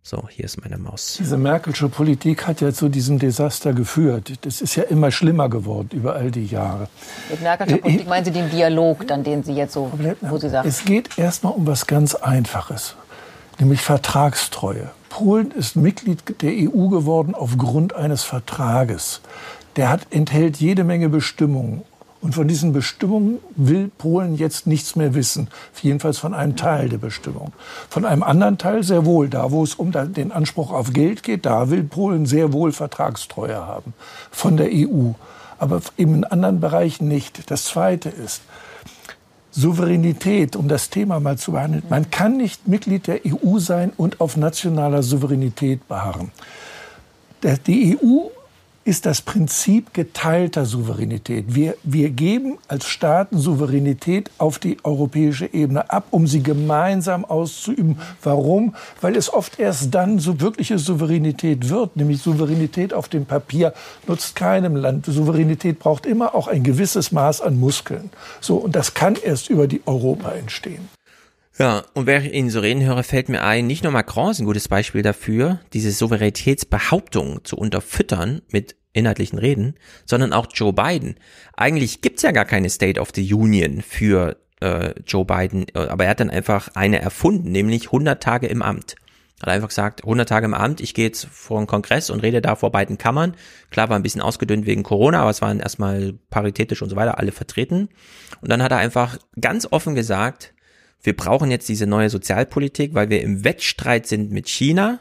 So, 0.02 0.26
hier 0.30 0.46
ist 0.46 0.60
meine 0.62 0.78
Maus. 0.78 1.16
Diese 1.20 1.36
Merkelsche 1.36 1.90
Politik 1.90 2.46
hat 2.46 2.62
ja 2.62 2.72
zu 2.72 2.88
diesem 2.88 3.18
Desaster 3.18 3.74
geführt. 3.74 4.32
Das 4.46 4.62
ist 4.62 4.74
ja 4.74 4.84
immer 4.84 5.10
schlimmer 5.10 5.50
geworden 5.50 5.90
über 5.92 6.14
all 6.14 6.30
die 6.30 6.46
Jahre. 6.46 6.88
Mit 7.30 7.42
Merkelscher 7.42 7.76
äh, 7.76 7.80
Politik 7.80 8.08
meinen 8.08 8.24
Sie 8.24 8.30
den 8.30 8.48
Dialog, 8.48 9.06
dann 9.06 9.24
den 9.24 9.42
Sie 9.42 9.52
jetzt 9.52 9.74
so, 9.74 9.92
wo 10.22 10.38
Sie 10.38 10.48
sagen? 10.48 10.66
Es 10.66 10.86
geht 10.86 11.18
erstmal 11.18 11.52
um 11.52 11.66
was 11.66 11.86
ganz 11.86 12.14
Einfaches, 12.14 12.96
nämlich 13.60 13.82
Vertragstreue. 13.82 14.90
Polen 15.08 15.50
ist 15.50 15.76
Mitglied 15.76 16.22
der 16.42 16.52
EU 16.52 16.88
geworden 16.88 17.34
aufgrund 17.34 17.94
eines 17.94 18.22
Vertrages. 18.22 19.20
Der 19.76 19.88
hat, 19.88 20.06
enthält 20.10 20.58
jede 20.58 20.84
Menge 20.84 21.08
Bestimmungen. 21.08 21.82
Und 22.22 22.34
von 22.34 22.46
diesen 22.46 22.72
Bestimmungen 22.72 23.38
will 23.56 23.90
Polen 23.96 24.34
jetzt 24.34 24.66
nichts 24.66 24.94
mehr 24.94 25.14
wissen. 25.14 25.48
Jedenfalls 25.80 26.18
von 26.18 26.34
einem 26.34 26.54
Teil 26.54 26.90
der 26.90 26.98
Bestimmung. 26.98 27.52
Von 27.88 28.04
einem 28.04 28.22
anderen 28.22 28.58
Teil 28.58 28.82
sehr 28.82 29.06
wohl. 29.06 29.28
Da, 29.28 29.50
wo 29.50 29.62
es 29.62 29.74
um 29.74 29.90
den 29.90 30.30
Anspruch 30.30 30.70
auf 30.70 30.92
Geld 30.92 31.22
geht, 31.22 31.46
da 31.46 31.70
will 31.70 31.82
Polen 31.82 32.26
sehr 32.26 32.52
wohl 32.52 32.72
Vertragstreue 32.72 33.66
haben 33.66 33.94
von 34.30 34.58
der 34.58 34.68
EU. 34.70 35.12
Aber 35.58 35.80
in 35.96 36.24
anderen 36.24 36.60
Bereichen 36.60 37.08
nicht. 37.08 37.50
Das 37.50 37.64
Zweite 37.64 38.10
ist, 38.10 38.42
Souveränität, 39.52 40.56
um 40.56 40.68
das 40.68 40.90
Thema 40.90 41.20
mal 41.20 41.38
zu 41.38 41.52
behandeln. 41.52 41.82
Man 41.88 42.10
kann 42.10 42.36
nicht 42.36 42.68
Mitglied 42.68 43.06
der 43.06 43.20
EU 43.26 43.58
sein 43.58 43.92
und 43.96 44.20
auf 44.20 44.36
nationaler 44.36 45.02
Souveränität 45.02 45.86
beharren. 45.88 46.30
Die 47.66 47.98
EU 47.98 48.28
ist 48.90 49.06
das 49.06 49.22
Prinzip 49.22 49.94
geteilter 49.94 50.66
Souveränität. 50.66 51.54
Wir, 51.54 51.76
wir 51.84 52.10
geben 52.10 52.58
als 52.66 52.88
Staaten 52.88 53.38
Souveränität 53.38 54.32
auf 54.36 54.58
die 54.58 54.78
europäische 54.82 55.54
Ebene 55.54 55.88
ab, 55.90 56.08
um 56.10 56.26
sie 56.26 56.42
gemeinsam 56.42 57.24
auszuüben. 57.24 58.00
Warum? 58.20 58.74
Weil 59.00 59.14
es 59.14 59.32
oft 59.32 59.60
erst 59.60 59.94
dann 59.94 60.18
so 60.18 60.40
wirkliche 60.40 60.80
Souveränität 60.80 61.68
wird, 61.68 61.94
nämlich 61.94 62.20
Souveränität 62.20 62.92
auf 62.92 63.08
dem 63.08 63.26
Papier 63.26 63.74
nutzt 64.08 64.34
keinem 64.34 64.74
Land. 64.74 65.06
Souveränität 65.06 65.78
braucht 65.78 66.04
immer 66.04 66.34
auch 66.34 66.48
ein 66.48 66.64
gewisses 66.64 67.12
Maß 67.12 67.42
an 67.42 67.60
Muskeln. 67.60 68.10
So, 68.40 68.56
und 68.56 68.74
das 68.74 68.94
kann 68.94 69.14
erst 69.14 69.50
über 69.50 69.68
die 69.68 69.82
Europa 69.86 70.32
entstehen. 70.32 70.88
Ja, 71.60 71.84
und 71.92 72.06
während 72.06 72.26
ich 72.26 72.32
Ihnen 72.32 72.48
so 72.48 72.60
reden 72.60 72.82
höre, 72.82 73.02
fällt 73.02 73.28
mir 73.28 73.44
ein, 73.44 73.66
nicht 73.66 73.84
nur 73.84 73.92
Macron 73.92 74.30
ist 74.30 74.40
ein 74.40 74.46
gutes 74.46 74.66
Beispiel 74.66 75.02
dafür, 75.02 75.60
diese 75.74 75.92
Souveränitätsbehauptung 75.92 77.44
zu 77.44 77.56
unterfüttern 77.56 78.40
mit 78.50 78.76
inhaltlichen 78.92 79.38
Reden, 79.38 79.74
sondern 80.04 80.32
auch 80.32 80.48
Joe 80.52 80.72
Biden. 80.72 81.16
Eigentlich 81.56 82.00
gibt's 82.00 82.22
ja 82.22 82.32
gar 82.32 82.44
keine 82.44 82.70
State 82.70 83.00
of 83.00 83.10
the 83.14 83.34
Union 83.34 83.82
für 83.82 84.36
äh, 84.60 84.94
Joe 85.06 85.24
Biden, 85.24 85.66
aber 85.74 86.04
er 86.04 86.10
hat 86.10 86.20
dann 86.20 86.30
einfach 86.30 86.70
eine 86.74 87.00
erfunden, 87.00 87.52
nämlich 87.52 87.86
100 87.86 88.22
Tage 88.22 88.46
im 88.46 88.62
Amt. 88.62 88.96
Hat 89.40 89.48
einfach 89.48 89.68
gesagt, 89.68 90.04
100 90.04 90.28
Tage 90.28 90.44
im 90.44 90.54
Amt, 90.54 90.82
ich 90.82 90.92
gehe 90.92 91.06
jetzt 91.06 91.24
vor 91.24 91.58
einen 91.58 91.66
Kongress 91.66 92.10
und 92.10 92.20
rede 92.20 92.42
da 92.42 92.56
vor 92.56 92.70
beiden 92.70 92.98
Kammern. 92.98 93.34
Klar 93.70 93.88
war 93.88 93.98
ein 93.98 94.02
bisschen 94.02 94.20
ausgedünnt 94.20 94.66
wegen 94.66 94.82
Corona, 94.82 95.20
aber 95.22 95.30
es 95.30 95.40
waren 95.40 95.60
erstmal 95.60 96.12
paritätisch 96.28 96.82
und 96.82 96.90
so 96.90 96.96
weiter 96.96 97.18
alle 97.18 97.32
vertreten. 97.32 97.88
Und 98.42 98.50
dann 98.50 98.62
hat 98.62 98.70
er 98.70 98.78
einfach 98.78 99.16
ganz 99.40 99.66
offen 99.70 99.94
gesagt, 99.94 100.52
wir 101.02 101.16
brauchen 101.16 101.50
jetzt 101.50 101.70
diese 101.70 101.86
neue 101.86 102.10
Sozialpolitik, 102.10 102.92
weil 102.92 103.08
wir 103.08 103.22
im 103.22 103.42
Wettstreit 103.42 104.06
sind 104.06 104.30
mit 104.30 104.48
China. 104.48 105.00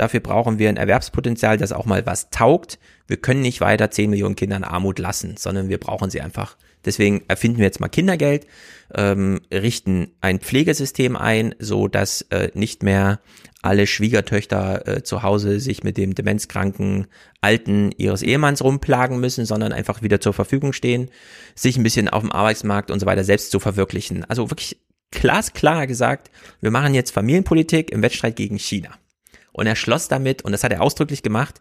Dafür 0.00 0.20
brauchen 0.20 0.58
wir 0.58 0.70
ein 0.70 0.78
Erwerbspotenzial, 0.78 1.58
das 1.58 1.72
auch 1.72 1.84
mal 1.84 2.06
was 2.06 2.30
taugt. 2.30 2.78
Wir 3.06 3.18
können 3.18 3.42
nicht 3.42 3.60
weiter 3.60 3.90
10 3.90 4.08
Millionen 4.08 4.34
Kinder 4.34 4.56
in 4.56 4.64
Armut 4.64 4.98
lassen, 4.98 5.36
sondern 5.36 5.68
wir 5.68 5.76
brauchen 5.76 6.08
sie 6.08 6.22
einfach. 6.22 6.56
Deswegen 6.86 7.22
erfinden 7.28 7.58
wir 7.58 7.66
jetzt 7.66 7.80
mal 7.80 7.88
Kindergeld, 7.88 8.46
ähm, 8.94 9.42
richten 9.52 10.12
ein 10.22 10.38
Pflegesystem 10.38 11.16
ein, 11.16 11.54
so 11.58 11.86
dass 11.86 12.22
äh, 12.30 12.50
nicht 12.54 12.82
mehr 12.82 13.20
alle 13.60 13.86
Schwiegertöchter 13.86 14.88
äh, 14.88 15.02
zu 15.02 15.22
Hause 15.22 15.60
sich 15.60 15.84
mit 15.84 15.98
dem 15.98 16.14
demenzkranken 16.14 17.06
Alten 17.42 17.92
ihres 17.98 18.22
Ehemanns 18.22 18.64
rumplagen 18.64 19.20
müssen, 19.20 19.44
sondern 19.44 19.74
einfach 19.74 20.00
wieder 20.00 20.22
zur 20.22 20.32
Verfügung 20.32 20.72
stehen, 20.72 21.10
sich 21.54 21.76
ein 21.76 21.82
bisschen 21.82 22.08
auf 22.08 22.22
dem 22.22 22.32
Arbeitsmarkt 22.32 22.90
und 22.90 23.00
so 23.00 23.04
weiter 23.04 23.24
selbst 23.24 23.50
zu 23.50 23.60
verwirklichen. 23.60 24.24
Also 24.24 24.50
wirklich 24.50 24.78
glasklar 25.10 25.86
gesagt, 25.86 26.30
wir 26.62 26.70
machen 26.70 26.94
jetzt 26.94 27.10
Familienpolitik 27.10 27.90
im 27.90 28.00
Wettstreit 28.00 28.36
gegen 28.36 28.58
China. 28.58 28.96
Und 29.60 29.66
er 29.66 29.76
schloss 29.76 30.08
damit, 30.08 30.40
und 30.40 30.52
das 30.52 30.64
hat 30.64 30.72
er 30.72 30.80
ausdrücklich 30.80 31.22
gemacht, 31.22 31.60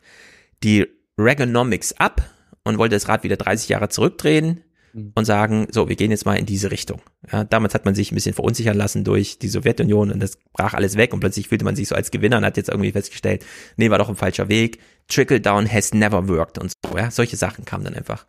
die 0.64 0.88
Reaganomics 1.18 1.92
ab 1.92 2.22
und 2.64 2.78
wollte 2.78 2.96
das 2.96 3.10
Rad 3.10 3.24
wieder 3.24 3.36
30 3.36 3.68
Jahre 3.68 3.90
zurückdrehen 3.90 4.64
mhm. 4.94 5.12
und 5.16 5.26
sagen, 5.26 5.68
so, 5.70 5.90
wir 5.90 5.98
gehen 5.98 6.10
jetzt 6.10 6.26
mal 6.26 6.36
in 6.36 6.46
diese 6.46 6.72
Richtung. 6.72 7.02
Ja, 7.30 7.44
damals 7.44 7.74
hat 7.74 7.84
man 7.84 7.96
sich 7.96 8.14
ein 8.14 8.16
bisschen 8.16 8.34
verunsichern 8.34 8.78
lassen 8.78 9.04
durch 9.04 9.38
die 9.38 9.50
Sowjetunion 9.50 10.14
und 10.14 10.22
das 10.22 10.38
brach 10.54 10.76
alles 10.76 10.96
weg 10.96 11.14
und 11.14 11.20
plötzlich 11.20 11.50
fühlte 11.50 11.66
man 11.66 11.76
sich 11.76 11.90
so 11.90 11.96
als 11.96 12.10
Gewinner 12.10 12.38
und 12.38 12.46
hat 12.46 12.56
jetzt 12.56 12.70
irgendwie 12.70 12.94
festgestellt, 12.94 13.46
nee, 13.76 13.90
war 13.90 13.98
doch 13.98 14.08
ein 14.08 14.16
falscher 14.16 14.48
Weg. 14.48 14.80
Trickle 15.10 15.42
down 15.42 15.70
has 15.70 15.94
never 15.94 16.26
worked 16.30 16.58
und 16.58 16.72
so, 16.72 16.98
ja, 16.98 17.12
solche 17.12 17.36
Sachen 17.36 17.66
kamen 17.66 17.84
dann 17.84 17.96
einfach. 17.96 18.26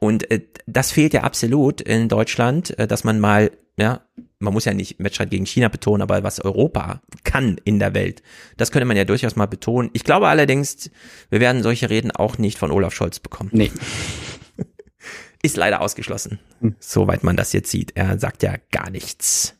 Und 0.00 0.28
äh, 0.32 0.40
das 0.66 0.90
fehlt 0.90 1.14
ja 1.14 1.22
absolut 1.22 1.80
in 1.80 2.08
Deutschland, 2.08 2.76
äh, 2.76 2.88
dass 2.88 3.04
man 3.04 3.20
mal 3.20 3.52
ja, 3.78 4.02
man 4.38 4.52
muss 4.52 4.64
ja 4.64 4.74
nicht 4.74 4.96
Wettstreit 4.98 5.30
gegen 5.30 5.46
China 5.46 5.68
betonen, 5.68 6.02
aber 6.02 6.22
was 6.22 6.40
Europa 6.40 7.00
kann 7.24 7.58
in 7.64 7.78
der 7.78 7.94
Welt, 7.94 8.22
das 8.56 8.70
könnte 8.70 8.84
man 8.84 8.96
ja 8.96 9.04
durchaus 9.04 9.36
mal 9.36 9.46
betonen. 9.46 9.90
Ich 9.92 10.04
glaube 10.04 10.28
allerdings, 10.28 10.90
wir 11.30 11.40
werden 11.40 11.62
solche 11.62 11.88
Reden 11.88 12.10
auch 12.10 12.38
nicht 12.38 12.58
von 12.58 12.70
Olaf 12.70 12.94
Scholz 12.94 13.18
bekommen. 13.20 13.50
Nee. 13.52 13.70
Ist 15.42 15.56
leider 15.56 15.80
ausgeschlossen, 15.80 16.38
hm. 16.60 16.76
soweit 16.78 17.24
man 17.24 17.36
das 17.36 17.52
jetzt 17.52 17.70
sieht. 17.70 17.96
Er 17.96 18.18
sagt 18.18 18.42
ja 18.42 18.56
gar 18.70 18.90
nichts 18.90 19.58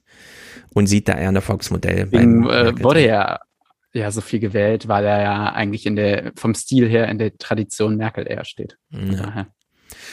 und 0.74 0.86
sieht 0.86 1.08
da 1.08 1.14
eher 1.14 1.28
ein 1.28 1.36
Erfolgsmodell. 1.36 2.08
Deswegen 2.10 2.48
äh, 2.48 2.82
wurde 2.82 3.00
er 3.00 3.40
ja 3.92 4.10
so 4.10 4.20
viel 4.20 4.40
gewählt, 4.40 4.88
weil 4.88 5.04
er 5.04 5.22
ja 5.22 5.52
eigentlich 5.52 5.86
in 5.86 5.96
der 5.96 6.32
vom 6.36 6.54
Stil 6.54 6.88
her 6.88 7.08
in 7.08 7.18
der 7.18 7.36
Tradition 7.36 7.96
Merkel 7.96 8.26
eher 8.26 8.44
steht. 8.44 8.78
Ja. 8.90 9.48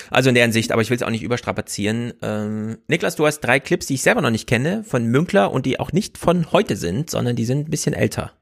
Also 0.09 0.30
in 0.30 0.35
der 0.35 0.43
Hinsicht, 0.43 0.72
aber 0.72 0.82
ich 0.82 0.90
will 0.90 0.98
es 0.98 1.03
auch 1.03 1.09
nicht 1.09 1.24
überstrapazieren. 1.24 2.14
Ähm, 2.22 2.77
Niklas, 2.88 3.16
du 3.16 3.25
hast 3.25 3.40
drei 3.41 3.59
Clips, 3.59 3.88
die 3.88 3.95
ich 3.95 4.01
selber 4.01 4.22
noch 4.22 4.32
nicht 4.32 4.48
kenne, 4.48 4.83
von 4.83 5.06
Münkler 5.06 5.51
und 5.51 5.66
die 5.66 5.80
auch 5.80 5.91
nicht 5.91 6.17
von 6.17 6.51
heute 6.51 6.75
sind, 6.75 7.09
sondern 7.09 7.35
die 7.35 7.45
sind 7.45 7.67
ein 7.67 7.72
bisschen 7.72 7.93
älter. 7.93 8.33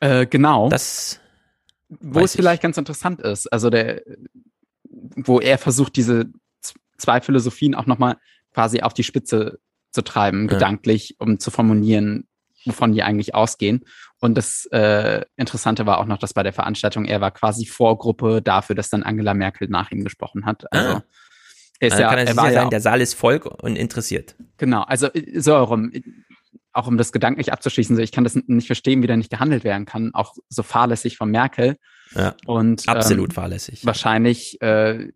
Äh, 0.00 0.26
genau. 0.26 0.68
Das 0.68 1.20
wo 2.00 2.20
es 2.20 2.34
ich. 2.34 2.38
vielleicht 2.38 2.62
ganz 2.62 2.76
interessant 2.76 3.20
ist, 3.20 3.52
also 3.52 3.70
der, 3.70 4.02
wo 5.16 5.40
er 5.40 5.58
versucht, 5.58 5.96
diese 5.96 6.26
zwei 6.96 7.20
Philosophien 7.20 7.74
auch 7.74 7.86
nochmal 7.86 8.16
quasi 8.52 8.80
auf 8.80 8.94
die 8.94 9.04
Spitze 9.04 9.58
zu 9.90 10.02
treiben, 10.02 10.46
ja. 10.48 10.54
gedanklich, 10.54 11.16
um 11.18 11.38
zu 11.38 11.50
formulieren, 11.50 12.26
wovon 12.64 12.92
die 12.92 13.02
eigentlich 13.02 13.34
ausgehen. 13.34 13.84
Und 14.22 14.36
das 14.36 14.66
äh, 14.70 15.22
Interessante 15.34 15.84
war 15.84 15.98
auch 15.98 16.06
noch, 16.06 16.16
dass 16.16 16.32
bei 16.32 16.44
der 16.44 16.52
Veranstaltung 16.52 17.06
er 17.06 17.20
war 17.20 17.32
quasi 17.32 17.66
Vorgruppe 17.66 18.40
dafür, 18.40 18.76
dass 18.76 18.88
dann 18.88 19.02
Angela 19.02 19.34
Merkel 19.34 19.66
nach 19.68 19.90
ihm 19.90 20.04
gesprochen 20.04 20.46
hat. 20.46 20.72
Also 20.72 20.88
ah. 20.90 21.04
er 21.80 21.88
ist 21.88 21.92
also 21.94 22.02
ja, 22.04 22.08
kann 22.08 22.18
er 22.18 22.36
war 22.36 22.46
ja 22.46 22.52
sagen, 22.52 22.70
der 22.70 22.80
Saal 22.80 23.00
ist 23.00 23.14
voll 23.14 23.38
und 23.38 23.74
interessiert. 23.74 24.36
Genau, 24.58 24.82
also 24.82 25.08
so 25.34 25.56
rum, 25.56 25.90
auch 26.72 26.86
um 26.86 26.98
das 26.98 27.10
gedanklich 27.10 27.52
abzuschließen, 27.52 27.96
so 27.96 28.02
ich 28.02 28.12
kann 28.12 28.22
das 28.22 28.36
nicht 28.46 28.68
verstehen, 28.68 29.02
wie 29.02 29.08
da 29.08 29.16
nicht 29.16 29.30
gehandelt 29.30 29.64
werden 29.64 29.86
kann, 29.86 30.14
auch 30.14 30.36
so 30.48 30.62
fahrlässig 30.62 31.16
von 31.16 31.28
Merkel. 31.28 31.76
Ja, 32.14 32.36
und 32.46 32.88
absolut 32.88 33.30
ähm, 33.30 33.34
fahrlässig. 33.34 33.84
Wahrscheinlich 33.84 34.62
äh, 34.62 35.08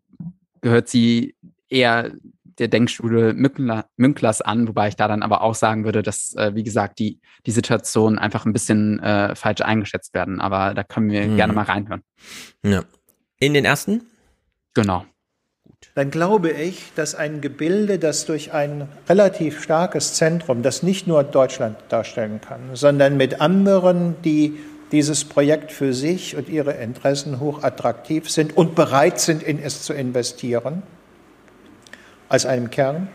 gehört 0.63 0.89
sie 0.89 1.37
eher 1.69 2.11
der 2.59 2.69
Denkschule 2.69 3.35
Münkler, 3.35 3.87
Münklers 3.97 4.41
an, 4.41 4.69
wobei 4.69 4.89
ich 4.89 4.97
da 4.97 5.09
dann 5.09 5.23
aber 5.23 5.43
auch 5.43 5.55
sagen 5.55 5.85
würde, 5.85 6.03
dass, 6.03 6.35
äh, 6.35 6.55
wie 6.55 6.63
gesagt, 6.63 6.99
die, 6.99 7.21
die 7.45 7.51
Situation 7.51 8.19
einfach 8.19 8.47
ein 8.47 8.53
bisschen 8.53 8.99
äh, 9.01 9.35
falsch 9.35 9.61
eingeschätzt 9.61 10.15
werden. 10.15 10.41
Aber 10.41 10.75
da 10.75 10.83
können 10.83 11.11
wir 11.11 11.25
hm. 11.25 11.37
gerne 11.37 11.53
mal 11.53 11.65
reinhören. 11.65 12.03
Ja. 12.65 12.83
In 13.39 13.55
den 13.55 13.65
ersten? 13.65 14.03
Genau. 14.75 15.05
Dann 15.95 16.11
glaube 16.11 16.51
ich, 16.51 16.93
dass 16.95 17.15
ein 17.15 17.41
Gebilde, 17.41 17.99
das 17.99 18.27
durch 18.27 18.53
ein 18.53 18.89
relativ 19.09 19.63
starkes 19.63 20.15
Zentrum, 20.15 20.63
das 20.63 20.83
nicht 20.83 21.07
nur 21.07 21.25
Deutschland 21.25 21.77
darstellen 21.89 22.41
kann, 22.41 22.61
sondern 22.75 23.17
mit 23.17 23.41
anderen, 23.41 24.21
die 24.23 24.59
dieses 24.93 25.25
Projekt 25.25 25.73
für 25.73 25.93
sich 25.93 26.37
und 26.37 26.49
ihre 26.49 26.73
Interessen 26.73 27.41
hoch 27.41 27.63
attraktiv 27.63 28.31
sind 28.31 28.57
und 28.57 28.75
bereit 28.75 29.19
sind, 29.19 29.43
in 29.43 29.59
es 29.59 29.83
zu 29.83 29.93
investieren, 29.93 30.83
als 32.29 32.47
einem 32.47 32.71
Kern. 32.71 33.09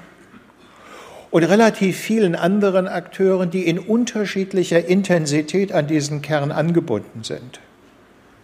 Und 1.29 1.43
relativ 1.43 1.97
vielen 1.97 2.35
anderen 2.35 2.87
Akteuren, 2.87 3.49
die 3.49 3.65
in 3.65 3.79
unterschiedlicher 3.79 4.85
Intensität 4.85 5.71
an 5.71 5.87
diesen 5.87 6.21
Kern 6.21 6.51
angebunden 6.51 7.23
sind, 7.23 7.61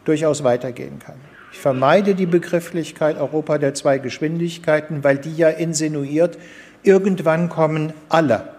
durchaus 0.06 0.44
weitergehen 0.44 1.00
kann. 1.00 1.16
Ich 1.52 1.60
vermeide 1.60 2.16
die 2.16 2.26
Begrifflichkeit 2.26 3.18
Europa 3.18 3.58
der 3.58 3.74
zwei 3.74 3.98
Geschwindigkeiten, 3.98 5.04
weil 5.04 5.18
die 5.18 5.36
ja 5.36 5.50
insinuiert, 5.50 6.38
irgendwann 6.84 7.50
kommen 7.50 7.94
alle 8.10 8.50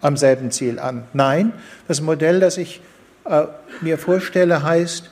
am 0.00 0.16
selben 0.16 0.50
Ziel 0.50 0.78
an. 0.78 1.04
Nein, 1.12 1.52
das 1.88 2.00
Modell, 2.00 2.40
das 2.40 2.58
ich 2.58 2.80
äh, 3.24 3.44
mir 3.80 3.98
vorstelle, 3.98 4.62
heißt, 4.62 5.10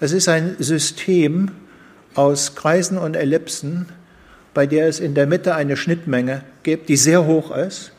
es 0.00 0.12
ist 0.12 0.28
ein 0.28 0.56
System 0.58 1.52
aus 2.14 2.54
Kreisen 2.54 2.98
und 2.98 3.16
Ellipsen, 3.16 3.88
bei 4.54 4.66
der 4.66 4.88
es 4.88 5.00
in 5.00 5.14
der 5.14 5.26
Mitte 5.26 5.54
eine 5.54 5.76
Schnittmenge 5.76 6.42
gibt, 6.62 6.88
die 6.88 6.96
sehr 6.96 7.26
hoch 7.26 7.54
ist, 7.54 7.92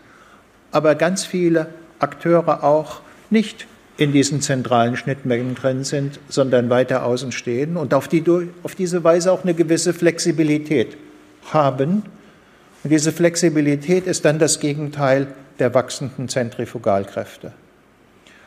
aber 0.72 0.96
ganz 0.96 1.26
viele 1.26 1.68
Akteure 2.00 2.64
auch 2.64 3.02
nicht 3.30 3.68
in 3.98 4.12
diesen 4.12 4.42
zentralen 4.42 4.98
Schnittmengen 4.98 5.56
drin 5.56 5.84
sind, 5.84 6.20
sondern 6.28 6.70
weiter 6.70 7.06
außen 7.06 7.32
stehen 7.32 7.78
und 7.78 7.94
auf, 7.94 8.08
die, 8.08 8.24
auf 8.64 8.76
diese 8.76 9.04
Weise 9.04 9.32
auch 9.32 9.44
eine 9.44 9.54
gewisse 9.54 9.94
Flexibilität 9.94 10.98
haben. 11.52 12.04
Und 12.84 12.90
diese 12.90 13.12
Flexibilität 13.12 14.06
ist 14.06 14.26
dann 14.26 14.38
das 14.38 14.60
Gegenteil 14.60 15.28
der 15.60 15.74
wachsenden 15.74 16.28
Zentrifugalkräfte. 16.28 17.54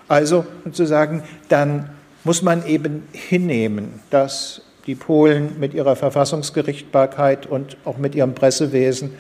Also 0.07 0.47
sozusagen, 0.65 1.23
dann 1.49 1.91
muss 2.25 2.43
man 2.43 2.67
eben 2.67 3.05
hinnehmen, 3.13 4.01
dass 4.11 4.63
die 4.89 4.95
Polen 4.95 5.61
mit 5.61 5.75
ihrer 5.75 5.97
Verfassungsgerichtbarkeit 5.97 7.47
und 7.47 7.77
auch 7.85 7.99
mit 7.99 8.15
ihrem 8.15 8.35
Pressewesen 8.35 9.11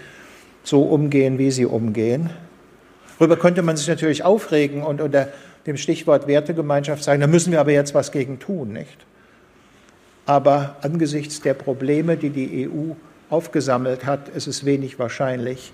so 0.65 0.83
umgehen, 0.83 1.39
wie 1.39 1.51
sie 1.51 1.67
umgehen. 1.67 2.31
Darüber 3.19 3.37
könnte 3.37 3.61
man 3.63 3.77
sich 3.77 3.87
natürlich 3.87 4.25
aufregen 4.25 4.83
und 4.83 5.03
unter 5.03 5.29
dem 5.67 5.77
Stichwort 5.77 6.27
Wertegemeinschaft 6.27 7.05
sagen, 7.05 7.21
da 7.21 7.27
müssen 7.27 7.53
wir 7.53 7.61
aber 7.61 7.73
jetzt 7.73 7.95
was 7.95 8.13
gegen 8.13 8.39
tun, 8.39 8.73
nicht? 8.73 8.97
Aber 10.25 10.77
angesichts 10.81 11.43
der 11.43 11.55
Probleme, 11.55 12.17
die 12.17 12.31
die 12.31 12.69
EU 12.69 12.95
aufgesammelt 13.29 14.07
hat, 14.07 14.31
ist 14.31 14.47
es 14.47 14.65
wenig 14.65 14.99
wahrscheinlich, 14.99 15.73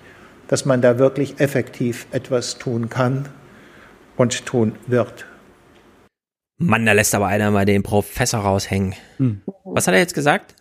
dass 0.49 0.65
man 0.65 0.81
da 0.81 0.99
wirklich 0.99 1.39
effektiv 1.39 2.05
etwas 2.11 2.57
tun 2.57 2.89
kann 2.89 3.29
und 4.17 4.45
tun 4.45 4.75
wird. 4.87 5.25
Mann, 6.57 6.85
da 6.85 6.93
lässt 6.93 7.13
aber 7.15 7.27
einer 7.27 7.51
mal 7.51 7.65
den 7.65 7.83
Professor 7.83 8.39
raushängen. 8.39 8.95
Hm. 9.17 9.41
Was 9.63 9.87
hat 9.87 9.93
er 9.93 9.99
jetzt 9.99 10.15
gesagt? 10.15 10.55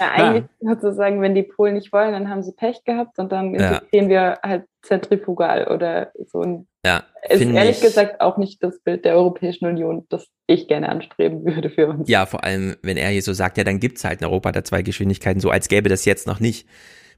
Ja, 0.00 0.12
eigentlich 0.12 0.44
ja. 0.60 0.74
sozusagen, 0.74 1.20
wenn 1.20 1.34
die 1.34 1.42
Polen 1.42 1.74
nicht 1.74 1.92
wollen, 1.92 2.12
dann 2.12 2.30
haben 2.30 2.42
sie 2.42 2.52
Pech 2.52 2.84
gehabt 2.84 3.18
und 3.18 3.30
dann 3.32 3.54
ja. 3.54 3.82
wir 3.92 4.38
halt 4.42 4.64
zentrifugal 4.82 5.68
oder 5.68 6.10
so 6.26 6.40
ein 6.40 6.66
ja, 6.84 7.04
ist 7.28 7.42
ehrlich 7.42 7.76
ich, 7.76 7.82
gesagt 7.82 8.22
auch 8.22 8.38
nicht 8.38 8.62
das 8.62 8.80
Bild 8.80 9.04
der 9.04 9.14
Europäischen 9.14 9.66
Union, 9.66 10.06
das 10.08 10.26
ich 10.46 10.68
gerne 10.68 10.88
anstreben 10.88 11.44
würde 11.44 11.68
für 11.68 11.88
uns. 11.88 12.08
Ja, 12.08 12.24
vor 12.24 12.44
allem, 12.44 12.76
wenn 12.82 12.96
er 12.96 13.10
hier 13.10 13.22
so 13.22 13.34
sagt, 13.34 13.58
ja, 13.58 13.64
dann 13.64 13.80
gibt's 13.80 14.04
halt 14.04 14.22
in 14.22 14.26
Europa 14.26 14.52
der 14.52 14.64
zwei 14.64 14.80
Geschwindigkeiten, 14.80 15.40
so 15.40 15.50
als 15.50 15.68
gäbe 15.68 15.90
das 15.90 16.06
jetzt 16.06 16.26
noch 16.26 16.40
nicht. 16.40 16.66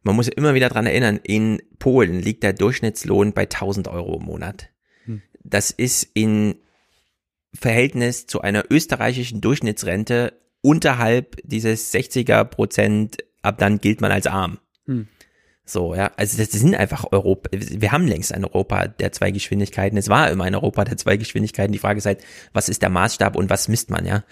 Man 0.02 0.16
muss 0.16 0.26
immer 0.26 0.54
wieder 0.54 0.68
dran 0.68 0.86
erinnern, 0.86 1.20
in 1.22 1.62
Polen 1.78 2.18
liegt 2.18 2.42
der 2.42 2.52
Durchschnittslohn 2.52 3.32
bei 3.32 3.42
1000 3.42 3.86
Euro 3.86 4.16
im 4.16 4.24
Monat. 4.24 4.70
Hm. 5.04 5.22
Das 5.44 5.70
ist 5.70 6.10
in 6.14 6.56
Verhältnis 7.54 8.26
zu 8.26 8.40
einer 8.40 8.64
österreichischen 8.70 9.40
Durchschnittsrente 9.40 10.32
unterhalb 10.62 11.36
dieses 11.44 11.92
60er 11.92 12.44
Prozent, 12.44 13.18
ab 13.42 13.58
dann 13.58 13.78
gilt 13.78 14.00
man 14.00 14.12
als 14.12 14.26
arm. 14.26 14.58
Hm. 14.86 15.08
So, 15.64 15.94
ja, 15.94 16.10
also 16.16 16.38
das 16.38 16.50
sind 16.50 16.74
einfach 16.74 17.06
Europa, 17.12 17.48
wir 17.52 17.92
haben 17.92 18.08
längst 18.08 18.34
ein 18.34 18.44
Europa 18.44 18.88
der 18.88 19.12
zwei 19.12 19.30
Geschwindigkeiten. 19.30 19.96
Es 19.96 20.08
war 20.08 20.28
immer 20.30 20.44
ein 20.44 20.56
Europa 20.56 20.84
der 20.84 20.96
zwei 20.96 21.16
Geschwindigkeiten. 21.16 21.72
Die 21.72 21.78
Frage 21.78 21.98
ist 21.98 22.06
halt, 22.06 22.22
was 22.52 22.68
ist 22.68 22.82
der 22.82 22.88
Maßstab 22.88 23.36
und 23.36 23.48
was 23.48 23.68
misst 23.68 23.88
man, 23.88 24.04
ja? 24.04 24.24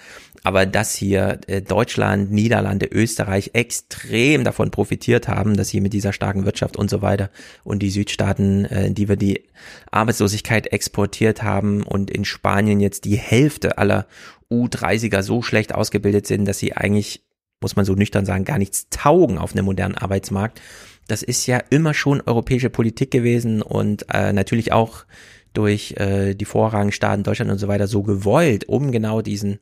Aber 0.42 0.66
dass 0.66 0.94
hier 0.94 1.40
äh, 1.46 1.60
Deutschland, 1.60 2.30
Niederlande, 2.30 2.86
Österreich 2.86 3.50
extrem 3.52 4.44
davon 4.44 4.70
profitiert 4.70 5.28
haben, 5.28 5.56
dass 5.56 5.68
sie 5.68 5.80
mit 5.80 5.92
dieser 5.92 6.12
starken 6.12 6.44
Wirtschaft 6.44 6.76
und 6.76 6.88
so 6.88 7.02
weiter 7.02 7.30
und 7.62 7.82
die 7.82 7.90
Südstaaten, 7.90 8.64
äh, 8.66 8.90
die 8.90 9.08
wir 9.08 9.16
die 9.16 9.44
Arbeitslosigkeit 9.90 10.72
exportiert 10.72 11.42
haben 11.42 11.82
und 11.82 12.10
in 12.10 12.24
Spanien 12.24 12.80
jetzt 12.80 13.04
die 13.04 13.18
Hälfte 13.18 13.78
aller 13.78 14.06
U30er 14.50 15.22
so 15.22 15.42
schlecht 15.42 15.74
ausgebildet 15.74 16.26
sind, 16.26 16.46
dass 16.46 16.58
sie 16.58 16.72
eigentlich, 16.72 17.22
muss 17.60 17.76
man 17.76 17.84
so 17.84 17.94
nüchtern 17.94 18.24
sagen, 18.24 18.44
gar 18.44 18.58
nichts 18.58 18.88
taugen 18.90 19.38
auf 19.38 19.52
einem 19.52 19.66
modernen 19.66 19.94
Arbeitsmarkt. 19.94 20.60
Das 21.06 21.22
ist 21.22 21.46
ja 21.46 21.58
immer 21.70 21.92
schon 21.92 22.20
europäische 22.20 22.70
Politik 22.70 23.10
gewesen 23.10 23.62
und 23.62 24.06
äh, 24.12 24.32
natürlich 24.32 24.72
auch 24.72 25.04
durch 25.52 25.94
äh, 25.96 26.34
die 26.34 26.44
Vorrangstaaten 26.44 27.24
Deutschland 27.24 27.50
und 27.50 27.58
so 27.58 27.68
weiter 27.68 27.86
so 27.86 28.02
gewollt, 28.02 28.68
um 28.68 28.92
genau 28.92 29.20
diesen, 29.20 29.58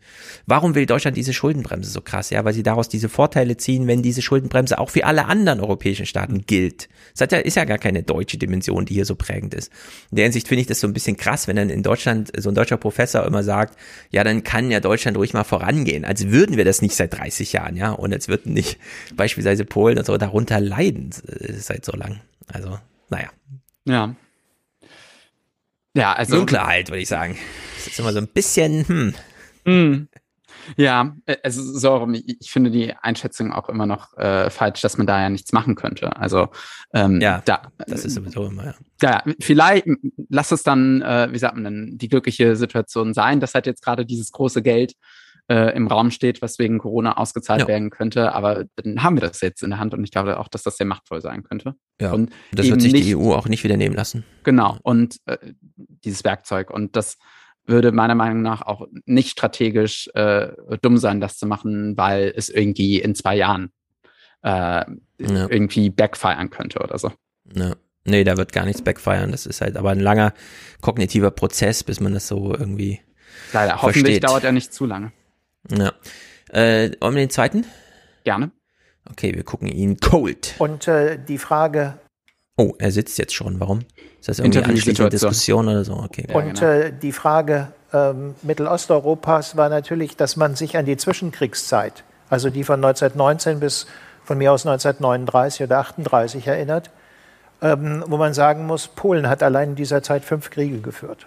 warum 0.47 0.75
will 0.75 0.87
Deutschland 0.87 1.17
diese 1.17 1.33
Schuldenbremse 1.33 1.91
so 1.91 2.01
krass? 2.01 2.31
Ja, 2.31 2.45
weil 2.45 2.53
sie 2.53 2.63
daraus 2.63 2.89
diese 2.89 3.09
Vorteile 3.09 3.57
ziehen, 3.57 3.87
wenn 3.87 4.03
diese 4.03 4.21
Schuldenbremse 4.21 4.79
auch 4.79 4.91
für 4.91 5.05
alle 5.05 5.27
anderen 5.27 5.61
europäischen 5.61 6.07
Staaten 6.07 6.45
gilt. 6.47 6.89
Das 7.17 7.31
ja, 7.31 7.39
ist 7.39 7.57
ja 7.57 7.65
gar 7.65 7.79
keine 7.79 8.03
deutsche 8.03 8.37
Dimension, 8.37 8.85
die 8.85 8.95
hier 8.95 9.07
so 9.07 9.15
prägend 9.15 9.55
ist. 9.55 9.73
In 10.11 10.17
der 10.17 10.25
Hinsicht 10.25 10.49
finde 10.49 10.61
ich 10.61 10.67
das 10.67 10.81
so 10.81 10.87
ein 10.87 10.93
bisschen 10.93 11.17
krass, 11.17 11.49
wenn 11.49 11.57
dann 11.57 11.71
in 11.71 11.83
Deutschland 11.83 12.33
so 12.37 12.51
ein 12.51 12.55
deutscher 12.55 12.77
Professor 12.77 13.25
immer 13.25 13.43
sagt, 13.43 13.79
ja, 14.11 14.25
dann 14.25 14.45
kann 14.45 14.71
ja 14.71 14.81
Deutschland 14.81 15.17
ruhig 15.17 15.33
mal 15.33 15.45
vorangehen, 15.45 16.05
als 16.05 16.29
würden 16.29 16.57
wir 16.57 16.65
das 16.65 16.83
nicht 16.83 16.95
seit 16.95 17.15
30 17.15 17.53
Jahren, 17.55 17.77
ja, 17.77 17.93
und 17.93 18.13
als 18.13 18.29
würden 18.29 18.53
nicht 18.53 18.79
beispielsweise 19.17 19.65
Polen 19.65 19.99
und 19.99 20.07
so 20.07 20.17
darunter 20.19 20.61
leiden 20.61 21.11
äh, 21.27 21.55
seit 21.55 21.85
so 21.85 21.93
lang. 21.93 22.21
Also, 22.47 22.79
naja. 23.09 23.31
Ja, 23.87 24.15
ja, 25.99 26.13
also. 26.13 26.37
Dunkler 26.37 26.67
halt, 26.67 26.89
würde 26.89 27.03
ich 27.03 27.09
sagen. 27.09 27.37
Das 27.77 27.89
ist 27.89 27.99
immer 27.99 28.13
so 28.13 28.19
ein 28.19 28.29
bisschen, 28.29 28.87
hm. 28.87 29.15
Mm. 29.65 30.09
Ja, 30.77 31.17
äh, 31.27 31.37
also 31.43 31.63
so, 31.63 32.09
ich 32.13 32.51
finde 32.51 32.71
die 32.71 32.95
Einschätzung 32.95 33.53
auch 33.53 33.69
immer 33.69 33.87
noch 33.87 34.17
äh, 34.19 34.51
falsch, 34.51 34.81
dass 34.81 34.99
man 34.99 35.07
da 35.07 35.21
ja 35.21 35.31
nichts 35.31 35.53
machen 35.53 35.75
könnte. 35.75 36.17
Also 36.17 36.49
ähm, 36.93 37.21
ja, 37.21 37.43
da, 37.45 37.73
das 37.87 38.05
ist 38.05 38.15
sowieso 38.15 38.47
immer. 38.47 38.65
Ja, 38.65 38.75
ja 39.03 39.35
vielleicht 39.41 39.87
lass 40.29 40.53
es 40.53 40.63
dann, 40.63 41.03
äh, 41.03 41.29
wie 41.31 41.39
sagt 41.39 41.55
man 41.55 41.65
denn, 41.65 41.99
die 41.99 42.09
glückliche 42.09 42.57
Situation 42.57 43.15
sein, 43.15 43.41
dass 43.41 43.55
halt 43.55 43.67
jetzt 43.67 43.83
gerade 43.83 44.05
dieses 44.05 44.33
große 44.33 44.63
Geld 44.63 44.95
äh, 45.49 45.75
im 45.75 45.87
Raum 45.87 46.11
steht, 46.11 46.43
was 46.43 46.59
wegen 46.59 46.79
Corona 46.79 47.17
ausgezahlt 47.17 47.63
ja. 47.63 47.69
werden 47.69 47.91
könnte. 47.91 48.33
Aber 48.33 48.65
dann 48.77 49.03
haben 49.03 49.17
wir 49.17 49.27
das 49.27 49.41
jetzt 49.41 49.63
in 49.63 49.71
der 49.71 49.79
Hand 49.79 49.95
und 49.95 50.05
ich 50.05 50.11
glaube 50.11 50.39
auch, 50.39 50.49
dass 50.49 50.63
das 50.63 50.77
sehr 50.77 50.87
machtvoll 50.87 51.21
sein 51.21 51.43
könnte. 51.43 51.75
Ja, 52.01 52.13
und 52.13 52.31
das 52.53 52.69
wird 52.69 52.83
sich 52.83 52.93
nicht, 52.93 53.07
die 53.07 53.17
EU 53.17 53.33
auch 53.33 53.49
nicht 53.49 53.65
wieder 53.65 53.77
nehmen 53.77 53.97
lassen. 53.97 54.25
Genau, 54.45 54.79
und 54.83 55.17
äh, 55.27 55.39
dieses 55.77 56.25
Werkzeug. 56.25 56.71
Und 56.71 56.97
das 56.97 57.17
würde 57.65 57.93
meiner 57.93 58.15
Meinung 58.15 58.43
nach 58.43 58.63
auch 58.63 58.87
nicht 59.05 59.31
strategisch 59.31 60.09
äh, 60.15 60.49
dumm 60.81 60.99
sein, 60.99 61.21
das 61.21 61.39
zu 61.39 61.47
machen, 61.47 61.97
weil 61.97 62.33
es 62.35 62.49
irgendwie 62.49 63.01
in 63.01 63.15
zwei 63.15 63.37
Jahren 63.37 63.71
äh, 64.43 64.49
ja. 64.49 64.87
irgendwie 65.19 65.91
backfiren 65.91 66.51
könnte 66.51 66.81
oder 66.81 66.99
so. 66.99 67.13
Ja. 67.55 67.75
Nee, 68.05 68.25
da 68.25 68.39
wird 68.39 68.53
gar 68.53 68.65
nichts 68.65 68.81
backfiren. 68.81 69.33
Das 69.33 69.45
ist 69.45 69.61
halt 69.61 69.77
aber 69.77 69.91
ein 69.91 70.01
langer 70.01 70.33
kognitiver 70.81 71.31
Prozess, 71.31 71.85
bis 71.85 72.01
man 72.01 72.15
das 72.15 72.27
so 72.27 72.55
irgendwie. 72.55 73.01
Leider, 73.53 73.83
hoffentlich 73.83 74.03
versteht. 74.03 74.25
dauert 74.25 74.45
er 74.45 74.53
nicht 74.53 74.73
zu 74.73 74.87
lange. 74.87 75.13
Ja. 75.71 75.93
Äh, 76.51 76.91
wollen 77.01 77.15
wir 77.15 77.23
den 77.23 77.31
zweiten? 77.31 77.65
Gerne. 78.25 78.51
Okay, 79.11 79.35
wir 79.35 79.45
gucken 79.45 79.69
ihn 79.69 79.99
cold. 80.01 80.55
Und 80.59 80.89
äh, 80.89 81.19
die 81.19 81.39
Frage. 81.39 81.95
Oh, 82.57 82.75
er 82.79 82.91
sitzt 82.91 83.19
jetzt 83.19 83.35
schon. 83.35 83.61
Warum? 83.61 83.81
Ist 84.21 84.29
das 84.29 84.39
irgendwie 84.39 84.63
anschließende 84.63 85.11
Diskussion 85.11 85.69
oder 85.69 85.85
so? 85.85 85.95
Okay. 85.95 86.27
Ja, 86.29 86.37
Und 86.37 86.61
genau. 86.61 86.67
äh, 86.67 86.93
die 86.93 87.13
Frage 87.13 87.69
ähm, 87.93 88.35
Mittelosteuropas 88.43 89.57
war 89.57 89.69
natürlich, 89.69 90.17
dass 90.17 90.37
man 90.37 90.57
sich 90.57 90.77
an 90.77 90.85
die 90.85 90.97
Zwischenkriegszeit, 90.97 92.05
also 92.29 92.51
die 92.51 92.65
von 92.65 92.85
1919 92.85 93.61
bis 93.61 93.87
von 94.25 94.39
mir 94.39 94.53
aus 94.53 94.67
1939 94.67 95.63
oder 95.65 95.79
38 95.79 96.47
erinnert, 96.47 96.91
ähm, 97.63 98.05
wo 98.07 98.19
man 98.19 98.35
sagen 98.35 98.67
muss, 98.67 98.89
Polen 98.89 99.29
hat 99.29 99.43
allein 99.43 99.71
in 99.71 99.75
dieser 99.77 100.03
Zeit 100.03 100.25
fünf 100.25 100.51
Kriege 100.51 100.81
geführt. 100.81 101.27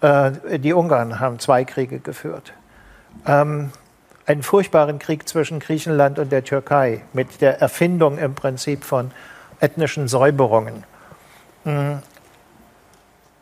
Äh, 0.00 0.58
die 0.58 0.72
Ungarn 0.72 1.20
haben 1.20 1.38
zwei 1.38 1.64
Kriege 1.64 2.00
geführt 2.00 2.52
ähm, 3.26 3.70
einen 4.26 4.42
furchtbaren 4.42 4.98
Krieg 4.98 5.28
zwischen 5.28 5.60
Griechenland 5.60 6.18
und 6.18 6.30
der 6.30 6.44
Türkei 6.44 7.02
mit 7.12 7.40
der 7.40 7.60
Erfindung 7.60 8.18
im 8.18 8.34
Prinzip 8.34 8.84
von 8.84 9.10
ethnischen 9.58 10.08
Säuberungen. 10.08 10.84
Mm. 11.64 11.96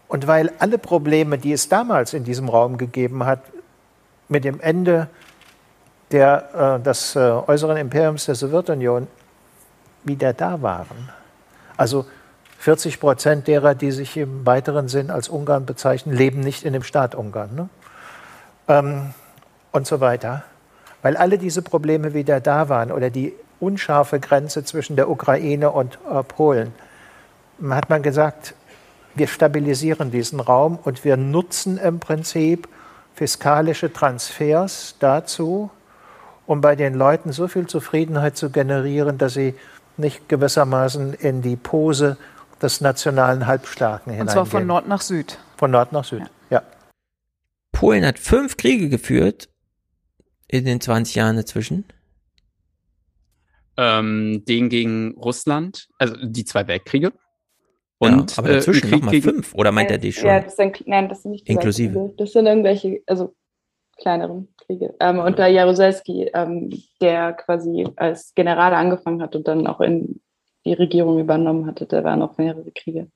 Und 0.09 0.27
weil 0.27 0.51
alle 0.59 0.79
Probleme, 0.79 1.37
die 1.37 1.53
es 1.53 1.69
damals 1.69 2.15
in 2.15 2.25
diesem 2.25 2.49
Raum 2.49 2.79
gegeben 2.79 3.27
hat, 3.27 3.41
mit 4.29 4.45
dem 4.45 4.61
Ende 4.61 5.09
der, 6.11 6.79
äh, 6.79 6.83
des 6.83 7.15
äh, 7.15 7.19
äußeren 7.19 7.77
Imperiums 7.77 8.25
der 8.25 8.35
Sowjetunion 8.35 9.07
wieder 10.05 10.33
da 10.33 10.63
waren. 10.63 11.11
Also 11.77 12.07
40 12.59 12.99
Prozent 12.99 13.47
derer, 13.47 13.75
die 13.75 13.93
sich 13.93 14.17
im 14.17 14.45
weiteren 14.47 14.89
Sinn 14.89 15.11
als 15.11 15.29
Ungarn 15.29 15.67
bezeichnen, 15.67 16.17
leben 16.17 16.41
nicht 16.41 16.65
in 16.65 16.73
dem 16.73 16.83
Staat 16.83 17.15
Ungarn. 17.15 17.55
Ne? 17.55 17.69
Ähm, 18.69 19.15
und 19.73 19.87
so 19.87 20.01
weiter. 20.01 20.45
Weil 21.03 21.17
alle 21.17 21.39
diese 21.39 21.63
Probleme 21.63 22.15
wieder 22.15 22.41
da 22.41 22.69
waren 22.69 22.91
oder 22.91 23.11
die 23.11 23.35
unscharfe 23.61 24.21
Grenze 24.21 24.65
zwischen 24.65 24.97
der 24.97 25.09
Ukraine 25.09 25.71
und 25.71 25.99
äh, 26.11 26.23
Polen, 26.23 26.73
hat 27.69 27.91
man 27.91 28.03
gesagt, 28.03 28.55
wir 29.15 29.27
stabilisieren 29.27 30.11
diesen 30.11 30.41
Raum 30.41 30.79
und 30.83 31.05
wir 31.05 31.17
nutzen 31.17 31.79
im 31.79 31.99
Prinzip 31.99 32.69
fiskalische 33.15 33.93
Transfers 33.93 34.95
dazu, 35.01 35.71
um 36.47 36.61
bei 36.61 36.77
den 36.77 36.95
Leuten 36.95 37.33
so 37.33 37.49
viel 37.49 37.67
Zufriedenheit 37.67 38.37
zu 38.37 38.51
generieren, 38.51 39.19
dass 39.19 39.35
sie 39.35 39.55
nicht 39.97 40.29
gewissermaßen 40.29 41.15
in 41.15 41.43
die 41.43 41.57
Pose 41.57 42.17
des 42.63 42.81
nationalen 42.81 43.47
Halbstarken 43.47 44.13
hineingehen. 44.13 44.29
Und 44.29 44.33
zwar 44.33 44.47
von 44.47 44.67
Nord 44.67 44.87
nach 44.87 45.01
Süd. 45.01 45.39
Von 45.57 45.73
Nord 45.73 45.93
nach 45.93 46.05
Süd, 46.05 46.21
ja. 46.51 46.59
ja. 46.59 46.63
Polen 47.73 48.07
hat 48.07 48.21
fünf 48.21 48.57
Kriege 48.57 48.89
geführt 48.89 49.49
in 50.49 50.65
den 50.65 50.81
20 50.81 51.15
Jahren 51.15 51.37
dazwischen. 51.37 51.85
Ähm, 53.77 54.45
den 54.47 54.69
gegen 54.69 55.15
Russland, 55.17 55.89
also 55.99 56.17
die 56.21 56.45
zwei 56.45 56.67
Weltkriege. 56.67 57.13
Und, 57.99 58.33
ja, 58.33 58.39
aber 58.39 58.49
dazwischen 58.55 58.89
äh, 58.89 58.97
nochmal 58.97 59.21
fünf, 59.21 59.55
oder 59.55 59.71
meint 59.71 59.91
er 59.91 59.99
die 59.99 60.13
schon? 60.13 60.27
Ja, 60.27 60.41
das 60.41 60.57
sind, 60.57 60.87
nein, 60.87 61.09
das 61.09 61.23
sind 61.23 61.33
nicht 61.33 61.47
die 61.47 61.53
Inklusive. 61.53 61.93
Kriege. 61.93 62.15
Das 62.17 62.33
sind 62.33 62.47
irgendwelche, 62.47 63.03
also 63.07 63.35
kleineren 63.97 64.49
Kriege. 64.57 64.95
Ähm, 65.01 65.19
unter 65.19 65.47
Jaruzelski, 65.47 66.31
ähm, 66.33 66.71
der 67.01 67.35
quasi 67.35 67.87
als 67.97 68.35
General 68.35 68.75
angefangen 68.75 69.23
hat 69.23 69.37
und 69.37 69.47
dann 69.47 69.67
auch 69.67 69.81
in 69.81 70.21
die 70.65 70.73
Regierung 70.73 71.21
übernommen 71.21 71.67
hatte, 71.67 71.87
da 71.87 72.03
waren 72.03 72.23
auch 72.23 72.37
mehrere 72.39 72.71
Kriege 72.73 73.09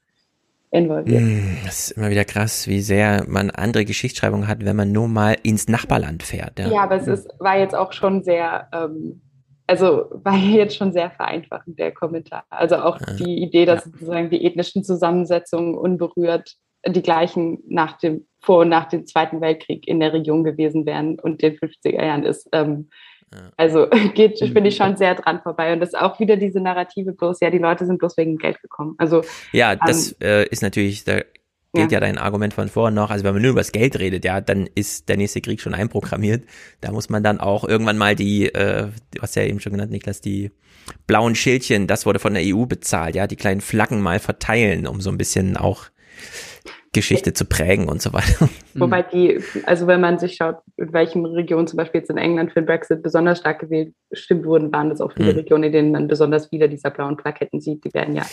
involviert. 0.72 1.22
Mm, 1.22 1.58
das 1.64 1.90
ist 1.90 1.90
immer 1.92 2.10
wieder 2.10 2.24
krass, 2.24 2.66
wie 2.66 2.80
sehr 2.80 3.24
man 3.28 3.50
andere 3.50 3.84
Geschichtsschreibung 3.84 4.48
hat, 4.48 4.64
wenn 4.64 4.74
man 4.74 4.90
nur 4.90 5.06
mal 5.06 5.36
ins 5.42 5.68
Nachbarland 5.68 6.22
fährt. 6.22 6.58
Ja, 6.58 6.68
ja 6.68 6.82
aber 6.82 6.96
es 6.96 7.06
ist, 7.06 7.28
war 7.38 7.58
jetzt 7.58 7.74
auch 7.74 7.92
schon 7.92 8.24
sehr, 8.24 8.68
ähm, 8.72 9.20
also 9.66 10.06
war 10.12 10.36
jetzt 10.36 10.76
schon 10.76 10.92
sehr 10.92 11.10
vereinfachend, 11.10 11.78
der 11.78 11.92
Kommentar. 11.92 12.44
Also 12.48 12.76
auch 12.76 12.98
ja. 13.00 13.12
die 13.14 13.42
Idee, 13.42 13.66
dass 13.66 13.84
ja. 13.84 13.90
sozusagen 13.92 14.30
die 14.30 14.44
ethnischen 14.44 14.82
Zusammensetzungen 14.82 15.74
unberührt 15.74 16.56
die 16.84 17.02
gleichen 17.02 17.62
nach 17.68 17.98
dem, 17.98 18.26
vor 18.40 18.60
und 18.60 18.70
nach 18.70 18.88
dem 18.88 19.06
Zweiten 19.06 19.40
Weltkrieg 19.40 19.86
in 19.86 20.00
der 20.00 20.12
Region 20.12 20.42
gewesen 20.42 20.84
wären 20.84 21.20
und 21.20 21.42
den 21.42 21.54
50er 21.54 22.04
Jahren 22.04 22.24
ist. 22.24 22.48
Ähm, 22.50 22.88
also 23.56 23.88
geht, 24.14 24.38
bin 24.54 24.64
ich 24.64 24.76
schon 24.76 24.96
sehr 24.96 25.14
dran 25.14 25.40
vorbei. 25.42 25.72
Und 25.72 25.80
das 25.80 25.90
ist 25.90 25.98
auch 25.98 26.18
wieder 26.20 26.36
diese 26.36 26.60
Narrative 26.60 27.12
bloß, 27.12 27.40
ja, 27.40 27.50
die 27.50 27.58
Leute 27.58 27.86
sind 27.86 27.98
bloß 27.98 28.16
wegen 28.16 28.38
Geld 28.38 28.60
gekommen. 28.60 28.94
Also 28.98 29.22
Ja, 29.52 29.76
das 29.76 30.12
ähm, 30.20 30.28
äh, 30.28 30.44
ist 30.48 30.62
natürlich, 30.62 31.04
da 31.04 31.20
geht 31.74 31.90
ja. 31.90 31.96
ja 31.96 32.00
dein 32.00 32.18
Argument 32.18 32.52
von 32.54 32.68
vorhin 32.68 32.94
noch. 32.94 33.10
Also 33.10 33.24
wenn 33.24 33.32
man 33.32 33.42
nur 33.42 33.52
über 33.52 33.60
das 33.60 33.72
Geld 33.72 33.98
redet, 33.98 34.24
ja, 34.24 34.40
dann 34.40 34.68
ist 34.74 35.08
der 35.08 35.16
nächste 35.16 35.40
Krieg 35.40 35.60
schon 35.60 35.74
einprogrammiert. 35.74 36.44
Da 36.80 36.92
muss 36.92 37.08
man 37.08 37.22
dann 37.22 37.40
auch 37.40 37.66
irgendwann 37.66 37.98
mal 37.98 38.14
die, 38.14 38.52
äh, 38.52 38.88
du 39.14 39.22
hast 39.22 39.36
ja 39.36 39.42
eben 39.42 39.60
schon 39.60 39.72
genannt, 39.72 39.90
Niklas, 39.90 40.20
die 40.20 40.50
blauen 41.06 41.34
Schildchen, 41.34 41.86
das 41.86 42.06
wurde 42.06 42.18
von 42.18 42.34
der 42.34 42.42
EU 42.44 42.66
bezahlt, 42.66 43.14
ja, 43.14 43.26
die 43.26 43.36
kleinen 43.36 43.60
Flaggen 43.60 44.00
mal 44.00 44.18
verteilen, 44.18 44.86
um 44.86 45.00
so 45.00 45.10
ein 45.10 45.18
bisschen 45.18 45.56
auch 45.56 45.86
Geschichte 46.92 47.32
zu 47.32 47.46
prägen 47.46 47.88
und 47.88 48.02
so 48.02 48.12
weiter. 48.12 48.48
Wobei 48.74 49.02
die, 49.02 49.42
also 49.64 49.86
wenn 49.86 50.00
man 50.00 50.18
sich 50.18 50.36
schaut, 50.36 50.58
in 50.76 50.92
welchen 50.92 51.24
Regionen 51.24 51.66
zum 51.66 51.78
Beispiel 51.78 52.00
jetzt 52.00 52.10
in 52.10 52.18
England 52.18 52.52
für 52.52 52.60
den 52.60 52.66
Brexit 52.66 53.02
besonders 53.02 53.38
stark 53.38 53.60
gewählt 53.60 53.94
stimmt 54.12 54.44
wurden, 54.44 54.70
waren 54.72 54.90
das 54.90 55.00
auch 55.00 55.12
viele 55.12 55.32
mhm. 55.32 55.38
Regionen, 55.38 55.64
in 55.64 55.72
denen 55.72 55.92
man 55.92 56.06
besonders 56.06 56.52
wieder 56.52 56.68
dieser 56.68 56.90
blauen 56.90 57.16
Plaketten 57.16 57.60
sieht. 57.60 57.84
Die 57.84 57.94
werden 57.94 58.14
ja 58.14 58.26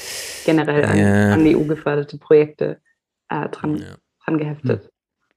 generell 0.45 0.83
an, 0.83 0.97
ja. 0.97 1.33
an 1.33 1.47
EU 1.47 1.63
geförderte 1.63 2.17
Projekte 2.17 2.81
äh, 3.29 3.47
dran, 3.47 3.77
ja. 3.77 3.95
dran 4.25 4.37
geheftet. 4.37 4.89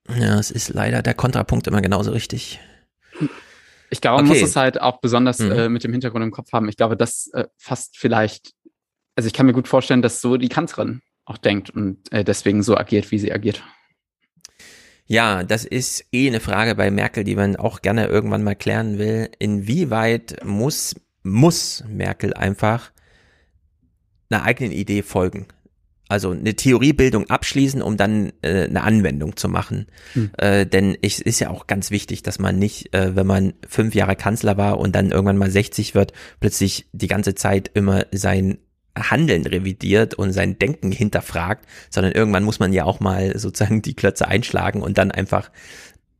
Ja, 0.09 0.39
es 0.41 0.51
ist 0.51 0.71
leider 0.75 1.01
der 1.01 1.15
Kontrapunkt 1.15 1.69
immer 1.69 1.81
genauso 1.81 2.11
richtig. 2.11 2.59
Ich 3.91 4.01
glaube, 4.01 4.23
man 4.23 4.31
okay. 4.31 4.41
muss 4.41 4.51
es 4.51 4.57
halt 4.57 4.81
auch 4.81 5.01
besonders 5.01 5.39
mhm. 5.39 5.53
äh, 5.53 5.69
mit 5.69 5.85
dem 5.85 5.93
Hintergrund 5.93 6.25
im 6.25 6.33
Kopf 6.33 6.53
haben. 6.53 6.69
Ich 6.69 6.77
glaube, 6.77 6.97
das 6.97 7.31
äh, 7.35 7.45
fast 7.57 7.97
vielleicht, 7.97 8.53
also 9.15 9.29
ich 9.29 9.33
kann 9.33 9.47
mir 9.47 9.53
gut 9.53 9.69
vorstellen, 9.69 10.03
dass 10.03 10.21
so 10.21 10.37
die 10.37 10.49
Kanzlerin 10.49 11.03
auch 11.33 11.39
denkt 11.39 11.71
und 11.71 11.99
äh, 12.13 12.25
deswegen 12.25 12.63
so 12.63 12.77
agiert, 12.77 13.11
wie 13.11 13.19
sie 13.19 13.33
agiert. 13.33 13.63
Ja, 15.07 15.43
das 15.43 15.65
ist 15.65 16.05
eh 16.13 16.29
eine 16.29 16.41
Frage 16.41 16.75
bei 16.75 16.91
Merkel, 16.91 17.25
die 17.25 17.35
man 17.35 17.57
auch 17.57 17.83
gerne 17.83 18.07
irgendwann 18.07 18.45
mal 18.45 18.55
klären 18.55 18.99
will. 18.99 19.31
Inwieweit 19.39 20.45
muss, 20.45 20.95
muss 21.23 21.85
Merkel 21.89 22.35
einfach 22.35 22.93
einer 24.31 24.45
eigenen 24.45 24.73
Idee 24.73 25.03
folgen? 25.03 25.47
Also 26.09 26.31
eine 26.31 26.55
Theoriebildung 26.55 27.31
abschließen, 27.31 27.81
um 27.81 27.97
dann 27.97 28.33
äh, 28.43 28.65
eine 28.65 28.83
Anwendung 28.83 29.37
zu 29.37 29.49
machen. 29.49 29.87
Hm. 30.13 30.31
Äh, 30.37 30.67
denn 30.67 30.97
es 31.01 31.21
ist 31.21 31.41
ja 31.41 31.49
auch 31.49 31.67
ganz 31.67 31.91
wichtig, 31.91 32.23
dass 32.23 32.39
man 32.39 32.59
nicht, 32.59 32.95
äh, 32.95 33.17
wenn 33.17 33.27
man 33.27 33.55
fünf 33.67 33.95
Jahre 33.95 34.15
Kanzler 34.15 34.59
war 34.59 34.79
und 34.79 34.95
dann 34.95 35.11
irgendwann 35.11 35.39
mal 35.39 35.51
60 35.51 35.95
wird, 35.95 36.13
plötzlich 36.39 36.87
die 36.93 37.07
ganze 37.07 37.35
Zeit 37.35 37.71
immer 37.73 38.05
sein 38.13 38.59
Handeln 38.97 39.47
revidiert 39.47 40.15
und 40.15 40.33
sein 40.33 40.59
Denken 40.59 40.93
hinterfragt, 40.93 41.67
sondern 41.91 42.13
irgendwann 42.13 42.45
muss 42.45 42.59
man 42.59 42.73
ja 42.73 42.85
auch 42.85 43.01
mal 43.01 43.39
sozusagen 43.39 43.83
die 43.83 43.95
Klötze 43.95 44.29
einschlagen 44.29 44.83
und 44.83 44.99
dann 44.99 45.11
einfach 45.11 45.51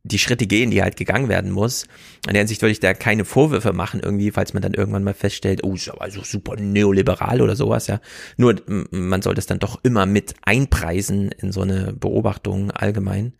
die 0.05 0.19
Schritte 0.19 0.47
gehen, 0.47 0.69
die 0.69 0.83
halt 0.83 0.97
gegangen 0.97 1.29
werden 1.29 1.49
muss. 1.49 1.83
In 2.27 2.33
der 2.33 2.41
Hinsicht 2.41 2.61
würde 2.61 2.73
ich 2.73 2.81
da 2.81 2.93
keine 2.93 3.23
Vorwürfe 3.23 3.71
machen, 3.71 4.01
irgendwie, 4.01 4.31
falls 4.31 4.53
man 4.53 4.61
dann 4.61 4.73
irgendwann 4.73 5.03
mal 5.03 5.13
feststellt, 5.13 5.63
oh, 5.63 5.75
ist 5.75 5.89
aber 5.89 6.11
so 6.11 6.21
super 6.23 6.57
neoliberal 6.57 7.41
oder 7.41 7.55
sowas, 7.55 7.87
ja. 7.87 8.01
Nur, 8.35 8.55
man 8.91 9.21
sollte 9.21 9.39
es 9.39 9.45
dann 9.45 9.59
doch 9.59 9.79
immer 9.83 10.05
mit 10.05 10.35
einpreisen 10.41 11.31
in 11.31 11.53
so 11.53 11.61
eine 11.61 11.93
Beobachtung 11.93 12.71
allgemein. 12.71 13.33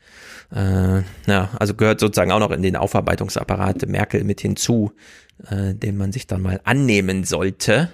Äh, 0.56 1.02
ja, 1.28 1.50
also 1.60 1.74
gehört 1.74 2.00
sozusagen 2.00 2.32
auch 2.32 2.40
noch 2.40 2.52
in 2.52 2.62
den 2.62 2.78
Aufarbeitungsapparat 2.78 3.86
Merkel 3.88 4.24
mit 4.24 4.40
hinzu, 4.40 4.94
äh, 5.50 5.74
den 5.74 5.98
man 5.98 6.14
sich 6.14 6.28
dann 6.28 6.42
mal 6.42 6.62
annehmen 6.64 7.26
sollte 7.26 7.90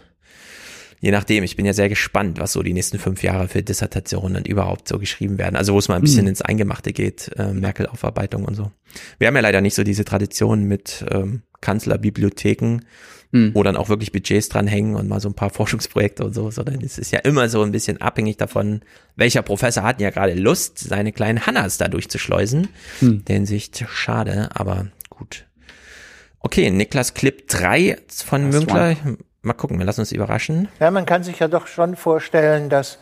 je 0.99 1.11
nachdem, 1.11 1.43
ich 1.43 1.55
bin 1.55 1.65
ja 1.65 1.73
sehr 1.73 1.89
gespannt, 1.89 2.39
was 2.39 2.53
so 2.53 2.63
die 2.63 2.73
nächsten 2.73 2.99
fünf 2.99 3.23
Jahre 3.23 3.47
für 3.47 3.63
Dissertationen 3.63 4.33
dann 4.33 4.45
überhaupt 4.45 4.87
so 4.87 4.99
geschrieben 4.99 5.37
werden. 5.37 5.55
Also 5.55 5.73
wo 5.73 5.79
es 5.79 5.87
mal 5.87 5.95
ein 5.95 6.01
bisschen 6.01 6.23
mhm. 6.23 6.29
ins 6.29 6.41
Eingemachte 6.41 6.93
geht, 6.93 7.31
äh, 7.37 7.53
Merkel-Aufarbeitung 7.53 8.45
und 8.45 8.55
so. 8.55 8.71
Wir 9.17 9.27
haben 9.27 9.35
ja 9.35 9.41
leider 9.41 9.61
nicht 9.61 9.75
so 9.75 9.83
diese 9.83 10.05
Tradition 10.05 10.63
mit 10.63 11.05
ähm, 11.09 11.43
Kanzlerbibliotheken, 11.61 12.81
mhm. 13.31 13.51
wo 13.53 13.63
dann 13.63 13.77
auch 13.77 13.89
wirklich 13.89 14.11
Budgets 14.11 14.49
dranhängen 14.49 14.95
und 14.95 15.07
mal 15.07 15.19
so 15.19 15.29
ein 15.29 15.35
paar 15.35 15.49
Forschungsprojekte 15.53 16.25
und 16.25 16.33
so, 16.33 16.51
sondern 16.51 16.81
es 16.81 16.97
ist 16.97 17.11
ja 17.11 17.19
immer 17.19 17.49
so 17.49 17.61
ein 17.61 17.71
bisschen 17.71 18.01
abhängig 18.01 18.37
davon, 18.37 18.81
welcher 19.15 19.41
Professor 19.41 19.83
hat 19.83 20.01
ja 20.01 20.09
gerade 20.09 20.33
Lust, 20.33 20.79
seine 20.79 21.11
kleinen 21.11 21.45
Hannas 21.45 21.77
da 21.77 21.87
durchzuschleusen. 21.87 22.67
Mhm. 23.01 23.25
Der 23.25 23.35
Hinsicht 23.35 23.85
schade, 23.89 24.49
aber 24.53 24.87
gut. 25.09 25.45
Okay, 26.41 26.69
Niklas 26.71 27.13
Clip 27.13 27.47
3 27.47 27.97
von 28.09 28.49
Münkler. 28.49 28.95
Mal 29.49 29.55
gucken, 29.55 29.79
wir 29.79 29.85
lassen 29.87 30.01
uns 30.01 30.11
überraschen. 30.11 30.67
Ja, 30.79 30.91
man 30.91 31.07
kann 31.07 31.23
sich 31.23 31.39
ja 31.39 31.47
doch 31.47 31.65
schon 31.65 31.95
vorstellen, 31.95 32.69
dass 32.69 32.99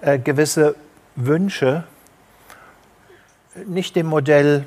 äh, 0.00 0.18
gewisse 0.18 0.74
Wünsche 1.16 1.84
nicht 3.66 3.94
dem 3.94 4.06
Modell 4.06 4.64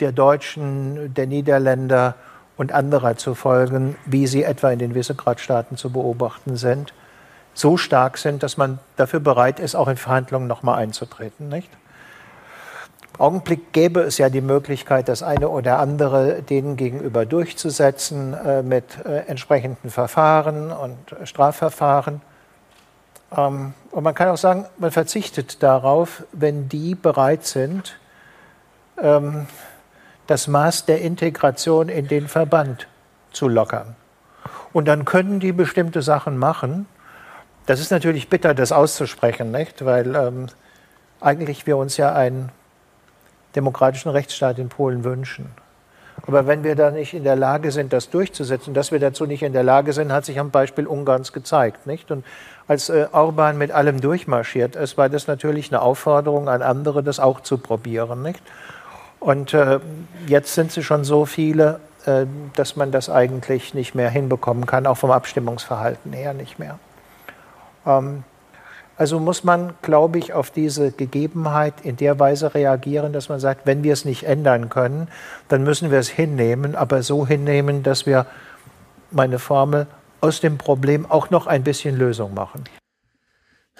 der 0.00 0.10
Deutschen, 0.10 1.14
der 1.14 1.28
Niederländer 1.28 2.16
und 2.56 2.72
anderer 2.72 3.18
zu 3.18 3.36
folgen, 3.36 3.94
wie 4.04 4.26
sie 4.26 4.42
etwa 4.42 4.72
in 4.72 4.80
den 4.80 4.96
Visegrad-Staaten 4.96 5.76
zu 5.76 5.90
beobachten 5.90 6.56
sind, 6.56 6.92
so 7.54 7.76
stark 7.76 8.18
sind, 8.18 8.42
dass 8.42 8.56
man 8.56 8.80
dafür 8.96 9.20
bereit 9.20 9.60
ist, 9.60 9.76
auch 9.76 9.86
in 9.86 9.96
Verhandlungen 9.96 10.48
nochmal 10.48 10.80
einzutreten. 10.80 11.48
Nicht? 11.48 11.70
Augenblick 13.20 13.74
gäbe 13.74 14.00
es 14.00 14.16
ja 14.16 14.30
die 14.30 14.40
Möglichkeit, 14.40 15.08
das 15.08 15.22
eine 15.22 15.50
oder 15.50 15.78
andere 15.78 16.42
denen 16.42 16.78
gegenüber 16.78 17.26
durchzusetzen 17.26 18.32
äh, 18.32 18.62
mit 18.62 19.04
äh, 19.04 19.26
entsprechenden 19.26 19.90
Verfahren 19.90 20.72
und 20.72 20.96
Strafverfahren. 21.24 22.22
Ähm, 23.36 23.74
und 23.90 24.02
man 24.02 24.14
kann 24.14 24.28
auch 24.28 24.38
sagen, 24.38 24.64
man 24.78 24.90
verzichtet 24.90 25.62
darauf, 25.62 26.24
wenn 26.32 26.70
die 26.70 26.94
bereit 26.94 27.44
sind, 27.44 27.98
ähm, 29.02 29.46
das 30.26 30.48
Maß 30.48 30.86
der 30.86 31.02
Integration 31.02 31.90
in 31.90 32.08
den 32.08 32.26
Verband 32.26 32.88
zu 33.32 33.48
lockern. 33.48 33.96
Und 34.72 34.88
dann 34.88 35.04
können 35.04 35.40
die 35.40 35.52
bestimmte 35.52 36.00
Sachen 36.00 36.38
machen. 36.38 36.86
Das 37.66 37.80
ist 37.80 37.90
natürlich 37.90 38.30
bitter, 38.30 38.54
das 38.54 38.72
auszusprechen, 38.72 39.50
nicht? 39.50 39.84
weil 39.84 40.16
ähm, 40.16 40.46
eigentlich 41.20 41.66
wir 41.66 41.76
uns 41.76 41.98
ja 41.98 42.14
ein 42.14 42.50
demokratischen 43.56 44.10
Rechtsstaat 44.10 44.58
in 44.58 44.68
Polen 44.68 45.04
wünschen. 45.04 45.50
Aber 46.26 46.46
wenn 46.46 46.64
wir 46.64 46.76
da 46.76 46.90
nicht 46.90 47.14
in 47.14 47.24
der 47.24 47.36
Lage 47.36 47.72
sind, 47.72 47.92
das 47.92 48.10
durchzusetzen, 48.10 48.74
dass 48.74 48.92
wir 48.92 48.98
dazu 48.98 49.26
nicht 49.26 49.42
in 49.42 49.52
der 49.52 49.62
Lage 49.62 49.92
sind, 49.92 50.12
hat 50.12 50.24
sich 50.24 50.38
am 50.38 50.50
Beispiel 50.50 50.86
Ungarns 50.86 51.32
gezeigt. 51.32 51.86
Nicht? 51.86 52.10
Und 52.10 52.24
als 52.68 52.88
äh, 52.88 53.06
Orban 53.12 53.58
mit 53.58 53.72
allem 53.72 54.00
durchmarschiert 54.00 54.76
ist, 54.76 54.98
war 54.98 55.08
das 55.08 55.26
natürlich 55.26 55.72
eine 55.72 55.82
Aufforderung 55.82 56.48
an 56.48 56.62
andere, 56.62 57.02
das 57.02 57.20
auch 57.20 57.40
zu 57.40 57.58
probieren. 57.58 58.22
Nicht? 58.22 58.42
Und 59.18 59.54
äh, 59.54 59.80
jetzt 60.26 60.54
sind 60.54 60.72
sie 60.72 60.82
schon 60.82 61.04
so 61.04 61.26
viele, 61.26 61.80
äh, 62.06 62.26
dass 62.54 62.76
man 62.76 62.90
das 62.90 63.08
eigentlich 63.10 63.74
nicht 63.74 63.94
mehr 63.94 64.10
hinbekommen 64.10 64.66
kann, 64.66 64.86
auch 64.86 64.98
vom 64.98 65.10
Abstimmungsverhalten 65.10 66.12
her 66.12 66.34
nicht 66.34 66.58
mehr. 66.58 66.78
Ähm, 67.86 68.24
Also 69.00 69.18
muss 69.18 69.44
man, 69.44 69.72
glaube 69.80 70.18
ich, 70.18 70.34
auf 70.34 70.50
diese 70.50 70.92
Gegebenheit 70.92 71.72
in 71.84 71.96
der 71.96 72.18
Weise 72.18 72.54
reagieren, 72.54 73.14
dass 73.14 73.30
man 73.30 73.40
sagt, 73.40 73.64
wenn 73.64 73.82
wir 73.82 73.94
es 73.94 74.04
nicht 74.04 74.24
ändern 74.24 74.68
können, 74.68 75.08
dann 75.48 75.64
müssen 75.64 75.90
wir 75.90 75.98
es 75.98 76.10
hinnehmen, 76.10 76.74
aber 76.74 77.02
so 77.02 77.26
hinnehmen, 77.26 77.82
dass 77.82 78.04
wir 78.04 78.26
meine 79.10 79.38
Formel 79.38 79.86
aus 80.20 80.42
dem 80.42 80.58
Problem 80.58 81.10
auch 81.10 81.30
noch 81.30 81.46
ein 81.46 81.64
bisschen 81.64 81.96
Lösung 81.96 82.34
machen. 82.34 82.64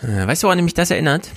Äh, 0.00 0.26
weißt 0.26 0.42
du, 0.42 0.47
woran 0.47 0.65
mich 0.65 0.73
das 0.73 0.90
erinnert? 0.90 1.28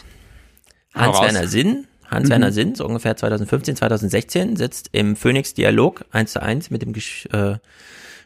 Hans-Werner 0.96 1.50
Sinn, 1.50 1.86
Hans-Werner 2.06 2.52
mhm. 2.52 2.54
Sinn, 2.54 2.76
so 2.76 2.86
ungefähr 2.86 3.18
2015, 3.18 3.76
2016, 3.76 4.56
sitzt 4.56 4.92
im 4.94 5.18
Phoenix-Dialog 5.18 6.06
eins 6.10 6.32
zu 6.32 6.42
eins 6.42 6.70
mit 6.70 6.84
dem 6.84 6.94
äh, 6.94 7.58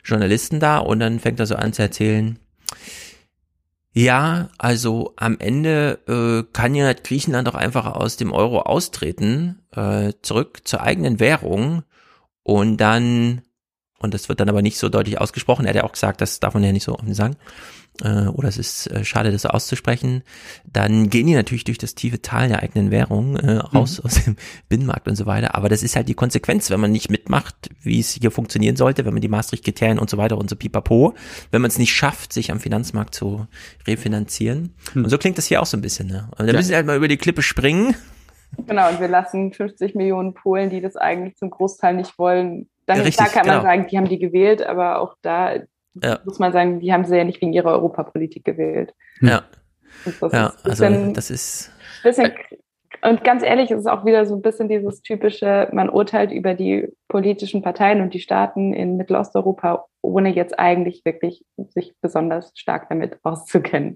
Journalisten 0.03 0.59
da 0.59 0.77
und 0.77 0.99
dann 0.99 1.19
fängt 1.19 1.39
er 1.39 1.47
so 1.47 1.55
an 1.55 1.73
zu 1.73 1.81
erzählen, 1.81 2.37
ja, 3.97 4.49
also 4.59 5.13
am 5.15 5.39
Ende 5.39 5.97
äh, 6.07 6.51
kann 6.53 6.75
ja 6.75 6.93
Griechenland 6.93 7.47
doch 7.47 7.55
einfach 7.55 7.87
aus 7.87 8.15
dem 8.15 8.31
Euro 8.31 8.61
austreten, 8.61 9.63
äh, 9.75 10.13
zurück 10.21 10.67
zur 10.67 10.81
eigenen 10.81 11.19
Währung 11.19 11.81
und 12.43 12.77
dann, 12.77 13.41
und 13.97 14.13
das 14.13 14.29
wird 14.29 14.39
dann 14.39 14.49
aber 14.49 14.61
nicht 14.61 14.77
so 14.77 14.89
deutlich 14.89 15.19
ausgesprochen, 15.19 15.65
er 15.65 15.69
hat 15.69 15.75
ja 15.77 15.83
auch 15.83 15.93
gesagt, 15.93 16.21
das 16.21 16.39
darf 16.39 16.53
man 16.53 16.63
ja 16.63 16.71
nicht 16.71 16.83
so 16.83 16.93
offen 16.93 17.15
sagen, 17.15 17.37
äh, 18.03 18.27
oder 18.27 18.47
es 18.49 18.57
ist 18.57 18.87
äh, 18.87 19.03
schade, 19.03 19.31
das 19.31 19.43
so 19.43 19.49
auszusprechen, 19.49 20.23
dann 20.65 21.09
gehen 21.09 21.27
die 21.27 21.35
natürlich 21.35 21.63
durch 21.63 21.77
das 21.77 21.95
tiefe 21.95 22.21
Tal 22.21 22.47
der 22.47 22.61
eigenen 22.61 22.91
Währung 22.91 23.35
äh, 23.37 23.53
raus 23.57 23.99
mhm. 23.99 24.05
aus 24.05 24.23
dem 24.23 24.35
Binnenmarkt 24.69 25.07
und 25.07 25.15
so 25.15 25.25
weiter. 25.25 25.55
Aber 25.55 25.69
das 25.69 25.83
ist 25.83 25.95
halt 25.95 26.07
die 26.09 26.13
Konsequenz, 26.13 26.69
wenn 26.69 26.79
man 26.79 26.91
nicht 26.91 27.09
mitmacht, 27.09 27.69
wie 27.81 27.99
es 27.99 28.11
hier 28.11 28.31
funktionieren 28.31 28.75
sollte, 28.75 29.05
wenn 29.05 29.13
man 29.13 29.21
die 29.21 29.27
Maastricht-Kriterien 29.27 29.99
und 29.99 30.09
so 30.09 30.17
weiter 30.17 30.37
und 30.37 30.49
so 30.49 30.55
pipapo, 30.55 31.13
wenn 31.51 31.61
man 31.61 31.69
es 31.69 31.77
nicht 31.77 31.93
schafft, 31.93 32.33
sich 32.33 32.51
am 32.51 32.59
Finanzmarkt 32.59 33.15
zu 33.15 33.47
refinanzieren. 33.85 34.73
Mhm. 34.93 35.05
Und 35.05 35.09
so 35.09 35.17
klingt 35.17 35.37
das 35.37 35.45
hier 35.45 35.61
auch 35.61 35.65
so 35.65 35.77
ein 35.77 35.81
bisschen. 35.81 36.07
Ne? 36.07 36.29
Und 36.37 36.47
da 36.47 36.47
ja. 36.47 36.53
müssen 36.53 36.69
sie 36.69 36.75
halt 36.75 36.85
mal 36.85 36.97
über 36.97 37.07
die 37.07 37.17
Klippe 37.17 37.41
springen. 37.41 37.95
Genau, 38.65 38.89
und 38.89 38.99
wir 38.99 39.07
lassen 39.07 39.51
50 39.53 39.95
Millionen 39.95 40.33
Polen, 40.33 40.69
die 40.69 40.81
das 40.81 40.95
eigentlich 40.95 41.35
zum 41.35 41.49
Großteil 41.49 41.95
nicht 41.95 42.17
wollen. 42.17 42.69
Dann 42.85 43.01
richtig, 43.01 43.17
klar 43.17 43.29
kann 43.29 43.45
man 43.45 43.57
genau. 43.57 43.69
sagen, 43.69 43.87
die 43.89 43.97
haben 43.97 44.07
die 44.07 44.19
gewählt, 44.19 44.65
aber 44.65 44.99
auch 44.99 45.15
da 45.21 45.57
ja. 46.03 46.19
muss 46.25 46.39
man 46.39 46.51
sagen, 46.51 46.79
die 46.79 46.91
haben 46.93 47.05
sie 47.05 47.15
ja 47.15 47.23
nicht 47.23 47.41
wegen 47.41 47.53
ihrer 47.53 47.71
Europapolitik 47.71 48.45
gewählt. 48.45 48.93
Ja. 49.21 49.43
ja, 50.31 50.53
also 50.63 51.11
das 51.13 51.29
ist. 51.29 51.71
Bisschen, 52.03 52.31
und 53.01 53.23
ganz 53.23 53.43
ehrlich, 53.43 53.71
es 53.71 53.79
ist 53.79 53.87
auch 53.87 54.05
wieder 54.05 54.25
so 54.25 54.35
ein 54.35 54.41
bisschen 54.41 54.69
dieses 54.69 55.01
typische, 55.01 55.69
man 55.71 55.89
urteilt 55.89 56.31
über 56.31 56.53
die 56.53 56.87
politischen 57.07 57.61
Parteien 57.61 58.01
und 58.01 58.13
die 58.13 58.19
Staaten 58.19 58.73
in 58.73 58.97
Mittelosteuropa, 58.97 59.85
ohne 60.01 60.29
jetzt 60.29 60.57
eigentlich 60.57 61.03
wirklich 61.05 61.43
sich 61.69 61.93
besonders 62.01 62.51
stark 62.55 62.89
damit 62.89 63.17
auszukennen. 63.23 63.95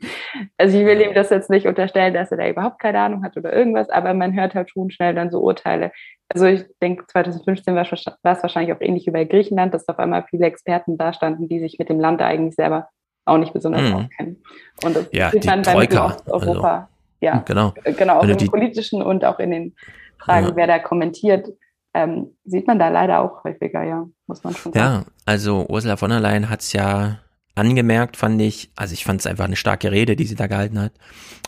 Also 0.57 0.77
ich 0.77 0.85
will 0.85 1.01
ihm 1.01 1.13
das 1.13 1.29
jetzt 1.29 1.49
nicht 1.49 1.67
unterstellen, 1.67 2.13
dass 2.13 2.31
er 2.31 2.37
da 2.37 2.47
überhaupt 2.47 2.79
keine 2.79 2.99
Ahnung 2.99 3.23
hat 3.23 3.37
oder 3.37 3.53
irgendwas, 3.53 3.89
aber 3.89 4.13
man 4.13 4.33
hört 4.33 4.55
halt 4.55 4.69
schon 4.69 4.91
schnell 4.91 5.15
dann 5.15 5.31
so 5.31 5.39
Urteile. 5.39 5.91
Also 6.29 6.45
ich 6.45 6.63
denke, 6.81 7.05
2015 7.07 7.75
war, 7.75 7.83
es 7.83 8.43
wahrscheinlich 8.43 8.75
auch 8.75 8.81
ähnlich 8.81 9.05
wie 9.07 9.11
bei 9.11 9.25
Griechenland, 9.25 9.73
dass 9.73 9.87
auf 9.87 9.99
einmal 9.99 10.25
viele 10.29 10.45
Experten 10.45 10.97
da 10.97 11.13
standen, 11.13 11.47
die 11.47 11.59
sich 11.59 11.77
mit 11.79 11.89
dem 11.89 11.99
Land 11.99 12.21
eigentlich 12.21 12.55
selber 12.55 12.89
auch 13.25 13.37
nicht 13.37 13.53
besonders 13.53 13.81
mhm. 13.81 13.95
auskennen. 13.95 14.43
Und 14.83 14.95
das 14.95 15.09
ja, 15.11 15.29
sieht 15.29 15.45
man 15.45 15.61
bei 15.61 15.75
Mittelosteuropa. 15.75 16.75
Also 16.75 16.90
ja, 17.21 17.39
genau. 17.47 17.73
Äh, 17.83 17.93
genau, 17.93 18.19
auch 18.19 18.23
im 18.23 18.37
politischen 18.47 19.01
und 19.01 19.23
auch 19.23 19.39
in 19.39 19.51
den 19.51 19.75
Fragen, 20.17 20.49
ja. 20.49 20.55
wer 20.55 20.67
da 20.67 20.79
kommentiert, 20.79 21.47
ähm, 21.93 22.35
sieht 22.45 22.67
man 22.67 22.79
da 22.79 22.89
leider 22.89 23.21
auch 23.21 23.43
häufiger, 23.43 23.83
ja, 23.83 24.07
muss 24.27 24.43
man 24.43 24.55
schon 24.55 24.73
sagen. 24.73 25.05
Ja, 25.05 25.05
also 25.25 25.65
Ursula 25.67 25.97
von 25.97 26.09
der 26.09 26.19
Leyen 26.19 26.49
hat 26.49 26.61
es 26.61 26.73
ja 26.73 27.19
angemerkt, 27.55 28.17
fand 28.17 28.41
ich, 28.41 28.71
also 28.75 28.93
ich 28.93 29.03
fand 29.03 29.19
es 29.19 29.27
einfach 29.27 29.45
eine 29.45 29.57
starke 29.57 29.91
Rede, 29.91 30.15
die 30.15 30.25
sie 30.25 30.35
da 30.35 30.47
gehalten 30.47 30.79
hat, 30.79 30.93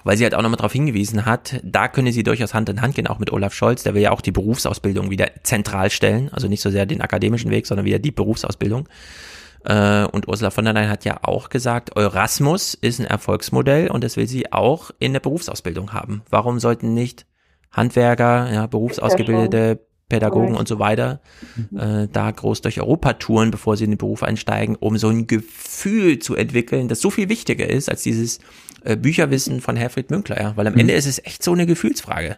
weil 0.04 0.18
sie 0.18 0.24
halt 0.26 0.36
auch 0.36 0.42
nochmal 0.42 0.58
darauf 0.58 0.74
hingewiesen 0.74 1.26
hat, 1.26 1.62
da 1.64 1.88
könne 1.88 2.12
sie 2.12 2.24
durchaus 2.24 2.54
Hand 2.54 2.70
in 2.70 2.82
Hand 2.82 2.96
gehen, 2.96 3.08
auch 3.08 3.20
mit 3.20 3.32
Olaf 3.32 3.54
Scholz, 3.54 3.84
der 3.84 3.94
will 3.94 4.02
ja 4.02 4.12
auch 4.12 4.22
die 4.22 4.32
Berufsausbildung 4.32 5.10
wieder 5.10 5.30
zentral 5.44 5.90
stellen, 5.90 6.30
also 6.34 6.48
nicht 6.48 6.62
so 6.62 6.70
sehr 6.70 6.86
den 6.86 7.02
akademischen 7.02 7.52
Weg, 7.52 7.68
sondern 7.68 7.86
wieder 7.86 8.00
die 8.00 8.12
Berufsausbildung. 8.12 8.88
Äh, 9.66 10.06
und 10.06 10.28
Ursula 10.28 10.52
von 10.52 10.66
der 10.66 10.74
Leyen 10.74 10.90
hat 10.90 11.06
ja 11.06 11.20
auch 11.24 11.50
gesagt, 11.50 11.96
Eurasmus 11.96 12.74
ist 12.74 13.00
ein 13.00 13.06
Erfolgsmodell 13.06 13.90
und 13.90 14.04
das 14.04 14.18
will 14.18 14.28
sie 14.28 14.52
auch 14.52 14.92
in 15.00 15.14
der 15.14 15.20
Berufsausbildung 15.20 15.94
haben. 15.94 16.24
Warum 16.30 16.60
sollten 16.60 16.94
nicht 16.94 17.26
Handwerker, 17.72 18.52
ja, 18.52 18.68
berufsausgebildete 18.68 19.80
Pädagogen 20.10 20.56
und 20.56 20.68
so 20.68 20.78
weiter 20.78 21.22
äh, 21.76 22.08
da 22.12 22.30
groß 22.30 22.62
durch 22.62 22.80
Europa 22.80 23.14
touren, 23.14 23.50
bevor 23.50 23.78
sie 23.78 23.86
in 23.86 23.92
den 23.92 23.98
Beruf 23.98 24.22
einsteigen, 24.22 24.76
um 24.76 24.98
so 24.98 25.10
ein 25.10 25.26
Gefühl 25.26 26.20
zu 26.20 26.36
entwickeln, 26.36 26.88
das 26.88 27.02
so 27.02 27.10
viel 27.10 27.30
wichtiger 27.30 27.68
ist 27.68 27.90
als 27.90 28.04
dieses 28.04 28.40
äh, 28.84 28.96
Bücherwissen 28.96 29.60
von 29.60 29.76
Herfried 29.76 30.12
Münkler, 30.12 30.40
ja, 30.40 30.56
weil 30.56 30.68
am 30.68 30.74
mhm. 30.74 30.82
Ende 30.82 30.94
ist 30.94 31.08
es 31.08 31.26
echt 31.26 31.42
so 31.42 31.54
eine 31.54 31.66
Gefühlsfrage 31.66 32.38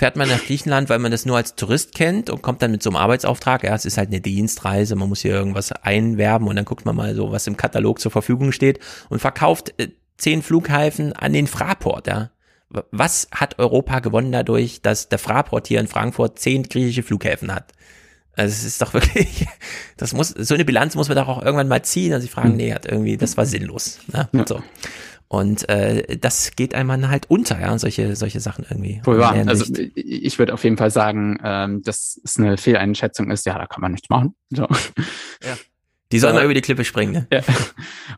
fährt 0.00 0.16
man 0.16 0.30
nach 0.30 0.42
Griechenland, 0.42 0.88
weil 0.88 0.98
man 0.98 1.12
das 1.12 1.26
nur 1.26 1.36
als 1.36 1.56
Tourist 1.56 1.94
kennt 1.94 2.30
und 2.30 2.40
kommt 2.40 2.62
dann 2.62 2.70
mit 2.70 2.82
so 2.82 2.88
einem 2.88 2.96
Arbeitsauftrag. 2.96 3.64
Ja, 3.64 3.74
es 3.74 3.84
ist 3.84 3.98
halt 3.98 4.08
eine 4.08 4.22
Dienstreise, 4.22 4.96
man 4.96 5.10
muss 5.10 5.20
hier 5.20 5.32
irgendwas 5.32 5.72
einwerben 5.72 6.48
und 6.48 6.56
dann 6.56 6.64
guckt 6.64 6.86
man 6.86 6.96
mal 6.96 7.14
so, 7.14 7.32
was 7.32 7.46
im 7.46 7.58
Katalog 7.58 8.00
zur 8.00 8.10
Verfügung 8.10 8.50
steht 8.50 8.80
und 9.10 9.18
verkauft 9.18 9.74
äh, 9.76 9.88
zehn 10.16 10.40
Flughäfen 10.40 11.12
an 11.12 11.34
den 11.34 11.46
Fraport, 11.46 12.06
ja. 12.06 12.30
Was 12.70 13.28
hat 13.30 13.58
Europa 13.58 13.98
gewonnen 13.98 14.32
dadurch, 14.32 14.80
dass 14.80 15.10
der 15.10 15.18
Fraport 15.18 15.66
hier 15.66 15.80
in 15.80 15.86
Frankfurt 15.86 16.38
zehn 16.38 16.62
griechische 16.62 17.02
Flughäfen 17.02 17.54
hat? 17.54 17.72
Also 18.34 18.52
es 18.52 18.64
ist 18.64 18.80
doch 18.80 18.94
wirklich, 18.94 19.46
das 19.98 20.14
muss, 20.14 20.28
so 20.30 20.54
eine 20.54 20.64
Bilanz 20.64 20.94
muss 20.94 21.08
man 21.08 21.18
doch 21.18 21.28
auch 21.28 21.42
irgendwann 21.42 21.68
mal 21.68 21.82
ziehen 21.82 22.14
und 22.14 22.22
sich 22.22 22.30
fragen, 22.30 22.52
hm. 22.52 22.56
nee, 22.56 22.72
hat 22.72 22.86
irgendwie, 22.86 23.18
das 23.18 23.36
war 23.36 23.44
sinnlos. 23.44 23.98
Ne? 24.10 24.30
Ja. 24.32 24.46
So. 24.46 24.62
Und 25.32 25.68
äh, 25.68 26.18
das 26.18 26.56
geht 26.56 26.74
einem 26.74 27.08
halt 27.08 27.30
unter, 27.30 27.60
ja, 27.60 27.78
solche, 27.78 28.16
solche 28.16 28.40
Sachen 28.40 28.66
irgendwie. 28.68 29.00
Wohl 29.04 29.18
wahr. 29.18 29.32
Also 29.46 29.72
ich 29.94 30.40
würde 30.40 30.52
auf 30.52 30.64
jeden 30.64 30.76
Fall 30.76 30.90
sagen, 30.90 31.38
ähm, 31.44 31.82
dass 31.82 32.20
es 32.24 32.36
eine 32.36 32.56
Fehleinschätzung 32.56 33.30
ist, 33.30 33.46
ja, 33.46 33.56
da 33.56 33.66
kann 33.66 33.80
man 33.80 33.92
nichts 33.92 34.10
machen. 34.10 34.34
So. 34.52 34.66
Ja. 35.44 35.56
Die 36.10 36.18
sollen 36.18 36.34
mal 36.34 36.44
über 36.44 36.54
die 36.54 36.60
Klippe 36.60 36.84
springen, 36.84 37.12
ne? 37.12 37.26
Ja. 37.32 37.42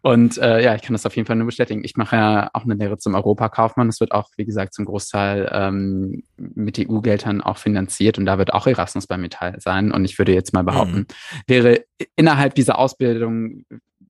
Und 0.01 0.39
äh, 0.39 0.65
ja, 0.65 0.75
ich 0.75 0.81
kann 0.81 0.95
das 0.95 1.05
auf 1.05 1.15
jeden 1.15 1.27
Fall 1.27 1.37
nur 1.37 1.45
bestätigen. 1.45 1.83
Ich 1.85 1.97
mache 1.97 2.17
ja 2.17 2.51
auch 2.55 2.65
eine 2.65 2.73
Lehre 2.73 2.97
zum 2.97 3.15
Europakaufmann. 3.15 3.91
Es 3.91 4.01
wird 4.01 4.13
auch, 4.13 4.31
wie 4.39 4.47
gesagt, 4.47 4.73
zum 4.73 4.87
Großteil 4.87 5.51
ähm, 5.53 6.23
mit 6.39 6.79
EU-Geldern 6.79 7.43
auch 7.43 7.59
finanziert 7.59 8.17
und 8.17 8.25
da 8.25 8.39
wird 8.39 8.55
auch 8.55 8.67
Erasmus 8.67 9.07
bei 9.07 9.19
Metall 9.19 9.61
sein. 9.61 9.93
Und 9.93 10.07
ich 10.07 10.17
würde 10.17 10.33
jetzt 10.33 10.55
mal 10.55 10.65
behaupten, 10.65 11.01
mhm. 11.01 11.07
wäre 11.47 11.85
innerhalb 12.17 12.55
dieser 12.55 12.79
Ausbildung 12.79 13.65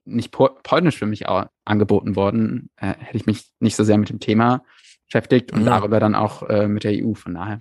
nicht 0.05 0.33
polnisch 0.33 0.99
für 0.99 1.07
mich 1.07 1.29
auch 1.29 1.47
angeboten 1.65 2.17
worden, 2.17 2.71
äh, 2.77 2.95
hätte 2.99 3.17
ich 3.17 3.27
mich 3.27 3.45
nicht 3.61 3.77
so 3.77 3.85
sehr 3.85 3.99
mit 3.99 4.09
dem 4.09 4.21
Thema 4.21 4.63
beschäftigt 5.07 5.53
und 5.53 5.65
ja. 5.65 5.79
darüber 5.79 6.01
dann 6.01 6.15
auch 6.15 6.49
äh, 6.49 6.67
mit 6.67 6.85
der 6.85 6.93
EU, 6.95 7.15
von 7.15 7.35
daher. 7.35 7.59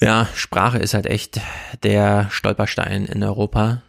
Ja, 0.00 0.26
Sprache 0.34 0.78
ist 0.78 0.94
halt 0.94 1.06
echt 1.06 1.40
der 1.82 2.28
Stolperstein 2.30 3.04
in 3.06 3.22
Europa. 3.22 3.82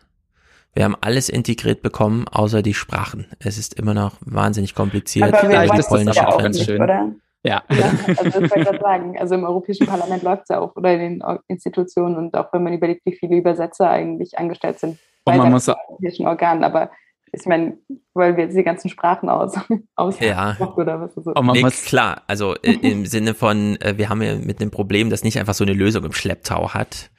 Wir 0.74 0.86
haben 0.86 0.96
alles 1.02 1.30
integriert 1.30 1.82
bekommen, 1.82 2.28
außer 2.28 2.62
die 2.62 2.74
Sprachen. 2.74 3.26
Es 3.40 3.58
ist 3.58 3.74
immer 3.74 3.94
noch 3.94 4.16
wahnsinnig 4.22 4.76
kompliziert. 4.76 5.34
Aber 5.34 5.50
wir 5.50 5.68
das 5.68 5.88
Polnische 5.88 6.20
ja 6.20 6.28
auch 6.28 6.42
nicht, 6.42 6.66
schön. 6.66 6.82
Oder? 6.82 7.12
Ja. 7.44 7.64
ja. 7.70 7.92
Also 8.08 8.24
das 8.24 8.34
wollte 8.36 8.46
ich 8.46 8.66
gerade 8.66 8.80
sagen. 8.80 9.18
Also 9.18 9.36
im 9.36 9.44
Europäischen 9.44 9.88
Parlament 9.88 10.24
läuft 10.24 10.44
es 10.44 10.50
ja 10.50 10.60
auch 10.60 10.76
oder 10.76 10.94
in 10.94 11.00
den 11.00 11.24
Institutionen 11.48 12.16
und 12.16 12.36
auch 12.36 12.54
wenn 12.54 12.64
man 12.64 12.74
überlegt, 12.74 13.06
wie 13.06 13.16
viele 13.16 13.38
Übersetzer 13.38 13.90
eigentlich 13.90 14.38
angestellt 14.38 14.80
sind 14.80 15.00
bei 15.26 15.38
den 15.38 15.54
europäischen 15.54 16.28
Organen. 16.28 16.64
Aber 16.64 16.92
ich 17.34 17.46
meine, 17.46 17.78
weil 18.14 18.36
wir 18.36 18.46
jetzt 18.46 18.58
die 18.58 18.64
ganzen 18.64 18.90
Sprachen 18.90 19.30
aus, 19.30 19.56
aus 19.96 20.20
ja. 20.20 20.58
oder 20.76 21.00
was 21.00 21.16
so. 21.16 21.32
Oh, 21.36 21.42
nee, 21.42 21.64
klar, 21.86 22.24
also 22.28 22.56
äh, 22.56 22.74
im 22.74 23.06
Sinne 23.06 23.34
von, 23.34 23.80
äh, 23.82 23.98
wir 23.98 24.10
haben 24.10 24.22
ja 24.22 24.36
mit 24.36 24.60
dem 24.60 24.72
Problem, 24.72 25.10
das 25.10 25.24
nicht 25.24 25.40
einfach 25.40 25.54
so 25.54 25.64
eine 25.64 25.74
Lösung 25.74 26.04
im 26.04 26.14
Schlepptau 26.14 26.74
hat. 26.74 27.10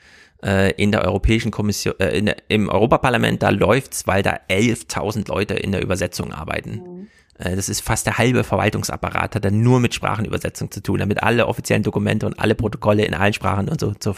Äh, 0.44 0.72
in 0.72 0.90
der 0.90 1.04
Europäischen 1.04 1.52
Kommission, 1.52 1.94
äh, 2.00 2.18
in 2.18 2.26
der, 2.26 2.36
im 2.48 2.68
Europaparlament, 2.68 3.42
da 3.42 3.50
läuft's, 3.50 4.08
weil 4.08 4.22
da 4.24 4.40
11.000 4.50 5.28
Leute 5.28 5.54
in 5.54 5.70
der 5.70 5.82
Übersetzung 5.82 6.32
arbeiten. 6.32 6.70
Mhm. 6.70 7.08
Das 7.38 7.68
ist 7.68 7.80
fast 7.80 8.06
der 8.06 8.18
halbe 8.18 8.44
Verwaltungsapparat, 8.44 9.34
hat 9.34 9.44
dann 9.44 9.62
nur 9.62 9.80
mit 9.80 9.94
Sprachenübersetzung 9.94 10.70
zu 10.70 10.80
tun, 10.80 11.00
damit 11.00 11.24
alle 11.24 11.48
offiziellen 11.48 11.82
Dokumente 11.82 12.26
und 12.26 12.38
alle 12.38 12.54
Protokolle 12.54 13.04
in 13.04 13.14
allen 13.14 13.32
Sprachen 13.32 13.68
und 13.68 13.80
so 13.80 13.94
zur 13.94 14.14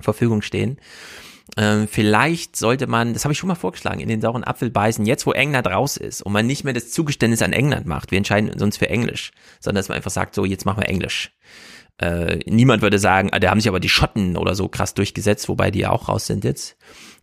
Verfügung 0.00 0.42
stehen. 0.42 0.78
Ähm, 1.56 1.88
vielleicht 1.88 2.56
sollte 2.56 2.86
man, 2.86 3.14
das 3.14 3.24
habe 3.24 3.32
ich 3.32 3.38
schon 3.38 3.48
mal 3.48 3.54
vorgeschlagen, 3.54 4.00
in 4.00 4.08
den 4.08 4.20
sauren 4.20 4.44
Apfel 4.44 4.70
beißen, 4.70 5.06
jetzt 5.06 5.26
wo 5.26 5.32
England 5.32 5.66
raus 5.66 5.96
ist 5.96 6.22
und 6.22 6.32
man 6.32 6.46
nicht 6.46 6.64
mehr 6.64 6.74
das 6.74 6.90
Zugeständnis 6.90 7.42
an 7.42 7.52
England 7.52 7.86
macht, 7.86 8.10
wir 8.10 8.18
entscheiden 8.18 8.50
uns 8.60 8.76
für 8.76 8.88
Englisch, 8.88 9.32
sondern 9.60 9.80
dass 9.80 9.88
man 9.88 9.96
einfach 9.96 10.10
sagt, 10.10 10.34
so 10.34 10.44
jetzt 10.44 10.66
machen 10.66 10.82
wir 10.82 10.88
Englisch. 10.88 11.32
Äh, 12.00 12.38
niemand 12.46 12.80
würde 12.80 12.98
sagen, 13.00 13.30
ah, 13.32 13.40
da 13.40 13.50
haben 13.50 13.60
sich 13.60 13.68
aber 13.68 13.80
die 13.80 13.88
Schotten 13.88 14.36
oder 14.36 14.54
so 14.54 14.68
krass 14.68 14.94
durchgesetzt, 14.94 15.48
wobei 15.48 15.72
die 15.72 15.80
ja 15.80 15.90
auch 15.90 16.08
raus 16.08 16.26
sind 16.26 16.44
jetzt. 16.44 16.76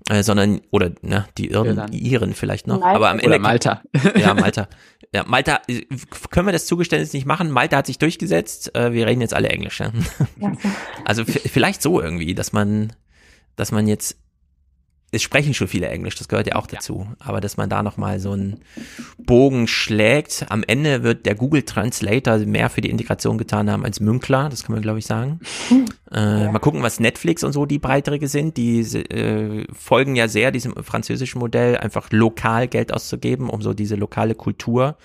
Äh, 0.09 0.21
sondern, 0.21 0.61
oder 0.69 0.91
ne, 1.01 1.25
die 1.37 1.49
Irren, 1.49 1.77
ja, 1.77 1.87
Iren 1.91 2.33
vielleicht 2.33 2.67
noch. 2.67 2.81
Malta. 2.81 2.95
Aber 2.95 3.09
am 3.09 3.17
Ende. 3.17 3.29
Oder 3.29 3.39
Malta. 3.39 3.81
ja, 4.15 4.33
Malta. 4.33 4.67
Ja, 5.13 5.23
Malta, 5.25 5.61
äh, 5.69 5.83
können 6.29 6.45
wir 6.45 6.51
das 6.51 6.65
Zugeständnis 6.65 7.13
nicht 7.13 7.25
machen? 7.25 7.49
Malta 7.49 7.77
hat 7.77 7.85
sich 7.85 7.99
durchgesetzt, 7.99 8.75
äh, 8.75 8.91
wir 8.91 9.07
reden 9.07 9.21
jetzt 9.21 9.33
alle 9.33 9.47
Englisch. 9.47 9.79
Ja? 9.79 9.93
Also 11.05 11.23
vielleicht 11.23 11.81
so 11.81 12.01
irgendwie, 12.01 12.35
dass 12.35 12.51
man 12.51 12.91
dass 13.55 13.71
man 13.71 13.87
jetzt 13.87 14.17
es 15.15 15.23
sprechen 15.23 15.53
schon 15.53 15.67
viele 15.67 15.87
Englisch, 15.87 16.15
das 16.15 16.27
gehört 16.27 16.47
ja 16.47 16.55
auch 16.55 16.67
dazu. 16.67 17.07
Aber 17.19 17.41
dass 17.41 17.57
man 17.57 17.69
da 17.69 17.81
nochmal 17.83 18.19
so 18.19 18.31
einen 18.31 18.59
Bogen 19.17 19.67
schlägt, 19.67 20.45
am 20.49 20.63
Ende 20.67 21.03
wird 21.03 21.25
der 21.25 21.35
Google 21.35 21.63
Translator 21.63 22.37
mehr 22.39 22.69
für 22.69 22.81
die 22.81 22.89
Integration 22.89 23.37
getan 23.37 23.71
haben 23.71 23.85
als 23.85 23.99
Münkler, 23.99 24.49
das 24.49 24.63
kann 24.63 24.73
man 24.73 24.81
glaube 24.81 24.99
ich 24.99 25.05
sagen. 25.05 25.39
Äh, 26.11 26.49
mal 26.49 26.59
gucken, 26.59 26.83
was 26.83 26.99
Netflix 26.99 27.43
und 27.43 27.51
so 27.51 27.65
die 27.65 27.79
Beiträge 27.79 28.27
sind. 28.27 28.55
Die 28.57 28.79
äh, 28.79 29.65
folgen 29.73 30.15
ja 30.15 30.27
sehr 30.27 30.51
diesem 30.51 30.73
französischen 30.81 31.39
Modell, 31.39 31.77
einfach 31.77 32.09
lokal 32.11 32.67
Geld 32.67 32.93
auszugeben, 32.93 33.49
um 33.49 33.61
so 33.61 33.73
diese 33.73 33.95
lokale 33.95 34.35
Kultur. 34.35 34.97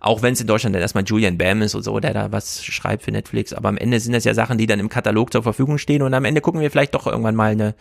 Auch 0.00 0.22
wenn 0.22 0.34
es 0.34 0.40
in 0.40 0.46
Deutschland 0.46 0.74
dann 0.76 0.82
erstmal 0.82 1.04
Julian 1.04 1.38
Bam 1.38 1.62
ist 1.62 1.74
und 1.74 1.82
so, 1.82 1.98
der 1.98 2.12
da 2.12 2.32
was 2.32 2.62
schreibt 2.64 3.02
für 3.02 3.10
Netflix. 3.10 3.52
Aber 3.52 3.70
am 3.70 3.78
Ende 3.78 3.98
sind 3.98 4.12
das 4.12 4.24
ja 4.24 4.34
Sachen, 4.34 4.58
die 4.58 4.66
dann 4.66 4.78
im 4.78 4.90
Katalog 4.90 5.32
zur 5.32 5.42
Verfügung 5.42 5.78
stehen 5.78 6.02
und 6.02 6.14
am 6.14 6.24
Ende 6.24 6.40
gucken 6.40 6.60
wir 6.60 6.70
vielleicht 6.70 6.94
doch 6.94 7.06
irgendwann 7.06 7.34
mal 7.34 7.52
eine 7.52 7.74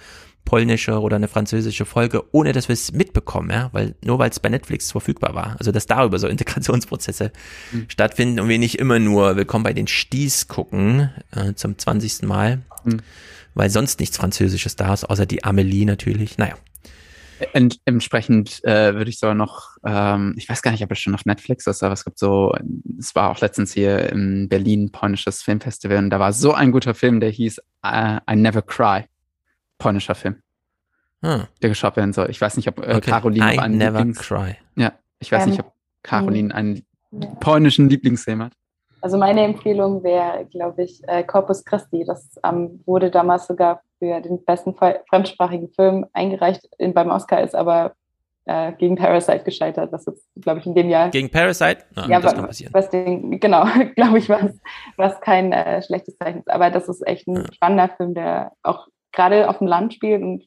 polnische 0.46 1.00
oder 1.00 1.16
eine 1.16 1.28
französische 1.28 1.86
Folge, 1.86 2.24
ohne 2.34 2.52
dass 2.52 2.68
wir 2.68 2.74
es 2.74 2.92
mitbekommen, 2.92 3.50
ja, 3.50 3.70
weil 3.72 3.96
nur 4.04 4.20
weil 4.20 4.30
es 4.30 4.40
bei 4.40 4.50
Netflix 4.50 4.92
verfügbar 4.92 5.36
war. 5.36 5.56
Also 5.60 5.72
dass 5.72 5.86
darüber 5.86 6.20
so 6.20 6.28
Integrationsprozesse 6.28 7.32
mhm. 7.72 7.86
stattfinden 7.88 8.40
und 8.40 8.50
wir 8.50 8.60
nicht 8.60 8.80
immer 8.80 9.00
nur 9.00 9.36
Willkommen 9.36 9.64
bei 9.64 9.74
den 9.74 9.88
Sties 9.88 10.48
gucken 10.48 11.10
äh, 11.32 11.54
zum 11.54 11.78
20. 11.78 12.24
Mal, 12.24 12.62
mhm. 12.84 13.02
weil 13.54 13.70
sonst 13.70 14.00
nichts 14.00 14.18
Französisches 14.18 14.76
da 14.76 14.94
ist, 14.94 15.06
außer 15.06 15.26
die 15.26 15.44
Amelie 15.44 15.86
natürlich. 15.86 16.38
Naja. 16.38 16.56
Ent, 17.54 17.80
entsprechend 17.86 18.64
äh, 18.64 18.94
würde 18.94 19.10
ich 19.10 19.18
sogar 19.20 19.34
noch, 19.34 19.78
ähm, 19.84 20.36
ich 20.38 20.48
weiß 20.48 20.62
gar 20.62 20.72
nicht, 20.72 20.84
ob 20.84 20.92
es 20.92 21.00
schon 21.00 21.16
auf 21.16 21.26
Netflix 21.26 21.66
ist, 21.66 21.82
aber 21.82 21.94
es 21.94 22.06
gibt 22.06 22.20
so, 22.20 22.56
es 23.00 23.16
war 23.16 23.32
auch 23.32 23.42
letztens 23.42 23.74
hier 23.74 24.12
in 24.12 24.48
Berlin 24.48 24.92
polnisches 24.92 25.42
Filmfestival 25.42 25.98
und 25.98 26.10
da 26.12 26.20
war 26.20 26.34
so 26.34 26.54
ein 26.54 26.72
guter 26.72 26.94
Film, 26.94 27.20
der 27.20 27.32
hieß 27.32 27.60
uh, 27.86 28.18
I 28.30 28.36
Never 28.36 28.62
Cry 28.62 29.06
polnischer 29.82 30.16
Film, 30.16 30.42
hm. 31.24 31.48
der 31.62 31.70
geschaut 31.70 31.96
werden 31.96 32.14
soll. 32.14 32.30
Ich 32.30 32.40
weiß 32.40 32.56
nicht, 32.56 32.68
ob 32.68 32.80
äh, 32.80 32.96
okay. 32.96 33.12
Caroline 33.12 33.56
I 33.56 33.60
einen 33.60 33.78
never 33.78 33.98
Lieblings 33.98 34.20
cry. 34.20 34.56
Ja, 34.76 34.94
ich 35.20 35.32
weiß 35.32 35.44
ähm, 35.44 35.50
nicht, 35.50 35.60
ob 35.60 35.74
Caroline 36.04 36.54
einen 36.54 36.86
ja. 37.12 37.28
polnischen 37.40 37.90
Lieblingsfilm 37.90 38.44
hat. 38.44 38.54
Also 39.02 39.18
meine 39.18 39.44
Empfehlung 39.44 40.04
wäre, 40.04 40.46
glaube 40.46 40.84
ich, 40.84 41.02
äh, 41.08 41.24
Corpus 41.24 41.66
Christi. 41.66 42.04
Das 42.06 42.40
ähm, 42.46 42.82
wurde 42.86 43.10
damals 43.10 43.48
sogar 43.48 43.82
für 43.98 44.22
den 44.22 44.46
besten 44.46 44.76
fremdsprachigen 44.76 45.70
Film 45.70 46.06
eingereicht 46.14 46.68
in, 46.78 46.94
beim 46.94 47.10
Oscar, 47.10 47.42
ist 47.42 47.56
aber 47.56 47.96
äh, 48.46 48.74
gegen 48.74 48.96
Parasite 48.96 49.44
gescheitert. 49.44 49.92
Das 49.92 50.06
ist, 50.06 50.28
glaube 50.40 50.60
ich, 50.60 50.68
in 50.68 50.76
dem 50.76 50.90
Jahr. 50.90 51.10
Gegen 51.10 51.32
Parasite? 51.32 51.80
Ah, 51.96 52.06
ja, 52.08 52.20
das 52.20 52.36
kann 52.36 52.46
passieren. 52.46 52.74
Was 52.74 52.90
den, 52.90 53.40
genau, 53.40 53.66
glaube 53.96 54.20
ich, 54.20 54.30
was, 54.30 54.60
was 54.98 55.20
kein 55.22 55.52
äh, 55.52 55.82
schlechtes 55.82 56.18
Zeichen 56.18 56.40
ist. 56.40 56.52
Aber 56.52 56.70
das 56.70 56.88
ist 56.88 57.06
echt 57.08 57.28
ein 57.28 57.38
ja. 57.38 57.54
spannender 57.54 57.90
Film, 57.98 58.14
der 58.14 58.52
auch 58.62 58.88
gerade 59.12 59.50
auf 59.50 59.60
dem 59.60 59.68
Land 59.68 59.94
spielt 59.94 60.22
und 60.22 60.46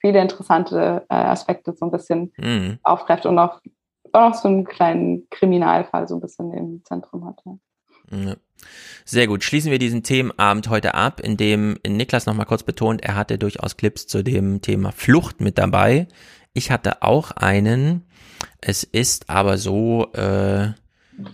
viele 0.00 0.20
interessante 0.20 1.04
äh, 1.08 1.14
Aspekte 1.14 1.74
so 1.74 1.86
ein 1.86 1.90
bisschen 1.90 2.32
mhm. 2.36 2.78
aufgreift 2.82 3.26
und 3.26 3.38
auch, 3.38 3.60
auch 4.12 4.28
noch 4.28 4.34
so 4.34 4.48
einen 4.48 4.64
kleinen 4.64 5.28
Kriminalfall 5.30 6.06
so 6.06 6.14
ein 6.14 6.20
bisschen 6.20 6.52
im 6.52 6.84
Zentrum 6.84 7.26
hat. 7.26 7.40
Ja. 8.10 8.36
Sehr 9.04 9.26
gut. 9.26 9.44
Schließen 9.44 9.70
wir 9.70 9.78
diesen 9.78 10.02
Themenabend 10.02 10.68
heute 10.68 10.94
ab, 10.94 11.20
indem 11.20 11.78
Niklas 11.86 12.26
nochmal 12.26 12.46
kurz 12.46 12.62
betont, 12.62 13.02
er 13.02 13.16
hatte 13.16 13.38
durchaus 13.38 13.76
Clips 13.76 14.06
zu 14.06 14.22
dem 14.22 14.62
Thema 14.62 14.92
Flucht 14.92 15.40
mit 15.40 15.58
dabei. 15.58 16.08
Ich 16.54 16.70
hatte 16.70 17.02
auch 17.02 17.32
einen. 17.32 18.06
Es 18.60 18.82
ist 18.82 19.28
aber 19.28 19.58
so, 19.58 20.10
äh, 20.12 20.72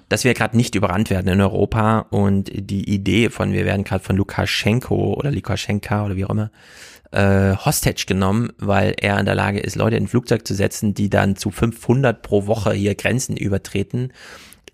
dass 0.09 0.25
wir 0.25 0.35
gerade 0.35 0.57
nicht 0.57 0.75
überrannt 0.75 1.11
werden 1.11 1.29
in 1.29 1.41
Europa 1.41 2.07
und 2.11 2.51
die 2.53 2.89
Idee 2.89 3.31
von, 3.31 3.53
wir 3.53 3.65
werden 3.65 3.85
gerade 3.85 4.05
von 4.05 4.17
Lukaschenko 4.17 5.15
oder 5.15 5.31
Lukaschenka 5.31 6.05
oder 6.05 6.17
wie 6.17 6.25
auch 6.25 6.31
immer, 6.31 6.51
äh, 7.11 7.57
Hostage 7.57 8.05
genommen, 8.07 8.53
weil 8.59 8.95
er 8.99 9.19
in 9.19 9.27
der 9.27 9.35
Lage 9.35 9.61
ist, 9.61 9.77
Leute 9.77 9.97
in 9.97 10.05
ein 10.05 10.09
Flugzeug 10.09 10.47
zu 10.47 10.55
setzen, 10.55 10.95
die 10.95 11.11
dann 11.11 11.37
zu 11.37 11.51
500 11.51 12.23
pro 12.23 12.47
Woche 12.47 12.73
hier 12.73 12.95
Grenzen 12.95 13.37
übertreten, 13.37 14.13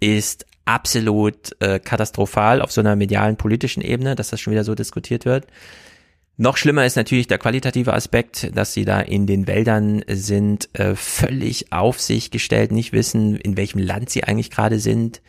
ist 0.01 0.47
absolut 0.65 1.57
äh, 1.61 1.78
katastrophal 1.78 2.61
auf 2.61 2.70
so 2.70 2.81
einer 2.81 2.95
medialen 2.95 3.37
politischen 3.37 3.83
Ebene, 3.83 4.15
dass 4.15 4.31
das 4.31 4.41
schon 4.41 4.53
wieder 4.53 4.65
so 4.65 4.75
diskutiert 4.75 5.25
wird. 5.25 5.47
Noch 6.41 6.57
schlimmer 6.57 6.86
ist 6.86 6.94
natürlich 6.94 7.26
der 7.26 7.39
qualitative 7.39 7.92
Aspekt, 7.92 8.57
dass 8.57 8.73
sie 8.73 8.84
da 8.84 9.00
in 9.00 9.26
den 9.26 9.49
Wäldern 9.49 10.05
sind, 10.08 10.68
äh, 10.78 10.94
völlig 10.94 11.73
auf 11.73 12.00
sich 12.00 12.31
gestellt, 12.31 12.70
nicht 12.70 12.92
wissen, 12.92 13.34
in 13.34 13.57
welchem 13.57 13.81
Land 13.81 14.08
sie 14.08 14.23
eigentlich 14.23 14.52
gerade 14.52 14.78
sind 14.78 15.20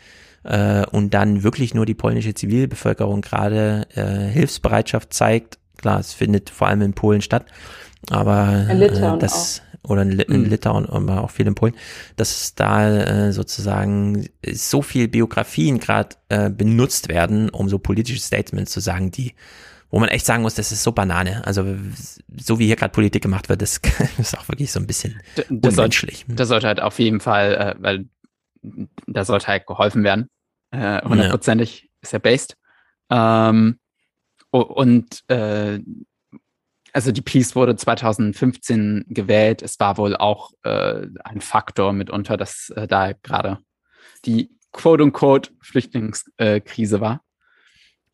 äh, 0.43 0.85
und 0.85 1.15
dann 1.15 1.41
wirklich 1.41 1.73
nur 1.73 1.88
die 1.88 1.95
polnische 1.95 2.35
Zivilbevölkerung 2.35 3.21
gerade 3.21 3.88
äh, 3.95 4.31
Hilfsbereitschaft 4.31 5.11
zeigt. 5.11 5.57
Klar, 5.77 5.99
es 5.99 6.13
findet 6.13 6.51
vor 6.51 6.67
allem 6.67 6.83
in 6.83 6.93
Polen 6.93 7.23
statt, 7.23 7.47
aber 8.11 8.67
äh, 8.69 9.17
das 9.17 9.63
auch. 9.81 9.89
oder 9.89 10.03
in, 10.03 10.19
in 10.19 10.43
mhm. 10.43 10.49
Litauen, 10.49 10.85
aber 10.85 11.23
auch 11.23 11.31
viel 11.31 11.47
in 11.47 11.55
Polen, 11.55 11.73
dass 12.17 12.53
da 12.53 13.27
äh, 13.27 13.33
sozusagen 13.33 14.27
so 14.45 14.83
viel 14.83 15.07
Biografien 15.07 15.79
gerade 15.79 16.17
äh, 16.29 16.51
benutzt 16.51 17.09
werden, 17.09 17.49
um 17.49 17.67
so 17.67 17.79
politische 17.79 18.19
Statements 18.19 18.71
zu 18.71 18.79
sagen, 18.79 19.09
die 19.09 19.33
wo 19.90 20.00
man 20.00 20.09
echt 20.09 20.26
sagen 20.26 20.43
muss, 20.43 20.56
das 20.56 20.72
ist 20.72 20.84
so 20.84 20.92
Banane. 20.92 21.45
Also 21.45 21.77
so 22.38 22.59
wie 22.59 22.68
hier 22.68 22.76
gerade 22.76 22.92
Politik 22.92 23.24
gemacht 23.24 23.50
wird, 23.50 23.61
das 23.61 23.80
ist 24.18 24.38
auch 24.38 24.48
wirklich 24.48 24.72
so 24.72 24.80
ein 24.80 24.88
bisschen 24.88 25.19
das 25.50 25.77
unmenschlich. 25.77 26.19
Sollte, 26.19 26.35
das 26.35 26.48
sollte 26.48 26.68
halt 26.68 26.82
auf 26.82 27.00
jeden 27.00 27.19
Fall, 27.19 27.53
äh, 27.53 27.76
weil 27.80 28.06
da 29.08 29.26
sollte 29.26 29.48
halt 29.48 29.66
geholfen 29.66 30.03
werden. 30.03 30.30
Äh, 30.72 31.01
hundertprozentig 31.03 31.82
ja. 31.84 31.88
ist 32.01 32.14
ja 32.14 32.19
based. 32.19 32.56
Ähm, 33.09 33.80
und 34.51 35.24
äh, 35.30 35.80
also 36.93 37.11
die 37.11 37.22
Peace 37.22 37.56
wurde 37.56 37.76
2015 37.76 39.06
gewählt. 39.08 39.61
Es 39.61 39.80
war 39.80 39.98
wohl 39.98 40.16
auch 40.16 40.51
äh, 40.64 41.08
ein 41.24 41.42
Faktor 41.42 41.93
mitunter, 41.93 42.38
dass 42.38 42.69
äh, 42.72 42.88
da 42.88 43.14
gerade 43.14 43.59
die 44.26 44.51
quote-unquote 44.72 45.51
Flüchtlingskrise 45.61 47.01
war. 47.01 47.22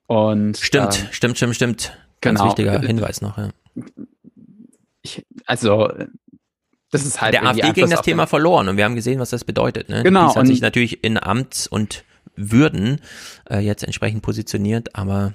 Und, 0.08 0.58
stimmt, 0.58 1.00
äh, 1.10 1.14
stimmt, 1.14 1.38
stimmt, 1.38 1.56
stimmt. 1.56 1.98
Ganz 2.22 2.40
genau. 2.40 2.50
wichtiger 2.50 2.80
Hinweis 2.80 3.22
noch, 3.22 3.38
ja. 3.38 3.50
Ich, 5.02 5.26
also, 5.46 5.92
das 6.92 7.06
ist 7.06 7.22
halt. 7.22 7.34
Der 7.34 7.46
AfD 7.46 7.72
ging 7.74 7.90
das 7.90 8.02
Thema 8.02 8.26
verloren 8.26 8.70
und 8.70 8.78
wir 8.78 8.86
haben 8.86 8.96
gesehen, 8.96 9.20
was 9.20 9.30
das 9.30 9.44
bedeutet. 9.44 9.90
Ne? 9.90 10.04
Genau. 10.04 10.32
Die 10.32 10.40
hat 10.40 10.48
sich 10.48 10.62
natürlich 10.62 11.04
in 11.04 11.22
Amts 11.22 11.68
und 11.68 12.04
Würden 12.36 13.02
äh, 13.50 13.60
jetzt 13.60 13.84
entsprechend 13.84 14.22
positioniert, 14.22 14.96
aber. 14.96 15.34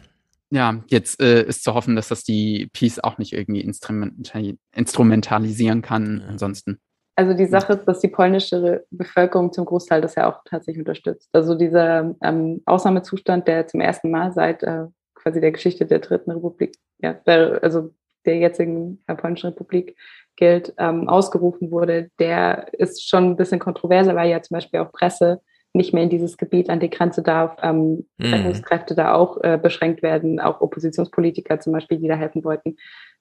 Ja, 0.51 0.83
jetzt 0.89 1.21
äh, 1.23 1.45
ist 1.45 1.63
zu 1.63 1.75
hoffen, 1.75 1.95
dass 1.95 2.09
das 2.09 2.25
die 2.25 2.69
Peace 2.73 2.99
auch 2.99 3.19
nicht 3.19 3.33
irgendwie 3.33 3.61
instrumental 3.61 4.57
instrumentalisieren 4.75 5.81
kann. 5.81 6.23
Ansonsten 6.29 6.79
also 7.21 7.35
die 7.35 7.47
Sache 7.47 7.75
ist, 7.75 7.85
dass 7.85 8.01
die 8.01 8.09
polnische 8.09 8.87
Bevölkerung 8.91 9.53
zum 9.53 9.67
Großteil 9.67 10.01
das 10.01 10.15
ja 10.15 10.27
auch 10.27 10.41
tatsächlich 10.47 10.81
unterstützt. 10.81 11.29
Also 11.35 11.55
dieser 11.55 12.15
ähm, 12.23 12.63
Ausnahmezustand, 12.65 13.47
der 13.47 13.67
zum 13.67 13.83
ersten 13.83 14.11
Mal 14.11 14.33
seit 14.33 14.63
äh, 14.63 14.87
quasi 15.15 15.39
der 15.39 15.53
Geschichte 15.53 15.85
der 15.85 15.99
Dritten 15.99 16.31
Republik, 16.31 16.77
ja, 16.99 17.13
der, 17.13 17.63
also 17.63 17.91
der 18.25 18.39
jetzigen 18.39 19.03
äh, 19.07 19.15
polnischen 19.15 19.51
Republik 19.51 19.99
gilt, 20.37 20.73
ähm, 20.79 21.11
ausgerufen 21.11 21.71
wurde, 21.71 22.09
der 22.19 22.73
ist 22.73 23.07
schon 23.07 23.33
ein 23.33 23.37
bisschen 23.37 23.59
kontroverser, 23.59 24.17
weil 24.17 24.31
ja 24.31 24.41
zum 24.41 24.55
Beispiel 24.55 24.81
auch 24.81 24.91
Presse 24.91 25.43
nicht 25.75 25.93
mehr 25.93 26.05
in 26.05 26.11
dieses 26.11 26.39
Gebiet 26.39 26.71
an 26.71 26.81
die 26.81 26.89
Grenze 26.89 27.23
darf, 27.23 27.55
ähm, 27.63 28.09
mhm. 28.17 28.33
Rettungskräfte 28.33 28.95
da 28.95 29.13
auch 29.13 29.37
äh, 29.43 29.59
beschränkt 29.63 30.03
werden, 30.03 30.41
auch 30.41 30.63
Oppositionspolitiker 30.63 31.61
zum 31.61 31.75
Beispiel, 31.75 31.99
die 31.99 32.09
da 32.09 32.15
helfen 32.15 32.45
wollten, 32.45 32.77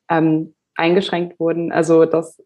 ähm, 0.10 0.56
eingeschränkt 0.76 1.38
wurden. 1.38 1.74
Also 1.74 2.06
das 2.06 2.42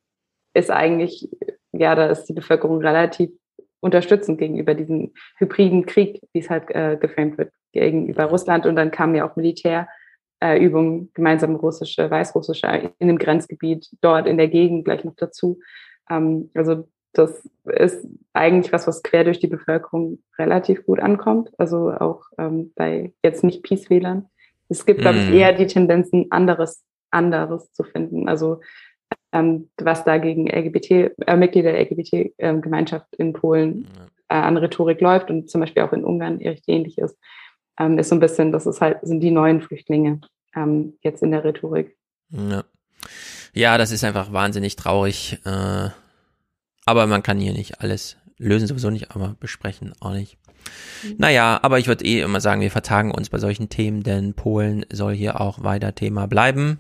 ist 0.54 0.72
eigentlich, 0.72 1.30
ja, 1.72 1.96
da 1.96 2.08
ist 2.08 2.26
die 2.26 2.34
Bevölkerung 2.34 2.80
relativ 2.80 3.32
unterstützend 3.80 4.38
gegenüber 4.40 4.74
diesem 4.74 5.14
hybriden 5.38 5.86
Krieg, 5.86 6.22
wie 6.32 6.40
es 6.40 6.50
halt 6.50 6.70
äh, 6.70 6.98
geframed 7.00 7.38
wird, 7.38 7.52
gegenüber 7.74 8.26
Russland. 8.26 8.66
Und 8.66 8.76
dann 8.76 8.92
kamen 8.92 9.16
ja 9.16 9.30
auch 9.30 9.36
Militärübungen, 9.36 11.04
äh, 11.04 11.08
gemeinsam 11.14 11.56
russische, 11.56 12.10
weißrussische 12.10 12.92
in 13.00 13.08
dem 13.08 13.18
Grenzgebiet, 13.18 13.90
dort 14.02 14.26
in 14.26 14.38
der 14.38 14.48
Gegend 14.48 14.86
gleich 14.86 15.04
noch 15.04 15.16
dazu. 15.16 15.60
Ähm, 16.10 16.50
also 16.54 16.88
das 17.12 17.48
ist 17.66 18.08
eigentlich 18.34 18.74
was, 18.74 18.88
was 18.88 19.04
quer 19.04 19.24
durch 19.24 19.40
die 19.40 19.48
Bevölkerung 19.48 20.20
relativ 20.40 20.86
gut 20.86 21.00
ankommt. 21.00 21.52
Also 21.58 21.92
auch 21.92 22.24
ähm, 22.38 22.72
bei 22.76 23.14
jetzt 23.24 23.44
nicht 23.44 23.64
Peace-Wählern. 23.64 24.28
Es 24.70 24.86
gibt, 24.86 25.02
glaube 25.02 25.18
ich, 25.18 25.28
mhm. 25.28 25.34
eher 25.34 25.54
die 25.54 25.68
Tendenzen, 25.68 26.28
anderes, 26.32 26.84
anderes 27.12 27.72
zu 27.74 27.84
finden. 27.84 28.28
Also 28.28 28.62
ähm, 29.34 29.70
was 29.78 30.04
da 30.06 30.18
gegen 30.18 30.48
LGBT, 30.48 31.12
äh, 31.26 31.36
Mitglieder 31.36 31.72
der 31.74 31.82
LGBT-Gemeinschaft 31.82 33.08
ähm, 33.18 33.28
in 33.28 33.34
Polen 33.34 33.88
äh, 34.30 34.36
an 34.36 34.58
Rhetorik 34.58 35.02
läuft 35.02 35.30
und 35.30 35.50
zum 35.50 35.62
Beispiel 35.62 35.84
auch 35.84 35.92
in 35.92 36.06
Ungarn 36.06 36.38
recht 36.38 36.64
ähnlich 36.68 36.98
ist, 36.98 37.18
ähm, 37.80 37.98
ist 37.98 38.10
so 38.10 38.16
ein 38.16 38.20
bisschen, 38.20 38.52
das 38.52 38.68
ist 38.68 38.80
halt, 38.80 39.00
sind 39.02 39.22
die 39.22 39.32
neuen 39.32 39.62
Flüchtlinge 39.62 40.22
ähm, 40.56 40.94
jetzt 41.02 41.24
in 41.24 41.32
der 41.32 41.44
Rhetorik. 41.44 41.98
Ja. 42.30 42.64
ja, 43.54 43.78
das 43.78 43.92
ist 43.92 44.04
einfach 44.04 44.32
wahnsinnig 44.32 44.76
traurig. 44.76 45.40
Äh, 45.46 45.90
aber 46.86 47.08
man 47.08 47.24
kann 47.24 47.40
hier 47.40 47.54
nicht 47.54 47.82
alles 47.82 48.18
lösen, 48.38 48.68
sowieso 48.68 48.90
nicht, 48.90 49.12
aber 49.12 49.36
besprechen 49.40 49.94
auch 50.00 50.14
nicht. 50.14 50.38
Mhm. 51.04 51.16
Naja, 51.18 51.60
aber 51.64 51.80
ich 51.80 51.88
würde 51.88 52.06
eh 52.06 52.22
immer 52.22 52.40
sagen, 52.40 52.62
wir 52.62 52.72
vertagen 52.72 53.12
uns 53.12 53.30
bei 53.30 53.40
solchen 53.40 53.70
Themen, 53.70 54.04
denn 54.04 54.34
Polen 54.34 54.86
soll 54.92 55.14
hier 55.14 55.42
auch 55.42 55.64
weiter 55.64 55.96
Thema 55.96 56.28
bleiben. 56.28 56.80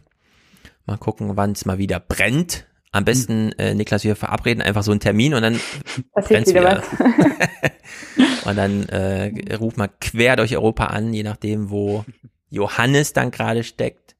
Mal 0.85 0.97
gucken, 0.97 1.37
wann 1.37 1.51
es 1.51 1.65
mal 1.65 1.77
wieder 1.77 1.99
brennt. 1.99 2.67
Am 2.91 3.05
besten, 3.05 3.51
äh, 3.53 3.73
Niklas, 3.73 4.03
wir 4.03 4.15
verabreden 4.15 4.61
einfach 4.61 4.83
so 4.83 4.91
einen 4.91 4.99
Termin 4.99 5.33
und 5.33 5.41
dann 5.41 5.59
brennt's 6.13 6.53
wieder. 6.53 6.83
wieder. 6.83 6.83
und 8.45 8.55
dann 8.55 8.83
äh, 8.89 9.55
ruft 9.55 9.77
mal 9.77 9.89
quer 9.99 10.35
durch 10.35 10.55
Europa 10.55 10.87
an, 10.87 11.13
je 11.13 11.23
nachdem, 11.23 11.71
wo 11.71 12.05
Johannes 12.49 13.13
dann 13.13 13.31
gerade 13.31 13.63
steckt. 13.63 14.15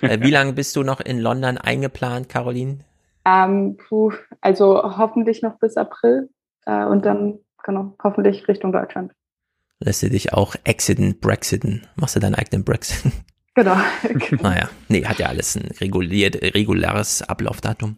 äh, 0.00 0.20
wie 0.20 0.30
lange 0.30 0.54
bist 0.54 0.74
du 0.74 0.82
noch 0.82 1.00
in 1.00 1.20
London 1.20 1.56
eingeplant, 1.56 2.28
Caroline? 2.28 2.78
Ähm, 3.24 3.76
puh, 3.76 4.12
also 4.40 4.82
hoffentlich 4.98 5.42
noch 5.42 5.58
bis 5.58 5.76
April 5.76 6.28
äh, 6.64 6.84
und 6.84 7.04
dann 7.04 7.38
genau 7.62 7.94
hoffentlich 8.02 8.48
Richtung 8.48 8.72
Deutschland. 8.72 9.12
Lässt 9.78 10.02
du 10.02 10.08
dich 10.08 10.32
auch 10.32 10.56
exiten, 10.64 11.20
brexiten? 11.20 11.86
Machst 11.96 12.16
du 12.16 12.20
deinen 12.20 12.34
eigenen 12.34 12.64
Brexit? 12.64 13.12
Genau. 13.56 13.76
naja, 14.42 14.68
nee, 14.88 15.06
hat 15.06 15.18
ja 15.18 15.28
alles 15.28 15.56
ein 15.56 15.70
reguliert, 15.80 16.36
reguläres 16.54 17.22
Ablaufdatum. 17.22 17.96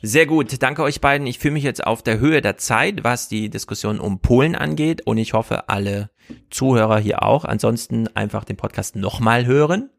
Sehr 0.00 0.24
gut, 0.24 0.62
danke 0.62 0.82
euch 0.82 1.02
beiden. 1.02 1.26
Ich 1.26 1.38
fühle 1.38 1.52
mich 1.52 1.62
jetzt 1.62 1.86
auf 1.86 2.02
der 2.02 2.18
Höhe 2.18 2.40
der 2.40 2.56
Zeit, 2.56 3.04
was 3.04 3.28
die 3.28 3.50
Diskussion 3.50 4.00
um 4.00 4.20
Polen 4.20 4.54
angeht 4.54 5.06
und 5.06 5.18
ich 5.18 5.34
hoffe, 5.34 5.68
alle 5.68 6.08
Zuhörer 6.48 6.98
hier 6.98 7.22
auch. 7.22 7.44
Ansonsten 7.44 8.08
einfach 8.16 8.44
den 8.44 8.56
Podcast 8.56 8.96
nochmal 8.96 9.44
hören 9.44 9.90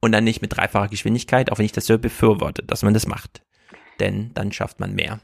und 0.00 0.12
dann 0.12 0.24
nicht 0.24 0.40
mit 0.40 0.56
dreifacher 0.56 0.88
Geschwindigkeit, 0.88 1.52
auch 1.52 1.58
wenn 1.58 1.66
ich 1.66 1.72
das 1.72 1.84
so 1.84 1.98
befürworte, 1.98 2.62
dass 2.62 2.82
man 2.82 2.94
das 2.94 3.06
macht. 3.06 3.42
Denn 4.00 4.30
dann 4.32 4.52
schafft 4.52 4.80
man 4.80 4.94
mehr. 4.94 5.20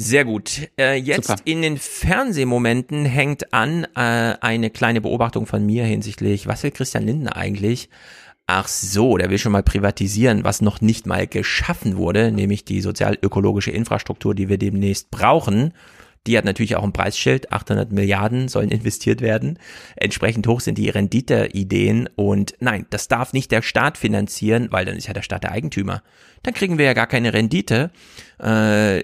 Sehr 0.00 0.24
gut. 0.24 0.70
Äh, 0.78 0.94
jetzt 0.94 1.26
Super. 1.28 1.42
in 1.44 1.60
den 1.60 1.76
Fernsehmomenten 1.76 3.04
hängt 3.04 3.52
an 3.52 3.84
äh, 3.94 4.34
eine 4.40 4.70
kleine 4.70 5.02
Beobachtung 5.02 5.44
von 5.44 5.66
mir 5.66 5.84
hinsichtlich, 5.84 6.46
was 6.46 6.62
will 6.62 6.70
Christian 6.70 7.04
Lindner 7.04 7.36
eigentlich? 7.36 7.90
Ach 8.46 8.66
so, 8.66 9.18
der 9.18 9.28
will 9.28 9.36
schon 9.36 9.52
mal 9.52 9.62
privatisieren, 9.62 10.42
was 10.42 10.62
noch 10.62 10.80
nicht 10.80 11.04
mal 11.04 11.26
geschaffen 11.26 11.98
wurde, 11.98 12.32
nämlich 12.32 12.64
die 12.64 12.80
sozial-ökologische 12.80 13.72
Infrastruktur, 13.72 14.34
die 14.34 14.48
wir 14.48 14.56
demnächst 14.56 15.10
brauchen. 15.10 15.74
Die 16.26 16.36
hat 16.36 16.44
natürlich 16.44 16.76
auch 16.76 16.84
ein 16.84 16.92
Preisschild, 16.92 17.50
800 17.50 17.92
Milliarden 17.92 18.48
sollen 18.48 18.70
investiert 18.70 19.22
werden. 19.22 19.58
Entsprechend 19.96 20.46
hoch 20.46 20.60
sind 20.60 20.76
die 20.76 20.90
Renditeideen 20.90 22.10
und 22.14 22.54
nein, 22.60 22.84
das 22.90 23.08
darf 23.08 23.32
nicht 23.32 23.50
der 23.50 23.62
Staat 23.62 23.96
finanzieren, 23.96 24.68
weil 24.70 24.84
dann 24.84 24.96
ist 24.96 25.06
ja 25.06 25.14
der 25.14 25.22
Staat 25.22 25.44
der 25.44 25.52
Eigentümer. 25.52 26.02
Dann 26.42 26.52
kriegen 26.52 26.76
wir 26.76 26.84
ja 26.84 26.92
gar 26.92 27.06
keine 27.06 27.32
Rendite. 27.32 27.90
Äh, 28.38 29.00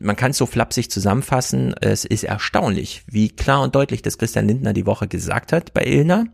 man 0.00 0.14
kann 0.14 0.30
es 0.30 0.38
so 0.38 0.46
flapsig 0.46 0.90
zusammenfassen. 0.90 1.74
Es 1.80 2.04
ist 2.04 2.22
erstaunlich, 2.22 3.02
wie 3.06 3.30
klar 3.30 3.62
und 3.62 3.74
deutlich 3.74 4.02
das 4.02 4.18
Christian 4.18 4.46
Lindner 4.46 4.72
die 4.72 4.86
Woche 4.86 5.08
gesagt 5.08 5.52
hat 5.52 5.74
bei 5.74 5.84
Ilna. 5.84 6.26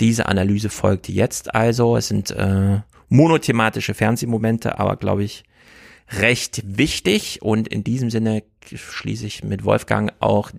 Diese 0.00 0.26
Analyse 0.26 0.68
folgt 0.68 1.08
jetzt 1.08 1.54
also. 1.54 1.96
Es 1.96 2.08
sind 2.08 2.30
äh, 2.30 2.80
monothematische 3.08 3.94
Fernsehmomente, 3.94 4.78
aber 4.78 4.96
glaube 4.96 5.24
ich 5.24 5.44
recht 6.10 6.62
wichtig. 6.64 7.40
Und 7.40 7.68
in 7.68 7.84
diesem 7.84 8.10
Sinne 8.10 8.42
schließe 8.74 9.26
ich 9.26 9.44
mit 9.44 9.64
Wolfgang 9.64 10.12
auch 10.20 10.50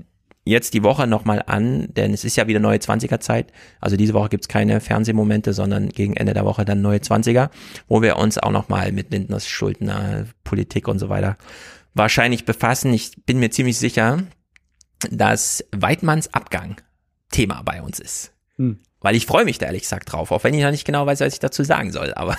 jetzt 0.45 0.73
die 0.73 0.83
Woche 0.83 1.07
nochmal 1.07 1.43
an, 1.45 1.93
denn 1.93 2.13
es 2.13 2.23
ist 2.23 2.37
ja 2.37 2.47
wieder 2.47 2.59
neue 2.59 2.77
20er 2.77 3.19
Zeit. 3.19 3.51
Also 3.81 3.97
diese 3.97 4.13
Woche 4.13 4.29
gibt's 4.29 4.47
keine 4.47 4.79
Fernsehmomente, 4.79 5.53
sondern 5.53 5.89
gegen 5.89 6.15
Ende 6.15 6.33
der 6.33 6.45
Woche 6.45 6.63
dann 6.63 6.81
neue 6.81 6.99
20er, 6.99 7.49
wo 7.87 8.01
wir 8.01 8.17
uns 8.17 8.37
auch 8.37 8.51
nochmal 8.51 8.91
mit 8.91 9.11
Lindners 9.11 9.47
Schuldner, 9.47 10.25
Politik 10.43 10.87
und 10.87 10.99
so 10.99 11.09
weiter 11.09 11.37
wahrscheinlich 11.97 12.45
befassen. 12.45 12.93
Ich 12.93 13.11
bin 13.25 13.39
mir 13.39 13.51
ziemlich 13.51 13.77
sicher, 13.77 14.23
dass 15.09 15.65
Weidmanns 15.71 16.33
Abgang 16.33 16.77
Thema 17.31 17.61
bei 17.63 17.81
uns 17.81 17.99
ist. 17.99 18.31
Hm. 18.57 18.79
Weil 19.01 19.15
ich 19.15 19.25
freue 19.25 19.45
mich 19.45 19.57
da 19.57 19.67
ehrlich 19.67 19.83
gesagt 19.83 20.11
drauf, 20.11 20.31
auch 20.31 20.43
wenn 20.43 20.53
ich 20.53 20.63
noch 20.63 20.71
nicht 20.71 20.85
genau 20.85 21.05
weiß, 21.05 21.19
was 21.19 21.33
ich 21.33 21.39
dazu 21.39 21.63
sagen 21.63 21.91
soll. 21.91 22.13
Aber 22.13 22.37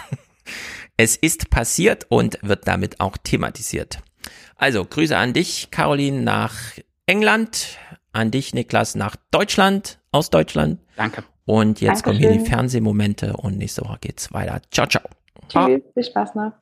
es 0.96 1.16
ist 1.16 1.50
passiert 1.50 2.06
und 2.08 2.38
wird 2.42 2.66
damit 2.66 3.00
auch 3.00 3.16
thematisiert. 3.16 4.00
Also 4.58 4.84
Grüße 4.84 5.16
an 5.16 5.32
dich, 5.32 5.70
Caroline, 5.70 6.20
nach 6.20 6.54
England, 7.06 7.78
an 8.12 8.30
dich, 8.30 8.52
Niklas, 8.52 8.96
nach 8.96 9.16
Deutschland, 9.30 10.00
aus 10.10 10.30
Deutschland. 10.30 10.80
Danke. 10.96 11.22
Und 11.46 11.80
jetzt 11.80 12.04
Dankeschön. 12.04 12.04
kommen 12.04 12.18
hier 12.18 12.44
die 12.44 12.50
Fernsehmomente 12.50 13.36
und 13.36 13.56
nächste 13.56 13.82
Woche 13.82 13.98
geht's 14.00 14.32
weiter. 14.32 14.60
Ciao, 14.70 14.86
ciao. 14.86 15.04
Tschüss, 15.48 15.80
viel 15.94 16.04
Spaß 16.04 16.34
noch. 16.34 16.52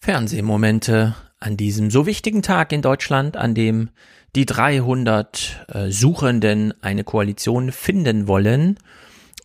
Fernsehmomente 0.00 1.14
an 1.38 1.56
diesem 1.56 1.90
so 1.90 2.06
wichtigen 2.06 2.42
Tag 2.42 2.72
in 2.72 2.82
Deutschland, 2.82 3.36
an 3.36 3.54
dem 3.54 3.90
die 4.34 4.44
300 4.44 5.66
äh, 5.68 5.90
Suchenden 5.90 6.74
eine 6.82 7.04
Koalition 7.04 7.72
finden 7.72 8.28
wollen 8.28 8.78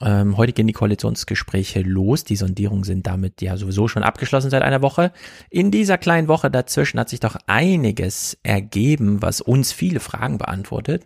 ähm, 0.02 0.38
heute 0.38 0.54
gehen 0.54 0.68
die 0.68 0.74
Koalitionsgespräche 0.74 1.82
los. 1.82 2.24
Die 2.24 2.36
Sondierungen 2.36 2.84
sind 2.84 3.08
damit 3.08 3.42
ja 3.42 3.58
sowieso 3.58 3.88
schon 3.88 4.04
abgeschlossen 4.04 4.50
seit 4.50 4.64
einer 4.64 4.82
Woche. 4.82 5.12
In 5.50 5.72
dieser 5.72 5.98
kleinen 5.98 6.28
Woche 6.28 6.52
dazwischen 6.52 7.00
hat 7.00 7.10
sich 7.10 7.20
doch 7.20 7.38
einiges 7.48 8.38
ergeben, 8.44 9.22
was 9.22 9.42
uns 9.42 9.72
viele 9.72 10.00
Fragen 10.00 10.38
beantwortet, 10.38 11.06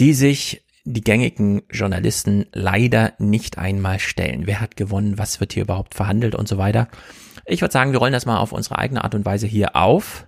die 0.00 0.14
sich 0.14 0.64
die 0.84 1.02
gängigen 1.02 1.62
Journalisten 1.70 2.46
leider 2.52 3.14
nicht 3.18 3.58
einmal 3.58 3.98
stellen. 3.98 4.46
Wer 4.46 4.60
hat 4.60 4.76
gewonnen? 4.76 5.18
Was 5.18 5.40
wird 5.40 5.52
hier 5.52 5.64
überhaupt 5.64 5.94
verhandelt 5.94 6.34
und 6.34 6.46
so 6.46 6.58
weiter? 6.58 6.88
Ich 7.44 7.60
würde 7.60 7.72
sagen, 7.72 7.92
wir 7.92 7.98
rollen 7.98 8.12
das 8.12 8.26
mal 8.26 8.38
auf 8.38 8.52
unsere 8.52 8.78
eigene 8.78 9.02
Art 9.02 9.14
und 9.14 9.24
Weise 9.24 9.46
hier 9.46 9.74
auf. 9.74 10.26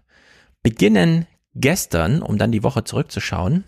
Beginnen 0.62 1.26
gestern, 1.55 2.23
um 2.23 2.39
dann 2.39 2.52
die 2.52 2.65
Woche 2.65 2.84
zurückzuschauen. 2.84 3.65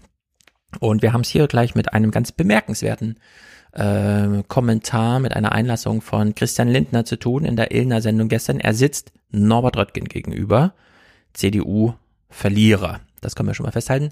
Und 0.78 1.02
wir 1.02 1.12
haben 1.12 1.22
es 1.22 1.28
hier 1.28 1.46
gleich 1.46 1.74
mit 1.74 1.92
einem 1.92 2.10
ganz 2.10 2.32
bemerkenswerten 2.32 3.18
äh, 3.72 4.42
Kommentar 4.48 5.20
mit 5.20 5.34
einer 5.34 5.52
Einlassung 5.52 6.00
von 6.00 6.34
Christian 6.34 6.68
Lindner 6.68 7.04
zu 7.04 7.16
tun 7.16 7.44
in 7.44 7.56
der 7.56 7.72
Illner 7.72 8.00
Sendung 8.00 8.28
gestern. 8.28 8.60
Er 8.60 8.74
sitzt 8.74 9.12
Norbert 9.30 9.76
Röttgen 9.76 10.06
gegenüber, 10.06 10.74
CDU-Verlierer. 11.34 13.00
Das 13.20 13.36
können 13.36 13.48
wir 13.48 13.54
schon 13.54 13.66
mal 13.66 13.72
festhalten. 13.72 14.10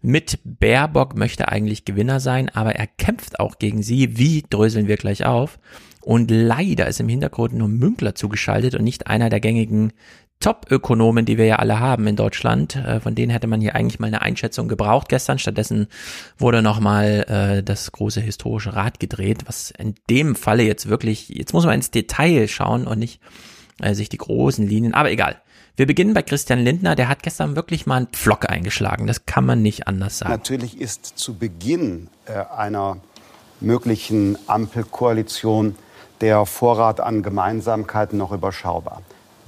Mit 0.00 0.38
Baerbock 0.44 1.16
möchte 1.16 1.48
eigentlich 1.48 1.84
Gewinner 1.84 2.20
sein, 2.20 2.48
aber 2.50 2.76
er 2.76 2.86
kämpft 2.86 3.40
auch 3.40 3.58
gegen 3.58 3.82
sie. 3.82 4.16
Wie 4.16 4.44
dröseln 4.48 4.86
wir 4.86 4.96
gleich 4.96 5.26
auf? 5.26 5.58
Und 6.00 6.30
leider 6.30 6.86
ist 6.86 7.00
im 7.00 7.08
Hintergrund 7.08 7.54
nur 7.54 7.68
Münkler 7.68 8.14
zugeschaltet 8.14 8.74
und 8.74 8.84
nicht 8.84 9.08
einer 9.08 9.28
der 9.28 9.40
gängigen 9.40 9.92
Top-Ökonomen, 10.40 11.24
die 11.24 11.36
wir 11.36 11.46
ja 11.46 11.56
alle 11.56 11.80
haben 11.80 12.06
in 12.06 12.16
Deutschland. 12.16 12.76
Äh, 12.76 13.00
von 13.00 13.14
denen 13.14 13.30
hätte 13.30 13.46
man 13.46 13.60
hier 13.60 13.74
eigentlich 13.74 13.98
mal 13.98 14.06
eine 14.06 14.22
Einschätzung 14.22 14.68
gebraucht 14.68 15.08
gestern. 15.08 15.38
Stattdessen 15.38 15.88
wurde 16.38 16.62
nochmal 16.62 17.24
äh, 17.58 17.62
das 17.62 17.90
große 17.92 18.20
historische 18.20 18.74
Rad 18.74 19.00
gedreht, 19.00 19.44
was 19.46 19.70
in 19.70 19.94
dem 20.08 20.36
Falle 20.36 20.62
jetzt 20.62 20.88
wirklich, 20.88 21.28
jetzt 21.28 21.52
muss 21.52 21.66
man 21.66 21.74
ins 21.74 21.90
Detail 21.90 22.46
schauen 22.46 22.86
und 22.86 22.98
nicht 22.98 23.20
äh, 23.80 23.94
sich 23.94 24.08
die 24.08 24.18
großen 24.18 24.66
Linien, 24.66 24.94
aber 24.94 25.10
egal. 25.10 25.40
Wir 25.76 25.86
beginnen 25.86 26.12
bei 26.12 26.22
Christian 26.22 26.58
Lindner, 26.58 26.96
der 26.96 27.08
hat 27.08 27.22
gestern 27.22 27.54
wirklich 27.54 27.86
mal 27.86 27.98
einen 27.98 28.06
Pflock 28.08 28.50
eingeschlagen. 28.50 29.06
Das 29.06 29.26
kann 29.26 29.46
man 29.46 29.62
nicht 29.62 29.86
anders 29.86 30.18
sagen. 30.18 30.32
Natürlich 30.32 30.80
ist 30.80 31.06
zu 31.06 31.34
Beginn 31.34 32.08
äh, 32.26 32.32
einer 32.52 32.96
möglichen 33.60 34.36
Ampelkoalition 34.48 35.76
der 36.20 36.46
Vorrat 36.46 37.00
an 37.00 37.22
Gemeinsamkeiten 37.22 38.18
noch 38.18 38.32
überschaubar. 38.32 39.02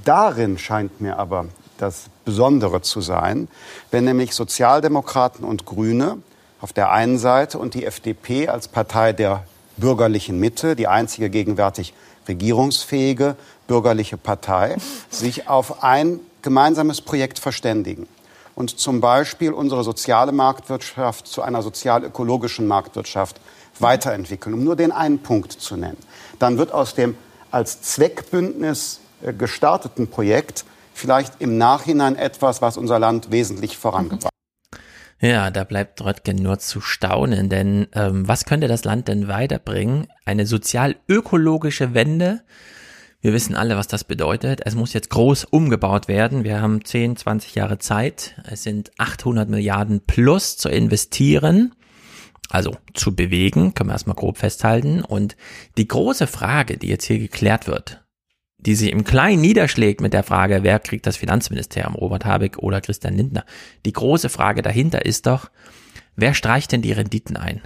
Darin 0.04 0.58
scheint 0.58 1.00
mir 1.00 1.18
aber 1.18 1.46
das 1.78 2.04
Besondere 2.24 2.82
zu 2.82 3.00
sein, 3.00 3.48
wenn 3.90 4.04
nämlich 4.04 4.34
Sozialdemokraten 4.34 5.44
und 5.44 5.66
Grüne 5.66 6.18
auf 6.60 6.72
der 6.72 6.90
einen 6.92 7.18
Seite 7.18 7.58
und 7.58 7.74
die 7.74 7.86
FDP 7.86 8.48
als 8.48 8.68
Partei 8.68 9.12
der 9.12 9.44
bürgerlichen 9.76 10.38
Mitte, 10.38 10.76
die 10.76 10.88
einzige 10.88 11.30
gegenwärtig 11.30 11.94
regierungsfähige 12.28 13.36
bürgerliche 13.66 14.16
Partei, 14.16 14.76
sich 15.08 15.48
auf 15.48 15.82
ein 15.82 16.20
gemeinsames 16.42 17.00
Projekt 17.00 17.38
verständigen 17.38 18.06
und 18.54 18.78
zum 18.78 19.00
Beispiel 19.00 19.52
unsere 19.52 19.84
soziale 19.84 20.32
Marktwirtschaft 20.32 21.26
zu 21.26 21.42
einer 21.42 21.62
sozial-ökologischen 21.62 22.66
Marktwirtschaft 22.66 23.40
weiterentwickeln, 23.78 24.54
um 24.54 24.64
nur 24.64 24.76
den 24.76 24.92
einen 24.92 25.20
Punkt 25.20 25.52
zu 25.52 25.76
nennen. 25.76 25.96
Dann 26.38 26.58
wird 26.58 26.72
aus 26.72 26.94
dem 26.94 27.16
als 27.50 27.80
Zweckbündnis 27.82 28.99
gestarteten 29.36 30.08
Projekt 30.08 30.64
vielleicht 30.94 31.40
im 31.40 31.58
Nachhinein 31.58 32.16
etwas, 32.16 32.62
was 32.62 32.76
unser 32.76 32.98
Land 32.98 33.30
wesentlich 33.30 33.76
vorangebracht. 33.76 34.32
Ja, 35.20 35.50
da 35.50 35.64
bleibt 35.64 36.02
Röttgen 36.02 36.36
nur 36.36 36.58
zu 36.58 36.80
staunen, 36.80 37.50
denn 37.50 37.88
ähm, 37.92 38.26
was 38.26 38.46
könnte 38.46 38.68
das 38.68 38.84
Land 38.84 39.08
denn 39.08 39.28
weiterbringen? 39.28 40.06
Eine 40.24 40.46
sozial-ökologische 40.46 41.92
Wende? 41.92 42.42
Wir 43.20 43.34
wissen 43.34 43.54
alle, 43.54 43.76
was 43.76 43.86
das 43.86 44.04
bedeutet. 44.04 44.62
Es 44.64 44.74
muss 44.74 44.94
jetzt 44.94 45.10
groß 45.10 45.44
umgebaut 45.44 46.08
werden. 46.08 46.42
Wir 46.42 46.62
haben 46.62 46.82
10, 46.82 47.16
20 47.16 47.54
Jahre 47.54 47.78
Zeit. 47.78 48.40
Es 48.50 48.62
sind 48.62 48.92
800 48.96 49.46
Milliarden 49.50 50.00
plus 50.06 50.56
zu 50.56 50.70
investieren. 50.70 51.74
Also 52.48 52.74
zu 52.94 53.14
bewegen, 53.14 53.74
können 53.74 53.90
wir 53.90 53.94
erstmal 53.94 54.16
grob 54.16 54.38
festhalten. 54.38 55.02
Und 55.02 55.36
die 55.76 55.86
große 55.86 56.26
Frage, 56.26 56.78
die 56.78 56.88
jetzt 56.88 57.04
hier 57.04 57.18
geklärt 57.18 57.66
wird, 57.66 58.02
die 58.66 58.74
sich 58.74 58.90
im 58.90 59.04
Kleinen 59.04 59.40
niederschlägt 59.40 60.00
mit 60.00 60.12
der 60.12 60.22
Frage, 60.22 60.62
wer 60.62 60.78
kriegt 60.78 61.06
das 61.06 61.16
Finanzministerium, 61.16 61.94
Robert 61.94 62.24
Habeck 62.24 62.58
oder 62.58 62.80
Christian 62.80 63.14
Lindner. 63.14 63.44
Die 63.84 63.92
große 63.92 64.28
Frage 64.28 64.62
dahinter 64.62 65.04
ist 65.04 65.26
doch, 65.26 65.50
wer 66.16 66.34
streicht 66.34 66.72
denn 66.72 66.82
die 66.82 66.92
Renditen 66.92 67.36
ein? 67.36 67.62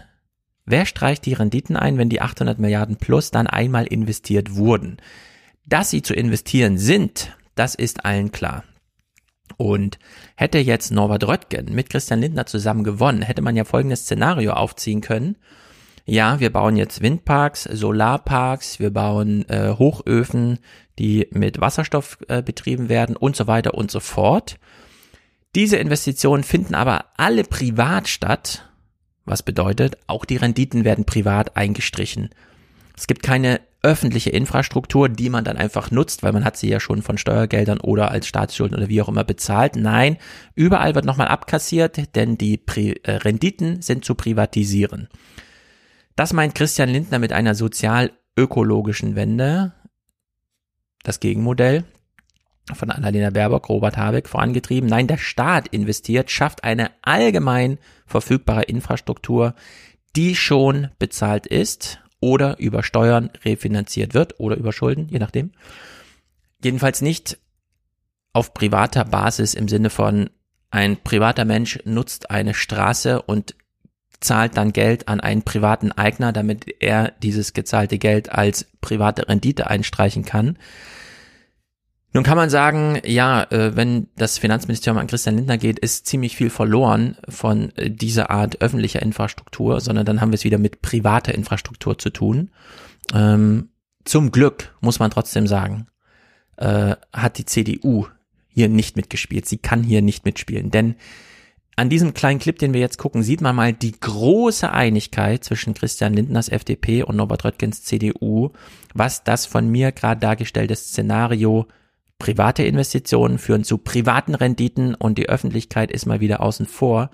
Wer 0.66 0.86
streicht 0.86 1.26
die 1.26 1.34
Renditen 1.34 1.76
ein, 1.76 1.98
wenn 1.98 2.08
die 2.08 2.22
800 2.22 2.58
Milliarden 2.58 2.96
plus 2.96 3.30
dann 3.30 3.46
einmal 3.46 3.86
investiert 3.86 4.54
wurden? 4.56 4.96
Dass 5.66 5.90
sie 5.90 6.02
zu 6.02 6.14
investieren 6.14 6.78
sind, 6.78 7.36
Das 7.54 7.74
ist 7.74 8.04
allen 8.04 8.32
klar. 8.32 8.64
Und 9.56 9.98
hätte 10.36 10.58
jetzt 10.58 10.90
Norbert 10.90 11.24
Röttgen 11.26 11.74
mit 11.74 11.90
Christian 11.90 12.20
Lindner 12.20 12.46
zusammen 12.46 12.82
gewonnen, 12.82 13.22
hätte 13.22 13.42
man 13.42 13.56
ja 13.56 13.64
folgendes 13.64 14.00
Szenario 14.00 14.54
aufziehen 14.54 15.00
können. 15.00 15.36
Ja, 16.06 16.40
wir 16.40 16.52
bauen 16.52 16.76
jetzt 16.76 17.00
Windparks, 17.00 17.64
Solarparks, 17.64 18.78
wir 18.78 18.90
bauen 18.90 19.48
äh, 19.48 19.70
Hochöfen, 19.78 20.58
die 20.98 21.28
mit 21.30 21.60
Wasserstoff 21.60 22.18
äh, 22.28 22.42
betrieben 22.42 22.88
werden 22.88 23.16
und 23.16 23.36
so 23.36 23.46
weiter 23.46 23.74
und 23.74 23.90
so 23.90 24.00
fort. 24.00 24.58
Diese 25.54 25.76
Investitionen 25.76 26.42
finden 26.42 26.74
aber 26.74 27.06
alle 27.16 27.44
privat 27.44 28.08
statt, 28.08 28.68
was 29.24 29.42
bedeutet, 29.42 29.96
auch 30.06 30.24
die 30.24 30.36
Renditen 30.36 30.84
werden 30.84 31.04
privat 31.04 31.56
eingestrichen. 31.56 32.30
Es 32.96 33.06
gibt 33.06 33.22
keine 33.22 33.60
öffentliche 33.82 34.30
Infrastruktur, 34.30 35.08
die 35.08 35.28
man 35.28 35.44
dann 35.44 35.58
einfach 35.58 35.90
nutzt, 35.90 36.22
weil 36.22 36.32
man 36.32 36.44
hat 36.44 36.56
sie 36.56 36.68
ja 36.68 36.80
schon 36.80 37.02
von 37.02 37.18
Steuergeldern 37.18 37.80
oder 37.80 38.10
als 38.10 38.26
Staatsschulden 38.26 38.76
oder 38.76 38.88
wie 38.88 39.02
auch 39.02 39.08
immer 39.08 39.24
bezahlt. 39.24 39.76
Nein, 39.76 40.16
überall 40.54 40.94
wird 40.94 41.04
nochmal 41.04 41.28
abkassiert, 41.28 42.16
denn 42.16 42.38
die 42.38 42.56
Pri 42.56 43.00
äh, 43.02 43.12
Renditen 43.12 43.82
sind 43.82 44.04
zu 44.04 44.14
privatisieren. 44.14 45.08
Das 46.16 46.32
meint 46.32 46.54
Christian 46.54 46.88
Lindner 46.88 47.18
mit 47.18 47.32
einer 47.32 47.54
sozial-ökologischen 47.54 49.16
Wende. 49.16 49.74
Das 51.04 51.20
Gegenmodell 51.20 51.84
von 52.72 52.90
Annalena 52.90 53.30
Baerbock, 53.30 53.68
Robert 53.68 53.96
Habeck 53.96 54.28
vorangetrieben. 54.28 54.88
Nein, 54.88 55.06
der 55.06 55.18
Staat 55.18 55.68
investiert, 55.68 56.30
schafft 56.30 56.64
eine 56.64 56.90
allgemein 57.02 57.78
verfügbare 58.06 58.62
Infrastruktur, 58.62 59.54
die 60.16 60.34
schon 60.34 60.88
bezahlt 60.98 61.46
ist 61.46 62.00
oder 62.20 62.58
über 62.58 62.82
Steuern 62.82 63.30
refinanziert 63.44 64.14
wird 64.14 64.40
oder 64.40 64.56
über 64.56 64.72
Schulden, 64.72 65.08
je 65.08 65.18
nachdem. 65.18 65.52
Jedenfalls 66.62 67.02
nicht 67.02 67.38
auf 68.32 68.54
privater 68.54 69.04
Basis 69.04 69.52
im 69.54 69.68
Sinne 69.68 69.90
von 69.90 70.30
ein 70.70 70.96
privater 70.96 71.44
Mensch 71.44 71.78
nutzt 71.84 72.30
eine 72.30 72.54
Straße 72.54 73.22
und 73.22 73.54
zahlt 74.20 74.56
dann 74.56 74.72
Geld 74.72 75.08
an 75.08 75.20
einen 75.20 75.42
privaten 75.42 75.92
Eigner, 75.92 76.32
damit 76.32 76.66
er 76.80 77.12
dieses 77.22 77.52
gezahlte 77.52 77.98
Geld 77.98 78.32
als 78.32 78.66
private 78.80 79.28
Rendite 79.28 79.66
einstreichen 79.68 80.24
kann. 80.24 80.58
Nun 82.14 82.22
kann 82.22 82.36
man 82.36 82.48
sagen, 82.48 83.00
ja, 83.04 83.42
äh, 83.50 83.74
wenn 83.74 84.06
das 84.16 84.38
Finanzministerium 84.38 84.98
an 84.98 85.08
Christian 85.08 85.34
Lindner 85.34 85.58
geht, 85.58 85.80
ist 85.80 86.06
ziemlich 86.06 86.36
viel 86.36 86.48
verloren 86.48 87.16
von 87.28 87.76
äh, 87.76 87.90
dieser 87.90 88.30
Art 88.30 88.62
öffentlicher 88.62 89.02
Infrastruktur, 89.02 89.80
sondern 89.80 90.06
dann 90.06 90.20
haben 90.20 90.30
wir 90.30 90.36
es 90.36 90.44
wieder 90.44 90.58
mit 90.58 90.80
privater 90.80 91.34
Infrastruktur 91.34 91.98
zu 91.98 92.10
tun. 92.10 92.50
Ähm, 93.12 93.70
zum 94.04 94.30
Glück 94.30 94.76
muss 94.80 95.00
man 95.00 95.10
trotzdem 95.10 95.48
sagen, 95.48 95.88
äh, 96.56 96.94
hat 97.12 97.38
die 97.38 97.46
CDU 97.46 98.06
hier 98.48 98.68
nicht 98.68 98.96
mitgespielt. 98.96 99.46
Sie 99.46 99.58
kann 99.58 99.82
hier 99.82 100.00
nicht 100.00 100.24
mitspielen, 100.24 100.70
denn 100.70 100.94
an 101.76 101.90
diesem 101.90 102.14
kleinen 102.14 102.38
Clip, 102.38 102.58
den 102.58 102.72
wir 102.72 102.80
jetzt 102.80 102.98
gucken, 102.98 103.22
sieht 103.22 103.40
man 103.40 103.56
mal 103.56 103.72
die 103.72 103.98
große 103.98 104.70
Einigkeit 104.70 105.42
zwischen 105.44 105.74
Christian 105.74 106.14
Lindners 106.14 106.48
FDP 106.48 107.02
und 107.02 107.16
Norbert 107.16 107.44
Röttgens 107.44 107.82
CDU, 107.82 108.50
was 108.94 109.24
das 109.24 109.46
von 109.46 109.68
mir 109.68 109.92
gerade 109.92 110.20
dargestellte 110.20 110.76
Szenario 110.76 111.66
private 112.18 112.62
Investitionen 112.62 113.38
führen 113.38 113.64
zu 113.64 113.78
privaten 113.78 114.34
Renditen 114.34 114.94
und 114.94 115.18
die 115.18 115.28
Öffentlichkeit 115.28 115.90
ist 115.90 116.06
mal 116.06 116.20
wieder 116.20 116.40
außen 116.40 116.66
vor. 116.66 117.10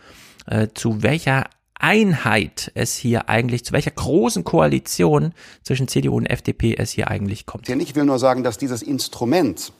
Äh, 0.47 0.69
zu 0.75 1.03
welcher 1.03 1.45
Einheit 1.75 2.71
es 2.75 2.97
hier 2.97 3.29
eigentlich, 3.31 3.65
zu 3.65 3.73
welcher 3.73 3.91
großen 3.93 4.45
Koalition 4.45 5.33
zwischen 5.63 5.89
CDU 5.89 6.17
und 6.17 6.27
FDP 6.27 6.75
es 6.77 6.91
hier 6.91 7.09
eigentlich 7.09 7.47
kommt. 7.47 7.69
Ich 7.69 7.95
will 7.97 8.05
nur 8.05 8.19
sagen, 8.19 8.45
dass 8.45 8.59
dieses 8.59 8.83
Instrument 8.83 9.73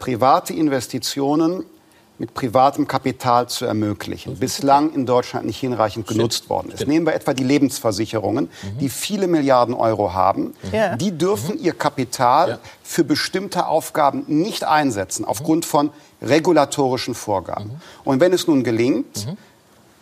private 0.00 0.52
Investitionen 0.52 1.64
mit 2.18 2.34
privatem 2.34 2.88
Kapital 2.88 3.48
zu 3.48 3.64
ermöglichen, 3.64 4.36
bislang 4.38 4.92
in 4.92 5.06
Deutschland 5.06 5.46
nicht 5.46 5.58
hinreichend 5.58 6.08
genutzt 6.08 6.50
worden 6.50 6.72
ist. 6.72 6.86
Nehmen 6.86 7.06
wir 7.06 7.14
etwa 7.14 7.32
die 7.32 7.44
Lebensversicherungen, 7.44 8.46
mhm. 8.46 8.78
die 8.78 8.88
viele 8.88 9.28
Milliarden 9.28 9.74
Euro 9.74 10.12
haben. 10.12 10.54
Ja. 10.72 10.96
Die 10.96 11.16
dürfen 11.16 11.56
mhm. 11.56 11.64
ihr 11.64 11.72
Kapital 11.74 12.48
ja. 12.50 12.58
für 12.82 13.04
bestimmte 13.04 13.66
Aufgaben 13.66 14.24
nicht 14.26 14.64
einsetzen, 14.64 15.24
aufgrund 15.24 15.64
von 15.64 15.90
regulatorischen 16.20 17.14
Vorgaben. 17.14 17.68
Mhm. 17.68 17.80
Und 18.04 18.20
wenn 18.20 18.32
es 18.32 18.48
nun 18.48 18.64
gelingt, 18.64 19.26
mhm. 19.26 19.36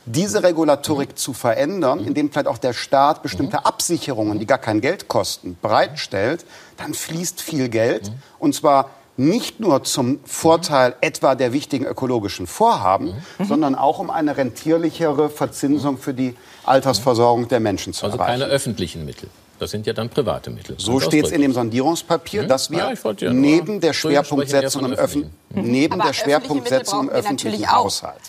diese 0.06 0.42
Regulatorik 0.42 1.10
mhm. 1.10 1.16
zu 1.16 1.34
verändern, 1.34 2.00
mhm. 2.00 2.06
indem 2.08 2.30
vielleicht 2.30 2.48
auch 2.48 2.58
der 2.58 2.72
Staat 2.72 3.22
bestimmte 3.22 3.66
Absicherungen, 3.66 4.38
die 4.38 4.46
gar 4.46 4.56
kein 4.56 4.80
Geld 4.80 5.08
kosten, 5.08 5.58
bereitstellt, 5.60 6.46
dann 6.78 6.94
fließt 6.94 7.42
viel 7.42 7.68
Geld. 7.68 8.10
Und 8.38 8.54
zwar 8.54 8.88
nicht 9.16 9.60
nur 9.60 9.84
zum 9.84 10.20
Vorteil 10.24 10.94
etwa 11.00 11.34
der 11.34 11.52
wichtigen 11.52 11.86
ökologischen 11.86 12.46
Vorhaben, 12.46 13.14
mhm. 13.38 13.44
sondern 13.44 13.74
auch 13.74 13.98
um 13.98 14.10
eine 14.10 14.36
rentierlichere 14.36 15.30
Verzinsung 15.30 15.98
für 15.98 16.14
die 16.14 16.34
Altersversorgung 16.64 17.48
der 17.48 17.60
Menschen 17.60 17.92
zu 17.92 18.04
also 18.04 18.16
erreichen. 18.16 18.32
Also 18.32 18.44
keine 18.44 18.54
öffentlichen 18.54 19.04
Mittel. 19.04 19.28
Das 19.58 19.70
sind 19.70 19.86
ja 19.86 19.94
dann 19.94 20.10
private 20.10 20.50
Mittel. 20.50 20.76
So 20.78 21.00
steht 21.00 21.26
es 21.26 21.32
in 21.32 21.40
dem 21.40 21.52
Sondierungspapier, 21.52 22.42
mhm. 22.42 22.48
dass 22.48 22.70
wir 22.70 22.78
ja, 22.78 23.14
ja 23.18 23.32
neben 23.32 23.80
der 23.80 23.94
Schwerpunktsetzung 23.94 24.84
im, 24.84 24.92
mhm. 24.92 25.30
neben 25.54 25.98
der 25.98 26.12
Schwerpunktsetzung 26.12 27.08
im 27.08 27.08
öffentlichen 27.08 27.72
Haushalt 27.72 28.20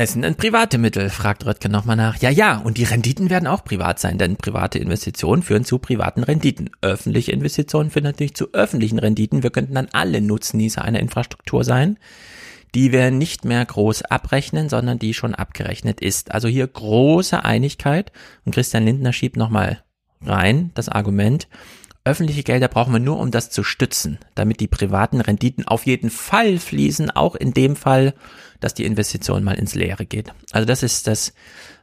es 0.00 0.12
sind 0.12 0.36
private 0.36 0.78
Mittel, 0.78 1.10
fragt 1.10 1.44
Röttgen 1.44 1.72
nochmal 1.72 1.96
nach. 1.96 2.18
Ja, 2.18 2.30
ja, 2.30 2.58
und 2.58 2.78
die 2.78 2.84
Renditen 2.84 3.30
werden 3.30 3.48
auch 3.48 3.64
privat 3.64 3.98
sein, 3.98 4.16
denn 4.16 4.36
private 4.36 4.78
Investitionen 4.78 5.42
führen 5.42 5.64
zu 5.64 5.80
privaten 5.80 6.22
Renditen. 6.22 6.70
Öffentliche 6.82 7.32
Investitionen 7.32 7.90
führen 7.90 8.04
natürlich 8.04 8.36
zu 8.36 8.54
öffentlichen 8.54 9.00
Renditen. 9.00 9.42
Wir 9.42 9.50
könnten 9.50 9.74
dann 9.74 9.88
alle 9.90 10.20
Nutznießer 10.20 10.82
einer 10.82 11.00
Infrastruktur 11.00 11.64
sein, 11.64 11.98
die 12.76 12.92
wir 12.92 13.10
nicht 13.10 13.44
mehr 13.44 13.64
groß 13.64 14.02
abrechnen, 14.02 14.68
sondern 14.68 15.00
die 15.00 15.14
schon 15.14 15.34
abgerechnet 15.34 16.00
ist. 16.00 16.30
Also 16.30 16.46
hier 16.46 16.68
große 16.68 17.44
Einigkeit. 17.44 18.12
Und 18.44 18.54
Christian 18.54 18.84
Lindner 18.84 19.12
schiebt 19.12 19.36
nochmal 19.36 19.82
rein 20.24 20.70
das 20.74 20.88
Argument, 20.88 21.48
Öffentliche 22.08 22.42
Gelder 22.42 22.68
brauchen 22.68 22.94
wir 22.94 23.00
nur, 23.00 23.18
um 23.18 23.30
das 23.30 23.50
zu 23.50 23.62
stützen, 23.62 24.18
damit 24.34 24.60
die 24.60 24.66
privaten 24.66 25.20
Renditen 25.20 25.68
auf 25.68 25.84
jeden 25.84 26.08
Fall 26.08 26.58
fließen, 26.58 27.10
auch 27.10 27.34
in 27.34 27.52
dem 27.52 27.76
Fall, 27.76 28.14
dass 28.60 28.72
die 28.72 28.86
Investition 28.86 29.44
mal 29.44 29.58
ins 29.58 29.74
Leere 29.74 30.06
geht. 30.06 30.32
Also 30.52 30.64
das 30.64 30.82
ist 30.82 31.06
das 31.06 31.34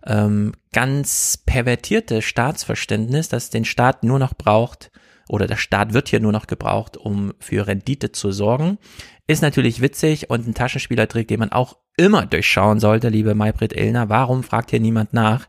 ähm, 0.03 0.53
ganz 0.73 1.37
pervertierte 1.45 2.23
Staatsverständnis, 2.23 3.29
dass 3.29 3.51
den 3.51 3.65
Staat 3.65 4.03
nur 4.03 4.17
noch 4.17 4.33
braucht, 4.33 4.91
oder 5.29 5.45
der 5.45 5.57
Staat 5.57 5.93
wird 5.93 6.09
hier 6.09 6.19
nur 6.19 6.31
noch 6.31 6.47
gebraucht, 6.47 6.97
um 6.97 7.33
für 7.39 7.67
Rendite 7.67 8.11
zu 8.11 8.31
sorgen. 8.31 8.79
Ist 9.27 9.43
natürlich 9.43 9.81
witzig 9.81 10.29
und 10.29 10.47
ein 10.47 10.53
Taschenspielertrick, 10.55 11.27
den 11.27 11.39
man 11.39 11.51
auch 11.51 11.77
immer 11.97 12.25
durchschauen 12.25 12.79
sollte, 12.79 13.09
liebe 13.09 13.35
Maybrit 13.35 13.73
Illner. 13.73 14.09
Warum 14.09 14.43
fragt 14.43 14.71
hier 14.71 14.79
niemand 14.79 15.13
nach? 15.13 15.47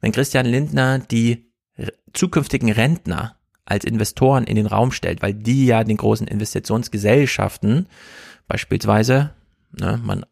Wenn 0.00 0.12
Christian 0.12 0.46
Lindner 0.46 0.98
die 0.98 1.50
zukünftigen 2.12 2.70
Rentner 2.70 3.36
als 3.64 3.84
Investoren 3.84 4.44
in 4.44 4.56
den 4.56 4.66
Raum 4.66 4.92
stellt, 4.92 5.22
weil 5.22 5.34
die 5.34 5.66
ja 5.66 5.84
den 5.84 5.96
großen 5.96 6.26
Investitionsgesellschaften 6.26 7.86
beispielsweise, 8.48 9.30
ne, 9.78 10.00
man 10.02 10.26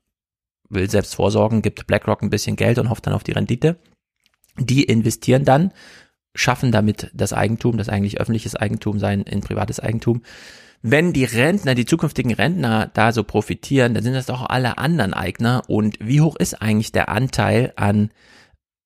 will 0.68 0.90
selbst 0.90 1.14
vorsorgen, 1.14 1.62
gibt 1.62 1.86
BlackRock 1.86 2.22
ein 2.22 2.30
bisschen 2.30 2.56
Geld 2.56 2.78
und 2.78 2.90
hofft 2.90 3.06
dann 3.06 3.14
auf 3.14 3.24
die 3.24 3.32
Rendite. 3.32 3.76
Die 4.58 4.84
investieren 4.84 5.44
dann, 5.44 5.72
schaffen 6.34 6.72
damit 6.72 7.10
das 7.14 7.32
Eigentum, 7.32 7.76
das 7.76 7.88
eigentlich 7.88 8.20
öffentliches 8.20 8.56
Eigentum 8.56 8.98
sein, 8.98 9.22
in 9.22 9.40
privates 9.40 9.80
Eigentum. 9.80 10.22
Wenn 10.82 11.12
die 11.12 11.24
Rentner, 11.24 11.74
die 11.74 11.84
zukünftigen 11.84 12.32
Rentner 12.32 12.90
da 12.94 13.12
so 13.12 13.22
profitieren, 13.22 13.94
dann 13.94 14.02
sind 14.02 14.14
das 14.14 14.26
doch 14.26 14.48
alle 14.48 14.78
anderen 14.78 15.12
Eigner. 15.12 15.62
Und 15.68 15.98
wie 16.00 16.20
hoch 16.20 16.36
ist 16.36 16.62
eigentlich 16.62 16.92
der 16.92 17.10
Anteil 17.10 17.72
an 17.76 18.10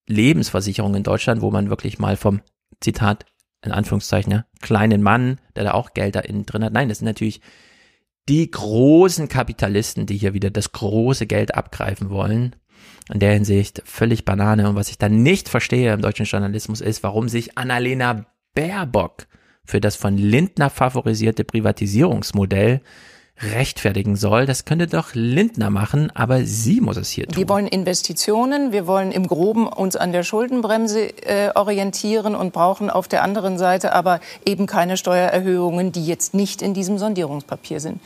Lebensversicherungen 0.08 0.98
in 0.98 1.02
Deutschland, 1.02 1.40
wo 1.40 1.50
man 1.50 1.70
wirklich 1.70 1.98
mal 1.98 2.16
vom 2.16 2.40
Zitat 2.80 3.26
in 3.64 3.72
Anführungszeichen, 3.72 4.32
ja, 4.32 4.44
kleinen 4.60 5.02
Mann, 5.02 5.40
der 5.56 5.64
da 5.64 5.72
auch 5.72 5.94
Geld 5.94 6.14
da 6.14 6.20
innen 6.20 6.46
drin 6.46 6.64
hat. 6.64 6.72
Nein, 6.72 6.88
das 6.88 6.98
sind 6.98 7.06
natürlich 7.06 7.40
die 8.28 8.50
großen 8.50 9.28
Kapitalisten, 9.28 10.06
die 10.06 10.16
hier 10.16 10.34
wieder 10.34 10.50
das 10.50 10.72
große 10.72 11.26
Geld 11.26 11.54
abgreifen 11.54 12.10
wollen. 12.10 12.56
In 13.12 13.20
der 13.20 13.34
Hinsicht 13.34 13.82
völlig 13.84 14.24
Banane. 14.24 14.68
Und 14.68 14.76
was 14.76 14.88
ich 14.88 14.98
dann 14.98 15.22
nicht 15.22 15.48
verstehe 15.48 15.92
im 15.92 16.00
deutschen 16.00 16.26
Journalismus 16.26 16.80
ist, 16.80 17.02
warum 17.02 17.28
sich 17.28 17.58
Annalena 17.58 18.26
Baerbock 18.54 19.26
für 19.64 19.80
das 19.80 19.96
von 19.96 20.16
Lindner 20.16 20.70
favorisierte 20.70 21.44
Privatisierungsmodell 21.44 22.80
rechtfertigen 23.40 24.16
soll. 24.16 24.46
Das 24.46 24.64
könnte 24.64 24.86
doch 24.86 25.14
Lindner 25.14 25.70
machen, 25.70 26.10
aber 26.14 26.44
sie 26.44 26.80
muss 26.80 26.96
es 26.96 27.10
hier 27.10 27.26
tun. 27.26 27.36
Wir 27.36 27.48
wollen 27.48 27.66
Investitionen, 27.66 28.72
wir 28.72 28.86
wollen 28.86 29.12
im 29.12 29.26
Groben 29.26 29.66
uns 29.66 29.96
an 29.96 30.12
der 30.12 30.22
Schuldenbremse 30.22 31.08
äh, 31.26 31.50
orientieren 31.54 32.34
und 32.34 32.52
brauchen 32.52 32.90
auf 32.90 33.08
der 33.08 33.22
anderen 33.22 33.58
Seite 33.58 33.92
aber 33.92 34.20
eben 34.46 34.66
keine 34.66 34.96
Steuererhöhungen, 34.96 35.92
die 35.92 36.06
jetzt 36.06 36.34
nicht 36.34 36.62
in 36.62 36.74
diesem 36.74 36.98
Sondierungspapier 36.98 37.80
sind. 37.80 38.00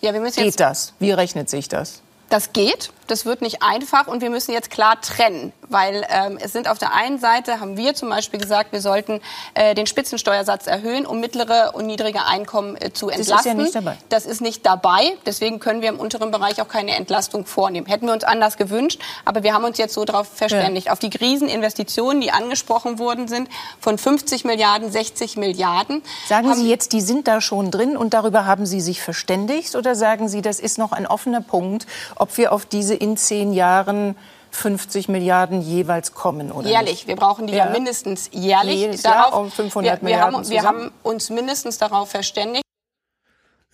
Ja, 0.00 0.14
wir 0.14 0.20
müssen 0.20 0.42
geht 0.42 0.58
das? 0.58 0.94
Wie 0.98 1.10
rechnet 1.10 1.50
sich 1.50 1.68
das? 1.68 2.02
Das 2.30 2.52
geht. 2.52 2.92
Das 3.10 3.26
wird 3.26 3.42
nicht 3.42 3.62
einfach 3.62 4.06
und 4.06 4.22
wir 4.22 4.30
müssen 4.30 4.52
jetzt 4.52 4.70
klar 4.70 5.00
trennen, 5.00 5.52
weil 5.68 6.06
ähm, 6.10 6.38
es 6.40 6.52
sind 6.52 6.68
auf 6.68 6.78
der 6.78 6.94
einen 6.94 7.18
Seite 7.18 7.58
haben 7.58 7.76
wir 7.76 7.94
zum 7.94 8.08
Beispiel 8.08 8.38
gesagt, 8.38 8.70
wir 8.70 8.80
sollten 8.80 9.20
äh, 9.54 9.74
den 9.74 9.88
Spitzensteuersatz 9.88 10.68
erhöhen, 10.68 11.06
um 11.06 11.18
mittlere 11.18 11.72
und 11.74 11.86
niedrige 11.86 12.24
Einkommen 12.26 12.76
äh, 12.76 12.92
zu 12.92 13.08
entlasten. 13.08 13.26
Das 13.28 13.40
ist 13.40 13.46
ja 13.46 13.54
nicht 13.54 13.74
dabei. 13.74 13.96
Das 14.08 14.26
ist 14.26 14.40
nicht 14.40 14.64
dabei. 14.64 15.12
Deswegen 15.26 15.58
können 15.58 15.82
wir 15.82 15.88
im 15.88 15.98
unteren 15.98 16.30
Bereich 16.30 16.62
auch 16.62 16.68
keine 16.68 16.94
Entlastung 16.94 17.46
vornehmen. 17.46 17.86
Hätten 17.86 18.06
wir 18.06 18.12
uns 18.12 18.22
anders 18.22 18.56
gewünscht, 18.56 19.00
aber 19.24 19.42
wir 19.42 19.54
haben 19.54 19.64
uns 19.64 19.78
jetzt 19.78 19.94
so 19.94 20.04
darauf 20.04 20.28
verständigt. 20.28 20.86
Ja. 20.86 20.92
Auf 20.92 21.00
die 21.00 21.08
Rieseninvestitionen, 21.08 22.20
die 22.20 22.30
angesprochen 22.30 23.00
worden 23.00 23.26
sind, 23.26 23.48
von 23.80 23.98
50 23.98 24.44
Milliarden, 24.44 24.90
60 24.92 25.36
Milliarden. 25.36 26.02
Sagen 26.28 26.54
Sie 26.54 26.68
jetzt, 26.68 26.92
die 26.92 27.00
sind 27.00 27.26
da 27.26 27.40
schon 27.40 27.72
drin 27.72 27.96
und 27.96 28.14
darüber 28.14 28.46
haben 28.46 28.66
Sie 28.66 28.80
sich 28.80 29.02
verständigt? 29.02 29.74
Oder 29.74 29.96
sagen 29.96 30.28
Sie, 30.28 30.42
das 30.42 30.60
ist 30.60 30.78
noch 30.78 30.92
ein 30.92 31.08
offener 31.08 31.40
Punkt, 31.40 31.88
ob 32.14 32.36
wir 32.38 32.52
auf 32.52 32.66
diese 32.66 32.99
in 33.00 33.16
zehn 33.16 33.52
Jahren 33.52 34.14
50 34.52 35.08
Milliarden 35.08 35.60
jeweils 35.62 36.12
kommen, 36.12 36.52
oder 36.52 36.68
Jährlich. 36.68 36.92
Nicht? 36.92 37.08
Wir 37.08 37.16
brauchen 37.16 37.46
die 37.46 37.54
ja, 37.54 37.66
ja 37.66 37.72
mindestens 37.72 38.30
jährlich. 38.32 38.80
Jedes 38.80 39.02
darauf, 39.02 39.32
Jahr 39.32 39.40
um 39.40 39.50
500 39.50 39.84
wir, 39.84 40.00
wir 40.00 40.04
Milliarden 40.04 40.36
haben, 40.36 40.50
Wir 40.50 40.62
haben 40.62 40.90
uns 41.02 41.30
mindestens 41.30 41.78
darauf 41.78 42.10
verständigt. 42.10 42.64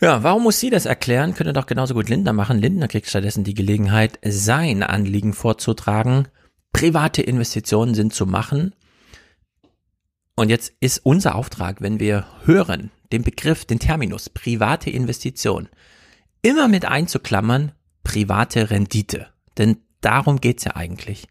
Ja, 0.00 0.22
warum 0.22 0.42
muss 0.42 0.60
sie 0.60 0.68
das 0.68 0.84
erklären? 0.84 1.34
Könnte 1.34 1.54
doch 1.54 1.66
genauso 1.66 1.94
gut 1.94 2.10
Lindner 2.10 2.34
machen. 2.34 2.58
Lindner 2.58 2.86
kriegt 2.88 3.08
stattdessen 3.08 3.44
die 3.44 3.54
Gelegenheit, 3.54 4.18
sein 4.22 4.82
Anliegen 4.82 5.32
vorzutragen. 5.32 6.28
Private 6.72 7.22
Investitionen 7.22 7.94
sind 7.94 8.12
zu 8.12 8.26
machen. 8.26 8.74
Und 10.34 10.50
jetzt 10.50 10.74
ist 10.80 10.98
unser 10.98 11.34
Auftrag, 11.34 11.80
wenn 11.80 11.98
wir 11.98 12.26
hören, 12.44 12.90
den 13.10 13.22
Begriff, 13.22 13.64
den 13.64 13.78
Terminus 13.78 14.28
private 14.28 14.90
Investition, 14.90 15.70
immer 16.42 16.68
mit 16.68 16.84
einzuklammern, 16.84 17.72
private 18.06 18.70
Rendite. 18.70 19.26
Denn 19.58 19.78
darum 20.00 20.40
geht's 20.40 20.62
ja 20.64 20.76
eigentlich. 20.76 21.26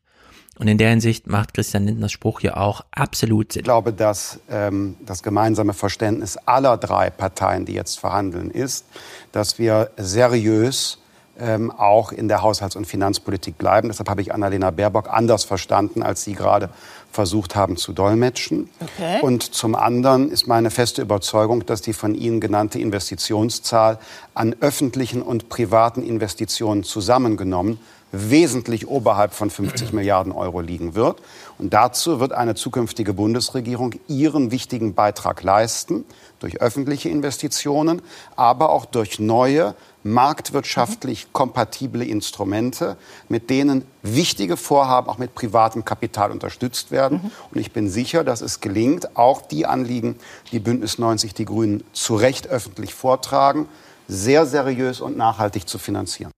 Und 0.58 0.68
in 0.68 0.78
der 0.78 0.90
Hinsicht 0.90 1.28
macht 1.28 1.54
Christian 1.54 1.86
Lindners 1.86 2.12
Spruch 2.12 2.42
hier 2.42 2.58
auch 2.58 2.82
absolut 2.92 3.54
Sinn. 3.54 3.62
Ich 3.62 3.66
glaube, 3.66 3.94
dass 3.94 4.40
ähm, 4.50 4.98
das 5.06 5.24
gemeinsame 5.24 5.74
Verständnis 5.74 6.38
aller 6.38 6.78
drei 6.78 7.10
Parteien, 7.10 7.66
die 7.66 7.74
jetzt 7.74 8.00
verhandeln, 8.00 8.52
ist, 8.52 8.86
dass 9.32 9.58
wir 9.58 9.92
seriös 9.98 10.98
ähm, 11.40 11.72
auch 11.72 12.12
in 12.12 12.28
der 12.28 12.42
Haushalts- 12.42 12.76
und 12.76 12.86
Finanzpolitik 12.86 13.58
bleiben. 13.58 13.90
Deshalb 13.90 14.10
habe 14.10 14.22
ich 14.22 14.34
Annalena 14.34 14.72
Baerbock 14.72 15.10
anders 15.10 15.44
verstanden, 15.44 16.04
als 16.04 16.24
Sie 16.24 16.34
gerade 16.34 16.70
versucht 17.12 17.56
haben 17.56 17.78
zu 17.78 17.94
dolmetschen. 17.94 18.70
Okay. 18.82 19.20
Und 19.22 19.44
zum 19.44 19.76
anderen 19.76 20.30
ist 20.30 20.48
meine 20.48 20.70
feste 20.70 21.02
Überzeugung, 21.02 21.66
dass 21.66 21.82
die 21.82 21.94
von 21.94 22.14
Ihnen 22.14 22.40
genannte 22.40 22.80
Investitionszahl 22.80 24.00
an 24.34 24.56
öffentlichen 24.60 25.22
und 25.22 25.50
privaten 25.50 26.04
Investitionen 26.04 26.84
zusammengenommen 26.84 27.80
wesentlich 28.12 28.88
oberhalb 28.88 29.34
von 29.34 29.50
50 29.50 29.94
Milliarden 29.94 30.32
Euro 30.32 30.62
liegen 30.62 30.96
wird. 30.96 31.22
Und 31.58 31.74
dazu 31.74 32.20
wird 32.20 32.34
eine 32.34 32.56
zukünftige 32.56 33.14
Bundesregierung 33.14 33.96
ihren 34.08 34.52
wichtigen 34.52 34.94
Beitrag 34.94 35.44
leisten, 35.44 36.06
durch 36.40 36.62
öffentliche 36.62 37.10
Investitionen, 37.10 38.02
aber 38.36 38.70
auch 38.70 38.86
durch 38.86 39.20
neue, 39.20 39.74
marktwirtschaftlich 40.06 41.34
kompatible 41.34 42.06
Instrumente, 42.06 42.96
mit 43.28 43.50
denen 43.50 43.86
wichtige 44.04 44.56
Vorhaben 44.56 45.10
auch 45.10 45.18
mit 45.18 45.34
privatem 45.34 45.84
Kapital 45.84 46.32
unterstützt 46.32 46.92
werden. 46.92 47.22
Mhm. 47.24 47.32
Und 47.52 47.60
ich 47.60 47.72
bin 47.72 47.90
sicher, 47.90 48.24
dass 48.24 48.42
es 48.42 48.62
gelingt, 48.62 49.18
auch 49.18 49.42
die 49.42 49.66
Anliegen, 49.66 50.16
die 50.52 50.60
Bündnis 50.60 51.00
90 51.00 51.34
Die 51.34 51.46
Grünen 51.46 51.84
zu 51.92 52.16
Recht 52.16 52.48
öffentlich 52.48 52.94
vortragen, 52.94 53.68
sehr 54.08 54.46
seriös 54.46 55.02
und 55.02 55.18
nachhaltig 55.18 55.68
zu 55.68 55.80
finanzieren 55.80 56.32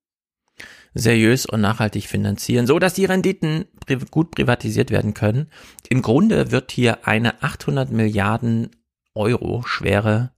seriös 0.93 1.45
und 1.45 1.61
nachhaltig 1.61 2.07
finanzieren, 2.07 2.65
so 2.65 2.79
dass 2.79 2.95
die 2.95 3.05
Renditen 3.05 3.65
gut 4.09 4.31
privatisiert 4.31 4.89
werden 4.89 5.13
können. 5.13 5.51
Im 5.89 6.01
Grunde 6.01 6.49
wird 6.51 6.71
hier 6.71 7.05
eine 7.07 7.43
800 7.43 7.91
Milliarden 7.91 8.71
Euro 9.13 9.61
schwere 9.63 10.31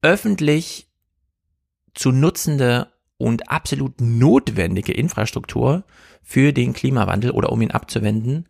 öffentlich 0.00 0.91
zu 1.94 2.12
nutzende 2.12 2.88
und 3.18 3.50
absolut 3.50 4.00
notwendige 4.00 4.92
Infrastruktur 4.92 5.84
für 6.22 6.52
den 6.52 6.72
Klimawandel 6.72 7.30
oder 7.30 7.50
um 7.50 7.62
ihn 7.62 7.70
abzuwenden, 7.70 8.48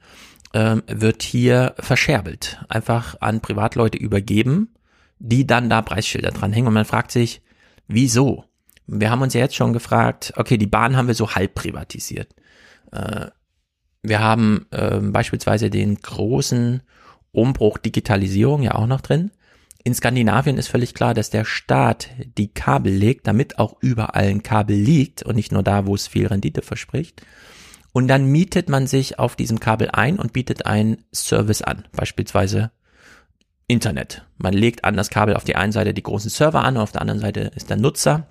ähm, 0.55 0.83
wird 0.87 1.23
hier 1.23 1.75
verscherbelt, 1.79 2.63
einfach 2.69 3.17
an 3.21 3.41
Privatleute 3.41 3.99
übergeben, 3.99 4.75
die 5.19 5.47
dann 5.47 5.71
da 5.71 5.83
Preisschilder 5.83 6.31
dranhängen 6.31 6.69
und 6.69 6.75
man 6.75 6.85
fragt 6.85 7.11
sich, 7.11 7.43
wieso? 7.89 8.45
Wir 8.87 9.11
haben 9.11 9.23
uns 9.23 9.35
ja 9.35 9.41
jetzt 9.41 9.55
schon 9.55 9.73
gefragt, 9.73 10.33
okay, 10.37 10.59
die 10.59 10.67
Bahn 10.67 10.97
haben 10.97 11.07
wir 11.07 11.15
so 11.15 11.35
halb 11.35 11.55
privatisiert. 11.55 12.35
Äh, 12.91 13.27
wir 14.03 14.21
haben 14.21 14.67
äh, 14.71 14.99
beispielsweise 14.99 15.71
den 15.71 15.97
großen 15.97 16.83
Umbruch 17.31 17.79
Digitalisierung 17.79 18.63
ja 18.63 18.75
auch 18.75 18.87
noch 18.87 19.01
drin. 19.01 19.31
In 19.85 19.95
Skandinavien 19.95 20.59
ist 20.59 20.69
völlig 20.69 20.95
klar, 20.95 21.13
dass 21.13 21.31
der 21.31 21.45
Staat 21.45 22.09
die 22.39 22.53
Kabel 22.53 22.93
legt, 22.93 23.27
damit 23.27 23.59
auch 23.59 23.77
überall 23.81 24.27
ein 24.27 24.43
Kabel 24.43 24.77
liegt 24.77 25.23
und 25.23 25.35
nicht 25.35 25.51
nur 25.51 25.63
da, 25.63 25.87
wo 25.87 25.95
es 25.95 26.07
viel 26.07 26.27
Rendite 26.27 26.63
verspricht. 26.63 27.23
Und 27.93 28.09
dann 28.09 28.27
mietet 28.27 28.69
man 28.69 28.87
sich 28.87 29.19
auf 29.19 29.37
diesem 29.37 29.61
Kabel 29.61 29.91
ein 29.91 30.19
und 30.19 30.33
bietet 30.33 30.67
einen 30.67 31.05
Service 31.13 31.63
an, 31.63 31.85
beispielsweise 31.93 32.71
Internet. 33.67 34.25
Man 34.39 34.55
legt 34.55 34.85
an 34.85 34.97
das 34.97 35.11
Kabel 35.11 35.35
auf 35.35 35.45
die 35.45 35.57
einen 35.57 35.73
Seite 35.73 35.95
die 35.95 36.03
großen 36.03 36.31
Server 36.31 36.63
an, 36.63 36.77
und 36.77 36.83
auf 36.83 36.93
der 36.93 37.01
anderen 37.01 37.21
Seite 37.21 37.51
ist 37.55 37.69
der 37.69 37.77
Nutzer 37.77 38.29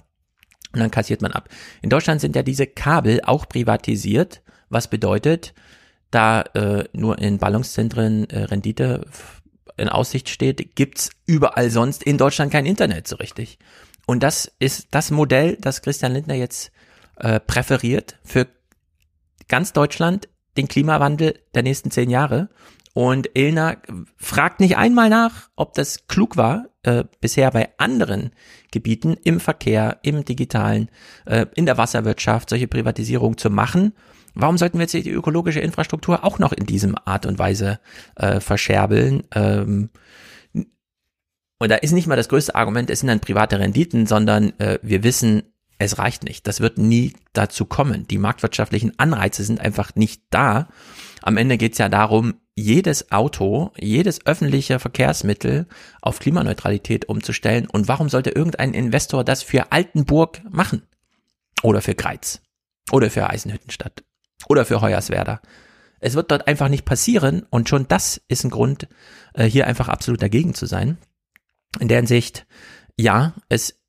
und 0.73 0.79
dann 0.79 0.91
kassiert 0.91 1.21
man 1.21 1.31
ab. 1.31 1.49
In 1.81 1.89
Deutschland 1.89 2.21
sind 2.21 2.35
ja 2.35 2.43
diese 2.43 2.65
Kabel 2.65 3.21
auch 3.23 3.47
privatisiert, 3.47 4.41
was 4.69 4.87
bedeutet, 4.87 5.53
da 6.11 6.41
äh, 6.41 6.85
nur 6.93 7.19
in 7.19 7.37
Ballungszentren 7.37 8.29
äh, 8.29 8.43
Rendite 8.43 9.05
in 9.81 9.89
Aussicht 9.89 10.29
steht, 10.29 10.75
gibt's 10.75 11.09
überall 11.25 11.69
sonst 11.69 12.03
in 12.03 12.17
Deutschland 12.17 12.51
kein 12.51 12.65
Internet 12.65 13.07
so 13.07 13.15
richtig. 13.17 13.59
Und 14.05 14.23
das 14.23 14.51
ist 14.59 14.87
das 14.91 15.11
Modell, 15.11 15.57
das 15.59 15.81
Christian 15.81 16.13
Lindner 16.13 16.35
jetzt 16.35 16.71
äh, 17.17 17.39
präferiert 17.39 18.17
für 18.23 18.47
ganz 19.47 19.73
Deutschland, 19.73 20.27
den 20.57 20.67
Klimawandel 20.67 21.39
der 21.53 21.63
nächsten 21.63 21.91
zehn 21.91 22.09
Jahre. 22.09 22.49
Und 22.93 23.29
Ilna 23.35 23.77
fragt 24.17 24.59
nicht 24.59 24.75
einmal 24.75 25.09
nach, 25.09 25.49
ob 25.55 25.73
das 25.75 26.07
klug 26.07 26.35
war, 26.35 26.65
äh, 26.83 27.05
bisher 27.21 27.51
bei 27.51 27.69
anderen 27.77 28.31
Gebieten 28.71 29.15
im 29.23 29.39
Verkehr, 29.39 29.99
im 30.03 30.25
digitalen, 30.25 30.89
äh, 31.25 31.45
in 31.55 31.65
der 31.65 31.77
Wasserwirtschaft 31.77 32.49
solche 32.49 32.67
Privatisierung 32.67 33.37
zu 33.37 33.49
machen. 33.49 33.93
Warum 34.33 34.57
sollten 34.57 34.77
wir 34.77 34.83
jetzt 34.83 34.93
die 34.93 35.09
ökologische 35.09 35.59
Infrastruktur 35.59 36.23
auch 36.23 36.39
noch 36.39 36.53
in 36.53 36.65
diesem 36.65 36.95
Art 37.05 37.25
und 37.25 37.39
Weise 37.39 37.79
äh, 38.15 38.39
verscherbeln? 38.39 39.23
Ähm, 39.33 39.89
und 40.53 41.69
da 41.69 41.75
ist 41.75 41.91
nicht 41.91 42.07
mal 42.07 42.15
das 42.15 42.29
größte 42.29 42.55
Argument, 42.55 42.89
es 42.89 43.01
sind 43.01 43.07
dann 43.07 43.19
private 43.19 43.59
Renditen, 43.59 44.07
sondern 44.07 44.57
äh, 44.59 44.79
wir 44.81 45.03
wissen, 45.03 45.43
es 45.77 45.97
reicht 45.97 46.23
nicht. 46.23 46.47
Das 46.47 46.59
wird 46.59 46.77
nie 46.77 47.13
dazu 47.33 47.65
kommen. 47.65 48.07
Die 48.07 48.17
marktwirtschaftlichen 48.17 48.97
Anreize 48.99 49.43
sind 49.43 49.59
einfach 49.59 49.95
nicht 49.95 50.23
da. 50.29 50.69
Am 51.21 51.37
Ende 51.37 51.57
geht 51.57 51.73
es 51.73 51.77
ja 51.79 51.89
darum, 51.89 52.35
jedes 52.55 53.11
Auto, 53.11 53.71
jedes 53.77 54.25
öffentliche 54.25 54.79
Verkehrsmittel 54.79 55.67
auf 56.01 56.19
Klimaneutralität 56.19 57.09
umzustellen. 57.09 57.67
Und 57.67 57.87
warum 57.87 58.09
sollte 58.09 58.29
irgendein 58.31 58.73
Investor 58.73 59.23
das 59.23 59.43
für 59.43 59.71
Altenburg 59.71 60.41
machen? 60.49 60.83
Oder 61.63 61.81
für 61.81 61.95
Greiz? 61.95 62.41
Oder 62.91 63.09
für 63.09 63.29
Eisenhüttenstadt? 63.29 64.03
Oder 64.47 64.65
für 64.65 64.81
Hoyerswerda? 64.81 65.41
Es 65.99 66.15
wird 66.15 66.31
dort 66.31 66.47
einfach 66.47 66.67
nicht 66.67 66.85
passieren 66.85 67.45
und 67.49 67.69
schon 67.69 67.87
das 67.87 68.21
ist 68.27 68.43
ein 68.43 68.49
Grund, 68.49 68.87
äh, 69.33 69.45
hier 69.45 69.67
einfach 69.67 69.87
absolut 69.87 70.21
dagegen 70.21 70.53
zu 70.53 70.65
sein. 70.65 70.97
In 71.79 71.87
der 71.87 71.97
Hinsicht, 71.97 72.47
ja, 72.97 73.33
es 73.49 73.81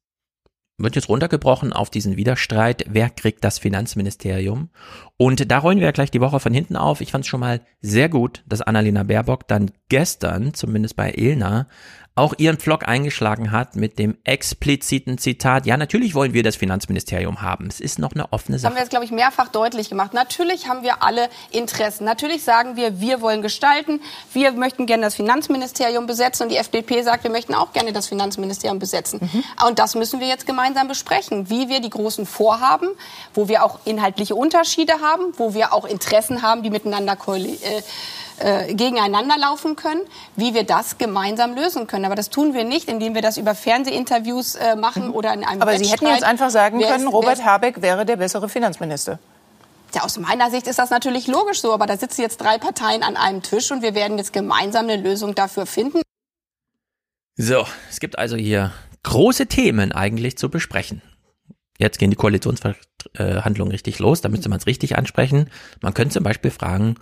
wird 0.79 0.97
jetzt 0.97 1.09
runtergebrochen 1.09 1.73
auf 1.73 1.91
diesen 1.91 2.17
Widerstreit, 2.17 2.85
wer 2.89 3.09
kriegt 3.11 3.45
das 3.45 3.59
Finanzministerium? 3.59 4.71
Und 5.17 5.51
da 5.51 5.59
rollen 5.59 5.79
wir 5.79 5.87
ja 5.87 5.93
gleich 5.93 6.11
die 6.11 6.21
Woche 6.21 6.41
von 6.41 6.53
hinten 6.53 6.77
auf. 6.77 7.01
Ich 7.01 7.13
fand 7.13 7.25
es 7.25 7.29
schon 7.29 7.41
mal 7.41 7.61
sehr 7.81 8.09
gut, 8.09 8.43
dass 8.47 8.63
Annalena 8.63 9.05
Baerbock 9.05 9.49
dann 9.49 9.71
gestern, 9.89 10.55
zumindest 10.55 10.97
bei 10.97 11.13
Ilna, 11.15 11.69
auch 12.15 12.35
ihren 12.37 12.59
Vlog 12.59 12.87
eingeschlagen 12.87 13.53
hat 13.53 13.75
mit 13.75 13.99
dem 13.99 14.19
expliziten 14.25 15.17
Zitat, 15.17 15.65
ja, 15.65 15.79
natürlich 15.79 16.15
wollen 16.15 16.35
wir 16.35 16.43
das 16.43 16.57
Finanzministerium 16.57 17.41
haben. 17.41 17.69
Es 17.69 17.81
ist 17.81 17.99
noch 17.99 18.13
eine 18.13 18.31
offene 18.33 18.59
Sache. 18.59 18.63
Das 18.63 18.71
haben 18.71 18.75
wir 18.75 18.83
jetzt, 18.83 18.91
glaube 18.91 19.07
ich, 19.07 19.11
mehrfach 19.11 19.49
deutlich 19.49 19.89
gemacht. 19.89 20.13
Natürlich 20.13 20.69
haben 20.69 20.83
wir 20.83 21.03
alle 21.03 21.31
Interessen. 21.53 22.05
Natürlich 22.05 22.45
sagen 22.45 22.77
wir, 22.77 23.01
wir 23.01 23.23
wollen 23.23 23.41
gestalten. 23.41 24.01
Wir 24.35 24.53
möchten 24.53 24.85
gerne 24.85 25.05
das 25.05 25.15
Finanzministerium 25.15 26.07
besetzen. 26.07 26.45
Und 26.45 26.49
die 26.51 26.59
FDP 26.59 27.03
sagt, 27.03 27.25
wir 27.25 27.31
möchten 27.31 27.55
auch 27.55 27.73
gerne 27.73 27.95
das 27.95 28.09
Finanzministerium 28.09 28.79
besetzen. 28.79 29.21
Mhm. 29.23 29.45
Und 29.67 29.79
das 29.79 29.95
müssen 29.95 30.21
wir 30.21 30.27
jetzt 30.27 30.47
gemeinsam 30.47 30.89
besprechen, 30.89 31.49
wie 31.49 31.71
wir 31.71 31.81
die 31.81 31.91
großen 31.91 32.27
Vorhaben, 32.27 32.89
wo 33.33 33.49
wir 33.49 33.65
auch 33.65 33.79
inhaltliche 33.87 34.35
Unterschiede 34.35 35.01
haben, 35.01 35.33
wo 35.39 35.55
wir 35.55 35.73
auch 35.73 35.87
Interessen 35.87 36.43
haben, 36.43 36.63
die 36.63 36.69
miteinander 36.69 37.17
koalieren. 37.17 37.63
Äh, 37.63 37.83
äh, 38.43 38.75
gegeneinander 38.75 39.37
laufen 39.39 39.77
können, 39.77 40.01
wie 40.37 40.55
wir 40.55 40.65
das 40.65 40.99
gemeinsam 40.99 41.55
lösen 41.55 41.87
können. 41.87 42.05
Aber 42.05 42.15
das 42.15 42.31
tun 42.31 42.55
wir 42.55 42.65
nicht, 42.65 42.89
indem 42.89 43.15
wir 43.15 43.23
das 43.23 43.37
über 43.37 43.55
Fernsehinterviews 43.55 44.57
äh, 44.57 44.77
machen 44.77 45.09
mhm. 45.09 45.15
oder 45.15 45.33
in 45.33 45.45
einem 45.45 45.63
Aber 45.63 45.77
Sie 45.79 45.87
hätten 45.87 46.07
jetzt 46.07 46.25
einfach 46.25 46.51
sagen 46.51 46.81
können, 46.81 47.09
Robert 47.09 47.45
Habeck 47.45 47.83
wäre 47.83 48.05
der 48.05 48.17
bessere 48.17 48.49
Finanzminister. 48.49 49.19
Ja, 49.95 50.03
aus 50.03 50.19
meiner 50.19 50.51
Sicht 50.51 50.67
ist 50.67 50.79
das 50.79 50.91
natürlich 50.91 51.27
logisch 51.27 51.61
so, 51.61 51.73
aber 51.73 51.87
da 51.87 51.97
sitzen 51.97 52.23
jetzt 52.23 52.41
drei 52.41 52.59
Parteien 52.59 53.03
an 53.03 53.17
einem 53.17 53.43
Tisch 53.43 53.71
und 53.71 53.83
wir 53.83 53.95
werden 53.95 54.17
jetzt 54.17 54.33
gemeinsam 54.33 54.89
eine 54.89 54.97
Lösung 54.97 55.35
dafür 55.35 55.67
finden. 55.67 56.01
So, 57.37 57.67
es 57.91 58.01
gibt 58.01 58.19
also 58.19 58.37
hier 58.37 58.73
große 59.03 59.47
Themen 59.47 59.93
eigentlich 59.93 60.39
zu 60.39 60.49
besprechen. 60.49 61.03
Jetzt 61.79 61.99
gehen 61.99 62.11
die 62.11 62.17
Koalitionsverhandlungen 62.17 63.73
richtig 63.73 63.99
los, 63.99 64.21
da 64.21 64.29
müsste 64.29 64.49
man 64.49 64.59
es 64.59 64.67
richtig 64.67 64.97
ansprechen. 64.97 65.51
Man 65.81 65.95
könnte 65.95 66.15
zum 66.15 66.23
Beispiel 66.23 66.51
fragen, 66.51 66.97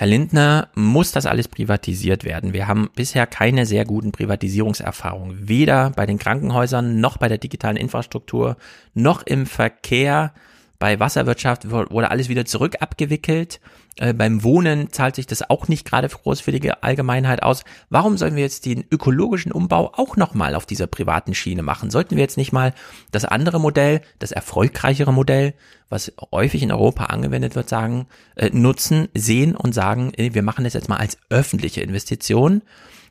Herr 0.00 0.06
Lindner, 0.06 0.68
muss 0.76 1.10
das 1.10 1.26
alles 1.26 1.48
privatisiert 1.48 2.22
werden? 2.22 2.52
Wir 2.52 2.68
haben 2.68 2.88
bisher 2.94 3.26
keine 3.26 3.66
sehr 3.66 3.84
guten 3.84 4.12
Privatisierungserfahrungen, 4.12 5.48
weder 5.48 5.90
bei 5.90 6.06
den 6.06 6.20
Krankenhäusern 6.20 7.00
noch 7.00 7.16
bei 7.16 7.26
der 7.26 7.38
digitalen 7.38 7.76
Infrastruktur 7.76 8.56
noch 8.94 9.24
im 9.26 9.44
Verkehr 9.44 10.32
bei 10.78 11.00
Wasserwirtschaft 11.00 11.72
wurde 11.72 12.12
alles 12.12 12.28
wieder 12.28 12.44
zurück 12.44 12.76
abgewickelt. 12.78 13.58
Äh, 13.98 14.14
beim 14.14 14.42
Wohnen 14.42 14.92
zahlt 14.92 15.16
sich 15.16 15.26
das 15.26 15.48
auch 15.48 15.68
nicht 15.68 15.84
gerade 15.84 16.08
groß 16.08 16.40
für 16.40 16.52
die 16.52 16.70
Allgemeinheit 16.70 17.42
aus. 17.42 17.64
Warum 17.90 18.16
sollen 18.16 18.36
wir 18.36 18.42
jetzt 18.42 18.64
den 18.64 18.84
ökologischen 18.90 19.52
Umbau 19.52 19.92
auch 19.94 20.16
nochmal 20.16 20.54
auf 20.54 20.66
dieser 20.66 20.86
privaten 20.86 21.34
Schiene 21.34 21.62
machen? 21.62 21.90
Sollten 21.90 22.16
wir 22.16 22.22
jetzt 22.22 22.36
nicht 22.36 22.52
mal 22.52 22.72
das 23.10 23.24
andere 23.24 23.60
Modell, 23.60 24.00
das 24.18 24.32
erfolgreichere 24.32 25.12
Modell, 25.12 25.54
was 25.88 26.12
häufig 26.32 26.62
in 26.62 26.72
Europa 26.72 27.04
angewendet 27.04 27.54
wird, 27.54 27.68
sagen, 27.68 28.06
äh, 28.36 28.50
nutzen, 28.50 29.08
sehen 29.14 29.56
und 29.56 29.74
sagen, 29.74 30.12
äh, 30.14 30.32
wir 30.32 30.42
machen 30.42 30.64
das 30.64 30.74
jetzt 30.74 30.88
mal 30.88 30.96
als 30.96 31.18
öffentliche 31.30 31.80
Investition, 31.80 32.62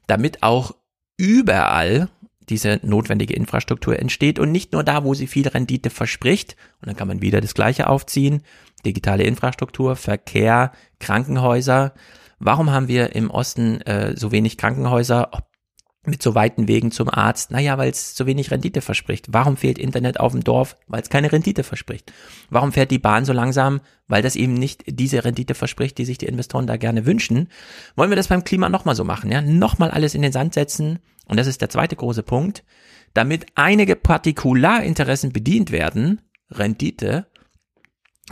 damit 0.07 0.43
auch 0.43 0.73
überall 1.17 2.09
diese 2.49 2.79
notwendige 2.83 3.33
Infrastruktur 3.33 3.99
entsteht 3.99 4.39
und 4.39 4.51
nicht 4.51 4.73
nur 4.73 4.83
da, 4.83 5.03
wo 5.03 5.13
sie 5.13 5.27
viel 5.27 5.47
Rendite 5.47 5.89
verspricht. 5.89 6.55
Und 6.81 6.87
dann 6.87 6.95
kann 6.95 7.07
man 7.07 7.21
wieder 7.21 7.41
das 7.41 7.53
Gleiche 7.53 7.87
aufziehen. 7.87 8.41
Digitale 8.85 9.23
Infrastruktur, 9.23 9.95
Verkehr, 9.95 10.71
Krankenhäuser. 10.99 11.93
Warum 12.39 12.71
haben 12.71 12.87
wir 12.87 13.15
im 13.15 13.31
Osten 13.31 13.81
äh, 13.81 14.15
so 14.15 14.31
wenig 14.31 14.57
Krankenhäuser 14.57 15.31
mit 16.07 16.23
so 16.23 16.35
weiten 16.35 16.67
Wegen 16.67 16.91
zum 16.91 17.09
Arzt? 17.09 17.51
Naja, 17.51 17.77
weil 17.77 17.91
es 17.91 18.15
so 18.15 18.25
wenig 18.25 18.51
Rendite 18.51 18.81
verspricht. 18.81 19.27
Warum 19.29 19.57
fehlt 19.57 19.77
Internet 19.77 20.19
auf 20.19 20.31
dem 20.31 20.43
Dorf? 20.43 20.77
Weil 20.87 21.01
es 21.01 21.09
keine 21.09 21.31
Rendite 21.31 21.63
verspricht. 21.63 22.11
Warum 22.49 22.71
fährt 22.71 22.91
die 22.91 22.99
Bahn 22.99 23.25
so 23.25 23.33
langsam? 23.33 23.81
Weil 24.07 24.21
das 24.21 24.35
eben 24.35 24.53
nicht 24.53 24.83
diese 24.87 25.23
Rendite 25.25 25.53
verspricht, 25.53 25.97
die 25.97 26.05
sich 26.05 26.17
die 26.17 26.27
Investoren 26.27 26.67
da 26.67 26.77
gerne 26.77 27.05
wünschen. 27.05 27.49
Wollen 27.95 28.09
wir 28.09 28.15
das 28.15 28.29
beim 28.29 28.43
Klima 28.43 28.69
nochmal 28.69 28.95
so 28.95 29.03
machen? 29.03 29.31
Ja, 29.31 29.41
nochmal 29.41 29.91
alles 29.91 30.15
in 30.15 30.21
den 30.21 30.31
Sand 30.31 30.53
setzen, 30.53 30.99
und 31.27 31.37
das 31.37 31.47
ist 31.47 31.61
der 31.61 31.69
zweite 31.69 31.95
große 31.95 32.23
Punkt, 32.23 32.63
damit 33.13 33.45
einige 33.55 33.95
Partikularinteressen 33.95 35.31
bedient 35.31 35.71
werden, 35.71 36.21
Rendite, 36.49 37.27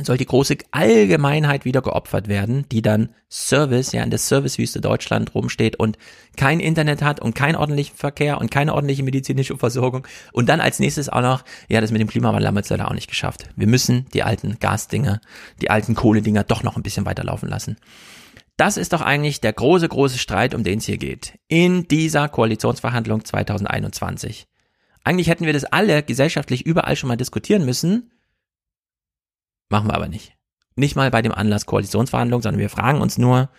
soll 0.01 0.17
die 0.17 0.25
große 0.25 0.57
Allgemeinheit 0.71 1.63
wieder 1.63 1.81
geopfert 1.81 2.27
werden, 2.27 2.65
die 2.69 2.81
dann 2.81 3.09
Service, 3.29 3.93
ja 3.93 4.03
in 4.03 4.09
der 4.09 4.19
Servicewüste 4.19 4.81
Deutschland 4.81 5.33
rumsteht 5.33 5.77
und 5.77 5.97
kein 6.35 6.59
Internet 6.59 7.01
hat 7.01 7.21
und 7.21 7.33
keinen 7.33 7.55
ordentlichen 7.55 7.95
Verkehr 7.95 8.39
und 8.39 8.51
keine 8.51 8.73
ordentliche 8.73 9.03
medizinische 9.03 9.57
Versorgung 9.57 10.05
und 10.33 10.49
dann 10.49 10.59
als 10.59 10.79
nächstes 10.79 11.07
auch 11.07 11.21
noch, 11.21 11.43
ja 11.69 11.79
das 11.79 11.91
mit 11.91 12.01
dem 12.01 12.09
Klimawandel 12.09 12.47
haben 12.47 12.55
wir 12.55 12.59
jetzt 12.59 12.69
leider 12.69 12.89
auch 12.89 12.93
nicht 12.93 13.09
geschafft. 13.09 13.47
Wir 13.55 13.67
müssen 13.67 14.05
die 14.13 14.23
alten 14.23 14.59
Gasdinger, 14.59 15.21
die 15.61 15.69
alten 15.69 15.95
Kohledinger 15.95 16.43
doch 16.43 16.63
noch 16.63 16.75
ein 16.75 16.83
bisschen 16.83 17.05
weiterlaufen 17.05 17.47
lassen. 17.47 17.77
Das 18.57 18.77
ist 18.77 18.93
doch 18.93 19.01
eigentlich 19.01 19.41
der 19.41 19.53
große, 19.53 19.87
große 19.87 20.17
Streit, 20.17 20.55
um 20.55 20.63
den 20.63 20.79
es 20.79 20.85
hier 20.85 20.97
geht. 20.97 21.37
In 21.47 21.87
dieser 21.87 22.29
Koalitionsverhandlung 22.29 23.23
2021. 23.25 24.47
Eigentlich 25.03 25.27
hätten 25.27 25.45
wir 25.45 25.53
das 25.53 25.65
alle 25.65 26.03
gesellschaftlich 26.03 26.65
überall 26.65 26.95
schon 26.95 27.09
mal 27.09 27.17
diskutieren 27.17 27.65
müssen. 27.65 28.11
Machen 29.69 29.89
wir 29.89 29.95
aber 29.95 30.07
nicht. 30.07 30.33
Nicht 30.75 30.95
mal 30.95 31.09
bei 31.11 31.21
dem 31.21 31.31
Anlass 31.31 31.65
Koalitionsverhandlung, 31.65 32.41
sondern 32.41 32.59
wir 32.59 32.69
fragen 32.69 33.01
uns 33.01 33.17
nur, 33.17 33.49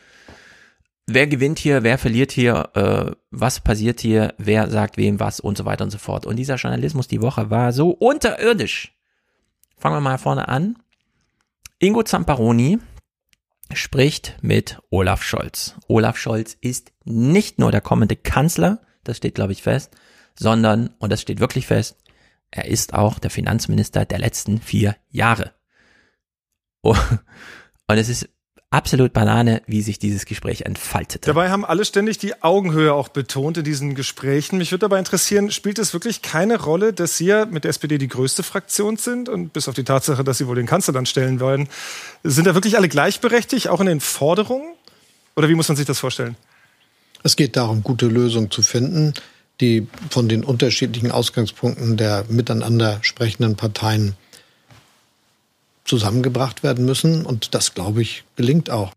wer 1.06 1.26
gewinnt 1.26 1.58
hier, 1.58 1.82
wer 1.82 1.98
verliert 1.98 2.32
hier, 2.32 2.70
äh, 2.74 3.12
was 3.30 3.60
passiert 3.60 4.00
hier, 4.00 4.34
wer 4.38 4.68
sagt 4.70 4.96
wem 4.96 5.18
was 5.20 5.40
und 5.40 5.56
so 5.56 5.64
weiter 5.64 5.84
und 5.84 5.90
so 5.90 5.98
fort. 5.98 6.26
Und 6.26 6.36
dieser 6.36 6.56
Journalismus 6.56 7.08
die 7.08 7.22
Woche 7.22 7.50
war 7.50 7.72
so 7.72 7.90
unterirdisch. 7.90 8.92
Fangen 9.78 9.96
wir 9.96 10.00
mal 10.00 10.18
vorne 10.18 10.48
an. 10.48 10.76
Ingo 11.78 12.02
Zamparoni, 12.02 12.78
spricht 13.72 14.36
mit 14.42 14.78
Olaf 14.90 15.22
Scholz. 15.22 15.74
Olaf 15.88 16.16
Scholz 16.16 16.56
ist 16.60 16.92
nicht 17.04 17.58
nur 17.58 17.72
der 17.72 17.80
kommende 17.80 18.16
Kanzler, 18.16 18.80
das 19.04 19.16
steht, 19.16 19.34
glaube 19.34 19.52
ich, 19.52 19.62
fest, 19.62 19.96
sondern, 20.38 20.90
und 20.98 21.12
das 21.12 21.20
steht 21.20 21.40
wirklich 21.40 21.66
fest, 21.66 21.96
er 22.50 22.66
ist 22.66 22.94
auch 22.94 23.18
der 23.18 23.30
Finanzminister 23.30 24.04
der 24.04 24.18
letzten 24.18 24.60
vier 24.60 24.96
Jahre. 25.10 25.52
Oh, 26.86 26.94
und 27.88 27.98
es 27.98 28.08
ist 28.08 28.28
absolut 28.70 29.12
Banane, 29.12 29.60
wie 29.66 29.82
sich 29.82 29.98
dieses 29.98 30.24
Gespräch 30.24 30.62
entfaltete. 30.62 31.26
Dabei 31.26 31.50
haben 31.50 31.64
alle 31.64 31.84
ständig 31.84 32.18
die 32.18 32.42
Augenhöhe 32.44 32.92
auch 32.94 33.08
betont 33.08 33.56
in 33.56 33.64
diesen 33.64 33.96
Gesprächen. 33.96 34.58
Mich 34.58 34.70
würde 34.70 34.86
aber 34.86 34.96
interessieren, 34.96 35.50
spielt 35.50 35.80
es 35.80 35.92
wirklich 35.94 36.22
keine 36.22 36.60
Rolle, 36.60 36.92
dass 36.92 37.16
Sie 37.16 37.26
ja 37.26 37.44
mit 37.44 37.64
der 37.64 37.70
SPD 37.70 37.98
die 37.98 38.06
größte 38.06 38.44
Fraktion 38.44 38.98
sind 38.98 39.28
und 39.28 39.52
bis 39.52 39.66
auf 39.66 39.74
die 39.74 39.82
Tatsache, 39.82 40.22
dass 40.22 40.38
Sie 40.38 40.46
wohl 40.46 40.54
den 40.54 40.66
Kanzler 40.66 40.94
dann 40.94 41.06
stellen 41.06 41.40
wollen, 41.40 41.68
sind 42.22 42.46
da 42.46 42.54
wirklich 42.54 42.76
alle 42.76 42.88
gleichberechtigt, 42.88 43.66
auch 43.66 43.80
in 43.80 43.86
den 43.86 44.00
Forderungen? 44.00 44.74
Oder 45.34 45.48
wie 45.48 45.56
muss 45.56 45.66
man 45.66 45.76
sich 45.76 45.86
das 45.86 45.98
vorstellen? 45.98 46.36
Es 47.24 47.34
geht 47.34 47.56
darum, 47.56 47.82
gute 47.82 48.06
Lösungen 48.06 48.52
zu 48.52 48.62
finden, 48.62 49.12
die 49.60 49.88
von 50.10 50.28
den 50.28 50.44
unterschiedlichen 50.44 51.10
Ausgangspunkten 51.10 51.96
der 51.96 52.26
miteinander 52.28 52.98
sprechenden 53.02 53.56
Parteien 53.56 54.14
zusammengebracht 55.86 56.62
werden 56.62 56.84
müssen. 56.84 57.24
Und 57.24 57.54
das, 57.54 57.74
glaube 57.74 58.02
ich, 58.02 58.24
gelingt 58.36 58.70
auch. 58.70 58.92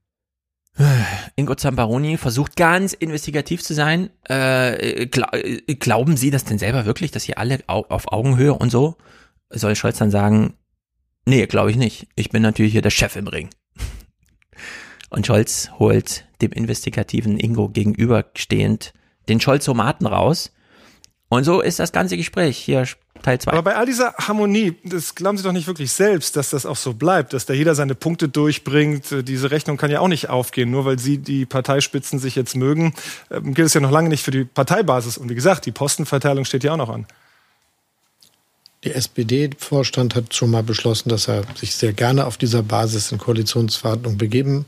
Ingo 1.35 1.55
Zambaroni 1.55 2.17
versucht 2.17 2.55
ganz 2.55 2.93
investigativ 2.93 3.61
zu 3.63 3.73
sein. 3.73 4.09
Äh, 4.23 5.07
glaub, 5.07 5.31
glauben 5.79 6.15
Sie 6.15 6.31
das 6.31 6.45
denn 6.45 6.57
selber 6.57 6.85
wirklich, 6.85 7.11
dass 7.11 7.23
hier 7.23 7.37
alle 7.37 7.59
auf 7.67 8.11
Augenhöhe 8.11 8.53
und 8.53 8.69
so? 8.69 8.95
Soll 9.49 9.75
Scholz 9.75 9.97
dann 9.97 10.11
sagen, 10.11 10.53
nee, 11.25 11.45
glaube 11.47 11.71
ich 11.71 11.77
nicht. 11.77 12.07
Ich 12.15 12.29
bin 12.29 12.41
natürlich 12.41 12.71
hier 12.71 12.81
der 12.81 12.91
Chef 12.91 13.15
im 13.15 13.27
Ring. 13.27 13.49
Und 15.09 15.25
Scholz 15.25 15.71
holt 15.79 16.25
dem 16.39 16.51
investigativen 16.51 17.39
Ingo 17.39 17.69
gegenüberstehend 17.69 18.93
den 19.27 19.41
Scholz-Tomaten 19.41 20.05
raus. 20.05 20.51
Und 21.29 21.43
so 21.43 21.61
ist 21.61 21.79
das 21.79 21.91
ganze 21.91 22.15
Gespräch. 22.15 22.57
Hier 22.57 22.85
Teil 23.21 23.39
2. 23.39 23.51
Aber 23.51 23.63
bei 23.63 23.75
all 23.75 23.85
dieser 23.85 24.13
Harmonie, 24.15 24.75
das 24.83 25.15
glauben 25.15 25.37
Sie 25.37 25.43
doch 25.43 25.51
nicht 25.51 25.67
wirklich 25.67 25.91
selbst, 25.91 26.35
dass 26.35 26.49
das 26.49 26.65
auch 26.65 26.75
so 26.75 26.93
bleibt, 26.93 27.33
dass 27.33 27.45
da 27.45 27.53
jeder 27.53 27.75
seine 27.75 27.95
Punkte 27.95 28.29
durchbringt. 28.29 29.27
Diese 29.27 29.51
Rechnung 29.51 29.77
kann 29.77 29.91
ja 29.91 29.99
auch 29.99 30.07
nicht 30.07 30.29
aufgehen, 30.29 30.71
nur 30.71 30.85
weil 30.85 30.99
Sie 30.99 31.17
die 31.17 31.45
Parteispitzen 31.45 32.19
sich 32.19 32.35
jetzt 32.35 32.55
mögen. 32.55 32.93
Ähm, 33.31 33.53
gilt 33.53 33.67
es 33.67 33.73
ja 33.73 33.81
noch 33.81 33.91
lange 33.91 34.09
nicht 34.09 34.23
für 34.23 34.31
die 34.31 34.45
Parteibasis. 34.45 35.17
Und 35.17 35.29
wie 35.29 35.35
gesagt, 35.35 35.65
die 35.65 35.71
Postenverteilung 35.71 36.45
steht 36.45 36.63
ja 36.63 36.73
auch 36.73 36.77
noch 36.77 36.89
an. 36.89 37.05
Der 38.83 38.95
SPD-Vorstand 38.95 40.15
hat 40.15 40.33
schon 40.33 40.51
mal 40.51 40.63
beschlossen, 40.63 41.09
dass 41.09 41.27
er 41.27 41.43
sich 41.55 41.75
sehr 41.75 41.91
gerne 41.91 42.25
auf 42.25 42.37
dieser 42.37 42.63
Basis 42.63 43.11
in 43.11 43.17
Koalitionsverhandlungen 43.17 44.17
begeben. 44.17 44.65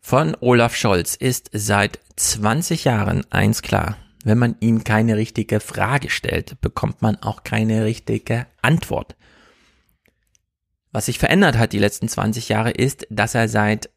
Von 0.00 0.36
Olaf 0.40 0.76
Scholz 0.76 1.16
ist 1.16 1.50
seit 1.52 1.98
20 2.16 2.84
Jahren 2.84 3.24
eins 3.30 3.62
klar 3.62 3.96
wenn 4.24 4.38
man 4.38 4.56
ihm 4.60 4.84
keine 4.84 5.16
richtige 5.16 5.60
Frage 5.60 6.10
stellt, 6.10 6.60
bekommt 6.60 7.02
man 7.02 7.16
auch 7.16 7.44
keine 7.44 7.84
richtige 7.84 8.46
Antwort. 8.62 9.16
Was 10.92 11.06
sich 11.06 11.18
verändert 11.18 11.58
hat 11.58 11.72
die 11.72 11.78
letzten 11.78 12.08
20 12.08 12.48
Jahre 12.48 12.70
ist, 12.70 13.06
dass 13.10 13.34
er 13.34 13.48
seit 13.48 13.90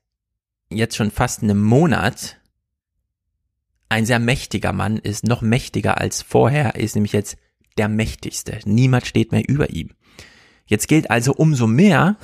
jetzt 0.69 0.95
schon 0.95 1.11
fast 1.11 1.43
einem 1.43 1.63
Monat 1.63 2.37
ein 3.89 4.05
sehr 4.05 4.19
mächtiger 4.19 4.73
Mann 4.73 4.97
ist, 4.97 5.23
noch 5.23 5.41
mächtiger 5.41 5.97
als 5.97 6.21
vorher, 6.21 6.75
ist 6.75 6.95
nämlich 6.95 7.13
jetzt 7.13 7.37
der 7.77 7.87
mächtigste. 7.87 8.59
Niemand 8.65 9.07
steht 9.07 9.31
mehr 9.31 9.47
über 9.47 9.69
ihm. 9.69 9.91
Jetzt 10.65 10.89
gilt 10.89 11.09
also 11.09 11.33
umso 11.33 11.67
mehr, 11.67 12.17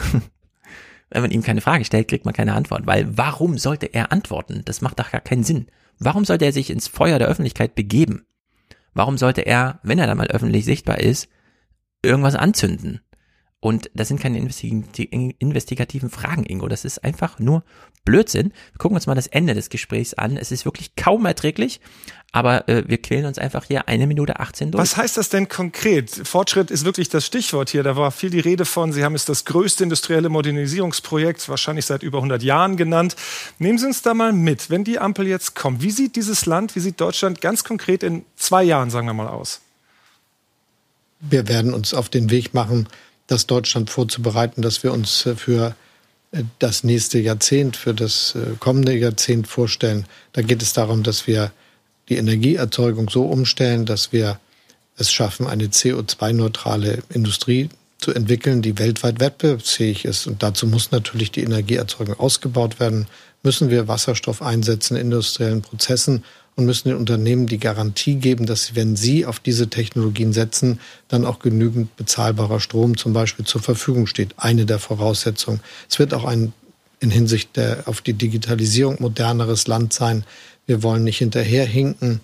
wenn 1.09 1.21
man 1.21 1.31
ihm 1.31 1.43
keine 1.43 1.61
Frage 1.61 1.85
stellt, 1.85 2.09
kriegt 2.09 2.25
man 2.25 2.33
keine 2.33 2.53
Antwort, 2.53 2.85
weil 2.85 3.17
warum 3.17 3.57
sollte 3.57 3.93
er 3.93 4.11
antworten? 4.11 4.63
Das 4.65 4.81
macht 4.81 4.99
doch 4.99 5.11
gar 5.11 5.21
keinen 5.21 5.43
Sinn. 5.43 5.67
Warum 5.99 6.25
sollte 6.25 6.45
er 6.45 6.53
sich 6.53 6.69
ins 6.69 6.87
Feuer 6.87 7.19
der 7.19 7.27
Öffentlichkeit 7.27 7.75
begeben? 7.75 8.25
Warum 8.93 9.17
sollte 9.17 9.41
er, 9.41 9.79
wenn 9.83 9.99
er 9.99 10.07
dann 10.07 10.17
mal 10.17 10.27
öffentlich 10.27 10.65
sichtbar 10.65 10.99
ist, 10.99 11.29
irgendwas 12.01 12.35
anzünden? 12.35 13.01
Und 13.59 13.89
das 13.93 14.09
sind 14.09 14.19
keine 14.19 14.37
investigativen 14.37 16.09
Fragen, 16.09 16.45
Ingo. 16.45 16.67
Das 16.67 16.83
ist 16.83 17.03
einfach 17.03 17.39
nur 17.39 17.63
Blödsinn. 18.05 18.51
Wir 18.71 18.77
gucken 18.77 18.95
uns 18.95 19.07
mal 19.07 19.15
das 19.15 19.27
Ende 19.27 19.53
des 19.53 19.69
Gesprächs 19.69 20.13
an. 20.13 20.37
Es 20.37 20.51
ist 20.51 20.65
wirklich 20.65 20.95
kaum 20.95 21.25
erträglich, 21.25 21.79
aber 22.33 22.67
äh, 22.67 22.83
wir 22.87 23.01
quälen 23.01 23.25
uns 23.25 23.37
einfach 23.37 23.65
hier 23.65 23.87
eine 23.87 24.07
Minute 24.07 24.39
18 24.39 24.71
durch. 24.71 24.81
Was 24.81 24.97
heißt 24.97 25.17
das 25.17 25.29
denn 25.29 25.47
konkret? 25.47 26.09
Fortschritt 26.27 26.71
ist 26.71 26.83
wirklich 26.83 27.07
das 27.09 27.25
Stichwort 27.25 27.69
hier. 27.69 27.83
Da 27.83 27.95
war 27.95 28.11
viel 28.11 28.31
die 28.31 28.39
Rede 28.39 28.65
von. 28.65 28.91
Sie 28.91 29.03
haben 29.03 29.15
es 29.15 29.25
das 29.25 29.45
größte 29.45 29.83
industrielle 29.83 30.29
Modernisierungsprojekt 30.29 31.47
wahrscheinlich 31.47 31.85
seit 31.85 32.03
über 32.03 32.17
100 32.17 32.43
Jahren 32.43 32.75
genannt. 32.75 33.15
Nehmen 33.59 33.77
Sie 33.77 33.85
uns 33.85 34.01
da 34.01 34.13
mal 34.13 34.33
mit, 34.33 34.69
wenn 34.69 34.83
die 34.83 34.99
Ampel 34.99 35.27
jetzt 35.27 35.55
kommt. 35.55 35.81
Wie 35.81 35.91
sieht 35.91 36.15
dieses 36.15 36.45
Land, 36.45 36.75
wie 36.75 36.79
sieht 36.79 36.99
Deutschland 36.99 37.39
ganz 37.39 37.63
konkret 37.63 38.03
in 38.03 38.25
zwei 38.35 38.63
Jahren, 38.63 38.89
sagen 38.89 39.07
wir 39.07 39.13
mal, 39.13 39.27
aus? 39.27 39.61
Wir 41.19 41.47
werden 41.47 41.73
uns 41.73 41.93
auf 41.93 42.09
den 42.09 42.31
Weg 42.31 42.53
machen, 42.53 42.89
das 43.27 43.47
Deutschland 43.47 43.89
vorzubereiten, 43.89 44.61
dass 44.61 44.83
wir 44.83 44.91
uns 44.91 45.25
äh, 45.25 45.35
für 45.35 45.75
das 46.59 46.83
nächste 46.83 47.19
Jahrzehnt, 47.19 47.75
für 47.75 47.93
das 47.93 48.35
äh, 48.35 48.55
kommende 48.59 48.95
Jahrzehnt 48.97 49.47
vorstellen. 49.47 50.05
Da 50.33 50.41
geht 50.41 50.61
es 50.61 50.73
darum, 50.73 51.03
dass 51.03 51.27
wir 51.27 51.51
die 52.09 52.17
Energieerzeugung 52.17 53.09
so 53.09 53.25
umstellen, 53.25 53.85
dass 53.85 54.11
wir 54.11 54.39
es 54.97 55.11
schaffen, 55.11 55.47
eine 55.47 55.67
CO2-neutrale 55.67 57.03
Industrie 57.09 57.69
zu 57.99 58.13
entwickeln, 58.13 58.61
die 58.61 58.77
weltweit 58.77 59.19
wettbewerbsfähig 59.19 60.05
ist. 60.05 60.27
Und 60.27 60.43
dazu 60.43 60.67
muss 60.67 60.91
natürlich 60.91 61.31
die 61.31 61.43
Energieerzeugung 61.43 62.19
ausgebaut 62.19 62.79
werden, 62.79 63.07
müssen 63.43 63.69
wir 63.69 63.87
Wasserstoff 63.87 64.41
einsetzen 64.41 64.95
in 64.95 65.03
industriellen 65.03 65.61
Prozessen 65.61 66.23
und 66.55 66.65
müssen 66.65 66.89
den 66.89 66.97
Unternehmen 66.97 67.47
die 67.47 67.59
Garantie 67.59 68.15
geben, 68.15 68.45
dass 68.45 68.75
wenn 68.75 68.95
sie 68.95 69.25
auf 69.25 69.39
diese 69.39 69.69
Technologien 69.69 70.33
setzen, 70.33 70.79
dann 71.07 71.25
auch 71.25 71.39
genügend 71.39 71.95
bezahlbarer 71.95 72.59
Strom 72.59 72.97
zum 72.97 73.13
Beispiel 73.13 73.45
zur 73.45 73.61
Verfügung 73.61 74.05
steht. 74.05 74.35
Eine 74.37 74.65
der 74.65 74.79
Voraussetzungen. 74.79 75.61
Es 75.89 75.99
wird 75.99 76.13
auch 76.13 76.25
ein 76.25 76.53
in 76.99 77.11
Hinsicht 77.11 77.57
der, 77.57 77.83
auf 77.85 78.01
die 78.01 78.13
Digitalisierung 78.13 78.95
moderneres 78.99 79.67
Land 79.67 79.91
sein. 79.91 80.23
Wir 80.65 80.83
wollen 80.83 81.03
nicht 81.03 81.17
hinterherhinken, 81.17 82.21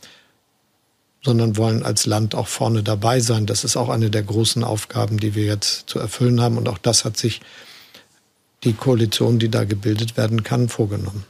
sondern 1.22 1.58
wollen 1.58 1.84
als 1.84 2.06
Land 2.06 2.34
auch 2.34 2.48
vorne 2.48 2.82
dabei 2.82 3.20
sein. 3.20 3.46
Das 3.46 3.66
ist 3.66 3.76
auch 3.76 3.90
eine 3.90 4.10
der 4.10 4.24
großen 4.24 4.64
Aufgaben, 4.64 5.20
die 5.20 5.36
wir 5.36 5.44
jetzt 5.44 5.90
zu 5.90 6.00
erfüllen 6.00 6.40
haben. 6.40 6.58
Und 6.58 6.70
auch 6.70 6.78
das 6.78 7.04
hat 7.04 7.18
sich 7.18 7.42
die 8.64 8.74
Koalition, 8.74 9.38
die 9.38 9.50
da 9.50 9.66
gebildet 9.66 10.16
werden 10.16 10.44
kann, 10.44 10.70
vorgenommen. 10.70 11.26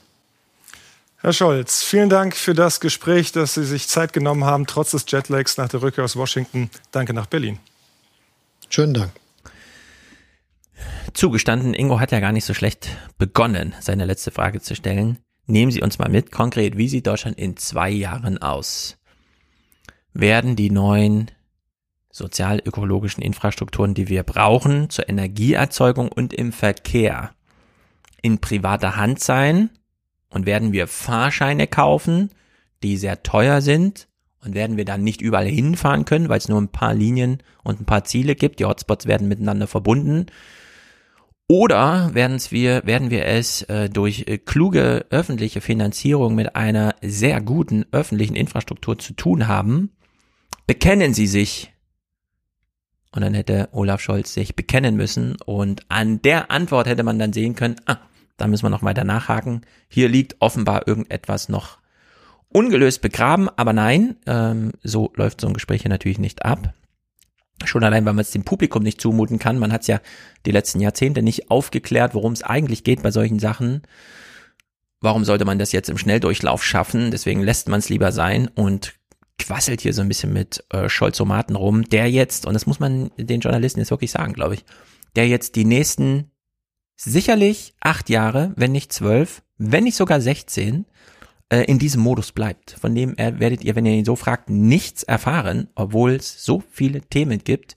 Herr 1.21 1.33
Scholz, 1.33 1.83
vielen 1.83 2.07
Dank 2.07 2.33
für 2.33 2.53
das 2.53 2.79
Gespräch, 2.79 3.33
dass 3.33 3.55
Sie 3.55 3.65
sich 3.65 3.89
Zeit 3.89 4.13
genommen 4.13 4.45
haben, 4.45 4.65
trotz 4.67 4.91
des 4.91 5.03
Jetlags 5.09 5.57
nach 5.57 5.67
der 5.67 5.81
Rückkehr 5.81 6.05
aus 6.05 6.15
Washington. 6.15 6.69
Danke 6.91 7.13
nach 7.13 7.25
Berlin. 7.25 7.59
Schönen 8.69 8.93
Dank. 8.93 9.11
Zugestanden, 11.13 11.73
Ingo 11.73 11.99
hat 11.99 12.13
ja 12.13 12.21
gar 12.21 12.31
nicht 12.31 12.45
so 12.45 12.53
schlecht 12.53 12.87
begonnen, 13.17 13.75
seine 13.81 14.05
letzte 14.05 14.31
Frage 14.31 14.61
zu 14.61 14.75
stellen. 14.75 15.17
Nehmen 15.45 15.73
Sie 15.73 15.81
uns 15.81 15.99
mal 15.99 16.07
mit, 16.07 16.31
konkret, 16.31 16.77
wie 16.77 16.87
sieht 16.87 17.05
Deutschland 17.05 17.37
in 17.37 17.57
zwei 17.57 17.89
Jahren 17.89 18.37
aus? 18.37 18.97
Werden 20.13 20.55
die 20.55 20.71
neuen 20.71 21.31
sozial-ökologischen 22.11 23.21
Infrastrukturen, 23.21 23.93
die 23.93 24.07
wir 24.07 24.23
brauchen 24.23 24.89
zur 24.89 25.09
Energieerzeugung 25.09 26.09
und 26.09 26.33
im 26.33 26.53
Verkehr, 26.53 27.31
in 28.21 28.39
privater 28.39 28.95
Hand 28.95 29.19
sein? 29.19 29.69
Und 30.29 30.45
werden 30.45 30.71
wir 30.71 30.87
Fahrscheine 30.87 31.67
kaufen, 31.67 32.29
die 32.83 32.97
sehr 32.97 33.23
teuer 33.23 33.61
sind? 33.61 34.07
Und 34.43 34.55
werden 34.55 34.77
wir 34.77 34.85
dann 34.85 35.03
nicht 35.03 35.21
überall 35.21 35.47
hinfahren 35.47 36.05
können, 36.05 36.29
weil 36.29 36.37
es 36.37 36.47
nur 36.47 36.61
ein 36.61 36.69
paar 36.69 36.93
Linien 36.93 37.43
und 37.63 37.81
ein 37.81 37.85
paar 37.85 38.05
Ziele 38.05 38.35
gibt? 38.35 38.59
Die 38.59 38.65
Hotspots 38.65 39.05
werden 39.05 39.27
miteinander 39.27 39.67
verbunden. 39.67 40.27
Oder 41.51 42.13
wir, 42.13 42.85
werden 42.85 43.09
wir 43.09 43.25
es 43.25 43.63
äh, 43.63 43.89
durch 43.89 44.25
äh, 44.27 44.37
kluge 44.37 45.07
öffentliche 45.09 45.61
Finanzierung 45.61 46.35
mit 46.35 46.55
einer 46.55 46.95
sehr 47.01 47.41
guten 47.41 47.85
öffentlichen 47.91 48.35
Infrastruktur 48.35 48.99
zu 48.99 49.13
tun 49.13 49.47
haben? 49.47 49.89
Bekennen 50.67 51.15
Sie 51.15 51.25
sich. 51.25 51.73
Und 53.11 53.23
dann 53.23 53.33
hätte 53.33 53.69
Olaf 53.71 53.99
Scholz 53.99 54.35
sich 54.35 54.55
bekennen 54.55 54.95
müssen 54.95 55.37
und 55.43 55.83
an 55.89 56.21
der 56.21 56.51
Antwort 56.51 56.85
hätte 56.85 57.01
man 57.01 57.17
dann 57.17 57.33
sehen 57.33 57.55
können, 57.55 57.77
ah, 57.87 57.97
da 58.39 58.47
müssen 58.47 58.65
wir 58.65 58.69
noch 58.69 58.83
weiter 58.83 59.03
nachhaken. 59.03 59.61
Hier 59.87 60.09
liegt 60.09 60.37
offenbar 60.39 60.87
irgendetwas 60.87 61.49
noch 61.49 61.79
ungelöst 62.49 63.01
begraben, 63.01 63.49
aber 63.55 63.73
nein, 63.73 64.15
ähm, 64.25 64.71
so 64.81 65.11
läuft 65.15 65.41
so 65.41 65.47
ein 65.47 65.53
Gespräch 65.53 65.83
hier 65.83 65.89
natürlich 65.89 66.19
nicht 66.19 66.45
ab. 66.45 66.73
Schon 67.65 67.83
allein, 67.83 68.05
weil 68.05 68.13
man 68.13 68.21
es 68.21 68.31
dem 68.31 68.43
Publikum 68.43 68.83
nicht 68.83 69.01
zumuten 69.01 69.37
kann. 69.37 69.59
Man 69.59 69.73
hat 69.73 69.81
es 69.81 69.87
ja 69.87 69.99
die 70.45 70.51
letzten 70.51 70.79
Jahrzehnte 70.79 71.21
nicht 71.21 71.51
aufgeklärt, 71.51 72.13
worum 72.13 72.31
es 72.31 72.41
eigentlich 72.41 72.83
geht 72.83 73.03
bei 73.03 73.11
solchen 73.11 73.39
Sachen. 73.39 73.81
Warum 75.01 75.25
sollte 75.25 75.45
man 75.45 75.59
das 75.59 75.71
jetzt 75.71 75.89
im 75.89 75.97
Schnelldurchlauf 75.97 76.63
schaffen? 76.63 77.11
Deswegen 77.11 77.41
lässt 77.41 77.67
man 77.67 77.79
es 77.79 77.89
lieber 77.89 78.11
sein 78.11 78.47
und 78.47 78.93
quasselt 79.37 79.81
hier 79.81 79.93
so 79.93 80.01
ein 80.01 80.07
bisschen 80.07 80.33
mit 80.33 80.63
äh, 80.69 80.89
Scholzomaten 80.89 81.55
rum, 81.55 81.83
der 81.83 82.09
jetzt, 82.09 82.45
und 82.45 82.53
das 82.53 82.65
muss 82.65 82.79
man 82.79 83.11
den 83.17 83.41
Journalisten 83.41 83.79
jetzt 83.79 83.91
wirklich 83.91 84.11
sagen, 84.11 84.33
glaube 84.33 84.55
ich, 84.55 84.65
der 85.15 85.27
jetzt 85.27 85.55
die 85.55 85.65
nächsten 85.65 86.31
sicherlich 86.99 87.73
acht 87.79 88.09
Jahre, 88.09 88.53
wenn 88.55 88.71
nicht 88.71 88.91
zwölf, 88.93 89.41
wenn 89.57 89.85
nicht 89.85 89.95
sogar 89.95 90.21
16, 90.21 90.85
äh, 91.49 91.63
in 91.63 91.79
diesem 91.79 92.01
Modus 92.01 92.31
bleibt. 92.31 92.75
Von 92.79 92.93
dem 92.93 93.15
er, 93.17 93.39
werdet 93.39 93.63
ihr, 93.63 93.75
wenn 93.75 93.85
ihr 93.85 93.93
ihn 93.93 94.05
so 94.05 94.15
fragt, 94.15 94.49
nichts 94.49 95.03
erfahren, 95.03 95.67
obwohl 95.75 96.11
es 96.11 96.43
so 96.43 96.61
viele 96.71 97.01
Themen 97.01 97.39
gibt, 97.43 97.75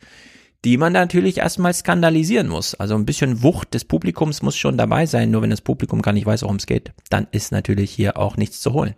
die 0.64 0.76
man 0.76 0.92
natürlich 0.92 1.38
erstmal 1.38 1.74
skandalisieren 1.74 2.48
muss. 2.48 2.74
Also 2.74 2.94
ein 2.94 3.06
bisschen 3.06 3.42
Wucht 3.42 3.74
des 3.74 3.84
Publikums 3.84 4.42
muss 4.42 4.56
schon 4.56 4.76
dabei 4.76 5.06
sein, 5.06 5.30
nur 5.30 5.42
wenn 5.42 5.50
das 5.50 5.60
Publikum 5.60 6.02
gar 6.02 6.12
nicht 6.12 6.26
weiß, 6.26 6.42
worum 6.42 6.56
es 6.56 6.66
geht, 6.66 6.92
dann 7.10 7.26
ist 7.32 7.50
natürlich 7.50 7.90
hier 7.90 8.16
auch 8.16 8.36
nichts 8.36 8.60
zu 8.60 8.72
holen. 8.72 8.94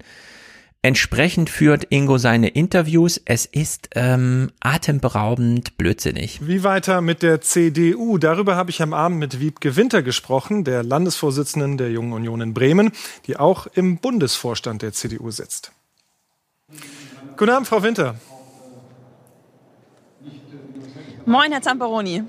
Entsprechend 0.84 1.48
führt 1.48 1.86
Ingo 1.88 2.18
seine 2.18 2.48
Interviews. 2.48 3.18
Es 3.24 3.46
ist 3.46 3.88
ähm, 3.94 4.50
atemberaubend 4.60 5.78
blödsinnig. 5.78 6.46
Wie 6.46 6.62
weiter 6.62 7.00
mit 7.00 7.22
der 7.22 7.40
CDU? 7.40 8.18
Darüber 8.18 8.54
habe 8.56 8.68
ich 8.68 8.82
am 8.82 8.92
Abend 8.92 9.18
mit 9.18 9.40
Wiebke 9.40 9.76
Winter 9.76 10.02
gesprochen, 10.02 10.62
der 10.62 10.82
Landesvorsitzenden 10.82 11.78
der 11.78 11.90
Jungen 11.90 12.12
Union 12.12 12.42
in 12.42 12.52
Bremen, 12.52 12.92
die 13.26 13.38
auch 13.38 13.66
im 13.68 13.96
Bundesvorstand 13.96 14.82
der 14.82 14.92
CDU 14.92 15.30
sitzt. 15.30 15.72
Guten 17.38 17.50
Abend, 17.50 17.66
Frau 17.66 17.82
Winter. 17.82 18.16
Moin, 21.24 21.50
Herr 21.50 21.62
Zamperoni. 21.62 22.24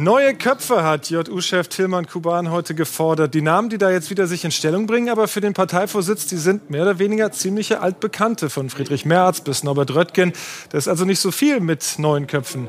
Neue 0.00 0.36
Köpfe 0.36 0.84
hat 0.84 1.10
JU-Chef 1.10 1.66
Tilman 1.66 2.06
Kuban 2.06 2.52
heute 2.52 2.76
gefordert. 2.76 3.34
Die 3.34 3.42
Namen, 3.42 3.68
die 3.68 3.78
da 3.78 3.90
jetzt 3.90 4.10
wieder 4.10 4.28
sich 4.28 4.44
in 4.44 4.52
Stellung 4.52 4.86
bringen, 4.86 5.08
aber 5.08 5.26
für 5.26 5.40
den 5.40 5.54
Parteivorsitz, 5.54 6.26
die 6.26 6.36
sind 6.36 6.70
mehr 6.70 6.82
oder 6.82 7.00
weniger 7.00 7.32
ziemliche 7.32 7.80
Altbekannte, 7.80 8.48
von 8.48 8.70
Friedrich 8.70 9.04
Merz 9.04 9.40
bis 9.40 9.64
Norbert 9.64 9.92
Röttgen. 9.92 10.34
Das 10.70 10.84
ist 10.84 10.88
also 10.88 11.04
nicht 11.04 11.18
so 11.18 11.32
viel 11.32 11.58
mit 11.58 11.96
neuen 11.98 12.28
Köpfen. 12.28 12.68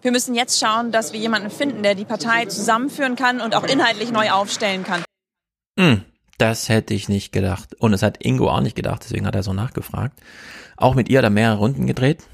Wir 0.00 0.10
müssen 0.10 0.34
jetzt 0.34 0.58
schauen, 0.58 0.90
dass 0.90 1.12
wir 1.12 1.20
jemanden 1.20 1.50
finden, 1.50 1.84
der 1.84 1.94
die 1.94 2.04
Partei 2.04 2.46
zusammenführen 2.46 3.14
kann 3.14 3.40
und 3.40 3.54
auch 3.54 3.62
inhaltlich 3.62 4.10
neu 4.10 4.32
aufstellen 4.32 4.82
kann. 4.82 5.04
Hm, 5.78 6.02
das 6.38 6.68
hätte 6.68 6.92
ich 6.92 7.08
nicht 7.08 7.30
gedacht. 7.30 7.76
Und 7.78 7.92
es 7.92 8.02
hat 8.02 8.24
Ingo 8.24 8.50
auch 8.50 8.62
nicht 8.62 8.74
gedacht, 8.74 9.04
deswegen 9.04 9.28
hat 9.28 9.36
er 9.36 9.44
so 9.44 9.52
nachgefragt. 9.52 10.18
Auch 10.76 10.96
mit 10.96 11.08
ihr 11.08 11.18
hat 11.18 11.24
er 11.24 11.30
mehrere 11.30 11.58
Runden 11.58 11.86
gedreht. 11.86 12.24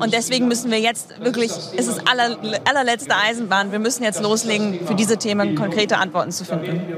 Und 0.00 0.14
deswegen 0.14 0.48
müssen 0.48 0.70
wir 0.70 0.80
jetzt 0.80 1.20
wirklich, 1.20 1.50
es 1.50 1.86
ist 1.86 2.08
aller, 2.08 2.38
allerletzte 2.64 3.14
Eisenbahn, 3.14 3.70
wir 3.70 3.78
müssen 3.78 4.02
jetzt 4.02 4.20
loslegen, 4.22 4.86
für 4.86 4.94
diese 4.94 5.18
Themen 5.18 5.54
konkrete 5.54 5.98
Antworten 5.98 6.32
zu 6.32 6.44
finden. 6.44 6.94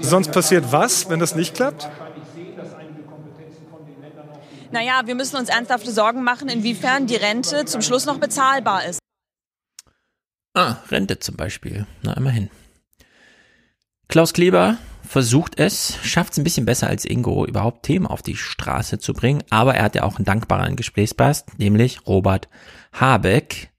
Sonst 0.00 0.30
passiert 0.30 0.70
was, 0.70 1.10
wenn 1.10 1.18
das 1.18 1.34
nicht 1.34 1.54
klappt? 1.54 1.88
Naja, 4.70 5.02
wir 5.06 5.16
müssen 5.16 5.36
uns 5.36 5.48
ernsthafte 5.48 5.90
Sorgen 5.90 6.22
machen, 6.22 6.48
inwiefern 6.48 7.08
die 7.08 7.16
Rente 7.16 7.64
zum 7.64 7.82
Schluss 7.82 8.06
noch 8.06 8.18
bezahlbar 8.18 8.84
ist. 8.84 9.00
Ah, 10.54 10.76
Rente 10.88 11.18
zum 11.18 11.36
Beispiel. 11.36 11.86
Na, 12.02 12.12
immerhin. 12.16 12.48
Klaus 14.08 14.32
Kleber 14.32 14.78
versucht 15.10 15.58
es, 15.58 15.98
schafft 16.04 16.32
es 16.32 16.38
ein 16.38 16.44
bisschen 16.44 16.66
besser 16.66 16.86
als 16.86 17.04
Ingo, 17.04 17.44
überhaupt 17.44 17.82
Themen 17.82 18.06
auf 18.06 18.22
die 18.22 18.36
Straße 18.36 19.00
zu 19.00 19.12
bringen, 19.12 19.42
aber 19.50 19.74
er 19.74 19.82
hat 19.82 19.96
ja 19.96 20.04
auch 20.04 20.16
einen 20.16 20.24
dankbaren 20.24 20.76
Gesprächsgast, 20.76 21.58
nämlich 21.58 22.06
Robert 22.06 22.48
Habeck. 22.92 23.70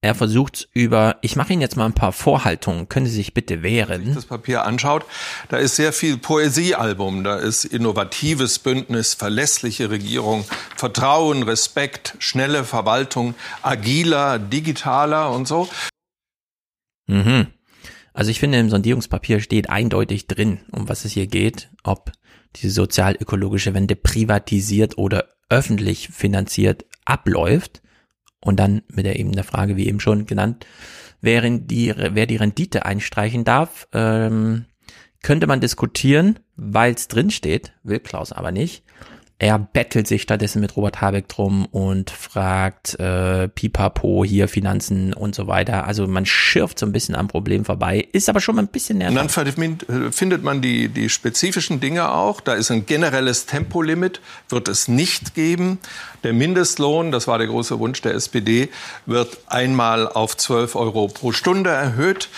Er 0.00 0.14
versucht 0.14 0.68
über, 0.72 1.16
ich 1.20 1.36
mache 1.36 1.52
Ihnen 1.52 1.60
jetzt 1.60 1.76
mal 1.76 1.84
ein 1.84 1.92
paar 1.92 2.12
Vorhaltungen, 2.12 2.88
können 2.88 3.04
Sie 3.04 3.12
sich 3.12 3.34
bitte 3.34 3.62
wehren? 3.62 4.00
Wenn 4.00 4.06
sich 4.06 4.14
das 4.14 4.24
Papier 4.24 4.64
anschaut, 4.64 5.04
da 5.50 5.58
ist 5.58 5.76
sehr 5.76 5.92
viel 5.92 6.16
Poesiealbum, 6.16 7.24
da 7.24 7.36
ist 7.36 7.66
innovatives 7.66 8.58
Bündnis, 8.58 9.12
verlässliche 9.12 9.90
Regierung, 9.90 10.46
Vertrauen, 10.76 11.42
Respekt, 11.42 12.14
schnelle 12.20 12.64
Verwaltung, 12.64 13.34
agiler, 13.62 14.38
digitaler 14.38 15.30
und 15.30 15.46
so. 15.46 15.68
Mhm. 17.06 17.48
Also 18.18 18.32
ich 18.32 18.40
finde, 18.40 18.58
im 18.58 18.68
Sondierungspapier 18.68 19.38
steht 19.38 19.70
eindeutig 19.70 20.26
drin, 20.26 20.58
um 20.72 20.88
was 20.88 21.04
es 21.04 21.12
hier 21.12 21.28
geht, 21.28 21.70
ob 21.84 22.10
diese 22.56 22.70
sozial-ökologische 22.70 23.74
Wende 23.74 23.94
privatisiert 23.94 24.98
oder 24.98 25.28
öffentlich 25.48 26.08
finanziert 26.08 26.84
abläuft. 27.04 27.80
Und 28.40 28.58
dann 28.58 28.82
mit 28.88 29.06
der 29.06 29.20
eben 29.20 29.30
der 29.30 29.44
Frage, 29.44 29.76
wie 29.76 29.86
eben 29.86 30.00
schon 30.00 30.26
genannt, 30.26 30.66
während 31.20 31.70
die, 31.70 31.94
wer 31.96 32.26
die 32.26 32.34
Rendite 32.34 32.84
einstreichen 32.84 33.44
darf, 33.44 33.86
ähm, 33.92 34.64
könnte 35.22 35.46
man 35.46 35.60
diskutieren, 35.60 36.40
weil 36.56 36.94
es 36.94 37.06
drin 37.06 37.30
steht, 37.30 37.72
will 37.84 38.00
Klaus 38.00 38.32
aber 38.32 38.50
nicht, 38.50 38.82
Er 39.40 39.56
bettelt 39.56 40.08
sich 40.08 40.22
stattdessen 40.22 40.60
mit 40.60 40.76
Robert 40.76 41.00
Habeck 41.00 41.28
drum 41.28 41.66
und 41.66 42.10
fragt 42.10 42.98
äh, 42.98 43.46
Pipapo 43.46 44.24
hier 44.24 44.48
Finanzen 44.48 45.14
und 45.14 45.36
so 45.36 45.46
weiter. 45.46 45.86
Also 45.86 46.08
man 46.08 46.26
schürft 46.26 46.80
so 46.80 46.86
ein 46.86 46.90
bisschen 46.90 47.14
am 47.14 47.28
Problem 47.28 47.64
vorbei, 47.64 48.08
ist 48.10 48.28
aber 48.28 48.40
schon 48.40 48.56
mal 48.56 48.62
ein 48.62 48.68
bisschen 48.68 48.98
nervig. 48.98 49.16
Und 49.16 49.36
dann 49.36 50.12
findet 50.12 50.42
man 50.42 50.60
die, 50.60 50.88
die 50.88 51.08
spezifischen 51.08 51.78
Dinge 51.78 52.10
auch. 52.10 52.40
Da 52.40 52.54
ist 52.54 52.72
ein 52.72 52.84
generelles 52.84 53.46
Tempolimit, 53.46 54.20
wird 54.48 54.66
es 54.66 54.88
nicht 54.88 55.36
geben. 55.36 55.78
Der 56.24 56.32
Mindestlohn, 56.32 57.12
das 57.12 57.28
war 57.28 57.38
der 57.38 57.46
große 57.46 57.78
Wunsch 57.78 58.02
der 58.02 58.14
SPD, 58.14 58.70
wird 59.06 59.38
einmal 59.46 60.08
auf 60.08 60.36
12 60.36 60.74
Euro 60.74 61.06
pro 61.06 61.30
Stunde 61.30 61.70
erhöht. 61.70 62.28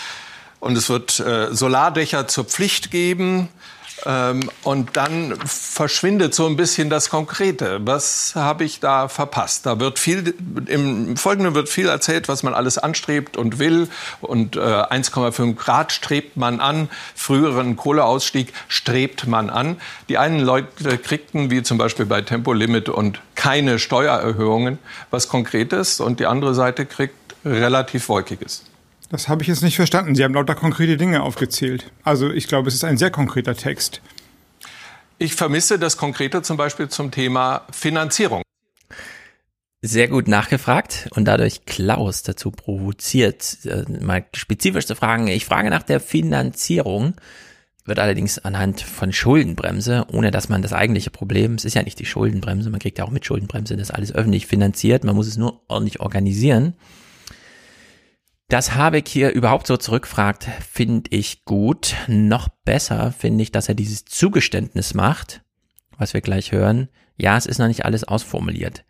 Und 0.59 0.77
es 0.77 0.87
wird 0.87 1.19
äh, 1.19 1.47
Solardächer 1.51 2.27
zur 2.27 2.43
Pflicht 2.43 2.91
geben. 2.91 3.49
Ähm, 4.05 4.49
und 4.63 4.97
dann 4.97 5.35
verschwindet 5.45 6.33
so 6.33 6.47
ein 6.47 6.55
bisschen 6.55 6.89
das 6.89 7.09
Konkrete. 7.09 7.79
Was 7.81 8.33
habe 8.35 8.63
ich 8.63 8.79
da 8.79 9.07
verpasst? 9.07 9.65
Da 9.65 9.79
wird 9.79 9.99
viel, 9.99 10.33
im 10.67 11.17
Folgenden 11.17 11.55
wird 11.55 11.69
viel 11.69 11.87
erzählt, 11.87 12.27
was 12.27 12.43
man 12.43 12.53
alles 12.53 12.77
anstrebt 12.77 13.37
und 13.37 13.59
will. 13.59 13.89
Und 14.21 14.55
äh, 14.55 14.59
1,5 14.59 15.55
Grad 15.55 15.91
strebt 15.91 16.37
man 16.37 16.59
an. 16.59 16.89
Früheren 17.15 17.75
Kohleausstieg 17.75 18.53
strebt 18.67 19.27
man 19.27 19.49
an. 19.49 19.79
Die 20.09 20.17
einen 20.17 20.39
Leute 20.39 20.97
kriegten, 20.97 21.51
wie 21.51 21.63
zum 21.63 21.77
Beispiel 21.77 22.05
bei 22.05 22.21
Tempolimit 22.21 22.89
und 22.89 23.21
keine 23.35 23.79
Steuererhöhungen, 23.79 24.79
was 25.09 25.27
Konkretes. 25.27 25.99
Und 25.99 26.19
die 26.19 26.25
andere 26.25 26.53
Seite 26.55 26.85
kriegt 26.85 27.15
relativ 27.45 28.09
Wolkiges. 28.09 28.63
Das 29.11 29.27
habe 29.27 29.41
ich 29.41 29.49
jetzt 29.49 29.61
nicht 29.61 29.75
verstanden. 29.75 30.15
Sie 30.15 30.23
haben 30.23 30.33
lauter 30.33 30.55
konkrete 30.55 30.95
Dinge 30.95 31.21
aufgezählt. 31.21 31.91
Also 32.03 32.31
ich 32.31 32.47
glaube, 32.47 32.69
es 32.69 32.75
ist 32.75 32.85
ein 32.85 32.97
sehr 32.97 33.11
konkreter 33.11 33.55
Text. 33.55 34.01
Ich 35.17 35.35
vermisse 35.35 35.77
das 35.77 35.97
Konkrete 35.97 36.41
zum 36.43 36.55
Beispiel 36.55 36.87
zum 36.87 37.11
Thema 37.11 37.67
Finanzierung. 37.71 38.41
Sehr 39.81 40.07
gut 40.07 40.29
nachgefragt 40.29 41.09
und 41.13 41.25
dadurch 41.25 41.65
Klaus 41.65 42.23
dazu 42.23 42.51
provoziert, 42.51 43.57
äh, 43.65 43.83
mal 44.01 44.23
spezifisch 44.33 44.85
zu 44.85 44.95
fragen. 44.95 45.27
Ich 45.27 45.43
frage 45.43 45.69
nach 45.69 45.83
der 45.83 45.99
Finanzierung, 45.99 47.15
wird 47.83 47.99
allerdings 47.99 48.39
anhand 48.39 48.79
von 48.79 49.11
Schuldenbremse, 49.11 50.05
ohne 50.09 50.31
dass 50.31 50.47
man 50.47 50.61
das 50.61 50.71
eigentliche 50.71 51.09
Problem, 51.09 51.55
es 51.55 51.65
ist 51.65 51.73
ja 51.73 51.83
nicht 51.83 51.99
die 51.99 52.05
Schuldenbremse, 52.05 52.69
man 52.69 52.79
kriegt 52.79 52.97
ja 52.97 53.03
auch 53.03 53.11
mit 53.11 53.25
Schuldenbremse 53.25 53.75
das 53.75 53.91
alles 53.91 54.13
öffentlich 54.15 54.47
finanziert, 54.47 55.03
man 55.03 55.15
muss 55.15 55.27
es 55.27 55.35
nur 55.35 55.61
ordentlich 55.67 55.99
organisieren. 55.99 56.75
Dass 58.51 58.75
Habeck 58.75 59.07
hier 59.07 59.31
überhaupt 59.31 59.65
so 59.65 59.77
zurückfragt, 59.77 60.43
finde 60.43 61.09
ich 61.11 61.45
gut. 61.45 61.95
Noch 62.09 62.49
besser 62.65 63.13
finde 63.13 63.43
ich, 63.43 63.53
dass 63.53 63.69
er 63.69 63.75
dieses 63.75 64.03
Zugeständnis 64.03 64.93
macht, 64.93 65.41
was 65.97 66.13
wir 66.13 66.19
gleich 66.19 66.51
hören. 66.51 66.89
Ja, 67.15 67.37
es 67.37 67.45
ist 67.45 67.59
noch 67.59 67.69
nicht 67.69 67.85
alles 67.85 68.03
ausformuliert. 68.03 68.83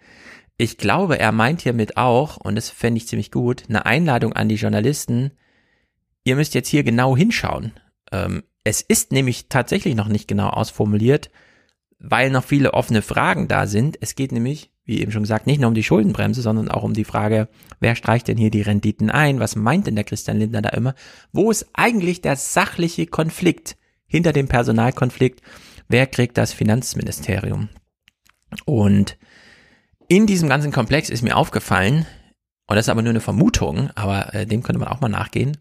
Ich 0.57 0.80
glaube, 0.80 1.19
er 1.19 1.31
meint 1.31 1.61
hiermit 1.61 1.95
auch, 1.95 2.38
und 2.38 2.56
das 2.56 2.72
fände 2.72 2.98
ich 2.98 3.07
ziemlich 3.07 3.30
gut, 3.30 3.65
eine 3.69 3.85
Einladung 3.85 4.33
an 4.33 4.49
die 4.49 4.56
Journalisten. 4.56 5.30
Ihr 6.23 6.38
müsst 6.38 6.56
jetzt 6.56 6.69
hier 6.69 6.83
genau 6.83 7.15
hinschauen. 7.15 7.73
Ähm, 8.11 8.41
es 8.64 8.81
ist 8.81 9.11
nämlich 9.11 9.48
tatsächlich 9.48 9.93
noch 9.93 10.07
nicht 10.07 10.27
genau 10.27 10.49
ausformuliert, 10.49 11.30
weil 12.01 12.30
noch 12.30 12.43
viele 12.43 12.73
offene 12.73 13.01
Fragen 13.01 13.47
da 13.47 13.67
sind. 13.67 13.97
Es 14.01 14.15
geht 14.15 14.31
nämlich 14.31 14.71
wie 14.91 14.99
eben 14.99 15.11
schon 15.11 15.23
gesagt, 15.23 15.47
nicht 15.47 15.61
nur 15.61 15.69
um 15.69 15.73
die 15.73 15.83
Schuldenbremse, 15.83 16.41
sondern 16.41 16.69
auch 16.69 16.83
um 16.83 16.93
die 16.93 17.05
Frage, 17.05 17.47
wer 17.80 17.95
streicht 17.95 18.27
denn 18.27 18.38
hier 18.38 18.51
die 18.51 18.61
Renditen 18.61 19.09
ein? 19.09 19.39
Was 19.39 19.55
meint 19.55 19.88
denn 19.88 19.95
der 19.95 20.03
Christian 20.03 20.38
Lindner 20.38 20.61
da 20.61 20.69
immer? 20.69 20.95
Wo 21.31 21.51
ist 21.51 21.69
eigentlich 21.73 22.21
der 22.21 22.35
sachliche 22.35 23.05
Konflikt 23.05 23.77
hinter 24.07 24.33
dem 24.33 24.47
Personalkonflikt? 24.47 25.41
Wer 25.88 26.07
kriegt 26.07 26.38
das 26.38 26.51
Finanzministerium? 26.51 27.69
Und 28.65 29.17
in 30.07 30.25
diesem 30.25 30.49
ganzen 30.49 30.71
Komplex 30.71 31.09
ist 31.09 31.21
mir 31.21 31.38
aufgefallen, 31.38 32.05
und 32.67 32.75
das 32.75 32.85
ist 32.85 32.89
aber 32.89 33.01
nur 33.01 33.11
eine 33.11 33.21
Vermutung, 33.21 33.91
aber 33.95 34.33
äh, 34.33 34.45
dem 34.45 34.63
könnte 34.63 34.80
man 34.80 34.89
auch 34.89 34.99
mal 34.99 35.09
nachgehen, 35.09 35.57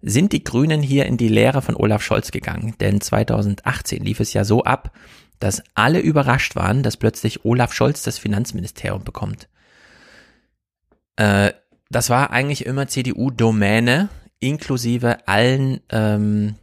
sind 0.00 0.32
die 0.32 0.44
Grünen 0.44 0.82
hier 0.82 1.04
in 1.04 1.18
die 1.18 1.28
Lehre 1.28 1.60
von 1.60 1.76
Olaf 1.76 2.02
Scholz 2.02 2.30
gegangen. 2.30 2.74
Denn 2.80 3.02
2018 3.02 4.02
lief 4.02 4.20
es 4.20 4.32
ja 4.32 4.44
so 4.44 4.64
ab, 4.64 4.92
dass 5.40 5.62
alle 5.74 6.00
überrascht 6.00 6.54
waren, 6.54 6.82
dass 6.82 6.96
plötzlich 6.96 7.44
Olaf 7.44 7.72
Scholz 7.72 8.02
das 8.02 8.18
Finanzministerium 8.18 9.02
bekommt. 9.02 9.48
Äh, 11.16 11.52
das 11.90 12.08
war 12.08 12.30
eigentlich 12.30 12.66
immer 12.66 12.86
CDU-Domäne, 12.86 14.08
inklusive 14.38 15.26
allen 15.26 15.80
ähm, 15.90 16.54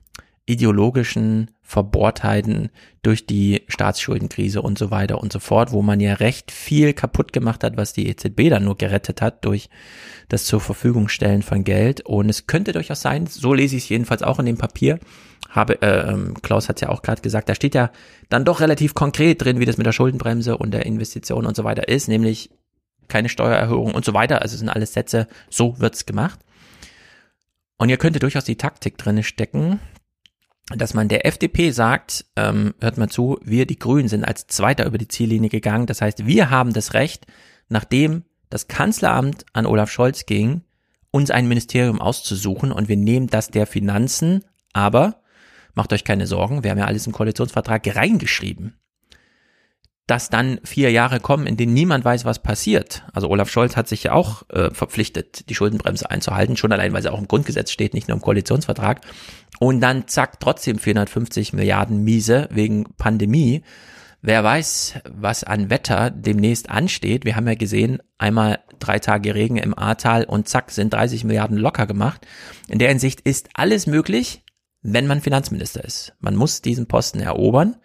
ideologischen 0.45 1.51
Verbohrtheiten 1.67 2.69
durch 3.01 3.25
die 3.25 3.63
Staatsschuldenkrise 3.67 4.61
und 4.61 4.77
so 4.77 4.89
weiter 4.89 5.19
und 5.21 5.33
so 5.33 5.39
fort, 5.39 5.73
wo 5.73 5.81
man 5.81 5.99
ja 5.99 6.13
recht 6.13 6.49
viel 6.49 6.93
kaputt 6.93 7.33
gemacht 7.33 7.61
hat, 7.61 7.75
was 7.75 7.91
die 7.91 8.07
EZB 8.07 8.49
dann 8.49 8.63
nur 8.63 8.77
gerettet 8.77 9.21
hat 9.21 9.43
durch 9.43 9.69
das 10.29 10.45
zur 10.45 10.61
Verfügung 10.61 11.09
stellen 11.09 11.41
von 11.41 11.65
Geld. 11.65 11.99
Und 12.05 12.29
es 12.29 12.47
könnte 12.47 12.71
durchaus 12.71 13.01
sein, 13.01 13.27
so 13.27 13.53
lese 13.53 13.75
ich 13.75 13.83
es 13.83 13.89
jedenfalls 13.89 14.23
auch 14.23 14.39
in 14.39 14.45
dem 14.45 14.57
Papier, 14.57 14.97
habe, 15.49 15.81
äh, 15.81 16.09
ähm, 16.09 16.35
Klaus 16.41 16.69
hat 16.69 16.77
es 16.77 16.83
ja 16.83 16.89
auch 16.89 17.01
gerade 17.01 17.21
gesagt, 17.21 17.49
da 17.49 17.55
steht 17.55 17.75
ja 17.75 17.91
dann 18.29 18.45
doch 18.45 18.61
relativ 18.61 18.93
konkret 18.93 19.43
drin, 19.43 19.59
wie 19.59 19.65
das 19.65 19.75
mit 19.75 19.85
der 19.85 19.91
Schuldenbremse 19.91 20.57
und 20.57 20.71
der 20.71 20.85
Investition 20.85 21.45
und 21.45 21.57
so 21.57 21.65
weiter 21.65 21.89
ist, 21.89 22.07
nämlich 22.07 22.49
keine 23.09 23.27
Steuererhöhung 23.27 23.93
und 23.93 24.05
so 24.05 24.13
weiter. 24.13 24.41
Also 24.41 24.55
sind 24.55 24.69
alles 24.69 24.93
Sätze, 24.93 25.27
so 25.49 25.81
wird's 25.81 26.05
gemacht. 26.05 26.39
Und 27.77 27.89
ihr 27.89 27.97
könnte 27.97 28.19
durchaus 28.19 28.45
die 28.45 28.55
Taktik 28.55 28.97
drinne 28.97 29.23
stecken, 29.23 29.81
dass 30.75 30.93
man 30.93 31.07
der 31.07 31.25
FDP 31.25 31.71
sagt, 31.71 32.25
ähm, 32.35 32.73
hört 32.81 32.97
mal 32.97 33.09
zu, 33.09 33.39
wir 33.43 33.65
die 33.65 33.79
Grünen 33.79 34.09
sind 34.09 34.25
als 34.25 34.47
Zweiter 34.47 34.85
über 34.85 34.97
die 34.97 35.07
Ziellinie 35.07 35.49
gegangen. 35.49 35.85
Das 35.85 36.01
heißt, 36.01 36.25
wir 36.25 36.49
haben 36.49 36.73
das 36.73 36.93
Recht, 36.93 37.25
nachdem 37.69 38.23
das 38.49 38.67
Kanzleramt 38.67 39.45
an 39.53 39.65
Olaf 39.65 39.89
Scholz 39.89 40.25
ging, 40.25 40.61
uns 41.11 41.31
ein 41.31 41.47
Ministerium 41.47 42.01
auszusuchen 42.01 42.71
und 42.71 42.89
wir 42.89 42.97
nehmen 42.97 43.27
das 43.27 43.49
der 43.49 43.65
Finanzen, 43.65 44.43
aber 44.73 45.21
macht 45.73 45.93
euch 45.93 46.03
keine 46.03 46.27
Sorgen, 46.27 46.63
wir 46.63 46.71
haben 46.71 46.77
ja 46.77 46.85
alles 46.85 47.07
im 47.07 47.13
Koalitionsvertrag 47.13 47.95
reingeschrieben. 47.95 48.76
Dass 50.07 50.29
dann 50.29 50.59
vier 50.63 50.89
Jahre 50.91 51.19
kommen, 51.19 51.45
in 51.45 51.57
denen 51.57 51.73
niemand 51.73 52.05
weiß, 52.05 52.23
was 52.23 52.41
passiert. 52.41 53.03
Also 53.13 53.29
Olaf 53.29 53.49
Scholz 53.49 53.75
hat 53.75 53.89
sich 53.89 54.03
ja 54.03 54.13
auch 54.13 54.43
äh, 54.49 54.71
verpflichtet, 54.71 55.49
die 55.49 55.55
Schuldenbremse 55.55 56.09
einzuhalten, 56.09 56.55
schon 56.55 56.71
allein, 56.71 56.93
weil 56.93 57.01
sie 57.01 57.11
auch 57.11 57.19
im 57.19 57.27
Grundgesetz 57.27 57.71
steht, 57.71 57.93
nicht 57.93 58.07
nur 58.07 58.15
im 58.15 58.21
Koalitionsvertrag. 58.21 59.01
Und 59.59 59.81
dann 59.81 60.07
zack, 60.07 60.39
trotzdem 60.39 60.79
450 60.79 61.53
Milliarden 61.53 62.03
Miese 62.03 62.47
wegen 62.51 62.85
Pandemie. 62.97 63.63
Wer 64.21 64.43
weiß, 64.43 64.95
was 65.09 65.43
an 65.43 65.69
Wetter 65.69 66.09
demnächst 66.09 66.69
ansteht. 66.69 67.23
Wir 67.23 67.35
haben 67.35 67.47
ja 67.47 67.55
gesehen, 67.55 68.01
einmal 68.17 68.59
drei 68.79 68.99
Tage 68.99 69.35
Regen 69.35 69.57
im 69.57 69.77
Ahrtal 69.77 70.23
und 70.23 70.47
zack, 70.47 70.71
sind 70.71 70.93
30 70.93 71.23
Milliarden 71.23 71.57
locker 71.57 71.85
gemacht. 71.85 72.25
In 72.67 72.79
der 72.79 72.89
Hinsicht 72.89 73.21
ist 73.21 73.49
alles 73.53 73.87
möglich, 73.87 74.43
wenn 74.81 75.07
man 75.07 75.21
Finanzminister 75.21 75.83
ist. 75.83 76.13
Man 76.19 76.35
muss 76.35 76.61
diesen 76.61 76.87
Posten 76.87 77.19
erobern, 77.19 77.77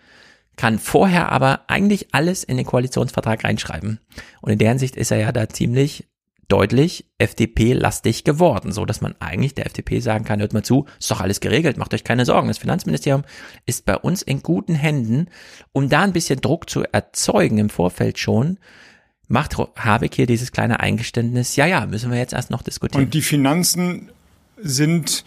kann 0.56 0.78
vorher 0.78 1.32
aber 1.32 1.62
eigentlich 1.68 2.08
alles 2.12 2.44
in 2.44 2.56
den 2.56 2.66
Koalitionsvertrag 2.66 3.44
reinschreiben. 3.44 4.00
Und 4.40 4.52
in 4.52 4.58
der 4.58 4.68
Hinsicht 4.70 4.96
ist 4.96 5.10
er 5.10 5.18
ja 5.18 5.32
da 5.32 5.48
ziemlich 5.48 6.06
deutlich 6.48 7.06
FDP-lastig 7.16 8.24
geworden, 8.24 8.72
so 8.72 8.84
dass 8.84 9.00
man 9.00 9.14
eigentlich 9.20 9.54
der 9.54 9.64
FDP 9.64 10.00
sagen 10.00 10.24
kann, 10.24 10.40
hört 10.40 10.52
mal 10.52 10.62
zu, 10.62 10.84
ist 11.00 11.10
doch 11.10 11.22
alles 11.22 11.40
geregelt, 11.40 11.78
macht 11.78 11.94
euch 11.94 12.04
keine 12.04 12.26
Sorgen. 12.26 12.48
Das 12.48 12.58
Finanzministerium 12.58 13.24
ist 13.64 13.86
bei 13.86 13.96
uns 13.96 14.20
in 14.20 14.42
guten 14.42 14.74
Händen, 14.74 15.28
um 15.72 15.88
da 15.88 16.02
ein 16.02 16.12
bisschen 16.12 16.42
Druck 16.42 16.68
zu 16.68 16.82
erzeugen 16.92 17.56
im 17.56 17.70
Vorfeld 17.70 18.18
schon, 18.18 18.58
macht 19.28 19.56
Habeck 19.56 20.14
hier 20.14 20.26
dieses 20.26 20.52
kleine 20.52 20.80
Eingeständnis, 20.80 21.56
ja, 21.56 21.64
ja, 21.64 21.86
müssen 21.86 22.10
wir 22.10 22.18
jetzt 22.18 22.34
erst 22.34 22.50
noch 22.50 22.60
diskutieren. 22.60 23.04
Und 23.04 23.14
die 23.14 23.22
Finanzen 23.22 24.10
sind 24.58 25.24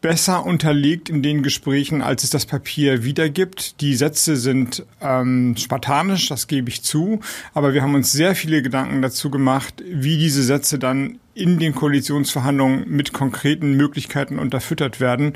besser 0.00 0.46
unterlegt 0.46 1.08
in 1.08 1.22
den 1.22 1.42
Gesprächen, 1.42 2.02
als 2.02 2.24
es 2.24 2.30
das 2.30 2.46
Papier 2.46 3.04
wiedergibt. 3.04 3.80
Die 3.80 3.94
Sätze 3.94 4.36
sind 4.36 4.84
ähm, 5.00 5.56
spartanisch, 5.56 6.28
das 6.28 6.46
gebe 6.46 6.68
ich 6.68 6.82
zu, 6.82 7.20
aber 7.54 7.74
wir 7.74 7.82
haben 7.82 7.94
uns 7.94 8.12
sehr 8.12 8.34
viele 8.34 8.62
Gedanken 8.62 9.02
dazu 9.02 9.30
gemacht, 9.30 9.82
wie 9.84 10.18
diese 10.18 10.42
Sätze 10.42 10.78
dann 10.78 11.18
in 11.34 11.58
den 11.58 11.74
Koalitionsverhandlungen 11.74 12.88
mit 12.88 13.12
konkreten 13.12 13.72
Möglichkeiten 13.72 14.38
unterfüttert 14.38 15.00
werden. 15.00 15.34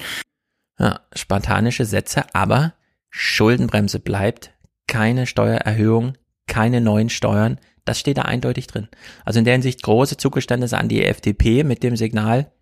Ja, 0.79 1.01
spartanische 1.15 1.85
Sätze, 1.85 2.25
aber 2.35 2.75
Schuldenbremse 3.11 4.01
bleibt, 4.01 4.53
keine 4.87 5.27
Steuererhöhung, 5.27 6.17
keine 6.47 6.81
neuen 6.81 7.09
Steuern, 7.09 7.59
das 7.85 7.99
steht 7.99 8.19
da 8.19 8.23
eindeutig 8.23 8.67
drin. 8.69 8.89
Also 9.25 9.39
in 9.39 9.45
der 9.45 9.55
Hinsicht 9.55 9.83
große 9.83 10.17
Zugeständnisse 10.17 10.79
an 10.79 10.89
die 10.89 11.05
FDP 11.05 11.65
mit 11.65 11.83
dem 11.83 11.97
Signal, 11.97 12.53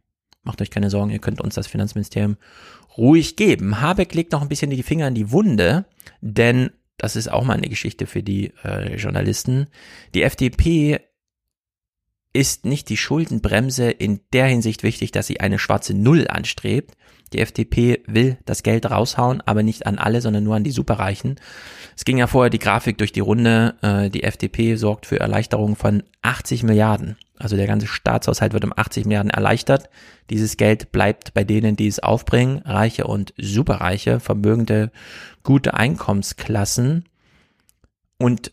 Macht 0.43 0.63
euch 0.63 0.71
keine 0.71 0.91
Sorgen, 0.91 1.11
ihr 1.11 1.19
könnt 1.19 1.41
uns 1.41 1.55
das 1.55 1.67
Finanzministerium 1.67 2.37
ruhig 2.97 3.37
geben. 3.37 3.81
Habeck 3.81 4.15
legt 4.15 4.33
noch 4.33 4.43
ein 4.43 4.49
bisschen 4.49 4.71
die 4.71 4.83
Finger 4.83 5.09
in 5.09 5.15
die 5.15 5.31
Wunde, 5.31 5.87
denn 6.21 6.71
das 6.97 7.17
ist 7.17 7.29
auch 7.29 7.45
mal 7.45 7.57
eine 7.57 7.69
Geschichte 7.69 8.07
für 8.07 8.23
die 8.23 8.53
äh, 8.63 8.97
Journalisten. 8.97 9.69
Die 10.15 10.23
FDP 10.23 11.01
ist 12.33 12.65
nicht 12.65 12.89
die 12.89 12.97
Schuldenbremse 12.97 13.91
in 13.91 14.21
der 14.33 14.47
Hinsicht 14.47 14.83
wichtig, 14.83 15.11
dass 15.11 15.27
sie 15.27 15.41
eine 15.41 15.59
schwarze 15.59 15.95
Null 15.95 16.29
anstrebt. 16.29 16.97
Die 17.33 17.39
FDP 17.39 18.03
will 18.07 18.39
das 18.45 18.63
Geld 18.63 18.91
raushauen, 18.91 19.41
aber 19.41 19.63
nicht 19.63 19.87
an 19.87 19.99
alle, 19.99 20.21
sondern 20.21 20.45
nur 20.45 20.57
an 20.57 20.65
die 20.65 20.71
Superreichen. 20.71 21.37
Es 21.97 22.05
ging 22.05 22.19
ja 22.19 22.27
vorher 22.27 22.51
die 22.51 22.59
Grafik 22.59 22.99
durch 22.99 23.13
die 23.13 23.21
Runde. 23.21 23.75
Äh, 23.83 24.11
die 24.11 24.23
FDP 24.23 24.77
sorgt 24.77 25.07
für 25.07 25.21
Erleichterungen 25.21 25.77
von 25.77 26.03
80 26.23 26.63
Milliarden. 26.63 27.17
Also 27.39 27.57
der 27.57 27.67
ganze 27.67 27.87
Staatshaushalt 27.87 28.53
wird 28.53 28.65
um 28.65 28.73
80 28.77 29.07
Milliarden 29.07 29.31
erleichtert. 29.31 29.89
Dieses 30.29 30.57
Geld 30.57 30.93
bleibt 30.93 31.33
bei 31.35 31.45
denen, 31.45 31.75
die 31.75 31.87
es 31.87 31.99
aufbringen, 31.99 32.59
Reiche 32.59 33.07
und 33.07 33.33
Superreiche, 33.39 34.21
vermögende, 34.21 34.93
gute 35.43 35.75
Einkommensklassen. 35.75 37.09
Und 38.19 38.53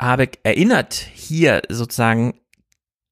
Habeck 0.00 0.38
erinnert 0.42 0.94
hier 0.94 1.62
sozusagen 1.68 2.40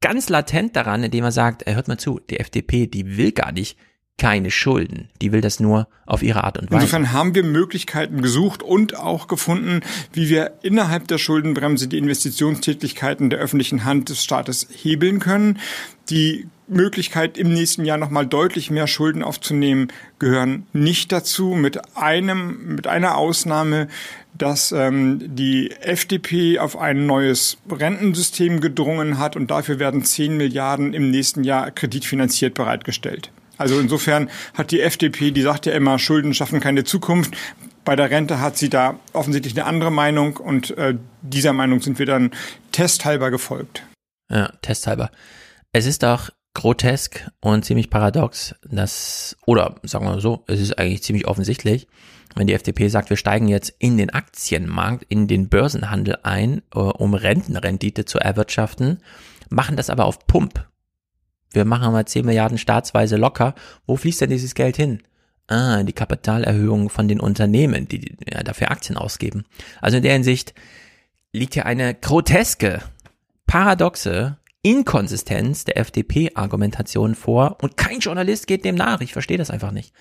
ganz 0.01 0.28
latent 0.28 0.77
daran, 0.77 1.03
indem 1.03 1.25
er 1.25 1.33
sagt, 1.33 1.67
hört 1.67 1.89
mal 1.89 1.99
zu, 1.99 2.20
die 2.31 2.41
FDP, 2.41 2.86
die 2.86 3.17
will 3.17 3.33
gar 3.33 3.53
nicht 3.53 3.77
keine 4.19 4.51
Schulden. 4.51 5.09
Die 5.20 5.33
will 5.33 5.43
das 5.43 5.61
nur 5.61 5.89
auf 6.07 6.23
ihre 6.23 6.45
Art 6.45 6.59
und 6.59 6.70
Weise. 6.70 6.83
Insofern 6.83 7.12
haben 7.12 7.35
wir 7.35 7.43
Möglichkeiten 7.43 8.23
gesucht 8.23 8.62
und 8.62 8.97
auch 8.97 9.28
gefunden, 9.28 9.81
wie 10.12 10.31
wir 10.31 10.53
innerhalb 10.62 11.07
der 11.09 11.19
Schuldenbremse 11.19 11.86
die 11.86 11.99
Investitionstätigkeiten 11.99 13.28
der 13.28 13.39
öffentlichen 13.39 13.85
Hand 13.85 14.09
des 14.09 14.25
Staates 14.25 14.69
hebeln 14.70 15.19
können. 15.19 15.59
Die 16.09 16.47
Möglichkeit, 16.69 17.36
im 17.36 17.53
nächsten 17.53 17.85
Jahr 17.85 17.99
nochmal 17.99 18.27
deutlich 18.27 18.70
mehr 18.70 18.86
Schulden 18.86 19.23
aufzunehmen, 19.23 19.89
gehören 20.19 20.67
nicht 20.73 21.12
dazu, 21.12 21.51
mit 21.51 21.97
einem, 21.97 22.75
mit 22.75 22.86
einer 22.86 23.17
Ausnahme, 23.17 23.89
dass 24.36 24.73
ähm, 24.73 25.20
die 25.36 25.70
FDP 25.73 26.59
auf 26.59 26.77
ein 26.77 27.07
neues 27.07 27.59
Rentensystem 27.70 28.61
gedrungen 28.61 29.19
hat 29.19 29.36
und 29.36 29.51
dafür 29.51 29.78
werden 29.78 30.05
10 30.05 30.36
Milliarden 30.36 30.93
im 30.95 31.11
nächsten 31.11 31.45
Jahr 31.45 31.70
kreditfinanziert 31.70 32.55
bereitgestellt. 32.55 33.31
Also 33.59 33.78
insofern 33.78 34.31
hat 34.55 34.70
die 34.70 34.81
FDP, 34.81 35.31
die 35.31 35.43
sagt 35.43 35.67
ja 35.67 35.73
immer, 35.73 35.99
Schulden 35.99 36.35
schaffen 36.35 36.60
keine 36.60 36.85
Zukunft. 36.85 37.36
Bei 37.85 37.97
der 37.97 38.10
Rente 38.10 38.41
hat 38.41 38.57
sie 38.57 38.68
da 38.68 38.99
offensichtlich 39.12 39.55
eine 39.55 39.65
andere 39.65 39.93
Meinung 39.93 40.36
und 40.36 40.76
äh, 40.76 40.97
dieser 41.23 41.52
Meinung 41.52 41.81
sind 41.81 41.99
wir 41.99 42.07
dann 42.07 42.33
testhalber 42.73 43.31
gefolgt. 43.31 43.83
Ja, 44.31 44.52
testhalber. 44.60 45.10
Es 45.73 45.86
ist 45.86 46.05
auch 46.05 46.31
grotesk 46.55 47.31
und 47.41 47.65
ziemlich 47.65 47.91
paradox, 47.91 48.55
dass, 48.65 49.36
oder 49.47 49.76
sagen 49.83 50.07
wir 50.07 50.12
mal 50.12 50.20
so, 50.20 50.43
es 50.47 50.60
ist 50.60 50.78
eigentlich 50.78 51.02
ziemlich 51.02 51.26
offensichtlich, 51.28 51.86
wenn 52.35 52.47
die 52.47 52.55
FDP 52.55 52.89
sagt, 52.89 53.10
wir 53.10 53.17
steigen 53.17 53.49
jetzt 53.49 53.75
in 53.78 53.97
den 53.97 54.10
Aktienmarkt, 54.10 55.05
in 55.09 55.28
den 55.28 55.49
Börsenhandel 55.49 56.18
ein, 56.23 56.62
äh, 56.75 56.78
um 56.78 57.15
Rentenrendite 57.15 58.05
zu 58.05 58.18
erwirtschaften, 58.18 58.99
machen 59.49 59.76
das 59.76 59.91
aber 59.91 60.07
auf 60.07 60.26
Pump 60.26 60.67
wir 61.52 61.65
machen 61.65 61.92
mal 61.92 62.07
10 62.07 62.26
Milliarden 62.26 62.58
staatsweise 62.58 63.16
locker. 63.16 63.55
Wo 63.86 63.97
fließt 63.97 64.20
denn 64.20 64.31
dieses 64.31 64.55
Geld 64.55 64.76
hin? 64.76 65.02
Ah, 65.49 65.83
die 65.84 65.92
Kapitalerhöhung 65.92 66.91
von 66.91 67.07
den 67.07 67.20
Unternehmen, 67.20 67.86
die 67.86 68.16
ja, 68.28 68.42
dafür 68.42 68.70
Aktien 68.70 68.97
ausgeben. 68.97 69.44
Also 69.81 69.99
in 69.99 70.02
der 70.02 70.12
Hinsicht 70.12 70.55
liegt 71.33 71.55
hier 71.55 71.66
eine 71.66 71.94
groteske, 71.94 72.83
paradoxe 73.47 74.39
Inkonsistenz 74.62 75.65
der 75.65 75.76
FDP-Argumentation 75.78 77.15
vor 77.15 77.58
und 77.62 77.76
kein 77.76 78.00
Journalist 78.00 78.49
geht 78.49 78.65
dem 78.65 78.75
nach. 78.75 79.00
Ich 79.00 79.12
verstehe 79.12 79.39
das 79.39 79.50
einfach 79.50 79.70
nicht. 79.70 79.94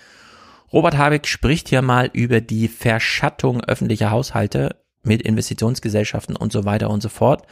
Robert 0.73 0.97
Habeck 0.97 1.27
spricht 1.27 1.69
hier 1.69 1.83
mal 1.83 2.09
über 2.11 2.41
die 2.41 2.67
Verschattung 2.67 3.63
öffentlicher 3.63 4.09
Haushalte 4.09 4.77
mit 5.03 5.21
Investitionsgesellschaften 5.21 6.35
und 6.35 6.51
so 6.51 6.65
weiter 6.65 6.89
und 6.89 7.01
so 7.01 7.09
fort 7.09 7.45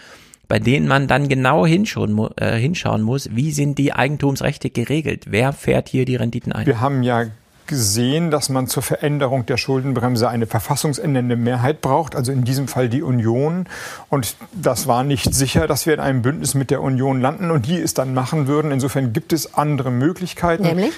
bei 0.47 0.59
denen 0.59 0.88
man 0.88 1.07
dann 1.07 1.30
genau 1.30 1.65
hinschauen, 1.65 2.30
äh, 2.38 2.57
hinschauen 2.57 3.01
muss, 3.01 3.30
wie 3.35 3.51
sind 3.51 3.77
die 3.77 3.93
Eigentumsrechte 3.93 4.69
geregelt? 4.69 5.25
Wer 5.30 5.53
fährt 5.53 5.89
hier 5.89 6.05
die 6.05 6.15
Renditen 6.15 6.51
ein? 6.51 6.65
Wir 6.65 6.81
haben 6.81 7.03
ja 7.03 7.25
gesehen, 7.67 8.30
dass 8.30 8.49
man 8.49 8.67
zur 8.67 8.83
Veränderung 8.83 9.45
der 9.45 9.57
Schuldenbremse 9.57 10.27
eine 10.27 10.47
verfassungsändernde 10.47 11.35
Mehrheit 11.35 11.81
braucht, 11.81 12.15
also 12.15 12.31
in 12.31 12.43
diesem 12.43 12.67
Fall 12.67 12.89
die 12.89 13.01
Union. 13.01 13.67
Und 14.09 14.35
das 14.53 14.88
war 14.88 15.03
nicht 15.03 15.33
sicher, 15.33 15.65
dass 15.67 15.85
wir 15.85 15.93
in 15.93 15.99
einem 15.99 16.22
Bündnis 16.22 16.55
mit 16.55 16.72
der 16.72 16.81
Union 16.81 17.22
landen 17.22 17.51
und 17.51 17.65
die 17.65 17.80
es 17.80 17.93
dann 17.93 18.13
machen 18.13 18.47
würden. 18.47 18.72
Insofern 18.72 19.13
gibt 19.13 19.33
es 19.33 19.53
andere 19.53 19.91
Möglichkeiten. 19.91 20.63
Nämlich? 20.63 20.93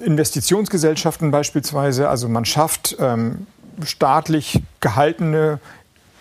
Investitionsgesellschaften 0.00 1.30
beispielsweise. 1.30 2.08
Also 2.08 2.28
man 2.28 2.44
schafft 2.44 2.96
ähm, 3.00 3.46
staatlich 3.82 4.62
gehaltene 4.80 5.60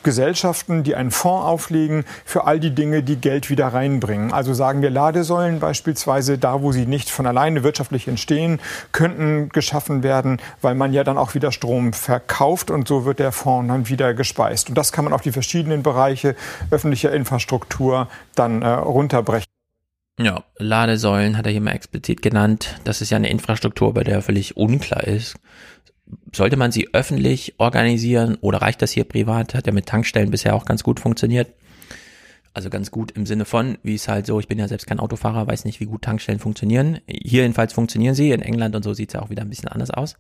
Gesellschaften, 0.07 0.83
die 0.83 0.95
einen 0.95 1.11
Fonds 1.11 1.45
auflegen 1.45 2.05
für 2.23 2.45
all 2.45 2.61
die 2.61 2.73
Dinge, 2.73 3.03
die 3.03 3.17
Geld 3.17 3.49
wieder 3.49 3.67
reinbringen. 3.67 4.31
Also 4.31 4.53
sagen 4.53 4.81
wir 4.81 4.89
Ladesäulen 4.89 5.59
beispielsweise, 5.59 6.37
da 6.37 6.61
wo 6.61 6.71
sie 6.71 6.85
nicht 6.85 7.09
von 7.09 7.27
alleine 7.27 7.61
wirtschaftlich 7.63 8.07
entstehen, 8.07 8.61
könnten 8.93 9.49
geschaffen 9.49 10.03
werden, 10.03 10.39
weil 10.61 10.75
man 10.75 10.93
ja 10.93 11.03
dann 11.03 11.17
auch 11.17 11.35
wieder 11.35 11.51
Strom 11.51 11.91
verkauft 11.91 12.71
und 12.71 12.87
so 12.87 13.03
wird 13.03 13.19
der 13.19 13.33
Fonds 13.33 13.67
dann 13.67 13.89
wieder 13.89 14.13
gespeist. 14.13 14.69
Und 14.69 14.77
das 14.77 14.93
kann 14.93 15.03
man 15.03 15.13
auf 15.13 15.23
die 15.23 15.33
verschiedenen 15.33 15.83
Bereiche 15.83 16.37
öffentlicher 16.71 17.11
Infrastruktur 17.11 18.07
dann 18.33 18.61
äh, 18.61 18.69
runterbrechen. 18.69 19.51
Ja, 20.17 20.45
Ladesäulen 20.57 21.37
hat 21.37 21.47
er 21.47 21.51
hier 21.51 21.59
mal 21.59 21.71
explizit 21.71 22.21
genannt. 22.21 22.79
Das 22.85 23.01
ist 23.01 23.09
ja 23.09 23.17
eine 23.17 23.29
Infrastruktur, 23.29 23.93
bei 23.93 24.05
der 24.05 24.21
völlig 24.21 24.55
unklar 24.55 25.03
ist, 25.03 25.35
sollte 26.33 26.57
man 26.57 26.71
sie 26.71 26.93
öffentlich 26.93 27.55
organisieren 27.57 28.37
oder 28.41 28.61
reicht 28.61 28.81
das 28.81 28.91
hier 28.91 29.03
privat? 29.03 29.53
Hat 29.53 29.67
ja 29.67 29.73
mit 29.73 29.85
Tankstellen 29.85 30.31
bisher 30.31 30.55
auch 30.55 30.65
ganz 30.65 30.83
gut 30.83 30.99
funktioniert. 30.99 31.53
Also 32.53 32.69
ganz 32.69 32.89
gut 32.89 33.11
im 33.11 33.25
Sinne 33.25 33.45
von, 33.45 33.77
wie 33.83 33.95
es 33.95 34.07
halt 34.07 34.25
so, 34.25 34.39
ich 34.39 34.47
bin 34.47 34.57
ja 34.57 34.67
selbst 34.67 34.87
kein 34.87 34.99
Autofahrer, 34.99 35.45
weiß 35.45 35.65
nicht, 35.65 35.79
wie 35.79 35.85
gut 35.85 36.01
Tankstellen 36.01 36.39
funktionieren. 36.39 36.99
Hier 37.07 37.43
jedenfalls 37.43 37.73
funktionieren 37.73 38.15
sie, 38.15 38.31
in 38.31 38.41
England 38.41 38.75
und 38.75 38.83
so 38.83 38.93
sieht 38.93 39.09
es 39.09 39.13
ja 39.13 39.21
auch 39.21 39.29
wieder 39.29 39.43
ein 39.43 39.49
bisschen 39.49 39.69
anders 39.69 39.91
aus. 39.91 40.15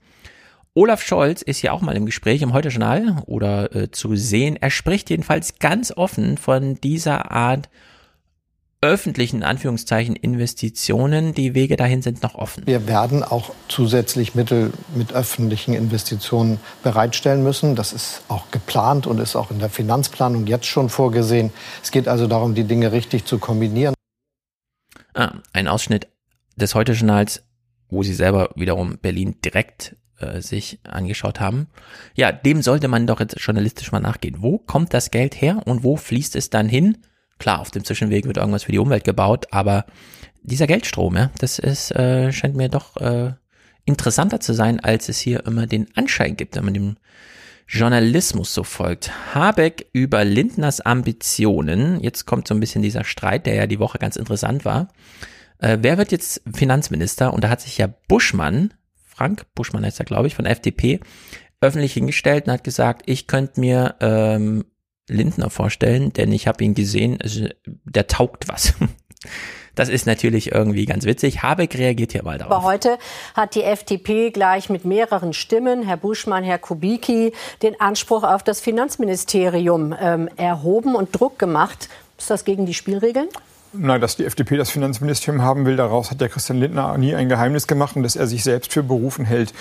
Olaf 0.75 1.01
Scholz 1.01 1.41
ist 1.41 1.63
ja 1.63 1.71
auch 1.71 1.81
mal 1.81 1.95
im 1.95 2.05
Gespräch 2.05 2.43
im 2.43 2.53
Heute-Journal 2.53 3.23
oder 3.25 3.75
äh, 3.75 3.89
zu 3.89 4.15
sehen. 4.15 4.55
Er 4.61 4.69
spricht 4.69 5.09
jedenfalls 5.09 5.57
ganz 5.57 5.91
offen 5.91 6.37
von 6.37 6.75
dieser 6.75 7.31
Art 7.31 7.69
öffentlichen 8.81 9.43
Anführungszeichen 9.43 10.15
Investitionen. 10.15 11.33
Die 11.33 11.55
Wege 11.55 11.77
dahin 11.77 12.01
sind 12.01 12.21
noch 12.21 12.35
offen. 12.35 12.67
Wir 12.67 12.87
werden 12.87 13.23
auch 13.23 13.51
zusätzlich 13.67 14.35
Mittel 14.35 14.71
mit 14.95 15.13
öffentlichen 15.13 15.73
Investitionen 15.73 16.59
bereitstellen 16.83 17.43
müssen. 17.43 17.75
Das 17.75 17.91
ist 17.91 18.21
auch 18.27 18.51
geplant 18.51 19.07
und 19.07 19.19
ist 19.19 19.35
auch 19.35 19.49
in 19.49 19.59
der 19.59 19.69
Finanzplanung 19.69 20.45
jetzt 20.45 20.67
schon 20.67 20.89
vorgesehen. 20.89 21.51
Es 21.81 21.91
geht 21.91 22.07
also 22.07 22.27
darum, 22.27 22.53
die 22.53 22.65
Dinge 22.65 22.91
richtig 22.91 23.25
zu 23.25 23.39
kombinieren. 23.39 23.95
Ah, 25.13 25.33
ein 25.53 25.67
Ausschnitt 25.67 26.07
des 26.55 26.75
Heute-Journals, 26.75 27.43
wo 27.89 28.03
Sie 28.03 28.13
selber 28.13 28.51
wiederum 28.55 28.99
Berlin 28.99 29.37
direkt 29.43 29.95
äh, 30.19 30.41
sich 30.41 30.79
angeschaut 30.83 31.39
haben. 31.39 31.67
Ja, 32.15 32.31
dem 32.31 32.61
sollte 32.61 32.87
man 32.87 33.07
doch 33.07 33.19
jetzt 33.19 33.39
journalistisch 33.39 33.91
mal 33.91 33.99
nachgehen. 33.99 34.37
Wo 34.39 34.59
kommt 34.59 34.93
das 34.93 35.09
Geld 35.09 35.41
her 35.41 35.63
und 35.65 35.83
wo 35.83 35.95
fließt 35.95 36.35
es 36.35 36.51
dann 36.51 36.69
hin? 36.69 36.97
Klar, 37.39 37.59
auf 37.59 37.71
dem 37.71 37.83
Zwischenweg 37.83 38.25
wird 38.25 38.37
irgendwas 38.37 38.63
für 38.63 38.71
die 38.71 38.79
Umwelt 38.79 39.03
gebaut, 39.03 39.47
aber 39.51 39.85
dieser 40.43 40.67
Geldstrom, 40.67 41.15
ja, 41.15 41.31
das 41.39 41.59
ist, 41.59 41.91
äh, 41.91 42.31
scheint 42.31 42.55
mir 42.55 42.69
doch 42.69 42.97
äh, 42.97 43.33
interessanter 43.85 44.39
zu 44.39 44.53
sein, 44.53 44.79
als 44.79 45.09
es 45.09 45.19
hier 45.19 45.45
immer 45.45 45.67
den 45.67 45.87
Anschein 45.95 46.37
gibt, 46.37 46.55
wenn 46.55 46.65
man 46.65 46.73
dem 46.73 46.97
Journalismus 47.67 48.53
so 48.53 48.63
folgt. 48.63 49.11
Habeck 49.33 49.87
über 49.91 50.23
Lindners 50.23 50.79
Ambitionen. 50.79 52.01
Jetzt 52.01 52.25
kommt 52.25 52.47
so 52.47 52.53
ein 52.53 52.59
bisschen 52.61 52.81
dieser 52.81 53.03
Streit, 53.03 53.45
der 53.45 53.55
ja 53.55 53.67
die 53.67 53.79
Woche 53.79 53.97
ganz 53.97 54.15
interessant 54.15 54.63
war. 54.63 54.87
Äh, 55.59 55.79
wer 55.81 55.97
wird 55.97 56.11
jetzt 56.11 56.41
Finanzminister? 56.53 57.33
Und 57.33 57.43
da 57.43 57.49
hat 57.49 57.61
sich 57.61 57.77
ja 57.77 57.87
Buschmann, 58.07 58.73
Frank 59.03 59.45
Buschmann 59.53 59.83
heißt 59.83 59.99
er, 59.99 60.05
glaube 60.05 60.27
ich, 60.27 60.35
von 60.35 60.45
FDP, 60.45 60.99
öffentlich 61.59 61.93
hingestellt 61.93 62.45
und 62.45 62.53
hat 62.53 62.63
gesagt, 62.63 63.03
ich 63.05 63.27
könnte 63.27 63.59
mir 63.59 63.95
ähm, 63.99 64.65
Lindner 65.07 65.49
vorstellen, 65.49 66.13
denn 66.13 66.31
ich 66.31 66.47
habe 66.47 66.63
ihn 66.63 66.73
gesehen, 66.73 67.17
also 67.21 67.47
der 67.65 68.07
taugt 68.07 68.47
was. 68.47 68.73
Das 69.77 69.89
ist 69.89 70.07
natürlich 70.07 70.51
irgendwie 70.53 70.85
ganz 70.85 71.05
witzig. 71.05 71.43
Habeck 71.43 71.77
reagiert 71.77 72.11
hier 72.11 72.23
mal 72.23 72.39
darauf. 72.39 72.51
Aber 72.51 72.63
heute 72.63 72.97
hat 73.35 73.53
die 73.53 73.61
FDP 73.61 74.31
gleich 74.31 74.69
mit 74.69 74.85
mehreren 74.85 75.33
Stimmen, 75.33 75.83
Herr 75.83 75.97
Buschmann, 75.97 76.43
Herr 76.43 76.57
Kubicki, 76.57 77.31
den 77.61 77.79
Anspruch 77.79 78.23
auf 78.23 78.41
das 78.41 78.59
Finanzministerium 78.59 79.95
ähm, 79.99 80.29
erhoben 80.35 80.95
und 80.95 81.17
Druck 81.17 81.37
gemacht. 81.37 81.89
Ist 82.17 82.31
das 82.31 82.43
gegen 82.43 82.65
die 82.65 82.73
Spielregeln? 82.73 83.29
Nein, 83.79 84.01
dass 84.01 84.15
die 84.15 84.25
FDP 84.25 84.57
das 84.57 84.69
Finanzministerium 84.69 85.43
haben 85.43 85.65
will, 85.65 85.75
daraus 85.75 86.09
hat 86.09 86.19
der 86.21 86.29
Christian 86.29 86.59
Lindner 86.59 86.97
nie 86.97 87.15
ein 87.15 87.29
Geheimnis 87.29 87.67
gemacht 87.67 87.95
und 87.95 88.03
dass 88.03 88.15
er 88.15 88.27
sich 88.27 88.43
selbst 88.43 88.73
für 88.73 88.83
berufen 88.83 89.25
hält, 89.25 89.53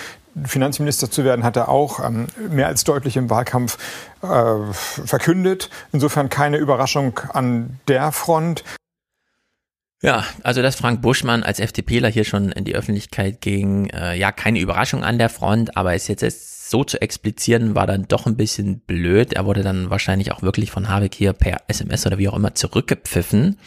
Finanzminister 0.45 1.11
zu 1.11 1.23
werden, 1.23 1.43
hat 1.43 1.55
er 1.55 1.69
auch 1.69 2.03
ähm, 2.03 2.27
mehr 2.49 2.67
als 2.67 2.83
deutlich 2.83 3.17
im 3.17 3.29
Wahlkampf 3.29 3.77
äh, 4.21 4.73
verkündet. 4.73 5.69
Insofern 5.91 6.29
keine 6.29 6.57
Überraschung 6.57 7.19
an 7.33 7.79
der 7.87 8.11
Front. 8.11 8.63
Ja, 10.01 10.23
also 10.43 10.61
dass 10.61 10.75
Frank 10.75 11.01
Buschmann 11.01 11.43
als 11.43 11.59
FDPler 11.59 12.09
hier 12.09 12.23
schon 12.23 12.51
in 12.51 12.65
die 12.65 12.75
Öffentlichkeit 12.75 13.41
ging, 13.41 13.89
äh, 13.89 14.15
ja, 14.15 14.31
keine 14.31 14.59
Überraschung 14.59 15.03
an 15.03 15.17
der 15.17 15.29
Front, 15.29 15.75
aber 15.75 15.95
ist 15.95 16.07
jetzt, 16.07 16.21
jetzt 16.21 16.69
so 16.69 16.83
zu 16.83 17.01
explizieren 17.01 17.75
war 17.75 17.87
dann 17.87 18.07
doch 18.07 18.25
ein 18.25 18.37
bisschen 18.37 18.79
blöd. 18.79 19.33
Er 19.33 19.45
wurde 19.45 19.63
dann 19.63 19.89
wahrscheinlich 19.89 20.31
auch 20.31 20.41
wirklich 20.41 20.69
von 20.69 20.89
Habeck 20.89 21.15
hier 21.15 21.33
per 21.33 21.61
SMS 21.67 22.05
oder 22.05 22.17
wie 22.17 22.27
auch 22.27 22.35
immer 22.35 22.55
zurückgepfiffen. 22.55 23.57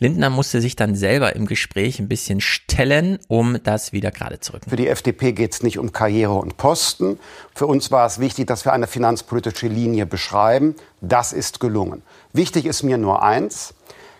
Lindner 0.00 0.30
musste 0.30 0.62
sich 0.62 0.76
dann 0.76 0.94
selber 0.94 1.36
im 1.36 1.44
Gespräch 1.44 1.98
ein 1.98 2.08
bisschen 2.08 2.40
stellen, 2.40 3.18
um 3.28 3.58
das 3.62 3.92
wieder 3.92 4.10
gerade 4.10 4.40
zu 4.40 4.54
rücken. 4.54 4.70
Für 4.70 4.76
die 4.76 4.88
FDP 4.88 5.32
geht 5.32 5.52
es 5.52 5.62
nicht 5.62 5.78
um 5.78 5.92
Karriere 5.92 6.32
und 6.32 6.56
Posten. 6.56 7.18
Für 7.54 7.66
uns 7.66 7.90
war 7.90 8.06
es 8.06 8.18
wichtig, 8.18 8.46
dass 8.46 8.64
wir 8.64 8.72
eine 8.72 8.86
finanzpolitische 8.86 9.68
Linie 9.68 10.06
beschreiben. 10.06 10.74
Das 11.02 11.34
ist 11.34 11.60
gelungen. 11.60 12.02
Wichtig 12.32 12.64
ist 12.64 12.82
mir 12.82 12.96
nur 12.96 13.22
eins. 13.22 13.74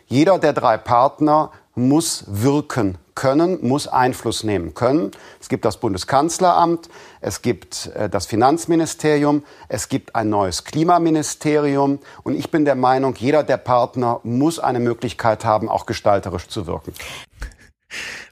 Jeder 0.06 0.38
der 0.38 0.52
drei 0.52 0.76
Partner 0.76 1.50
muss 1.80 2.24
wirken 2.28 2.98
können, 3.14 3.58
muss 3.66 3.86
Einfluss 3.86 4.44
nehmen 4.44 4.74
können. 4.74 5.10
Es 5.40 5.48
gibt 5.48 5.64
das 5.64 5.78
Bundeskanzleramt, 5.78 6.88
es 7.20 7.42
gibt 7.42 7.90
äh, 7.94 8.08
das 8.08 8.26
Finanzministerium, 8.26 9.44
es 9.68 9.88
gibt 9.88 10.14
ein 10.14 10.30
neues 10.30 10.64
Klimaministerium. 10.64 11.98
Und 12.22 12.34
ich 12.34 12.50
bin 12.50 12.64
der 12.64 12.76
Meinung, 12.76 13.14
jeder 13.16 13.42
der 13.42 13.58
Partner 13.58 14.20
muss 14.22 14.58
eine 14.58 14.80
Möglichkeit 14.80 15.44
haben, 15.44 15.68
auch 15.68 15.86
gestalterisch 15.86 16.48
zu 16.48 16.66
wirken. 16.66 16.94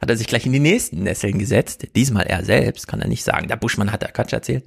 Hat 0.00 0.08
er 0.08 0.16
sich 0.16 0.28
gleich 0.28 0.46
in 0.46 0.52
die 0.52 0.60
nächsten 0.60 1.02
Nesseln 1.02 1.38
gesetzt. 1.38 1.88
Diesmal 1.96 2.26
er 2.26 2.44
selbst, 2.44 2.86
kann 2.86 3.00
er 3.00 3.08
nicht 3.08 3.24
sagen. 3.24 3.48
Der 3.48 3.56
Buschmann 3.56 3.92
hat 3.92 4.02
der 4.02 4.12
Quatsch 4.12 4.32
erzählt. 4.32 4.64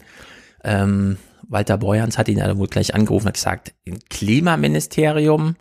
Ähm, 0.64 1.18
Walter 1.48 1.78
Borjans 1.78 2.18
hat 2.18 2.28
ihn 2.30 2.38
ja 2.38 2.58
wohl 2.58 2.68
gleich 2.68 2.94
angerufen 2.94 3.28
und 3.28 3.34
gesagt, 3.34 3.74
im 3.84 4.00
Klimaministerium 4.10 5.56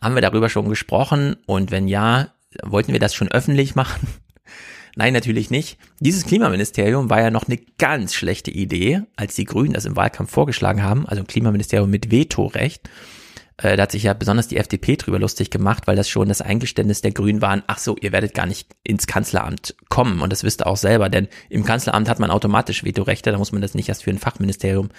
haben 0.00 0.14
wir 0.14 0.22
darüber 0.22 0.48
schon 0.48 0.68
gesprochen 0.68 1.36
und 1.46 1.70
wenn 1.70 1.88
ja, 1.88 2.33
wollten 2.62 2.92
wir 2.92 3.00
das 3.00 3.14
schon 3.14 3.28
öffentlich 3.28 3.74
machen? 3.74 4.06
Nein, 4.96 5.12
natürlich 5.12 5.50
nicht. 5.50 5.78
Dieses 5.98 6.24
Klimaministerium 6.24 7.10
war 7.10 7.20
ja 7.20 7.30
noch 7.30 7.48
eine 7.48 7.58
ganz 7.78 8.14
schlechte 8.14 8.50
Idee, 8.50 9.02
als 9.16 9.34
die 9.34 9.44
Grünen 9.44 9.72
das 9.72 9.86
im 9.86 9.96
Wahlkampf 9.96 10.30
vorgeschlagen 10.30 10.82
haben, 10.82 11.06
also 11.06 11.22
ein 11.22 11.26
Klimaministerium 11.26 11.90
mit 11.90 12.12
Vetorecht. 12.12 12.88
Äh, 13.56 13.76
da 13.76 13.84
hat 13.84 13.92
sich 13.92 14.04
ja 14.04 14.14
besonders 14.14 14.48
die 14.48 14.56
FDP 14.56 14.96
drüber 14.96 15.18
lustig 15.18 15.50
gemacht, 15.50 15.86
weil 15.86 15.96
das 15.96 16.08
schon 16.08 16.28
das 16.28 16.40
Eingeständnis 16.40 17.02
der 17.02 17.12
Grünen 17.12 17.40
waren, 17.40 17.62
ach 17.66 17.78
so, 17.78 17.96
ihr 18.00 18.12
werdet 18.12 18.34
gar 18.34 18.46
nicht 18.46 18.74
ins 18.82 19.06
Kanzleramt 19.06 19.76
kommen. 19.88 20.20
Und 20.20 20.32
das 20.32 20.42
wisst 20.42 20.62
ihr 20.62 20.66
auch 20.66 20.76
selber, 20.76 21.08
denn 21.08 21.28
im 21.50 21.64
Kanzleramt 21.64 22.08
hat 22.08 22.18
man 22.18 22.30
automatisch 22.30 22.84
Vetorechte, 22.84 23.30
da 23.30 23.38
muss 23.38 23.52
man 23.52 23.62
das 23.62 23.74
nicht 23.74 23.88
erst 23.88 24.04
für 24.04 24.10
ein 24.10 24.18
Fachministerium 24.18 24.90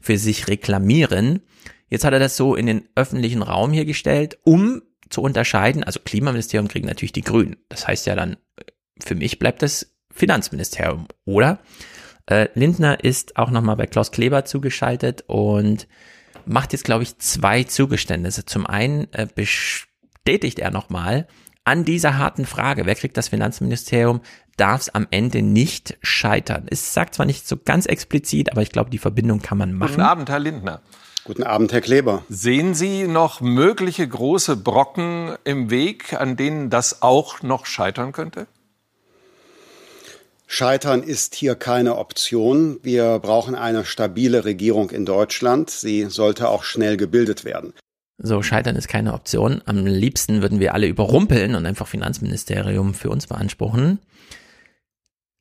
für 0.00 0.18
sich 0.18 0.48
reklamieren. 0.48 1.40
Jetzt 1.88 2.04
hat 2.04 2.12
er 2.12 2.18
das 2.18 2.36
so 2.36 2.54
in 2.54 2.66
den 2.66 2.88
öffentlichen 2.94 3.42
Raum 3.42 3.72
hier 3.72 3.84
gestellt, 3.84 4.38
um 4.44 4.82
zu 5.12 5.22
unterscheiden. 5.22 5.84
Also 5.84 6.00
Klimaministerium 6.00 6.68
kriegen 6.68 6.86
natürlich 6.86 7.12
die 7.12 7.22
Grünen. 7.22 7.56
Das 7.68 7.86
heißt 7.86 8.06
ja 8.06 8.14
dann, 8.14 8.36
für 9.00 9.14
mich 9.14 9.38
bleibt 9.38 9.62
das 9.62 9.94
Finanzministerium, 10.10 11.06
oder? 11.24 11.60
Äh, 12.26 12.48
Lindner 12.54 13.02
ist 13.02 13.36
auch 13.36 13.50
nochmal 13.50 13.76
bei 13.76 13.86
Klaus 13.86 14.12
Kleber 14.12 14.44
zugeschaltet 14.44 15.24
und 15.26 15.88
macht 16.46 16.72
jetzt, 16.72 16.84
glaube 16.84 17.02
ich, 17.02 17.18
zwei 17.18 17.64
Zugeständnisse. 17.64 18.44
Zum 18.44 18.66
einen 18.66 19.12
äh, 19.12 19.26
bestätigt 19.32 20.58
er 20.58 20.70
nochmal 20.70 21.26
an 21.64 21.84
dieser 21.84 22.18
harten 22.18 22.44
Frage, 22.44 22.86
wer 22.86 22.94
kriegt 22.94 23.16
das 23.16 23.28
Finanzministerium, 23.28 24.20
darf 24.56 24.82
es 24.82 24.88
am 24.88 25.06
Ende 25.10 25.42
nicht 25.42 25.96
scheitern. 26.02 26.66
Es 26.68 26.92
sagt 26.92 27.14
zwar 27.14 27.26
nicht 27.26 27.46
so 27.46 27.56
ganz 27.56 27.86
explizit, 27.86 28.50
aber 28.50 28.62
ich 28.62 28.70
glaube, 28.70 28.90
die 28.90 28.98
Verbindung 28.98 29.40
kann 29.40 29.58
man 29.58 29.72
machen. 29.72 29.92
Guten 29.92 30.02
Abend, 30.02 30.28
Herr 30.28 30.40
Lindner. 30.40 30.82
Guten 31.24 31.44
Abend, 31.44 31.72
Herr 31.72 31.80
Kleber. 31.80 32.24
Sehen 32.28 32.74
Sie 32.74 33.06
noch 33.06 33.40
mögliche 33.40 34.06
große 34.06 34.56
Brocken 34.56 35.36
im 35.44 35.70
Weg, 35.70 36.14
an 36.14 36.36
denen 36.36 36.68
das 36.68 37.00
auch 37.00 37.42
noch 37.42 37.64
scheitern 37.64 38.10
könnte? 38.10 38.48
Scheitern 40.48 41.04
ist 41.04 41.36
hier 41.36 41.54
keine 41.54 41.96
Option. 41.96 42.80
Wir 42.82 43.20
brauchen 43.20 43.54
eine 43.54 43.84
stabile 43.84 44.44
Regierung 44.44 44.90
in 44.90 45.06
Deutschland. 45.06 45.70
Sie 45.70 46.06
sollte 46.06 46.48
auch 46.48 46.64
schnell 46.64 46.96
gebildet 46.96 47.44
werden. 47.44 47.72
So, 48.18 48.42
Scheitern 48.42 48.74
ist 48.74 48.88
keine 48.88 49.14
Option. 49.14 49.62
Am 49.64 49.86
liebsten 49.86 50.42
würden 50.42 50.58
wir 50.58 50.74
alle 50.74 50.88
überrumpeln 50.88 51.54
und 51.54 51.66
einfach 51.66 51.86
Finanzministerium 51.86 52.94
für 52.94 53.10
uns 53.10 53.28
beanspruchen. 53.28 54.00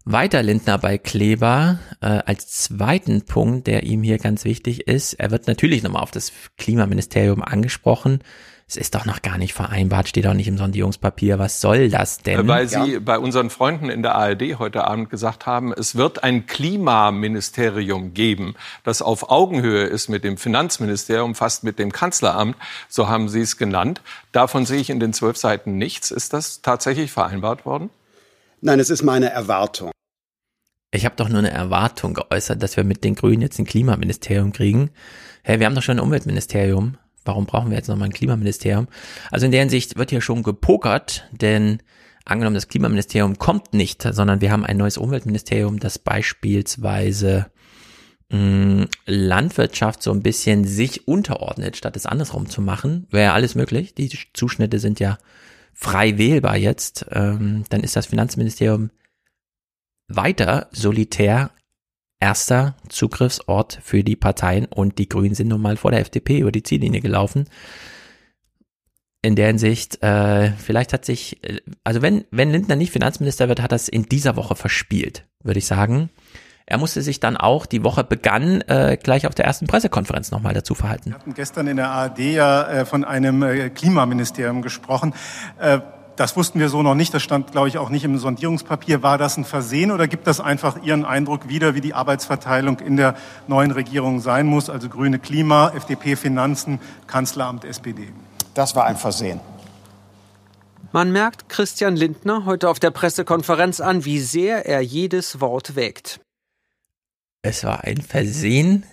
Weiter 0.05 0.41
Lindner 0.41 0.79
bei 0.79 0.97
Kleber 0.97 1.77
äh, 2.01 2.07
als 2.25 2.47
zweiten 2.47 3.23
Punkt, 3.23 3.67
der 3.67 3.83
ihm 3.83 4.01
hier 4.01 4.17
ganz 4.17 4.45
wichtig 4.45 4.87
ist. 4.87 5.13
Er 5.13 5.29
wird 5.29 5.45
natürlich 5.45 5.83
nochmal 5.83 6.01
auf 6.01 6.09
das 6.09 6.31
Klimaministerium 6.57 7.43
angesprochen. 7.43 8.23
Es 8.67 8.77
ist 8.77 8.95
doch 8.95 9.05
noch 9.05 9.21
gar 9.21 9.37
nicht 9.37 9.53
vereinbart, 9.53 10.07
steht 10.07 10.25
auch 10.25 10.33
nicht 10.33 10.47
im 10.47 10.57
Sondierungspapier. 10.57 11.37
Was 11.37 11.59
soll 11.59 11.89
das 11.89 12.19
denn? 12.19 12.47
Weil 12.47 12.67
Sie 12.67 12.93
ja. 12.93 12.99
bei 12.99 13.19
unseren 13.19 13.49
Freunden 13.49 13.89
in 13.89 14.01
der 14.01 14.15
ARD 14.15 14.57
heute 14.59 14.85
Abend 14.85 15.09
gesagt 15.09 15.45
haben, 15.45 15.73
es 15.73 15.95
wird 15.95 16.23
ein 16.23 16.47
Klimaministerium 16.47 18.13
geben, 18.13 18.55
das 18.85 19.01
auf 19.01 19.29
Augenhöhe 19.29 19.83
ist 19.83 20.07
mit 20.07 20.23
dem 20.23 20.37
Finanzministerium, 20.37 21.35
fast 21.35 21.65
mit 21.65 21.79
dem 21.79 21.91
Kanzleramt, 21.91 22.55
so 22.87 23.09
haben 23.09 23.27
Sie 23.27 23.41
es 23.41 23.57
genannt. 23.57 24.01
Davon 24.31 24.65
sehe 24.65 24.79
ich 24.79 24.89
in 24.89 25.01
den 25.01 25.11
zwölf 25.11 25.35
Seiten 25.35 25.77
nichts. 25.77 26.09
Ist 26.09 26.31
das 26.31 26.61
tatsächlich 26.61 27.11
vereinbart 27.11 27.65
worden? 27.65 27.89
Nein, 28.63 28.79
es 28.79 28.91
ist 28.91 29.01
meine 29.01 29.31
Erwartung. 29.31 29.91
Ich 30.93 31.05
habe 31.05 31.15
doch 31.15 31.29
nur 31.29 31.39
eine 31.39 31.49
Erwartung 31.49 32.13
geäußert, 32.13 32.61
dass 32.61 32.77
wir 32.77 32.83
mit 32.83 33.03
den 33.03 33.15
Grünen 33.15 33.41
jetzt 33.41 33.57
ein 33.57 33.65
Klimaministerium 33.65 34.51
kriegen. 34.51 34.91
Hey, 35.41 35.59
wir 35.59 35.65
haben 35.65 35.73
doch 35.73 35.81
schon 35.81 35.97
ein 35.97 36.03
Umweltministerium. 36.03 36.97
Warum 37.25 37.47
brauchen 37.47 37.71
wir 37.71 37.77
jetzt 37.77 37.87
nochmal 37.87 38.09
ein 38.09 38.13
Klimaministerium? 38.13 38.87
Also 39.31 39.47
in 39.47 39.51
der 39.51 39.61
Hinsicht 39.61 39.97
wird 39.97 40.11
hier 40.11 40.21
schon 40.21 40.43
gepokert, 40.43 41.27
denn 41.31 41.81
angenommen, 42.25 42.53
das 42.53 42.67
Klimaministerium 42.67 43.39
kommt 43.39 43.73
nicht, 43.73 44.03
sondern 44.03 44.41
wir 44.41 44.51
haben 44.51 44.65
ein 44.65 44.77
neues 44.77 44.97
Umweltministerium, 44.97 45.79
das 45.79 45.97
beispielsweise 45.97 47.47
mh, 48.29 48.37
hm, 48.37 48.87
Landwirtschaft 49.07 50.03
so 50.03 50.11
ein 50.11 50.21
bisschen 50.21 50.65
sich 50.65 51.07
unterordnet, 51.07 51.77
statt 51.77 51.95
es 51.95 52.05
andersrum 52.05 52.47
zu 52.47 52.61
machen, 52.61 53.07
wäre 53.09 53.25
ja 53.25 53.33
alles 53.33 53.55
möglich. 53.55 53.95
Die 53.95 54.09
Zuschnitte 54.33 54.77
sind 54.77 54.99
ja 54.99 55.17
frei 55.81 56.17
wählbar 56.19 56.57
jetzt, 56.57 57.07
ähm, 57.11 57.63
dann 57.69 57.81
ist 57.81 57.95
das 57.95 58.05
Finanzministerium 58.05 58.91
weiter 60.07 60.67
solitär 60.71 61.51
erster 62.19 62.75
Zugriffsort 62.87 63.79
für 63.81 64.03
die 64.03 64.15
Parteien 64.15 64.65
und 64.65 64.99
die 64.99 65.09
Grünen 65.09 65.33
sind 65.33 65.47
nun 65.47 65.61
mal 65.61 65.77
vor 65.77 65.89
der 65.89 66.01
FDP 66.01 66.39
über 66.39 66.51
die 66.51 66.61
Ziellinie 66.61 67.01
gelaufen. 67.01 67.49
In 69.23 69.35
der 69.35 69.47
Hinsicht, 69.47 70.01
äh, 70.03 70.51
vielleicht 70.51 70.93
hat 70.93 71.03
sich, 71.03 71.43
äh, 71.43 71.61
also 71.83 72.03
wenn, 72.03 72.25
wenn 72.29 72.51
Lindner 72.51 72.75
nicht 72.75 72.91
Finanzminister 72.91 73.49
wird, 73.49 73.61
hat 73.61 73.71
es 73.71 73.89
in 73.89 74.03
dieser 74.03 74.35
Woche 74.35 74.55
verspielt, 74.55 75.25
würde 75.43 75.59
ich 75.59 75.65
sagen. 75.65 76.11
Er 76.71 76.77
musste 76.77 77.01
sich 77.01 77.19
dann 77.19 77.35
auch, 77.35 77.65
die 77.65 77.83
Woche 77.83 78.05
begann, 78.05 78.61
äh, 78.61 78.95
gleich 78.95 79.27
auf 79.27 79.35
der 79.35 79.43
ersten 79.43 79.67
Pressekonferenz 79.67 80.31
nochmal 80.31 80.53
dazu 80.53 80.73
verhalten. 80.73 81.09
Wir 81.09 81.15
hatten 81.15 81.33
gestern 81.33 81.67
in 81.67 81.75
der 81.75 81.89
ARD 81.89 82.19
ja 82.19 82.63
äh, 82.63 82.85
von 82.85 83.03
einem 83.03 83.43
äh, 83.43 83.69
Klimaministerium 83.69 84.61
gesprochen. 84.61 85.13
Äh, 85.59 85.79
das 86.15 86.37
wussten 86.37 86.61
wir 86.61 86.69
so 86.69 86.81
noch 86.81 86.95
nicht. 86.95 87.13
Das 87.13 87.23
stand, 87.23 87.51
glaube 87.51 87.67
ich, 87.67 87.77
auch 87.77 87.89
nicht 87.89 88.05
im 88.05 88.17
Sondierungspapier. 88.17 89.03
War 89.03 89.17
das 89.17 89.35
ein 89.35 89.43
Versehen 89.43 89.91
oder 89.91 90.07
gibt 90.07 90.27
das 90.27 90.39
einfach 90.39 90.81
Ihren 90.81 91.03
Eindruck 91.03 91.49
wieder, 91.49 91.75
wie 91.75 91.81
die 91.81 91.93
Arbeitsverteilung 91.93 92.79
in 92.79 92.95
der 92.95 93.15
neuen 93.49 93.71
Regierung 93.71 94.21
sein 94.21 94.47
muss? 94.47 94.69
Also 94.69 94.87
Grüne 94.87 95.19
Klima, 95.19 95.73
FDP 95.75 96.15
Finanzen, 96.15 96.79
Kanzleramt 97.05 97.65
SPD. 97.65 98.07
Das 98.53 98.77
war 98.77 98.85
ein 98.85 98.95
Versehen. 98.95 99.41
Man 100.93 101.11
merkt 101.11 101.49
Christian 101.49 101.97
Lindner 101.97 102.45
heute 102.45 102.69
auf 102.69 102.79
der 102.79 102.91
Pressekonferenz 102.91 103.81
an, 103.81 104.05
wie 104.05 104.19
sehr 104.19 104.65
er 104.65 104.79
jedes 104.79 105.41
Wort 105.41 105.75
wägt. 105.75 106.21
Es 107.41 107.63
war 107.63 107.83
ein 107.83 108.01
Versehen. 108.01 108.83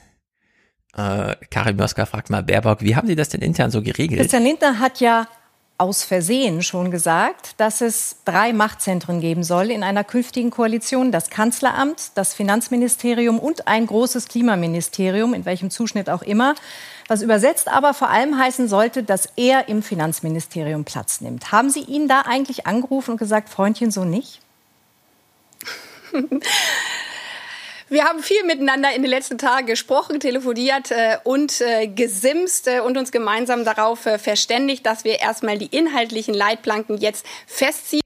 Äh, 0.96 1.36
Karin 1.50 1.76
Mösker 1.76 2.06
fragt 2.06 2.30
mal 2.30 2.42
Baerbock, 2.42 2.80
wie 2.80 2.96
haben 2.96 3.06
Sie 3.06 3.16
das 3.16 3.28
denn 3.28 3.42
intern 3.42 3.70
so 3.70 3.82
geregelt? 3.82 4.20
Christian 4.20 4.42
Lindner 4.42 4.78
hat 4.78 5.00
ja 5.00 5.28
aus 5.76 6.02
Versehen 6.02 6.62
schon 6.62 6.90
gesagt, 6.90 7.54
dass 7.58 7.80
es 7.80 8.16
drei 8.24 8.52
Machtzentren 8.52 9.20
geben 9.20 9.44
soll 9.44 9.70
in 9.70 9.84
einer 9.84 10.02
künftigen 10.02 10.50
Koalition. 10.50 11.12
Das 11.12 11.30
Kanzleramt, 11.30 12.10
das 12.16 12.34
Finanzministerium 12.34 13.38
und 13.38 13.68
ein 13.68 13.86
großes 13.86 14.26
Klimaministerium, 14.26 15.34
in 15.34 15.44
welchem 15.44 15.70
Zuschnitt 15.70 16.10
auch 16.10 16.22
immer. 16.22 16.56
Was 17.06 17.22
übersetzt 17.22 17.68
aber 17.68 17.94
vor 17.94 18.10
allem 18.10 18.38
heißen 18.38 18.66
sollte, 18.66 19.04
dass 19.04 19.28
er 19.36 19.68
im 19.68 19.82
Finanzministerium 19.82 20.84
Platz 20.84 21.20
nimmt. 21.20 21.52
Haben 21.52 21.70
Sie 21.70 21.82
ihn 21.82 22.08
da 22.08 22.22
eigentlich 22.22 22.66
angerufen 22.66 23.12
und 23.12 23.18
gesagt, 23.18 23.48
Freundchen, 23.48 23.92
so 23.92 24.04
nicht? 24.04 24.40
Wir 27.90 28.04
haben 28.04 28.22
viel 28.22 28.44
miteinander 28.44 28.94
in 28.94 29.00
den 29.00 29.10
letzten 29.10 29.38
Tagen 29.38 29.66
gesprochen, 29.66 30.20
telefoniert 30.20 30.90
äh, 30.90 31.16
und 31.24 31.62
äh, 31.62 31.86
gesimst 31.86 32.68
äh, 32.68 32.80
und 32.80 32.98
uns 32.98 33.12
gemeinsam 33.12 33.64
darauf 33.64 34.04
äh, 34.04 34.18
verständigt, 34.18 34.84
dass 34.84 35.04
wir 35.04 35.20
erstmal 35.20 35.56
die 35.56 35.74
inhaltlichen 35.74 36.34
Leitplanken 36.34 36.98
jetzt 36.98 37.24
festziehen. 37.46 38.02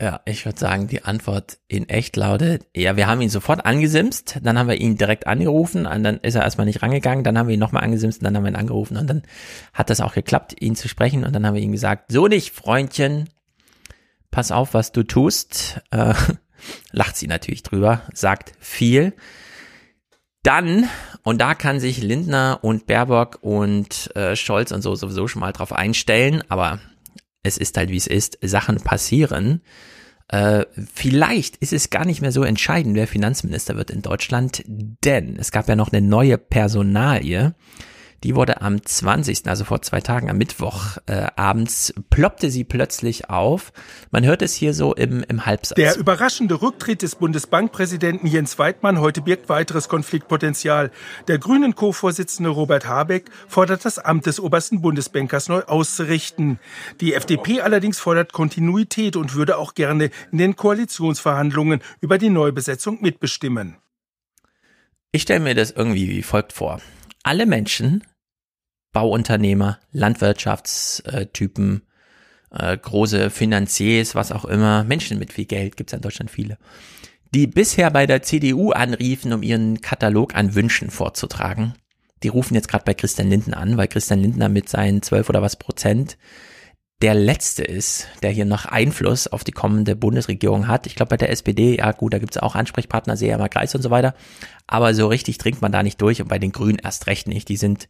Ja, 0.00 0.20
ich 0.26 0.44
würde 0.44 0.58
sagen, 0.58 0.88
die 0.88 1.04
Antwort 1.04 1.58
in 1.68 1.88
echt 1.88 2.16
lautet, 2.16 2.66
ja, 2.74 2.96
wir 2.96 3.06
haben 3.06 3.22
ihn 3.22 3.30
sofort 3.30 3.64
angesimst, 3.64 4.38
dann 4.42 4.58
haben 4.58 4.68
wir 4.68 4.76
ihn 4.76 4.98
direkt 4.98 5.26
angerufen, 5.26 5.86
und 5.86 6.02
dann 6.02 6.18
ist 6.18 6.34
er 6.34 6.42
erstmal 6.42 6.66
nicht 6.66 6.82
rangegangen, 6.82 7.24
dann 7.24 7.38
haben 7.38 7.46
wir 7.46 7.54
ihn 7.54 7.60
nochmal 7.60 7.82
angesimst 7.82 8.20
und 8.20 8.24
dann 8.24 8.36
haben 8.36 8.42
wir 8.42 8.50
ihn 8.50 8.56
angerufen 8.56 8.98
und 8.98 9.06
dann 9.06 9.22
hat 9.72 9.88
das 9.88 10.02
auch 10.02 10.12
geklappt, 10.12 10.60
ihn 10.60 10.76
zu 10.76 10.88
sprechen 10.88 11.24
und 11.24 11.32
dann 11.32 11.46
haben 11.46 11.54
wir 11.54 11.62
ihm 11.62 11.72
gesagt, 11.72 12.12
so 12.12 12.26
nicht, 12.26 12.54
Freundchen, 12.54 13.30
pass 14.30 14.52
auf, 14.52 14.74
was 14.74 14.92
du 14.92 15.02
tust, 15.02 15.80
äh, 15.92 16.12
lacht 16.92 17.16
sie 17.16 17.26
natürlich 17.26 17.62
drüber, 17.62 18.02
sagt 18.12 18.52
viel. 18.58 19.14
Dann, 20.42 20.88
und 21.22 21.40
da 21.40 21.54
kann 21.54 21.80
sich 21.80 22.02
Lindner 22.02 22.60
und 22.62 22.86
Baerbock 22.86 23.38
und 23.40 24.14
äh, 24.14 24.36
Scholz 24.36 24.70
und 24.70 24.82
so 24.82 24.94
sowieso 24.94 25.26
schon 25.26 25.40
mal 25.40 25.52
drauf 25.52 25.72
einstellen, 25.72 26.42
aber 26.48 26.78
es 27.42 27.58
ist 27.58 27.76
halt 27.76 27.90
wie 27.90 27.96
es 27.96 28.06
ist, 28.06 28.38
Sachen 28.42 28.80
passieren. 28.80 29.62
Äh, 30.28 30.64
vielleicht 30.94 31.56
ist 31.56 31.72
es 31.72 31.90
gar 31.90 32.04
nicht 32.04 32.20
mehr 32.20 32.32
so 32.32 32.42
entscheidend, 32.42 32.96
wer 32.96 33.06
Finanzminister 33.06 33.76
wird 33.76 33.90
in 33.90 34.02
Deutschland, 34.02 34.62
denn 34.66 35.36
es 35.36 35.52
gab 35.52 35.68
ja 35.68 35.76
noch 35.76 35.92
eine 35.92 36.04
neue 36.04 36.38
Personalie, 36.38 37.54
die 38.24 38.34
wurde 38.34 38.60
am 38.62 38.82
20., 38.82 39.46
also 39.46 39.64
vor 39.64 39.82
zwei 39.82 40.00
Tagen, 40.00 40.30
am 40.30 40.38
Mittwoch 40.38 40.96
äh, 41.06 41.26
abends, 41.36 41.92
ploppte 42.10 42.50
sie 42.50 42.64
plötzlich 42.64 43.28
auf. 43.30 43.72
Man 44.10 44.24
hört 44.24 44.42
es 44.42 44.54
hier 44.54 44.74
so 44.74 44.94
im, 44.94 45.24
im 45.28 45.46
Halbsatz. 45.46 45.76
Der 45.76 45.96
überraschende 45.96 46.60
Rücktritt 46.60 47.02
des 47.02 47.14
Bundesbankpräsidenten 47.16 48.26
Jens 48.26 48.58
Weidmann 48.58 49.00
heute 49.00 49.20
birgt 49.20 49.48
weiteres 49.48 49.88
Konfliktpotenzial. 49.88 50.90
Der 51.28 51.38
grünen 51.38 51.74
Co-Vorsitzende 51.74 52.50
Robert 52.50 52.86
Habeck 52.86 53.30
fordert 53.48 53.84
das 53.84 53.98
Amt 53.98 54.26
des 54.26 54.40
obersten 54.40 54.80
Bundesbankers 54.80 55.48
neu 55.48 55.62
auszurichten. 55.62 56.58
Die 57.00 57.14
FDP 57.14 57.60
allerdings 57.60 57.98
fordert 57.98 58.32
Kontinuität 58.32 59.16
und 59.16 59.34
würde 59.34 59.58
auch 59.58 59.74
gerne 59.74 60.10
in 60.32 60.38
den 60.38 60.56
Koalitionsverhandlungen 60.56 61.80
über 62.00 62.18
die 62.18 62.30
Neubesetzung 62.30 62.98
mitbestimmen. 63.02 63.76
Ich 65.12 65.22
stelle 65.22 65.40
mir 65.40 65.54
das 65.54 65.70
irgendwie 65.70 66.08
wie 66.08 66.22
folgt 66.22 66.52
vor 66.52 66.80
alle 67.26 67.44
Menschen, 67.44 68.04
Bauunternehmer, 68.92 69.80
Landwirtschaftstypen, 69.90 71.82
äh, 72.50 72.78
große 72.78 73.30
Finanziers, 73.30 74.14
was 74.14 74.30
auch 74.30 74.44
immer, 74.44 74.84
Menschen 74.84 75.18
mit 75.18 75.32
viel 75.32 75.44
Geld, 75.44 75.76
gibt 75.76 75.90
es 75.90 75.96
in 75.96 76.02
Deutschland 76.02 76.30
viele, 76.30 76.56
die 77.34 77.48
bisher 77.48 77.90
bei 77.90 78.06
der 78.06 78.22
CDU 78.22 78.70
anriefen, 78.70 79.32
um 79.32 79.42
ihren 79.42 79.80
Katalog 79.80 80.36
an 80.36 80.54
Wünschen 80.54 80.90
vorzutragen. 80.90 81.74
Die 82.22 82.28
rufen 82.28 82.54
jetzt 82.54 82.68
gerade 82.68 82.84
bei 82.84 82.94
Christian 82.94 83.28
Lindner 83.28 83.58
an, 83.58 83.76
weil 83.76 83.88
Christian 83.88 84.20
Lindner 84.20 84.48
mit 84.48 84.68
seinen 84.68 85.02
12 85.02 85.28
oder 85.28 85.42
was 85.42 85.56
Prozent 85.56 86.16
der 87.02 87.14
letzte 87.14 87.62
ist, 87.62 88.06
der 88.22 88.30
hier 88.30 88.46
noch 88.46 88.64
Einfluss 88.64 89.26
auf 89.26 89.44
die 89.44 89.52
kommende 89.52 89.96
Bundesregierung 89.96 90.66
hat. 90.66 90.86
Ich 90.86 90.94
glaube, 90.94 91.10
bei 91.10 91.16
der 91.18 91.30
SPD, 91.30 91.76
ja 91.76 91.92
gut, 91.92 92.14
da 92.14 92.18
gibt 92.18 92.34
es 92.34 92.42
auch 92.42 92.54
Ansprechpartner, 92.54 93.18
Seehammer 93.18 93.50
Kreis 93.50 93.74
und 93.74 93.82
so 93.82 93.90
weiter. 93.90 94.14
Aber 94.66 94.94
so 94.94 95.06
richtig 95.06 95.36
trinkt 95.36 95.60
man 95.60 95.72
da 95.72 95.82
nicht 95.82 96.00
durch 96.00 96.22
und 96.22 96.28
bei 96.28 96.38
den 96.38 96.52
Grünen 96.52 96.78
erst 96.82 97.06
recht 97.06 97.28
nicht. 97.28 97.50
Die 97.50 97.58
sind 97.58 97.88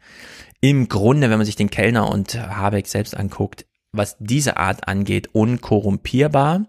im 0.60 0.88
Grunde, 0.88 1.30
wenn 1.30 1.38
man 1.38 1.46
sich 1.46 1.54
den 1.54 1.70
Kellner 1.70 2.10
und 2.10 2.34
Habeck 2.34 2.88
selbst 2.88 3.16
anguckt, 3.16 3.66
was 3.92 4.16
diese 4.18 4.56
Art 4.56 4.88
angeht, 4.88 5.30
unkorrumpierbar. 5.32 6.66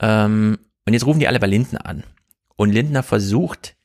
Ähm, 0.00 0.58
und 0.84 0.92
jetzt 0.92 1.06
rufen 1.06 1.20
die 1.20 1.28
alle 1.28 1.40
bei 1.40 1.46
Lindner 1.46 1.86
an. 1.86 2.02
Und 2.56 2.72
Lindner 2.72 3.04
versucht, 3.04 3.75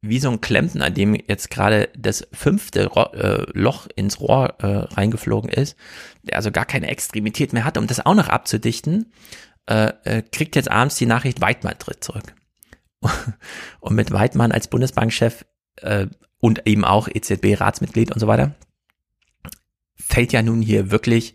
wie 0.00 0.20
so 0.20 0.30
ein 0.30 0.40
Klempner, 0.40 0.86
an 0.86 0.94
dem 0.94 1.14
jetzt 1.14 1.50
gerade 1.50 1.88
das 1.96 2.26
fünfte 2.32 2.86
Ro 2.86 3.12
äh, 3.14 3.46
Loch 3.52 3.88
ins 3.96 4.20
Rohr 4.20 4.54
äh, 4.60 4.94
reingeflogen 4.94 5.50
ist, 5.50 5.76
der 6.22 6.36
also 6.36 6.50
gar 6.52 6.64
keine 6.64 6.88
Extremität 6.88 7.52
mehr 7.52 7.64
hat, 7.64 7.76
um 7.76 7.86
das 7.86 8.04
auch 8.04 8.14
noch 8.14 8.28
abzudichten, 8.28 9.12
äh, 9.66 9.92
äh, 10.04 10.22
kriegt 10.22 10.56
jetzt 10.56 10.70
abends 10.70 10.96
die 10.96 11.06
Nachricht, 11.06 11.40
Weidmann 11.40 11.78
tritt 11.78 12.04
zurück. 12.04 12.34
und 13.80 13.94
mit 13.94 14.12
Weidmann 14.12 14.52
als 14.52 14.68
Bundesbankchef 14.68 15.44
äh, 15.76 16.06
und 16.40 16.66
eben 16.66 16.84
auch 16.84 17.08
EZB-Ratsmitglied 17.08 18.12
und 18.12 18.20
so 18.20 18.28
weiter, 18.28 18.54
fällt 19.96 20.32
ja 20.32 20.42
nun 20.42 20.62
hier 20.62 20.90
wirklich 20.90 21.34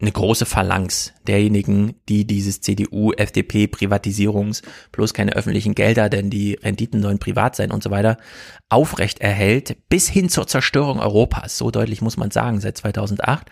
eine 0.00 0.12
große 0.12 0.44
Phalanx 0.44 1.12
derjenigen, 1.26 1.94
die 2.08 2.26
dieses 2.26 2.60
CDU-FDP-Privatisierungs 2.60 4.62
plus 4.90 5.14
keine 5.14 5.34
öffentlichen 5.34 5.74
Gelder, 5.74 6.08
denn 6.08 6.30
die 6.30 6.54
Renditen 6.54 7.00
sollen 7.00 7.20
privat 7.20 7.56
sein 7.56 7.70
und 7.70 7.82
so 7.82 7.90
weiter, 7.90 8.18
aufrecht 8.68 9.20
erhält, 9.20 9.76
bis 9.88 10.08
hin 10.08 10.28
zur 10.28 10.46
Zerstörung 10.46 10.98
Europas. 10.98 11.56
So 11.56 11.70
deutlich 11.70 12.02
muss 12.02 12.16
man 12.16 12.32
sagen, 12.32 12.60
seit 12.60 12.76
2008. 12.78 13.48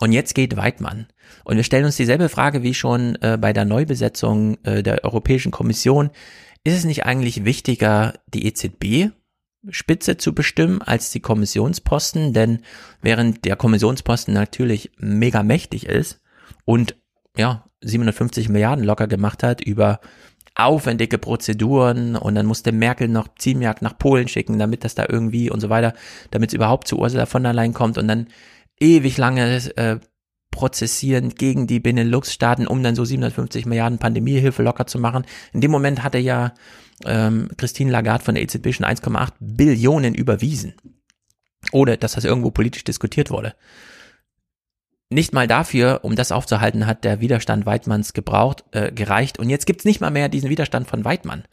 Und 0.00 0.12
jetzt 0.12 0.34
geht 0.34 0.56
Weidmann. 0.56 1.06
Und 1.44 1.56
wir 1.56 1.64
stellen 1.64 1.86
uns 1.86 1.96
dieselbe 1.96 2.28
Frage 2.28 2.62
wie 2.62 2.74
schon 2.74 3.16
äh, 3.16 3.38
bei 3.40 3.52
der 3.52 3.64
Neubesetzung 3.64 4.58
äh, 4.64 4.82
der 4.82 5.04
Europäischen 5.04 5.50
Kommission. 5.50 6.10
Ist 6.64 6.76
es 6.76 6.84
nicht 6.84 7.06
eigentlich 7.06 7.44
wichtiger, 7.44 8.14
die 8.26 8.46
EZB 8.46 9.10
Spitze 9.70 10.16
zu 10.16 10.34
bestimmen 10.34 10.82
als 10.82 11.10
die 11.10 11.20
Kommissionsposten, 11.20 12.32
denn 12.32 12.60
während 13.02 13.44
der 13.44 13.56
Kommissionsposten 13.56 14.34
natürlich 14.34 14.90
mega 14.98 15.42
mächtig 15.42 15.86
ist 15.86 16.20
und 16.64 16.96
ja, 17.36 17.64
750 17.80 18.48
Milliarden 18.48 18.84
locker 18.84 19.06
gemacht 19.06 19.42
hat 19.42 19.60
über 19.60 20.00
aufwendige 20.54 21.18
Prozeduren 21.18 22.16
und 22.16 22.34
dann 22.34 22.46
musste 22.46 22.72
Merkel 22.72 23.06
noch 23.06 23.28
Ziemjagd 23.38 23.80
nach 23.80 23.96
Polen 23.96 24.26
schicken, 24.26 24.58
damit 24.58 24.84
das 24.84 24.96
da 24.96 25.06
irgendwie 25.08 25.50
und 25.50 25.60
so 25.60 25.70
weiter, 25.70 25.94
damit 26.32 26.50
es 26.50 26.54
überhaupt 26.54 26.88
zu 26.88 26.98
Ursula 26.98 27.26
von 27.26 27.44
der 27.44 27.52
Leyen 27.52 27.74
kommt 27.74 27.96
und 27.96 28.08
dann 28.08 28.26
ewig 28.80 29.16
lange 29.18 29.56
äh, 29.76 29.98
prozessieren 30.50 31.30
gegen 31.30 31.68
die 31.68 31.78
Benelux-Staaten, 31.78 32.66
um 32.66 32.82
dann 32.82 32.96
so 32.96 33.04
750 33.04 33.66
Milliarden 33.66 33.98
Pandemiehilfe 33.98 34.64
locker 34.64 34.86
zu 34.86 34.98
machen. 34.98 35.24
In 35.52 35.60
dem 35.60 35.70
Moment 35.70 36.02
hatte 36.02 36.18
ja 36.18 36.54
ähm, 37.04 37.48
Christine 37.56 37.90
Lagarde 37.90 38.24
von 38.24 38.34
der 38.34 38.44
EZB 38.44 38.72
schon 38.72 38.86
1,8 38.86 39.32
Billionen 39.40 40.14
überwiesen. 40.14 40.74
Ohne, 41.72 41.98
dass 41.98 42.12
das 42.12 42.24
irgendwo 42.24 42.50
politisch 42.50 42.84
diskutiert 42.84 43.30
wurde. 43.30 43.54
Nicht 45.10 45.32
mal 45.32 45.46
dafür, 45.46 46.00
um 46.02 46.16
das 46.16 46.32
aufzuhalten, 46.32 46.86
hat 46.86 47.02
der 47.02 47.20
Widerstand 47.20 47.64
Weidmanns 47.64 48.12
gebraucht, 48.12 48.64
äh, 48.72 48.92
gereicht. 48.92 49.38
Und 49.38 49.48
jetzt 49.48 49.66
gibt's 49.66 49.86
nicht 49.86 50.00
mal 50.00 50.10
mehr 50.10 50.28
diesen 50.28 50.50
Widerstand 50.50 50.86
von 50.86 51.04
Weidmann. 51.04 51.44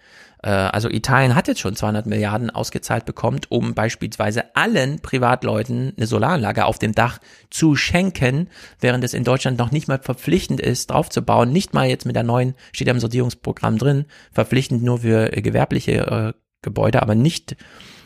Äh, 0.45 0.49
also 0.49 0.89
Italien 0.89 1.35
hat 1.35 1.47
jetzt 1.47 1.59
schon 1.59 1.75
200 1.75 2.05
Milliarden 2.05 2.51
ausgezahlt 2.51 3.05
bekommen, 3.05 3.41
um 3.49 3.73
beispielsweise 3.73 4.55
allen 4.55 4.99
Privatleuten 4.99 5.93
eine 5.97 6.05
Solaranlage 6.05 6.65
auf 6.65 6.79
dem 6.79 6.93
Dach 6.93 7.19
zu 7.49 7.75
schenken, 7.75 8.49
während 8.79 9.03
es 9.03 9.13
in 9.13 9.23
Deutschland 9.23 9.57
noch 9.57 9.71
nicht 9.71 9.87
mal 9.87 9.99
verpflichtend 9.99 10.61
ist, 10.61 10.91
draufzubauen. 10.91 11.51
Nicht 11.51 11.73
mal 11.73 11.87
jetzt 11.87 12.05
mit 12.05 12.15
der 12.15 12.23
neuen, 12.23 12.53
steht 12.71 12.87
ja 12.87 12.93
im 12.93 12.99
Sortierungsprogramm 12.99 13.77
drin, 13.77 14.05
verpflichtend 14.31 14.83
nur 14.83 14.99
für 14.99 15.35
äh, 15.35 15.41
gewerbliche 15.41 15.91
äh, 15.91 16.33
Gebäude, 16.61 17.01
aber 17.01 17.15
nicht 17.15 17.57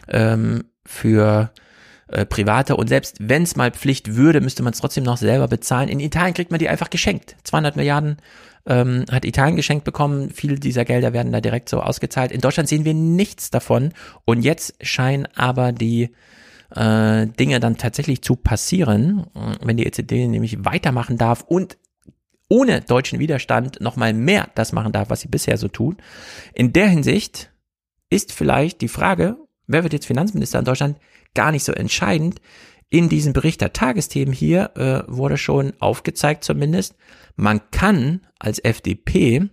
ähm, 0.08 0.66
für 0.86 1.52
äh, 2.08 2.26
private 2.26 2.76
und 2.76 2.88
selbst 2.88 3.18
wenn 3.20 3.44
es 3.44 3.56
mal 3.56 3.72
Pflicht 3.72 4.16
würde, 4.16 4.42
müsste 4.42 4.64
man 4.64 4.74
es 4.74 4.80
trotzdem 4.80 5.04
noch 5.04 5.18
selber 5.18 5.48
bezahlen. 5.48 5.90
In 5.90 6.00
Italien 6.00 6.34
kriegt 6.34 6.52
man 6.52 6.60
die 6.60 6.70
einfach 6.70 6.90
geschenkt. 6.90 7.36
200 7.44 7.76
Milliarden 7.76 8.18
ähm, 8.66 9.06
hat 9.12 9.26
Italien 9.26 9.56
geschenkt 9.56 9.86
bekommen. 9.86 10.30
Viele 10.30 10.56
dieser 10.56 10.86
Gelder 10.86 11.14
werden 11.14 11.32
da 11.32 11.42
direkt 11.42 11.70
so 11.70 11.82
ausgezahlt. 11.82 12.32
In 12.32 12.42
Deutschland 12.42 12.70
sehen 12.70 12.86
wir 12.86 12.94
nichts 12.94 13.50
davon. 13.50 13.94
Und 14.26 14.44
jetzt 14.44 14.76
scheinen 14.82 15.28
aber 15.36 15.72
die 15.72 16.10
äh, 16.76 17.28
Dinge 17.28 17.60
dann 17.60 17.78
tatsächlich 17.78 18.22
zu 18.22 18.36
passieren, 18.36 19.26
wenn 19.62 19.78
die 19.78 19.86
EZB 19.86 20.12
nämlich 20.28 20.64
weitermachen 20.66 21.18
darf 21.18 21.44
und 21.48 21.78
ohne 22.50 22.82
deutschen 22.82 23.20
Widerstand 23.20 23.80
nochmal 23.80 24.14
mehr 24.14 24.50
das 24.56 24.72
machen 24.72 24.92
darf, 24.92 25.10
was 25.10 25.22
sie 25.22 25.28
bisher 25.28 25.58
so 25.58 25.68
tun. 25.68 25.98
In 26.54 26.74
der 26.74 26.88
Hinsicht 26.88 27.52
ist 28.10 28.34
vielleicht 28.34 28.82
die 28.82 28.88
Frage, 28.88 29.38
wer 29.68 29.84
wird 29.84 29.94
jetzt 29.94 30.08
Finanzminister 30.08 30.60
in 30.60 30.66
Deutschland, 30.66 30.98
gar 31.36 31.52
nicht 31.52 31.64
so 31.64 31.72
entscheidend. 31.72 32.42
In 32.90 33.08
diesem 33.08 33.34
Bericht 33.34 33.62
der 33.62 33.74
Tagesthemen 33.74 34.34
hier 34.34 34.72
äh, 34.76 35.04
wurde 35.08 35.38
schon 35.38 35.74
aufgezeigt 35.80 36.44
zumindest, 36.44 36.96
man 37.36 37.62
kann 37.72 38.22
als 38.40 38.60
FDP 38.60 39.50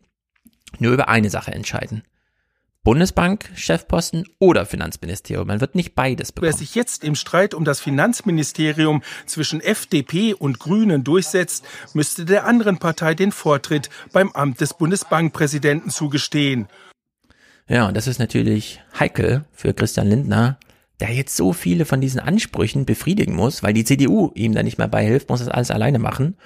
nur 0.79 0.93
über 0.93 1.09
eine 1.09 1.29
Sache 1.29 1.53
entscheiden. 1.53 2.03
Bundesbank, 2.83 3.51
Chefposten 3.57 4.27
oder 4.39 4.65
Finanzministerium. 4.65 5.49
Man 5.49 5.61
wird 5.61 5.75
nicht 5.75 5.97
beides 5.97 6.31
bekommen. 6.31 6.53
Wer 6.53 6.57
sich 6.57 6.77
jetzt 6.77 7.03
im 7.03 7.17
Streit 7.17 7.53
um 7.53 7.65
das 7.65 7.81
Finanzministerium 7.81 9.03
zwischen 9.27 9.61
FDP 9.61 10.35
und 10.35 10.61
Grünen 10.61 11.03
durchsetzt, 11.03 11.65
müsste 11.95 12.25
der 12.25 12.47
anderen 12.47 12.79
Partei 12.79 13.15
den 13.15 13.33
Vortritt 13.33 13.91
beim 14.13 14.31
Amt 14.31 14.61
des 14.61 14.75
Bundesbankpräsidenten 14.75 15.91
zugestehen. 15.91 16.69
Ja, 17.69 17.89
und 17.89 17.97
das 17.97 18.07
ist 18.07 18.21
natürlich 18.21 18.81
heikel 18.97 19.45
für 19.51 19.75
Christian 19.75 20.07
Lindner, 20.07 20.57
der 21.01 21.13
jetzt 21.13 21.37
so 21.37 21.53
viele 21.53 21.85
von 21.85 22.01
diesen 22.01 22.21
Ansprüchen 22.21 22.87
befriedigen 22.87 23.35
muss, 23.35 23.63
weil 23.63 23.75
die 23.75 23.85
CDU 23.85 24.33
ihm 24.35 24.55
da 24.55 24.63
nicht 24.63 24.79
mehr 24.79 24.89
beihilft, 24.89 25.29
muss 25.29 25.41
das 25.41 25.49
alles 25.49 25.71
alleine 25.71 25.99
machen. 25.99 26.37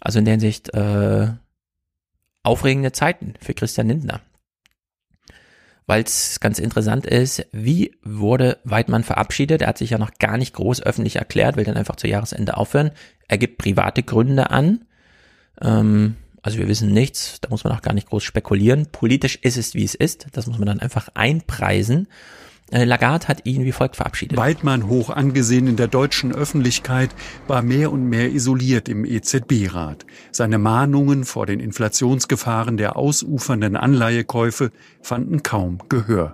Also 0.00 0.18
in 0.18 0.24
der 0.24 0.32
Hinsicht 0.32 0.74
äh, 0.74 1.28
aufregende 2.42 2.92
Zeiten 2.92 3.34
für 3.40 3.54
Christian 3.54 3.88
Lindner. 3.88 4.20
Weil 5.86 6.02
es 6.02 6.40
ganz 6.40 6.58
interessant 6.58 7.06
ist, 7.06 7.46
wie 7.52 7.94
wurde 8.02 8.58
Weidmann 8.64 9.04
verabschiedet? 9.04 9.60
Er 9.60 9.68
hat 9.68 9.78
sich 9.78 9.90
ja 9.90 9.98
noch 9.98 10.14
gar 10.18 10.38
nicht 10.38 10.54
groß 10.54 10.82
öffentlich 10.82 11.16
erklärt, 11.16 11.56
will 11.56 11.64
dann 11.64 11.76
einfach 11.76 11.96
zu 11.96 12.08
Jahresende 12.08 12.56
aufhören. 12.56 12.90
Er 13.28 13.38
gibt 13.38 13.58
private 13.58 14.02
Gründe 14.02 14.50
an. 14.50 14.86
Ähm, 15.60 16.16
also 16.40 16.58
wir 16.58 16.68
wissen 16.68 16.92
nichts, 16.92 17.40
da 17.40 17.48
muss 17.50 17.64
man 17.64 17.72
auch 17.72 17.82
gar 17.82 17.94
nicht 17.94 18.08
groß 18.08 18.22
spekulieren. 18.22 18.86
Politisch 18.92 19.36
ist 19.36 19.56
es, 19.56 19.74
wie 19.74 19.84
es 19.84 19.94
ist. 19.94 20.26
Das 20.32 20.46
muss 20.46 20.58
man 20.58 20.66
dann 20.66 20.80
einfach 20.80 21.08
einpreisen. 21.14 22.08
Äh, 22.70 22.84
Lagarde 22.84 23.28
hat 23.28 23.46
ihn 23.46 23.64
wie 23.64 23.72
folgt 23.72 23.96
verabschiedet. 23.96 24.38
Weidmann, 24.38 24.88
hoch 24.88 25.10
angesehen 25.10 25.66
in 25.66 25.76
der 25.76 25.86
deutschen 25.86 26.34
Öffentlichkeit, 26.34 27.10
war 27.46 27.62
mehr 27.62 27.92
und 27.92 28.08
mehr 28.08 28.32
isoliert 28.32 28.88
im 28.88 29.04
EZB-Rat. 29.04 30.06
Seine 30.32 30.58
Mahnungen 30.58 31.24
vor 31.24 31.46
den 31.46 31.60
Inflationsgefahren 31.60 32.76
der 32.76 32.96
ausufernden 32.96 33.76
Anleihekäufe 33.76 34.70
fanden 35.02 35.42
kaum 35.42 35.78
Gehör. 35.88 36.32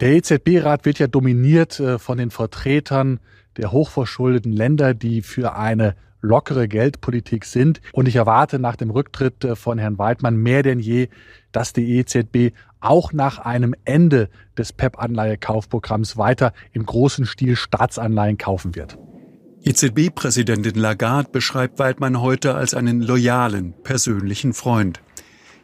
Der 0.00 0.12
EZB-Rat 0.16 0.84
wird 0.84 0.98
ja 0.98 1.06
dominiert 1.06 1.80
äh, 1.80 1.98
von 1.98 2.18
den 2.18 2.30
Vertretern 2.30 3.20
der 3.56 3.72
hochverschuldeten 3.72 4.52
Länder, 4.52 4.94
die 4.94 5.22
für 5.22 5.56
eine 5.56 5.96
lockere 6.20 6.68
Geldpolitik 6.68 7.44
sind. 7.44 7.80
Und 7.92 8.06
ich 8.06 8.16
erwarte 8.16 8.58
nach 8.58 8.76
dem 8.76 8.90
Rücktritt 8.90 9.44
äh, 9.44 9.56
von 9.56 9.78
Herrn 9.78 9.98
Weidmann 9.98 10.36
mehr 10.36 10.62
denn 10.62 10.80
je, 10.80 11.08
dass 11.52 11.72
die 11.72 11.98
EZB 11.98 12.54
auch 12.80 13.12
nach 13.12 13.38
einem 13.38 13.74
Ende 13.84 14.28
des 14.56 14.72
PEP-Anleihekaufprogramms 14.72 16.16
weiter 16.16 16.52
im 16.72 16.86
großen 16.86 17.26
Stil 17.26 17.56
Staatsanleihen 17.56 18.38
kaufen 18.38 18.74
wird. 18.74 18.98
EZB-Präsidentin 19.62 20.76
Lagarde 20.76 21.30
beschreibt 21.32 21.80
Weidmann 21.80 22.20
heute 22.20 22.54
als 22.54 22.74
einen 22.74 23.00
loyalen, 23.00 23.74
persönlichen 23.82 24.52
Freund. 24.52 25.00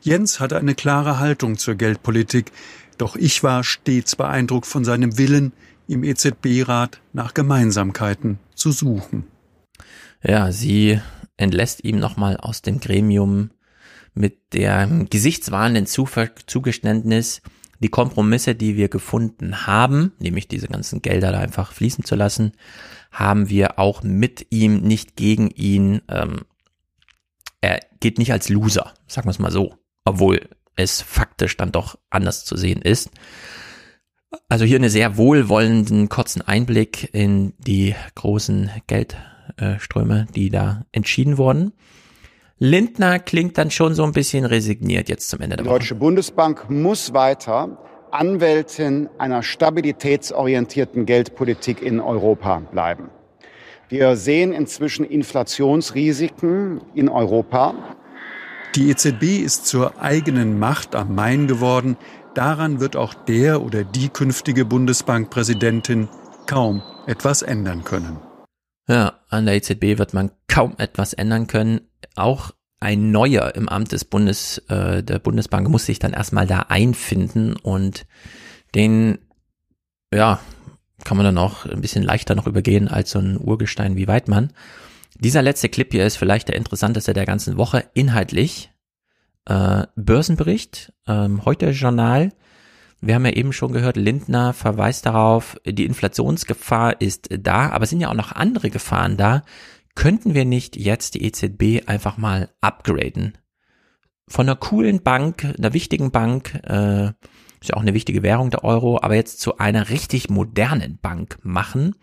Jens 0.00 0.40
hatte 0.40 0.56
eine 0.56 0.74
klare 0.74 1.20
Haltung 1.20 1.56
zur 1.56 1.76
Geldpolitik, 1.76 2.50
doch 2.98 3.14
ich 3.14 3.44
war 3.44 3.62
stets 3.62 4.16
beeindruckt 4.16 4.66
von 4.66 4.84
seinem 4.84 5.18
Willen, 5.18 5.52
im 5.86 6.02
EZB-Rat 6.02 7.00
nach 7.12 7.34
Gemeinsamkeiten 7.34 8.38
zu 8.54 8.72
suchen. 8.72 9.26
Ja, 10.22 10.52
sie 10.52 11.00
entlässt 11.36 11.84
ihm 11.84 11.98
nochmal 11.98 12.36
aus 12.36 12.62
dem 12.62 12.80
Gremium 12.80 13.50
mit 14.14 14.52
der 14.52 14.86
gesichtswahrenden 15.10 15.86
Zugeständnis, 15.86 17.42
die 17.80 17.88
Kompromisse, 17.88 18.54
die 18.54 18.76
wir 18.76 18.88
gefunden 18.88 19.66
haben, 19.66 20.12
nämlich 20.20 20.46
diese 20.46 20.68
ganzen 20.68 21.02
Gelder 21.02 21.32
da 21.32 21.40
einfach 21.40 21.72
fließen 21.72 22.04
zu 22.04 22.14
lassen, 22.14 22.52
haben 23.10 23.48
wir 23.48 23.78
auch 23.80 24.02
mit 24.04 24.46
ihm, 24.50 24.82
nicht 24.82 25.16
gegen 25.16 25.50
ihn. 25.50 26.00
Ähm, 26.08 26.42
er 27.60 27.80
geht 27.98 28.18
nicht 28.18 28.32
als 28.32 28.48
Loser, 28.48 28.94
sagen 29.08 29.26
wir 29.26 29.32
es 29.32 29.40
mal 29.40 29.50
so, 29.50 29.74
obwohl 30.04 30.48
es 30.76 31.02
faktisch 31.02 31.56
dann 31.56 31.72
doch 31.72 31.98
anders 32.10 32.44
zu 32.44 32.56
sehen 32.56 32.82
ist. 32.82 33.10
Also 34.48 34.64
hier 34.64 34.76
eine 34.76 34.90
sehr 34.90 35.16
wohlwollenden 35.16 36.08
kurzen 36.08 36.40
Einblick 36.42 37.12
in 37.12 37.54
die 37.58 37.94
großen 38.14 38.70
Geldströme, 39.56 40.26
die 40.34 40.50
da 40.50 40.84
entschieden 40.92 41.38
wurden. 41.38 41.72
Lindner 42.58 43.18
klingt 43.18 43.58
dann 43.58 43.70
schon 43.70 43.94
so 43.94 44.04
ein 44.04 44.12
bisschen 44.12 44.44
resigniert 44.44 45.08
jetzt 45.08 45.28
zum 45.28 45.40
Ende 45.40 45.56
der 45.56 45.64
Woche. 45.66 45.74
Die 45.74 45.78
Deutsche 45.80 45.94
Bundesbank 45.96 46.70
muss 46.70 47.12
weiter 47.12 47.78
Anwältin 48.12 49.08
einer 49.18 49.42
stabilitätsorientierten 49.42 51.06
Geldpolitik 51.06 51.82
in 51.82 51.98
Europa 52.00 52.58
bleiben. 52.58 53.10
Wir 53.88 54.16
sehen 54.16 54.52
inzwischen 54.52 55.04
Inflationsrisiken 55.04 56.80
in 56.94 57.08
Europa. 57.08 57.74
Die 58.76 58.90
EZB 58.90 59.42
ist 59.44 59.66
zur 59.66 60.00
eigenen 60.00 60.58
Macht 60.58 60.94
am 60.94 61.14
Main 61.14 61.46
geworden. 61.46 61.96
Daran 62.34 62.80
wird 62.80 62.96
auch 62.96 63.12
der 63.12 63.62
oder 63.62 63.84
die 63.84 64.08
künftige 64.08 64.64
Bundesbankpräsidentin 64.64 66.08
kaum 66.46 66.82
etwas 67.06 67.42
ändern 67.42 67.84
können. 67.84 68.18
Ja, 68.88 69.20
an 69.28 69.46
der 69.46 69.54
EZB 69.54 69.98
wird 69.98 70.12
man 70.14 70.30
kaum 70.48 70.74
etwas 70.78 71.12
ändern 71.12 71.46
können. 71.46 71.82
Auch 72.16 72.50
ein 72.80 73.12
Neuer 73.12 73.54
im 73.54 73.68
Amt 73.68 73.92
des 73.92 74.04
Bundes, 74.04 74.58
äh, 74.68 75.02
der 75.02 75.20
Bundesbank 75.20 75.68
muss 75.68 75.86
sich 75.86 76.00
dann 76.00 76.12
erstmal 76.12 76.46
da 76.46 76.66
einfinden 76.68 77.54
und 77.54 78.06
den, 78.74 79.18
ja, 80.12 80.40
kann 81.04 81.16
man 81.16 81.24
dann 81.24 81.38
auch 81.38 81.64
ein 81.66 81.80
bisschen 81.80 82.02
leichter 82.02 82.34
noch 82.34 82.46
übergehen 82.46 82.88
als 82.88 83.12
so 83.12 83.18
ein 83.18 83.38
Urgestein 83.38 83.96
wie 83.96 84.08
Weidmann. 84.08 84.52
Dieser 85.18 85.42
letzte 85.42 85.68
Clip 85.68 85.90
hier 85.92 86.06
ist 86.06 86.16
vielleicht 86.16 86.48
der 86.48 86.56
interessanteste 86.56 87.12
der 87.12 87.26
ganzen 87.26 87.56
Woche. 87.56 87.84
Inhaltlich 87.94 88.72
äh, 89.46 89.84
Börsenbericht, 89.96 90.92
ähm, 91.06 91.44
heute 91.44 91.70
Journal. 91.70 92.32
Wir 93.04 93.16
haben 93.16 93.26
ja 93.26 93.32
eben 93.32 93.52
schon 93.52 93.72
gehört, 93.72 93.96
Lindner 93.96 94.52
verweist 94.52 95.06
darauf, 95.06 95.56
die 95.66 95.86
Inflationsgefahr 95.86 97.00
ist 97.00 97.28
da, 97.36 97.70
aber 97.70 97.82
es 97.82 97.90
sind 97.90 98.00
ja 98.00 98.08
auch 98.08 98.14
noch 98.14 98.30
andere 98.30 98.70
Gefahren 98.70 99.16
da. 99.16 99.42
Könnten 99.96 100.34
wir 100.34 100.44
nicht 100.44 100.76
jetzt 100.76 101.14
die 101.14 101.24
EZB 101.24 101.88
einfach 101.88 102.16
mal 102.16 102.50
upgraden? 102.60 103.36
Von 104.28 104.48
einer 104.48 104.54
coolen 104.54 105.02
Bank, 105.02 105.44
einer 105.58 105.72
wichtigen 105.72 106.12
Bank, 106.12 106.54
äh, 106.62 107.08
ist 107.60 107.70
ja 107.70 107.76
auch 107.76 107.82
eine 107.82 107.92
wichtige 107.92 108.22
Währung 108.22 108.50
der 108.50 108.62
Euro, 108.62 109.00
aber 109.02 109.16
jetzt 109.16 109.40
zu 109.40 109.58
einer 109.58 109.88
richtig 109.90 110.30
modernen 110.30 110.98
Bank 111.02 111.38
machen. 111.42 111.96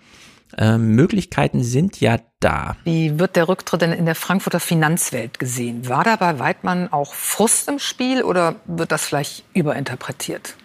Ähm, 0.57 0.95
Möglichkeiten 0.95 1.63
sind 1.63 2.01
ja 2.01 2.17
da. 2.41 2.75
Wie 2.83 3.17
wird 3.19 3.37
der 3.37 3.47
Rücktritt 3.47 3.83
denn 3.83 3.93
in 3.93 4.05
der 4.05 4.15
Frankfurter 4.15 4.59
Finanzwelt 4.59 5.39
gesehen? 5.39 5.87
War 5.87 6.03
da 6.03 6.17
bei 6.17 6.39
Weidmann 6.39 6.91
auch 6.91 7.13
Frust 7.13 7.69
im 7.69 7.79
Spiel 7.79 8.21
oder 8.21 8.57
wird 8.65 8.91
das 8.91 9.05
vielleicht 9.05 9.45
überinterpretiert? 9.53 10.55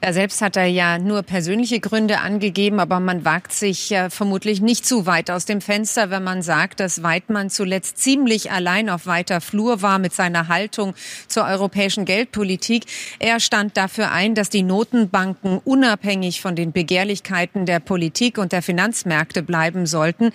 Er 0.00 0.12
selbst 0.12 0.40
hat 0.42 0.56
er 0.56 0.66
ja 0.66 0.98
nur 0.98 1.22
persönliche 1.22 1.80
Gründe 1.80 2.20
angegeben, 2.20 2.78
aber 2.78 3.00
man 3.00 3.24
wagt 3.24 3.52
sich 3.52 3.90
ja 3.90 4.10
vermutlich 4.10 4.60
nicht 4.60 4.86
zu 4.86 5.06
weit 5.06 5.30
aus 5.30 5.44
dem 5.44 5.60
Fenster, 5.60 6.10
wenn 6.10 6.22
man 6.22 6.42
sagt, 6.42 6.78
dass 6.78 7.02
Weidmann 7.02 7.50
zuletzt 7.50 7.98
ziemlich 7.98 8.52
allein 8.52 8.90
auf 8.90 9.06
weiter 9.06 9.40
Flur 9.40 9.82
war 9.82 9.98
mit 9.98 10.12
seiner 10.12 10.46
Haltung 10.48 10.94
zur 11.26 11.44
europäischen 11.44 12.04
Geldpolitik. 12.04 12.84
Er 13.18 13.40
stand 13.40 13.76
dafür 13.76 14.12
ein, 14.12 14.36
dass 14.36 14.50
die 14.50 14.62
Notenbanken 14.62 15.58
unabhängig 15.58 16.40
von 16.40 16.54
den 16.54 16.70
Begehrlichkeiten 16.70 17.66
der 17.66 17.80
Politik 17.80 18.38
und 18.38 18.52
der 18.52 18.62
Finanzmärkte 18.62 19.42
bleiben 19.42 19.86
sollten. 19.86 20.32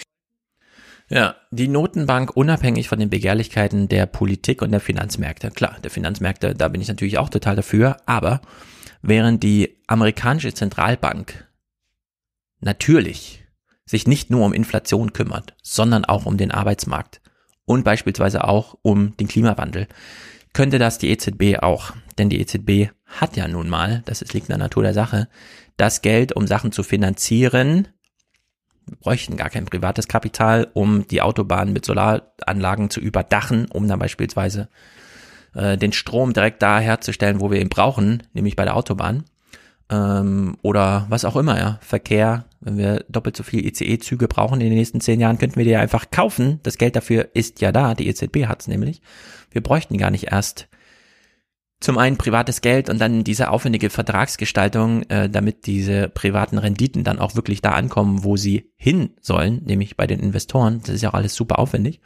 Ja, 1.10 1.36
die 1.52 1.68
Notenbank 1.68 2.36
unabhängig 2.36 2.90
von 2.90 3.00
den 3.00 3.10
Begehrlichkeiten 3.10 3.88
der 3.88 4.08
Politik 4.08 4.62
und 4.62 4.72
der 4.72 4.80
Finanzmärkte. 4.80 5.52
Klar, 5.52 5.78
der 5.84 5.92
Finanzmärkte, 5.92 6.56
da 6.56 6.68
bin 6.70 6.82
ich 6.82 6.88
natürlich 6.88 7.18
auch 7.18 7.30
total 7.30 7.56
dafür, 7.56 7.98
aber 8.06 8.42
während 9.04 9.44
die 9.44 9.78
amerikanische 9.86 10.54
Zentralbank 10.54 11.48
natürlich 12.62 13.44
sich 13.86 14.08
nicht 14.08 14.32
nur 14.32 14.46
um 14.46 14.54
Inflation 14.54 15.14
kümmert, 15.14 15.54
sondern 15.62 16.06
auch 16.06 16.26
um 16.26 16.38
den 16.38 16.52
Arbeitsmarkt 16.52 17.22
und 17.66 17.84
beispielsweise 17.84 18.46
auch 18.46 18.78
um 18.82 19.16
den 19.18 19.28
Klimawandel, 19.28 19.88
könnte 20.54 20.80
das 20.80 20.98
die 20.98 21.10
EZB 21.10 21.60
auch. 21.62 21.92
Denn 22.18 22.30
die 22.30 22.40
EZB 22.40 22.92
hat 23.06 23.36
ja 23.36 23.48
nun 23.48 23.70
mal, 23.70 24.02
das 24.06 24.22
liegt 24.34 24.48
in 24.48 24.54
der 24.54 24.58
Natur 24.58 24.84
der 24.84 24.94
Sache, 24.94 25.28
das 25.78 26.02
Geld, 26.02 26.34
um 26.34 26.48
Sachen 26.48 26.72
zu 26.72 26.84
finanzieren. 26.84 27.90
Wir 28.86 28.98
bräuchten 28.98 29.38
gar 29.38 29.50
kein 29.50 29.66
privates 29.66 30.08
Kapital, 30.08 30.70
um 30.74 31.08
die 31.08 31.22
Autobahnen 31.22 31.74
mit 31.74 31.86
Solaranlagen 31.86 32.90
zu 32.90 33.00
überdachen, 33.00 33.66
um 33.70 33.88
dann 33.88 34.00
beispielsweise 34.00 34.70
äh, 35.54 35.78
den 35.78 35.94
Strom 35.94 36.34
direkt 36.34 36.62
da 36.62 36.80
herzustellen, 36.80 37.40
wo 37.40 37.52
wir 37.52 37.62
ihn 37.62 37.70
brauchen, 37.70 38.24
nämlich 38.34 38.56
bei 38.56 38.66
der 38.66 38.76
Autobahn. 38.76 39.26
Ähm, 39.90 40.58
oder 40.62 41.06
was 41.10 41.26
auch 41.26 41.36
immer, 41.36 41.58
ja. 41.58 41.80
Verkehr, 41.82 42.46
wenn 42.62 42.78
wir 42.78 43.06
doppelt 43.10 43.36
so 43.36 43.44
viel 43.44 43.66
ICE-Züge 43.66 44.28
brauchen 44.28 44.62
in 44.62 44.70
den 44.70 44.78
nächsten 44.78 45.02
zehn 45.02 45.20
Jahren, 45.20 45.38
könnten 45.38 45.58
wir 45.58 45.66
die 45.66 45.72
ja 45.72 45.80
einfach 45.80 46.10
kaufen. 46.10 46.60
Das 46.64 46.78
Geld 46.78 46.96
dafür 46.96 47.30
ist 47.34 47.62
ja 47.62 47.72
da, 47.72 47.94
die 47.94 48.08
EZB 48.08 48.48
hat's 48.48 48.68
nämlich. 48.68 49.02
Wir 49.52 49.62
bräuchten 49.62 49.98
gar 49.98 50.10
nicht 50.10 50.32
erst 50.32 50.68
zum 51.84 51.98
einen 51.98 52.18
privates 52.18 52.62
Geld 52.62 52.90
und 52.90 53.00
dann 53.00 53.26
diese 53.26 53.50
aufwendige 53.50 53.90
Vertragsgestaltung, 53.90 55.04
äh, 55.10 55.30
damit 55.30 55.66
diese 55.66 56.08
privaten 56.08 56.58
Renditen 56.58 57.04
dann 57.04 57.20
auch 57.20 57.36
wirklich 57.36 57.62
da 57.62 57.72
ankommen, 57.72 58.24
wo 58.24 58.38
sie 58.38 58.72
hin 58.78 59.12
sollen, 59.20 59.62
nämlich 59.66 59.98
bei 59.98 60.08
den 60.08 60.22
Investoren. 60.22 60.80
Das 60.86 60.96
ist 60.96 61.02
ja 61.02 61.10
auch 61.10 61.14
alles 61.14 61.36
super 61.36 61.60
aufwendig. 61.60 62.00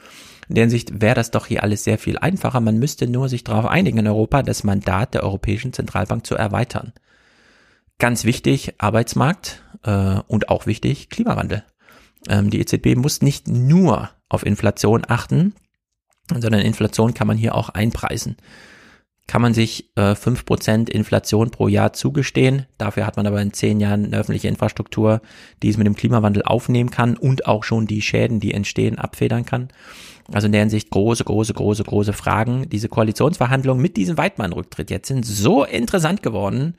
In 0.50 0.56
der 0.56 0.64
Hinsicht 0.64 1.02
wäre 1.02 1.16
das 1.16 1.32
doch 1.32 1.46
hier 1.46 1.64
alles 1.64 1.84
sehr 1.84 1.98
viel 1.98 2.18
einfacher. 2.18 2.62
Man 2.62 2.80
müsste 2.80 3.08
nur 3.08 3.30
sich 3.30 3.44
darauf 3.44 3.66
einigen 3.66 4.00
in 4.00 4.08
Europa, 4.08 4.44
das 4.44 4.64
Mandat 4.64 5.14
der 5.14 5.24
Europäischen 5.24 5.74
Zentralbank 5.74 6.26
zu 6.26 6.36
erweitern. 6.36 6.94
Ganz 8.00 8.24
wichtig, 8.24 8.76
Arbeitsmarkt 8.78 9.64
äh, 9.84 10.20
und 10.28 10.50
auch 10.50 10.66
wichtig, 10.66 11.10
Klimawandel. 11.10 11.64
Ähm, 12.30 12.50
die 12.50 12.60
EZB 12.60 12.96
muss 12.96 13.22
nicht 13.22 13.48
nur 13.48 14.12
auf 14.30 14.46
Inflation 14.46 15.04
achten, 15.08 15.54
sondern 16.32 16.62
Inflation 16.62 17.14
kann 17.14 17.28
man 17.28 17.38
hier 17.38 17.56
auch 17.56 17.70
einpreisen. 17.70 18.38
Kann 19.28 19.42
man 19.42 19.54
sich 19.54 19.90
äh, 19.96 20.14
5% 20.14 20.90
Inflation 20.90 21.52
pro 21.52 21.68
Jahr 21.68 21.92
zugestehen. 21.92 22.66
Dafür 22.78 23.06
hat 23.06 23.18
man 23.18 23.28
aber 23.28 23.42
in 23.42 23.52
zehn 23.52 23.82
Jahren 23.82 24.06
eine 24.06 24.18
öffentliche 24.18 24.48
Infrastruktur, 24.48 25.22
die 25.62 25.70
es 25.70 25.78
mit 25.78 25.86
dem 25.86 25.98
Klimawandel 25.98 26.44
aufnehmen 26.44 26.92
kann 26.92 27.18
und 27.18 27.46
auch 27.46 27.66
schon 27.66 27.88
die 27.88 28.02
Schäden, 28.02 28.40
die 28.40 28.54
entstehen, 28.54 28.98
abfedern 28.98 29.46
kann. 29.46 29.68
Also 30.32 30.46
in 30.46 30.54
der 30.54 30.62
Hinsicht 30.62 30.90
große, 30.90 31.26
große, 31.26 31.54
große, 31.54 31.84
große 31.84 32.14
Fragen. 32.14 32.70
Diese 32.70 32.90
Koalitionsverhandlungen 32.90 33.82
mit 33.82 33.98
diesem 33.98 34.18
Weidmann-Rücktritt 34.18 34.90
jetzt 34.90 35.08
sind 35.10 35.26
so 35.26 35.66
interessant 35.66 36.24
geworden. 36.24 36.76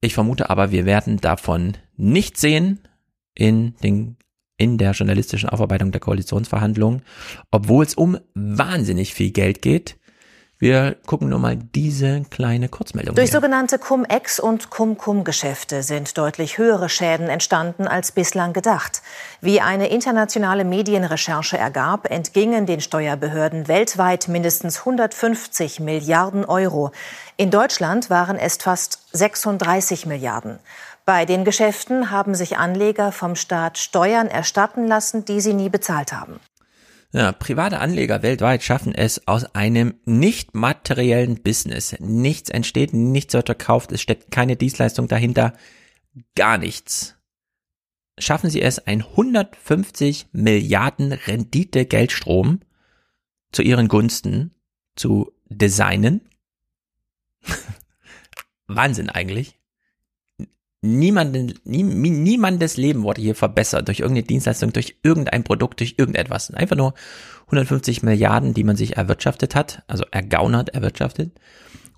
Ich 0.00 0.14
vermute 0.14 0.50
aber, 0.50 0.72
wir 0.72 0.84
werden 0.84 1.18
davon 1.18 1.72
nicht 1.96 2.36
sehen 2.36 2.80
in 3.34 3.74
den 3.82 4.16
in 4.58 4.78
der 4.78 4.92
journalistischen 4.92 5.50
Aufarbeitung 5.50 5.92
der 5.92 6.00
Koalitionsverhandlungen, 6.00 7.02
obwohl 7.50 7.84
es 7.84 7.94
um 7.94 8.18
wahnsinnig 8.34 9.12
viel 9.12 9.30
Geld 9.30 9.60
geht. 9.60 9.96
Wir 10.58 10.96
gucken 11.04 11.28
nur 11.28 11.38
mal 11.38 11.56
diese 11.56 12.22
kleine 12.30 12.70
Kurzmeldung. 12.70 13.14
Durch 13.14 13.28
hier. 13.28 13.40
sogenannte 13.40 13.78
Cum-Ex- 13.78 14.40
und 14.40 14.70
Cum-Cum-Geschäfte 14.70 15.82
sind 15.82 16.16
deutlich 16.16 16.56
höhere 16.56 16.88
Schäden 16.88 17.28
entstanden 17.28 17.86
als 17.86 18.10
bislang 18.10 18.54
gedacht. 18.54 19.02
Wie 19.42 19.60
eine 19.60 19.88
internationale 19.88 20.64
Medienrecherche 20.64 21.58
ergab, 21.58 22.10
entgingen 22.10 22.64
den 22.64 22.80
Steuerbehörden 22.80 23.68
weltweit 23.68 24.28
mindestens 24.28 24.78
150 24.78 25.80
Milliarden 25.80 26.46
Euro. 26.46 26.90
In 27.36 27.50
Deutschland 27.50 28.08
waren 28.08 28.38
es 28.38 28.56
fast 28.56 29.00
36 29.12 30.06
Milliarden. 30.06 30.58
Bei 31.04 31.26
den 31.26 31.44
Geschäften 31.44 32.10
haben 32.10 32.34
sich 32.34 32.56
Anleger 32.56 33.12
vom 33.12 33.36
Staat 33.36 33.76
Steuern 33.76 34.28
erstatten 34.28 34.86
lassen, 34.86 35.26
die 35.26 35.42
sie 35.42 35.52
nie 35.52 35.68
bezahlt 35.68 36.14
haben. 36.14 36.40
Ja, 37.12 37.32
private 37.32 37.78
Anleger 37.78 38.22
weltweit 38.22 38.62
schaffen 38.62 38.94
es 38.94 39.26
aus 39.26 39.44
einem 39.54 39.94
nicht 40.04 40.54
materiellen 40.54 41.42
Business. 41.42 41.96
Nichts 42.00 42.50
entsteht, 42.50 42.92
nichts 42.92 43.34
wird 43.34 43.46
verkauft, 43.46 43.92
es 43.92 44.02
steckt 44.02 44.30
keine 44.30 44.56
Dienstleistung 44.56 45.08
dahinter, 45.08 45.54
gar 46.34 46.58
nichts. 46.58 47.16
Schaffen 48.18 48.50
sie 48.50 48.62
es, 48.62 48.78
ein 48.86 49.02
150 49.02 50.28
Milliarden 50.32 51.12
Rendite 51.12 51.84
Geldstrom 51.84 52.60
zu 53.52 53.62
ihren 53.62 53.88
Gunsten 53.88 54.54
zu 54.96 55.32
designen? 55.48 56.28
Wahnsinn 58.66 59.10
eigentlich. 59.10 59.55
Niemanden, 60.86 61.54
nie, 61.64 61.82
niemandes 61.82 62.76
Leben 62.76 63.02
wurde 63.02 63.20
hier 63.20 63.34
verbessert 63.34 63.88
durch 63.88 64.00
irgendeine 64.00 64.26
Dienstleistung, 64.26 64.72
durch 64.72 64.98
irgendein 65.02 65.44
Produkt, 65.44 65.80
durch 65.80 65.94
irgendetwas. 65.98 66.52
Einfach 66.52 66.76
nur 66.76 66.94
150 67.46 68.02
Milliarden, 68.02 68.54
die 68.54 68.64
man 68.64 68.76
sich 68.76 68.96
erwirtschaftet 68.96 69.54
hat, 69.54 69.82
also 69.86 70.04
ergaunert 70.10 70.70
erwirtschaftet. 70.70 71.32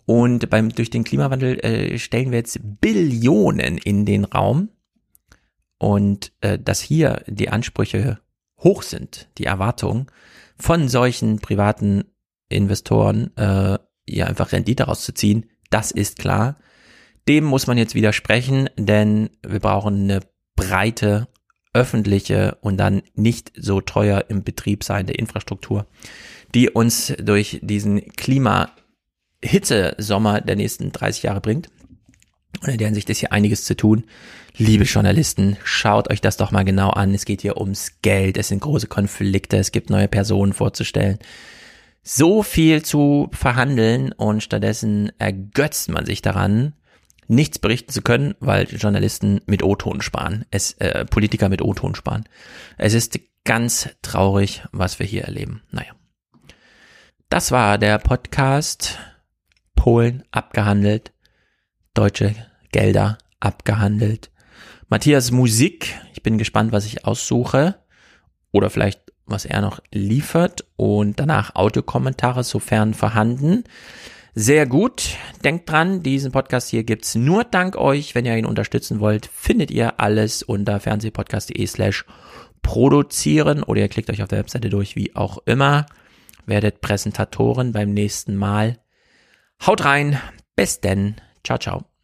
Und 0.06 0.48
beim, 0.48 0.70
durch 0.70 0.90
den 0.90 1.04
Klimawandel 1.04 1.58
äh, 1.60 1.98
stellen 1.98 2.30
wir 2.30 2.38
jetzt 2.38 2.60
Billionen 2.80 3.78
in 3.78 4.06
den 4.06 4.24
Raum. 4.24 4.70
Und 5.78 6.32
äh, 6.40 6.58
dass 6.58 6.80
hier 6.80 7.22
die 7.26 7.50
Ansprüche 7.50 8.18
hoch 8.58 8.82
sind, 8.82 9.28
die 9.38 9.44
Erwartungen 9.44 10.06
von 10.56 10.88
solchen 10.88 11.38
privaten 11.38 12.04
Investoren, 12.48 13.36
äh, 13.36 13.78
ja 14.08 14.26
einfach 14.26 14.52
Rendite 14.52 14.84
rauszuziehen, 14.84 15.46
das 15.70 15.90
ist 15.90 16.18
klar. 16.18 16.56
Dem 17.28 17.44
muss 17.44 17.66
man 17.66 17.76
jetzt 17.76 17.94
widersprechen, 17.94 18.70
denn 18.76 19.28
wir 19.46 19.60
brauchen 19.60 20.04
eine 20.04 20.20
breite 20.56 21.28
öffentliche 21.74 22.56
und 22.62 22.78
dann 22.78 23.02
nicht 23.14 23.52
so 23.54 23.82
teuer 23.82 24.24
im 24.28 24.42
Betrieb 24.42 24.82
seiende 24.82 25.12
Infrastruktur, 25.12 25.86
die 26.54 26.70
uns 26.70 27.12
durch 27.20 27.60
diesen 27.62 28.00
Klima-Hitze-Sommer 28.14 30.40
der 30.40 30.56
nächsten 30.56 30.90
30 30.90 31.24
Jahre 31.24 31.42
bringt. 31.42 31.68
Und 32.62 32.70
in 32.70 32.78
der 32.78 32.88
Hinsicht 32.88 33.10
ist 33.10 33.18
hier 33.18 33.32
einiges 33.32 33.64
zu 33.64 33.76
tun. 33.76 34.04
Liebe 34.56 34.84
Journalisten, 34.84 35.58
schaut 35.62 36.10
euch 36.10 36.22
das 36.22 36.38
doch 36.38 36.50
mal 36.50 36.64
genau 36.64 36.88
an. 36.90 37.12
Es 37.12 37.26
geht 37.26 37.42
hier 37.42 37.58
ums 37.58 38.00
Geld, 38.00 38.38
es 38.38 38.48
sind 38.48 38.60
große 38.60 38.86
Konflikte, 38.86 39.58
es 39.58 39.70
gibt 39.70 39.90
neue 39.90 40.08
Personen 40.08 40.54
vorzustellen. 40.54 41.18
So 42.02 42.42
viel 42.42 42.82
zu 42.82 43.28
verhandeln 43.32 44.12
und 44.12 44.42
stattdessen 44.42 45.12
ergötzt 45.18 45.90
man 45.90 46.06
sich 46.06 46.22
daran, 46.22 46.72
nichts 47.28 47.58
berichten 47.58 47.92
zu 47.92 48.02
können, 48.02 48.34
weil 48.40 48.64
Journalisten 48.64 49.40
mit 49.46 49.62
O-Ton 49.62 50.00
sparen, 50.00 50.44
es 50.50 50.72
äh, 50.74 51.04
Politiker 51.04 51.48
mit 51.48 51.62
O-Ton 51.62 51.94
sparen. 51.94 52.24
Es 52.76 52.94
ist 52.94 53.18
ganz 53.44 53.90
traurig, 54.02 54.62
was 54.72 54.98
wir 54.98 55.06
hier 55.06 55.24
erleben. 55.24 55.62
Naja. 55.70 55.92
Das 57.28 57.52
war 57.52 57.78
der 57.78 57.98
Podcast 57.98 58.98
Polen 59.76 60.24
abgehandelt, 60.30 61.12
deutsche 61.94 62.34
Gelder 62.72 63.18
abgehandelt. 63.38 64.30
Matthias 64.88 65.30
Musik, 65.30 65.94
ich 66.14 66.22
bin 66.22 66.38
gespannt, 66.38 66.72
was 66.72 66.86
ich 66.86 67.04
aussuche 67.04 67.76
oder 68.50 68.70
vielleicht 68.70 69.08
was 69.28 69.44
er 69.44 69.60
noch 69.60 69.80
liefert 69.92 70.64
und 70.76 71.20
danach 71.20 71.54
Audiokommentare, 71.54 72.44
sofern 72.44 72.94
vorhanden. 72.94 73.64
Sehr 74.40 74.66
gut. 74.66 75.16
Denkt 75.42 75.68
dran, 75.68 76.04
diesen 76.04 76.30
Podcast 76.30 76.68
hier 76.68 76.84
gibt's 76.84 77.16
nur 77.16 77.42
dank 77.42 77.74
euch. 77.74 78.14
Wenn 78.14 78.24
ihr 78.24 78.36
ihn 78.36 78.46
unterstützen 78.46 79.00
wollt, 79.00 79.26
findet 79.26 79.72
ihr 79.72 79.98
alles 79.98 80.44
unter 80.44 80.78
fernsehpodcast.de 80.78 81.66
slash 81.66 82.04
produzieren 82.62 83.64
oder 83.64 83.80
ihr 83.80 83.88
klickt 83.88 84.08
euch 84.10 84.22
auf 84.22 84.28
der 84.28 84.38
Webseite 84.38 84.70
durch, 84.70 84.94
wie 84.94 85.16
auch 85.16 85.38
immer. 85.46 85.86
Werdet 86.46 86.80
Präsentatoren 86.80 87.72
beim 87.72 87.92
nächsten 87.92 88.36
Mal. 88.36 88.78
Haut 89.66 89.84
rein. 89.84 90.20
Bis 90.54 90.80
denn. 90.80 91.16
Ciao, 91.42 91.58
ciao. 91.58 91.97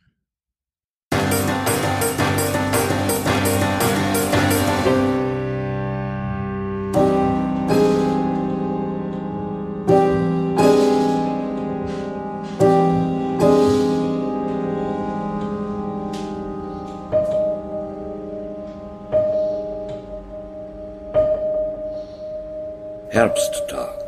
Herbsttag. 23.24 24.06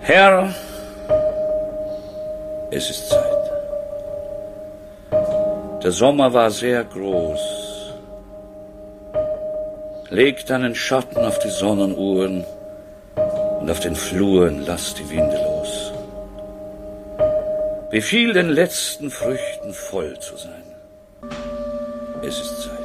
Herr, 0.00 0.52
es 2.72 2.90
ist 2.90 3.10
Zeit. 3.10 3.44
Der 5.84 5.92
Sommer 5.92 6.32
war 6.32 6.50
sehr 6.50 6.82
groß. 6.82 7.44
Legt 10.10 10.50
einen 10.50 10.74
Schatten 10.74 11.24
auf 11.24 11.38
die 11.38 11.54
Sonnenuhren 11.62 12.44
und 13.60 13.70
auf 13.70 13.78
den 13.78 13.94
Fluren 13.94 14.66
lasst 14.66 14.98
die 14.98 15.08
Winde 15.10 15.40
los. 15.48 15.92
Befiehl 17.88 18.32
den 18.32 18.48
letzten 18.48 19.12
Früchten 19.12 19.72
voll 19.72 20.18
zu 20.18 20.36
sein. 20.36 20.66
Es 22.20 22.40
ist 22.40 22.62
Zeit. 22.62 22.83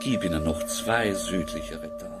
Gib 0.00 0.24
ihnen 0.24 0.44
noch 0.44 0.62
zwei 0.64 1.12
südlichere 1.12 1.90
Tage. 1.96 2.18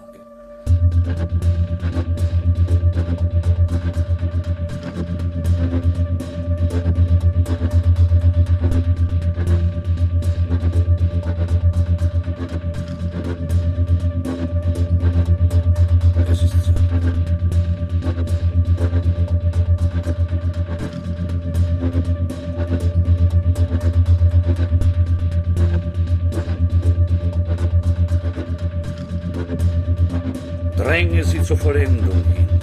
Zur 31.48 31.56
Vollendung 31.56 32.22
hin 32.24 32.60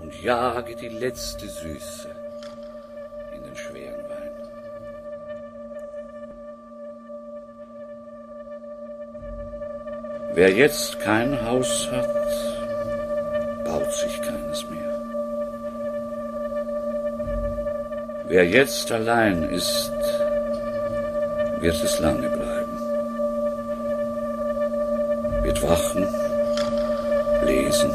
und 0.00 0.22
jage 0.22 0.74
die 0.74 0.88
letzte 0.88 1.46
Süße 1.46 2.08
in 3.34 3.42
den 3.42 3.54
schweren 3.54 4.08
Wein. 4.08 4.30
Wer 10.32 10.50
jetzt 10.50 10.98
kein 11.00 11.38
Haus 11.44 11.90
hat, 11.92 12.08
baut 13.66 13.92
sich 13.92 14.22
keines 14.22 14.70
mehr. 14.70 14.94
Wer 18.28 18.46
jetzt 18.46 18.90
allein 18.90 19.42
ist, 19.42 19.92
wird 21.60 21.84
es 21.84 22.00
lange 22.00 22.30
bleiben. 22.30 22.78
Wird 25.42 25.62
wachen, 25.62 26.27
lesen, 27.48 27.90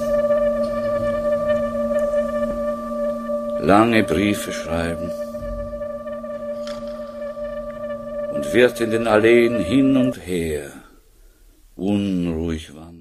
lange 3.71 4.03
Briefe 4.03 4.51
schreiben 4.51 5.09
und 8.33 8.53
wird 8.53 8.81
in 8.81 8.91
den 8.91 9.07
Alleen 9.07 9.59
hin 9.59 9.95
und 9.97 10.15
her 10.25 10.71
unruhig 11.75 12.75
wandern. 12.75 12.92